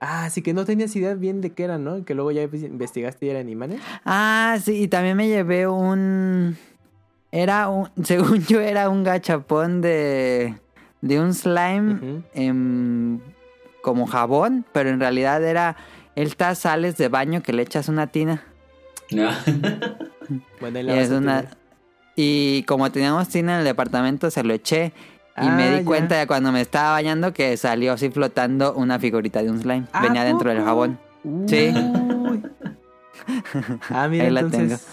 Ah, 0.00 0.26
así 0.26 0.42
que 0.42 0.54
no 0.54 0.64
tenías 0.64 0.94
idea 0.96 1.14
bien 1.14 1.40
de 1.40 1.50
qué 1.50 1.64
eran, 1.64 1.84
¿no? 1.84 2.04
Que 2.04 2.14
luego 2.14 2.30
ya 2.30 2.42
investigaste 2.42 3.26
y 3.26 3.30
eran 3.30 3.48
imanes. 3.48 3.80
Ah, 4.04 4.56
sí, 4.62 4.82
y 4.82 4.88
también 4.88 5.16
me 5.16 5.28
llevé 5.28 5.66
un... 5.66 6.56
Era 7.32 7.68
un... 7.68 7.90
Según 8.04 8.44
yo 8.46 8.60
era 8.60 8.88
un 8.88 9.04
gachapón 9.04 9.80
de... 9.80 10.54
De 11.02 11.20
un 11.20 11.34
slime 11.34 12.22
en 12.34 13.20
como 13.86 14.08
jabón, 14.08 14.66
pero 14.72 14.90
en 14.90 14.98
realidad 14.98 15.44
era 15.44 15.76
estas 16.16 16.58
sales 16.58 16.96
de 16.96 17.06
baño 17.06 17.40
que 17.40 17.52
le 17.52 17.62
echas 17.62 17.88
una 17.88 18.08
tina. 18.08 18.42
bueno, 20.60 20.80
y, 20.80 20.90
es 20.90 21.10
una... 21.10 21.44
y 22.16 22.64
como 22.64 22.90
teníamos 22.90 23.28
tina 23.28 23.52
en 23.52 23.58
el 23.60 23.64
departamento, 23.64 24.28
se 24.32 24.42
lo 24.42 24.54
eché. 24.54 24.92
Y 25.40 25.48
me 25.50 25.70
di 25.70 25.76
ah, 25.76 25.84
cuenta 25.84 26.16
de 26.16 26.26
cuando 26.26 26.50
me 26.50 26.62
estaba 26.62 26.90
bañando 26.90 27.32
que 27.32 27.56
salió 27.56 27.92
así 27.92 28.10
flotando 28.10 28.74
una 28.74 28.98
figurita 28.98 29.40
de 29.40 29.50
un 29.50 29.60
slime. 29.60 29.86
Venía 30.02 30.24
dentro 30.24 30.50
del 30.50 30.64
jabón. 30.64 30.98
Sí. 31.46 31.72
ah, 33.90 34.08
mira, 34.08 34.26
entonces 34.26 34.84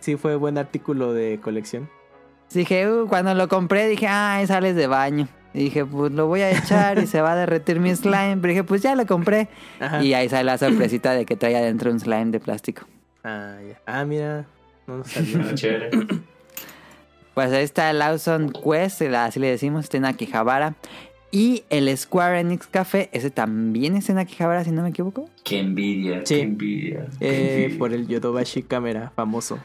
sí 0.00 0.16
fue 0.16 0.34
buen 0.34 0.58
artículo 0.58 1.12
de 1.12 1.38
colección. 1.40 1.88
Dije, 2.52 2.90
uh, 2.90 3.06
cuando 3.06 3.32
lo 3.34 3.46
compré 3.46 3.86
dije, 3.86 4.08
ah, 4.08 4.42
sales 4.44 4.74
de 4.74 4.88
baño. 4.88 5.28
Y 5.52 5.64
dije, 5.64 5.84
pues 5.84 6.12
lo 6.12 6.26
voy 6.26 6.42
a 6.42 6.50
echar 6.50 6.98
y 6.98 7.06
se 7.06 7.20
va 7.20 7.32
a 7.32 7.36
derretir 7.36 7.80
mi 7.80 7.94
slime. 7.94 8.36
Pero 8.36 8.48
dije, 8.48 8.64
pues 8.64 8.82
ya 8.82 8.94
lo 8.94 9.06
compré. 9.06 9.48
Y 10.00 10.12
ahí 10.12 10.28
sale 10.28 10.44
la 10.44 10.58
sorpresita 10.58 11.12
de 11.12 11.26
que 11.26 11.36
trae 11.36 11.56
adentro 11.56 11.90
un 11.90 11.98
slime 11.98 12.26
de 12.26 12.40
plástico. 12.40 12.86
Ah, 13.24 13.56
ya. 13.66 13.80
Ah, 13.86 14.04
mira. 14.04 14.46
No 14.86 14.98
nos 14.98 15.08
sabía. 15.08 15.90
pues 17.34 17.52
ahí 17.52 17.64
está 17.64 17.90
el 17.90 17.98
Lawson 17.98 18.52
Quest, 18.52 19.02
así 19.02 19.40
le 19.40 19.48
decimos, 19.48 19.84
está 19.84 19.96
en 19.96 20.04
Akihabara. 20.04 20.74
Y 21.32 21.62
el 21.70 21.96
Square 21.96 22.40
Enix 22.40 22.66
Café, 22.66 23.08
ese 23.12 23.30
también 23.30 23.94
está 23.94 24.12
en 24.12 24.18
Akihabara, 24.18 24.64
si 24.64 24.72
no 24.72 24.82
me 24.82 24.88
equivoco. 24.88 25.28
Qué 25.44 25.60
envidia, 25.60 26.24
qué 26.24 26.40
envidia. 26.42 27.06
Eh, 27.20 27.76
por 27.78 27.92
el 27.92 28.08
Yodobashi 28.08 28.64
Camera, 28.64 29.12
famoso. 29.14 29.58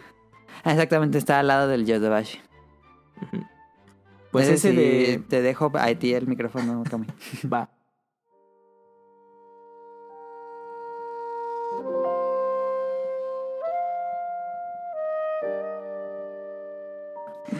Ah, 0.63 0.71
exactamente, 0.71 1.17
está 1.17 1.39
al 1.39 1.47
lado 1.47 1.67
del 1.67 1.85
Yodobashi. 1.85 2.39
Pues 4.35 4.49
ese 4.49 4.73
de... 4.73 5.23
Te 5.29 5.41
dejo 5.41 5.71
a 5.75 5.87
ti 5.95 6.13
el 6.13 6.27
micrófono, 6.27 6.83
Tommy. 6.89 7.07
Va. 7.53 7.69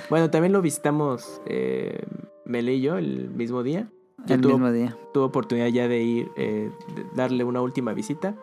Bueno, 0.09 0.29
también 0.29 0.51
lo 0.51 0.61
visitamos 0.61 1.41
eh, 1.45 2.03
Mele 2.43 2.73
y 2.73 2.81
yo 2.81 2.97
el 2.97 3.29
mismo 3.29 3.63
día. 3.63 3.87
el 4.27 4.39
mismo 4.39 4.69
día. 4.69 4.97
Tuve 5.13 5.23
oportunidad 5.23 5.67
ya 5.67 5.87
de 5.87 6.03
ir, 6.03 6.31
eh, 6.35 6.69
darle 7.15 7.45
una 7.45 7.61
última 7.61 7.93
visita. 7.93 8.35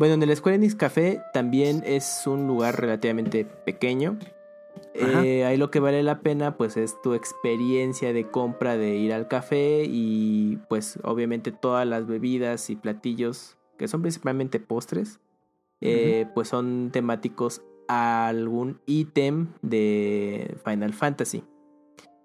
Bueno, 0.00 0.14
en 0.14 0.24
el 0.24 0.36
Square 0.36 0.56
Enix 0.56 0.74
Café 0.74 1.22
también 1.32 1.84
es 1.86 2.26
un 2.26 2.48
lugar 2.48 2.80
relativamente 2.80 3.44
pequeño. 3.44 4.18
Eh, 4.94 5.44
ahí 5.44 5.56
lo 5.56 5.70
que 5.70 5.80
vale 5.80 6.02
la 6.02 6.20
pena 6.20 6.56
pues 6.56 6.76
es 6.76 7.00
tu 7.02 7.14
experiencia 7.14 8.12
de 8.12 8.28
compra 8.30 8.76
de 8.76 8.96
ir 8.96 9.12
al 9.12 9.28
café 9.28 9.84
y 9.86 10.58
pues 10.68 10.98
obviamente 11.02 11.52
todas 11.52 11.86
las 11.86 12.06
bebidas 12.06 12.70
y 12.70 12.76
platillos 12.76 13.56
que 13.76 13.88
son 13.88 14.02
principalmente 14.02 14.60
postres 14.60 15.20
eh, 15.80 16.26
pues 16.34 16.48
son 16.48 16.90
temáticos 16.92 17.62
a 17.86 18.28
algún 18.28 18.80
ítem 18.86 19.48
de 19.62 20.56
Final 20.64 20.92
Fantasy. 20.92 21.44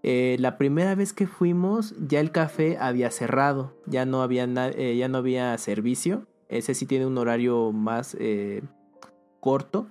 Eh, 0.01 0.35
la 0.39 0.57
primera 0.57 0.95
vez 0.95 1.13
que 1.13 1.27
fuimos 1.27 1.95
ya 1.99 2.19
el 2.19 2.31
café 2.31 2.77
había 2.79 3.11
cerrado, 3.11 3.77
ya 3.85 4.05
no 4.05 4.21
había, 4.21 4.45
ya 4.45 5.07
no 5.07 5.17
había 5.19 5.57
servicio. 5.57 6.25
Ese 6.49 6.73
sí 6.73 6.85
tiene 6.85 7.05
un 7.05 7.17
horario 7.17 7.71
más 7.71 8.17
corto. 9.39 9.87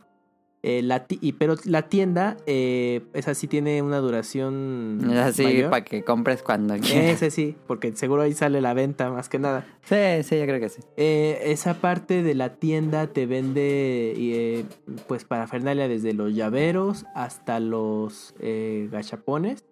Eh, 0.65 0.81
la 0.81 1.07
y, 1.09 1.33
pero 1.33 1.57
la 1.65 1.89
tienda, 1.89 2.37
eh, 2.47 3.03
esa 3.15 3.35
sí 3.35 3.49
tiene 3.49 3.83
una 3.83 3.99
duración. 3.99 5.01
Es 5.11 5.19
así 5.19 5.63
para 5.69 5.85
que 5.85 6.05
compres 6.05 6.43
cuando 6.43 6.75
quieras. 6.79 7.11
Ese 7.15 7.31
sí, 7.33 7.57
porque 7.67 7.97
seguro 7.97 8.23
ahí 8.23 8.33
sale 8.33 8.61
la 8.61 8.73
venta 8.73 9.11
más 9.11 9.29
que 9.29 9.41
nada. 9.41 9.67
Sí, 9.83 10.23
sí, 10.23 10.39
yo 10.39 10.45
creo 10.45 10.61
que 10.61 10.69
sí. 10.69 10.81
Eh, 10.97 11.41
esa 11.47 11.75
parte 11.75 12.23
de 12.23 12.35
la 12.37 12.55
tienda 12.55 13.09
te 13.09 13.27
vende, 13.27 14.15
eh, 14.17 14.65
pues, 15.09 15.25
para 15.25 15.49
Fernalia, 15.49 15.89
desde 15.89 16.13
los 16.13 16.33
llaveros 16.33 17.07
hasta 17.15 17.59
los 17.59 18.35
gachapones. 18.39 19.65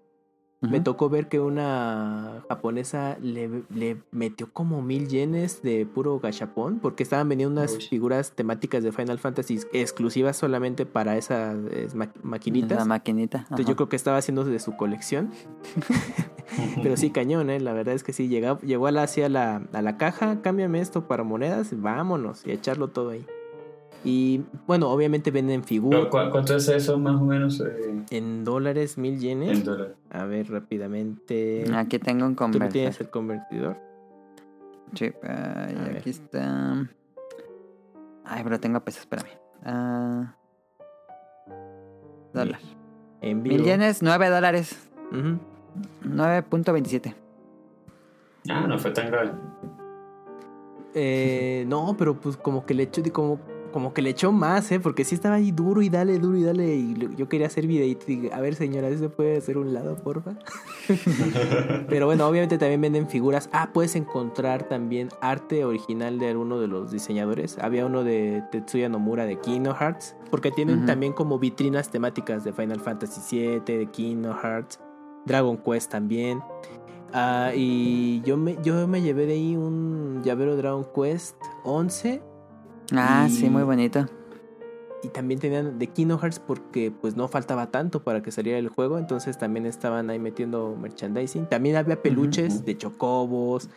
Me 0.61 0.81
tocó 0.81 1.09
ver 1.09 1.29
que 1.29 1.41
una 1.41 2.45
japonesa 2.49 3.17
le, 3.23 3.65
metió 4.11 4.53
como 4.53 4.83
mil 4.83 5.09
yenes 5.09 5.63
de 5.63 5.87
puro 5.87 6.21
gachapón 6.21 6.81
porque 6.81 7.03
estaban 7.03 7.29
vendiendo 7.31 7.59
unas 7.61 7.89
figuras 7.89 8.33
temáticas 8.33 8.83
de 8.83 8.93
Final 8.93 9.19
Fantasy 9.19 9.61
exclusivas 9.73 10.37
solamente 10.37 10.85
para 10.85 11.17
esas 11.17 11.57
maquinitas. 12.23 12.79
La 12.79 12.85
maquinita. 12.85 13.39
Entonces 13.39 13.67
yo 13.67 13.77
creo 13.77 13.89
que 13.89 13.97
estaba 13.97 14.19
haciendo 14.19 14.45
de 14.45 14.59
su 14.59 14.77
colección. 14.77 15.31
Pero 16.83 16.97
sí, 16.97 17.11
cañón, 17.11 17.49
¿eh? 17.49 17.61
La 17.61 17.73
verdad 17.73 17.95
es 17.95 18.03
que 18.03 18.13
sí, 18.13 18.29
llegó, 18.29 18.59
llegó 18.61 18.87
a 18.87 18.93
la, 18.93 19.05
hacia 19.05 19.29
la, 19.29 19.63
a 19.73 19.83
la 19.83 19.97
caja, 19.97 20.43
cámbiame 20.43 20.81
esto 20.81 21.07
para 21.07 21.23
monedas, 21.23 21.81
vámonos 21.81 22.47
y 22.47 22.51
echarlo 22.51 22.89
todo 22.89 23.11
ahí. 23.11 23.25
Y 24.05 24.43
bueno, 24.67 24.91
obviamente 24.91 25.31
venden 25.31 25.63
figuras. 25.63 26.07
¿Cuánto 26.11 26.57
es 26.57 26.69
eso 26.69 26.99
más 26.99 27.21
o 27.21 27.25
menos? 27.25 27.61
Eh? 27.61 28.05
En 28.11 28.45
dólares, 28.45 28.97
mil 28.97 29.19
yenes. 29.19 29.59
En 29.59 29.65
dólares. 29.65 29.95
A 30.11 30.25
ver, 30.25 30.51
rápidamente. 30.51 31.67
Aquí 31.75 31.99
tengo 31.99 32.25
un 32.27 32.35
convertidor. 32.35 32.69
¿Tú 32.69 32.73
tienes 32.73 33.01
el 33.01 33.11
convertidor? 33.11 33.77
Sí, 34.95 35.13
aquí 35.23 36.11
está. 36.11 36.89
Ay, 38.25 38.43
pero 38.43 38.59
tengo 38.59 38.81
pesos, 38.81 39.01
espérame. 39.03 39.29
Uh, 39.67 40.25
dólar. 42.33 42.61
En 43.21 43.43
Mil 43.43 43.63
yenes, 43.63 44.03
9 44.03 44.29
dólares. 44.31 44.89
9.27. 46.05 47.15
Ah, 48.49 48.67
no 48.67 48.79
fue 48.79 48.93
tan 48.93 49.11
grave. 49.11 49.33
Eh, 50.95 51.65
no, 51.69 51.95
pero 51.99 52.19
pues 52.19 52.37
como 52.37 52.65
que 52.65 52.75
le 52.75 52.85
echo, 52.85 53.03
como 53.13 53.39
como 53.71 53.93
que 53.95 54.03
le 54.03 54.11
echó 54.11 54.33
más, 54.33 54.71
¿eh? 54.73 54.81
Porque 54.81 55.05
sí 55.05 55.15
estaba 55.15 55.37
ahí 55.37 55.53
duro 55.53 55.83
y 55.83 55.89
dale, 55.89 56.19
duro 56.19 56.37
y 56.37 56.43
dale. 56.43 56.75
Y 56.75 56.97
yo 57.17 57.29
quería 57.29 57.47
hacer 57.47 57.67
videito 57.67 58.11
y 58.11 58.31
a 58.33 58.41
ver, 58.41 58.55
señora, 58.55 58.89
¿se 58.97 59.09
puede 59.09 59.39
hacer 59.39 59.59
un 59.59 59.73
lado, 59.73 59.97
porfa? 59.97 60.35
Pero 61.89 62.07
bueno, 62.07 62.27
obviamente 62.27 62.59
también 62.59 62.81
venden 62.81 63.09
figuras. 63.09 63.49
Ah, 63.53 63.71
puedes 63.73 63.97
encontrar 63.97 64.69
también 64.69 65.09
arte 65.21 65.65
original 65.65 66.19
de 66.19 66.29
alguno 66.29 66.61
de 66.61 66.69
los 66.69 66.91
diseñadores. 66.91 67.59
Había 67.59 67.87
uno 67.87 68.05
de 68.05 68.43
Tetsuya 68.51 68.89
Nomura 68.89 69.27
de 69.27 69.39
Kingdom 69.39 69.75
Hearts. 69.75 70.17
Porque 70.31 70.53
tienen 70.53 70.87
también 70.87 71.13
como 71.13 71.41
vitrinas 71.41 71.91
temáticas 71.91 72.45
de 72.45 72.53
Final 72.53 72.79
Fantasy 72.79 73.37
VII, 73.37 73.79
de 73.79 73.87
Kingdom 73.87 74.37
Hearts, 74.41 74.79
Dragon 75.27 75.57
Quest 75.57 75.91
también. 75.91 76.41
Ah, 77.13 77.51
y 77.55 78.23
yo 78.23 78.37
me, 78.37 78.57
yo 78.63 78.87
me 78.87 79.03
llevé 79.03 79.27
de 79.27 79.33
ahí 79.33 79.57
un 79.57 80.23
llavero 80.23 80.57
Dragon 80.57 80.87
Quest 80.95 81.37
11 81.65 82.23
Ah, 82.95 83.29
sí, 83.31 83.49
muy 83.49 83.63
bonito. 83.63 84.07
Y 85.03 85.09
también 85.09 85.41
tenían 85.41 85.79
de 85.79 85.87
Kingdom 85.87 86.21
Hearts 86.21 86.39
porque 86.39 86.91
pues 86.91 87.17
no 87.17 87.27
faltaba 87.29 87.71
tanto 87.71 88.05
para 88.05 88.23
que 88.23 88.31
saliera 88.31 88.59
el 88.59 88.69
juego, 88.69 88.99
entonces 88.99 89.39
también 89.39 89.65
estaban 89.65 90.11
ahí 90.11 90.19
metiendo 90.19 90.77
merchandising. 90.77 91.47
También 91.47 91.77
había 91.77 92.03
peluches 92.03 92.65
de 92.65 92.77
chocobos, 92.77 93.71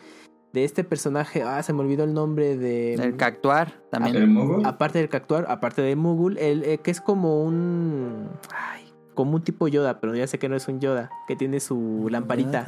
de 0.54 0.64
este 0.64 0.84
personaje, 0.84 1.42
ah, 1.42 1.62
se 1.62 1.72
me 1.72 1.80
olvidó 1.80 2.04
el 2.04 2.14
nombre 2.14 2.56
de... 2.56 2.94
El 2.94 3.16
Cactuar, 3.16 3.82
también. 3.90 4.38
Aparte 4.64 5.00
del 5.00 5.08
Cactuar, 5.08 5.46
aparte 5.48 5.82
de 5.82 5.96
Mugul, 5.96 6.38
el, 6.38 6.62
eh, 6.62 6.78
que 6.78 6.92
es 6.92 7.00
como 7.00 7.42
un... 7.42 8.28
Ay, 8.54 8.84
como 9.14 9.34
un 9.34 9.42
tipo 9.42 9.66
Yoda, 9.66 10.00
pero 10.00 10.14
ya 10.14 10.28
sé 10.28 10.38
que 10.38 10.48
no 10.48 10.54
es 10.54 10.68
un 10.68 10.78
Yoda, 10.78 11.10
que 11.26 11.34
tiene 11.34 11.58
su 11.58 12.06
lamparita. 12.08 12.66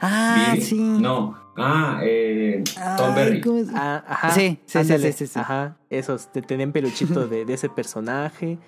Ah, 0.00 0.56
sí. 0.60 0.78
No. 0.78 1.36
Ah, 1.56 2.00
eh, 2.02 2.62
Tom 2.96 3.14
Berry. 3.14 3.42
Ah, 3.74 4.04
ajá. 4.06 4.30
Sí, 4.30 4.60
sí, 4.66 4.84
sí, 4.84 5.12
sí, 5.12 5.26
sí, 5.26 5.38
Ajá. 5.38 5.76
Esos, 5.90 6.30
te 6.32 6.42
tenían 6.42 6.72
peluchito 6.72 7.26
de, 7.26 7.44
de, 7.44 7.54
ese 7.54 7.68
personaje. 7.68 8.58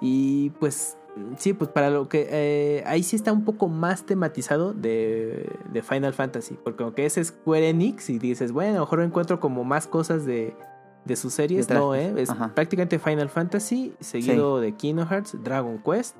Y 0.00 0.50
pues, 0.58 0.96
sí, 1.36 1.52
pues 1.52 1.70
para 1.70 1.90
lo 1.90 2.08
que. 2.08 2.28
Eh, 2.30 2.84
ahí 2.86 3.02
sí 3.02 3.16
está 3.16 3.32
un 3.32 3.44
poco 3.44 3.68
más 3.68 4.04
tematizado 4.04 4.72
de, 4.72 5.50
de 5.70 5.82
Final 5.82 6.14
Fantasy. 6.14 6.58
Porque 6.62 6.84
aunque 6.84 7.04
es 7.04 7.20
Square 7.22 7.68
Enix 7.68 8.08
y 8.08 8.18
dices, 8.18 8.52
bueno, 8.52 8.70
a 8.70 8.74
lo 8.76 8.80
mejor 8.80 9.02
encuentro 9.02 9.40
como 9.40 9.64
más 9.64 9.86
cosas 9.86 10.24
de, 10.24 10.56
de 11.04 11.16
sus 11.16 11.34
series. 11.34 11.68
No, 11.68 11.94
¿eh? 11.94 12.14
Es 12.16 12.30
prácticamente 12.54 12.98
Final 12.98 13.28
Fantasy, 13.28 13.92
seguido 14.00 14.60
de 14.60 14.72
Kingdom 14.72 15.08
Hearts, 15.08 15.36
Dragon 15.42 15.78
Quest. 15.78 16.16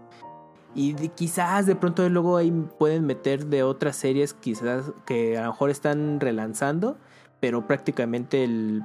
Y 0.74 0.94
quizás 1.10 1.66
de 1.66 1.76
pronto 1.76 2.08
luego 2.08 2.36
ahí 2.36 2.50
pueden 2.78 3.04
meter 3.04 3.46
de 3.46 3.62
otras 3.62 3.96
series, 3.96 4.32
quizás 4.32 4.92
que 5.04 5.36
a 5.36 5.42
lo 5.42 5.52
mejor 5.52 5.70
están 5.70 6.18
relanzando, 6.18 6.96
pero 7.40 7.66
prácticamente 7.66 8.44
el 8.44 8.82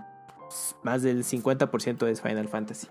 más 0.83 1.01
del 1.01 1.23
50% 1.23 2.07
es 2.07 2.21
Final 2.21 2.47
Fantasy. 2.47 2.87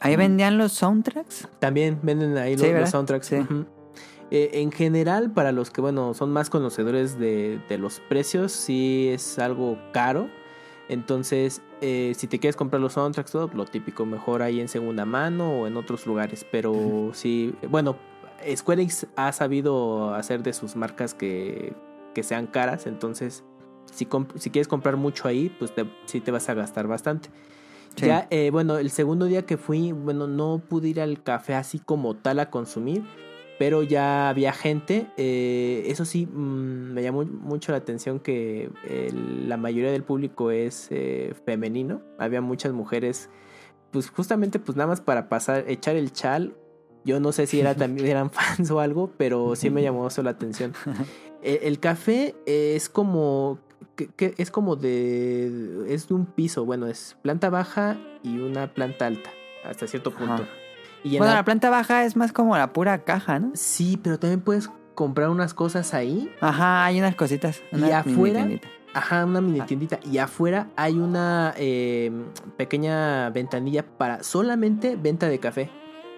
¿Ahí 0.00 0.16
vendían 0.16 0.58
los 0.58 0.72
soundtracks? 0.72 1.48
También 1.58 1.98
venden 2.02 2.36
ahí 2.36 2.56
los, 2.56 2.90
soundtracks. 2.90 3.32
Eh, 3.32 4.50
en 4.54 4.72
general, 4.72 5.30
para 5.30 5.52
los 5.52 5.70
que 5.70 5.80
bueno 5.80 6.12
son 6.12 6.32
más 6.32 6.50
conocedores 6.50 7.18
de, 7.18 7.60
de 7.68 7.78
los 7.78 8.00
precios, 8.08 8.52
sí 8.52 9.08
es 9.08 9.38
algo 9.38 9.78
caro. 9.92 10.28
Entonces, 10.88 11.62
eh, 11.80 12.12
si 12.16 12.26
te 12.26 12.38
quieres 12.38 12.56
comprar 12.56 12.80
los 12.80 12.92
soundtracks, 12.92 13.32
todo 13.32 13.50
lo 13.54 13.64
típico, 13.64 14.06
mejor 14.06 14.42
ahí 14.42 14.60
en 14.60 14.68
segunda 14.68 15.04
mano 15.04 15.60
o 15.60 15.66
en 15.66 15.76
otros 15.76 16.06
lugares. 16.06 16.46
Pero 16.50 17.10
sí, 17.12 17.54
bueno, 17.68 17.96
Square 18.54 18.82
Enix 18.82 19.06
ha 19.16 19.32
sabido 19.32 20.14
hacer 20.14 20.42
de 20.42 20.52
sus 20.52 20.76
marcas 20.76 21.14
que, 21.14 21.74
que 22.14 22.22
sean 22.22 22.46
caras. 22.46 22.86
Entonces, 22.86 23.44
si, 23.92 24.06
si 24.36 24.50
quieres 24.50 24.68
comprar 24.68 24.96
mucho 24.96 25.26
ahí, 25.26 25.54
pues 25.58 25.72
sí 26.06 26.20
te 26.20 26.30
vas 26.30 26.48
a 26.48 26.54
gastar 26.54 26.86
bastante. 26.86 27.30
Ya, 27.96 28.26
eh, 28.30 28.50
bueno, 28.50 28.76
el 28.76 28.90
segundo 28.90 29.24
día 29.24 29.46
que 29.46 29.56
fui, 29.56 29.92
bueno, 29.92 30.26
no 30.26 30.60
pude 30.68 30.88
ir 30.88 31.00
al 31.00 31.22
café 31.22 31.54
así 31.54 31.78
como 31.78 32.14
tal 32.14 32.40
a 32.40 32.50
consumir 32.50 33.04
pero 33.58 33.82
ya 33.82 34.28
había 34.28 34.52
gente. 34.52 35.06
Eh, 35.16 35.84
eso 35.86 36.04
sí, 36.04 36.26
mm, 36.26 36.92
me 36.92 37.02
llamó 37.02 37.24
mucho 37.24 37.72
la 37.72 37.78
atención 37.78 38.20
que 38.20 38.70
la 39.46 39.56
mayoría 39.56 39.90
del 39.90 40.02
público 40.02 40.50
es 40.50 40.88
eh, 40.90 41.34
femenino. 41.44 42.02
Había 42.18 42.40
muchas 42.40 42.72
mujeres, 42.72 43.30
pues 43.90 44.10
justamente, 44.10 44.58
pues 44.58 44.76
nada 44.76 44.88
más 44.88 45.00
para 45.00 45.28
pasar, 45.28 45.64
echar 45.68 45.96
el 45.96 46.12
chal. 46.12 46.54
Yo 47.04 47.20
no 47.20 47.32
sé 47.32 47.46
si 47.46 47.60
era, 47.60 47.74
también 47.76 48.08
eran 48.08 48.30
fans 48.30 48.70
o 48.70 48.80
algo, 48.80 49.10
pero 49.16 49.56
sí 49.56 49.70
me 49.70 49.82
llamó 49.82 50.06
eso 50.08 50.22
la 50.22 50.30
atención. 50.30 50.72
El, 51.42 51.78
café 51.78 52.34
es 52.44 52.88
como 52.88 53.60
que, 53.94 54.34
es 54.36 54.50
como 54.50 54.74
de 54.74 55.84
es 55.86 56.08
de 56.08 56.14
un 56.14 56.26
piso, 56.26 56.64
bueno, 56.64 56.88
es 56.88 57.16
planta 57.22 57.50
baja 57.50 57.98
y 58.24 58.38
una 58.38 58.74
planta 58.74 59.06
alta 59.06 59.30
hasta 59.64 59.86
cierto 59.86 60.10
punto 60.10 60.44
bueno, 61.18 61.34
la... 61.34 61.44
planta 61.44 61.70
baja 61.70 62.04
es 62.04 62.16
más 62.16 62.32
como 62.32 62.56
la 62.56 62.72
pura 62.72 63.04
caja, 63.04 63.38
¿no? 63.38 63.52
Sí, 63.54 63.98
pero 64.02 64.18
también 64.18 64.40
puedes 64.40 64.70
comprar 64.94 65.28
unas 65.28 65.54
cosas 65.54 65.94
ahí. 65.94 66.32
Ajá, 66.40 66.84
hay 66.84 66.98
unas 66.98 67.14
cositas. 67.14 67.62
y 67.72 67.90
afuera. 67.90 68.48
Ajá, 68.94 69.26
una 69.26 69.40
mini 69.40 69.60
ah. 69.60 69.66
tiendita. 69.66 70.00
Y 70.10 70.18
afuera 70.18 70.68
hay 70.74 70.94
una 70.94 71.54
eh, 71.58 72.10
pequeña 72.56 73.28
ventanilla 73.30 73.84
para 73.84 74.22
solamente 74.22 74.96
venta 74.96 75.28
de 75.28 75.38
café. 75.38 75.70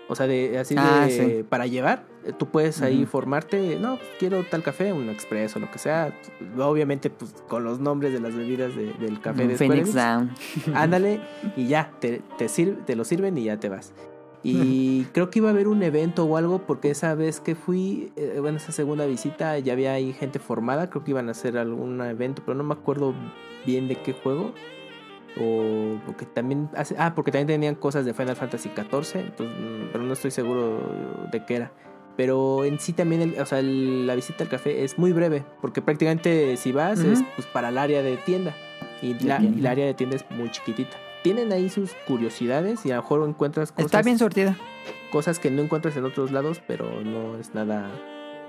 O 0.08 0.15
sea, 0.15 0.26
de 0.26 0.58
así 0.58 0.75
ah, 0.78 1.07
de 1.07 1.44
para 1.44 1.67
llevar. 1.67 2.05
Tú 2.39 2.50
puedes 2.50 2.83
ahí 2.83 3.05
formarte, 3.07 3.78
no, 3.81 3.99
quiero 4.18 4.44
tal 4.44 4.62
café, 4.62 4.92
un 4.92 5.08
expreso, 5.08 5.58
lo 5.58 5.70
que 5.70 5.78
sea. 5.78 6.15
Obviamente, 6.58 7.10
pues 7.10 7.34
con 7.47 7.65
los 7.65 7.81
nombres 7.81 8.12
de 8.12 8.20
las 8.20 8.34
bebidas 8.34 8.75
del 8.75 9.20
café 9.20 9.47
de 9.47 9.57
Phoenix 9.57 9.92
Down. 9.94 10.31
Ándale 10.75 11.20
y 11.57 11.67
ya, 11.67 11.91
te, 12.00 12.23
te, 12.39 12.49
sirve, 12.49 12.78
te 12.86 12.97
lo 12.97 13.05
sirven 13.05 13.36
y 13.39 13.44
ya 13.44 13.58
te 13.58 13.68
vas. 13.68 13.92
Y 14.42 15.05
creo 15.12 15.31
que 15.31 15.41
iba 15.41 15.49
a 15.49 15.52
haber 15.52 15.68
un 15.68 15.83
evento 15.83 16.25
o 16.25 16.36
algo 16.36 16.60
porque 16.67 16.91
esa 16.91 17.15
vez 17.15 17.41
que 17.41 17.55
fui, 17.55 18.12
eh, 18.17 18.39
bueno, 18.41 18.58
esa 18.58 18.73
segunda 18.73 19.07
visita 19.07 19.58
ya 19.58 19.73
había 19.73 19.92
ahí 19.92 20.12
gente 20.12 20.39
formada, 20.39 20.91
creo 20.91 21.05
que 21.05 21.10
iban 21.10 21.28
a 21.28 21.33
hacer 21.33 21.58
algún 21.58 22.00
evento, 22.00 22.42
pero 22.44 22.57
no 22.57 22.65
me 22.65 22.75
acuerdo 22.75 23.15
bien 23.67 23.89
de 23.89 23.97
qué 23.97 24.12
juego. 24.12 24.52
O 25.41 26.00
porque 26.05 26.26
también 26.26 26.68
hace, 26.75 26.97
ah, 26.99 27.15
porque 27.15 27.31
también 27.31 27.47
tenían 27.47 27.75
cosas 27.75 28.05
de 28.05 28.15
Final 28.15 28.34
Fantasy 28.34 28.70
XIV, 28.70 29.20
entonces, 29.20 29.57
mm, 29.57 29.89
pero 29.92 30.05
no 30.05 30.12
estoy 30.12 30.31
seguro 30.31 30.81
de 31.31 31.44
qué 31.44 31.57
era. 31.57 31.73
Pero 32.17 32.65
en 32.65 32.81
sí 32.81 32.92
también, 32.92 33.36
o 33.41 33.47
sea, 33.47 33.62
la 33.62 34.17
visita 34.17 34.42
al 34.42 34.50
café 34.50 34.83
es 34.83 34.99
muy 34.99 35.12
breve, 35.12 35.44
porque 35.60 35.81
prácticamente 35.81 36.57
si 36.57 36.73
vas 36.73 36.99
es 36.99 37.23
pues, 37.36 37.47
para 37.47 37.68
el 37.68 37.78
área 37.78 38.02
de 38.02 38.17
tienda. 38.17 38.57
Y, 39.00 39.15
la, 39.25 39.36
el 39.36 39.65
área 39.65 39.86
de 39.86 39.94
tienda 39.94 40.17
es 40.17 40.25
muy 40.31 40.50
chiquitita. 40.50 40.97
Tienen 41.23 41.53
ahí 41.53 41.69
sus 41.69 41.95
curiosidades 42.07 42.85
y 42.87 42.93
a 42.93 42.97
lo 42.97 43.03
mejor 43.03 43.29
encuentras 43.29 43.73
cosas. 43.73 43.87
Está 43.87 44.03
bien 44.03 44.19
sortida. 44.19 44.57
Cosas 45.11 45.39
que 45.39 45.51
no 45.51 45.63
encuentras 45.63 45.97
en 45.97 46.05
otros 46.05 46.33
lados, 46.33 46.63
pero 46.67 47.01
no 47.03 47.37
es 47.37 47.55
nada 47.55 47.91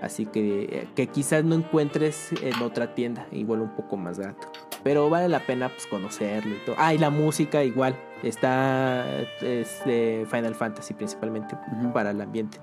así 0.02 0.26
que, 0.26 0.88
que 0.96 1.08
quizás 1.08 1.44
no 1.44 1.56
encuentres 1.56 2.32
en 2.42 2.62
otra 2.62 2.94
tienda, 2.96 3.28
igual 3.32 3.62
un 3.62 3.76
poco 3.76 3.98
más 3.98 4.18
barato. 4.18 4.52
Pero 4.84 5.10
vale 5.10 5.28
la 5.28 5.46
pena 5.46 5.70
pues 5.70 5.88
conocerlo 5.88 6.56
y 6.56 6.66
todo. 6.66 6.76
Ah, 6.78 6.94
y 6.94 6.98
la 6.98 7.10
música 7.10 7.64
igual. 7.64 7.96
Está 8.24 9.06
es 9.42 9.82
de 9.86 10.28
Final 10.30 10.56
Fantasy 10.56 10.94
principalmente 10.94 11.58
para 11.94 12.12
el 12.12 12.22
ambiente. 12.22 12.60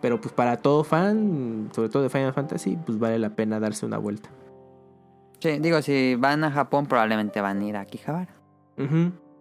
Pero 0.00 0.20
pues 0.20 0.32
para 0.32 0.56
todo 0.58 0.84
fan, 0.84 1.70
sobre 1.72 1.88
todo 1.88 2.02
de 2.02 2.10
Final 2.10 2.32
Fantasy, 2.32 2.76
pues 2.84 2.98
vale 2.98 3.18
la 3.18 3.30
pena 3.30 3.58
darse 3.58 3.86
una 3.86 3.98
vuelta. 3.98 4.28
Sí, 5.40 5.58
digo, 5.58 5.82
si 5.82 6.14
van 6.16 6.44
a 6.44 6.50
Japón 6.50 6.86
probablemente 6.86 7.40
van 7.40 7.60
a 7.60 7.64
ir 7.64 7.76
a 7.76 7.80
Akihabara. 7.80 8.35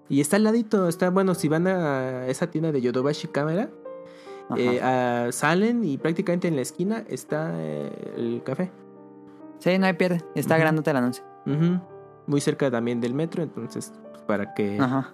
Y 0.08 0.22
está 0.22 0.36
al 0.38 0.44
ladito, 0.44 0.88
está 0.88 1.10
bueno, 1.10 1.34
si 1.36 1.48
van 1.48 1.68
a 1.68 2.28
esa 2.28 2.48
tienda 2.48 2.72
de 2.72 2.82
Yodobashi 2.82 3.28
Camera, 3.28 3.70
eh, 4.56 5.28
salen 5.32 5.84
y 5.84 5.98
prácticamente 5.98 6.48
en 6.48 6.56
la 6.56 6.62
esquina 6.62 7.04
está 7.08 7.52
eh, 7.56 8.14
el 8.16 8.42
café. 8.44 8.72
Sí, 9.60 9.78
no 9.80 9.88
hay 9.88 9.94
pierde, 9.94 10.22
está 10.36 10.58
uh 10.58 10.84
el 10.86 10.96
anuncio. 10.96 11.24
Muy 12.28 12.42
cerca 12.42 12.70
también 12.72 13.02
del 13.02 13.14
metro, 13.14 13.44
entonces, 13.44 13.94
pues, 14.12 14.24
para 14.24 14.54
que... 14.54 14.80
Ajá. 14.80 15.14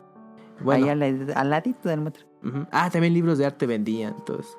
Ahí 0.68 0.88
al, 0.90 1.00
ladito 1.50 1.90
del 1.90 2.02
metro. 2.02 2.26
Ah, 2.72 2.90
también 2.92 3.14
libros 3.14 3.38
de 3.38 3.46
arte 3.46 3.66
vendían, 3.66 4.16
entonces 4.18 4.58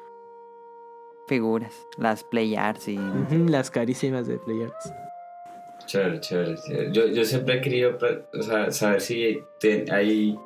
figuras, 1.32 1.86
las 1.96 2.24
Play 2.24 2.56
Arts 2.56 2.88
y... 2.88 2.98
las 3.48 3.70
carísimas 3.70 4.26
de 4.26 4.38
Play 4.38 4.64
Arts. 4.64 4.92
Chévere, 5.86 6.20
chévere. 6.20 6.56
Yo, 6.92 7.06
yo 7.06 7.24
siempre 7.24 7.56
he 7.56 7.60
querido 7.60 7.98
saber 8.70 9.00
si 9.00 9.42
hay 9.90 10.38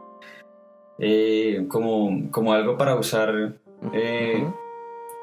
eh, 0.99 1.65
como, 1.69 2.31
como 2.31 2.53
algo 2.53 2.77
para 2.77 2.97
usar 2.97 3.55
eh, 3.93 4.45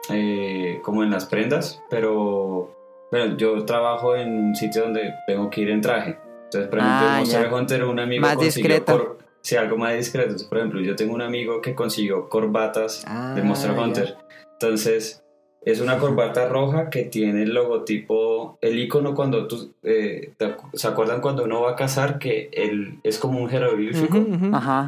eh, 0.10 0.80
como 0.84 1.04
en 1.04 1.12
las 1.12 1.26
prendas, 1.26 1.82
pero 1.90 2.76
bueno, 3.12 3.38
yo 3.38 3.64
trabajo 3.66 4.16
en 4.16 4.48
un 4.48 4.56
sitio 4.56 4.84
donde 4.84 5.14
tengo 5.26 5.50
que 5.50 5.62
ir 5.62 5.70
en 5.70 5.82
traje. 5.82 6.18
Entonces, 6.46 6.70
por 6.70 6.80
ejemplo, 6.80 7.08
ah, 7.08 7.16
Monster 7.20 7.54
Hunter, 7.54 7.84
un 7.86 8.00
amigo 8.00 8.22
más 8.22 8.40
discreto. 8.40 9.18
sí, 9.42 9.56
algo 9.56 9.78
más 9.78 9.96
discreto. 9.96 10.28
Entonces, 10.30 10.48
por 10.48 10.60
ejemplo, 10.60 10.82
yo 10.82 10.96
tengo 10.96 11.16
un 11.16 11.22
amigo 11.22 11.62
que 11.62 11.74
consiguió 11.74 12.30
corbatas 12.30 13.04
de 13.04 13.12
ah, 13.12 13.42
Monster 13.44 13.72
Hunter. 13.72 14.18
Entonces, 14.54 15.23
es 15.66 15.80
una 15.80 15.98
corbata 15.98 16.48
roja 16.50 16.90
que 16.90 17.04
tiene 17.04 17.44
el 17.44 17.54
logotipo, 17.54 18.58
el 18.62 18.78
icono 18.80 19.16
cuando 19.16 19.48
tú, 19.48 19.72
eh, 19.84 20.34
¿se 20.74 20.88
acuerdan 20.88 21.22
cuando 21.22 21.44
uno 21.46 21.62
va 21.62 21.72
a 21.72 21.76
cazar 21.76 22.20
que 22.20 22.50
el, 22.52 23.00
es 23.04 23.18
como 23.18 23.40
un 23.40 23.50
jeroglífico 23.50 24.26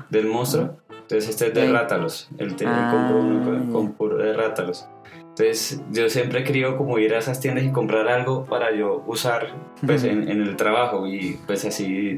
del 0.10 0.28
monstruo? 0.28 0.78
Entonces 0.90 1.30
este 1.30 1.48
es 1.48 1.54
de 1.54 1.72
Rátalos, 1.72 2.30
el 2.40 2.56
te 2.56 2.66
ah, 2.68 3.14
uno 3.16 3.72
con, 3.72 3.94
puro 3.94 4.18
de 4.18 4.34
Rátalos. 4.34 4.88
Entonces 5.38 5.82
yo 5.92 6.10
siempre 6.10 6.40
he 6.40 6.44
querido 6.44 6.78
como 6.78 6.98
ir 6.98 7.14
a 7.14 7.20
esas 7.20 7.40
tiendas 7.40 7.66
y 7.66 7.72
comprar 7.72 8.08
algo 8.08 8.46
para 8.46 8.74
yo 8.74 9.04
usar 9.06 9.54
pues 9.86 10.04
en, 10.04 10.30
el 10.30 10.56
trabajo 10.56 11.06
y 11.08 11.38
pues 11.46 11.66
así 11.66 12.18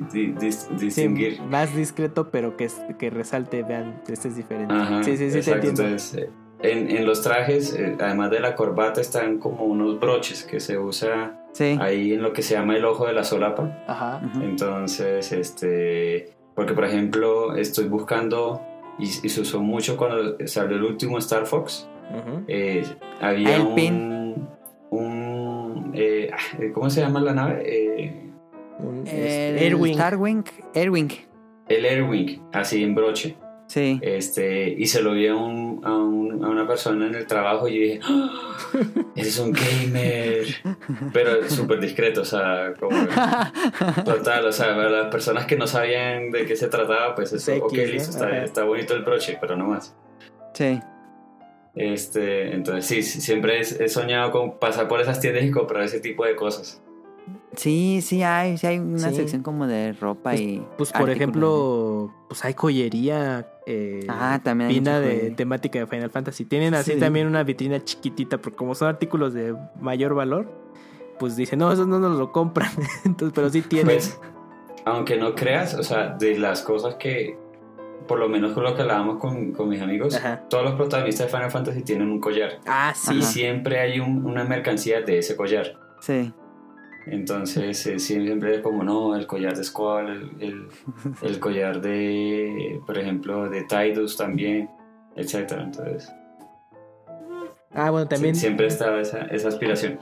distinguir. 0.80 1.42
más 1.42 1.76
discreto 1.76 2.30
pero 2.30 2.56
que, 2.56 2.70
que 2.98 3.10
resalte, 3.10 3.64
vean, 3.64 4.02
este 4.08 4.30
es 4.30 4.36
diferente. 4.36 4.74
sí, 5.04 5.18
sí, 5.18 5.32
sí, 5.32 5.42
te 5.42 5.52
entiendo. 5.52 5.84
Entonces, 5.84 6.14
eh, 6.24 6.30
en, 6.62 6.90
en 6.90 7.06
los 7.06 7.22
trajes, 7.22 7.74
eh, 7.74 7.96
además 8.00 8.32
de 8.32 8.40
la 8.40 8.56
corbata, 8.56 9.02
están 9.02 9.38
como 9.40 9.66
unos 9.66 10.00
broches 10.00 10.44
que 10.44 10.60
se 10.60 10.78
usa 10.78 11.40
ahí 11.80 12.14
en 12.14 12.22
lo 12.22 12.34
que 12.34 12.42
se 12.42 12.56
llama 12.56 12.76
el 12.76 12.86
ojo 12.86 13.06
de 13.06 13.14
la 13.14 13.24
solapa. 13.24 13.84
Ajá. 13.88 14.22
Entonces, 14.42 15.32
este, 15.32 16.30
porque 16.56 16.74
por 16.74 16.86
ejemplo, 16.86 17.56
estoy 17.56 17.86
buscando, 17.86 18.62
y, 19.00 19.08
se 19.08 19.42
usó 19.42 19.62
mucho 19.62 19.98
cuando 19.98 20.38
salió 20.48 20.78
el 20.78 20.84
último 20.84 21.18
Star 21.20 21.46
Fox, 21.46 21.88
eh, 22.48 22.86
había 23.22 23.62
un, 23.62 24.48
un 24.92 25.92
eh, 25.94 26.32
ah, 26.32 26.64
¿cómo 26.74 26.90
se 26.90 27.02
llama 27.02 27.20
la 27.20 27.34
nave? 27.34 28.32
un, 28.80 29.06
el 29.08 29.58
Airwing. 29.58 29.96
Starwing, 29.96 30.44
Airwing. 30.74 31.12
El 31.68 31.86
Airwing, 31.86 32.42
así 32.54 32.84
en 32.84 32.96
broche. 32.96 33.36
Sí. 33.68 34.00
Este, 34.02 34.70
y 34.70 34.86
se 34.88 35.02
lo 35.02 35.12
vi 35.12 35.28
a, 35.28 35.36
un, 35.36 35.82
a, 35.84 35.94
una 35.94 36.66
persona 36.66 37.08
en 37.08 37.16
el 37.16 37.28
trabajo 37.28 37.68
y 37.68 37.76
yo 37.76 37.82
dije, 37.82 38.00
¡Ah! 38.04 38.58
eres 39.16 39.38
un 39.40 39.52
gamer. 39.52 40.46
Pero 41.14 41.50
súper 41.50 41.80
discreto, 41.82 42.22
o 42.22 42.26
sea, 42.26 42.74
como 42.80 42.98
total, 44.06 44.46
o 44.46 44.52
sea, 44.52 44.72
las 44.74 45.12
personas 45.12 45.46
que 45.46 45.58
no 45.58 45.68
sabían 45.68 46.32
de 46.32 46.46
qué 46.46 46.56
se 46.56 46.68
trataba, 46.68 47.14
pues 47.14 47.34
eso, 47.34 47.56
ok, 47.58 47.74
listo, 47.74 48.12
está, 48.12 48.44
está, 48.44 48.64
bonito 48.64 48.96
el 48.96 49.04
broche, 49.04 49.38
pero 49.40 49.58
no 49.58 49.68
más. 49.68 49.94
Sí. 50.54 50.80
Este, 51.76 52.56
entonces 52.56 52.86
sí, 52.86 53.04
siempre 53.04 53.60
he, 53.60 53.88
soñado 53.90 54.32
con 54.32 54.58
pasar 54.58 54.88
por 54.88 55.00
esas 55.00 55.20
tiendas 55.20 55.44
y 55.44 55.52
comprar 55.52 55.84
ese 55.84 56.00
tipo 56.00 56.26
de 56.26 56.36
cosas. 56.36 56.82
Sí, 57.58 58.02
sí 58.04 58.22
hay, 58.22 58.56
sí 58.58 58.68
hay 58.68 58.78
una 58.78 59.12
sección 59.12 59.42
como 59.42 59.66
de 59.66 59.94
ropa 59.94 60.30
pues, 60.30 60.42
y... 60.42 60.64
Pues 60.78 60.92
por 60.92 61.10
ejemplo, 61.10 62.14
pues 62.30 62.46
hay 62.46 62.54
joyería 62.54 63.50
eh, 63.66 64.06
ah, 64.08 64.40
también 64.44 64.70
fina 64.70 65.00
de 65.00 65.32
temática 65.32 65.80
de 65.80 65.88
Final 65.88 66.12
Fantasy. 66.12 66.46
Tienen 66.46 66.76
así 66.76 66.98
también 67.00 67.26
una 67.26 67.44
vitrina 67.44 67.84
chiquitita, 67.84 68.38
porque 68.38 68.56
como 68.56 68.76
son 68.76 68.90
artículos 68.90 69.34
de 69.34 69.56
mayor 69.82 70.14
valor, 70.14 70.52
pues 71.18 71.36
dicen, 71.36 71.58
no, 71.58 71.72
esos 71.72 71.88
no 71.88 71.98
nos 71.98 72.20
lo 72.20 72.32
compran. 72.32 72.70
Entonces, 73.06 73.34
pero 73.34 73.50
sí 73.50 73.64
tienen. 73.64 73.98
Pues, 73.98 74.20
aunque 74.86 75.18
no 75.18 75.34
creas, 75.34 75.74
o 75.74 75.84
sea, 75.84 76.10
de 76.10 76.38
las 76.38 76.62
cosas 76.62 76.96
que, 76.96 77.40
por 78.08 78.20
lo 78.20 78.30
menos 78.30 78.54
con 78.54 78.66
lo 78.66 78.76
que 78.76 78.84
hablábamos 78.84 79.18
con, 79.18 79.52
con 79.52 79.68
mis 79.68 79.82
amigos, 79.82 80.18
todos 80.48 80.64
los 80.64 80.76
protagonistas 80.76 81.26
de 81.26 81.34
Final 81.36 81.50
Fantasy 81.50 81.82
tienen 81.82 82.12
un 82.12 82.20
collar. 82.20 82.60
Ah, 82.68 82.94
sí. 82.96 83.16
Y 83.16 83.24
siempre 83.24 83.80
hay 83.80 84.00
una 84.00 84.44
mercancía 84.44 85.02
de 85.02 85.18
ese 85.18 85.36
collar. 85.36 85.76
Sí. 86.00 86.32
Entonces 87.10 87.86
eh, 87.88 88.00
siempre 88.00 88.56
es 88.56 88.62
como, 88.62 88.84
no, 88.84 89.16
el 89.16 89.28
collar 89.28 89.56
de 89.56 89.64
Squall, 89.64 90.36
el, 90.40 90.68
el, 91.22 91.40
collar 91.40 91.82
de, 91.82 92.82
por 92.86 92.98
ejemplo, 92.98 93.50
de 93.50 93.64
Tidus 93.64 94.18
también, 94.18 94.70
etcétera. 95.16 95.64
Entonces... 95.64 96.12
Ah, 97.74 97.92
bueno, 97.92 98.08
también... 98.08 98.36
siempre 98.36 98.68
estaba 98.68 99.00
esa, 99.00 99.22
esa 99.26 99.48
aspiración. 99.50 100.00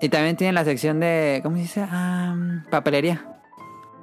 Y 0.00 0.08
también 0.08 0.36
tiene 0.36 0.52
la 0.52 0.64
sección 0.64 1.00
de, 1.00 1.40
¿cómo 1.42 1.56
se 1.56 1.62
dice? 1.62 1.86
Ah, 1.88 2.36
papelería. 2.70 3.26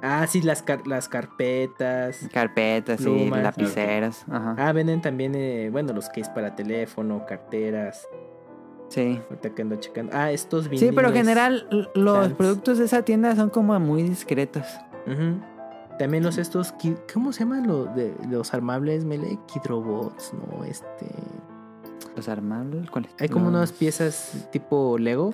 Ah, 0.02 0.26
sí, 0.28 0.42
las, 0.42 0.64
las 0.86 1.08
carpetas. 1.08 2.28
Carpetas, 2.32 3.00
sí, 3.00 3.30
lapiceras. 3.30 4.24
Ah, 4.30 4.72
venden 4.72 5.00
también, 5.00 5.34
eh, 5.34 5.70
bueno, 5.70 5.92
los 5.92 6.08
es 6.14 6.28
para 6.28 6.54
teléfono, 6.54 7.24
carteras. 7.26 8.06
Sí. 8.88 9.20
Ahorita 9.28 9.54
que 9.54 9.62
ando 9.62 9.76
checando. 9.76 10.12
Ah, 10.14 10.32
estos 10.32 10.68
vinilos. 10.68 10.88
Sí, 10.88 10.94
pero 10.94 11.08
en 11.08 11.14
general 11.14 11.90
los 11.94 12.32
productos 12.32 12.78
de 12.78 12.86
esa 12.86 13.02
tienda 13.02 13.34
son 13.36 13.50
como 13.50 13.78
muy 13.78 14.02
discretos. 14.02 14.64
También 15.98 16.22
los 16.22 16.38
estos, 16.38 16.74
¿cómo 17.12 17.32
se 17.32 17.40
llaman 17.40 17.66
los 17.66 17.94
de 17.94 18.14
los 18.28 18.54
armables 18.54 19.04
Melee? 19.04 19.38
Kidrobots, 19.46 20.32
¿no? 20.34 20.64
Este... 20.64 21.06
¿Los 22.14 22.28
armables? 22.28 22.90
¿Cuáles? 22.90 23.10
Hay 23.18 23.28
como 23.28 23.48
unas 23.48 23.72
piezas 23.72 24.48
tipo 24.50 24.98
Lego. 24.98 25.32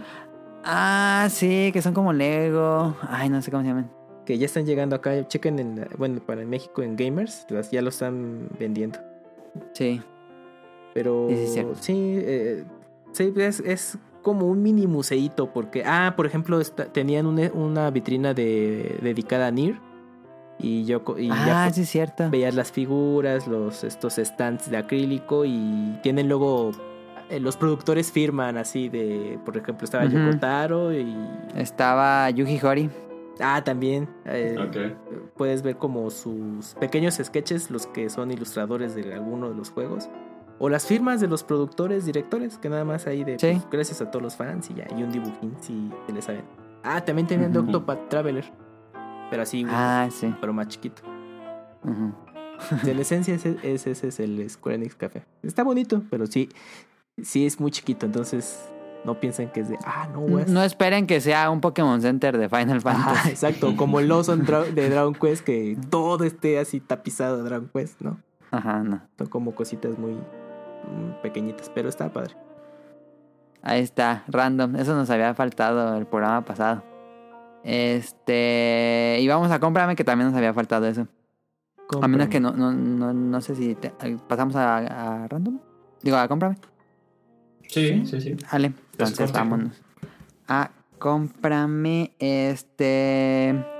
Ah, 0.65 1.29
sí, 1.31 1.71
que 1.73 1.83
son 1.83 1.95
como 1.95 2.13
Lego. 2.13 2.97
Ay, 3.03 3.29
no 3.29 3.41
sé 3.43 3.51
cómo 3.51 3.63
se 3.63 3.69
llaman. 3.69 3.91
Que 4.25 4.39
ya 4.39 4.47
están 4.47 4.65
llegando 4.65 4.97
acá. 4.97 5.27
Chequen 5.29 5.59
en, 5.59 5.89
bueno, 5.99 6.21
para 6.21 6.45
México 6.45 6.83
en 6.83 6.97
Gamers, 6.97 7.47
ya 7.71 7.83
lo 7.83 7.89
están 7.91 8.49
vendiendo. 8.59 8.99
Sí. 9.73 10.03
Pero 10.95 11.29
sí, 11.81 11.97
eh, 11.97 12.65
Sí, 13.15 13.33
es, 13.37 13.99
como 14.23 14.47
un 14.47 14.63
mini 14.63 14.87
museito 14.87 15.53
porque, 15.53 15.85
ah, 15.85 16.15
por 16.17 16.27
ejemplo, 16.27 16.61
tenían 16.93 17.27
una, 17.27 17.91
vitrina 17.91 18.35
de, 18.35 18.99
dedicada 19.03 19.49
a 19.49 19.51
Nier. 19.51 19.79
Y 20.59 20.85
yo 20.85 21.03
y 21.19 21.29
ah, 21.33 21.69
sí, 21.73 21.85
cierto. 21.85 22.31
veías 22.31 22.55
las 22.55 22.71
figuras, 22.71 23.49
los 23.49 23.83
estos 23.83 24.15
stands 24.15 24.71
de 24.71 24.77
acrílico 24.77 25.45
y 25.45 25.99
tienen 26.03 26.29
luego 26.29 26.71
eh, 27.29 27.41
los 27.41 27.57
productores 27.57 28.13
firman 28.13 28.57
así 28.57 28.89
de, 28.89 29.39
por 29.45 29.57
ejemplo, 29.57 29.85
estaba 29.85 30.05
Yoko 30.05 30.93
y 30.93 31.15
estaba 31.57 32.31
Yuji 32.31 32.61
Hori. 32.65 32.91
Ah, 33.41 33.63
también. 33.65 34.09
Eh, 34.27 34.95
puedes 35.37 35.63
ver 35.63 35.77
como 35.77 36.09
sus 36.11 36.75
pequeños 36.75 37.19
sketches, 37.23 37.71
los 37.71 37.87
que 37.87 38.09
son 38.09 38.31
ilustradores 38.31 38.95
de 38.95 39.13
alguno 39.13 39.49
de 39.49 39.57
los 39.57 39.71
juegos. 39.71 40.09
O 40.59 40.69
las 40.69 40.87
firmas 40.87 41.21
de 41.21 41.27
los 41.27 41.43
productores, 41.43 42.07
directores, 42.07 42.59
que 42.59 42.69
nada 42.69 42.85
más 42.85 43.07
ahí 43.07 43.25
de 43.25 43.37
pues, 43.37 43.67
gracias 43.71 44.01
a 44.01 44.11
todos 44.11 44.23
los 44.23 44.37
fans 44.37 44.71
y 44.71 44.75
ya, 44.75 44.87
y 44.97 45.03
un 45.03 45.11
dibujín 45.11 45.57
si 45.61 45.91
se 46.07 46.13
le 46.13 46.23
saben. 46.23 46.45
Ah, 46.83 47.01
también 47.01 47.27
tenían 47.27 47.57
uh 47.57 47.61
Octopath 47.61 48.09
Traveler. 48.09 48.45
pero 49.31 49.43
así, 49.43 49.67
ah, 49.69 50.09
sí. 50.11 50.33
pero 50.41 50.53
más 50.53 50.69
chiquito. 50.69 51.03
En 52.87 52.99
esencia, 52.99 53.35
ese, 53.35 53.57
ese, 53.63 53.91
es 54.09 54.21
el 54.21 54.49
Square 54.49 54.77
Enix 54.77 54.95
Café. 54.95 55.25
Está 55.43 55.65
bonito, 55.65 56.03
pero 56.09 56.27
sí, 56.27 56.49
sí 57.21 57.47
es 57.47 57.59
muy 57.59 57.71
chiquito, 57.71 58.07
entonces 58.07 58.71
no 59.05 59.21
piensen 59.21 59.51
que 59.51 59.61
es 59.61 59.69
de, 59.69 59.79
ah, 59.85 60.09
no, 60.13 60.27
No 60.47 60.63
esperen 60.63 61.07
que 61.07 61.21
sea 61.21 61.51
un 61.51 61.61
Pokémon 61.61 62.01
Center 62.01 62.39
de 62.39 62.49
Final 62.49 62.81
Fantasy. 62.81 63.29
exacto, 63.31 63.77
como 63.77 64.01
el 64.01 64.09
Lawson 64.09 64.45
de 64.75 64.89
Dragon 64.91 65.15
Quest, 65.15 65.45
que 65.45 65.77
todo 65.91 66.25
esté 66.25 66.59
así 66.59 66.81
tapizado 66.81 67.39
de 67.39 67.43
Dragon 67.45 67.71
Quest, 67.73 68.01
¿no? 68.01 68.19
Ajá, 68.51 68.83
no. 68.83 69.03
Son 69.19 69.27
como 69.27 69.55
cositas 69.55 69.99
muy 69.99 70.17
pequeñitas, 71.23 71.71
pero 71.75 71.89
está 71.89 72.13
padre. 72.13 72.35
Ahí 73.63 73.81
está, 73.81 74.25
random. 74.29 74.77
Eso 74.77 74.95
nos 74.95 75.09
había 75.11 75.35
faltado 75.35 75.97
el 75.97 76.07
programa 76.07 76.45
pasado. 76.45 76.83
Este. 77.65 79.19
Y 79.21 79.29
vamos 79.29 79.51
a 79.51 79.59
comprarme 79.59 79.97
que 79.97 80.05
también 80.05 80.29
nos 80.29 80.37
había 80.37 80.53
faltado 80.53 80.87
eso. 80.87 81.09
A 82.01 82.09
menos 82.09 82.29
que 82.29 82.41
no, 82.41 82.53
no, 82.53 82.73
no, 82.73 83.13
no 83.13 83.41
sé 83.41 83.55
si 83.55 83.77
pasamos 84.29 84.57
a, 84.57 85.27
random. 85.29 85.59
Digo, 86.03 86.17
a 86.17 86.29
cómprame. 86.29 86.57
Sí, 87.69 88.05
sí, 88.07 88.21
sí. 88.21 88.37
Vale, 88.53 88.73
entonces 88.93 89.33
vámonos. 89.33 89.83
A 90.47 90.71
cómprame 90.99 92.13
este. 92.19 93.74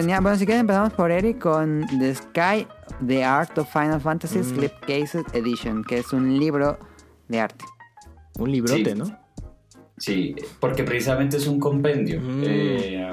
Tenía, 0.00 0.20
bueno, 0.20 0.38
si 0.38 0.46
quieren 0.46 0.60
empezamos 0.60 0.92
por 0.92 1.10
Eric 1.10 1.40
con 1.40 1.84
The 1.98 2.14
Sky, 2.14 2.66
The 3.04 3.24
Art 3.24 3.58
of 3.58 3.72
Final 3.72 4.00
Fantasy 4.00 4.38
mm. 4.38 4.86
Cases 4.86 5.24
Edition, 5.32 5.82
que 5.82 5.98
es 5.98 6.12
un 6.12 6.38
libro 6.38 6.78
de 7.26 7.40
arte. 7.40 7.64
Un 8.38 8.52
librote, 8.52 8.94
¿no? 8.94 9.04
Sí, 9.96 10.36
porque 10.60 10.84
precisamente 10.84 11.38
es 11.38 11.48
un 11.48 11.58
compendio. 11.58 12.20
Mm. 12.20 12.42
Eh, 12.44 13.10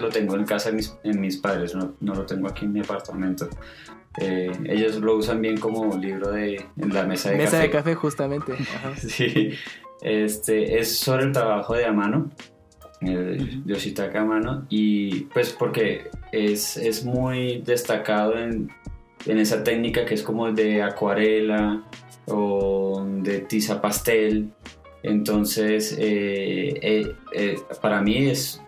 lo 0.00 0.08
tengo 0.08 0.34
en 0.34 0.44
casa 0.44 0.70
de 0.70 0.76
mis, 0.76 0.96
en 1.04 1.20
mis 1.20 1.36
padres, 1.36 1.76
no, 1.76 1.94
no, 2.00 2.14
lo 2.14 2.26
tengo 2.26 2.48
aquí 2.48 2.64
en 2.64 2.72
mi 2.72 2.80
apartamento. 2.80 3.48
Eh, 4.18 4.50
ellos 4.66 4.96
lo 4.96 5.16
usan 5.16 5.40
bien 5.40 5.58
como 5.58 5.96
libro 5.96 6.32
de 6.32 6.56
en 6.76 6.92
la 6.92 7.04
mesa 7.04 7.30
de 7.30 7.36
café. 7.36 7.44
Mesa 7.44 7.58
de 7.58 7.70
café, 7.70 7.94
justamente. 7.94 8.52
sí, 8.96 9.50
este, 10.02 10.80
es 10.80 10.98
sobre 10.98 11.26
el 11.26 11.32
trabajo 11.32 11.74
de 11.74 11.86
a 11.86 11.92
mano 11.92 12.30
el 13.06 13.64
Yoshitaka 13.64 14.24
Mano, 14.24 14.66
y 14.68 15.22
pues 15.32 15.52
porque 15.52 16.10
es, 16.32 16.76
es 16.76 17.04
muy 17.04 17.62
destacado 17.62 18.38
en, 18.38 18.70
en, 19.26 19.38
esa 19.38 19.62
técnica 19.62 20.04
que 20.04 20.14
es 20.14 20.22
como 20.22 20.50
de 20.52 20.82
acuarela 20.82 21.84
o 22.26 23.04
de 23.22 23.40
tiza 23.40 23.80
pastel. 23.80 24.52
Entonces, 25.02 25.96
eh, 25.98 26.78
eh, 26.80 27.14
eh, 27.32 27.56
para 27.82 28.00
mí 28.00 28.28
es 28.28 28.62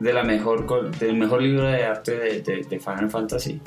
de 0.00 0.12
la 0.12 0.24
mejor, 0.24 0.90
del 0.98 1.16
mejor 1.16 1.42
libro 1.42 1.62
de 1.62 1.84
arte 1.84 2.42
de, 2.42 2.64
de, 2.68 2.80
Final 2.80 3.10
Fantasy. 3.10 3.60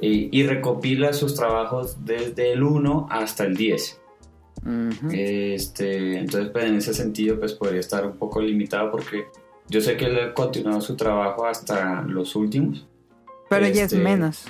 Y, 0.00 0.42
recopila 0.42 1.12
sus 1.14 1.34
trabajos 1.34 2.04
desde 2.04 2.52
el 2.52 2.62
1 2.62 3.08
hasta 3.10 3.44
el 3.44 3.56
10. 3.56 4.00
este, 5.12 6.18
entonces, 6.18 6.50
pues, 6.50 6.64
en 6.66 6.74
ese 6.76 6.94
sentido, 6.94 7.38
pues 7.38 7.54
podría 7.54 7.80
estar 7.80 8.06
un 8.06 8.16
poco 8.16 8.40
limitado 8.40 8.90
porque 8.90 9.24
yo 9.68 9.80
sé 9.80 9.96
que 9.96 10.06
él 10.06 10.18
ha 10.18 10.34
continuado 10.34 10.80
su 10.80 10.96
trabajo 10.96 11.46
hasta 11.46 12.02
los 12.02 12.36
últimos. 12.36 12.86
Pero 13.48 13.66
ya 13.66 13.84
es 13.84 13.92
este, 13.92 13.98
menos. 13.98 14.44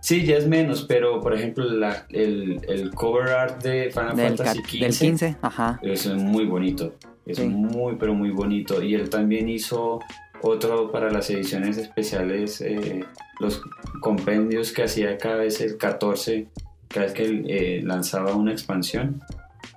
Sí, 0.00 0.24
ya 0.24 0.36
es 0.36 0.46
menos, 0.46 0.84
pero 0.84 1.20
por 1.20 1.34
ejemplo 1.34 1.64
el, 2.10 2.90
cover 2.94 3.28
art 3.30 3.62
de 3.62 3.90
Final 3.90 4.16
Fantasy 4.16 4.58
XV, 4.60 4.80
del 4.80 4.94
15 4.96 5.36
ajá. 5.42 5.80
es 5.82 6.06
muy 6.06 6.44
bonito. 6.44 6.94
Es 7.26 7.40
muy, 7.40 7.96
pero 7.96 8.14
muy 8.14 8.30
bonito. 8.30 8.82
Y 8.82 8.94
él 8.94 9.10
también 9.10 9.48
hizo 9.48 10.00
otro 10.40 10.90
para 10.90 11.10
las 11.10 11.28
ediciones 11.30 11.76
especiales, 11.76 12.60
eh, 12.60 13.04
los 13.40 13.60
compendios 14.00 14.72
que 14.72 14.84
hacía 14.84 15.18
cada 15.18 15.36
vez 15.36 15.60
el 15.60 15.76
14, 15.76 16.46
cada 16.88 17.06
vez 17.06 17.14
que 17.14 17.42
eh, 17.46 17.82
lanzaba 17.82 18.34
una 18.34 18.52
expansión. 18.52 19.20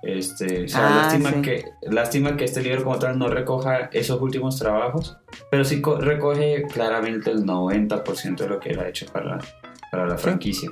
Este, 0.02 0.66
ah, 0.74 1.02
lástima, 1.04 1.42
que, 1.42 1.64
lástima 1.82 2.36
que 2.36 2.44
este 2.44 2.60
libro 2.60 2.82
como 2.82 2.98
tal 2.98 3.18
no 3.18 3.28
recoja 3.28 3.88
esos 3.92 4.20
últimos 4.20 4.58
trabajos, 4.58 5.16
pero 5.48 5.64
sí 5.64 5.80
recoge 6.00 6.64
claramente 6.64 7.30
el 7.30 7.44
90% 7.44 8.36
de 8.36 8.48
lo 8.48 8.58
que 8.58 8.70
él 8.70 8.80
ha 8.80 8.88
hecho 8.88 9.06
para, 9.06 9.38
para 9.92 10.06
la 10.06 10.18
franquicia. 10.18 10.70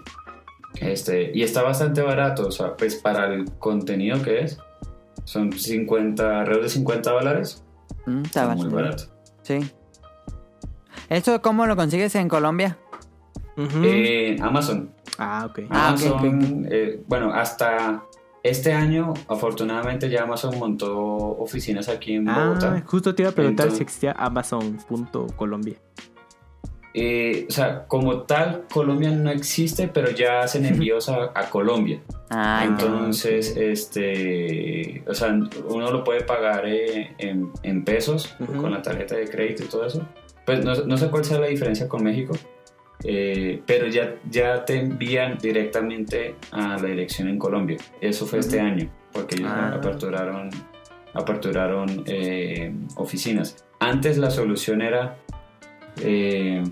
Este, 0.81 1.31
y 1.33 1.43
está 1.43 1.63
bastante 1.63 2.03
barato, 2.03 2.49
o 2.49 2.51
sea, 2.51 2.77
pues 2.77 2.97
para 2.97 3.33
el 3.33 3.51
contenido 3.59 4.21
que 4.21 4.41
es, 4.41 4.59
son 5.25 5.53
50, 5.53 6.41
alrededor 6.41 6.65
de 6.65 6.69
50 6.69 7.11
dólares. 7.13 7.65
Mm, 8.07 8.23
está, 8.25 8.49
muy 8.49 8.69
barato. 8.69 9.05
Sí. 9.43 9.61
¿Esto 11.09 11.41
cómo 11.41 11.67
lo 11.67 11.77
consigues 11.77 12.15
en 12.17 12.29
Colombia? 12.29 12.79
En 13.57 14.43
Amazon. 14.43 14.91
Ah, 15.19 15.47
ok. 15.51 15.61
Amazon, 15.69 16.67
eh, 16.71 17.03
bueno, 17.07 17.33
hasta 17.33 18.05
este 18.43 18.73
año, 18.73 19.13
afortunadamente, 19.29 20.09
ya 20.09 20.23
Amazon 20.23 20.59
montó 20.59 20.97
oficinas 20.97 21.89
aquí 21.89 22.15
en 22.15 22.29
ah, 22.29 22.47
Bogotá. 22.47 22.83
Justo 22.87 23.15
te 23.15 23.23
iba 23.23 23.31
a 23.31 23.35
preguntar 23.35 23.71
si 23.71 23.83
existía 23.83 24.13
Amazon.colombia. 24.13 25.77
Eh, 26.93 27.47
o 27.49 27.53
sea, 27.53 27.87
como 27.87 28.23
tal, 28.23 28.65
Colombia 28.73 29.11
no 29.11 29.31
existe, 29.31 29.89
pero 29.89 30.11
ya 30.11 30.41
hacen 30.41 30.65
envíos 30.67 31.09
a, 31.09 31.33
Colombia. 31.51 32.01
Ah, 32.31 32.65
Entonces, 32.67 33.57
este, 33.57 35.05
o 35.07 35.15
sea, 35.15 35.39
uno 35.69 35.91
lo 35.91 36.03
puede 36.03 36.23
pagar 36.23 36.65
eh, 36.67 37.15
en, 37.19 37.85
pesos 37.85 38.35
con 38.39 38.71
la 38.71 38.83
tarjeta 38.83 39.17
de 39.17 39.29
crédito 39.29 39.65
y 39.65 39.67
todo 39.67 39.87
eso. 39.87 40.07
Pues 40.47 40.65
no, 40.65 40.75
no 40.75 40.97
sé 40.97 41.11
cuál 41.11 41.25
sea 41.25 41.39
la 41.39 41.47
diferencia 41.47 41.89
con 41.89 42.03
México, 42.03 42.33
eh, 43.05 43.63
pero 43.67 43.87
ya, 43.89 44.17
ya 44.29 44.65
te 44.65 44.79
envían 44.79 45.39
directamente 45.39 46.37
a 46.51 46.77
la 46.77 46.89
dirección 46.89 47.29
en 47.29 47.39
Colombia. 47.39 47.79
Eso 48.01 48.27
fue 48.27 48.41
este 48.41 48.61
año, 48.61 48.91
porque 49.13 49.37
ellos 49.37 49.51
ah. 49.51 49.75
aperturaron, 49.75 50.51
aperturaron 51.15 52.05
eh, 52.07 52.73
oficinas. 52.97 53.65
Antes 53.79 54.19
la 54.19 54.31
solución 54.31 54.83
era, 54.83 55.17
eh, 56.03 56.63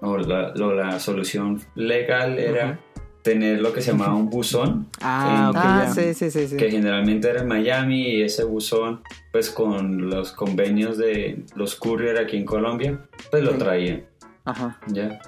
o 0.00 0.16
la, 0.18 0.98
solución 0.98 1.60
legal 1.76 2.38
era 2.40 2.80
tener 3.22 3.60
lo 3.60 3.72
que 3.72 3.80
se 3.80 3.92
llamaba 3.92 4.14
un 4.14 4.28
buzón. 4.28 4.88
Ah, 5.04 5.52
ah 5.54 5.92
sí, 5.92 6.14
sí, 6.14 6.30
sí, 6.30 6.56
Que 6.56 6.70
generalmente 6.70 7.28
era 7.28 7.42
en 7.42 7.48
Miami 7.48 8.02
y 8.02 8.22
ese 8.22 8.44
buzón, 8.44 9.02
pues 9.30 9.50
con 9.50 10.08
los 10.08 10.32
convenios 10.32 10.96
de 10.96 11.44
los 11.54 11.74
courier 11.76 12.18
aquí 12.18 12.36
en 12.36 12.44
Colombia, 12.44 13.00
pues 13.30 13.42
lo 13.42 13.52
traían. 13.58 14.04
Ajá. 14.44 14.78
¿Ya? 14.88 15.20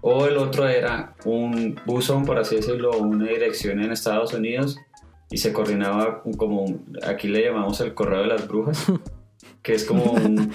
O 0.00 0.26
el 0.26 0.36
otro 0.38 0.66
era 0.68 1.14
un 1.24 1.78
buzón, 1.84 2.24
por 2.24 2.38
así 2.38 2.56
decirlo, 2.56 2.92
una 2.92 3.26
dirección 3.26 3.82
en 3.82 3.92
Estados 3.92 4.32
Unidos 4.32 4.78
y 5.30 5.38
se 5.38 5.52
coordinaba 5.52 6.22
como, 6.36 6.66
aquí 7.06 7.28
le 7.28 7.44
llamamos 7.44 7.80
el 7.80 7.94
correo 7.94 8.22
de 8.22 8.26
las 8.26 8.48
brujas, 8.48 8.86
que 9.62 9.74
es 9.74 9.84
como 9.84 10.12
un, 10.12 10.52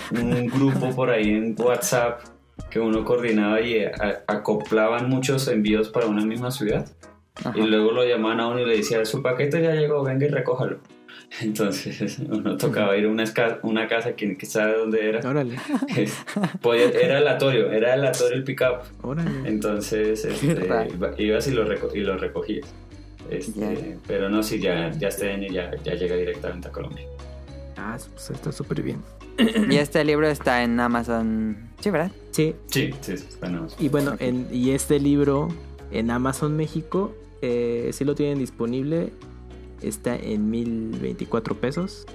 grupo 0.53 0.89
por 0.95 1.09
ahí 1.11 1.29
en 1.29 1.55
WhatsApp 1.57 2.21
que 2.69 2.79
uno 2.79 3.05
coordinaba 3.05 3.61
y 3.61 3.85
acoplaban 4.27 5.09
muchos 5.09 5.47
envíos 5.47 5.89
para 5.89 6.07
una 6.07 6.25
misma 6.25 6.51
ciudad. 6.51 6.89
Y 7.53 7.61
luego 7.61 7.91
lo 7.91 8.05
llamaban 8.05 8.39
a 8.39 8.47
uno 8.47 8.59
y 8.59 8.65
le 8.65 8.77
decían, 8.77 9.05
su 9.05 9.21
paquete 9.21 9.61
ya 9.61 9.73
llegó, 9.73 10.03
venga 10.03 10.25
y 10.25 10.29
recójalo. 10.29 10.79
Entonces 11.41 12.19
uno 12.29 12.57
tocaba 12.57 12.95
ir 12.97 13.05
a 13.05 13.09
una, 13.09 13.25
una 13.63 13.87
casa 13.87 14.15
que, 14.15 14.37
que 14.37 14.45
sabe 14.45 14.77
dónde 14.77 15.09
era. 15.09 15.27
Órale. 15.27 15.57
era 17.01 17.17
aleatorio, 17.17 17.71
era 17.71 17.93
aleatorio 17.93 18.37
el 18.37 18.43
pick-up. 18.43 18.81
Entonces 19.45 20.25
este, 20.25 20.69
ibas 21.17 21.47
y 21.47 21.51
lo, 21.51 21.95
y 21.95 21.99
lo 22.01 22.17
recogías. 22.17 22.67
Este, 23.29 23.97
pero 24.07 24.29
no, 24.29 24.43
sí, 24.43 24.59
ya, 24.59 24.91
ya 24.91 25.07
este 25.07 25.31
año 25.31 25.47
ya, 25.51 25.71
ya 25.83 25.95
llega 25.95 26.15
directamente 26.15 26.67
a 26.67 26.71
Colombia. 26.71 27.05
Ah, 27.75 27.97
pues 28.13 28.29
está 28.29 28.51
súper 28.51 28.81
bien. 28.81 29.01
Y 29.69 29.77
este 29.77 30.03
libro 30.05 30.27
está 30.27 30.63
en 30.63 30.79
Amazon, 30.79 31.57
¿sí, 31.81 31.89
verdad? 31.89 32.11
Sí. 32.31 32.55
Sí, 32.67 32.93
sí, 33.01 33.15
bueno. 33.41 33.67
Y 33.79 33.89
bueno, 33.89 34.15
en, 34.19 34.47
y 34.51 34.71
este 34.71 34.99
libro 34.99 35.49
en 35.91 36.09
Amazon 36.09 36.55
México 36.55 37.13
eh, 37.41 37.89
sí 37.91 38.05
lo 38.05 38.15
tienen 38.15 38.39
disponible 38.39 39.11
está 39.87 40.15
en 40.15 40.49
1024 40.49 41.55
pesos. 41.55 42.05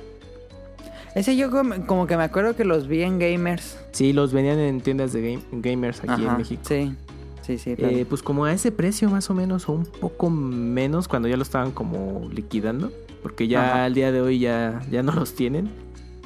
Ese 1.15 1.37
yo 1.37 1.51
como, 1.51 2.07
que 2.07 2.17
me 2.17 2.23
acuerdo 2.23 2.55
que 2.55 2.65
los 2.65 2.87
vi 2.87 3.03
en 3.03 3.19
Gamers. 3.19 3.79
Sí, 3.93 4.13
los 4.13 4.33
venían 4.33 4.59
en 4.59 4.81
tiendas 4.81 5.13
de 5.13 5.41
Gamers 5.51 6.03
aquí 6.05 6.25
en 6.25 6.37
México. 6.37 6.63
Sí, 6.65 6.95
sí, 7.43 7.59
sí. 7.59 7.75
Eh, 7.79 8.07
pues 8.09 8.23
como 8.23 8.45
a 8.45 8.53
ese 8.53 8.71
precio 8.71 9.11
más 9.11 9.29
o 9.29 9.35
menos, 9.35 9.69
o 9.69 9.73
un 9.73 9.87
poco 9.87 10.31
menos 10.31 11.09
cuando 11.09 11.29
ya 11.29 11.37
lo 11.37 11.43
estaban 11.43 11.73
como 11.73 12.29
liquidando. 12.33 12.93
Porque 13.23 13.49
ya 13.49 13.85
al 13.85 13.93
día 13.93 14.13
de 14.13 14.21
hoy 14.21 14.39
ya, 14.39 14.81
ya 14.91 15.03
no 15.03 15.13
los 15.13 15.35
tienen. 15.35 15.69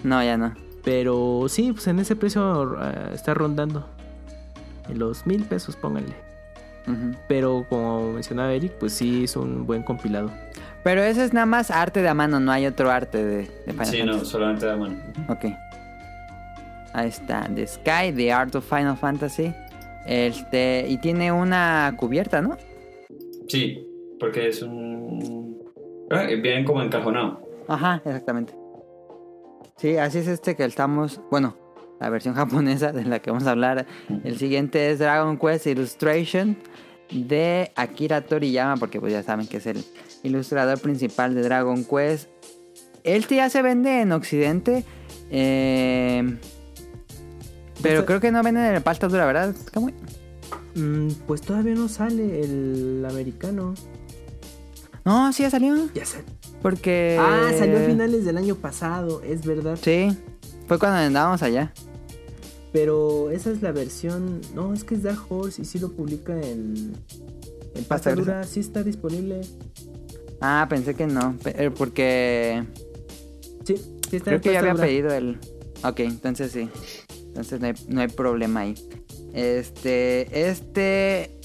No, 0.04 0.22
ya 0.22 0.36
no. 0.36 0.54
Pero 0.84 1.46
sí, 1.48 1.72
pues 1.72 1.86
en 1.86 1.98
ese 1.98 2.14
precio 2.14 2.76
eh, 2.80 3.10
está 3.14 3.34
rondando. 3.34 3.86
En 4.88 4.98
los 4.98 5.26
mil 5.26 5.44
pesos, 5.44 5.76
pónganle. 5.76 6.14
Pero 7.28 7.64
como 7.70 8.12
mencionaba 8.12 8.52
Eric, 8.52 8.72
pues 8.72 8.92
sí 8.92 9.24
es 9.24 9.36
un 9.36 9.66
buen 9.66 9.82
compilado. 9.82 10.30
Pero 10.84 11.02
ese 11.02 11.24
es 11.24 11.32
nada 11.32 11.46
más 11.46 11.70
arte 11.70 12.02
de 12.02 12.08
a 12.08 12.14
mano, 12.14 12.38
no 12.38 12.52
hay 12.52 12.66
otro 12.66 12.90
arte 12.90 13.24
de, 13.24 13.36
de 13.66 13.72
Final 13.72 13.86
Sí, 13.86 14.02
no, 14.02 14.22
solamente 14.24 14.66
de 14.66 14.72
a 14.72 14.76
mano. 14.76 14.96
Ok. 15.28 15.46
Ahí 16.92 17.08
está, 17.08 17.48
The 17.52 17.66
Sky, 17.66 18.12
The 18.14 18.32
Art 18.32 18.54
of 18.54 18.68
Final 18.68 18.96
Fantasy. 18.96 19.52
Este, 20.06 20.84
y 20.86 20.98
tiene 20.98 21.32
una 21.32 21.94
cubierta, 21.96 22.42
¿no? 22.42 22.58
Sí, 23.48 23.82
porque 24.20 24.48
es 24.48 24.62
un... 24.62 25.58
Ah, 26.10 26.26
vienen 26.26 26.64
como 26.64 26.82
encajonado. 26.82 27.40
Ajá, 27.66 28.02
exactamente. 28.04 28.54
Sí, 29.76 29.96
así 29.96 30.18
es 30.18 30.28
este 30.28 30.54
que 30.54 30.66
estamos... 30.66 31.20
Bueno, 31.30 31.56
la 31.98 32.10
versión 32.10 32.34
japonesa 32.36 32.92
de 32.92 33.04
la 33.04 33.20
que 33.20 33.30
vamos 33.30 33.46
a 33.46 33.52
hablar. 33.52 33.86
El 34.22 34.36
siguiente 34.36 34.90
es 34.90 34.98
Dragon 34.98 35.38
Quest 35.38 35.66
Illustration 35.66 36.58
de 37.10 37.72
Akira 37.74 38.20
Toriyama, 38.20 38.76
porque 38.76 39.00
pues 39.00 39.12
ya 39.12 39.22
saben 39.22 39.46
que 39.46 39.56
es 39.56 39.66
el 39.66 39.82
ilustrador 40.24 40.80
principal 40.80 41.34
de 41.34 41.42
Dragon 41.42 41.84
Quest. 41.84 42.28
Este 43.04 43.36
ya 43.36 43.48
se 43.48 43.62
vende 43.62 44.00
en 44.00 44.10
Occidente. 44.10 44.84
Eh, 45.30 46.38
pero 47.82 48.06
creo 48.06 48.20
que 48.20 48.32
no 48.32 48.42
venden 48.42 48.64
en 48.64 48.74
el 48.74 48.82
pasta 48.82 49.08
dura, 49.08 49.26
¿verdad? 49.26 49.54
Mm, 50.74 51.10
pues 51.26 51.42
todavía 51.42 51.74
no 51.74 51.88
sale 51.88 52.40
el 52.40 53.06
americano. 53.08 53.74
No, 55.04 55.32
sí 55.32 55.42
ya 55.42 55.50
salió. 55.50 55.92
Ya 55.94 56.06
salió. 56.06 56.26
Porque. 56.62 57.18
Ah, 57.20 57.50
salió 57.56 57.76
a 57.78 57.82
finales 57.82 58.24
del 58.24 58.38
año 58.38 58.54
pasado, 58.54 59.22
es 59.22 59.44
verdad. 59.44 59.78
Sí, 59.80 60.16
fue 60.66 60.78
cuando 60.78 60.98
andábamos 60.98 61.42
allá. 61.42 61.72
Pero 62.72 63.30
esa 63.30 63.50
es 63.50 63.60
la 63.60 63.70
versión. 63.70 64.40
No, 64.54 64.72
es 64.72 64.82
que 64.82 64.94
es 64.94 65.02
Dark 65.02 65.20
Horse 65.28 65.62
y 65.62 65.64
sí 65.66 65.78
lo 65.78 65.92
publica 65.92 66.32
en. 66.40 66.94
En 67.74 67.84
pasta 67.84 68.14
dura, 68.14 68.44
sí 68.44 68.60
está 68.60 68.82
disponible. 68.82 69.42
Ah, 70.40 70.66
pensé 70.68 70.94
que 70.94 71.06
no. 71.06 71.36
Eh, 71.44 71.70
porque. 71.76 72.64
Sí, 73.64 73.76
sí 73.76 74.16
está 74.16 74.30
Creo 74.32 74.40
que 74.40 74.52
ya 74.52 74.58
había 74.60 74.74
pedido 74.74 75.12
el. 75.12 75.38
Ok, 75.82 76.00
entonces 76.00 76.52
sí. 76.52 76.68
Entonces 77.26 77.60
no 77.60 77.66
hay, 77.66 77.74
no 77.88 78.00
hay 78.00 78.08
problema 78.08 78.60
ahí. 78.60 78.74
Este. 79.32 80.48
Este. 80.48 81.38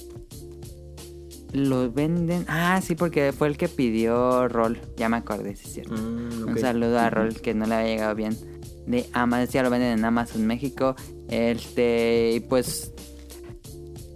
Lo 1.51 1.91
venden. 1.91 2.45
Ah, 2.47 2.79
sí, 2.83 2.95
porque 2.95 3.33
fue 3.33 3.47
el 3.47 3.57
que 3.57 3.67
pidió 3.67 4.47
Roll. 4.47 4.79
Ya 4.97 5.09
me 5.09 5.17
acordé, 5.17 5.55
sí 5.55 5.63
es 5.65 5.73
cierto. 5.73 5.93
Mm, 5.93 6.47
Un 6.49 6.59
saludo 6.59 6.99
a 6.99 7.09
Roll 7.09 7.41
que 7.41 7.55
no 7.55 7.65
le 7.65 7.75
había 7.75 7.87
llegado 7.89 8.15
bien. 8.15 8.37
De 8.85 9.07
Amazon, 9.13 9.47
ya 9.47 9.63
lo 9.63 9.69
venden 9.69 9.97
en 9.97 10.05
Amazon 10.05 10.45
México. 10.45 10.95
Este. 11.29 12.33
Y 12.35 12.39
pues. 12.41 12.93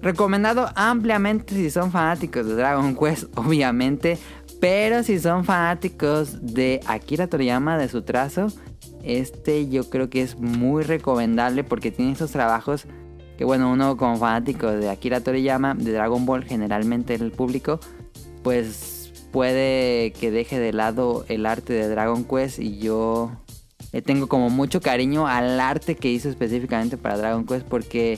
Recomendado 0.02 0.70
ampliamente 0.76 1.56
si 1.56 1.72
son 1.72 1.90
fanáticos 1.90 2.46
de 2.46 2.56
Dragon 2.56 2.94
Quest, 2.96 3.26
obviamente. 3.38 4.18
Pero 4.64 5.04
si 5.04 5.20
son 5.20 5.44
fanáticos 5.44 6.38
de 6.54 6.80
Akira 6.88 7.28
Toriyama, 7.28 7.78
de 7.78 7.90
su 7.90 8.04
trazo, 8.04 8.48
este 9.04 9.68
yo 9.68 9.90
creo 9.90 10.10
que 10.10 10.22
es 10.22 10.40
muy 10.40 10.84
recomendable 10.84 11.66
porque 11.66 11.92
tiene 11.92 12.14
estos 12.14 12.32
trabajos 12.32 12.86
que 13.38 13.44
bueno, 13.44 13.70
uno 13.70 13.98
como 13.98 14.16
fanático 14.16 14.72
de 14.72 14.90
Akira 14.90 15.20
Toriyama, 15.20 15.74
de 15.74 15.92
Dragon 15.92 16.26
Ball, 16.26 16.46
generalmente 16.46 17.14
el 17.14 17.34
público, 17.34 17.82
pues 18.42 19.12
puede 19.34 20.14
que 20.14 20.32
deje 20.32 20.58
de 20.60 20.72
lado 20.72 21.26
el 21.28 21.46
arte 21.46 21.74
de 21.74 21.90
Dragon 21.90 22.24
Quest 22.24 22.60
y 22.60 22.78
yo 22.80 23.32
tengo 24.06 24.28
como 24.28 24.50
mucho 24.50 24.80
cariño 24.80 25.28
al 25.28 25.60
arte 25.60 25.96
que 25.96 26.08
hizo 26.08 26.30
específicamente 26.30 26.96
para 26.96 27.18
Dragon 27.18 27.46
Quest 27.46 27.68
porque 27.68 28.18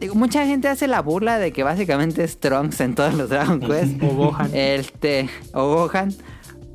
digo, 0.00 0.14
mucha 0.14 0.46
gente 0.46 0.68
hace 0.68 0.86
la 0.86 1.02
burla 1.02 1.38
de 1.38 1.52
que 1.52 1.62
básicamente 1.62 2.24
es 2.24 2.38
Trunks 2.38 2.80
en 2.80 2.94
todos 2.94 3.14
los 3.14 3.28
Dragon 3.28 3.60
Quest 3.60 4.02
o 4.02 4.14
Gohan. 4.14 4.50
Este, 4.54 5.28
o 5.52 5.74
Gohan, 5.74 6.14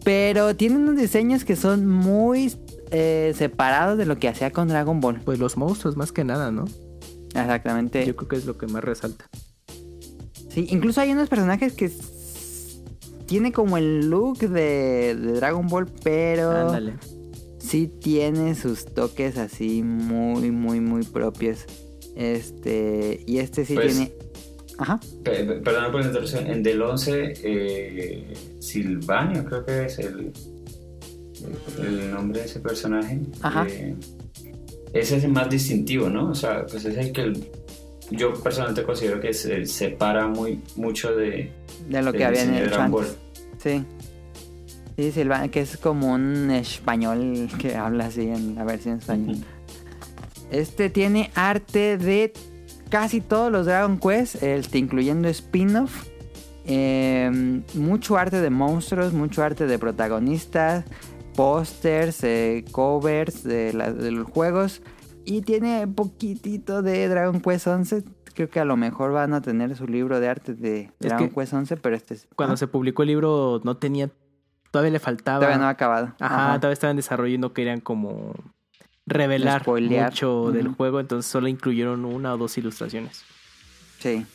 pero 0.03 0.56
tiene 0.56 0.77
unos 0.77 0.98
diseños 0.98 1.45
que 1.45 1.56
son 1.56 1.88
muy 1.88 2.53
eh, 2.92 3.34
separados 3.38 3.98
de 3.98 4.06
lo 4.06 4.18
que 4.18 4.27
hacía 4.27 4.52
con 4.52 4.68
Dragon 4.68 5.00
Ball. 5.00 5.22
Pues 5.22 5.40
los 5.40 5.58
monstruos 5.58 5.98
más 5.98 6.11
que 6.11 6.24
nada, 6.24 6.52
¿no? 6.52 6.66
Exactamente. 7.30 8.06
Yo 8.06 8.16
creo 8.16 8.27
que 8.27 8.35
es 8.35 8.45
lo 8.45 8.58
que 8.58 8.68
más 8.68 8.84
resalta. 8.84 9.26
Sí, 10.50 10.68
incluso 10.69 11.02
hay 11.02 11.11
unos 11.11 11.30
personajes 11.30 11.74
que 11.74 11.92
tiene 13.26 13.52
como 13.52 13.77
el 13.77 14.10
look 14.10 14.40
de, 14.40 15.16
Dragon 15.16 15.68
Ball, 15.68 15.88
pero 16.03 16.52
Ándale. 16.52 16.93
sí 17.58 17.88
tiene 17.88 18.53
sus 18.53 18.85
toques 18.85 19.38
así 19.38 19.82
muy, 19.82 20.52
muy, 20.52 20.80
muy 20.80 21.03
propios. 21.03 21.66
Este, 22.16 23.24
y 23.25 23.40
este 23.40 23.66
sí 23.66 23.75
pues, 23.75 23.95
tiene. 23.95 24.14
Ajá. 24.77 25.00
Perdón 25.24 25.92
por 25.92 26.01
la 26.01 26.08
interrupción. 26.08 26.48
En 26.48 26.64
Del 26.64 26.82
11, 26.82 27.33
eh, 27.43 28.33
Silvanio, 28.59 29.45
creo 29.45 29.66
que 29.66 29.85
es 29.85 30.00
el, 30.00 30.32
el 31.80 32.11
nombre 32.11 32.40
de 32.40 32.45
ese 32.45 32.59
personaje. 32.59 33.19
Ajá. 33.42 33.67
Eh, 33.69 33.95
ese 34.93 35.17
es 35.17 35.24
el 35.24 35.32
más 35.32 35.50
distintivo, 35.50 36.09
¿no? 36.09 36.30
O 36.30 36.35
sea, 36.35 36.66
pues 36.66 36.85
es 36.85 36.98
el 36.98 37.11
que 37.11 37.33
yo 38.11 38.33
personalmente 38.33 38.83
considero 38.83 39.19
que 39.19 39.33
se 39.33 39.66
separa 39.66 40.27
muy 40.27 40.61
mucho 40.75 41.16
de, 41.16 41.51
de 41.90 42.01
lo 42.01 42.14
que 42.14 42.25
habían 42.25 42.53
hecho 42.56 42.80
antes. 42.80 43.17
Sí. 43.58 43.83
Sí, 44.95 45.11
Silvana, 45.11 45.48
que 45.48 45.61
es 45.61 45.77
como 45.77 46.14
un 46.14 46.51
español 46.51 47.50
que 47.59 47.75
habla 47.75 48.06
así 48.06 48.27
en 48.27 48.53
la 48.53 48.64
versión 48.64 49.00
española. 49.00 49.40
Este 50.53 50.91
tiene 50.91 51.32
arte 51.33 51.98
de 51.98 52.32
casi 52.90 53.22
todos 53.22 53.51
los 53.51 53.65
Dragon 53.65 53.99
Quest, 53.99 54.43
este, 54.43 54.77
incluyendo 54.77 55.27
spin-off. 55.30 56.07
Em, 56.65 57.64
mucho 57.73 58.17
arte 58.17 58.40
de 58.40 58.51
monstruos, 58.51 59.14
mucho 59.14 59.41
arte 59.43 59.65
de 59.65 59.80
protagonistas, 59.80 60.85
pósters, 61.35 62.23
eh, 62.23 62.64
covers 62.72 63.43
de, 63.43 63.73
los 63.73 64.27
juegos. 64.27 64.83
Y 65.25 65.41
tiene 65.41 65.88
poquitito 65.88 66.83
de 66.83 67.07
Dragon 67.07 67.41
Quest 67.41 67.65
11. 67.65 68.03
Creo 68.35 68.49
que 68.49 68.59
a 68.59 68.65
lo 68.65 68.77
mejor 68.77 69.11
van 69.11 69.33
a 69.33 69.41
tener 69.41 69.75
su 69.75 69.88
libro 69.88 70.19
de 70.19 70.30
arte 70.30 70.53
de 70.53 70.91
Dragon 70.99 71.30
Quest 71.30 71.53
11, 71.53 71.77
pero 71.77 71.95
este 71.95 72.14
es... 72.14 72.27
Cuando 72.35 72.57
se 72.57 72.67
publicó 72.67 73.01
el 73.01 73.07
libro 73.07 73.59
no 73.64 73.77
tenía... 73.77 74.11
Todavía 74.69 74.91
le 74.91 74.99
faltaba... 74.99 75.40
Todavía 75.40 75.57
no 75.57 75.65
ha 75.65 75.69
acabado. 75.69 76.14
Ajá, 76.19 76.59
todavía 76.59 76.73
estaba 76.73 76.91
en 76.91 76.98
desarrollo 76.98 77.33
y 77.33 77.38
no 77.40 77.53
querían 77.53 77.80
como 77.80 78.33
revelar 79.06 79.67
mucho 79.67 80.51
del 80.51 80.69
juego, 80.69 80.99
entonces 80.99 81.30
solo 81.30 81.48
incluyeron 81.48 82.06
una 82.06 82.33
o 82.33 82.38
dos 82.38 82.57
ilustraciones. 82.57 83.23
Sí. 83.99 84.25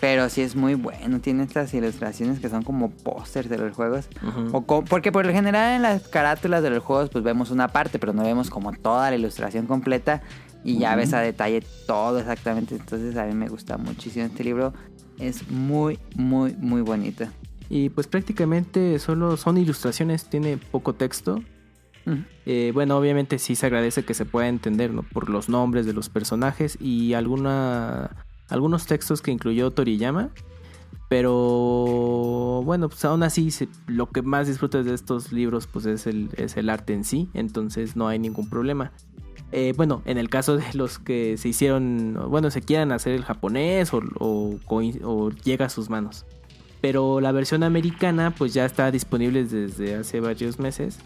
Pero 0.00 0.28
sí 0.28 0.42
es 0.42 0.54
muy 0.54 0.74
bueno. 0.74 1.20
Tiene 1.20 1.44
estas 1.44 1.72
ilustraciones 1.72 2.38
que 2.38 2.48
son 2.48 2.62
como 2.62 2.90
pósters 2.90 3.48
de 3.48 3.58
los 3.58 3.74
juegos. 3.74 4.08
o 4.52 4.62
porque 4.84 5.12
por 5.12 5.24
lo 5.24 5.32
general 5.32 5.76
en 5.76 5.82
las 5.82 6.08
carátulas 6.08 6.62
de 6.62 6.70
los 6.70 6.82
juegos 6.82 7.08
pues 7.10 7.24
vemos 7.24 7.50
una 7.50 7.68
parte, 7.68 7.98
pero 7.98 8.12
no 8.12 8.22
vemos 8.22 8.50
como 8.50 8.72
toda 8.72 9.10
la 9.10 9.16
ilustración 9.16 9.66
completa. 9.66 10.22
Y 10.62 10.78
ya 10.78 10.96
ves 10.96 11.12
a 11.12 11.20
detalle 11.20 11.62
todo 11.86 12.18
exactamente. 12.18 12.74
Entonces 12.74 13.16
a 13.16 13.24
mí 13.24 13.34
me 13.34 13.48
gusta 13.48 13.76
muchísimo 13.76 14.26
este 14.26 14.44
libro. 14.44 14.74
Es 15.18 15.50
muy, 15.50 15.98
muy, 16.16 16.54
muy 16.58 16.82
bonito. 16.82 17.26
Y 17.68 17.88
pues 17.88 18.06
prácticamente 18.06 18.98
solo 18.98 19.36
son 19.36 19.56
ilustraciones, 19.56 20.26
tiene 20.26 20.58
poco 20.58 20.94
texto. 20.94 21.42
Eh, 22.46 22.70
bueno, 22.74 22.98
obviamente 22.98 23.38
sí 23.38 23.54
se 23.54 23.66
agradece 23.66 24.04
que 24.04 24.14
se 24.14 24.26
pueda 24.26 24.48
entender 24.48 24.92
¿no? 24.92 25.02
por 25.02 25.30
los 25.30 25.48
nombres 25.48 25.86
de 25.86 25.92
los 25.92 26.08
personajes 26.08 26.76
y 26.80 27.14
algunos 27.14 28.10
textos 28.86 29.22
que 29.22 29.30
incluyó 29.30 29.70
Toriyama. 29.70 30.30
Pero 31.08 32.62
bueno, 32.64 32.88
pues 32.88 33.04
aún 33.04 33.22
así 33.22 33.50
lo 33.86 34.10
que 34.10 34.22
más 34.22 34.46
disfrutas 34.46 34.84
de 34.84 34.94
estos 34.94 35.32
libros 35.32 35.66
pues 35.66 35.86
es 35.86 36.06
el, 36.06 36.30
es 36.36 36.56
el 36.56 36.70
arte 36.70 36.94
en 36.94 37.04
sí, 37.04 37.28
entonces 37.34 37.94
no 37.94 38.08
hay 38.08 38.18
ningún 38.18 38.48
problema. 38.48 38.92
Eh, 39.52 39.72
bueno, 39.76 40.02
en 40.04 40.18
el 40.18 40.28
caso 40.28 40.56
de 40.56 40.64
los 40.74 40.98
que 40.98 41.36
se 41.36 41.48
hicieron, 41.48 42.18
bueno, 42.28 42.50
se 42.50 42.60
quieran 42.60 42.90
hacer 42.90 43.12
el 43.12 43.22
japonés 43.22 43.92
o, 43.92 45.30
llega 45.44 45.66
a 45.66 45.68
sus 45.68 45.90
manos. 45.90 46.26
Pero 46.80 47.20
la 47.20 47.30
versión 47.30 47.62
americana 47.62 48.34
pues 48.36 48.52
ya 48.52 48.64
está 48.64 48.90
disponible 48.90 49.44
desde 49.44 49.94
hace 49.94 50.18
varios 50.18 50.58
meses. 50.58 50.98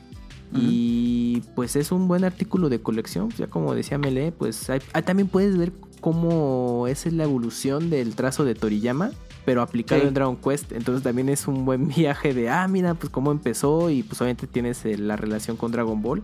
Y 0.55 1.43
pues 1.55 1.77
es 1.77 1.93
un 1.93 2.09
buen 2.09 2.25
artículo 2.25 2.69
de 2.69 2.81
colección. 2.81 3.31
Ya 3.37 3.47
como 3.47 3.75
decía 3.75 3.99
Mele, 3.99 4.33
pues 4.33 4.71
ah, 4.71 5.03
también 5.03 5.29
puedes 5.29 5.57
ver 5.57 5.73
cómo 6.01 6.87
es 6.89 7.11
la 7.13 7.25
evolución 7.25 7.91
del 7.91 8.15
trazo 8.15 8.45
de 8.45 8.55
Toriyama, 8.55 9.11
pero 9.45 9.63
aplicado 9.63 10.03
en 10.03 10.15
Dragon 10.15 10.37
Quest. 10.37 10.73
Entonces 10.73 11.03
también 11.03 11.29
es 11.29 11.47
un 11.49 11.65
buen 11.65 11.89
viaje 11.97 12.35
de, 12.35 12.49
ah, 12.49 12.67
mira, 12.69 12.95
pues 12.95 13.11
cómo 13.11 13.31
empezó 13.31 13.91
y 13.91 14.03
pues 14.03 14.21
obviamente 14.21 14.47
tienes 14.47 14.85
eh, 14.85 14.97
la 14.97 15.17
relación 15.17 15.57
con 15.57 15.73
Dragon 15.73 16.01
Ball. 16.01 16.23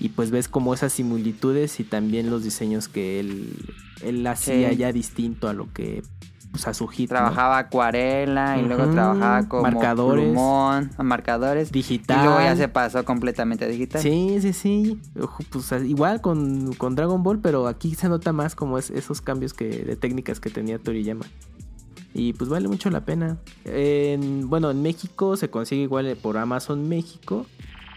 y 0.00 0.08
pues 0.08 0.30
ves 0.30 0.48
como 0.48 0.74
esas 0.74 0.92
similitudes 0.92 1.78
y 1.78 1.84
también 1.84 2.30
los 2.30 2.42
diseños 2.42 2.88
que 2.88 3.20
él, 3.20 3.54
él 4.02 4.26
hacía 4.26 4.72
ya 4.72 4.92
distinto 4.92 5.48
a 5.48 5.52
lo 5.52 5.72
que 5.72 6.02
pues, 6.52 6.68
a 6.68 6.74
su 6.74 6.86
hit. 6.86 7.08
Trabajaba 7.08 7.58
acuarela 7.58 8.58
y 8.58 8.62
luego 8.62 8.86
trabajaba 8.92 9.48
como 9.48 9.62
marcadores, 9.62 10.26
plumón, 10.26 10.90
marcadores. 10.98 11.72
Digital. 11.72 12.20
Y 12.20 12.24
luego 12.24 12.40
ya 12.40 12.54
se 12.54 12.68
pasó 12.68 13.04
completamente 13.04 13.64
a 13.64 13.68
digital. 13.68 14.02
Sí, 14.02 14.38
sí, 14.40 14.52
sí. 14.52 15.00
Pues 15.50 15.72
igual 15.84 16.20
con, 16.20 16.74
con 16.74 16.94
Dragon 16.94 17.22
Ball, 17.22 17.40
pero 17.40 17.66
aquí 17.66 17.94
se 17.94 18.08
nota 18.08 18.32
más 18.32 18.54
como 18.54 18.78
es, 18.78 18.90
esos 18.90 19.22
cambios 19.22 19.54
que, 19.54 19.68
de 19.68 19.96
técnicas 19.96 20.40
que 20.40 20.50
tenía 20.50 20.78
Toriyama. 20.78 21.24
Y 22.14 22.34
pues 22.34 22.50
vale 22.50 22.68
mucho 22.68 22.90
la 22.90 23.06
pena. 23.06 23.38
En, 23.64 24.50
bueno, 24.50 24.70
en 24.70 24.82
México 24.82 25.38
se 25.38 25.48
consigue 25.48 25.80
igual 25.82 26.14
por 26.20 26.36
Amazon 26.36 26.86
México. 26.88 27.46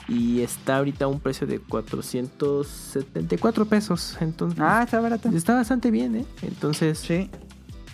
Y 0.07 0.41
está 0.41 0.77
ahorita 0.77 1.05
a 1.05 1.07
un 1.07 1.19
precio 1.19 1.47
de 1.47 1.57
474 1.59 3.65
pesos. 3.65 4.15
Entonces, 4.21 4.59
ah, 4.61 4.83
está 4.83 5.01
barato. 5.01 5.29
Está 5.29 5.55
bastante 5.55 5.89
bien, 5.89 6.15
¿eh? 6.15 6.27
Entonces, 6.43 6.99
sí. 6.99 7.31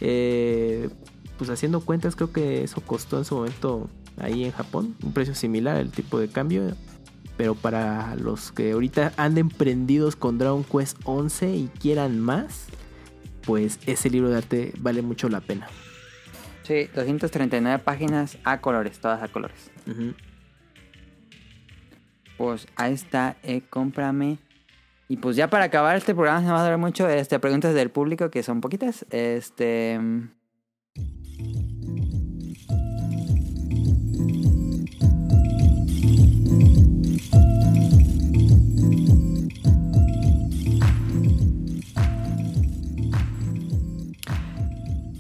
Eh, 0.02 0.90
pues 1.38 1.50
haciendo 1.50 1.82
cuentas, 1.82 2.16
creo 2.16 2.32
que 2.32 2.64
eso 2.64 2.82
costó 2.82 3.18
en 3.18 3.26
su 3.26 3.36
momento 3.36 3.90
ahí 4.18 4.44
en 4.44 4.52
Japón. 4.52 4.96
Un 5.04 5.14
precio 5.14 5.34
similar 5.36 5.78
al 5.78 5.92
tipo 5.92 6.20
de 6.20 6.28
cambio. 6.28 6.76
Pero 7.38 7.56
para 7.56 8.16
los 8.16 8.52
que 8.52 8.74
ahorita 8.74 9.14
anden 9.18 9.50
prendidos 9.50 10.16
con 10.16 10.38
Dragon 10.38 10.64
Quest 10.64 10.98
11 11.06 11.56
y 11.56 11.68
quieran 11.80 12.20
más, 12.20 12.68
pues 13.46 13.80
ese 13.86 14.10
libro 14.10 14.30
de 14.30 14.38
arte 14.38 14.74
vale 14.80 15.02
mucho 15.02 15.30
la 15.30 15.40
pena. 15.40 15.68
Sí, 16.64 16.88
239 16.94 17.80
páginas 17.80 18.38
a 18.44 18.62
colores, 18.62 19.00
todas 19.00 19.24
a 19.24 19.28
colores 19.30 19.72
pues 22.42 22.68
ahí 22.76 22.94
está, 22.94 23.38
eh, 23.44 23.62
cómprame. 23.70 24.40
Y 25.12 25.18
pues 25.18 25.36
ya 25.36 25.50
para 25.50 25.66
acabar 25.66 25.98
este 25.98 26.16
programa 26.16 26.40
se 26.40 26.50
va 26.54 26.62
a 26.62 26.64
dar 26.64 26.78
mucho 26.78 27.10
este, 27.10 27.38
preguntas 27.38 27.74
del 27.74 27.90
público, 27.92 28.32
que 28.32 28.44
son 28.44 28.62
poquitas. 28.62 29.06
Este. 29.10 30.00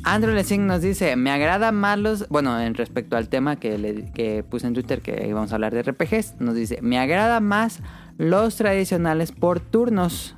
Andrew 0.04 0.34
Lessing 0.34 0.68
nos 0.68 0.82
dice, 0.82 1.18
me 1.18 1.32
agrada 1.32 1.74
más 1.74 2.00
los... 2.00 2.30
Bueno, 2.30 2.58
en 2.62 2.76
respecto 2.76 3.18
al 3.18 3.28
tema 3.28 3.58
que, 3.58 3.78
le, 3.78 4.10
que 4.14 4.44
puse 4.44 4.68
en 4.68 4.74
Twitter, 4.74 5.02
que 5.02 5.28
íbamos 5.28 5.52
a 5.52 5.56
hablar 5.56 5.74
de 5.74 5.84
RPGs, 5.84 6.40
nos 6.40 6.56
dice, 6.56 6.80
me 6.82 6.98
agrada 6.98 7.42
más 7.42 7.82
los 8.18 8.56
tradicionales 8.56 9.32
por 9.32 9.60
turnos. 9.60 10.36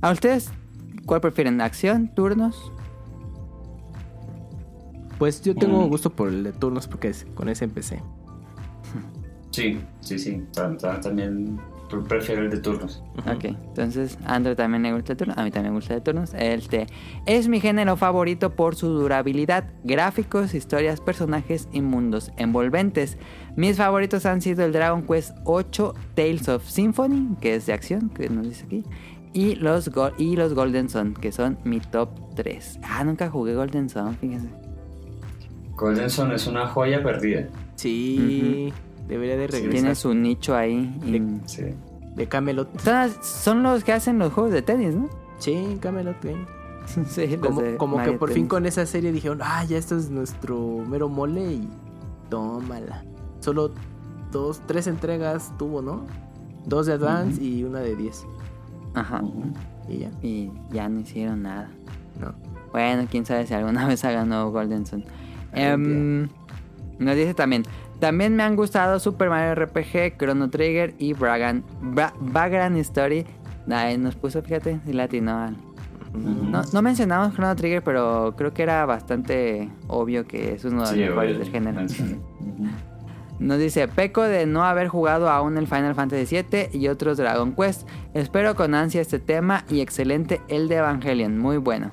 ¿A 0.00 0.12
ustedes 0.12 0.50
cuál 1.06 1.20
prefieren? 1.20 1.60
¿Acción? 1.60 2.08
¿Turnos? 2.14 2.72
Pues 5.18 5.42
yo 5.42 5.54
tengo 5.54 5.86
mm. 5.86 5.88
gusto 5.88 6.10
por 6.10 6.28
el 6.28 6.44
de 6.44 6.52
turnos 6.52 6.88
porque 6.88 7.12
con 7.34 7.48
ese 7.48 7.64
empecé. 7.64 8.02
Sí, 9.50 9.80
sí, 10.00 10.18
sí. 10.18 10.42
También 10.52 11.60
prefiero 12.02 12.42
el 12.42 12.50
de 12.50 12.58
turnos. 12.58 13.02
Ok, 13.18 13.44
entonces 13.44 14.18
Andrew 14.24 14.56
también 14.56 14.82
le 14.82 14.92
gusta 14.92 15.12
el 15.12 15.18
turno, 15.18 15.34
a 15.36 15.44
mí 15.44 15.50
también 15.50 15.72
me 15.72 15.78
gusta 15.78 15.94
el 15.94 16.00
de 16.00 16.04
turnos. 16.04 16.34
Este 16.34 16.86
es 17.26 17.48
mi 17.48 17.60
género 17.60 17.96
favorito 17.96 18.50
por 18.50 18.74
su 18.74 18.88
durabilidad, 18.88 19.64
gráficos, 19.84 20.54
historias, 20.54 21.00
personajes 21.00 21.68
y 21.72 21.80
mundos 21.80 22.32
envolventes. 22.36 23.18
Mis 23.56 23.76
favoritos 23.76 24.26
han 24.26 24.40
sido 24.40 24.64
el 24.64 24.72
Dragon 24.72 25.06
Quest 25.06 25.36
8 25.44 25.94
Tales 26.14 26.48
of 26.48 26.68
Symphony, 26.68 27.36
que 27.40 27.54
es 27.54 27.66
de 27.66 27.72
acción, 27.72 28.08
que 28.08 28.28
nos 28.28 28.48
dice 28.48 28.64
aquí, 28.64 28.84
y 29.32 29.54
los, 29.56 29.90
y 30.18 30.36
los 30.36 30.54
Golden 30.54 30.88
Sun, 30.88 31.14
que 31.14 31.32
son 31.32 31.58
mi 31.64 31.80
top 31.80 32.08
3. 32.34 32.80
Ah, 32.82 33.04
nunca 33.04 33.30
jugué 33.30 33.54
Golden 33.54 33.88
Sun, 33.88 34.16
fíjense. 34.16 34.48
Golden 35.76 36.08
Sun 36.08 36.32
es 36.32 36.46
una 36.46 36.68
joya 36.68 37.02
perdida. 37.02 37.48
Sí. 37.76 38.72
Debería 39.08 39.36
de 39.36 39.46
regresar. 39.48 39.70
Tiene 39.70 39.94
su 39.94 40.14
nicho 40.14 40.56
ahí. 40.56 40.94
Sí. 41.46 41.64
De 42.14 42.28
Camelot. 42.28 42.68
Son, 43.22 43.62
los 43.62 43.84
que 43.84 43.92
hacen 43.92 44.18
los 44.18 44.32
juegos 44.32 44.52
de 44.52 44.62
tenis, 44.62 44.94
¿no? 44.94 45.08
Sí, 45.38 45.78
Camelot 45.80 46.22
Game. 46.22 46.46
sí, 47.08 47.36
como, 47.38 47.62
como 47.78 48.02
que 48.02 48.12
por 48.12 48.30
fin 48.30 48.46
con 48.46 48.66
esa 48.66 48.86
serie 48.86 49.10
dijeron, 49.12 49.40
ah, 49.42 49.64
ya 49.64 49.78
esto 49.78 49.96
es 49.96 50.10
nuestro 50.10 50.84
mero 50.88 51.08
mole 51.08 51.52
y 51.52 51.68
tómala. 52.28 53.04
Solo 53.40 53.72
dos, 54.30 54.60
tres 54.66 54.86
entregas 54.86 55.52
tuvo, 55.58 55.82
¿no? 55.82 56.06
Dos 56.66 56.86
de 56.86 56.94
Advance 56.94 57.42
y 57.42 57.64
una 57.64 57.80
de 57.80 57.94
10. 57.94 58.26
Ajá. 58.94 59.22
Y 59.88 59.98
ya. 59.98 60.10
Y 60.22 60.50
ya 60.70 60.88
no 60.88 61.00
hicieron 61.00 61.42
nada. 61.42 61.70
No. 62.20 62.34
Bueno, 62.72 63.06
quién 63.10 63.26
sabe 63.26 63.46
si 63.46 63.54
alguna 63.54 63.86
vez 63.88 64.04
hagan 64.04 64.28
nuevo 64.28 64.50
Golden 64.50 64.86
Sun. 64.86 65.04
Em, 65.52 66.28
nos 66.98 67.14
dice 67.14 67.34
también, 67.34 67.64
también 68.04 68.36
me 68.36 68.42
han 68.42 68.54
gustado 68.54 69.00
Super 69.00 69.30
Mario 69.30 69.54
RPG, 69.64 70.18
Chrono 70.18 70.50
Trigger 70.50 70.94
y 70.98 71.14
Bragan, 71.14 71.64
Story. 72.76 73.24
Ahí 73.70 73.96
nos 73.96 74.14
puso, 74.14 74.42
fíjate, 74.42 74.78
latino. 74.84 75.52
No, 76.12 76.60
no, 76.70 76.82
mencionamos 76.82 77.32
Chrono 77.32 77.56
Trigger, 77.56 77.82
pero 77.82 78.34
creo 78.36 78.52
que 78.52 78.62
era 78.62 78.84
bastante 78.84 79.70
obvio 79.88 80.26
que 80.26 80.52
es 80.52 80.66
uno 80.66 80.86
de 80.86 80.98
los 80.98 81.08
mejores 81.08 81.38
del 81.38 81.50
género. 81.50 81.80
Nos 83.38 83.58
dice, 83.58 83.88
peco 83.88 84.22
de 84.22 84.44
no 84.44 84.64
haber 84.64 84.88
jugado 84.88 85.30
aún 85.30 85.56
el 85.56 85.66
Final 85.66 85.94
Fantasy 85.94 86.42
VII 86.42 86.78
y 86.78 86.88
otros 86.88 87.16
Dragon 87.16 87.54
Quest. 87.54 87.88
Espero 88.12 88.54
con 88.54 88.74
ansia 88.74 89.00
este 89.00 89.18
tema 89.18 89.64
y 89.70 89.80
excelente 89.80 90.42
el 90.48 90.68
de 90.68 90.76
Evangelion, 90.76 91.38
muy 91.38 91.56
bueno. 91.56 91.90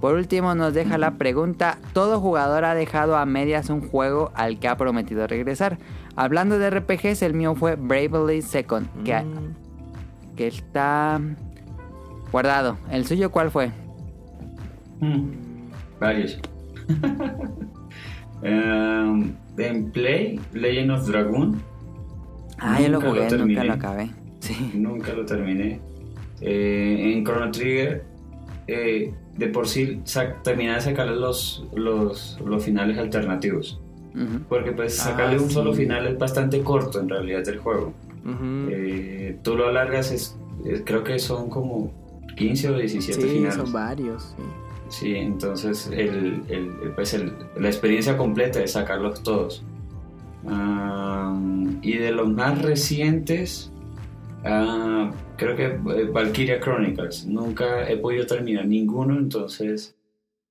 Por 0.00 0.14
último 0.14 0.54
nos 0.54 0.74
deja 0.74 0.98
la 0.98 1.12
pregunta, 1.12 1.78
¿todo 1.92 2.20
jugador 2.20 2.64
ha 2.64 2.74
dejado 2.74 3.16
a 3.16 3.26
medias 3.26 3.70
un 3.70 3.80
juego 3.80 4.32
al 4.34 4.58
que 4.58 4.68
ha 4.68 4.76
prometido 4.76 5.26
regresar? 5.26 5.78
Hablando 6.14 6.58
de 6.58 6.70
RPGs, 6.70 7.22
el 7.22 7.34
mío 7.34 7.54
fue 7.54 7.76
Bravely 7.76 8.42
Second, 8.42 8.86
que, 9.04 9.14
mm. 9.14 10.36
que 10.36 10.46
está 10.46 11.20
guardado. 12.32 12.78
¿El 12.90 13.06
suyo 13.06 13.30
cuál 13.30 13.50
fue? 13.50 13.70
Mm. 15.00 15.30
Varios. 16.00 16.38
um, 18.42 19.32
en 19.58 19.90
Play, 19.90 20.40
Legend 20.52 20.90
of 20.90 21.06
Dragon. 21.06 21.60
Ah, 22.58 22.80
yo 22.80 22.88
lo 22.88 23.00
jugué, 23.00 23.28
nunca 23.36 23.64
lo 23.64 23.72
acabé. 23.72 24.10
Nunca 24.74 25.12
lo 25.12 25.26
terminé. 25.26 25.80
Eh, 26.40 27.12
en 27.12 27.24
Chrono 27.24 27.50
Trigger, 27.50 28.04
eh, 28.66 29.12
de 29.36 29.48
por 29.48 29.68
sí 29.68 30.00
terminar 30.42 30.76
de 30.76 30.82
sacarle 30.82 31.16
los, 31.16 31.64
los, 31.74 32.38
los 32.44 32.64
finales 32.64 32.98
alternativos. 32.98 33.80
Porque 34.48 34.72
pues 34.72 34.98
ah, 35.00 35.10
sacarle 35.10 35.38
un 35.38 35.50
solo 35.50 35.74
final 35.74 36.06
es 36.06 36.18
bastante 36.18 36.62
corto 36.62 37.00
en 37.00 37.08
realidad 37.08 37.44
del 37.44 37.58
juego. 37.58 37.92
Eh, 38.70 39.38
tú 39.42 39.56
lo 39.56 39.68
alargas, 39.68 40.10
es, 40.10 40.36
creo 40.84 41.04
que 41.04 41.18
son 41.18 41.50
como 41.50 41.92
15 42.36 42.70
o 42.70 42.78
17 42.78 43.20
sí, 43.20 43.28
finales. 43.28 43.56
son 43.56 43.72
varios. 43.72 44.34
Sí, 44.88 45.16
entonces 45.16 45.90
el, 45.92 46.42
el, 46.48 46.70
pues 46.94 47.14
la 47.58 47.68
experiencia 47.68 48.16
completa 48.16 48.62
es 48.62 48.72
sacarlos 48.72 49.22
todos. 49.22 49.62
y 51.82 51.96
de 51.98 52.12
los 52.12 52.28
más 52.30 52.62
recientes, 52.62 53.70
uh, 54.46 55.12
creo 55.36 55.56
que 55.56 55.64
eh, 55.64 56.04
Valkyria 56.10 56.60
Chronicles. 56.60 57.26
Nunca 57.26 57.88
he 57.88 57.96
podido 57.96 58.26
terminar 58.26 58.66
ninguno, 58.66 59.18
entonces 59.18 59.96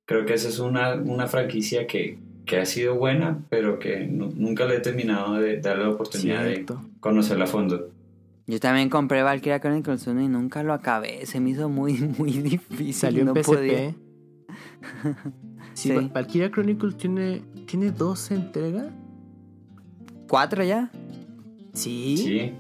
creo 0.06 0.26
que 0.26 0.34
esa 0.34 0.50
es 0.50 0.60
una, 0.60 0.96
una 0.96 1.28
franquicia 1.28 1.88
que, 1.88 2.20
que, 2.46 2.58
ha 2.58 2.66
sido 2.66 2.96
buena, 2.96 3.40
pero 3.50 3.80
que 3.80 4.06
nunca 4.06 4.66
le 4.66 4.78
he 4.78 4.80
terminado 4.80 5.36
de 5.36 5.60
darle 5.60 5.84
la 5.84 5.90
oportunidad 5.92 6.44
de 6.44 6.66
conocerla 7.00 7.46
a 7.46 7.48
fondo. 7.48 7.90
Yo 8.48 8.60
también 8.60 8.90
compré 8.90 9.24
Valkyria 9.24 9.60
Chronicles 9.60 10.06
1 10.06 10.22
y 10.22 10.28
nunca 10.28 10.62
lo 10.62 10.74
acabé. 10.74 11.26
Se 11.26 11.40
me 11.40 11.50
hizo 11.52 11.68
muy, 11.68 11.94
muy 12.18 12.32
difícil. 12.32 12.94
Salió 12.94 13.22
en 13.24 13.34
PSP. 13.34 13.96
sí, 15.74 15.92
Valkyria 16.14 16.52
Chronicles 16.52 16.98
tiene, 16.98 17.42
tiene 17.66 17.92
dos 17.92 18.30
entregas. 18.30 18.88
¿Cuatro 20.28 20.64
ya? 20.64 20.92
Sí. 21.74 22.18
Sí. 22.18 22.54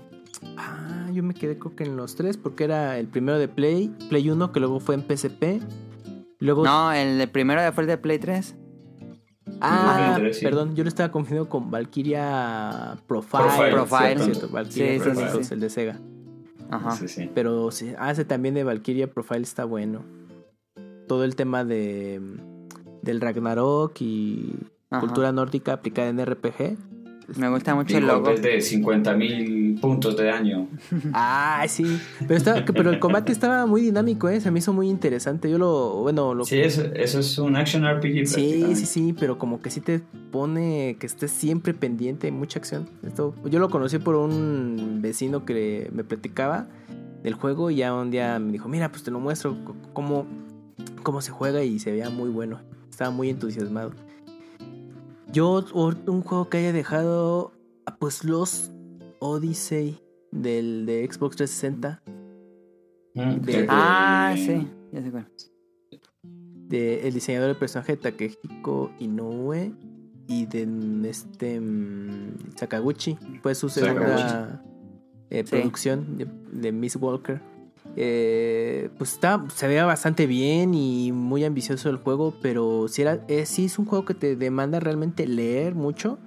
Ah, 0.57 1.09
yo 1.13 1.23
me 1.23 1.33
quedé 1.33 1.57
creo 1.57 1.75
que 1.75 1.83
en 1.83 1.97
los 1.97 2.15
tres 2.15 2.37
porque 2.37 2.63
era 2.63 2.97
el 2.97 3.07
primero 3.07 3.37
de 3.37 3.47
Play, 3.47 3.93
Play 4.09 4.29
1 4.29 4.51
que 4.51 4.59
luego 4.59 4.79
fue 4.79 4.95
en 4.95 5.01
PSP. 5.01 5.61
Luego... 6.39 6.63
No, 6.63 6.91
el 6.91 7.29
primero 7.29 7.61
fue 7.73 7.83
el 7.83 7.87
de 7.87 7.97
Play 7.97 8.19
3. 8.19 8.55
Ah, 9.61 10.19
perdón, 10.41 10.75
yo 10.75 10.83
lo 10.83 10.89
estaba 10.89 11.11
confundiendo 11.11 11.49
con 11.49 11.71
Valkyria 11.71 12.97
Profile. 13.07 13.71
Profile, 13.71 14.19
Cierto, 14.19 14.49
Valkyria 14.49 15.01
Profile, 15.01 15.47
el 15.51 15.59
de 15.59 15.69
Sega. 15.69 15.99
Ajá. 16.69 16.97
Pero 17.33 17.71
sí, 17.71 17.93
hace 17.97 18.23
ah, 18.23 18.27
también 18.27 18.55
de 18.55 18.63
Valkyria 18.63 19.07
Profile 19.11 19.41
está 19.41 19.65
bueno. 19.65 20.03
Todo 21.07 21.23
el 21.23 21.35
tema 21.35 21.63
de 21.63 22.19
del 23.03 23.21
Ragnarok 23.21 23.93
y 24.01 24.55
cultura 24.99 25.31
nórdica 25.31 25.73
aplicada 25.73 26.09
en 26.09 26.25
RPG 26.25 26.77
Me 27.37 27.49
gusta 27.49 27.73
mucho 27.73 27.97
el 27.97 28.05
logo. 28.05 28.33
de 28.35 28.57
50.000 28.57 29.79
puntos 29.79 30.15
de 30.17 30.25
daño. 30.25 30.67
Ah, 31.13 31.65
sí. 31.67 31.99
Pero, 32.27 32.43
pero 32.73 32.89
el 32.89 32.99
combate 32.99 33.31
estaba 33.31 33.65
muy 33.65 33.81
dinámico, 33.81 34.29
¿eh? 34.29 34.39
Se 34.41 34.51
me 34.51 34.59
hizo 34.59 34.73
muy 34.73 34.89
interesante. 34.89 35.49
Yo 35.49 35.57
lo. 35.57 36.01
Bueno, 36.01 36.33
lo... 36.33 36.45
Sí, 36.45 36.59
eso, 36.59 36.83
es 36.93 37.37
un 37.37 37.55
action 37.55 37.83
RPG. 37.83 38.27
Sí, 38.27 38.75
sí, 38.75 38.85
sí. 38.85 39.15
Pero 39.17 39.37
como 39.37 39.61
que 39.61 39.69
sí 39.69 39.81
te 39.81 40.01
pone 40.31 40.97
que 40.99 41.05
estés 41.05 41.31
siempre 41.31 41.73
pendiente. 41.73 42.31
Mucha 42.31 42.59
acción. 42.59 42.89
Esto, 43.05 43.33
yo 43.45 43.59
lo 43.59 43.69
conocí 43.69 43.97
por 43.97 44.15
un 44.15 44.99
vecino 45.01 45.45
que 45.45 45.89
me 45.93 46.03
platicaba 46.03 46.67
del 47.23 47.33
juego. 47.33 47.71
Y 47.71 47.77
ya 47.77 47.93
un 47.93 48.11
día 48.11 48.37
me 48.39 48.51
dijo: 48.51 48.67
Mira, 48.67 48.89
pues 48.89 49.03
te 49.03 49.11
lo 49.11 49.19
muestro. 49.19 49.57
Cómo, 49.93 50.27
cómo 51.03 51.21
se 51.21 51.31
juega. 51.31 51.63
Y 51.63 51.79
se 51.79 51.91
veía 51.91 52.09
muy 52.09 52.29
bueno. 52.29 52.59
Estaba 52.89 53.11
muy 53.11 53.29
entusiasmado. 53.29 53.91
Yo, 55.35 55.65
un 55.73 56.21
juego 56.21 56.47
que 56.47 56.59
haya 56.59 56.71
dejado, 56.71 57.51
pues 57.99 58.23
los 58.23 58.71
Odyssey 59.19 59.99
del 60.31 60.85
de 60.85 61.05
Xbox 61.11 61.35
360. 61.35 62.01
Mm, 63.15 63.65
ah, 63.67 64.33
sí, 64.37 64.65
ya 64.93 65.03
sé 65.03 65.11
cuál. 65.11 65.27
De 66.69 67.05
el 67.05 67.13
diseñador 67.15 67.49
del 67.49 67.57
personaje 67.57 67.97
Takehiko 67.97 68.91
Inoue 68.97 69.73
y 70.25 70.45
de 70.45 70.69
este 71.09 71.59
mm, 71.59 72.55
Sakaguchi. 72.55 73.17
Fue 73.41 73.55
su 73.55 73.67
segunda 73.67 74.63
eh, 75.31 75.43
producción 75.43 76.17
de 76.17 76.71
Miss 76.71 76.95
Walker. 76.95 77.41
Eh, 77.97 78.89
pues 78.97 79.13
está, 79.13 79.45
se 79.53 79.67
veía 79.67 79.85
bastante 79.85 80.27
bien 80.27 80.73
y 80.73 81.11
muy 81.11 81.45
ambicioso 81.45 81.89
el 81.89 81.97
juego, 81.97 82.33
pero 82.41 82.87
si 82.87 83.01
era, 83.01 83.23
eh, 83.27 83.45
sí 83.45 83.65
es 83.65 83.79
un 83.79 83.85
juego 83.85 84.05
que 84.05 84.13
te 84.13 84.35
demanda 84.35 84.79
realmente 84.79 85.27
leer 85.27 85.75
mucho 85.75 86.19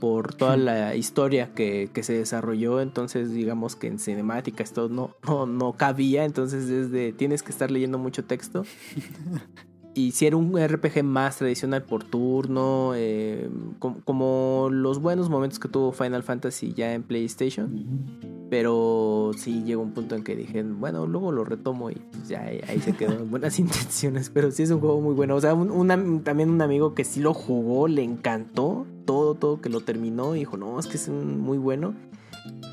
por 0.00 0.34
toda 0.34 0.58
la 0.58 0.96
historia 0.96 1.54
que, 1.54 1.88
que, 1.94 2.02
se 2.02 2.12
desarrolló, 2.12 2.82
entonces 2.82 3.32
digamos 3.32 3.74
que 3.74 3.86
en 3.86 3.98
cinemáticas 3.98 4.72
todo 4.72 4.90
no, 4.90 5.16
no, 5.26 5.46
no 5.46 5.72
cabía, 5.72 6.26
entonces 6.26 6.68
desde 6.68 7.12
tienes 7.12 7.42
que 7.42 7.52
estar 7.52 7.70
leyendo 7.70 7.98
mucho 7.98 8.24
texto. 8.24 8.64
y 9.94 10.10
si 10.10 10.26
era 10.26 10.36
un 10.36 10.58
RPG 10.58 11.04
más 11.04 11.38
tradicional 11.38 11.82
por 11.82 12.02
turno, 12.02 12.92
eh, 12.96 13.48
como, 13.78 14.68
los 14.70 15.00
buenos 15.00 15.30
momentos 15.30 15.60
que 15.60 15.68
tuvo 15.68 15.92
Final 15.92 16.22
Fantasy 16.22 16.74
ya 16.74 16.94
en 16.94 17.02
PlayStation. 17.04 17.70
Pero 18.50 19.30
sí 19.36 19.62
llegó 19.64 19.82
un 19.82 19.92
punto 19.92 20.14
en 20.14 20.22
que 20.22 20.36
dije, 20.36 20.62
bueno, 20.62 21.06
luego 21.06 21.32
lo 21.32 21.44
retomo 21.44 21.90
y 21.90 21.94
pues 21.94 22.28
ya 22.28 22.42
ahí 22.42 22.80
se 22.80 22.92
quedó 22.92 23.24
buenas 23.24 23.58
intenciones. 23.60 24.30
Pero 24.30 24.50
sí 24.50 24.64
es 24.64 24.70
un 24.70 24.80
juego 24.80 25.00
muy 25.00 25.14
bueno. 25.14 25.36
O 25.36 25.40
sea, 25.40 25.56
también 26.24 26.50
un 26.50 26.60
amigo 26.60 26.94
que 26.94 27.04
sí 27.04 27.20
lo 27.20 27.32
jugó, 27.32 27.88
le 27.88 28.02
encantó 28.02 28.86
todo, 29.04 29.34
todo 29.34 29.60
que 29.60 29.68
lo 29.68 29.80
terminó 29.80 30.34
y 30.34 30.40
dijo, 30.40 30.56
no, 30.56 30.78
es 30.78 30.86
que 30.86 30.96
es 30.96 31.08
muy 31.08 31.58
bueno. 31.58 31.94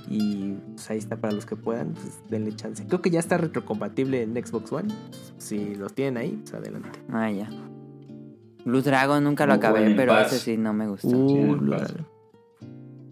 Y 0.09 0.55
pues 0.75 0.89
ahí 0.89 0.97
está 0.97 1.15
para 1.15 1.33
los 1.33 1.45
que 1.45 1.55
puedan, 1.55 1.93
pues 1.93 2.19
denle 2.29 2.55
chance. 2.55 2.85
Creo 2.85 3.01
que 3.01 3.09
ya 3.09 3.19
está 3.19 3.37
retrocompatible 3.37 4.21
en 4.21 4.33
Xbox 4.33 4.71
One. 4.71 4.93
Si 5.37 5.75
los 5.75 5.93
tienen 5.93 6.17
ahí, 6.17 6.39
pues 6.41 6.53
adelante. 6.53 6.99
Ah, 7.09 7.31
ya. 7.31 7.49
Blue 8.65 8.81
Dragon 8.81 9.23
nunca 9.23 9.45
lo 9.45 9.53
acabé, 9.53 9.95
pero 9.95 10.19
ese 10.19 10.37
sí 10.37 10.57
no 10.57 10.73
me 10.73 10.87
gustó. 10.87 11.07
Uh, 11.07 11.57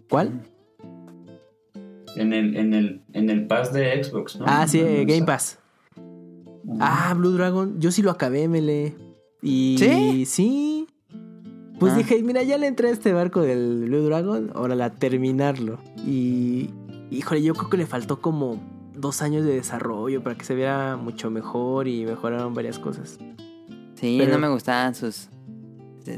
¿Cuál? 0.08 0.42
En 2.16 2.32
el, 2.32 2.56
en 2.56 2.74
el, 2.74 3.02
en 3.12 3.30
el 3.30 3.46
pass 3.46 3.72
de 3.72 4.02
Xbox, 4.02 4.38
¿no? 4.38 4.44
Ah, 4.46 4.66
sí, 4.68 4.80
Game 4.80 5.24
Pass. 5.24 5.58
Ah, 6.78 7.14
Blue 7.16 7.30
Dragon. 7.30 7.80
Yo 7.80 7.90
sí 7.90 8.02
lo 8.02 8.10
acabé, 8.10 8.48
Mele. 8.48 8.94
Y 9.42 9.76
sí. 9.78 10.26
Sí. 10.26 10.79
Pues 11.80 11.94
ah. 11.94 11.96
dije, 11.96 12.22
mira, 12.22 12.44
ya 12.44 12.58
le 12.58 12.68
entré 12.68 12.88
a 12.88 12.92
este 12.92 13.12
barco 13.12 13.40
del 13.40 13.86
Blue 13.86 14.02
Dragon, 14.02 14.52
ahora 14.54 14.76
la 14.76 14.90
terminarlo. 14.90 15.78
Y. 16.06 16.70
Híjole, 17.10 17.42
yo 17.42 17.54
creo 17.54 17.68
que 17.68 17.76
le 17.76 17.86
faltó 17.86 18.20
como 18.20 18.60
dos 18.94 19.20
años 19.20 19.44
de 19.44 19.52
desarrollo 19.52 20.22
para 20.22 20.36
que 20.36 20.44
se 20.44 20.54
viera 20.54 20.96
mucho 20.96 21.28
mejor 21.28 21.88
y 21.88 22.04
mejoraron 22.04 22.54
varias 22.54 22.78
cosas. 22.78 23.18
Sí, 23.96 24.22
no 24.30 24.38
me 24.38 24.48
gustaban 24.48 24.94
sus 24.94 25.28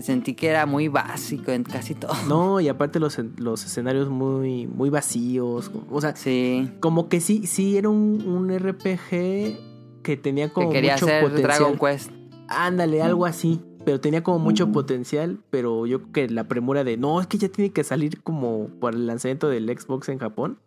Sentí 0.01 0.35
que 0.35 0.49
era 0.49 0.65
muy 0.65 0.89
básico 0.89 1.51
en 1.51 1.65
casi 1.65 1.95
todo. 1.95 2.15
No, 2.29 2.61
y 2.61 2.69
aparte 2.69 3.01
los, 3.01 3.19
los 3.37 3.65
escenarios 3.65 4.09
muy, 4.09 4.67
muy 4.67 4.91
vacíos. 4.91 5.71
O 5.91 6.01
sea, 6.01 6.15
sí. 6.15 6.71
como 6.81 7.09
que 7.09 7.21
sí, 7.21 7.47
sí 7.47 7.77
era 7.77 7.89
un, 7.89 8.49
RPG 8.53 10.03
que 10.03 10.17
tenía 10.17 10.53
como 10.53 10.69
que 10.69 10.75
quería 10.75 10.95
mucho 10.95 11.07
hacer 11.07 11.23
potencial. 11.23 11.59
Dragon 11.59 11.79
Quest. 11.79 12.11
Ándale, 12.49 13.03
algo 13.03 13.27
así. 13.27 13.61
Pero 13.85 14.01
tenía 14.01 14.23
como 14.23 14.39
mucho 14.39 14.71
potencial, 14.71 15.41
pero 15.51 15.87
yo 15.87 16.03
creo 16.03 16.13
que 16.13 16.29
la 16.29 16.45
premura 16.45 16.85
de 16.85 16.97
no, 16.97 17.21
es 17.21 17.27
que 17.27 17.39
ya 17.39 17.49
tiene 17.49 17.73
que 17.73 17.83
salir 17.83 18.23
como 18.23 18.69
por 18.81 18.95
el 18.95 19.07
lanzamiento 19.07 19.49
del 19.49 19.67
Xbox 19.69 20.09
en 20.09 20.19
Japón. 20.19 20.59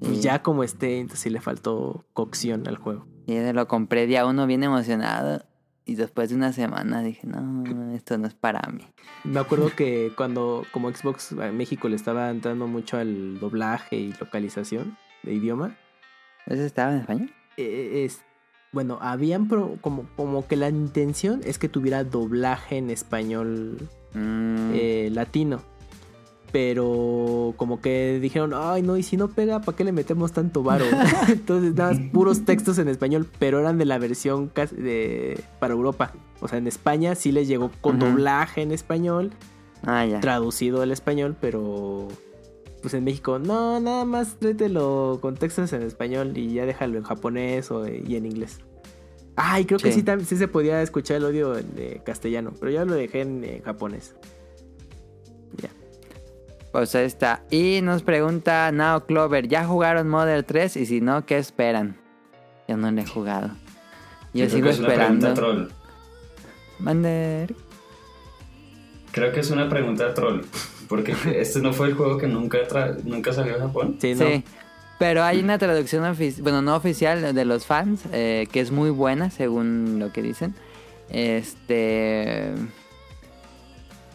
Pues 0.00 0.20
ya 0.22 0.42
como 0.42 0.64
esté, 0.64 0.98
entonces 0.98 1.20
sí 1.20 1.30
le 1.30 1.40
faltó 1.40 2.04
cocción 2.12 2.66
al 2.66 2.76
juego. 2.76 3.06
Y 3.26 3.38
lo 3.52 3.68
compré 3.68 4.06
día 4.06 4.26
uno 4.26 4.46
bien 4.46 4.64
emocionado. 4.64 5.44
Y 5.84 5.96
después 5.96 6.30
de 6.30 6.36
una 6.36 6.52
semana 6.52 7.02
dije, 7.02 7.26
no, 7.26 7.92
esto 7.94 8.16
no 8.18 8.26
es 8.26 8.34
para 8.34 8.68
mí. 8.70 8.86
Me 9.24 9.40
acuerdo 9.40 9.70
que 9.74 10.12
cuando 10.16 10.64
como 10.72 10.90
Xbox 10.92 11.32
a 11.32 11.50
México 11.50 11.88
le 11.88 11.96
estaba 11.96 12.30
entrando 12.30 12.66
mucho 12.68 12.98
al 12.98 13.40
doblaje 13.40 13.96
y 13.96 14.12
localización 14.12 14.96
de 15.22 15.34
idioma. 15.34 15.76
¿Eso 16.46 16.62
estaba 16.62 16.92
en 16.92 16.98
español? 17.00 17.30
Eh, 17.56 18.04
es, 18.04 18.24
bueno, 18.72 18.98
habían 19.02 19.46
como, 19.46 20.06
como 20.16 20.46
que 20.46 20.56
la 20.56 20.70
intención 20.70 21.42
es 21.44 21.58
que 21.58 21.68
tuviera 21.68 22.04
doblaje 22.04 22.78
en 22.78 22.88
español 22.90 23.88
mm. 24.14 24.70
eh, 24.72 25.10
latino. 25.12 25.60
Pero 26.52 27.54
como 27.56 27.80
que 27.80 28.18
dijeron, 28.20 28.52
ay 28.54 28.82
no, 28.82 28.98
y 28.98 29.02
si 29.02 29.16
no 29.16 29.28
pega, 29.28 29.60
¿para 29.60 29.76
qué 29.76 29.84
le 29.84 29.92
metemos 29.92 30.32
tanto 30.32 30.62
varo? 30.62 30.84
Entonces 31.28 31.74
nada, 31.74 31.94
puros 32.12 32.44
textos 32.44 32.78
en 32.78 32.88
español, 32.88 33.28
pero 33.38 33.60
eran 33.60 33.78
de 33.78 33.84
la 33.84 33.98
versión 33.98 34.50
de, 34.54 35.42
para 35.60 35.74
Europa. 35.74 36.12
O 36.40 36.48
sea, 36.48 36.58
en 36.58 36.66
España 36.66 37.14
sí 37.14 37.30
les 37.30 37.48
llegó 37.48 37.70
con 37.80 37.98
doblaje 37.98 38.62
en 38.62 38.72
español, 38.72 39.32
ah, 39.84 40.04
ya. 40.04 40.20
traducido 40.20 40.82
al 40.82 40.90
español, 40.90 41.36
pero 41.40 42.08
pues 42.82 42.92
en 42.94 43.04
México, 43.04 43.38
no, 43.38 43.80
nada 43.80 44.04
más 44.04 44.36
trételo 44.38 45.18
con 45.22 45.36
textos 45.36 45.72
en 45.72 45.82
español 45.82 46.36
y 46.36 46.52
ya 46.52 46.66
déjalo 46.66 46.98
en 46.98 47.04
japonés 47.04 47.70
o, 47.70 47.88
y 47.88 48.16
en 48.16 48.26
inglés. 48.26 48.58
Ay, 49.36 49.64
creo 49.64 49.78
que 49.78 49.92
sí, 49.92 50.04
sí 50.26 50.36
se 50.36 50.48
podía 50.48 50.82
escuchar 50.82 51.16
el 51.18 51.24
audio 51.24 51.56
en 51.56 52.02
castellano, 52.04 52.52
pero 52.60 52.70
ya 52.70 52.84
lo 52.84 52.94
dejé 52.94 53.22
en 53.22 53.62
japonés. 53.62 54.14
Pues 56.72 56.94
ahí 56.94 57.04
está. 57.04 57.44
Y 57.50 57.80
nos 57.82 58.02
pregunta 58.02 58.72
Now 58.72 59.04
Clover, 59.04 59.46
¿ya 59.46 59.66
jugaron 59.66 60.08
Modern 60.08 60.44
3? 60.44 60.78
Y 60.78 60.86
si 60.86 61.00
no, 61.02 61.26
¿qué 61.26 61.36
esperan? 61.36 61.98
Yo 62.66 62.78
no 62.78 62.90
le 62.90 63.02
he 63.02 63.06
jugado. 63.06 63.50
Yo, 64.32 64.48
sigo 64.48 64.70
esperando. 64.70 65.34
troll. 65.34 65.68
Mander. 66.78 67.54
Creo 69.10 69.32
que 69.32 69.40
es 69.40 69.50
una 69.50 69.68
pregunta 69.68 70.14
troll. 70.14 70.40
Porque 70.92 71.14
este 71.40 71.60
no 71.60 71.72
fue 71.72 71.88
el 71.88 71.94
juego 71.94 72.18
que 72.18 72.26
nunca, 72.26 72.58
nunca 73.02 73.32
salió 73.32 73.56
a 73.56 73.60
Japón. 73.60 73.96
Sí, 73.98 74.14
no. 74.14 74.26
sí. 74.26 74.44
Pero 74.98 75.24
hay 75.24 75.40
una 75.40 75.56
traducción 75.56 76.04
bueno, 76.42 76.60
no 76.60 76.76
oficial 76.76 77.34
de 77.34 77.44
los 77.46 77.64
fans, 77.64 78.02
eh, 78.12 78.46
que 78.52 78.60
es 78.60 78.70
muy 78.70 78.90
buena 78.90 79.30
según 79.30 79.98
lo 79.98 80.12
que 80.12 80.20
dicen. 80.20 80.54
Este... 81.08 82.52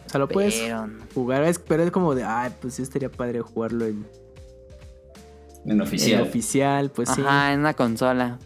O 0.06 0.08
sea, 0.08 0.20
lo 0.20 0.28
puedes 0.28 0.72
jugar, 1.14 1.52
pero 1.66 1.82
es 1.82 1.90
como 1.90 2.14
de, 2.14 2.22
ay, 2.22 2.52
pues 2.60 2.74
sí 2.74 2.82
estaría 2.82 3.10
padre 3.10 3.40
jugarlo 3.40 3.84
en... 3.84 4.06
En 5.66 5.80
oficial. 5.80 6.20
En 6.20 6.28
oficial, 6.28 6.90
pues 6.92 7.08
sí. 7.08 7.22
Ajá, 7.22 7.54
en 7.54 7.58
una 7.58 7.74
consola. 7.74 8.38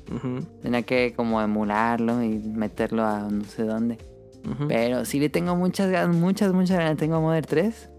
Tenía 0.62 0.82
que 0.84 1.12
como 1.14 1.42
emularlo 1.42 2.22
y 2.22 2.38
meterlo 2.38 3.04
a 3.04 3.28
no 3.30 3.44
sé 3.44 3.64
dónde. 3.64 3.98
Pero 4.68 5.04
sí 5.04 5.20
le 5.20 5.28
tengo 5.28 5.54
muchas 5.54 5.90
ganas, 5.90 6.16
muchas, 6.16 6.54
muchas 6.54 6.78
ganas. 6.78 6.96
Tengo 6.96 7.20
Modern 7.20 7.46
3. 7.46 7.91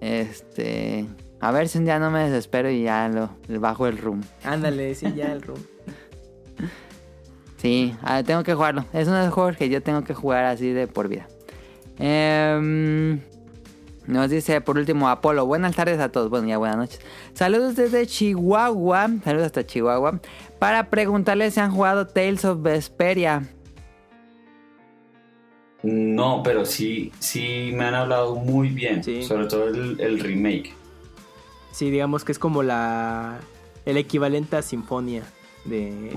Este... 0.00 1.06
A 1.40 1.50
ver 1.50 1.68
si 1.68 1.78
un 1.78 1.84
día 1.84 1.98
no 1.98 2.10
me 2.10 2.24
desespero 2.24 2.70
y 2.70 2.84
ya 2.84 3.08
lo 3.08 3.30
bajo 3.60 3.86
el 3.86 3.98
room. 3.98 4.22
Ándale, 4.42 4.94
sí, 4.96 5.12
ya 5.14 5.32
el 5.32 5.42
room. 5.42 5.60
sí, 7.58 7.94
tengo 8.24 8.42
que 8.42 8.54
jugarlo. 8.54 8.84
Es 8.92 9.06
uno 9.06 9.18
de 9.18 9.26
los 9.26 9.34
juegos 9.34 9.56
que 9.56 9.68
yo 9.68 9.82
tengo 9.82 10.02
que 10.02 10.14
jugar 10.14 10.44
así 10.44 10.70
de 10.70 10.86
por 10.86 11.08
vida. 11.08 11.28
Em, 11.98 13.20
nos 14.06 14.30
dice 14.30 14.60
por 14.60 14.76
último 14.78 15.08
Apolo, 15.08 15.46
buenas 15.46 15.74
tardes 15.74 15.98
a 15.98 16.10
todos, 16.10 16.30
bueno 16.30 16.48
ya 16.48 16.58
buenas 16.58 16.76
noches. 16.76 17.00
Saludos 17.34 17.76
desde 17.76 18.06
Chihuahua, 18.06 19.08
saludos 19.24 19.46
hasta 19.46 19.66
Chihuahua, 19.66 20.20
para 20.58 20.90
preguntarles 20.90 21.54
si 21.54 21.60
han 21.60 21.70
jugado 21.70 22.06
Tales 22.06 22.44
of 22.44 22.62
Vesperia. 22.62 23.42
No, 25.86 26.42
pero 26.42 26.64
sí, 26.64 27.12
sí 27.20 27.70
me 27.72 27.84
han 27.84 27.94
hablado 27.94 28.34
muy 28.34 28.70
bien, 28.70 29.04
sobre 29.22 29.46
todo 29.46 29.68
el, 29.68 30.18
remake. 30.18 30.74
Sí, 31.70 31.90
digamos 31.90 32.24
que 32.24 32.32
es 32.32 32.40
como 32.40 32.64
la 32.64 33.38
el 33.84 33.96
equivalente 33.96 34.56
a 34.56 34.62
Sinfonia 34.62 35.22
de 35.64 36.12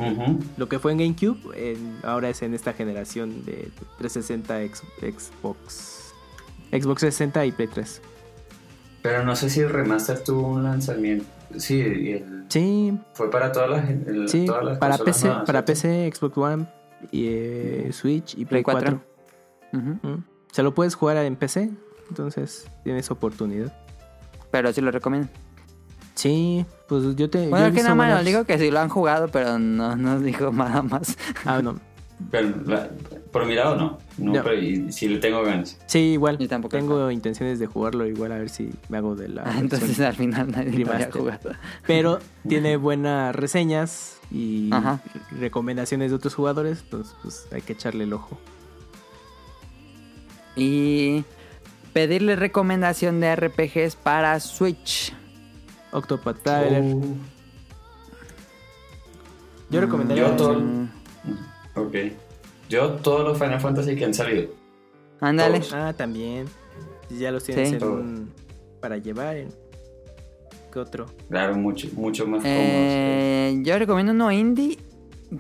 lo 0.58 0.68
que 0.68 0.80
fue 0.80 0.92
en 0.92 0.98
GameCube, 0.98 1.38
ahora 2.02 2.30
es 2.30 2.42
en 2.42 2.56
esta 2.56 2.74
generación 2.74 3.46
de 3.46 3.70
360 4.00 4.58
Xbox. 5.00 6.14
Xbox 6.72 7.02
60 7.02 7.46
y 7.46 7.52
Play 7.52 7.68
3. 7.68 8.02
Pero 9.04 9.24
no 9.24 9.36
sé 9.36 9.52
si 9.52 9.60
el 9.60 9.70
remaster 9.70 10.24
tuvo 10.24 10.48
un 10.48 10.64
lanzamiento. 10.64 11.26
Sí, 11.58 11.80
el, 11.80 12.46
sí. 12.48 12.98
Fue 13.14 13.30
para 13.30 13.52
todas 13.52 13.70
las, 13.70 13.90
el, 13.90 14.30
sí, 14.30 14.48
para 14.80 14.98
PC, 14.98 15.30
para 15.46 15.64
PC, 15.64 16.12
Xbox 16.14 16.38
One, 16.38 16.66
y, 17.12 17.28
eh, 17.28 17.90
Switch 17.92 18.36
y 18.36 18.46
Play, 18.46 18.64
4. 18.64 19.09
Se 20.52 20.64
lo 20.64 20.74
puedes 20.74 20.96
jugar 20.96 21.18
en 21.18 21.36
PC, 21.36 21.72
entonces 22.10 22.70
tienes 22.84 23.12
oportunidad. 23.12 23.74
Pero 24.52 24.74
si 24.74 24.82
lo 24.82 24.92
recomiendo. 24.92 25.30
Sí, 26.16 26.66
pues 26.88 27.16
yo 27.16 27.30
te. 27.30 27.48
Bueno, 27.48 27.68
es 27.68 27.74
que 27.74 27.82
nada 27.82 27.96
más 27.96 28.26
digo 28.26 28.44
que 28.44 28.58
sí 28.58 28.72
lo 28.72 28.80
han 28.80 28.90
jugado, 28.90 29.30
pero 29.30 29.58
no 29.58 29.96
nos 29.96 30.22
dijo 30.22 30.52
nada 30.54 30.82
más. 30.82 31.18
Ah, 31.46 31.62
no. 31.62 31.80
Pero, 32.30 32.50
por 33.32 33.46
mi 33.46 33.56
lado 33.56 33.78
no. 33.78 33.98
No, 34.18 34.44
pero 34.44 34.92
si 34.92 35.08
le 35.08 35.20
tengo 35.20 35.42
ganas. 35.44 35.80
Sí, 35.86 36.00
igual. 36.00 36.38
Yo 36.38 36.50
tampoco. 36.50 36.76
Tengo 36.76 37.10
intenciones 37.12 37.60
de 37.60 37.68
jugarlo 37.68 38.06
igual 38.06 38.34
a 38.34 38.38
ver 38.38 38.50
si 38.50 38.70
me 38.90 38.98
hago 38.98 39.16
de 39.16 39.30
la. 39.30 39.44
Ah, 39.46 39.60
entonces 39.60 39.98
al 40.02 40.16
final 40.16 40.52
nadie 40.52 40.84
lo 40.84 40.92
a 40.92 41.10
jugar. 41.10 41.40
Pero 41.88 42.20
tiene 42.48 42.76
buenas 42.76 43.34
reseñas 43.34 44.20
y 44.30 44.70
recomendaciones 45.40 46.12
de 46.12 46.18
otros 46.18 46.36
jugadores, 46.36 46.82
entonces 46.84 47.16
pues 47.22 47.48
hay 47.54 47.62
que 47.62 47.74
echarle 47.74 48.04
el 48.04 48.12
ojo. 48.12 48.38
Y 50.60 51.24
pedirle 51.94 52.36
recomendación 52.36 53.20
de 53.20 53.36
RPGs 53.36 53.96
para 53.96 54.40
Switch. 54.40 55.14
Octopath 55.92 56.44
Traveler. 56.44 56.84
Oh. 56.96 57.16
Yo 59.70 59.82
recomendaría. 59.82 60.28
Yo 60.28 60.36
todo. 60.36 60.62
Ok. 61.76 61.96
Yo 62.70 62.92
todos 62.98 63.24
los 63.24 63.38
Final 63.38 63.60
Fantasy 63.60 63.96
que 63.96 64.06
han 64.06 64.14
salido. 64.14 64.50
Ándale. 65.20 65.62
Ah, 65.74 65.94
también. 65.96 66.48
Ya 67.10 67.32
los 67.32 67.44
tienes 67.44 67.82
para 68.80 68.98
llevar. 68.98 69.38
¿Qué 70.72 70.80
otro? 70.80 71.08
Claro, 71.30 71.56
mucho, 71.56 71.88
mucho 71.94 72.28
más 72.28 72.44
eh, 72.46 73.60
Yo 73.64 73.80
recomiendo 73.80 74.12
uno 74.12 74.32
indie. 74.32 74.78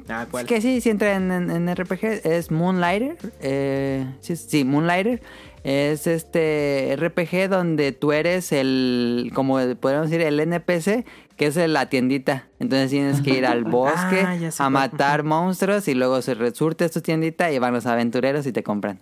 Ah, 0.08 0.27
¿cuál? 0.30 0.45
que 0.45 0.61
sí, 0.61 0.82
si 0.82 0.90
entra 0.90 1.16
en, 1.16 1.76
RPG. 1.76 2.22
Es 2.24 2.51
Moonlighter. 2.51 3.18
Eh, 3.42 4.06
sí, 4.22 4.35
sí, 4.35 4.64
Moonlighter. 4.64 5.22
Es 5.64 6.08
este 6.08 6.95
RPG 6.98 7.50
donde 7.50 7.92
tú 7.92 8.11
eres 8.11 8.51
el, 8.51 9.32
como 9.34 9.56
podríamos 9.76 10.09
decir, 10.09 10.26
el 10.26 10.40
NPC, 10.40 11.06
que 11.35 11.48
es 11.48 11.56
la 11.58 11.90
tiendita. 11.90 12.48
Entonces 12.59 12.92
tienes 12.92 13.22
que 13.22 13.32
ir 13.32 13.45
al 13.45 13.64
bosque 13.66 14.22
ah, 14.26 14.38
a 14.58 14.69
matar 14.69 15.24
monstruos 15.24 15.88
y 15.88 15.95
luego 15.95 16.22
se 16.22 16.34
resurte 16.34 16.88
tu 16.90 17.01
tiendita 17.01 17.51
y 17.51 17.59
van 17.59 17.74
los 17.74 17.85
aventureros 17.85 18.45
y 18.48 18.51
te 18.51 18.64
compran. 18.64 19.01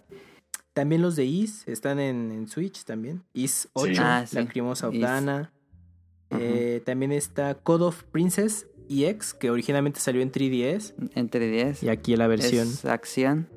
También 0.74 1.02
los 1.02 1.16
de 1.16 1.26
Is 1.26 1.68
están 1.68 2.00
en, 2.00 2.48
Switch 2.48 2.84
también. 2.86 3.24
Is 3.34 3.68
8, 3.74 4.02
ah, 4.04 4.26
la 4.32 4.46
crimosa. 4.48 4.90
Eh, 6.30 6.82
también 6.86 7.12
está 7.12 7.56
Code 7.56 7.86
of 7.86 8.04
Princess 8.04 8.68
EX, 8.90 9.34
que 9.34 9.50
originalmente 9.50 10.00
salió 10.00 10.22
en 10.22 10.32
3DS. 10.32 10.94
En 11.16 11.30
3DS. 11.30 11.84
Y 11.84 11.90
aquí 11.90 12.16
la 12.16 12.28
versión. 12.28 12.68
Es 12.68 12.86
acción. 12.86 13.48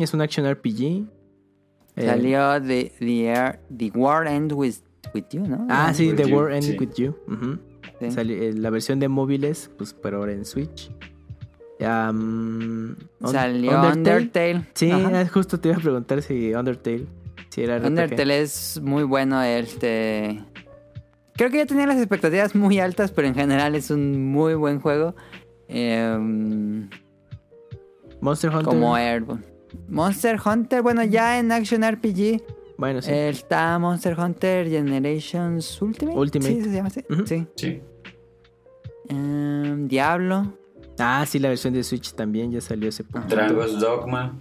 Es 0.00 0.14
un 0.14 0.20
action 0.20 0.50
RPG. 0.50 1.06
Eh, 1.96 2.06
Salió 2.06 2.62
The, 2.62 2.92
the, 3.00 3.58
the 3.76 3.90
War 3.98 4.28
Ends 4.28 4.54
with, 4.54 4.76
with 5.14 5.24
You, 5.32 5.46
¿no? 5.46 5.66
Ah, 5.68 5.92
sí, 5.92 6.12
The 6.14 6.32
War 6.32 6.52
Ends 6.52 6.78
with 6.78 6.94
You. 6.96 7.16
Eh, 8.00 8.52
la 8.54 8.70
versión 8.70 9.00
de 9.00 9.08
móviles, 9.08 9.70
pues 9.76 9.94
pero 9.94 10.18
ahora 10.18 10.32
en 10.32 10.44
Switch. 10.44 10.90
Um, 11.80 12.94
Salió 13.24 13.82
Undertale. 13.82 14.66
Sí, 14.74 14.92
justo 15.32 15.58
te 15.58 15.68
iba 15.68 15.78
a 15.78 15.80
preguntar 15.80 16.22
si 16.22 16.54
Undertale. 16.54 17.06
Si 17.50 17.62
era 17.62 17.78
Undertale 17.78 18.42
es 18.42 18.80
muy 18.82 19.02
bueno. 19.04 19.42
Este. 19.42 20.44
Creo 21.38 21.50
que 21.50 21.58
ya 21.58 21.66
tenía 21.66 21.86
las 21.86 21.98
expectativas 21.98 22.56
muy 22.56 22.80
altas, 22.80 23.12
pero 23.12 23.28
en 23.28 23.34
general 23.36 23.76
es 23.76 23.92
un 23.92 24.32
muy 24.32 24.54
buen 24.54 24.80
juego. 24.80 25.14
Em, 25.68 26.90
Monster 28.20 28.50
Hunter. 28.50 28.64
Como 28.64 28.96
Airborne. 28.96 29.44
Monster 29.86 30.36
Hunter, 30.44 30.82
bueno, 30.82 31.04
ya 31.04 31.38
en 31.38 31.52
Action 31.52 31.88
RPG. 31.88 32.42
Bueno, 32.76 33.00
sí. 33.00 33.12
está 33.12 33.78
Monster 33.78 34.18
Hunter 34.18 34.68
Generations 34.68 35.80
Ultimate. 35.80 36.18
Ultimate. 36.18 36.54
¿Sí 36.54 36.62
se 36.62 36.72
llama 36.72 36.88
así? 36.88 37.04
Sí. 37.24 37.46
sí. 37.54 37.82
Em, 39.08 39.86
Diablo. 39.86 40.58
Ah, 40.98 41.24
sí, 41.24 41.38
la 41.38 41.50
versión 41.50 41.72
de 41.72 41.84
Switch 41.84 42.14
también 42.14 42.50
ya 42.50 42.60
salió 42.60 42.88
ese 42.88 43.04
punto. 43.04 43.28
Dragon's 43.28 43.78
Dogma. 43.78 44.36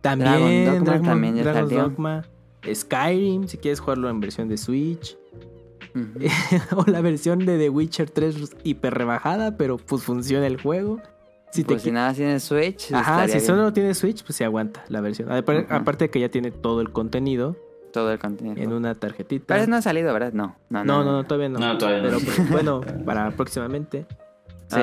También, 0.00 0.84
Dragon 0.84 1.06
también 1.06 1.36
ya 1.36 1.44
Dragon's 1.44 1.70
Dogma. 1.70 2.24
Skyrim, 2.74 3.46
si 3.46 3.58
quieres 3.58 3.78
jugarlo 3.78 4.10
en 4.10 4.18
versión 4.18 4.48
de 4.48 4.56
Switch. 4.56 5.16
o 6.76 6.84
la 6.90 7.00
versión 7.00 7.40
de 7.40 7.58
The 7.58 7.68
Witcher 7.68 8.10
3 8.10 8.56
hiper 8.64 8.94
rebajada, 8.94 9.56
pero 9.56 9.76
pues 9.76 10.02
funciona 10.02 10.46
el 10.46 10.60
juego. 10.60 11.00
Si, 11.52 11.64
pues 11.64 11.82
si 11.82 11.90
nada 11.90 12.14
tiene 12.14 12.40
Switch. 12.40 12.92
Ajá, 12.92 13.28
si 13.28 13.38
solo 13.40 13.72
tiene 13.74 13.94
Switch, 13.94 14.24
pues 14.24 14.36
se 14.36 14.44
aguanta 14.44 14.84
la 14.88 15.02
versión. 15.02 15.30
Aparte 15.30 16.04
de 16.04 16.10
que 16.10 16.18
ya 16.18 16.30
tiene 16.30 16.50
todo 16.50 16.80
el 16.80 16.90
contenido. 16.92 17.56
Todo 17.92 18.10
el 18.10 18.18
contenido. 18.18 18.56
En 18.56 18.72
una 18.72 18.94
tarjetita. 18.94 19.54
Pero 19.54 19.66
no 19.66 19.76
ha 19.76 19.82
salido, 19.82 20.12
¿verdad? 20.14 20.32
No. 20.32 20.56
No, 20.70 20.82
no, 20.82 21.04
no, 21.04 21.24
todavía 21.24 21.50
no. 21.50 21.58
No, 21.58 21.76
todavía 21.76 22.02
no. 22.02 22.08
Pero 22.08 22.20
pues, 22.24 22.50
bueno, 22.50 22.80
para 23.04 23.30
próximamente. 23.32 24.06
Sí. 24.68 24.80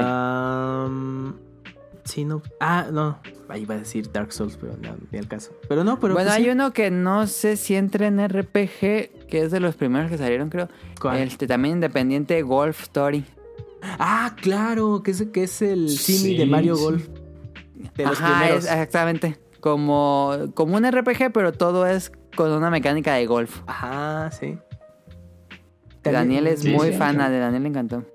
sí, 2.03 2.25
no. 2.25 2.43
Ah, 2.59 2.85
no. 2.91 3.17
Ahí 3.47 3.63
iba 3.63 3.73
a 3.73 3.79
decir 3.79 4.11
Dark 4.11 4.31
Souls, 4.31 4.55
pero 4.57 4.73
no, 4.79 4.95
ni 5.11 5.17
el 5.17 5.27
caso. 5.27 5.51
Pero 5.67 5.83
no, 5.83 5.99
pero. 5.99 6.13
Bueno, 6.13 6.29
pues 6.29 6.39
hay 6.39 6.51
uno 6.51 6.71
que 6.71 6.91
no 6.91 7.25
sé 7.25 7.57
si 7.57 7.73
entra 7.73 8.05
en 8.05 8.23
RPG, 8.23 9.09
que 9.29 9.43
es 9.43 9.51
de 9.51 9.59
los 9.59 9.75
primeros 9.75 10.09
que 10.09 10.17
salieron, 10.17 10.49
creo. 10.49 10.69
¿Cuál? 10.99 11.19
Este 11.19 11.47
también 11.47 11.75
independiente, 11.75 12.41
Golf 12.41 12.81
Story. 12.83 13.23
Ah, 13.81 14.35
claro, 14.41 15.01
que 15.03 15.11
es, 15.11 15.25
que 15.31 15.43
es 15.43 15.61
el 15.61 15.89
Simi 15.89 16.37
de 16.37 16.45
Mario 16.45 16.77
Golf. 16.77 17.07
De 17.95 18.05
los 18.05 18.19
Ajá, 18.19 18.49
exactamente. 18.53 19.37
Como, 19.59 20.51
como 20.53 20.77
un 20.77 20.89
RPG, 20.89 21.31
pero 21.33 21.51
todo 21.53 21.85
es 21.85 22.11
con 22.35 22.51
una 22.51 22.69
mecánica 22.69 23.13
de 23.15 23.25
golf. 23.25 23.61
Ajá, 23.67 24.31
sí. 24.31 24.57
Daniel 26.03 26.47
es 26.47 26.65
muy 26.65 26.93
fan, 26.93 27.17
de 27.17 27.39
Daniel 27.39 27.63
le 27.63 27.69
encantó. 27.69 28.05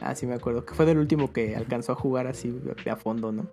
Ah, 0.00 0.14
sí, 0.14 0.26
me 0.26 0.34
acuerdo. 0.34 0.64
Que 0.64 0.74
fue 0.74 0.86
del 0.86 0.98
último 0.98 1.32
que 1.32 1.54
alcanzó 1.54 1.92
a 1.92 1.94
jugar 1.94 2.26
así 2.26 2.58
a 2.90 2.96
fondo, 2.96 3.32
¿no? 3.32 3.46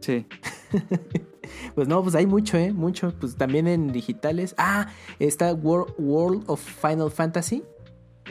Sí. 0.00 0.26
pues 1.74 1.88
no, 1.88 2.02
pues 2.02 2.14
hay 2.14 2.26
mucho, 2.26 2.56
¿eh? 2.56 2.72
Mucho. 2.72 3.12
Pues 3.18 3.36
también 3.36 3.66
en 3.66 3.92
digitales. 3.92 4.54
Ah, 4.58 4.88
está 5.18 5.52
World 5.54 6.44
of 6.46 6.60
Final 6.60 7.10
Fantasy. 7.10 7.62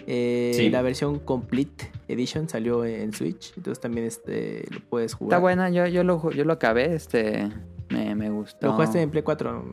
Eh, 0.08 0.70
La 0.72 0.82
versión 0.82 1.20
Complete 1.20 1.92
Edition 2.08 2.50
salió 2.50 2.84
en 2.84 3.14
Switch, 3.14 3.54
entonces 3.56 3.80
también 3.80 4.08
este, 4.08 4.66
lo 4.72 4.82
puedes 4.82 5.14
jugar. 5.14 5.38
Está 5.38 5.40
buena, 5.40 5.70
yo, 5.70 5.86
yo, 5.88 6.04
lo, 6.04 6.32
yo 6.32 6.44
lo 6.46 6.54
acabé, 6.54 6.94
este, 6.96 7.50
me, 7.90 8.16
me 8.16 8.30
gustó. 8.30 8.68
¿Lo 8.68 8.74
jugaste 8.74 9.02
en 9.02 9.12
Play 9.12 9.24
4? 9.24 9.72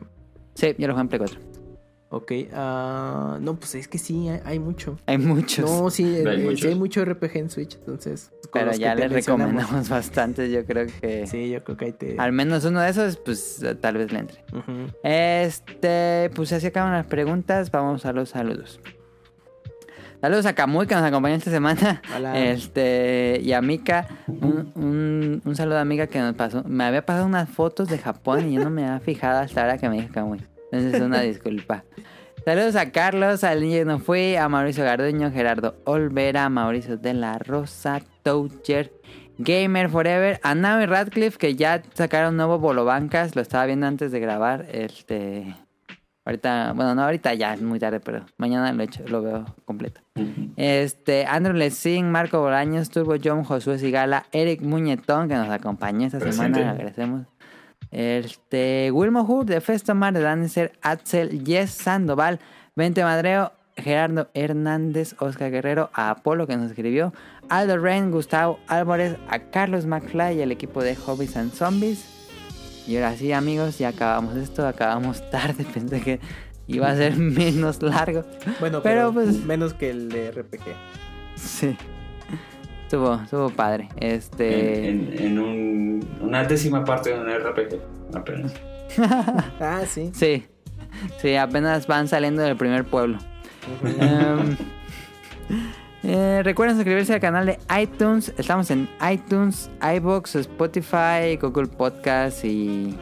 Sí, 0.53 0.75
yo 0.77 0.87
lo 0.87 0.93
jugué 0.93 1.01
en 1.01 1.07
Play 1.09 1.19
4. 1.19 1.60
Ok, 2.13 2.31
uh, 2.51 3.39
no, 3.39 3.55
pues 3.57 3.75
es 3.75 3.87
que 3.87 3.97
sí, 3.97 4.27
hay, 4.43 4.59
mucho. 4.59 4.97
Hay 5.05 5.17
muchos. 5.17 5.63
No, 5.63 5.89
sí, 5.89 6.03
hay, 6.03 6.45
eh, 6.45 6.57
sí 6.57 6.67
hay 6.67 6.75
mucho 6.75 7.05
RPG 7.05 7.37
en 7.37 7.49
Switch, 7.49 7.75
entonces. 7.75 8.31
Pues, 8.31 8.49
Pero 8.51 8.73
ya 8.73 8.95
le 8.95 9.07
recomendamos 9.07 9.87
bastante, 9.87 10.51
yo 10.51 10.65
creo 10.65 10.87
que. 10.99 11.25
Sí, 11.25 11.49
yo 11.49 11.63
creo 11.63 11.77
que 11.77 11.85
ahí 11.85 11.93
te. 11.93 12.17
Al 12.19 12.33
menos 12.33 12.65
uno 12.65 12.81
de 12.81 12.89
esos, 12.89 13.15
pues 13.15 13.65
tal 13.79 13.95
vez 13.95 14.11
le 14.11 14.19
entre. 14.19 14.43
Este, 15.03 16.29
pues 16.35 16.51
así 16.51 16.67
acaban 16.67 16.91
las 16.91 17.05
preguntas, 17.05 17.71
vamos 17.71 18.05
a 18.05 18.11
los 18.11 18.27
saludos. 18.27 18.81
Saludos 20.19 20.45
a 20.45 20.53
Kamui 20.53 20.87
que 20.87 20.95
nos 20.95 21.05
acompañó 21.05 21.35
esta 21.35 21.49
semana. 21.49 22.01
Hola. 22.13 22.37
Este, 22.51 23.39
y 23.41 23.53
a 23.53 23.61
Mika. 23.61 24.07
Un, 24.27 25.41
un, 25.45 25.55
saludo 25.55 25.79
a 25.79 25.85
Mika 25.85 26.07
que 26.07 26.19
nos 26.19 26.35
pasó. 26.35 26.61
Me 26.65 26.83
había 26.83 27.05
pasado 27.05 27.25
unas 27.25 27.49
fotos 27.49 27.87
de 27.87 27.97
Japón 27.97 28.49
y 28.49 28.55
yo 28.55 28.63
no 28.65 28.69
me 28.69 28.85
había 28.85 28.99
fijado 28.99 29.39
hasta 29.39 29.61
ahora 29.61 29.77
que 29.77 29.87
me 29.87 29.95
dijo 29.95 30.13
Kamui. 30.13 30.50
Entonces, 30.71 31.01
una 31.01 31.21
disculpa. 31.21 31.83
Saludos 32.43 32.75
a 32.75 32.91
Carlos, 32.91 33.43
al 33.43 33.61
niño 33.61 33.85
no 33.85 33.99
fui, 33.99 34.35
a 34.35 34.49
Mauricio 34.49 34.83
Garduño, 34.83 35.31
Gerardo 35.31 35.75
Olvera, 35.85 36.49
Mauricio 36.49 36.97
de 36.97 37.13
la 37.13 37.37
Rosa, 37.37 38.01
Toucher, 38.23 38.91
Gamer 39.37 39.89
Forever, 39.89 40.39
a 40.41 40.55
Navi 40.55 40.87
Radcliffe, 40.87 41.37
que 41.37 41.55
ya 41.55 41.83
sacaron 41.93 42.37
nuevo 42.37 42.57
Bolobancas, 42.57 43.35
lo 43.35 43.43
estaba 43.43 43.67
viendo 43.67 43.85
antes 43.85 44.11
de 44.11 44.19
grabar. 44.19 44.65
Este. 44.71 45.55
Ahorita, 46.25 46.73
bueno, 46.75 46.95
no 46.95 47.03
ahorita 47.03 47.33
ya 47.35 47.53
es 47.53 47.61
muy 47.61 47.79
tarde, 47.79 47.99
pero 47.99 48.25
mañana 48.37 48.71
lo, 48.73 48.83
hecho, 48.83 49.03
lo 49.07 49.21
veo 49.21 49.45
completo. 49.65 50.01
Este, 50.55 51.25
Andrew 51.25 51.55
Lessing, 51.55 52.11
Marco 52.11 52.39
Bolaños, 52.39 52.89
Turbo 52.89 53.15
John, 53.23 53.43
Josué 53.43 53.79
Sigala, 53.79 54.25
Eric 54.31 54.61
Muñetón, 54.61 55.27
que 55.27 55.35
nos 55.35 55.49
acompañó 55.49 56.07
esta 56.07 56.19
semana, 56.19 56.57
le 56.57 56.65
agradecemos. 56.65 57.30
Este, 57.91 58.89
Wilmo 58.91 59.25
Hood, 59.25 59.45
de 59.45 59.61
Festomar, 59.61 60.13
de 60.13 60.21
Dancer, 60.21 60.73
Axel, 60.81 61.43
Yes 61.43 61.71
Sandoval, 61.71 62.39
Vente 62.75 63.03
Madreo, 63.03 63.51
Gerardo 63.75 64.29
Hernández, 64.33 65.15
Oscar 65.19 65.51
Guerrero, 65.51 65.89
a 65.93 66.09
Apolo 66.09 66.47
que 66.47 66.55
nos 66.55 66.69
escribió, 66.71 67.13
Aldo 67.49 67.77
Ren, 67.77 68.11
Gustavo 68.11 68.59
Álvarez, 68.67 69.17
a 69.29 69.39
Carlos 69.39 69.85
McFly 69.85 70.37
y 70.37 70.41
al 70.41 70.51
equipo 70.51 70.83
de 70.83 70.95
Hobbies 70.95 71.35
and 71.35 71.51
Zombies. 71.53 72.05
Y 72.87 72.95
ahora 72.95 73.15
sí, 73.15 73.31
amigos, 73.31 73.77
ya 73.77 73.89
acabamos 73.89 74.35
esto, 74.37 74.67
acabamos 74.67 75.29
tarde. 75.31 75.65
Pensé 75.65 76.01
que 76.01 76.19
va 76.79 76.91
a 76.91 76.95
ser 76.95 77.15
menos 77.17 77.81
largo. 77.81 78.23
Bueno, 78.59 78.81
pero, 78.81 79.13
pues 79.13 79.43
menos 79.45 79.73
que 79.73 79.89
el 79.89 80.09
de 80.09 80.31
RPG. 80.31 80.61
Sí. 81.35 81.77
Estuvo, 82.91 83.13
estuvo 83.13 83.49
padre. 83.49 83.87
Este. 84.01 84.89
En, 84.89 85.39
un, 85.39 86.05
una 86.19 86.43
décima 86.43 86.83
parte 86.83 87.13
de 87.13 87.21
un 87.21 87.25
RPG, 87.25 87.79
apenas. 88.13 88.53
ah, 89.61 89.83
sí. 89.87 90.11
Sí. 90.13 90.43
Sí, 91.21 91.35
apenas 91.37 91.87
van 91.87 92.09
saliendo 92.09 92.41
del 92.41 92.57
primer 92.57 92.83
pueblo. 92.83 93.17
Em, 93.97 94.57
eh, 96.03 96.41
recuerden 96.43 96.75
suscribirse 96.75 97.13
al 97.13 97.21
canal 97.21 97.45
de 97.45 97.59
iTunes. 97.81 98.33
Estamos 98.37 98.69
en 98.71 98.89
iTunes, 99.09 99.69
iBox, 99.95 100.35
Spotify, 100.35 101.37
Google 101.41 101.67
Podcast 101.67 102.43
y, 102.43 102.93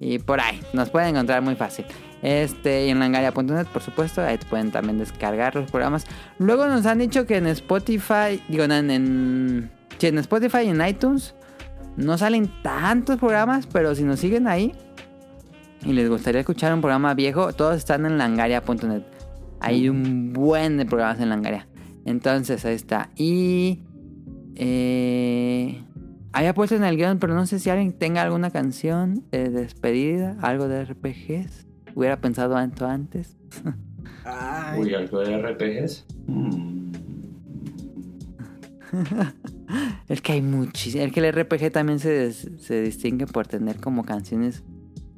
y 0.00 0.18
por 0.18 0.38
ahí. 0.38 0.60
Nos 0.74 0.90
pueden 0.90 1.16
encontrar 1.16 1.40
muy 1.40 1.54
fácil. 1.54 1.86
Este, 2.22 2.86
y 2.86 2.90
en 2.90 3.00
langaria.net, 3.00 3.66
por 3.66 3.82
supuesto, 3.82 4.22
ahí 4.22 4.38
pueden 4.48 4.70
también 4.70 4.98
descargar 4.98 5.56
los 5.56 5.70
programas. 5.70 6.06
Luego 6.38 6.66
nos 6.66 6.86
han 6.86 6.98
dicho 6.98 7.26
que 7.26 7.36
en 7.36 7.48
Spotify, 7.48 8.40
digo, 8.48 8.64
en, 8.64 8.90
en, 8.90 9.70
en 10.00 10.18
Spotify 10.18 10.58
y 10.64 10.68
en 10.68 10.86
iTunes 10.86 11.34
no 11.96 12.16
salen 12.16 12.48
tantos 12.62 13.18
programas, 13.18 13.66
pero 13.66 13.94
si 13.94 14.04
nos 14.04 14.20
siguen 14.20 14.46
ahí 14.46 14.72
y 15.84 15.92
les 15.92 16.08
gustaría 16.08 16.40
escuchar 16.40 16.72
un 16.72 16.80
programa 16.80 17.12
viejo, 17.14 17.52
todos 17.52 17.76
están 17.76 18.06
en 18.06 18.18
langaria.net. 18.18 19.02
Hay 19.60 19.88
un 19.88 20.32
buen 20.32 20.76
de 20.76 20.86
programas 20.86 21.20
en 21.20 21.28
Langaria. 21.28 21.68
Entonces, 22.04 22.64
ahí 22.64 22.74
está. 22.74 23.10
Y... 23.16 23.84
Eh, 24.54 25.82
había 26.32 26.54
puesto 26.54 26.74
en 26.76 26.84
el 26.84 26.96
guion, 26.96 27.18
pero 27.18 27.34
no 27.34 27.46
sé 27.46 27.58
si 27.58 27.70
alguien 27.70 27.92
tenga 27.92 28.22
alguna 28.22 28.50
canción 28.50 29.24
de 29.30 29.50
despedida, 29.50 30.36
algo 30.40 30.66
de 30.66 30.84
RPGs. 30.84 31.66
Hubiera 31.94 32.20
pensado 32.20 32.58
esto 32.58 32.86
antes. 32.86 33.36
Uy, 34.78 34.94
algo 34.94 35.20
de 35.20 35.38
RPGs. 35.38 36.06
Mm. 36.26 36.92
es 40.08 40.20
que 40.20 40.32
hay 40.32 40.42
muchísimo. 40.42 41.04
Es 41.04 41.12
que 41.12 41.20
el 41.20 41.32
RPG 41.32 41.72
también 41.72 41.98
se, 41.98 42.32
se 42.32 42.82
distingue 42.82 43.26
por 43.26 43.46
tener 43.46 43.76
como 43.76 44.04
canciones 44.04 44.62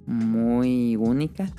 muy 0.06 0.96
únicas. 0.96 1.52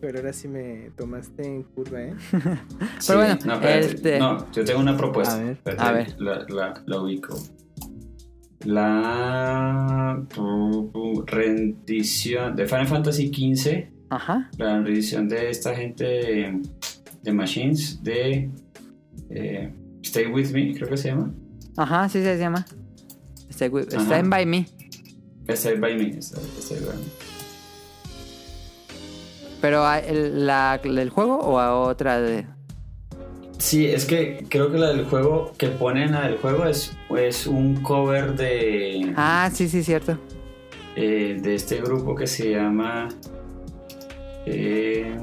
Pero 0.00 0.18
ahora 0.18 0.32
sí 0.32 0.48
me 0.48 0.90
tomaste 0.96 1.46
en 1.46 1.62
curva, 1.62 2.02
¿eh? 2.02 2.14
Pero 3.06 3.18
bueno, 3.18 3.38
no, 3.44 3.60
este... 3.62 4.18
no, 4.18 4.50
yo 4.50 4.64
tengo 4.64 4.80
una 4.80 4.96
propuesta. 4.96 5.36
A 5.78 5.92
ver, 5.92 6.20
La, 6.20 6.44
la, 6.48 6.82
la 6.84 7.00
ubico 7.00 7.38
la 8.64 10.22
rendición 11.26 12.56
de 12.56 12.66
Final 12.66 12.86
Fantasy 12.86 13.28
XV. 13.28 13.88
Ajá. 14.10 14.50
La 14.58 14.80
rendición 14.82 15.28
de 15.28 15.50
esta 15.50 15.74
gente 15.74 16.04
de, 17.22 17.32
Machines 17.32 18.02
de 18.02 18.50
eh, 19.30 19.72
Stay 20.02 20.26
With 20.26 20.50
Me, 20.50 20.74
creo 20.74 20.88
que 20.88 20.96
se 20.96 21.08
llama. 21.08 21.32
Ajá, 21.76 22.08
sí 22.08 22.22
se 22.22 22.38
llama. 22.38 22.64
Stay, 23.50 23.68
with, 23.68 23.88
Stay 23.88 24.22
By 24.22 24.46
Me. 24.46 24.66
Stay 25.48 25.76
By 25.78 25.96
Me. 25.96 26.18
Stay, 26.20 26.78
by 26.80 26.96
me. 26.96 27.04
¿Pero 29.60 29.90
el, 29.94 30.46
la, 30.46 30.80
el 30.82 31.10
juego 31.10 31.38
o 31.38 31.58
a 31.58 31.78
otra 31.78 32.20
de.? 32.20 32.46
Sí, 33.62 33.86
es 33.86 34.06
que 34.06 34.44
creo 34.48 34.72
que 34.72 34.76
la 34.76 34.88
del 34.88 35.04
juego 35.04 35.52
que 35.56 35.68
ponen 35.68 36.16
a 36.16 36.22
del 36.22 36.36
juego 36.38 36.66
es, 36.66 36.96
es 37.16 37.46
un 37.46 37.76
cover 37.76 38.34
de. 38.34 39.12
Ah, 39.16 39.48
sí, 39.54 39.68
sí, 39.68 39.84
cierto. 39.84 40.18
Eh, 40.96 41.38
de 41.40 41.54
este 41.54 41.80
grupo 41.80 42.16
que 42.16 42.26
se 42.26 42.50
llama. 42.50 43.08
Eh, 44.46 45.16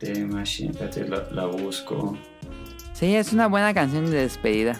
The 0.00 0.26
Machine. 0.26 0.72
Espérate, 0.72 1.08
la, 1.08 1.46
busco. 1.46 2.18
Sí, 2.92 3.16
es 3.16 3.32
una 3.32 3.46
buena 3.46 3.72
canción 3.72 4.04
de 4.10 4.18
despedida. 4.18 4.78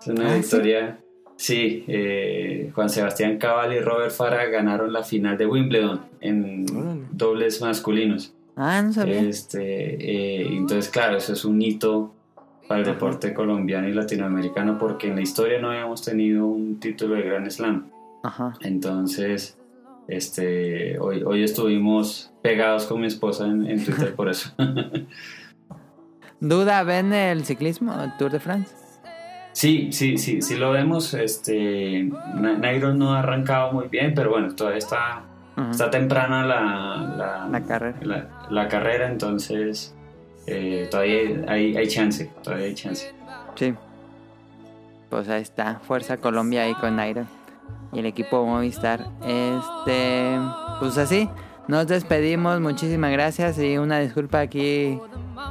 Es 0.00 0.06
una 0.06 0.32
ah, 0.32 0.36
victoria 0.36 0.98
Sí, 1.44 1.84
eh, 1.88 2.70
Juan 2.74 2.88
Sebastián 2.88 3.36
Cabal 3.36 3.74
y 3.74 3.78
Robert 3.78 4.12
Farah 4.12 4.46
ganaron 4.46 4.90
la 4.90 5.02
final 5.02 5.36
de 5.36 5.44
Wimbledon 5.44 6.00
en 6.22 6.64
dobles 7.10 7.60
masculinos. 7.60 8.32
Ah, 8.56 8.80
no 8.80 8.94
sabía. 8.94 9.20
Este, 9.20 9.60
eh, 9.60 10.46
entonces, 10.56 10.90
claro, 10.90 11.18
eso 11.18 11.34
es 11.34 11.44
un 11.44 11.60
hito 11.60 12.14
para 12.66 12.80
el 12.80 12.86
deporte 12.86 13.34
colombiano 13.34 13.86
y 13.86 13.92
latinoamericano 13.92 14.78
porque 14.78 15.08
en 15.08 15.16
la 15.16 15.20
historia 15.20 15.60
no 15.60 15.70
habíamos 15.70 16.00
tenido 16.00 16.46
un 16.46 16.80
título 16.80 17.14
de 17.14 17.20
Grand 17.24 17.50
Slam. 17.50 17.90
Ajá. 18.22 18.54
Entonces, 18.62 19.58
este, 20.08 20.98
hoy, 20.98 21.24
hoy 21.24 21.42
estuvimos 21.42 22.32
pegados 22.40 22.86
con 22.86 23.02
mi 23.02 23.06
esposa 23.06 23.44
en, 23.44 23.66
en 23.66 23.84
Twitter 23.84 24.14
por 24.14 24.30
eso. 24.30 24.50
¿Duda 26.40 26.82
ven 26.84 27.12
el 27.12 27.44
ciclismo, 27.44 27.92
el 28.02 28.16
Tour 28.16 28.32
de 28.32 28.40
France? 28.40 28.83
Sí, 29.54 29.92
sí, 29.92 30.18
sí, 30.18 30.42
sí 30.42 30.56
lo 30.56 30.72
vemos. 30.72 31.14
Este, 31.14 32.10
Nairo 32.34 32.92
no 32.92 33.14
ha 33.14 33.20
arrancado 33.20 33.72
muy 33.72 33.86
bien, 33.86 34.12
pero 34.12 34.30
bueno, 34.30 34.52
todavía 34.54 34.78
está, 34.78 35.22
está 35.70 35.90
temprana 35.90 36.44
la, 36.44 37.46
la, 37.50 37.62
carrera. 37.62 38.28
La, 38.50 38.68
carrera, 38.68 39.06
entonces 39.06 39.94
eh, 40.48 40.88
todavía 40.90 41.44
hay, 41.46 41.76
hay 41.76 41.86
chance, 41.86 42.30
todavía 42.42 42.66
hay 42.66 42.74
chance. 42.74 43.14
Sí. 43.54 43.74
Pues 45.08 45.28
ahí 45.28 45.42
está, 45.42 45.78
Fuerza 45.86 46.16
Colombia 46.16 46.64
ahí 46.64 46.74
con 46.74 46.96
Nairo 46.96 47.24
y 47.92 48.00
el 48.00 48.06
equipo 48.06 48.44
Movistar. 48.44 49.06
Este, 49.24 50.36
pues 50.80 50.98
así, 50.98 51.30
nos 51.68 51.86
despedimos, 51.86 52.60
muchísimas 52.60 53.12
gracias 53.12 53.56
y 53.60 53.78
una 53.78 54.00
disculpa 54.00 54.40
aquí, 54.40 54.98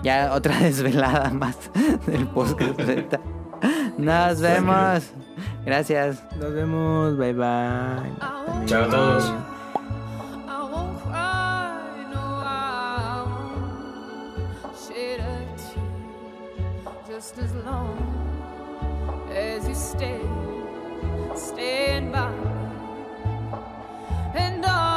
ya 0.04 0.34
otra 0.34 0.60
desvelada 0.60 1.30
más 1.30 1.72
del 2.06 2.28
podcast. 2.28 3.16
Nos 3.98 4.42
vemos. 4.42 5.12
Gracias. 5.66 6.24
Nos 6.38 6.54
vemos. 6.54 7.18
Bye 7.18 7.34
bye. 7.34 8.66
Chao 8.66 8.84
a 8.84 8.90
todos. 8.90 9.54
as 17.38 17.54
long 17.66 17.98
as 19.32 19.68
you 19.68 19.76
stay, 19.76 20.22
stand 21.36 22.12
by. 22.12 22.32
And 24.36 24.62
darling, 24.62 24.93